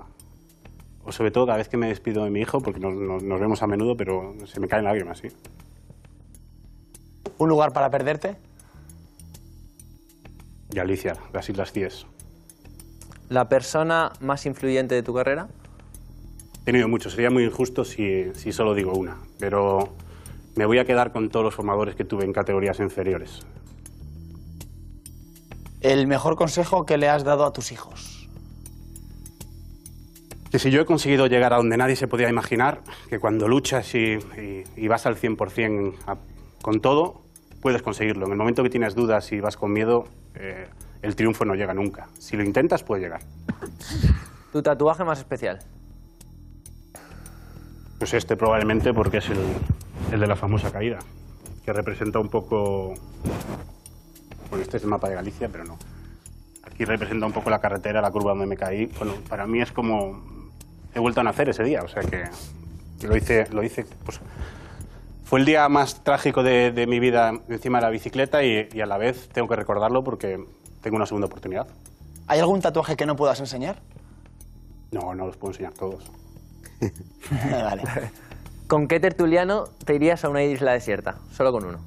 o 1.03 1.11
sobre 1.11 1.29
todo 1.29 1.45
cada 1.45 1.59
vez 1.59 1.69
que 1.69 1.77
me 1.77 1.87
despido 1.87 2.23
de 2.23 2.31
mi 2.31 2.41
hijo, 2.41 2.61
porque 2.61 2.79
nos, 2.79 2.95
nos- 2.95 3.21
nos 3.21 3.39
vemos 3.39 3.61
a 3.61 3.67
menudo, 3.67 3.95
pero 3.95 4.33
se 4.45 4.59
me 4.59 4.67
caen 4.67 4.85
lágrimas, 4.85 5.19
sí. 5.19 5.27
¿Un 7.37 7.49
lugar 7.49 7.73
para 7.73 7.89
perderte? 7.91 8.35
Galicia, 10.69 11.15
las 11.33 11.47
Islas 11.49 11.71
Cíes. 11.71 12.05
¿La 13.29 13.49
persona 13.49 14.13
más 14.19 14.45
influyente 14.47 14.95
de 14.95 15.03
tu 15.03 15.13
carrera? 15.13 15.47
He 16.61 16.65
tenido 16.65 16.87
muchos, 16.87 17.13
sería 17.13 17.29
muy 17.29 17.43
injusto 17.43 17.85
si, 17.85 18.31
si 18.33 18.51
solo 18.51 18.73
digo 18.73 18.93
una, 18.93 19.17
pero 19.39 19.89
me 20.55 20.65
voy 20.65 20.79
a 20.79 20.85
quedar 20.85 21.11
con 21.11 21.29
todos 21.29 21.45
los 21.45 21.55
formadores 21.55 21.95
que 21.95 22.03
tuve 22.05 22.25
en 22.25 22.33
categorías 22.33 22.79
inferiores. 22.79 23.39
El 25.81 26.07
mejor 26.07 26.35
consejo 26.35 26.85
que 26.85 26.97
le 26.97 27.09
has 27.09 27.23
dado 27.23 27.45
a 27.45 27.53
tus 27.53 27.71
hijos. 27.71 28.29
Que 30.51 30.59
si 30.59 30.69
yo 30.69 30.81
he 30.81 30.85
conseguido 30.85 31.27
llegar 31.27 31.53
a 31.53 31.57
donde 31.57 31.77
nadie 31.77 31.95
se 31.95 32.07
podía 32.07 32.29
imaginar, 32.29 32.81
que 33.09 33.19
cuando 33.19 33.47
luchas 33.47 33.95
y, 33.95 34.15
y- 34.37 34.63
y 34.75 34.87
vas 34.87 35.05
al 35.05 35.15
100% 35.15 35.95
a- 36.07 36.17
con 36.61 36.81
todo, 36.81 37.21
puedes 37.61 37.81
conseguirlo. 37.81 38.25
En 38.25 38.33
el 38.33 38.37
momento 38.37 38.61
que 38.61 38.69
tienes 38.69 38.93
dudas 38.93 39.31
y 39.31 39.39
vas 39.39 39.55
con 39.55 39.71
miedo, 39.71 40.05
eh, 40.35 40.67
el 41.01 41.15
triunfo 41.15 41.45
no 41.45 41.55
llega 41.55 41.73
nunca. 41.73 42.09
Si 42.19 42.35
lo 42.35 42.43
intentas, 42.43 42.83
puede 42.83 43.01
llegar. 43.03 43.21
¿Tu 44.51 44.61
tatuaje 44.61 45.03
más 45.05 45.19
especial? 45.19 45.59
Pues 47.97 48.13
este 48.13 48.35
probablemente 48.35 48.93
porque 48.93 49.17
es 49.17 49.29
el, 49.29 49.37
el 50.11 50.19
de 50.19 50.27
la 50.27 50.35
famosa 50.35 50.71
caída, 50.71 50.99
que 51.63 51.73
representa 51.73 52.19
un 52.19 52.29
poco... 52.29 52.93
Bueno, 54.49 54.63
este 54.63 54.77
es 54.77 54.83
el 54.83 54.89
mapa 54.89 55.07
de 55.09 55.15
Galicia, 55.15 55.49
pero 55.49 55.63
no. 55.63 55.77
Aquí 56.63 56.85
representa 56.85 57.25
un 57.25 57.31
poco 57.31 57.49
la 57.49 57.59
carretera, 57.59 58.01
la 58.01 58.11
curva 58.11 58.31
donde 58.31 58.45
me 58.45 58.57
caí. 58.57 58.87
Bueno, 58.97 59.13
para 59.29 59.47
mí 59.47 59.61
es 59.61 59.71
como... 59.71 60.21
He 60.93 60.99
vuelto 60.99 61.21
a 61.21 61.23
nacer 61.23 61.47
ese 61.49 61.63
día, 61.63 61.83
o 61.83 61.87
sea 61.87 62.03
que 62.03 62.23
lo 63.07 63.15
hice, 63.15 63.47
lo 63.51 63.63
hice 63.63 63.85
pues, 64.03 64.19
Fue 65.23 65.39
el 65.39 65.45
día 65.45 65.67
más 65.69 66.03
trágico 66.03 66.43
de, 66.43 66.71
de 66.71 66.85
mi 66.85 66.99
vida 66.99 67.31
encima 67.47 67.77
de 67.77 67.83
la 67.83 67.89
bicicleta 67.89 68.43
y, 68.43 68.67
y 68.73 68.81
a 68.81 68.85
la 68.85 68.97
vez 68.97 69.29
tengo 69.29 69.47
que 69.47 69.55
recordarlo 69.55 70.03
porque 70.03 70.43
tengo 70.81 70.97
una 70.97 71.05
segunda 71.05 71.27
oportunidad. 71.27 71.67
¿Hay 72.27 72.39
algún 72.39 72.61
tatuaje 72.61 72.95
que 72.95 73.05
no 73.05 73.15
puedas 73.15 73.39
enseñar? 73.39 73.77
No, 74.91 75.15
no 75.15 75.27
los 75.27 75.37
puedo 75.37 75.51
enseñar 75.51 75.73
todos. 75.73 76.11
vale. 77.49 77.83
¿Con 78.71 78.87
qué 78.87 79.01
tertuliano 79.01 79.65
te 79.83 79.95
irías 79.95 80.23
a 80.23 80.29
una 80.29 80.43
isla 80.45 80.71
desierta? 80.71 81.17
Solo 81.35 81.51
con 81.51 81.65
uno. 81.65 81.79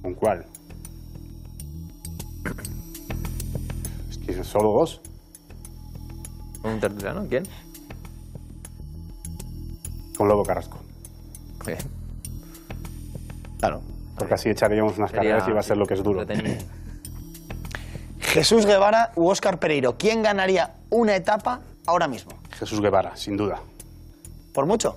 ¿Con 0.00 0.14
cuál? 0.14 0.46
Es 4.08 4.18
que 4.18 4.32
son 4.32 4.44
solo 4.44 4.70
dos. 4.70 5.00
¿Con 6.62 6.74
un 6.74 6.78
tertuliano? 6.80 7.26
¿Quién? 7.28 7.42
Con 10.16 10.28
Lobo 10.28 10.44
Carrasco. 10.44 10.78
Claro. 13.58 13.82
Porque 14.16 14.34
así 14.34 14.50
echaríamos 14.50 14.98
unas 14.98 15.10
Sería- 15.10 15.30
carreras 15.32 15.48
y 15.48 15.52
va 15.52 15.58
a 15.58 15.64
ser 15.64 15.78
lo 15.78 15.86
que 15.86 15.94
es 15.94 16.02
duro. 16.04 16.24
Jesús 18.20 18.66
Guevara 18.66 19.10
u 19.16 19.26
Óscar 19.28 19.58
Pereiro. 19.58 19.98
¿Quién 19.98 20.22
ganaría 20.22 20.74
una 20.90 21.16
etapa 21.16 21.58
ahora 21.86 22.06
mismo? 22.06 22.30
Jesús 22.52 22.80
Guevara, 22.80 23.16
sin 23.16 23.36
duda. 23.36 23.60
¿Por 24.52 24.66
mucho? 24.66 24.96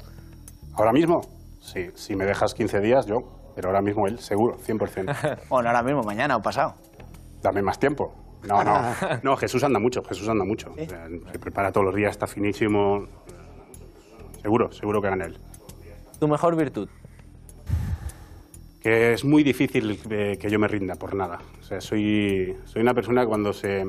¿Ahora 0.73 0.91
mismo? 0.91 1.21
Sí, 1.61 1.89
si 1.95 2.15
me 2.15 2.25
dejas 2.25 2.53
15 2.53 2.80
días, 2.81 3.05
yo. 3.05 3.23
Pero 3.55 3.69
ahora 3.69 3.81
mismo 3.81 4.07
él, 4.07 4.19
seguro, 4.19 4.57
100%. 4.57 5.38
Bueno, 5.49 5.69
ahora 5.69 5.84
mismo, 5.84 6.03
mañana 6.03 6.38
o 6.38 6.41
pasado. 6.41 6.75
Dame 7.41 7.61
más 7.61 7.80
tiempo. 7.80 8.13
No, 8.43 8.63
no. 8.63 8.81
No, 9.23 9.38
Jesús 9.38 9.63
anda 9.63 9.80
mucho, 9.80 10.03
Jesús 10.03 10.27
anda 10.27 10.43
mucho. 10.43 10.73
Sea, 10.75 11.07
Se 11.31 11.39
prepara 11.39 11.71
todos 11.71 11.85
los 11.85 11.95
días, 11.95 12.11
está 12.11 12.27
finísimo. 12.27 13.05
Seguro, 14.41 14.71
seguro 14.71 15.01
que 15.01 15.09
gana 15.09 15.25
él. 15.25 15.38
¿Tu 16.19 16.27
mejor 16.27 16.55
virtud? 16.55 16.89
Que 18.81 19.13
es 19.13 19.23
muy 19.23 19.43
difícil 19.43 19.99
eh, 20.09 20.38
que 20.39 20.49
yo 20.49 20.59
me 20.59 20.67
rinda 20.67 20.95
por 20.95 21.15
nada. 21.15 21.39
O 21.61 21.63
sea, 21.63 21.80
soy, 21.80 22.57
soy 22.65 22.81
una 22.81 22.93
persona 22.93 23.21
que 23.21 23.27
cuando 23.27 23.53
se, 23.53 23.85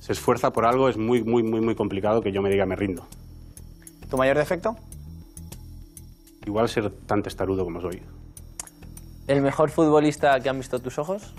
se 0.00 0.12
esfuerza 0.12 0.52
por 0.52 0.64
algo 0.64 0.88
es 0.88 0.96
muy, 0.96 1.22
muy, 1.22 1.42
muy, 1.44 1.60
muy 1.60 1.76
complicado 1.76 2.22
que 2.22 2.32
yo 2.32 2.42
me 2.42 2.50
diga 2.50 2.66
me 2.66 2.74
rindo. 2.74 3.06
¿Tu 4.10 4.16
mayor 4.16 4.36
defecto? 4.36 4.76
Igual 6.46 6.68
ser 6.68 6.90
tan 6.90 7.22
testarudo 7.22 7.64
como 7.64 7.80
soy. 7.80 8.02
¿El 9.26 9.42
mejor 9.42 9.70
futbolista 9.70 10.38
que 10.40 10.48
han 10.48 10.58
visto 10.58 10.78
tus 10.78 10.98
ojos? 10.98 11.34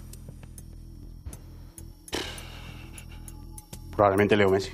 Probablemente 3.95 4.35
Leo 4.35 4.49
Messi. 4.49 4.71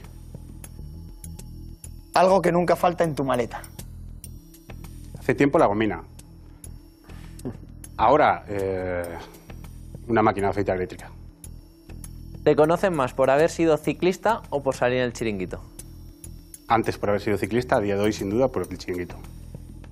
Algo 2.16 2.42
que 2.42 2.52
nunca 2.52 2.76
falta 2.76 3.04
en 3.04 3.16
tu 3.16 3.24
maleta. 3.24 3.62
Hace 5.20 5.36
tiempo 5.36 5.60
la 5.60 5.68
gomina. 5.68 6.04
Ahora, 7.96 8.44
eh, 8.48 9.18
una 10.08 10.22
máquina 10.22 10.48
de 10.48 10.52
aceite 10.52 10.72
eléctrica. 10.72 11.12
¿Te 12.44 12.56
conocen 12.56 12.94
más 12.94 13.14
por 13.14 13.30
haber 13.30 13.50
sido 13.50 13.78
ciclista 13.78 14.42
o 14.50 14.62
por 14.62 14.76
salir 14.76 14.98
en 14.98 15.06
el 15.06 15.14
chiringuito? 15.14 15.62
Antes 16.68 16.98
por 16.98 17.10
haber 17.10 17.22
sido 17.22 17.38
ciclista, 17.38 17.76
a 17.78 17.80
día 17.82 17.96
de 17.96 18.02
hoy 18.02 18.14
sin 18.14 18.30
duda 18.30 18.48
por 18.50 18.68
el 18.70 18.78
chiringuito. 18.78 19.16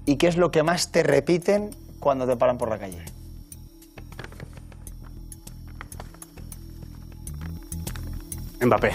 ¿Y 0.05 0.15
qué 0.17 0.27
es 0.27 0.37
lo 0.37 0.51
que 0.51 0.63
más 0.63 0.91
te 0.91 1.03
repiten 1.03 1.69
cuando 1.99 2.25
te 2.27 2.35
paran 2.37 2.57
por 2.57 2.69
la 2.69 2.79
calle? 2.79 3.03
Mbappé. 8.61 8.91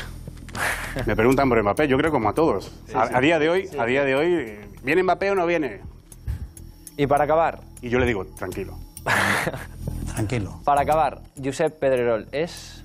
Me 1.06 1.16
preguntan 1.16 1.48
por 1.48 1.62
Mbappé, 1.62 1.88
yo 1.88 1.98
creo 1.98 2.10
como 2.10 2.28
a 2.28 2.32
todos. 2.34 2.72
a, 2.94 3.06
sí. 3.08 3.12
a 3.14 3.20
día 3.20 3.38
de 3.38 3.48
hoy, 3.50 3.68
Sí. 3.68 3.78
a 3.78 3.84
día 3.84 4.04
de 4.04 4.14
hoy, 4.14 4.56
¿viene 4.82 5.02
Mbappé 5.02 5.30
o 5.30 5.34
no 5.34 5.46
viene? 5.46 5.80
Y 6.96 7.06
para 7.06 7.24
acabar. 7.24 7.60
Y 7.82 7.90
yo 7.90 7.98
le 7.98 8.06
digo, 8.06 8.24
tranquilo. 8.24 8.78
Tranquilo. 10.14 10.60
Para 10.64 10.80
acabar, 10.80 11.20
Josep 11.42 11.78
Pedrerol 11.78 12.26
es... 12.32 12.82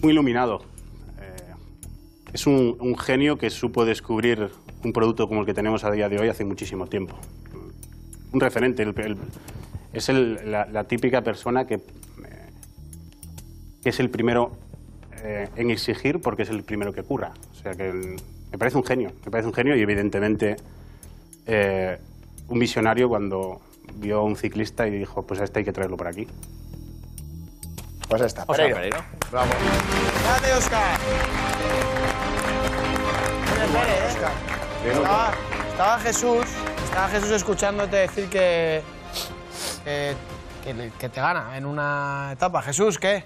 Muy 0.00 0.12
iluminado. 0.12 0.62
Es 2.32 2.46
un, 2.46 2.76
un 2.80 2.96
genio 2.96 3.36
que 3.36 3.50
supo 3.50 3.84
descubrir 3.84 4.50
un 4.84 4.92
producto 4.92 5.28
como 5.28 5.40
el 5.40 5.46
que 5.46 5.54
tenemos 5.54 5.84
a 5.84 5.90
día 5.90 6.08
de 6.08 6.18
hoy 6.18 6.28
hace 6.28 6.44
muchísimo 6.44 6.86
tiempo. 6.86 7.16
Un 8.32 8.40
referente. 8.40 8.82
el- 8.82 8.98
el- 8.98 9.16
es 9.92 10.08
el- 10.08 10.50
la, 10.50 10.64
la 10.66 10.84
típica 10.84 11.20
persona 11.22 11.66
que, 11.66 11.74
eh, 11.74 11.80
que 13.82 13.90
es 13.90 14.00
el 14.00 14.08
primero 14.08 14.52
eh, 15.24 15.48
en 15.56 15.70
exigir 15.70 16.20
porque 16.20 16.42
es 16.42 16.48
el 16.48 16.62
primero 16.64 16.92
que 16.94 17.02
curra. 17.02 17.32
O 17.52 17.54
sea 17.62 17.72
que 17.74 17.92
me 18.50 18.58
parece 18.58 18.78
un 18.78 18.84
genio. 18.84 19.12
Me 19.24 19.30
parece 19.30 19.48
un 19.48 19.54
genio 19.54 19.76
y 19.76 19.82
evidentemente 19.82 20.56
eh, 21.46 21.98
un 22.48 22.58
visionario 22.58 23.08
cuando 23.10 23.60
vio 23.96 24.20
a 24.20 24.22
un 24.22 24.36
ciclista 24.36 24.88
y 24.88 24.90
dijo, 24.92 25.26
pues 25.26 25.38
a 25.40 25.44
este 25.44 25.58
hay 25.58 25.64
que 25.66 25.72
traerlo 25.72 25.98
por 25.98 26.08
aquí. 26.08 26.26
Pues 28.08 28.22
está. 28.22 28.42
Óscar 28.48 28.56
Pereiro. 28.72 28.76
Pereiro. 28.76 28.98
Bravo. 29.30 29.50
Grande, 30.24 30.52
Oscar. 30.58 30.98
Oscar. 33.76 34.32
Estaba, 34.86 35.30
estaba 35.70 35.98
Jesús, 36.00 36.44
estaba 36.84 37.08
Jesús 37.08 37.30
escuchándote 37.30 37.96
decir 37.96 38.28
que, 38.28 38.82
que, 39.84 40.14
que 40.64 40.74
le- 40.74 40.90
que 40.90 41.08
te 41.08 41.20
gana 41.20 41.56
en 41.56 41.64
una 41.66 42.30
etapa. 42.32 42.60
Jesús, 42.62 42.98
¿qué? 42.98 43.24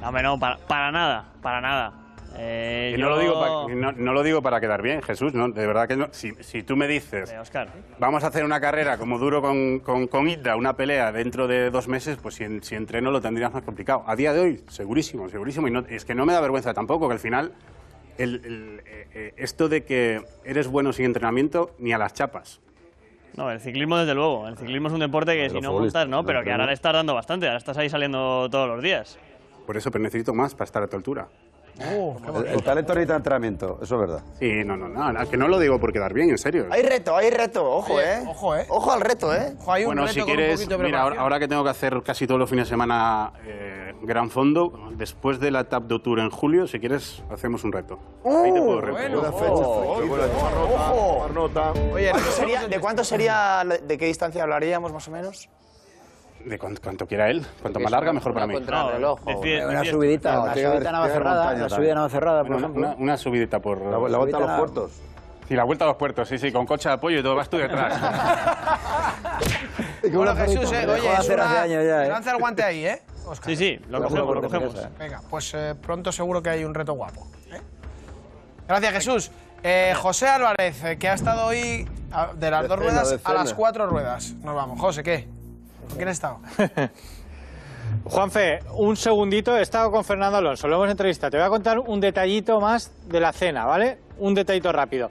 No, 0.00 0.10
no, 0.10 0.38
para, 0.38 0.56
para 0.58 0.90
nada, 0.90 1.24
para 1.42 1.60
nada. 1.60 1.92
Eh, 2.40 2.94
Y 2.96 3.00
no, 3.00 3.08
yo- 3.08 3.14
lo 3.14 3.18
digo 3.20 3.40
para, 3.40 3.74
no, 3.74 3.92
no 3.92 4.12
lo 4.12 4.22
digo 4.22 4.42
para 4.42 4.60
quedar 4.60 4.82
bien, 4.82 5.02
Jesús, 5.02 5.32
no, 5.34 5.48
de 5.48 5.66
verdad 5.66 5.86
que 5.88 5.96
no. 5.96 6.08
Si, 6.12 6.32
si 6.40 6.62
tú 6.62 6.76
me 6.76 6.86
dices, 6.88 7.32
vamos 7.98 8.24
a 8.24 8.28
hacer 8.28 8.44
una 8.44 8.60
carrera 8.60 8.96
como 8.98 9.18
duro 9.18 9.40
con, 9.42 9.78
con, 9.80 10.06
con 10.08 10.28
Ida, 10.28 10.56
una 10.56 10.74
pelea 10.74 11.12
dentro 11.12 11.46
de 11.48 11.70
dos 11.70 11.86
meses, 11.88 12.18
pues 12.20 12.34
si, 12.36 12.44
en- 12.44 12.62
si 12.64 12.74
entreno 12.74 13.10
lo 13.10 13.20
tendrías 13.20 13.52
más 13.52 13.62
complicado. 13.62 14.02
A 14.06 14.16
día 14.16 14.32
de 14.32 14.40
hoy, 14.40 14.64
segurísimo, 14.68 15.28
segurísimo. 15.28 15.68
Y 15.68 15.70
no, 15.70 15.84
es 15.88 16.04
que 16.04 16.14
no 16.14 16.26
me 16.26 16.32
da 16.32 16.40
vergüenza 16.40 16.74
tampoco, 16.74 17.06
que 17.08 17.14
al 17.14 17.20
final, 17.20 17.52
el, 18.18 18.34
el, 18.44 18.82
eh, 18.86 19.06
eh, 19.14 19.34
esto 19.36 19.68
de 19.68 19.84
que 19.84 20.22
eres 20.44 20.68
bueno 20.68 20.92
sin 20.92 21.06
entrenamiento, 21.06 21.74
ni 21.78 21.92
a 21.92 21.98
las 21.98 22.14
chapas. 22.14 22.60
No, 23.36 23.50
el 23.50 23.60
ciclismo 23.60 23.96
desde 23.96 24.14
luego. 24.14 24.48
El 24.48 24.56
ciclismo 24.56 24.88
es 24.88 24.94
un 24.94 25.00
deporte 25.00 25.34
que 25.34 25.48
si 25.48 25.60
no 25.60 25.72
montas, 25.72 26.08
no, 26.08 26.24
pero 26.24 26.42
que 26.42 26.50
ahora 26.50 26.66
le 26.66 26.72
estás 26.72 26.92
dando 26.92 27.14
bastante. 27.14 27.46
Ahora 27.46 27.58
estás 27.58 27.78
ahí 27.78 27.88
saliendo 27.88 28.48
todos 28.50 28.68
los 28.68 28.82
días. 28.82 29.18
Por 29.64 29.76
eso, 29.76 29.90
pero 29.90 30.02
necesito 30.02 30.34
más 30.34 30.54
para 30.54 30.64
estar 30.64 30.82
a 30.82 30.88
tu 30.88 30.96
altura. 30.96 31.28
El, 31.80 32.46
el 32.46 32.62
talento 32.62 32.94
necesita 32.94 33.16
entrenamiento, 33.16 33.78
eso 33.82 33.94
es 33.94 34.00
verdad. 34.00 34.22
Sí, 34.38 34.50
no, 34.64 34.76
no, 34.76 34.88
no, 34.88 35.30
que 35.30 35.36
no 35.36 35.48
lo 35.48 35.58
digo 35.58 35.78
por 35.78 35.92
quedar 35.92 36.12
bien, 36.12 36.30
en 36.30 36.38
serio. 36.38 36.66
Hay 36.70 36.82
reto, 36.82 37.16
hay 37.16 37.30
reto. 37.30 37.64
Ojo, 37.70 37.94
Oye, 37.94 38.14
¿eh? 38.14 38.24
Ojo, 38.26 38.56
¿eh? 38.56 38.66
Ojo 38.68 38.92
al 38.92 39.00
reto, 39.00 39.34
¿eh? 39.34 39.54
Ojo, 39.58 39.72
hay 39.72 39.82
un 39.84 39.88
bueno, 39.88 40.02
reto 40.02 40.14
si 40.14 40.20
con 40.20 40.30
un 40.30 40.36
quieres, 40.36 40.68
mira, 40.78 41.02
ahora, 41.02 41.38
que 41.38 41.48
tengo 41.48 41.62
que 41.64 41.70
hacer 41.70 42.02
casi 42.04 42.26
todos 42.26 42.40
los 42.40 42.50
fines 42.50 42.66
de 42.66 42.70
semana 42.70 43.32
eh, 43.44 43.94
gran 44.02 44.30
fondo, 44.30 44.72
después 44.96 45.38
de 45.40 45.50
la 45.50 45.64
Tap 45.64 45.84
de 45.84 45.98
Tour 46.00 46.20
en 46.20 46.30
julio, 46.30 46.66
si 46.66 46.78
quieres, 46.80 47.22
hacemos 47.30 47.64
un 47.64 47.72
reto. 47.72 47.98
Ahí 48.24 48.52
te 48.52 48.60
puedo 48.60 48.80
reto. 48.80 48.98
bueno. 48.98 49.22
Oye, 51.92 52.10
¿Cuánto 52.10 52.30
sería- 52.32 52.66
¿De 52.68 52.80
cuánto 52.80 53.04
sería, 53.04 53.64
de 53.64 53.98
qué 53.98 54.06
distancia 54.06 54.42
hablaríamos 54.42 54.92
más 54.92 55.06
o 55.08 55.10
menos? 55.10 55.48
De 56.48 56.58
cuanto, 56.58 56.80
cuanto 56.82 57.06
quiera 57.06 57.28
él. 57.30 57.44
Cuanto 57.60 57.78
más 57.80 57.90
larga, 57.90 58.12
mejor 58.12 58.32
para 58.32 58.46
mí. 58.46 58.54
Una 58.56 59.84
subidita, 59.84 60.46
la 60.46 60.54
subidita 60.54 60.92
Navacerrada, 60.92 61.52
la 61.54 61.68
subida 61.68 61.94
Navacerrada, 61.94 62.40
por 62.42 62.52
Bueno, 62.52 62.66
ejemplo. 62.66 62.86
Una, 62.88 62.96
una 62.96 63.16
subidita 63.18 63.60
por... 63.60 63.80
La, 63.82 63.98
la 64.08 64.18
vuelta 64.18 64.36
a 64.36 64.40
los 64.40 64.50
puertos. 64.58 64.92
Sí, 65.46 65.54
la 65.54 65.64
vuelta 65.64 65.84
a 65.84 65.88
los 65.88 65.96
puertos, 65.96 66.28
sí, 66.28 66.38
sí, 66.38 66.52
con 66.52 66.66
coche 66.66 66.88
de 66.88 66.94
apoyo 66.94 67.18
y 67.18 67.22
todo, 67.22 67.34
vas 67.34 67.48
tú 67.48 67.56
detrás. 67.58 67.94
Bueno, 70.12 70.34
Jesús, 70.36 70.72
eh, 70.72 70.86
oye, 70.88 71.12
es 71.12 71.18
hacer 71.18 71.34
una... 71.34 71.44
hace 71.50 71.58
años 71.58 71.84
ya, 71.84 72.06
¿eh? 72.06 72.08
Lanza 72.08 72.30
el 72.30 72.38
guante 72.38 72.62
ahí, 72.62 72.86
¿eh? 72.86 73.02
Sí, 73.44 73.56
sí, 73.56 73.80
lo 73.88 74.00
cogemos, 74.02 74.34
lo 74.36 74.42
cogemos. 74.42 74.74
Venga, 74.98 75.20
pues 75.28 75.52
eh, 75.54 75.74
pronto 75.80 76.12
seguro 76.12 76.42
que 76.42 76.50
hay 76.50 76.64
un 76.64 76.72
reto 76.72 76.94
guapo. 76.94 77.26
¿eh? 77.52 77.60
Gracias, 78.66 78.92
Jesús. 78.94 79.30
Eh, 79.62 79.92
José 79.96 80.28
Álvarez, 80.28 80.82
eh, 80.84 80.96
que 80.98 81.08
ha 81.08 81.14
estado 81.14 81.46
hoy 81.46 81.86
a- 82.12 82.32
de 82.32 82.50
las 82.50 82.68
dos 82.68 82.78
ruedas 82.78 83.18
a 83.24 83.32
las 83.34 83.52
cuatro 83.54 83.86
ruedas. 83.86 84.32
Nos 84.42 84.54
vamos. 84.54 84.80
José, 84.80 85.02
¿qué? 85.02 85.28
¿Con 85.86 85.96
quién 85.96 86.08
has 86.08 86.16
estado? 86.16 86.40
Juanfe, 88.04 88.60
un 88.74 88.96
segundito, 88.96 89.56
he 89.56 89.62
estado 89.62 89.90
con 89.90 90.04
Fernando 90.04 90.38
Alonso, 90.38 90.68
lo 90.68 90.76
hemos 90.76 90.90
entrevistado. 90.90 91.30
Te 91.30 91.36
voy 91.38 91.46
a 91.46 91.50
contar 91.50 91.78
un 91.78 92.00
detallito 92.00 92.60
más 92.60 92.92
de 93.06 93.20
la 93.20 93.32
cena, 93.32 93.64
¿vale? 93.64 93.98
Un 94.18 94.34
detallito 94.34 94.72
rápido. 94.72 95.08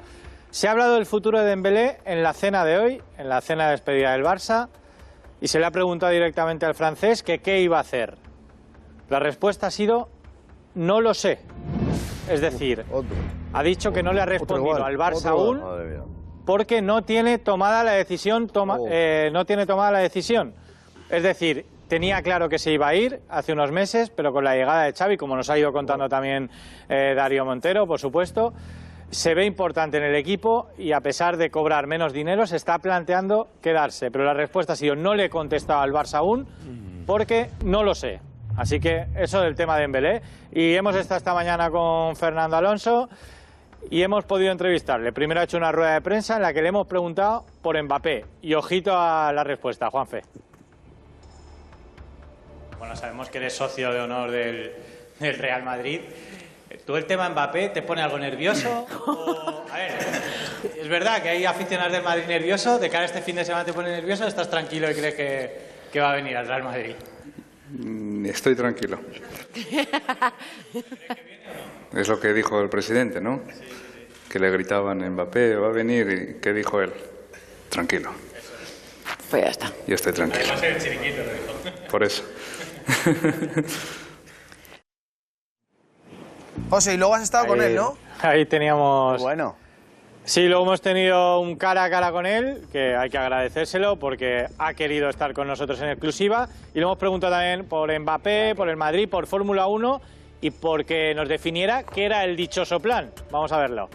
Se 0.51 0.67
ha 0.67 0.71
hablado 0.71 0.95
del 0.95 1.05
futuro 1.05 1.39
de 1.39 1.45
Dembélé 1.45 1.97
en 2.05 2.23
la 2.23 2.33
cena 2.33 2.65
de 2.65 2.77
hoy, 2.77 3.01
en 3.17 3.29
la 3.29 3.41
cena 3.41 3.65
de 3.65 3.71
despedida 3.71 4.11
del 4.11 4.23
Barça, 4.23 4.69
y 5.41 5.47
se 5.47 5.59
le 5.59 5.65
ha 5.65 5.71
preguntado 5.71 6.11
directamente 6.11 6.65
al 6.65 6.73
francés 6.73 7.23
que 7.23 7.39
qué 7.39 7.61
iba 7.61 7.77
a 7.77 7.81
hacer. 7.81 8.17
La 9.09 9.19
respuesta 9.19 9.67
ha 9.67 9.71
sido 9.71 10.09
no 10.73 11.01
lo 11.01 11.13
sé. 11.13 11.39
Es 12.29 12.41
decir, 12.41 12.85
ha 13.53 13.63
dicho 13.63 13.91
que 13.91 14.03
no 14.03 14.13
le 14.13 14.21
ha 14.21 14.25
respondido 14.25 14.83
al 14.83 14.97
Barça 14.97 15.29
aún 15.29 15.61
porque 16.47 16.81
no 16.81 17.03
tiene 17.03 17.37
tomada 17.37 17.83
la 17.83 17.91
decisión, 17.91 18.47
toma- 18.47 18.79
eh, 18.89 19.29
no 19.31 19.45
tiene 19.45 19.67
tomada 19.67 19.91
la 19.91 19.99
decisión. 19.99 20.55
Es 21.11 21.21
decir, 21.21 21.65
tenía 21.87 22.21
claro 22.23 22.49
que 22.49 22.57
se 22.57 22.71
iba 22.71 22.87
a 22.87 22.95
ir 22.95 23.19
hace 23.29 23.53
unos 23.53 23.71
meses, 23.71 24.09
pero 24.09 24.33
con 24.33 24.43
la 24.43 24.55
llegada 24.55 24.83
de 24.83 24.93
Xavi, 24.93 25.17
como 25.17 25.35
nos 25.35 25.49
ha 25.51 25.57
ido 25.59 25.71
contando 25.71 26.09
también 26.09 26.49
eh, 26.89 27.13
Darío 27.15 27.45
Montero, 27.45 27.85
por 27.85 27.99
supuesto, 27.99 28.53
se 29.09 29.33
ve 29.35 29.45
importante 29.45 29.97
en 29.97 30.03
el 30.03 30.15
equipo 30.15 30.67
y 30.77 30.91
a 30.91 30.99
pesar 31.01 31.37
de 31.37 31.49
cobrar 31.49 31.85
menos 31.87 32.11
dinero 32.11 32.45
se 32.47 32.55
está 32.57 32.79
planteando 32.79 33.47
quedarse. 33.61 34.09
Pero 34.11 34.25
la 34.25 34.33
respuesta 34.33 34.73
ha 34.73 34.75
sido 34.75 34.95
no 34.95 35.15
le 35.15 35.25
he 35.25 35.29
contestado 35.29 35.81
al 35.81 35.91
Barça 35.93 36.15
aún 36.17 36.47
porque 37.05 37.49
no 37.63 37.83
lo 37.83 37.93
sé. 37.95 38.19
Así 38.57 38.79
que 38.79 39.05
eso 39.15 39.39
del 39.41 39.55
tema 39.55 39.75
de 39.75 39.81
Dembélé. 39.81 40.21
Y 40.51 40.73
hemos 40.73 40.95
estado 40.95 41.17
esta 41.19 41.33
mañana 41.33 41.69
con 41.69 42.15
Fernando 42.15 42.57
Alonso 42.57 43.07
y 43.89 44.01
hemos 44.01 44.25
podido 44.25 44.51
entrevistarle. 44.51 45.11
Primero 45.11 45.41
ha 45.41 45.43
hecho 45.43 45.57
una 45.57 45.71
rueda 45.71 45.93
de 45.93 46.01
prensa 46.01 46.35
en 46.35 46.41
la 46.41 46.53
que 46.53 46.61
le 46.61 46.69
hemos 46.69 46.87
preguntado 46.87 47.45
por 47.61 47.81
Mbappé. 47.81 48.25
Y 48.41 48.53
ojito 48.53 48.97
a 48.97 49.31
la 49.33 49.43
respuesta, 49.43 49.89
Juanfe. 49.89 50.23
Bueno, 52.79 52.95
sabemos 52.95 53.29
que 53.29 53.37
eres 53.39 53.53
socio 53.53 53.91
de 53.91 53.99
honor 53.99 54.31
del, 54.31 54.71
del 55.19 55.37
Real 55.37 55.63
Madrid. 55.63 56.01
¿Tú 56.85 56.95
el 56.95 57.05
tema 57.05 57.29
Mbappé 57.29 57.69
te 57.69 57.81
pone 57.81 58.01
algo 58.01 58.17
nervioso? 58.17 58.85
O, 59.07 59.65
a 59.71 59.77
ver, 59.77 59.91
¿es 60.79 60.87
verdad 60.87 61.21
que 61.21 61.29
hay 61.29 61.45
aficionados 61.45 61.91
del 61.91 62.03
Madrid 62.03 62.25
nerviosos? 62.27 62.79
¿De 62.79 62.89
cara 62.89 63.03
a 63.03 63.05
este 63.05 63.21
fin 63.21 63.35
de 63.35 63.45
semana 63.45 63.65
te 63.65 63.73
pone 63.73 63.89
nervioso 63.89 64.25
o 64.25 64.27
estás 64.27 64.49
tranquilo 64.49 64.89
y 64.89 64.93
crees 64.93 65.15
que, 65.15 65.61
que 65.91 65.99
va 65.99 66.11
a 66.11 66.15
venir 66.15 66.37
al 66.37 66.47
Real 66.47 66.63
Madrid? 66.63 66.95
Mm, 67.71 68.25
Estoy 68.27 68.55
tranquilo. 68.55 68.99
Es 71.93 72.07
lo 72.07 72.19
que 72.19 72.33
dijo 72.33 72.61
el 72.61 72.69
presidente, 72.69 73.21
¿no? 73.21 73.41
Que 74.29 74.39
le 74.39 74.49
gritaban 74.51 74.99
Mbappé, 75.13 75.55
va 75.55 75.67
a 75.67 75.71
venir, 75.71 76.09
y 76.37 76.41
¿qué 76.41 76.53
dijo 76.53 76.81
él? 76.81 76.93
Tranquilo. 77.69 78.11
Pues 79.29 79.43
ya 79.43 79.49
está. 79.49 79.73
Yo 79.87 79.95
estoy 79.95 80.13
tranquilo. 80.13 80.53
Por 81.89 82.03
eso. 82.03 82.23
José, 86.69 86.93
y 86.93 86.97
luego 86.97 87.15
has 87.15 87.23
estado 87.23 87.47
con 87.47 87.61
él, 87.61 87.75
¿no? 87.75 87.97
Ahí 88.21 88.45
teníamos. 88.45 89.21
Bueno. 89.21 89.55
Sí, 90.27 90.45
luego 90.45 90.63
hemos 90.63 90.81
tenido 90.81 91.39
un 91.39 91.55
cara 91.55 91.85
a 91.85 91.89
cara 91.89 92.11
con 92.11 92.25
él, 92.25 92.65
que 92.69 92.97
hay 92.97 93.09
que 93.09 93.17
agradecérselo 93.17 93.95
porque 93.95 94.47
ha 94.57 94.73
querido 94.73 95.07
estar 95.07 95.31
con 95.31 95.47
nosotros 95.47 95.79
en 95.79 95.87
exclusiva. 95.87 96.49
Y 96.73 96.79
le 96.79 96.81
hemos 96.81 96.97
preguntado 96.97 97.31
también 97.31 97.63
por 97.63 97.97
Mbappé, 97.97 98.53
por 98.53 98.67
el 98.67 98.75
Madrid, 98.75 99.07
por 99.07 99.25
Fórmula 99.25 99.67
1 99.67 100.01
y 100.41 100.51
porque 100.51 101.15
nos 101.15 101.29
definiera 101.29 101.83
qué 101.83 102.03
era 102.03 102.25
el 102.25 102.35
dichoso 102.35 102.81
plan. 102.81 103.09
Vamos 103.31 103.53
a 103.53 103.57
verlo. 103.57 103.87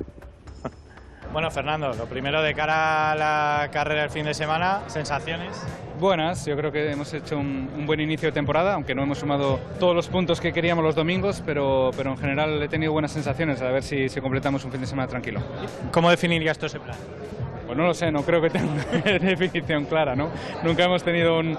Bueno, 1.32 1.50
Fernando, 1.50 1.94
lo 1.94 2.04
primero 2.04 2.42
de 2.42 2.52
cara 2.54 3.12
a 3.12 3.14
la 3.14 3.68
carrera 3.72 4.02
del 4.02 4.10
fin 4.10 4.26
de 4.26 4.34
semana, 4.34 4.82
sensaciones. 4.88 5.66
Buenas, 5.98 6.44
yo 6.44 6.54
creo 6.56 6.70
que 6.70 6.90
hemos 6.90 7.14
hecho 7.14 7.38
un, 7.38 7.70
un 7.74 7.86
buen 7.86 8.00
inicio 8.00 8.28
de 8.28 8.32
temporada, 8.32 8.74
aunque 8.74 8.94
no 8.94 9.02
hemos 9.02 9.18
sumado 9.18 9.58
todos 9.80 9.94
los 9.94 10.08
puntos 10.08 10.40
que 10.42 10.52
queríamos 10.52 10.84
los 10.84 10.94
domingos, 10.94 11.42
pero, 11.46 11.90
pero 11.96 12.10
en 12.10 12.18
general 12.18 12.62
he 12.62 12.68
tenido 12.68 12.92
buenas 12.92 13.12
sensaciones, 13.12 13.62
a 13.62 13.70
ver 13.70 13.82
si, 13.82 14.10
si 14.10 14.20
completamos 14.20 14.62
un 14.66 14.72
fin 14.72 14.80
de 14.82 14.86
semana 14.86 15.08
tranquilo. 15.08 15.40
¿Cómo 15.90 16.10
definirías 16.10 16.58
tú 16.58 16.66
ese 16.66 16.80
plan? 16.80 16.96
Pues 17.66 17.78
no 17.78 17.86
lo 17.86 17.94
sé, 17.94 18.12
no 18.12 18.22
creo 18.22 18.42
que 18.42 18.50
tenga 18.50 18.70
una 18.92 19.12
definición 19.30 19.86
clara, 19.86 20.14
¿no? 20.14 20.28
Nunca 20.62 20.84
hemos 20.84 21.02
tenido 21.02 21.38
un, 21.38 21.56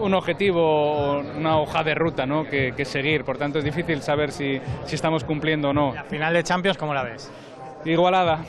un 0.00 0.14
objetivo 0.14 1.20
una 1.20 1.58
hoja 1.58 1.84
de 1.84 1.94
ruta 1.94 2.26
¿no? 2.26 2.44
que, 2.44 2.72
que 2.76 2.84
seguir, 2.84 3.24
por 3.24 3.38
tanto 3.38 3.58
es 3.58 3.64
difícil 3.64 4.02
saber 4.02 4.32
si, 4.32 4.60
si 4.86 4.96
estamos 4.96 5.22
cumpliendo 5.22 5.70
o 5.70 5.72
no. 5.72 5.94
La 5.94 6.02
final 6.04 6.34
de 6.34 6.42
Champions, 6.42 6.76
¿cómo 6.76 6.94
la 6.94 7.04
ves? 7.04 7.30
Igualada, 7.88 8.40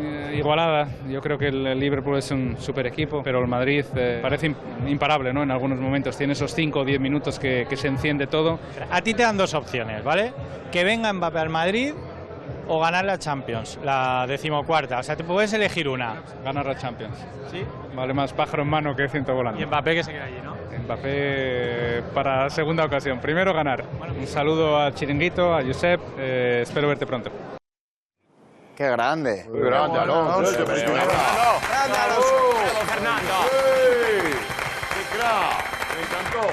eh, 0.00 0.34
igualada. 0.36 0.86
Yo 1.08 1.20
creo 1.20 1.38
que 1.38 1.48
el 1.48 1.78
Liverpool 1.78 2.18
es 2.18 2.30
un 2.30 2.56
super 2.58 2.86
equipo, 2.86 3.22
pero 3.22 3.40
el 3.40 3.46
Madrid 3.48 3.84
eh, 3.96 4.18
parece 4.22 4.50
im- 4.50 4.56
imparable 4.86 5.32
¿no? 5.32 5.42
en 5.42 5.50
algunos 5.50 5.78
momentos. 5.78 6.16
Tiene 6.16 6.34
esos 6.34 6.54
5 6.54 6.80
o 6.80 6.84
10 6.84 7.00
minutos 7.00 7.38
que, 7.38 7.66
que 7.68 7.76
se 7.76 7.88
enciende 7.88 8.26
todo. 8.26 8.58
A 8.90 9.00
ti 9.00 9.14
te 9.14 9.22
dan 9.22 9.36
dos 9.36 9.54
opciones, 9.54 10.04
¿vale? 10.04 10.32
Que 10.70 10.84
venga 10.84 11.12
Mbappé 11.12 11.38
al 11.38 11.48
Madrid 11.48 11.92
o 12.68 12.78
ganar 12.80 13.04
la 13.04 13.18
Champions, 13.18 13.78
la 13.82 14.26
decimocuarta. 14.28 14.98
O 14.98 15.02
sea, 15.02 15.16
te 15.16 15.24
puedes 15.24 15.52
elegir 15.52 15.88
una. 15.88 16.22
Ganar 16.44 16.66
la 16.66 16.76
Champions. 16.76 17.16
¿Sí? 17.50 17.62
Vale 17.94 18.12
más 18.14 18.32
pájaro 18.32 18.62
en 18.62 18.68
mano 18.68 18.94
que 18.94 19.08
ciento 19.08 19.34
volando. 19.34 19.60
Y 19.60 19.66
Mbappé 19.66 19.94
que 19.94 20.04
se 20.04 20.12
queda 20.12 20.24
allí, 20.24 20.36
¿no? 20.44 20.52
Mbappé 20.84 21.02
eh, 21.04 22.02
para 22.14 22.48
segunda 22.50 22.84
ocasión. 22.84 23.18
Primero 23.20 23.52
ganar. 23.54 23.84
Un 24.18 24.26
saludo 24.26 24.78
a 24.78 24.92
Chiringuito, 24.92 25.54
a 25.54 25.62
Josep. 25.62 26.00
eh, 26.18 26.60
espero 26.62 26.88
verte 26.88 27.06
pronto. 27.06 27.30
Qué 28.76 28.88
grande. 28.88 29.44
Muy 29.50 29.60
grande, 29.60 29.98
Alonso. 29.98 30.64
Grande, 30.64 31.98
Alonso. 31.98 32.52
Fernando! 32.86 33.34
¡Qué 34.94 35.02
crack! 35.16 35.72
Me 35.94 36.00
encantó. 36.02 36.44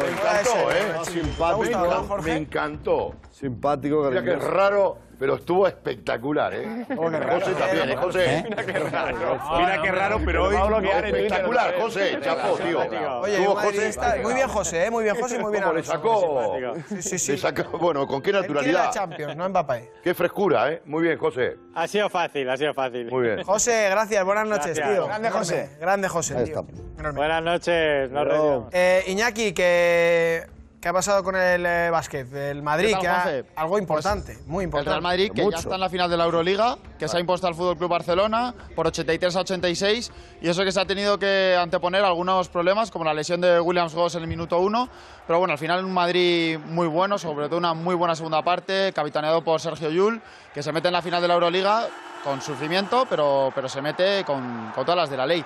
Me 0.00 0.08
encantó, 0.10 0.72
¿eh? 0.72 2.22
Me 2.22 2.36
encantó. 2.36 3.14
Simpático, 3.36 4.08
Mira 4.08 4.24
que 4.24 4.32
es 4.32 4.42
raro, 4.42 4.96
pero 5.18 5.34
estuvo 5.34 5.66
espectacular, 5.66 6.54
¿eh? 6.54 6.86
José 6.96 7.52
también, 7.52 7.90
¿eh, 7.90 7.96
José? 7.96 8.44
Mira 8.48 8.64
qué 8.64 8.78
raro. 8.78 9.40
Mira 9.58 9.82
qué 9.82 9.92
raro, 9.92 10.20
pero 10.24 10.44
hoy. 10.44 10.86
Espectacular, 11.04 11.74
José, 11.78 12.18
chapo, 12.22 12.56
tío. 12.56 12.80
Oye, 13.20 13.46
madridista, 13.46 14.16
muy 14.22 14.32
bien 14.32 14.48
José, 14.48 14.86
¿eh? 14.86 14.90
muy 14.90 15.04
bien 15.04 15.16
José 15.16 15.36
y 15.36 15.38
muy 15.38 15.52
bien 15.52 15.64
¿Cómo 15.64 15.74
le 15.74 15.82
sacó? 15.82 16.56
Sí, 16.88 17.02
sí, 17.02 17.18
sí. 17.18 17.32
Le 17.32 17.38
sacó, 17.38 17.76
bueno, 17.76 18.06
con 18.06 18.22
qué 18.22 18.32
naturalidad. 18.32 18.90
Champions, 18.90 19.36
no 19.36 19.46
Mbappé. 19.50 19.92
Qué 20.02 20.14
frescura, 20.14 20.72
¿eh? 20.72 20.80
Muy 20.86 21.02
bien, 21.02 21.18
José. 21.18 21.58
Ha 21.74 21.86
sido 21.86 22.08
fácil, 22.08 22.48
ha 22.48 22.56
sido 22.56 22.72
fácil. 22.72 23.10
Muy 23.10 23.22
bien. 23.22 23.42
José, 23.42 23.88
gracias, 23.90 24.24
buenas 24.24 24.46
noches, 24.46 24.78
Gracias. 24.78 24.88
tío. 24.88 25.06
Grande. 25.08 25.30
José. 25.30 25.76
Grande 25.78 26.08
José, 26.08 26.38
Ahí 26.38 26.44
tío. 26.46 26.66
Buenas 27.12 27.42
noches, 27.42 28.10
nos. 28.10 28.72
Eh, 28.72 29.04
Iñaki, 29.08 29.52
¿qué, 29.52 30.55
¿qué 30.86 30.90
ha 30.90 30.92
pasado 30.92 31.24
con 31.24 31.34
el 31.34 31.66
eh, 31.66 31.90
básquet? 31.90 32.32
El 32.32 32.62
Madrid, 32.62 32.94
¿Qué 33.00 33.08
tal, 33.08 33.22
que 33.42 33.48
ha- 33.58 33.60
algo 33.60 33.76
importante, 33.76 34.38
muy 34.46 34.62
El 34.62 34.66
importante. 34.68 34.90
Real 34.90 35.02
Madrid, 35.02 35.32
que 35.34 35.42
ya 35.50 35.58
está 35.58 35.74
en 35.74 35.80
la 35.80 35.88
final 35.88 36.08
de 36.08 36.16
la 36.16 36.26
Euroliga, 36.26 36.78
que 36.96 37.08
se 37.08 37.16
ha 37.16 37.18
impuesto 37.20 37.48
al 37.48 37.56
Fútbol 37.56 37.76
Club 37.76 37.90
Barcelona 37.90 38.54
por 38.76 38.86
83 38.86 39.34
a 39.34 39.40
86, 39.40 40.12
y 40.42 40.48
eso 40.48 40.62
que 40.62 40.70
se 40.70 40.80
ha 40.80 40.84
tenido 40.86 41.18
que 41.18 41.58
anteponer 41.60 42.04
algunos 42.04 42.48
problemas, 42.48 42.92
como 42.92 43.04
la 43.04 43.14
lesión 43.14 43.40
de 43.40 43.58
Williams 43.58 43.96
Goss 43.96 44.14
en 44.14 44.22
el 44.22 44.28
minuto 44.28 44.60
1. 44.60 44.88
Pero 45.26 45.40
bueno, 45.40 45.50
al 45.50 45.58
final 45.58 45.84
un 45.84 45.92
Madrid 45.92 46.56
muy 46.56 46.86
bueno, 46.86 47.18
sobre 47.18 47.48
todo 47.48 47.58
una 47.58 47.74
muy 47.74 47.96
buena 47.96 48.14
segunda 48.14 48.42
parte, 48.42 48.92
capitaneado 48.94 49.42
por 49.42 49.60
Sergio 49.60 49.90
Llull, 49.90 50.22
que 50.54 50.62
se 50.62 50.70
mete 50.70 50.86
en 50.86 50.92
la 50.94 51.02
final 51.02 51.20
de 51.20 51.26
la 51.26 51.34
Euroliga 51.34 51.88
con 52.22 52.40
sufrimiento, 52.40 53.06
pero, 53.10 53.50
pero 53.56 53.68
se 53.68 53.82
mete 53.82 54.22
con, 54.22 54.70
con 54.72 54.84
todas 54.84 54.96
las 54.98 55.10
de 55.10 55.16
la 55.16 55.26
ley. 55.26 55.44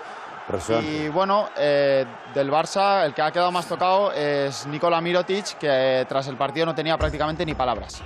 Y 0.83 1.09
bueno, 1.09 1.49
eh, 1.57 2.05
del 2.35 2.51
Barça, 2.51 3.05
el 3.05 3.15
que 3.15 3.23
ha 3.23 3.31
quedado 3.31 3.53
más 3.53 3.67
tocado 3.67 4.13
es 4.13 4.67
Nikola 4.67 5.01
Mirotic, 5.01 5.59
que 5.59 6.05
tras 6.09 6.27
el 6.27 6.37
partido 6.37 6.67
no 6.67 6.75
tenía 6.75 6.99
prácticamente 6.99 7.47
ni 7.47 7.55
palabras. 7.55 8.03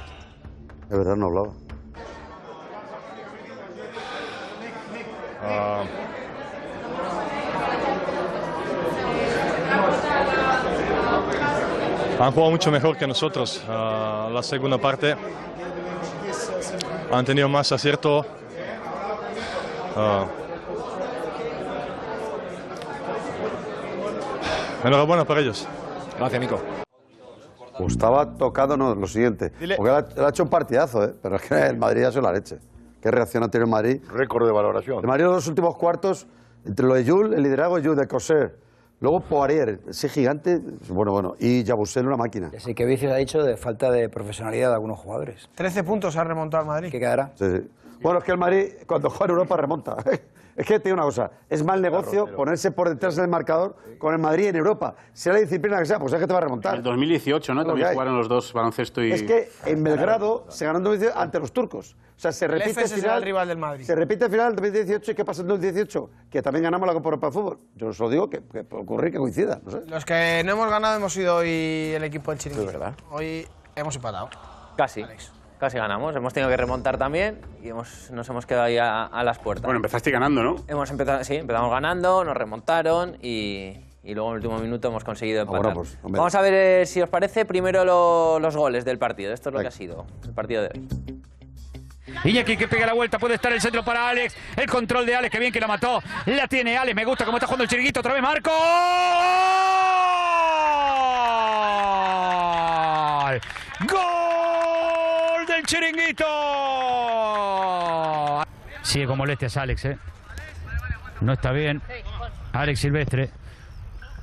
De 0.89 0.99
verdad 0.99 1.17
no 1.17 1.27
hablaba. 1.27 1.53
Ah, 5.43 5.85
han 12.21 12.33
jugado 12.33 12.51
mucho 12.51 12.71
mejor 12.71 12.97
que 12.97 13.07
nosotros. 13.07 13.63
Ah, 13.69 14.29
la 14.31 14.43
segunda 14.43 14.79
parte 14.79 15.17
han 17.11 17.25
tenido 17.25 17.49
más 17.49 17.73
acierto. 17.73 18.27
Ah. 19.97 20.27
Enhorabuena 24.89 25.25
para 25.25 25.41
ellos. 25.41 25.67
Gracias, 26.19 26.41
Nico. 26.41 26.61
Tocado, 28.39 28.77
no, 28.77 28.95
lo 28.95 29.07
siguiente. 29.07 29.53
Dile- 29.61 29.77
Porque 29.77 29.91
él 30.17 30.25
ha, 30.25 30.29
hecho 30.29 30.45
un 30.45 30.49
partidazo, 30.49 31.05
¿eh? 31.05 31.15
pero 31.21 31.37
es 31.37 31.43
que 31.43 31.55
el 31.67 31.77
Madrid 31.77 32.03
ya 32.03 32.13
se 32.13 32.21
la 32.23 32.33
leche. 32.33 32.59
¿Qué 33.03 33.11
reacción 33.11 33.43
ha 33.43 33.49
tenido 33.49 33.65
el 33.67 33.71
Madrid? 33.71 34.01
Récord 34.09 34.47
de 34.47 34.53
valoración. 34.53 35.01
El 35.01 35.07
Madrid 35.07 35.25
en 35.25 35.33
los 35.33 35.47
últimos 35.49 35.77
cuartos, 35.77 36.27
entre 36.65 36.87
lo 36.87 36.95
de 36.95 37.05
Jules, 37.05 37.37
el 37.37 37.43
liderazgo 37.43 37.77
de 37.77 37.83
Jules, 37.83 37.99
de 37.99 38.07
Coser, 38.09 38.57
luego 39.01 39.21
Poirier, 39.21 39.81
ese 39.89 40.09
gigante, 40.09 40.61
bueno, 40.89 41.13
bueno, 41.13 41.35
y 41.39 41.65
Jabusel, 41.67 42.07
una 42.07 42.17
máquina. 42.17 42.51
Así 42.57 42.75
que 42.75 42.87
Vicius 42.87 43.13
ha 43.13 43.17
dicho 43.17 43.43
de 43.43 43.57
falta 43.57 43.91
de 43.91 44.09
profesionalidad 44.09 44.69
de 44.69 44.75
algunos 44.75 44.99
jugadores. 44.99 45.51
13 45.55 45.85
puntos 45.85 46.17
ha 46.17 46.25
remontado 46.25 46.63
el 46.63 46.69
Madrid. 46.69 46.91
¿Qué 46.91 47.01
quedará? 47.01 47.33
Sí, 47.35 47.45
sí. 47.51 47.69
Bueno, 48.01 48.21
es 48.21 48.25
que 48.25 48.33
el 48.33 48.39
Madrid, 48.39 48.69
cuando 48.87 49.11
juega 49.11 49.25
en 49.27 49.31
Europa, 49.33 49.57
remonta. 49.57 49.97
Es 50.57 50.67
que 50.67 50.79
te 50.79 50.89
digo 50.89 50.95
una 50.95 51.05
cosa, 51.05 51.31
es 51.49 51.65
mal 51.65 51.83
negocio 51.83 52.35
ponerse 52.37 52.71
por 52.71 52.89
detrás 52.89 53.17
del 53.17 53.29
marcador 53.29 53.77
con 53.99 54.13
el 54.13 54.21
Madrid 54.21 54.47
en 54.49 54.57
Europa. 54.57 54.95
Sea 55.13 55.33
la 55.33 55.41
disciplina 55.41 55.79
que 55.79 55.87
sea, 55.87 55.99
pues 55.99 56.13
es 56.13 56.21
que 56.21 56.27
te 56.27 56.33
va 56.33 56.39
a 56.39 56.43
remontar. 56.43 56.75
En 56.75 56.79
el 56.79 56.85
2018, 56.85 57.55
¿no? 57.55 57.61
Es 57.63 57.67
También 57.67 57.93
jugaron 57.93 58.17
los 58.17 58.29
dos 58.29 58.53
baloncesto 58.53 59.03
y. 59.03 59.13
Es 59.13 59.23
que 59.25 59.51
en 59.67 59.83
Belgrado 59.83 60.47
se 60.49 60.65
ganó 60.65 60.79
en 60.79 60.85
2018 60.85 61.19
ante 61.21 61.41
los 61.41 61.53
turcos. 61.53 61.97
O 62.17 62.21
sea, 62.21 62.31
se 62.31 62.45
El 62.45 62.53
repite 62.53 62.83
el 62.83 62.89
final, 62.89 63.19
el 63.19 63.25
rival 63.25 63.49
del 63.49 63.59
Madrid. 63.59 63.85
Se 63.85 63.95
repite 63.95 64.27
el 64.27 64.31
final 64.31 64.55
del 64.55 64.73
2018 64.73 65.11
y 65.11 65.15
¿qué 65.17 65.25
pasa 65.25 65.43
en 65.43 65.49
2018? 65.49 66.11
Que 66.31 66.43
también 66.43 66.63
ganamos 66.63 66.87
la 66.87 66.95
Copa 66.95 67.09
Europa 67.09 67.27
de 67.27 67.33
Fútbol. 67.33 67.59
Yo 67.75 67.89
os 67.89 67.99
lo 67.99 68.09
digo 68.09 68.31
que, 68.31 68.41
que 68.41 68.63
puede 68.63 68.83
ocurrir 68.85 69.11
que 69.11 69.19
coincida, 69.19 69.61
no 69.65 69.71
sé. 69.73 69.81
Los 69.89 70.05
que 70.05 70.43
no 70.45 70.53
hemos 70.53 70.71
ganado 70.71 70.97
hemos 70.97 71.13
sido 71.13 71.37
hoy 71.37 71.93
el 71.97 72.05
equipo 72.05 72.31
del 72.31 72.39
Chiringuito. 72.39 72.71
verdad. 72.73 72.95
Hoy 73.11 73.47
hemos 73.75 73.97
empatado. 73.97 74.31
Casi. 74.77 75.05
Casi 75.65 75.79
ganamos. 75.79 76.15
Hemos 76.15 76.35
tenido 76.35 76.51
que 76.51 76.59
remontar 76.59 76.99
también 76.99 77.41
y 77.63 77.69
hemos, 77.71 78.11
nos 78.11 78.29
hemos 78.29 78.45
quedado 78.45 78.65
ahí 78.67 78.77
a, 78.77 79.07
a 79.07 79.25
las 79.25 79.39
puertas. 79.39 79.65
Bueno, 79.65 79.79
empezaste 79.79 80.11
ganando, 80.11 80.43
¿no? 80.43 80.57
Hemos 80.69 80.91
empezado, 80.91 81.25
sí, 81.25 81.37
empezamos 81.37 81.71
ganando, 81.71 82.23
nos 82.23 82.37
remontaron 82.37 83.17
y, 83.23 83.79
y 84.03 84.15
luego 84.15 84.29
en 84.29 84.37
el 84.37 84.45
último 84.45 84.59
minuto 84.59 84.89
hemos 84.89 85.05
conseguido 85.05 85.41
empatar. 85.41 85.63
bueno, 85.63 85.75
pues. 85.81 85.97
Vamos 86.03 86.35
a 86.35 86.43
ver 86.43 86.53
eh, 86.53 86.85
si 86.85 87.01
os 87.01 87.09
parece 87.09 87.47
primero 87.47 87.83
lo- 87.87 88.39
los 88.41 88.55
goles 88.55 88.85
del 88.85 88.99
partido. 88.99 89.33
Esto 89.33 89.49
es 89.49 89.55
lo 89.55 89.61
que 89.63 89.69
ha 89.69 89.71
sido 89.71 90.05
el 90.23 90.35
partido 90.35 90.65
de 90.65 90.69
hoy. 90.75 90.87
Iñaki 92.25 92.59
que 92.59 92.69
pega 92.69 92.85
la 92.85 92.93
vuelta, 92.93 93.19
puede 93.19 93.37
estar 93.37 93.51
el 93.51 93.63
centro 93.63 93.83
para 93.83 94.07
Alex. 94.11 94.37
El 94.57 94.69
control 94.69 95.07
de 95.07 95.17
Alex, 95.17 95.33
que 95.33 95.39
bien 95.39 95.51
que 95.51 95.61
la 95.61 95.67
mató. 95.67 96.03
La 96.27 96.47
tiene 96.47 96.77
Alex, 96.77 96.95
me 96.95 97.07
gusta 97.07 97.25
cómo 97.25 97.39
está 97.39 97.47
jugando 97.47 97.65
el 97.65 97.71
chiringuito. 97.71 98.01
Otra 98.01 98.13
vez 98.13 98.21
Marco. 98.23 98.51
¡Gol! 103.25 103.41
¡Gol 103.89 104.24
chiringuito! 105.67 106.25
Sigue 108.83 109.07
con 109.07 109.19
molestias 109.19 109.57
Alex, 109.57 109.85
¿eh? 109.87 109.99
No 111.21 111.33
está 111.33 111.53
bien. 111.53 111.81
Alex 112.53 112.81
Silvestre. 112.81 113.31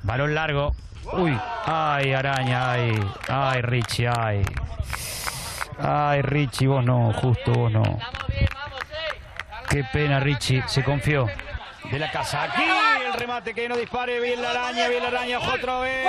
Balón 0.02 0.34
largo. 0.34 0.74
Uy. 1.12 1.38
Ay, 1.66 2.12
araña, 2.12 2.72
ay. 2.72 2.92
Ay, 3.28 3.62
Richie, 3.62 4.08
ay. 4.08 4.42
Ay, 5.78 6.22
Richie, 6.22 6.68
vos 6.68 6.84
no, 6.84 7.12
justo 7.12 7.52
vos 7.52 7.72
no. 7.72 7.82
Qué 9.68 9.84
pena, 9.92 10.20
Richie, 10.20 10.62
se 10.66 10.84
confió. 10.84 11.26
De 11.90 11.98
la 11.98 12.10
casa. 12.10 12.44
Aquí 12.44 12.62
el 13.04 13.12
remate 13.14 13.52
que 13.52 13.68
no 13.68 13.76
dispare. 13.76 14.20
Bien 14.20 14.40
la 14.40 14.50
araña, 14.50 14.88
bien 14.88 15.02
la 15.02 15.08
araña. 15.08 15.38
otra 15.40 15.80
vez. 15.80 16.06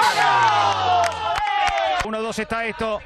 1-2 2.04 2.40
está 2.40 2.66
esto. 2.66 3.02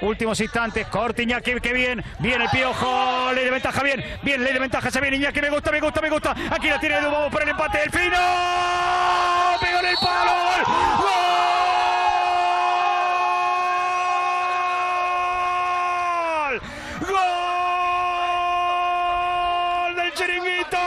Últimos 0.00 0.40
instantes. 0.40 0.86
Corte 0.86 1.22
Iñaki, 1.24 1.60
que 1.60 1.72
bien. 1.72 2.02
Bien 2.18 2.40
el 2.40 2.48
piojo. 2.48 3.32
Ley 3.34 3.44
de 3.44 3.50
ventaja, 3.50 3.82
bien. 3.82 4.02
Bien, 4.22 4.42
ley 4.42 4.52
de 4.52 4.58
ventaja. 4.58 4.90
Se 4.90 5.00
viene 5.00 5.16
Iñaki. 5.16 5.40
Me 5.40 5.50
gusta, 5.50 5.70
me 5.70 5.80
gusta, 5.80 6.00
me 6.00 6.08
gusta. 6.10 6.34
Aquí 6.50 6.68
la 6.68 6.80
tiene 6.80 6.96
Edu. 6.96 7.10
Vamos 7.10 7.30
por 7.30 7.42
el 7.42 7.48
empate 7.50 7.78
del 7.78 7.90
fino. 7.90 8.16
Pegó 9.60 9.78
en 9.80 9.86
el 9.86 9.96
palo. 9.96 10.32
¡Gol! 16.48 16.60
¡Gol 19.86 19.96
del 19.96 20.12
chiringuito! 20.14 20.78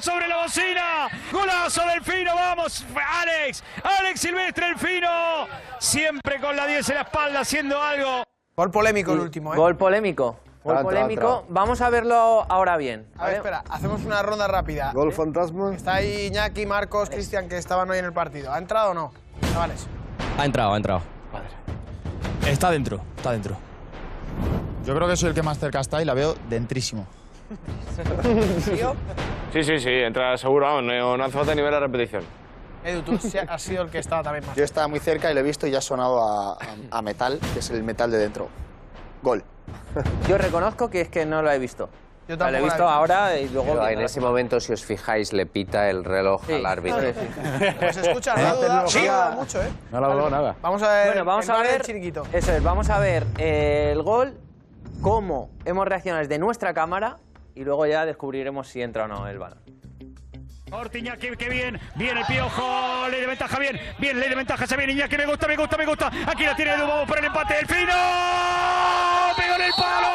Sobre 0.00 0.28
la 0.28 0.36
bocina. 0.36 1.08
Golazo 1.32 1.86
del 1.86 2.02
Alex. 2.94 3.64
Alex 3.82 4.20
Silvestre, 4.20 4.68
el 4.68 4.76
fino. 4.76 5.08
Siempre 5.78 6.40
con 6.40 6.56
la 6.56 6.66
10 6.66 6.88
en 6.90 6.94
la 6.94 7.00
espalda 7.02 7.40
haciendo 7.40 7.80
algo. 7.80 8.24
Gol 8.56 8.70
polémico 8.70 9.12
el 9.12 9.20
último, 9.20 9.54
¿eh? 9.54 9.56
Gol 9.56 9.76
polémico. 9.76 10.38
Gol 10.62 10.82
polémico. 10.82 11.46
Vamos 11.48 11.80
a 11.80 11.88
verlo 11.88 12.44
ahora 12.48 12.76
bien. 12.76 13.06
A 13.16 13.26
ver, 13.26 13.36
espera, 13.36 13.64
hacemos 13.70 14.04
una 14.04 14.22
ronda 14.22 14.46
rápida. 14.46 14.92
Gol 14.92 15.12
fantasma. 15.12 15.74
Está 15.74 15.94
ahí 15.94 16.26
Iñaki, 16.26 16.66
Marcos, 16.66 17.08
Cristian, 17.08 17.48
que 17.48 17.56
estaban 17.56 17.88
hoy 17.90 17.98
en 17.98 18.04
el 18.04 18.12
partido. 18.12 18.52
¿Ha 18.52 18.58
entrado 18.58 18.90
o 18.90 18.94
no? 18.94 19.12
Chavales. 19.52 19.86
Ha 20.38 20.44
entrado, 20.44 20.74
ha 20.74 20.76
entrado. 20.76 21.02
Está 22.46 22.70
dentro, 22.70 23.00
está 23.16 23.32
dentro. 23.32 23.56
Yo 24.84 24.94
creo 24.94 25.08
que 25.08 25.16
soy 25.16 25.30
el 25.30 25.34
que 25.34 25.42
más 25.42 25.58
cerca 25.58 25.80
está 25.80 26.02
y 26.02 26.04
la 26.04 26.14
veo 26.14 26.34
dentrísimo. 26.48 27.06
Sí, 29.52 29.64
sí, 29.64 29.80
sí, 29.80 29.88
entra 29.90 30.38
seguro, 30.38 30.66
vamos, 30.66 30.84
no, 30.84 31.16
no 31.16 31.24
hace 31.24 31.32
falta 31.32 31.56
ni 31.56 31.60
ver 31.60 31.72
la 31.72 31.80
repetición. 31.80 32.22
Edu, 32.84 33.02
tú 33.02 33.18
sí 33.18 33.36
has 33.38 33.62
sido 33.62 33.82
el 33.82 33.90
que 33.90 33.98
estaba 33.98 34.22
también 34.22 34.46
más. 34.46 34.56
Yo 34.56 34.64
estaba 34.64 34.88
muy 34.88 35.00
cerca 35.00 35.30
y 35.30 35.34
lo 35.34 35.40
he 35.40 35.42
visto 35.42 35.66
y 35.66 35.70
ya 35.70 35.78
ha 35.78 35.82
sonado 35.82 36.20
a, 36.22 36.52
a- 36.54 36.58
a 36.98 37.02
metal, 37.02 37.38
que 37.52 37.58
es 37.60 37.70
el 37.70 37.82
metal 37.82 38.10
de 38.10 38.18
dentro. 38.18 38.48
Gol. 39.22 39.44
Yo 40.28 40.38
reconozco 40.38 40.88
que 40.90 41.02
es 41.02 41.08
que 41.08 41.26
no 41.26 41.42
lo 41.42 41.50
he 41.50 41.58
visto. 41.58 41.88
Yo 42.28 42.36
O 42.36 42.38
sea, 42.38 42.50
lo 42.50 42.58
he 42.58 42.60
tampoco 42.60 42.64
visto 42.74 42.84
la 42.84 42.90
he 42.90 42.94
ahora 42.94 43.38
y 43.40 43.48
luego... 43.48 43.72
Pero 43.74 43.88
en 43.88 44.00
ese 44.02 44.20
momento, 44.20 44.60
si 44.60 44.72
os 44.72 44.84
fijáis, 44.84 45.32
le 45.32 45.46
pita 45.46 45.90
el 45.90 46.04
reloj 46.04 46.42
al 46.48 46.64
árbitro. 46.64 47.00
Pues 47.80 47.96
escucha, 47.96 48.36
no 48.36 48.46
ha 48.46 48.52
dudado, 48.54 48.60
no 48.60 48.80
ha 48.80 48.84
tecnología. 48.84 49.12
dudado 49.12 49.32
mucho, 49.36 49.62
¿eh? 49.62 49.68
No 49.90 50.00
le 50.00 50.06
ha 50.06 50.08
dudado 50.10 50.30
nada. 50.30 50.56
Vamos 50.62 50.82
a 50.82 50.92
ver 50.92 51.06
Bueno, 51.08 51.24
vamos 51.24 51.44
el 51.48 51.54
a 51.54 51.58
ver. 51.62 51.82
chiringuito. 51.82 52.22
Eso 52.32 52.52
es, 52.52 52.62
vamos 52.62 52.88
a 52.88 52.98
ver 53.00 53.26
eh, 53.38 53.90
el 53.92 54.02
gol, 54.04 54.38
cómo 55.02 55.50
hemos 55.64 55.86
reaccionado 55.88 56.20
desde 56.20 56.38
nuestra 56.38 56.72
cámara 56.72 57.18
y 57.56 57.64
luego 57.64 57.84
ya 57.86 58.06
descubriremos 58.06 58.68
si 58.68 58.80
entra 58.80 59.04
o 59.04 59.08
no 59.08 59.26
el 59.26 59.38
balón. 59.38 59.58
Corte 60.70 61.00
Iñaki, 61.00 61.36
que 61.36 61.48
bien. 61.48 61.80
Bien 61.96 62.16
el 62.16 62.24
piojo. 62.26 63.08
Ley 63.10 63.20
de 63.20 63.26
ventaja, 63.26 63.58
bien. 63.58 63.80
Bien, 63.98 64.18
ley 64.18 64.28
de 64.28 64.36
ventaja. 64.36 64.66
Se 64.66 64.76
viene 64.76 64.92
Iñaki. 64.92 65.16
Me 65.16 65.26
gusta, 65.26 65.48
me 65.48 65.56
gusta, 65.56 65.76
me 65.76 65.86
gusta. 65.86 66.10
Aquí 66.26 66.44
la 66.44 66.54
tiene. 66.54 66.76
Vamos 66.76 67.08
por 67.08 67.18
el 67.18 67.24
empate 67.24 67.54
del 67.54 67.66
fino. 67.66 67.92
Pegó 69.36 69.54
en 69.56 69.62
el 69.62 69.72
palo. 69.72 70.08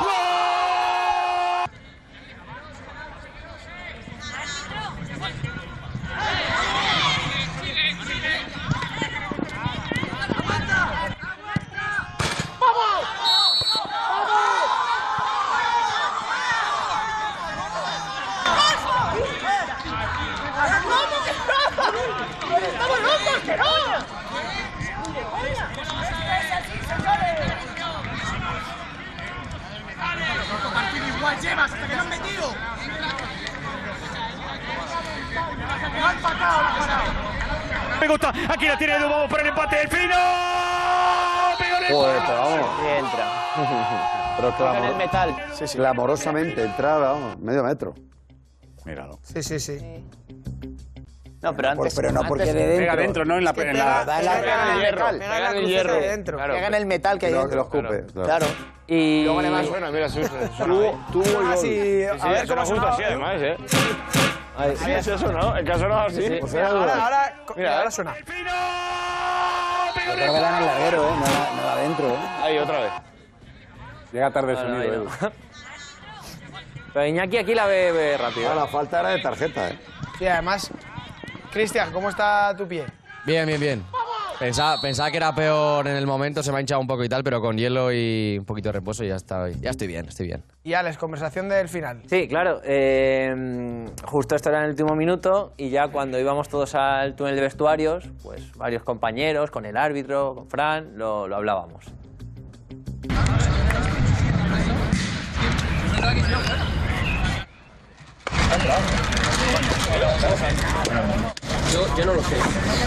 ¡Gol! 0.00 0.26
¡Estamos 5.96 6.75
igual 31.26 31.40
llevas 31.40 31.72
hasta 31.72 31.86
que 31.88 31.94
lo 31.96 32.00
han 32.02 32.08
metido. 32.08 32.54
No 35.98 36.06
han 36.06 36.18
patado 36.18 36.62
la 36.62 36.78
parada. 36.78 37.98
Me 38.00 38.08
gusta. 38.08 38.32
Aquí 38.48 38.66
la 38.66 38.78
tiene 38.78 38.94
Edu. 38.96 39.08
Vamos 39.08 39.30
por 39.30 39.40
el 39.40 39.46
empate 39.48 39.76
del 39.76 39.88
fino. 39.88 40.14
Joder, 41.88 42.22
pero 42.26 42.38
vamos. 42.40 42.68
Y 42.84 42.98
entra. 42.98 43.26
Pero 44.36 44.48
en 44.48 44.54
el 44.54 44.58
clamor- 44.58 44.96
metal. 44.98 45.34
Sí, 45.54 45.66
sí. 45.66 45.78
Clamorosamente, 45.78 46.62
entrada, 46.62 47.12
vamos, 47.12 47.38
medio 47.38 47.64
metro. 47.64 47.94
Míralo. 48.84 49.18
Sí, 49.22 49.42
sí, 49.42 49.58
sí. 49.58 50.04
No, 51.42 51.54
pero 51.54 51.68
antes... 51.70 51.94
pero 51.94 52.12
no 52.12 52.22
porque 52.26 52.44
antes- 52.44 52.54
de 52.54 52.66
dentro. 52.66 52.78
Pega 52.92 52.96
dentro, 52.96 53.24
no 53.24 53.36
en 53.38 53.44
la... 53.44 53.50
Es 53.50 53.56
que 53.56 53.62
en 53.70 53.78
la- 53.78 54.04
pega- 54.04 54.20
pega- 54.20 54.40
Pega 54.40 54.72
en 54.72 54.76
el 54.76 54.80
hierro. 54.80 55.06
Pega 55.06 55.10
en 55.10 55.18
Pega 55.20 55.40
la 55.40 55.50
en 55.50 55.56
el 55.56 55.66
hierro. 55.66 55.92
de 55.94 56.08
dentro. 56.08 56.36
Claro. 56.38 56.54
Pega 56.54 56.66
en 56.66 56.74
el 56.74 56.86
metal 56.86 57.18
que 57.18 57.26
hay 57.26 57.32
lo, 57.32 57.48
que 57.48 57.56
dentro. 57.56 57.82
lo 57.82 57.86
escupe. 57.86 58.12
claro. 58.12 58.26
Claro. 58.26 58.46
Y... 58.86 59.24
Luego 59.24 59.40
además, 59.40 59.68
Bueno, 59.68 59.92
mira, 59.92 60.06
gol. 60.08 60.14
Sí, 61.60 62.04
a 62.04 62.18
Sí, 62.18 62.28
ver 62.28 62.48
cómo 62.48 62.64
justo 62.64 62.86
así, 62.88 63.02
¿eh? 63.02 63.06
además, 63.06 63.34
¿eh? 63.42 63.56
Sí, 64.76 64.90
es 64.90 65.06
eso, 65.06 65.32
¿no? 65.32 65.54
El 65.56 65.64
que 65.66 65.72
ha 65.72 65.78
sonado 65.78 66.06
así. 66.06 66.20
Mira, 66.20 66.68
ahora, 66.68 67.04
ahora, 67.04 67.34
mira, 67.56 67.78
ahora 67.78 67.90
suena. 67.90 68.14
Creo 68.14 68.26
que 70.16 70.26
da 70.40 70.48
en 70.48 70.54
el 70.62 70.66
larguero, 70.66 71.08
¿eh? 71.08 71.12
No 71.18 71.24
da, 71.26 71.50
no 71.56 71.62
da 71.62 71.76
dentro, 71.76 72.08
¿eh? 72.08 72.16
Ahí, 72.42 72.58
otra 72.58 72.80
vez. 72.80 72.92
Llega 74.12 74.30
tarde 74.30 74.52
el 74.52 74.58
sonido. 74.58 74.82
Edu. 74.94 75.08
Pero 76.94 77.06
Iñaki 77.06 77.36
aquí 77.38 77.54
la 77.54 77.66
ve, 77.66 77.92
ve 77.92 78.16
rápido. 78.16 78.50
Ah, 78.50 78.54
la 78.54 78.66
falta 78.66 79.00
era 79.00 79.10
de 79.10 79.18
tarjeta, 79.20 79.68
¿eh? 79.68 79.78
Sí, 80.18 80.26
además, 80.26 80.70
Cristian, 81.50 81.92
¿cómo 81.92 82.08
está 82.10 82.54
tu 82.56 82.66
pie? 82.66 82.84
Bien, 83.24 83.46
bien, 83.46 83.60
bien. 83.60 83.84
Pensaba, 84.38 84.78
pensaba 84.82 85.10
que 85.10 85.16
era 85.16 85.34
peor 85.34 85.86
en 85.88 85.96
el 85.96 86.06
momento, 86.06 86.42
se 86.42 86.52
me 86.52 86.58
ha 86.58 86.60
hinchado 86.60 86.80
un 86.80 86.86
poco 86.86 87.02
y 87.02 87.08
tal, 87.08 87.24
pero 87.24 87.40
con 87.40 87.56
hielo 87.56 87.90
y 87.90 88.36
un 88.38 88.44
poquito 88.44 88.68
de 88.68 88.74
reposo 88.74 89.02
ya, 89.02 89.16
está, 89.16 89.48
ya 89.48 89.70
estoy 89.70 89.86
bien, 89.86 90.06
estoy 90.06 90.26
bien. 90.26 90.42
Y 90.62 90.74
Alex, 90.74 90.98
conversación 90.98 91.48
del 91.48 91.70
final. 91.70 92.02
Sí, 92.06 92.28
claro. 92.28 92.60
eh, 92.62 93.86
justo 94.04 94.36
esto 94.36 94.50
era 94.50 94.58
en 94.58 94.64
el 94.64 94.70
último 94.70 94.94
minuto 94.94 95.54
y 95.56 95.70
ya 95.70 95.88
cuando 95.88 96.20
íbamos 96.20 96.50
todos 96.50 96.74
al 96.74 97.16
túnel 97.16 97.34
de 97.34 97.40
vestuarios, 97.42 98.04
pues 98.22 98.52
varios 98.52 98.82
compañeros, 98.82 99.50
con 99.50 99.64
el 99.64 99.76
árbitro, 99.76 100.34
con 100.34 100.50
Fran, 100.50 100.98
lo, 100.98 101.26
lo 101.26 101.36
hablábamos. 101.36 101.86
Yo, 111.72 111.96
yo 111.96 112.06
no 112.06 112.14
lo 112.14 112.22
sé. 112.22 112.36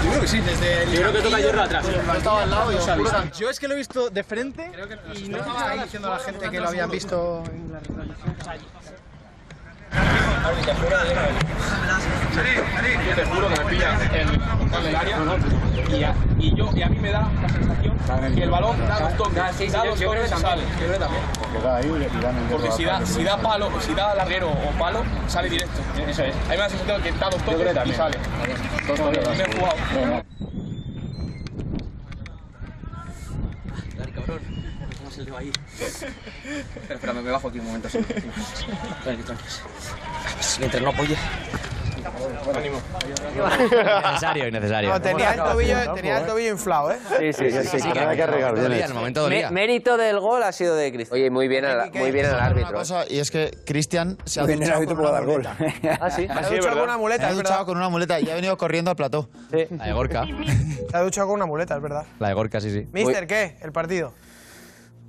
Yo 0.04 0.10
creo 0.10 0.22
que 0.22 0.28
sí, 0.28 0.40
desde 0.40 0.84
el... 0.84 0.92
Yo 0.92 1.00
creo 1.02 1.14
que 1.14 1.22
toca 1.22 1.40
hierro 1.40 1.62
atrás. 1.62 1.86
Yo 1.86 2.14
estaba 2.14 2.44
al 2.44 2.50
lado 2.50 2.72
y 2.72 2.78
se. 2.78 3.40
Yo 3.40 3.50
es 3.50 3.60
que 3.60 3.68
lo 3.68 3.74
he 3.74 3.78
visto 3.78 4.10
de 4.10 4.24
frente 4.24 4.72
y 5.16 5.30
no 5.30 5.38
estaba 5.38 5.70
ahí 5.70 5.80
diciendo 5.80 6.12
a 6.12 6.18
la 6.18 6.24
gente 6.24 6.50
que 6.50 6.60
lo 6.60 6.68
habían 6.68 6.90
visto 6.90 7.44
en 7.52 7.72
la 7.72 7.80
Yo 13.08 13.16
te 13.16 13.26
juro 13.26 13.48
que 13.50 13.60
me 13.64 13.66
pilla 13.70 13.98
en 14.14 14.40
la 14.40 14.56
punta 14.56 14.80
del 14.82 14.96
área 14.96 15.18
y 15.90 16.04
a, 16.04 16.14
y 16.38 16.56
yo, 16.56 16.70
y 16.76 16.82
a 16.84 16.90
mí 16.90 17.00
me 17.00 17.12
da 17.12 17.28
la 17.42 17.50
sensación 17.50 17.98
que 18.36 18.44
el 18.44 18.50
balón 18.50 18.78
da 18.88 19.00
dos 19.00 19.18
toques, 19.18 19.36
da 19.36 19.86
dos 19.86 20.00
toques 20.00 20.32
y 20.32 20.40
sale. 20.42 20.64
Porque 22.52 22.72
si 22.72 22.86
da, 22.86 23.06
si 23.06 23.24
da 23.24 23.38
palo, 23.38 23.70
si 23.82 23.94
da 23.94 24.14
larguero 24.16 24.50
o 24.50 24.72
palo, 24.78 25.04
sale 25.28 25.50
directo. 25.50 25.82
A 25.94 25.98
mí 25.98 26.06
me 26.06 26.14
da 26.14 26.64
la 26.64 26.70
sensación 26.70 27.02
que 27.02 27.12
da 27.14 27.30
dos 27.30 27.42
toques 27.44 27.76
y 27.86 27.94
sale. 27.94 28.18
Toques. 28.88 29.38
Bien 29.38 29.52
jugado. 29.58 29.76
¿Cómo 35.20 35.24
se 35.24 35.24
le 35.24 35.32
va 35.32 35.40
ahí? 35.40 35.52
Espera, 35.80 36.14
espera, 36.96 37.14
me 37.14 37.30
bajo 37.32 37.48
aquí 37.50 37.60
un 37.60 37.66
momento. 37.66 37.90
sí. 37.90 38.00
Tranqui, 39.04 39.24
tranqui. 39.24 39.44
Mientras 40.60 40.84
no 40.84 40.90
apoye. 40.90 41.18
Innecesario, 43.36 44.48
innecesario. 44.48 44.90
No, 44.90 45.02
tenía 45.02 45.32
el 45.34 45.40
tobillo, 45.40 45.94
tenía 45.94 46.18
el 46.20 46.26
tobillo 46.26 46.50
inflado, 46.52 46.92
¿eh? 46.92 46.98
Sí, 47.20 47.34
sí, 47.34 47.52
sí. 47.52 47.80
sí, 47.80 47.88
que- 47.88 47.94
que 47.94 48.24
arreglar, 48.24 48.56
dolía, 48.56 48.68
bien 48.70 48.82
en 48.84 48.88
el 48.88 48.94
momento 48.94 49.22
dolía. 49.22 49.50
Mé- 49.50 49.54
Mérito 49.54 49.98
del 49.98 50.20
gol 50.20 50.42
ha 50.44 50.52
sido 50.52 50.76
de 50.76 50.92
Cristian. 50.92 51.20
Oye, 51.20 51.30
muy 51.30 51.48
bien, 51.48 51.66
al- 51.66 51.92
muy 51.92 52.12
bien 52.12 52.26
el 52.26 52.34
Una 52.34 52.46
árbitro. 52.46 52.74
cosa, 52.74 53.04
y 53.08 53.20
es 53.20 53.30
que 53.32 53.52
Cristian 53.66 54.18
se 54.26 54.40
ha 54.40 54.44
el 54.46 54.60
duchado 54.60 54.86
con 54.86 54.98
una 54.98 55.02
puede 55.02 55.14
dar 55.14 55.26
gol. 55.26 55.44
muleta. 55.58 55.98
Ah, 56.02 56.10
sí. 56.10 56.26
Se 56.28 56.32
ha 56.32 56.42
duchado 56.50 56.76
con 56.76 56.84
una 56.84 56.98
muleta, 56.98 57.24
Se 57.24 57.30
ha 57.30 57.34
duchado 57.34 57.66
con 57.66 57.78
una 57.78 57.90
muleta 57.90 58.20
y 58.20 58.30
ha 58.30 58.36
venido 58.36 58.58
corriendo 58.58 58.92
al 58.92 58.98
plató. 58.98 59.30
La 59.52 59.86
de 59.86 59.94
Gorka. 59.94 60.26
Se 60.90 60.98
ha 60.98 61.02
duchado 61.02 61.28
con 61.28 61.36
una 61.36 61.46
muleta, 61.46 61.76
es 61.76 61.82
verdad. 61.82 62.06
La 62.20 62.30
de 62.30 62.34
Gorka, 62.34 62.62
sí, 62.62 62.72
sí. 62.72 62.88
Mister, 62.92 63.28
¿qué? 63.28 63.58
El 63.62 63.72
partido. 63.72 64.14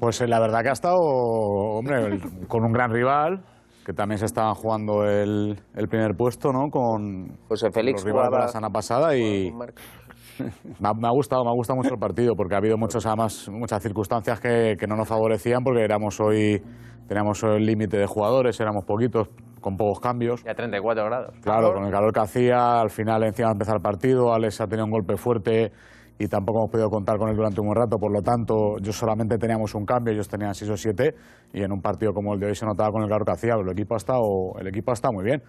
Pues 0.01 0.21
eh, 0.23 0.27
la 0.27 0.41
verdad 0.41 0.63
que 0.63 0.71
ha 0.71 0.73
estado, 0.73 0.97
hombre, 0.99 2.07
el- 2.07 2.49
con 2.49 2.65
un 2.65 2.73
gran 2.73 2.91
rival, 2.91 3.43
que 3.85 3.93
también 3.93 4.19
se 4.19 4.25
estaban 4.25 4.55
jugando 4.55 5.05
el, 5.05 5.59
el 5.75 5.89
primer 5.89 6.15
puesto, 6.17 6.53
¿no? 6.53 6.69
Con 6.71 7.37
José 7.49 7.71
Félix 7.71 8.03
los 8.03 8.05
rivales 8.13 8.31
de 8.33 8.39
la 8.39 8.49
semana 8.49 8.71
pasada 8.71 9.17
y 9.17 9.53
me 10.81 10.89
ha, 10.89 10.95
me 10.95 11.07
ha 11.09 11.11
gustado, 11.11 11.45
me 11.45 11.51
ha 11.51 11.55
gustado 11.55 11.77
mucho 11.77 11.95
el 11.95 12.01
partido 12.01 12.35
porque 12.35 12.55
ha 12.55 12.59
habido 12.59 12.77
muchos, 12.79 13.05
además, 13.07 13.49
muchas 13.51 13.83
circunstancias 13.83 14.41
que, 14.41 14.77
que 14.79 14.87
no 14.87 14.97
nos 14.97 15.07
favorecían 15.09 15.63
porque 15.63 15.83
éramos 15.83 16.19
hoy, 16.21 16.63
teníamos 17.07 17.43
el 17.43 17.65
límite 17.67 17.99
de 17.99 18.07
jugadores, 18.07 18.59
éramos 18.61 18.85
poquitos, 18.85 19.29
con 19.61 19.77
pocos 19.77 20.01
cambios. 20.01 20.43
Ya 20.45 20.55
34 20.55 21.05
grados. 21.05 21.35
Claro, 21.43 21.75
con 21.75 21.85
el 21.85 21.91
calor 21.91 22.13
que 22.13 22.21
hacía, 22.21 22.81
al 22.81 22.89
final 22.91 23.23
encima 23.25 23.49
de 23.49 23.53
empezar 23.53 23.77
el 23.77 23.83
partido, 23.83 24.33
Alex 24.33 24.61
ha 24.63 24.67
tenido 24.67 24.87
un 24.87 24.93
golpe 24.93 25.17
fuerte 25.19 25.73
y 26.21 26.29
tampoco 26.29 26.59
hemos 26.59 26.71
podido 26.71 26.91
contar 26.91 27.17
con 27.17 27.31
él 27.31 27.35
durante 27.37 27.63
un 27.63 27.69
buen 27.69 27.77
rato, 27.79 27.99
por 27.99 28.13
lo 28.13 28.21
tanto, 28.21 28.77
yo 28.79 28.93
solamente 28.93 29.39
teníamos 29.39 29.75
un 29.75 29.87
cambio, 29.87 30.13
ellos 30.13 30.29
tenían 30.29 30.55
seis 30.55 30.71
o 30.71 30.77
siete, 30.77 31.15
y 31.55 31.63
en 31.63 31.73
un 31.73 31.81
partido 31.81 32.13
como 32.13 32.35
el 32.35 32.41
de 32.41 32.47
hoy 32.49 32.55
se 32.55 32.67
notaba 32.67 32.93
con 32.93 33.03
el 33.03 33.09
calor 33.09 33.25
que 33.25 33.33
hacía, 33.33 33.55
pero 33.57 33.71
el 33.71 33.73
equipo 33.73 33.95
ha 33.95 33.97
estado, 33.97 34.53
el 34.61 34.67
equipo 34.67 34.91
ha 34.91 34.95
estado 34.95 35.15
muy 35.15 35.25
bien. 35.25 35.43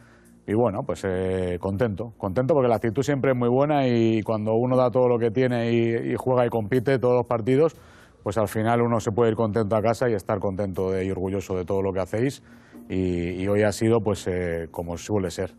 Y 0.47 0.53
bueno, 0.53 0.83
pues 0.83 1.03
eh, 1.05 1.57
contento, 1.59 2.13
contento 2.17 2.53
porque 2.53 2.69
la 2.69 2.75
actitud 2.77 3.03
siempre 3.03 3.31
es 3.31 3.37
muy 3.37 3.49
buena 3.49 3.85
y 3.85 4.21
cuando 4.23 4.53
uno 4.55 4.77
da 4.77 4.89
todo 4.89 5.09
lo 5.09 5.19
que 5.19 5.29
tiene 5.29 5.71
y, 5.73 6.13
y 6.13 6.15
juega 6.15 6.45
y 6.45 6.49
compite 6.49 6.97
todos 6.99 7.15
los 7.15 7.25
partidos, 7.25 7.75
pues 8.23 8.37
al 8.37 8.47
final 8.47 8.81
uno 8.81 9.01
se 9.01 9.11
puede 9.11 9.31
ir 9.31 9.35
contento 9.35 9.75
a 9.75 9.81
casa 9.81 10.09
y 10.09 10.13
estar 10.13 10.39
contento 10.39 10.89
de- 10.89 11.03
y 11.05 11.11
orgulloso 11.11 11.55
de 11.57 11.65
todo 11.65 11.81
lo 11.81 11.91
que 11.91 11.99
hacéis. 11.99 12.41
Y, 12.87 13.41
y 13.43 13.47
hoy 13.49 13.63
ha 13.63 13.71
sido, 13.73 13.99
pues, 14.01 14.25
eh, 14.27 14.67
como 14.71 14.97
suele 14.97 15.29
ser, 15.31 15.53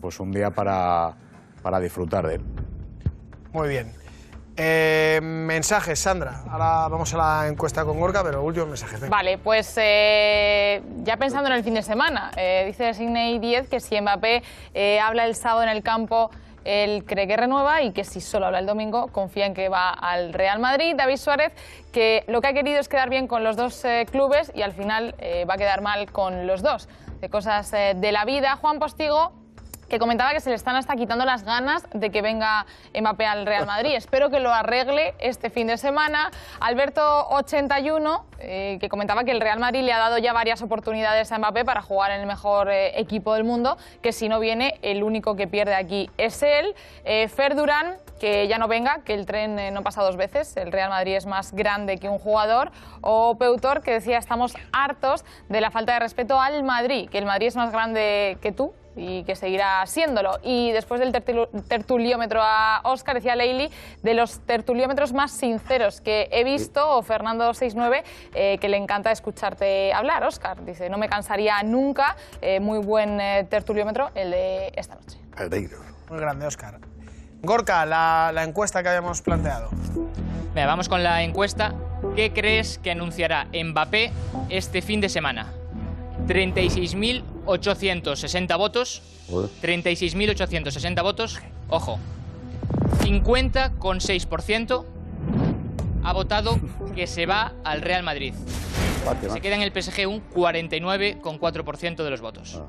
pues 0.00 0.18
un 0.20 0.30
día 0.32 0.50
para, 0.50 1.14
para 1.62 1.78
disfrutar 1.80 2.26
de 2.26 2.36
él. 2.36 2.40
Muy 3.52 3.68
bien. 3.68 4.05
Eh, 4.58 5.20
mensajes, 5.22 5.98
Sandra. 5.98 6.40
Ahora 6.50 6.88
vamos 6.88 7.12
a 7.12 7.16
la 7.18 7.48
encuesta 7.48 7.84
con 7.84 8.00
Gorka, 8.00 8.22
pero 8.24 8.42
últimos 8.42 8.68
mensajes. 8.68 9.00
venga. 9.00 9.14
Vale, 9.14 9.36
pues 9.38 9.74
eh, 9.76 10.82
ya 11.02 11.16
pensando 11.18 11.50
en 11.50 11.56
el 11.56 11.64
fin 11.64 11.74
de 11.74 11.82
semana, 11.82 12.30
eh, 12.36 12.64
dice 12.66 12.94
Sidney 12.94 13.38
10 13.38 13.68
que 13.68 13.80
si 13.80 14.00
Mbappé 14.00 14.42
eh, 14.72 14.98
habla 14.98 15.26
el 15.26 15.34
sábado 15.34 15.62
en 15.64 15.68
el 15.68 15.82
campo, 15.82 16.30
él 16.64 17.04
cree 17.04 17.28
que 17.28 17.36
renueva 17.36 17.82
y 17.82 17.92
que 17.92 18.02
si 18.02 18.20
solo 18.20 18.46
habla 18.46 18.58
el 18.58 18.66
domingo, 18.66 19.08
confía 19.08 19.46
en 19.46 19.54
que 19.54 19.68
va 19.68 19.90
al 19.90 20.32
Real 20.32 20.58
Madrid. 20.58 20.94
David 20.96 21.16
Suárez, 21.18 21.52
que 21.92 22.24
lo 22.26 22.40
que 22.40 22.48
ha 22.48 22.52
querido 22.54 22.80
es 22.80 22.88
quedar 22.88 23.10
bien 23.10 23.28
con 23.28 23.44
los 23.44 23.56
dos 23.56 23.84
eh, 23.84 24.06
clubes 24.10 24.50
y 24.54 24.62
al 24.62 24.72
final 24.72 25.14
va 25.48 25.54
a 25.54 25.58
quedar 25.58 25.82
mal 25.82 26.10
con 26.10 26.46
los 26.46 26.62
dos. 26.62 26.88
De 27.20 27.30
cosas 27.30 27.70
de 27.70 28.12
la 28.12 28.24
vida. 28.24 28.56
Juan 28.56 28.78
Postigo, 28.78 29.32
que 29.88 29.98
comentaba 29.98 30.32
que 30.32 30.40
se 30.40 30.50
le 30.50 30.56
están 30.56 30.76
hasta 30.76 30.96
quitando 30.96 31.24
las 31.24 31.44
ganas 31.44 31.86
de 31.92 32.10
que 32.10 32.22
venga 32.22 32.66
Mbappé 32.98 33.26
al 33.26 33.46
Real 33.46 33.66
Madrid. 33.66 33.92
Espero 33.96 34.30
que 34.30 34.40
lo 34.40 34.52
arregle 34.52 35.14
este 35.18 35.50
fin 35.50 35.66
de 35.66 35.76
semana. 35.76 36.30
Alberto81, 36.60 38.22
eh, 38.38 38.78
que 38.80 38.88
comentaba 38.88 39.24
que 39.24 39.32
el 39.32 39.40
Real 39.40 39.58
Madrid 39.58 39.82
le 39.82 39.92
ha 39.92 39.98
dado 39.98 40.18
ya 40.18 40.32
varias 40.32 40.62
oportunidades 40.62 41.32
a 41.32 41.38
Mbappé 41.38 41.64
para 41.64 41.82
jugar 41.82 42.10
en 42.10 42.20
el 42.20 42.26
mejor 42.26 42.70
eh, 42.70 42.98
equipo 42.98 43.34
del 43.34 43.44
mundo, 43.44 43.76
que 44.02 44.12
si 44.12 44.28
no 44.28 44.40
viene, 44.40 44.78
el 44.82 45.02
único 45.02 45.36
que 45.36 45.46
pierde 45.46 45.74
aquí 45.74 46.10
es 46.18 46.42
él. 46.42 46.74
Eh, 47.04 47.28
Fer 47.28 47.54
Durán, 47.54 47.96
que 48.18 48.48
ya 48.48 48.58
no 48.58 48.68
venga, 48.68 49.00
que 49.04 49.14
el 49.14 49.26
tren 49.26 49.58
eh, 49.58 49.70
no 49.70 49.82
pasa 49.82 50.02
dos 50.02 50.16
veces, 50.16 50.56
el 50.56 50.72
Real 50.72 50.90
Madrid 50.90 51.16
es 51.16 51.26
más 51.26 51.52
grande 51.52 51.98
que 51.98 52.08
un 52.08 52.18
jugador. 52.18 52.72
O 53.00 53.36
Peutor, 53.38 53.82
que 53.82 53.92
decía, 53.92 54.18
estamos 54.18 54.54
hartos 54.72 55.24
de 55.48 55.60
la 55.60 55.70
falta 55.70 55.94
de 55.94 56.00
respeto 56.00 56.40
al 56.40 56.62
Madrid, 56.64 57.08
que 57.08 57.18
el 57.18 57.26
Madrid 57.26 57.48
es 57.48 57.56
más 57.56 57.70
grande 57.72 58.38
que 58.40 58.52
tú, 58.52 58.72
y 58.96 59.22
que 59.24 59.36
seguirá 59.36 59.84
siéndolo. 59.86 60.38
Y 60.42 60.72
después 60.72 61.00
del 61.00 61.12
tertu- 61.12 61.48
tertuliómetro 61.68 62.40
a 62.42 62.80
Oscar, 62.84 63.14
decía 63.16 63.36
Leili, 63.36 63.70
de 64.02 64.14
los 64.14 64.40
tertuliómetros 64.40 65.12
más 65.12 65.32
sinceros 65.32 66.00
que 66.00 66.28
he 66.32 66.42
visto, 66.44 66.96
o 66.96 67.02
Fernando 67.02 67.52
69, 67.52 68.02
eh, 68.34 68.58
que 68.58 68.68
le 68.68 68.76
encanta 68.78 69.10
escucharte 69.12 69.92
hablar, 69.92 70.24
Oscar. 70.24 70.64
Dice, 70.64 70.88
no 70.90 70.98
me 70.98 71.08
cansaría 71.08 71.62
nunca, 71.62 72.16
eh, 72.40 72.58
muy 72.60 72.78
buen 72.78 73.20
eh, 73.20 73.46
tertuliómetro 73.48 74.10
el 74.14 74.30
de 74.30 74.72
esta 74.76 74.94
noche. 74.96 75.18
Muy 76.08 76.18
grande, 76.18 76.46
Oscar. 76.46 76.78
Gorka, 77.42 77.84
la, 77.84 78.30
la 78.32 78.44
encuesta 78.44 78.82
que 78.82 78.88
habíamos 78.88 79.20
planteado. 79.22 79.68
Vamos 80.54 80.88
con 80.88 81.02
la 81.02 81.22
encuesta. 81.22 81.74
¿Qué 82.14 82.32
crees 82.32 82.78
que 82.78 82.90
anunciará 82.90 83.46
Mbappé 83.52 84.10
este 84.48 84.80
fin 84.80 85.00
de 85.02 85.08
semana? 85.10 85.52
36.860 86.26 88.58
votos. 88.58 89.02
36.860 89.30 91.02
votos. 91.02 91.38
Ojo. 91.68 91.98
50,6% 93.00 94.84
ha 96.04 96.12
votado 96.12 96.60
que 96.94 97.06
se 97.06 97.24
va 97.26 97.52
al 97.64 97.82
Real 97.82 98.02
Madrid. 98.02 98.34
Se 99.32 99.40
queda 99.40 99.56
en 99.56 99.62
el 99.62 99.70
PSG 99.70 100.08
un 100.08 100.28
49,4% 100.30 102.02
de 102.02 102.10
los 102.10 102.20
votos. 102.20 102.60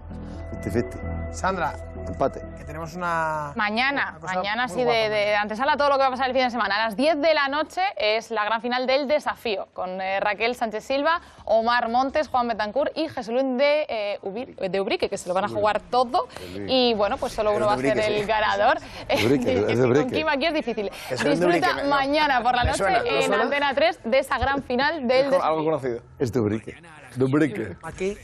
50-50. 0.64 1.34
Sandra, 1.34 1.94
Empate. 2.08 2.42
que 2.58 2.64
tenemos 2.64 2.94
una... 2.96 3.52
Mañana, 3.56 4.18
cosa 4.20 4.34
mañana 4.36 4.68
sí, 4.68 4.78
de, 4.80 4.84
guapa, 4.86 5.00
de 5.10 5.36
antesala 5.36 5.78
todo 5.78 5.90
lo 5.90 5.96
que 5.96 6.02
va 6.02 6.08
a 6.08 6.12
pasar 6.12 6.28
el 6.28 6.34
fin 6.34 6.44
de 6.44 6.50
semana. 6.52 6.76
A 6.76 6.86
las 6.86 6.96
10 6.96 7.22
de 7.22 7.34
la 7.34 7.48
noche 7.48 7.82
es 7.98 8.32
la 8.32 8.46
gran 8.46 8.62
final 8.62 8.88
del 8.88 9.08
desafío, 9.08 9.68
con 9.74 10.00
eh, 10.02 10.20
Raquel 10.20 10.56
Sánchez 10.56 10.84
Silva, 10.86 11.22
Omar 11.46 11.90
Montes, 11.90 12.28
Juan 12.30 12.48
Betancourt 12.48 12.92
y 12.98 13.10
Jesulín 13.10 13.58
de, 13.58 13.86
eh, 13.90 14.20
Ubir- 14.24 14.56
de 14.56 14.82
Ubrique, 14.82 15.10
que 15.10 15.18
se 15.18 15.28
lo 15.28 15.34
van 15.36 15.46
a 15.46 15.50
jugar 15.50 15.80
todo. 15.82 16.28
Y 16.68 16.94
bueno, 16.94 17.18
pues 17.18 17.34
solo 17.34 17.52
uno 17.52 17.66
va 17.68 17.74
a 17.74 17.78
ser 17.78 17.98
el 18.00 18.26
ganador. 18.26 18.78
Con. 19.10 20.10
Kim 20.12 20.28
aquí 20.28 20.46
es 20.46 20.54
difícil. 20.54 20.90
Disfruta 21.10 21.84
mañana 21.86 22.42
por 22.42 22.56
la 22.56 22.64
noche 22.64 22.78
suena, 22.78 23.00
¿no 23.00 23.06
en? 23.06 23.34
Antena 23.34 23.74
3 23.74 24.00
de 24.06 24.20
esa 24.20 24.38
gran 24.38 24.64
final 24.64 25.08
del 25.08 25.30
desafío. 25.30 25.64
conocido. 25.64 26.00
Es 26.20 26.32
de 26.32 26.40
Ubrique. 26.40 26.76
De 27.16 27.24
Ubrique. 27.26 27.76
Aquí, 27.84 28.18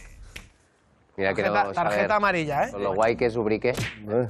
Mira 1.15 1.33
que 1.35 1.43
tarjeta, 1.43 1.61
vamos 1.63 1.77
a 1.77 1.83
tarjeta 1.83 2.01
ver. 2.01 2.11
amarilla, 2.11 2.63
¿eh? 2.67 2.71
Con 2.71 2.83
lo 2.83 2.93
guay 2.95 3.15
que 3.15 3.27
es 3.27 3.35
Ubrique. 3.35 3.73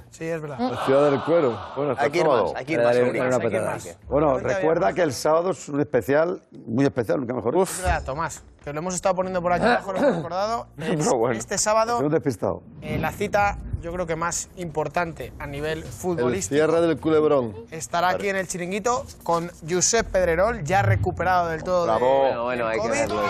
Sí, 0.10 0.26
es 0.26 0.42
verdad. 0.42 0.60
La 0.60 0.86
ciudad 0.86 1.12
del 1.12 1.22
cuero. 1.22 1.58
Bueno, 1.78 1.96
Hay 1.98 2.12
que 2.12 2.20
ir 2.20 2.28
más, 2.28 2.54
hay 2.56 2.66
que 2.66 2.74
ir 2.74 2.80
más, 2.82 2.96
Hay 2.98 3.12
que 3.12 3.18
ir 3.18 3.40
patada. 3.40 3.72
más. 3.72 3.98
Bueno, 4.10 4.38
recuerda 4.40 4.94
que 4.94 5.02
el 5.02 5.14
sábado 5.14 5.52
es 5.52 5.70
un 5.70 5.80
especial, 5.80 6.42
muy 6.68 6.84
especial, 6.84 7.20
nunca 7.22 7.34
mejor. 7.34 7.56
Es 7.58 7.82
verdad, 7.82 8.04
Tomás, 8.04 8.44
que 8.66 8.74
lo 8.74 8.80
hemos 8.80 8.96
estado 8.96 9.16
poniendo 9.16 9.42
por 9.42 9.54
aquí 9.54 9.66
abajo, 9.66 9.94
lo 9.94 10.00
hemos 10.00 10.16
recordado. 10.18 10.68
Pero 10.78 11.18
bueno. 11.18 11.40
Este 11.40 11.58
sábado, 11.58 12.02
despistado. 12.10 12.64
eh, 12.82 12.98
la 13.00 13.14
cita, 13.14 13.58
yo 13.82 13.94
creo 13.94 14.06
que 14.06 14.18
más 14.18 14.50
importante 14.58 15.32
a 15.40 15.48
nivel 15.48 15.80
El 15.80 15.84
futbolístico. 15.86 16.56
cierre 16.56 16.82
del 16.82 17.00
culebrón. 17.00 17.56
Estará 17.72 18.10
aquí 18.10 18.28
en 18.28 18.36
el 18.36 18.48
chiringuito 18.50 19.06
con 19.24 19.50
Josep 19.70 20.06
Pedrerol, 20.12 20.66
ya 20.66 20.82
recuperado 20.82 21.48
del 21.48 21.64
todo 21.64 21.86
de- 21.86 21.98
Bueno, 21.98 22.44
bueno, 22.44 22.68
hay 22.68 22.80
que 22.82 22.90
verlo. 22.90 23.22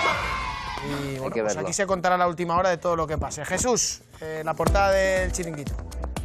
Y 0.86 1.18
bueno, 1.18 1.34
que 1.34 1.42
pues 1.42 1.58
aquí 1.58 1.74
se 1.74 1.86
contará 1.86 2.18
la 2.18 2.28
última 2.28 2.58
hora 2.58 2.70
de 2.70 2.78
todo 2.78 2.96
lo 2.96 3.08
que 3.08 3.18
pase. 3.18 3.46
Jesús, 3.46 4.02
eh, 4.22 4.42
la 4.44 4.54
portada 4.54 4.92
del 4.92 5.32
chiringuito. 5.32 5.74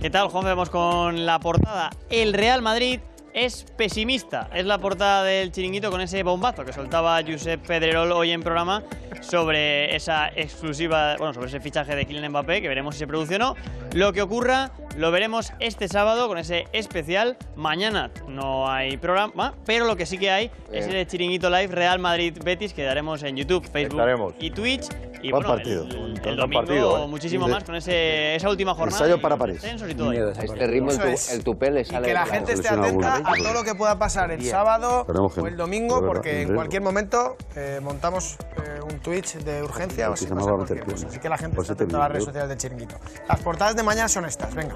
¿Qué 0.00 0.10
tal, 0.10 0.28
Juan? 0.28 0.44
Vemos 0.44 0.70
con 0.70 1.26
la 1.26 1.40
portada. 1.40 1.90
El 2.08 2.32
Real 2.32 2.62
Madrid 2.62 3.00
es 3.44 3.64
pesimista. 3.76 4.48
Es 4.52 4.66
la 4.66 4.78
portada 4.78 5.22
del 5.22 5.52
chiringuito 5.52 5.90
con 5.90 6.00
ese 6.00 6.22
bombazo 6.24 6.64
que 6.64 6.72
soltaba 6.72 7.20
Josep 7.26 7.64
Pedrerol 7.66 8.10
hoy 8.12 8.32
en 8.32 8.42
programa 8.42 8.82
sobre 9.20 9.94
esa 9.94 10.28
exclusiva, 10.34 11.16
bueno, 11.18 11.32
sobre 11.34 11.46
ese 11.48 11.60
fichaje 11.60 11.94
de 11.94 12.04
Kylian 12.04 12.30
Mbappé, 12.30 12.60
que 12.60 12.68
veremos 12.68 12.94
si 12.96 13.00
se 13.00 13.06
produce 13.06 13.36
o 13.36 13.38
no. 13.38 13.54
Lo 13.92 14.12
que 14.12 14.22
ocurra 14.22 14.70
lo 14.96 15.10
veremos 15.12 15.52
este 15.60 15.86
sábado 15.88 16.26
con 16.28 16.38
ese 16.38 16.66
especial. 16.72 17.36
Mañana 17.54 18.10
no 18.26 18.68
hay 18.70 18.96
programa, 18.96 19.54
pero 19.64 19.86
lo 19.86 19.96
que 19.96 20.06
sí 20.06 20.18
que 20.18 20.30
hay 20.30 20.50
es 20.72 20.86
Bien. 20.86 20.98
el 20.98 21.06
chiringuito 21.06 21.48
live 21.48 21.68
Real 21.68 21.98
Madrid 22.00 22.36
Betis 22.44 22.72
que 22.74 22.82
daremos 22.82 23.22
en 23.22 23.36
YouTube, 23.36 23.64
Facebook 23.70 24.00
Estaremos. 24.00 24.34
y 24.40 24.50
Twitch. 24.50 24.86
Y 25.20 25.32
Buen 25.32 25.42
bueno, 25.42 25.48
partido, 25.56 25.82
el, 25.82 26.20
el 26.24 26.36
domingo 26.36 26.60
partido, 26.60 27.04
¿eh? 27.04 27.08
muchísimo 27.08 27.48
más 27.48 27.64
con 27.64 27.74
ese, 27.74 28.36
esa 28.36 28.48
última 28.48 28.72
jornada. 28.72 28.96
Ensayo 28.98 29.16
y 29.16 29.20
para 29.20 29.36
París. 29.36 29.60
y 29.90 29.94
todo. 29.96 30.10
A 30.10 30.14
este 30.44 30.66
ritmo 30.68 30.92
el, 30.92 30.98
tu- 31.00 31.06
es. 31.08 31.32
el 31.32 31.42
tupé 31.42 31.72
le 31.72 31.80
Y 31.80 31.84
sale. 31.86 32.06
que 32.06 32.14
la 32.14 32.24
de 32.24 32.30
gente 32.30 32.52
esté 32.52 32.68
Soluciona 32.68 32.86
atenta 32.86 33.14
alguno. 33.16 33.27
A 33.28 33.36
todo 33.36 33.52
lo 33.52 33.64
que 33.64 33.74
pueda 33.74 33.98
pasar 33.98 34.30
el 34.30 34.44
sábado 34.44 35.06
o 35.08 35.46
el 35.46 35.56
domingo, 35.56 36.04
porque 36.04 36.42
en 36.42 36.54
cualquier 36.54 36.82
momento 36.82 37.36
eh, 37.54 37.80
montamos 37.82 38.36
eh, 38.56 38.80
un 38.82 38.98
Twitch 39.00 39.34
de 39.38 39.62
urgencia 39.62 40.10
o 40.10 40.16
Sí, 40.16 40.24
si 40.24 40.28
se 40.28 40.34
me 40.34 40.40
pasa 40.40 40.50
va 40.52 40.56
a 40.56 40.60
meter 40.60 40.76
cualquier 40.78 40.84
cosa. 40.84 40.94
piernas. 40.96 41.12
Así 41.12 41.20
que 41.20 41.28
la 41.28 41.38
gente 41.38 41.60
está 41.60 41.72
atenta 41.74 41.96
a 41.96 42.00
las 42.00 42.08
redes 42.10 42.24
sociales 42.24 42.48
del 42.48 42.58
chiringuito. 42.58 42.96
Las 43.28 43.40
portadas 43.40 43.76
de 43.76 43.82
mañana 43.82 44.08
son 44.08 44.24
estas, 44.24 44.54
venga. 44.54 44.74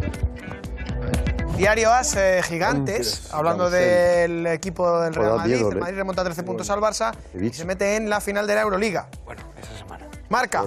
Diario 1.56 1.92
As 1.92 2.16
eh, 2.16 2.40
Gigantes, 2.42 3.32
hablando 3.32 3.70
del 3.70 4.46
equipo 4.46 5.00
del 5.00 5.14
Joder, 5.14 5.28
Real 5.28 5.36
Madrid. 5.38 5.66
El. 5.72 5.78
Madrid 5.78 5.96
remonta 5.96 6.24
13 6.24 6.42
puntos 6.42 6.70
al 6.70 6.80
Barça 6.80 7.12
y 7.38 7.50
se 7.50 7.64
mete 7.64 7.96
en 7.96 8.08
la 8.08 8.20
final 8.20 8.46
de 8.46 8.54
la 8.54 8.62
Euroliga. 8.62 9.08
Bueno, 9.24 9.42
esa 9.60 9.76
semana. 9.78 10.06
Marca. 10.28 10.64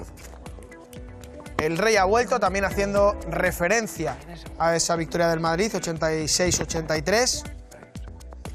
El 1.58 1.78
Rey 1.78 1.96
ha 1.96 2.04
vuelto 2.04 2.40
también 2.40 2.66
haciendo 2.66 3.18
referencia 3.30 4.18
a 4.60 4.76
esa 4.76 4.96
victoria 4.96 5.30
del 5.30 5.40
Madrid, 5.40 5.72
86-83. 5.74 7.44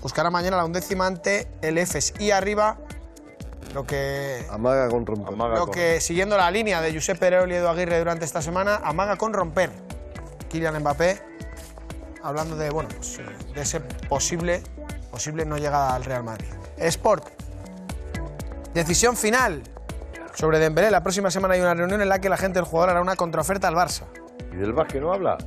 Buscará 0.00 0.30
mañana 0.30 0.56
la 0.56 0.64
undécima 0.64 1.06
ante 1.06 1.48
el 1.62 1.78
EFES. 1.78 2.14
Y 2.18 2.30
arriba, 2.30 2.78
lo 3.74 3.86
que, 3.86 4.46
Amaga 4.50 4.88
con 4.88 5.06
romper. 5.06 5.34
lo 5.36 5.70
que 5.70 6.00
siguiendo 6.00 6.36
la 6.36 6.50
línea 6.50 6.80
de 6.80 6.92
Josep 6.92 7.18
Perol 7.18 7.50
y 7.52 7.56
Edu 7.56 7.68
Aguirre 7.68 7.98
durante 7.98 8.24
esta 8.24 8.42
semana, 8.42 8.80
amaga 8.82 9.16
con 9.16 9.32
romper. 9.32 9.70
Kylian 10.48 10.80
Mbappé, 10.80 11.22
hablando 12.22 12.56
de, 12.56 12.70
bueno, 12.70 12.88
pues, 12.96 13.20
de 13.54 13.60
ese 13.60 13.80
posible, 13.80 14.62
posible 15.10 15.44
no 15.44 15.58
llegada 15.58 15.94
al 15.94 16.04
Real 16.04 16.24
Madrid. 16.24 16.48
Sport. 16.78 17.28
Decisión 18.74 19.16
final 19.16 19.62
sobre 20.34 20.58
Dembélé. 20.58 20.90
La 20.90 21.02
próxima 21.02 21.30
semana 21.30 21.54
hay 21.54 21.60
una 21.60 21.74
reunión 21.74 22.00
en 22.00 22.08
la 22.08 22.20
que 22.20 22.28
la 22.28 22.36
gente 22.36 22.58
del 22.58 22.64
jugador 22.64 22.90
hará 22.90 23.00
una 23.00 23.16
contraoferta 23.16 23.68
al 23.68 23.74
Barça. 23.74 24.04
¿Y 24.52 24.56
del 24.56 24.72
Vázquez 24.72 25.00
no 25.00 25.12
habla? 25.12 25.38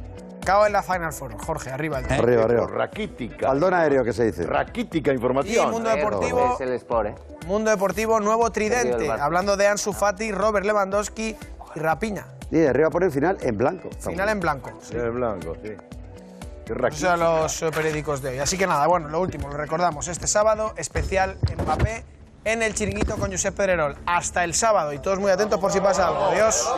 Acaba 0.43 0.67
en 0.67 0.73
la 0.73 0.83
Final 0.83 1.13
Four, 1.13 1.37
Jorge, 1.37 1.71
arriba 1.71 1.99
el 1.99 2.11
Arriba, 2.11 2.43
arriba. 2.43 2.67
Raquítica. 2.67 3.47
Baldón 3.47 3.73
aéreo, 3.73 4.03
que 4.03 4.11
se 4.11 4.25
dice. 4.25 4.45
Raquítica 4.45 5.11
Y 5.11 5.15
información. 5.15 5.71
Mundo 5.71 5.89
Deportivo, 5.89 6.55
Es 6.55 6.59
el 6.61 6.73
Sport, 6.73 7.07
¿eh? 7.07 7.15
Mundo 7.47 7.71
Deportivo, 7.71 8.19
nuevo 8.19 8.51
tridente. 8.51 9.09
Hablando 9.09 9.55
de 9.55 9.67
Ansu 9.67 9.93
Fati, 9.93 10.33
Robert 10.33 10.65
Lewandowski 10.65 11.37
y 11.75 11.79
Rapiña. 11.79 12.25
Y 12.51 12.65
arriba 12.65 12.89
pone 12.89 13.05
el 13.05 13.13
final 13.13 13.37
en 13.39 13.57
blanco. 13.57 13.89
Final 14.01 14.27
en 14.27 14.41
blanco. 14.41 14.71
Sí, 14.81 14.97
es 14.97 15.13
blanco, 15.13 15.55
sí. 15.63 15.69
Qué 16.65 16.73
Esos 16.73 16.77
raquítica. 16.77 17.11
son 17.11 17.19
los 17.21 17.61
eh, 17.61 17.71
periódicos 17.73 18.21
de 18.21 18.29
hoy. 18.31 18.39
Así 18.39 18.57
que 18.57 18.67
nada, 18.67 18.85
bueno, 18.87 19.07
lo 19.07 19.21
último, 19.21 19.47
lo 19.47 19.55
recordamos. 19.55 20.09
Este 20.09 20.27
sábado, 20.27 20.73
especial 20.75 21.37
Mbappé 21.57 22.03
en 22.43 22.63
el 22.63 22.73
chiringuito 22.73 23.15
con 23.15 23.31
Josep 23.31 23.55
Pedrerol. 23.55 23.95
Hasta 24.05 24.43
el 24.43 24.53
sábado 24.53 24.91
y 24.91 24.99
todos 24.99 25.19
muy 25.19 25.31
atentos 25.31 25.57
por 25.57 25.71
si 25.71 25.79
pasa 25.79 26.09
algo. 26.09 26.25
Adiós. 26.25 26.69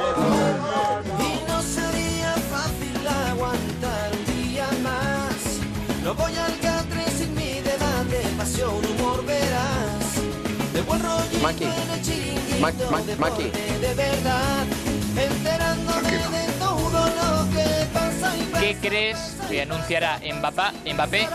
No 6.06 6.14
voy 6.14 6.36
al 6.36 6.60
catre 6.60 7.03
sin 7.18 7.34
mi 7.34 7.61
debate, 7.61 8.22
pasión, 8.38 8.76
humor, 8.76 9.26
verás. 9.26 10.14
De 10.72 10.82
buen 10.84 11.02
rollo 11.02 11.40
Maki. 11.41 11.64
en 11.64 11.90
el 11.91 12.02
chiringuito, 12.03 12.60
Maki, 12.60 12.84
Maki, 12.91 13.15
Maki. 13.18 13.44
de 13.82 13.94
verdad. 13.95 14.65
Enterándome 15.18 16.11
de 16.11 16.53
todo 16.60 17.07
lo 17.07 17.49
que 17.49 17.86
pasa 17.91 18.38
y 18.38 18.60
¿Qué 18.60 18.77
crees 18.88 19.18
que 19.49 19.64
anunciará 19.64 20.19
Mbappé, 20.19 20.94
Mbappé 20.94 21.27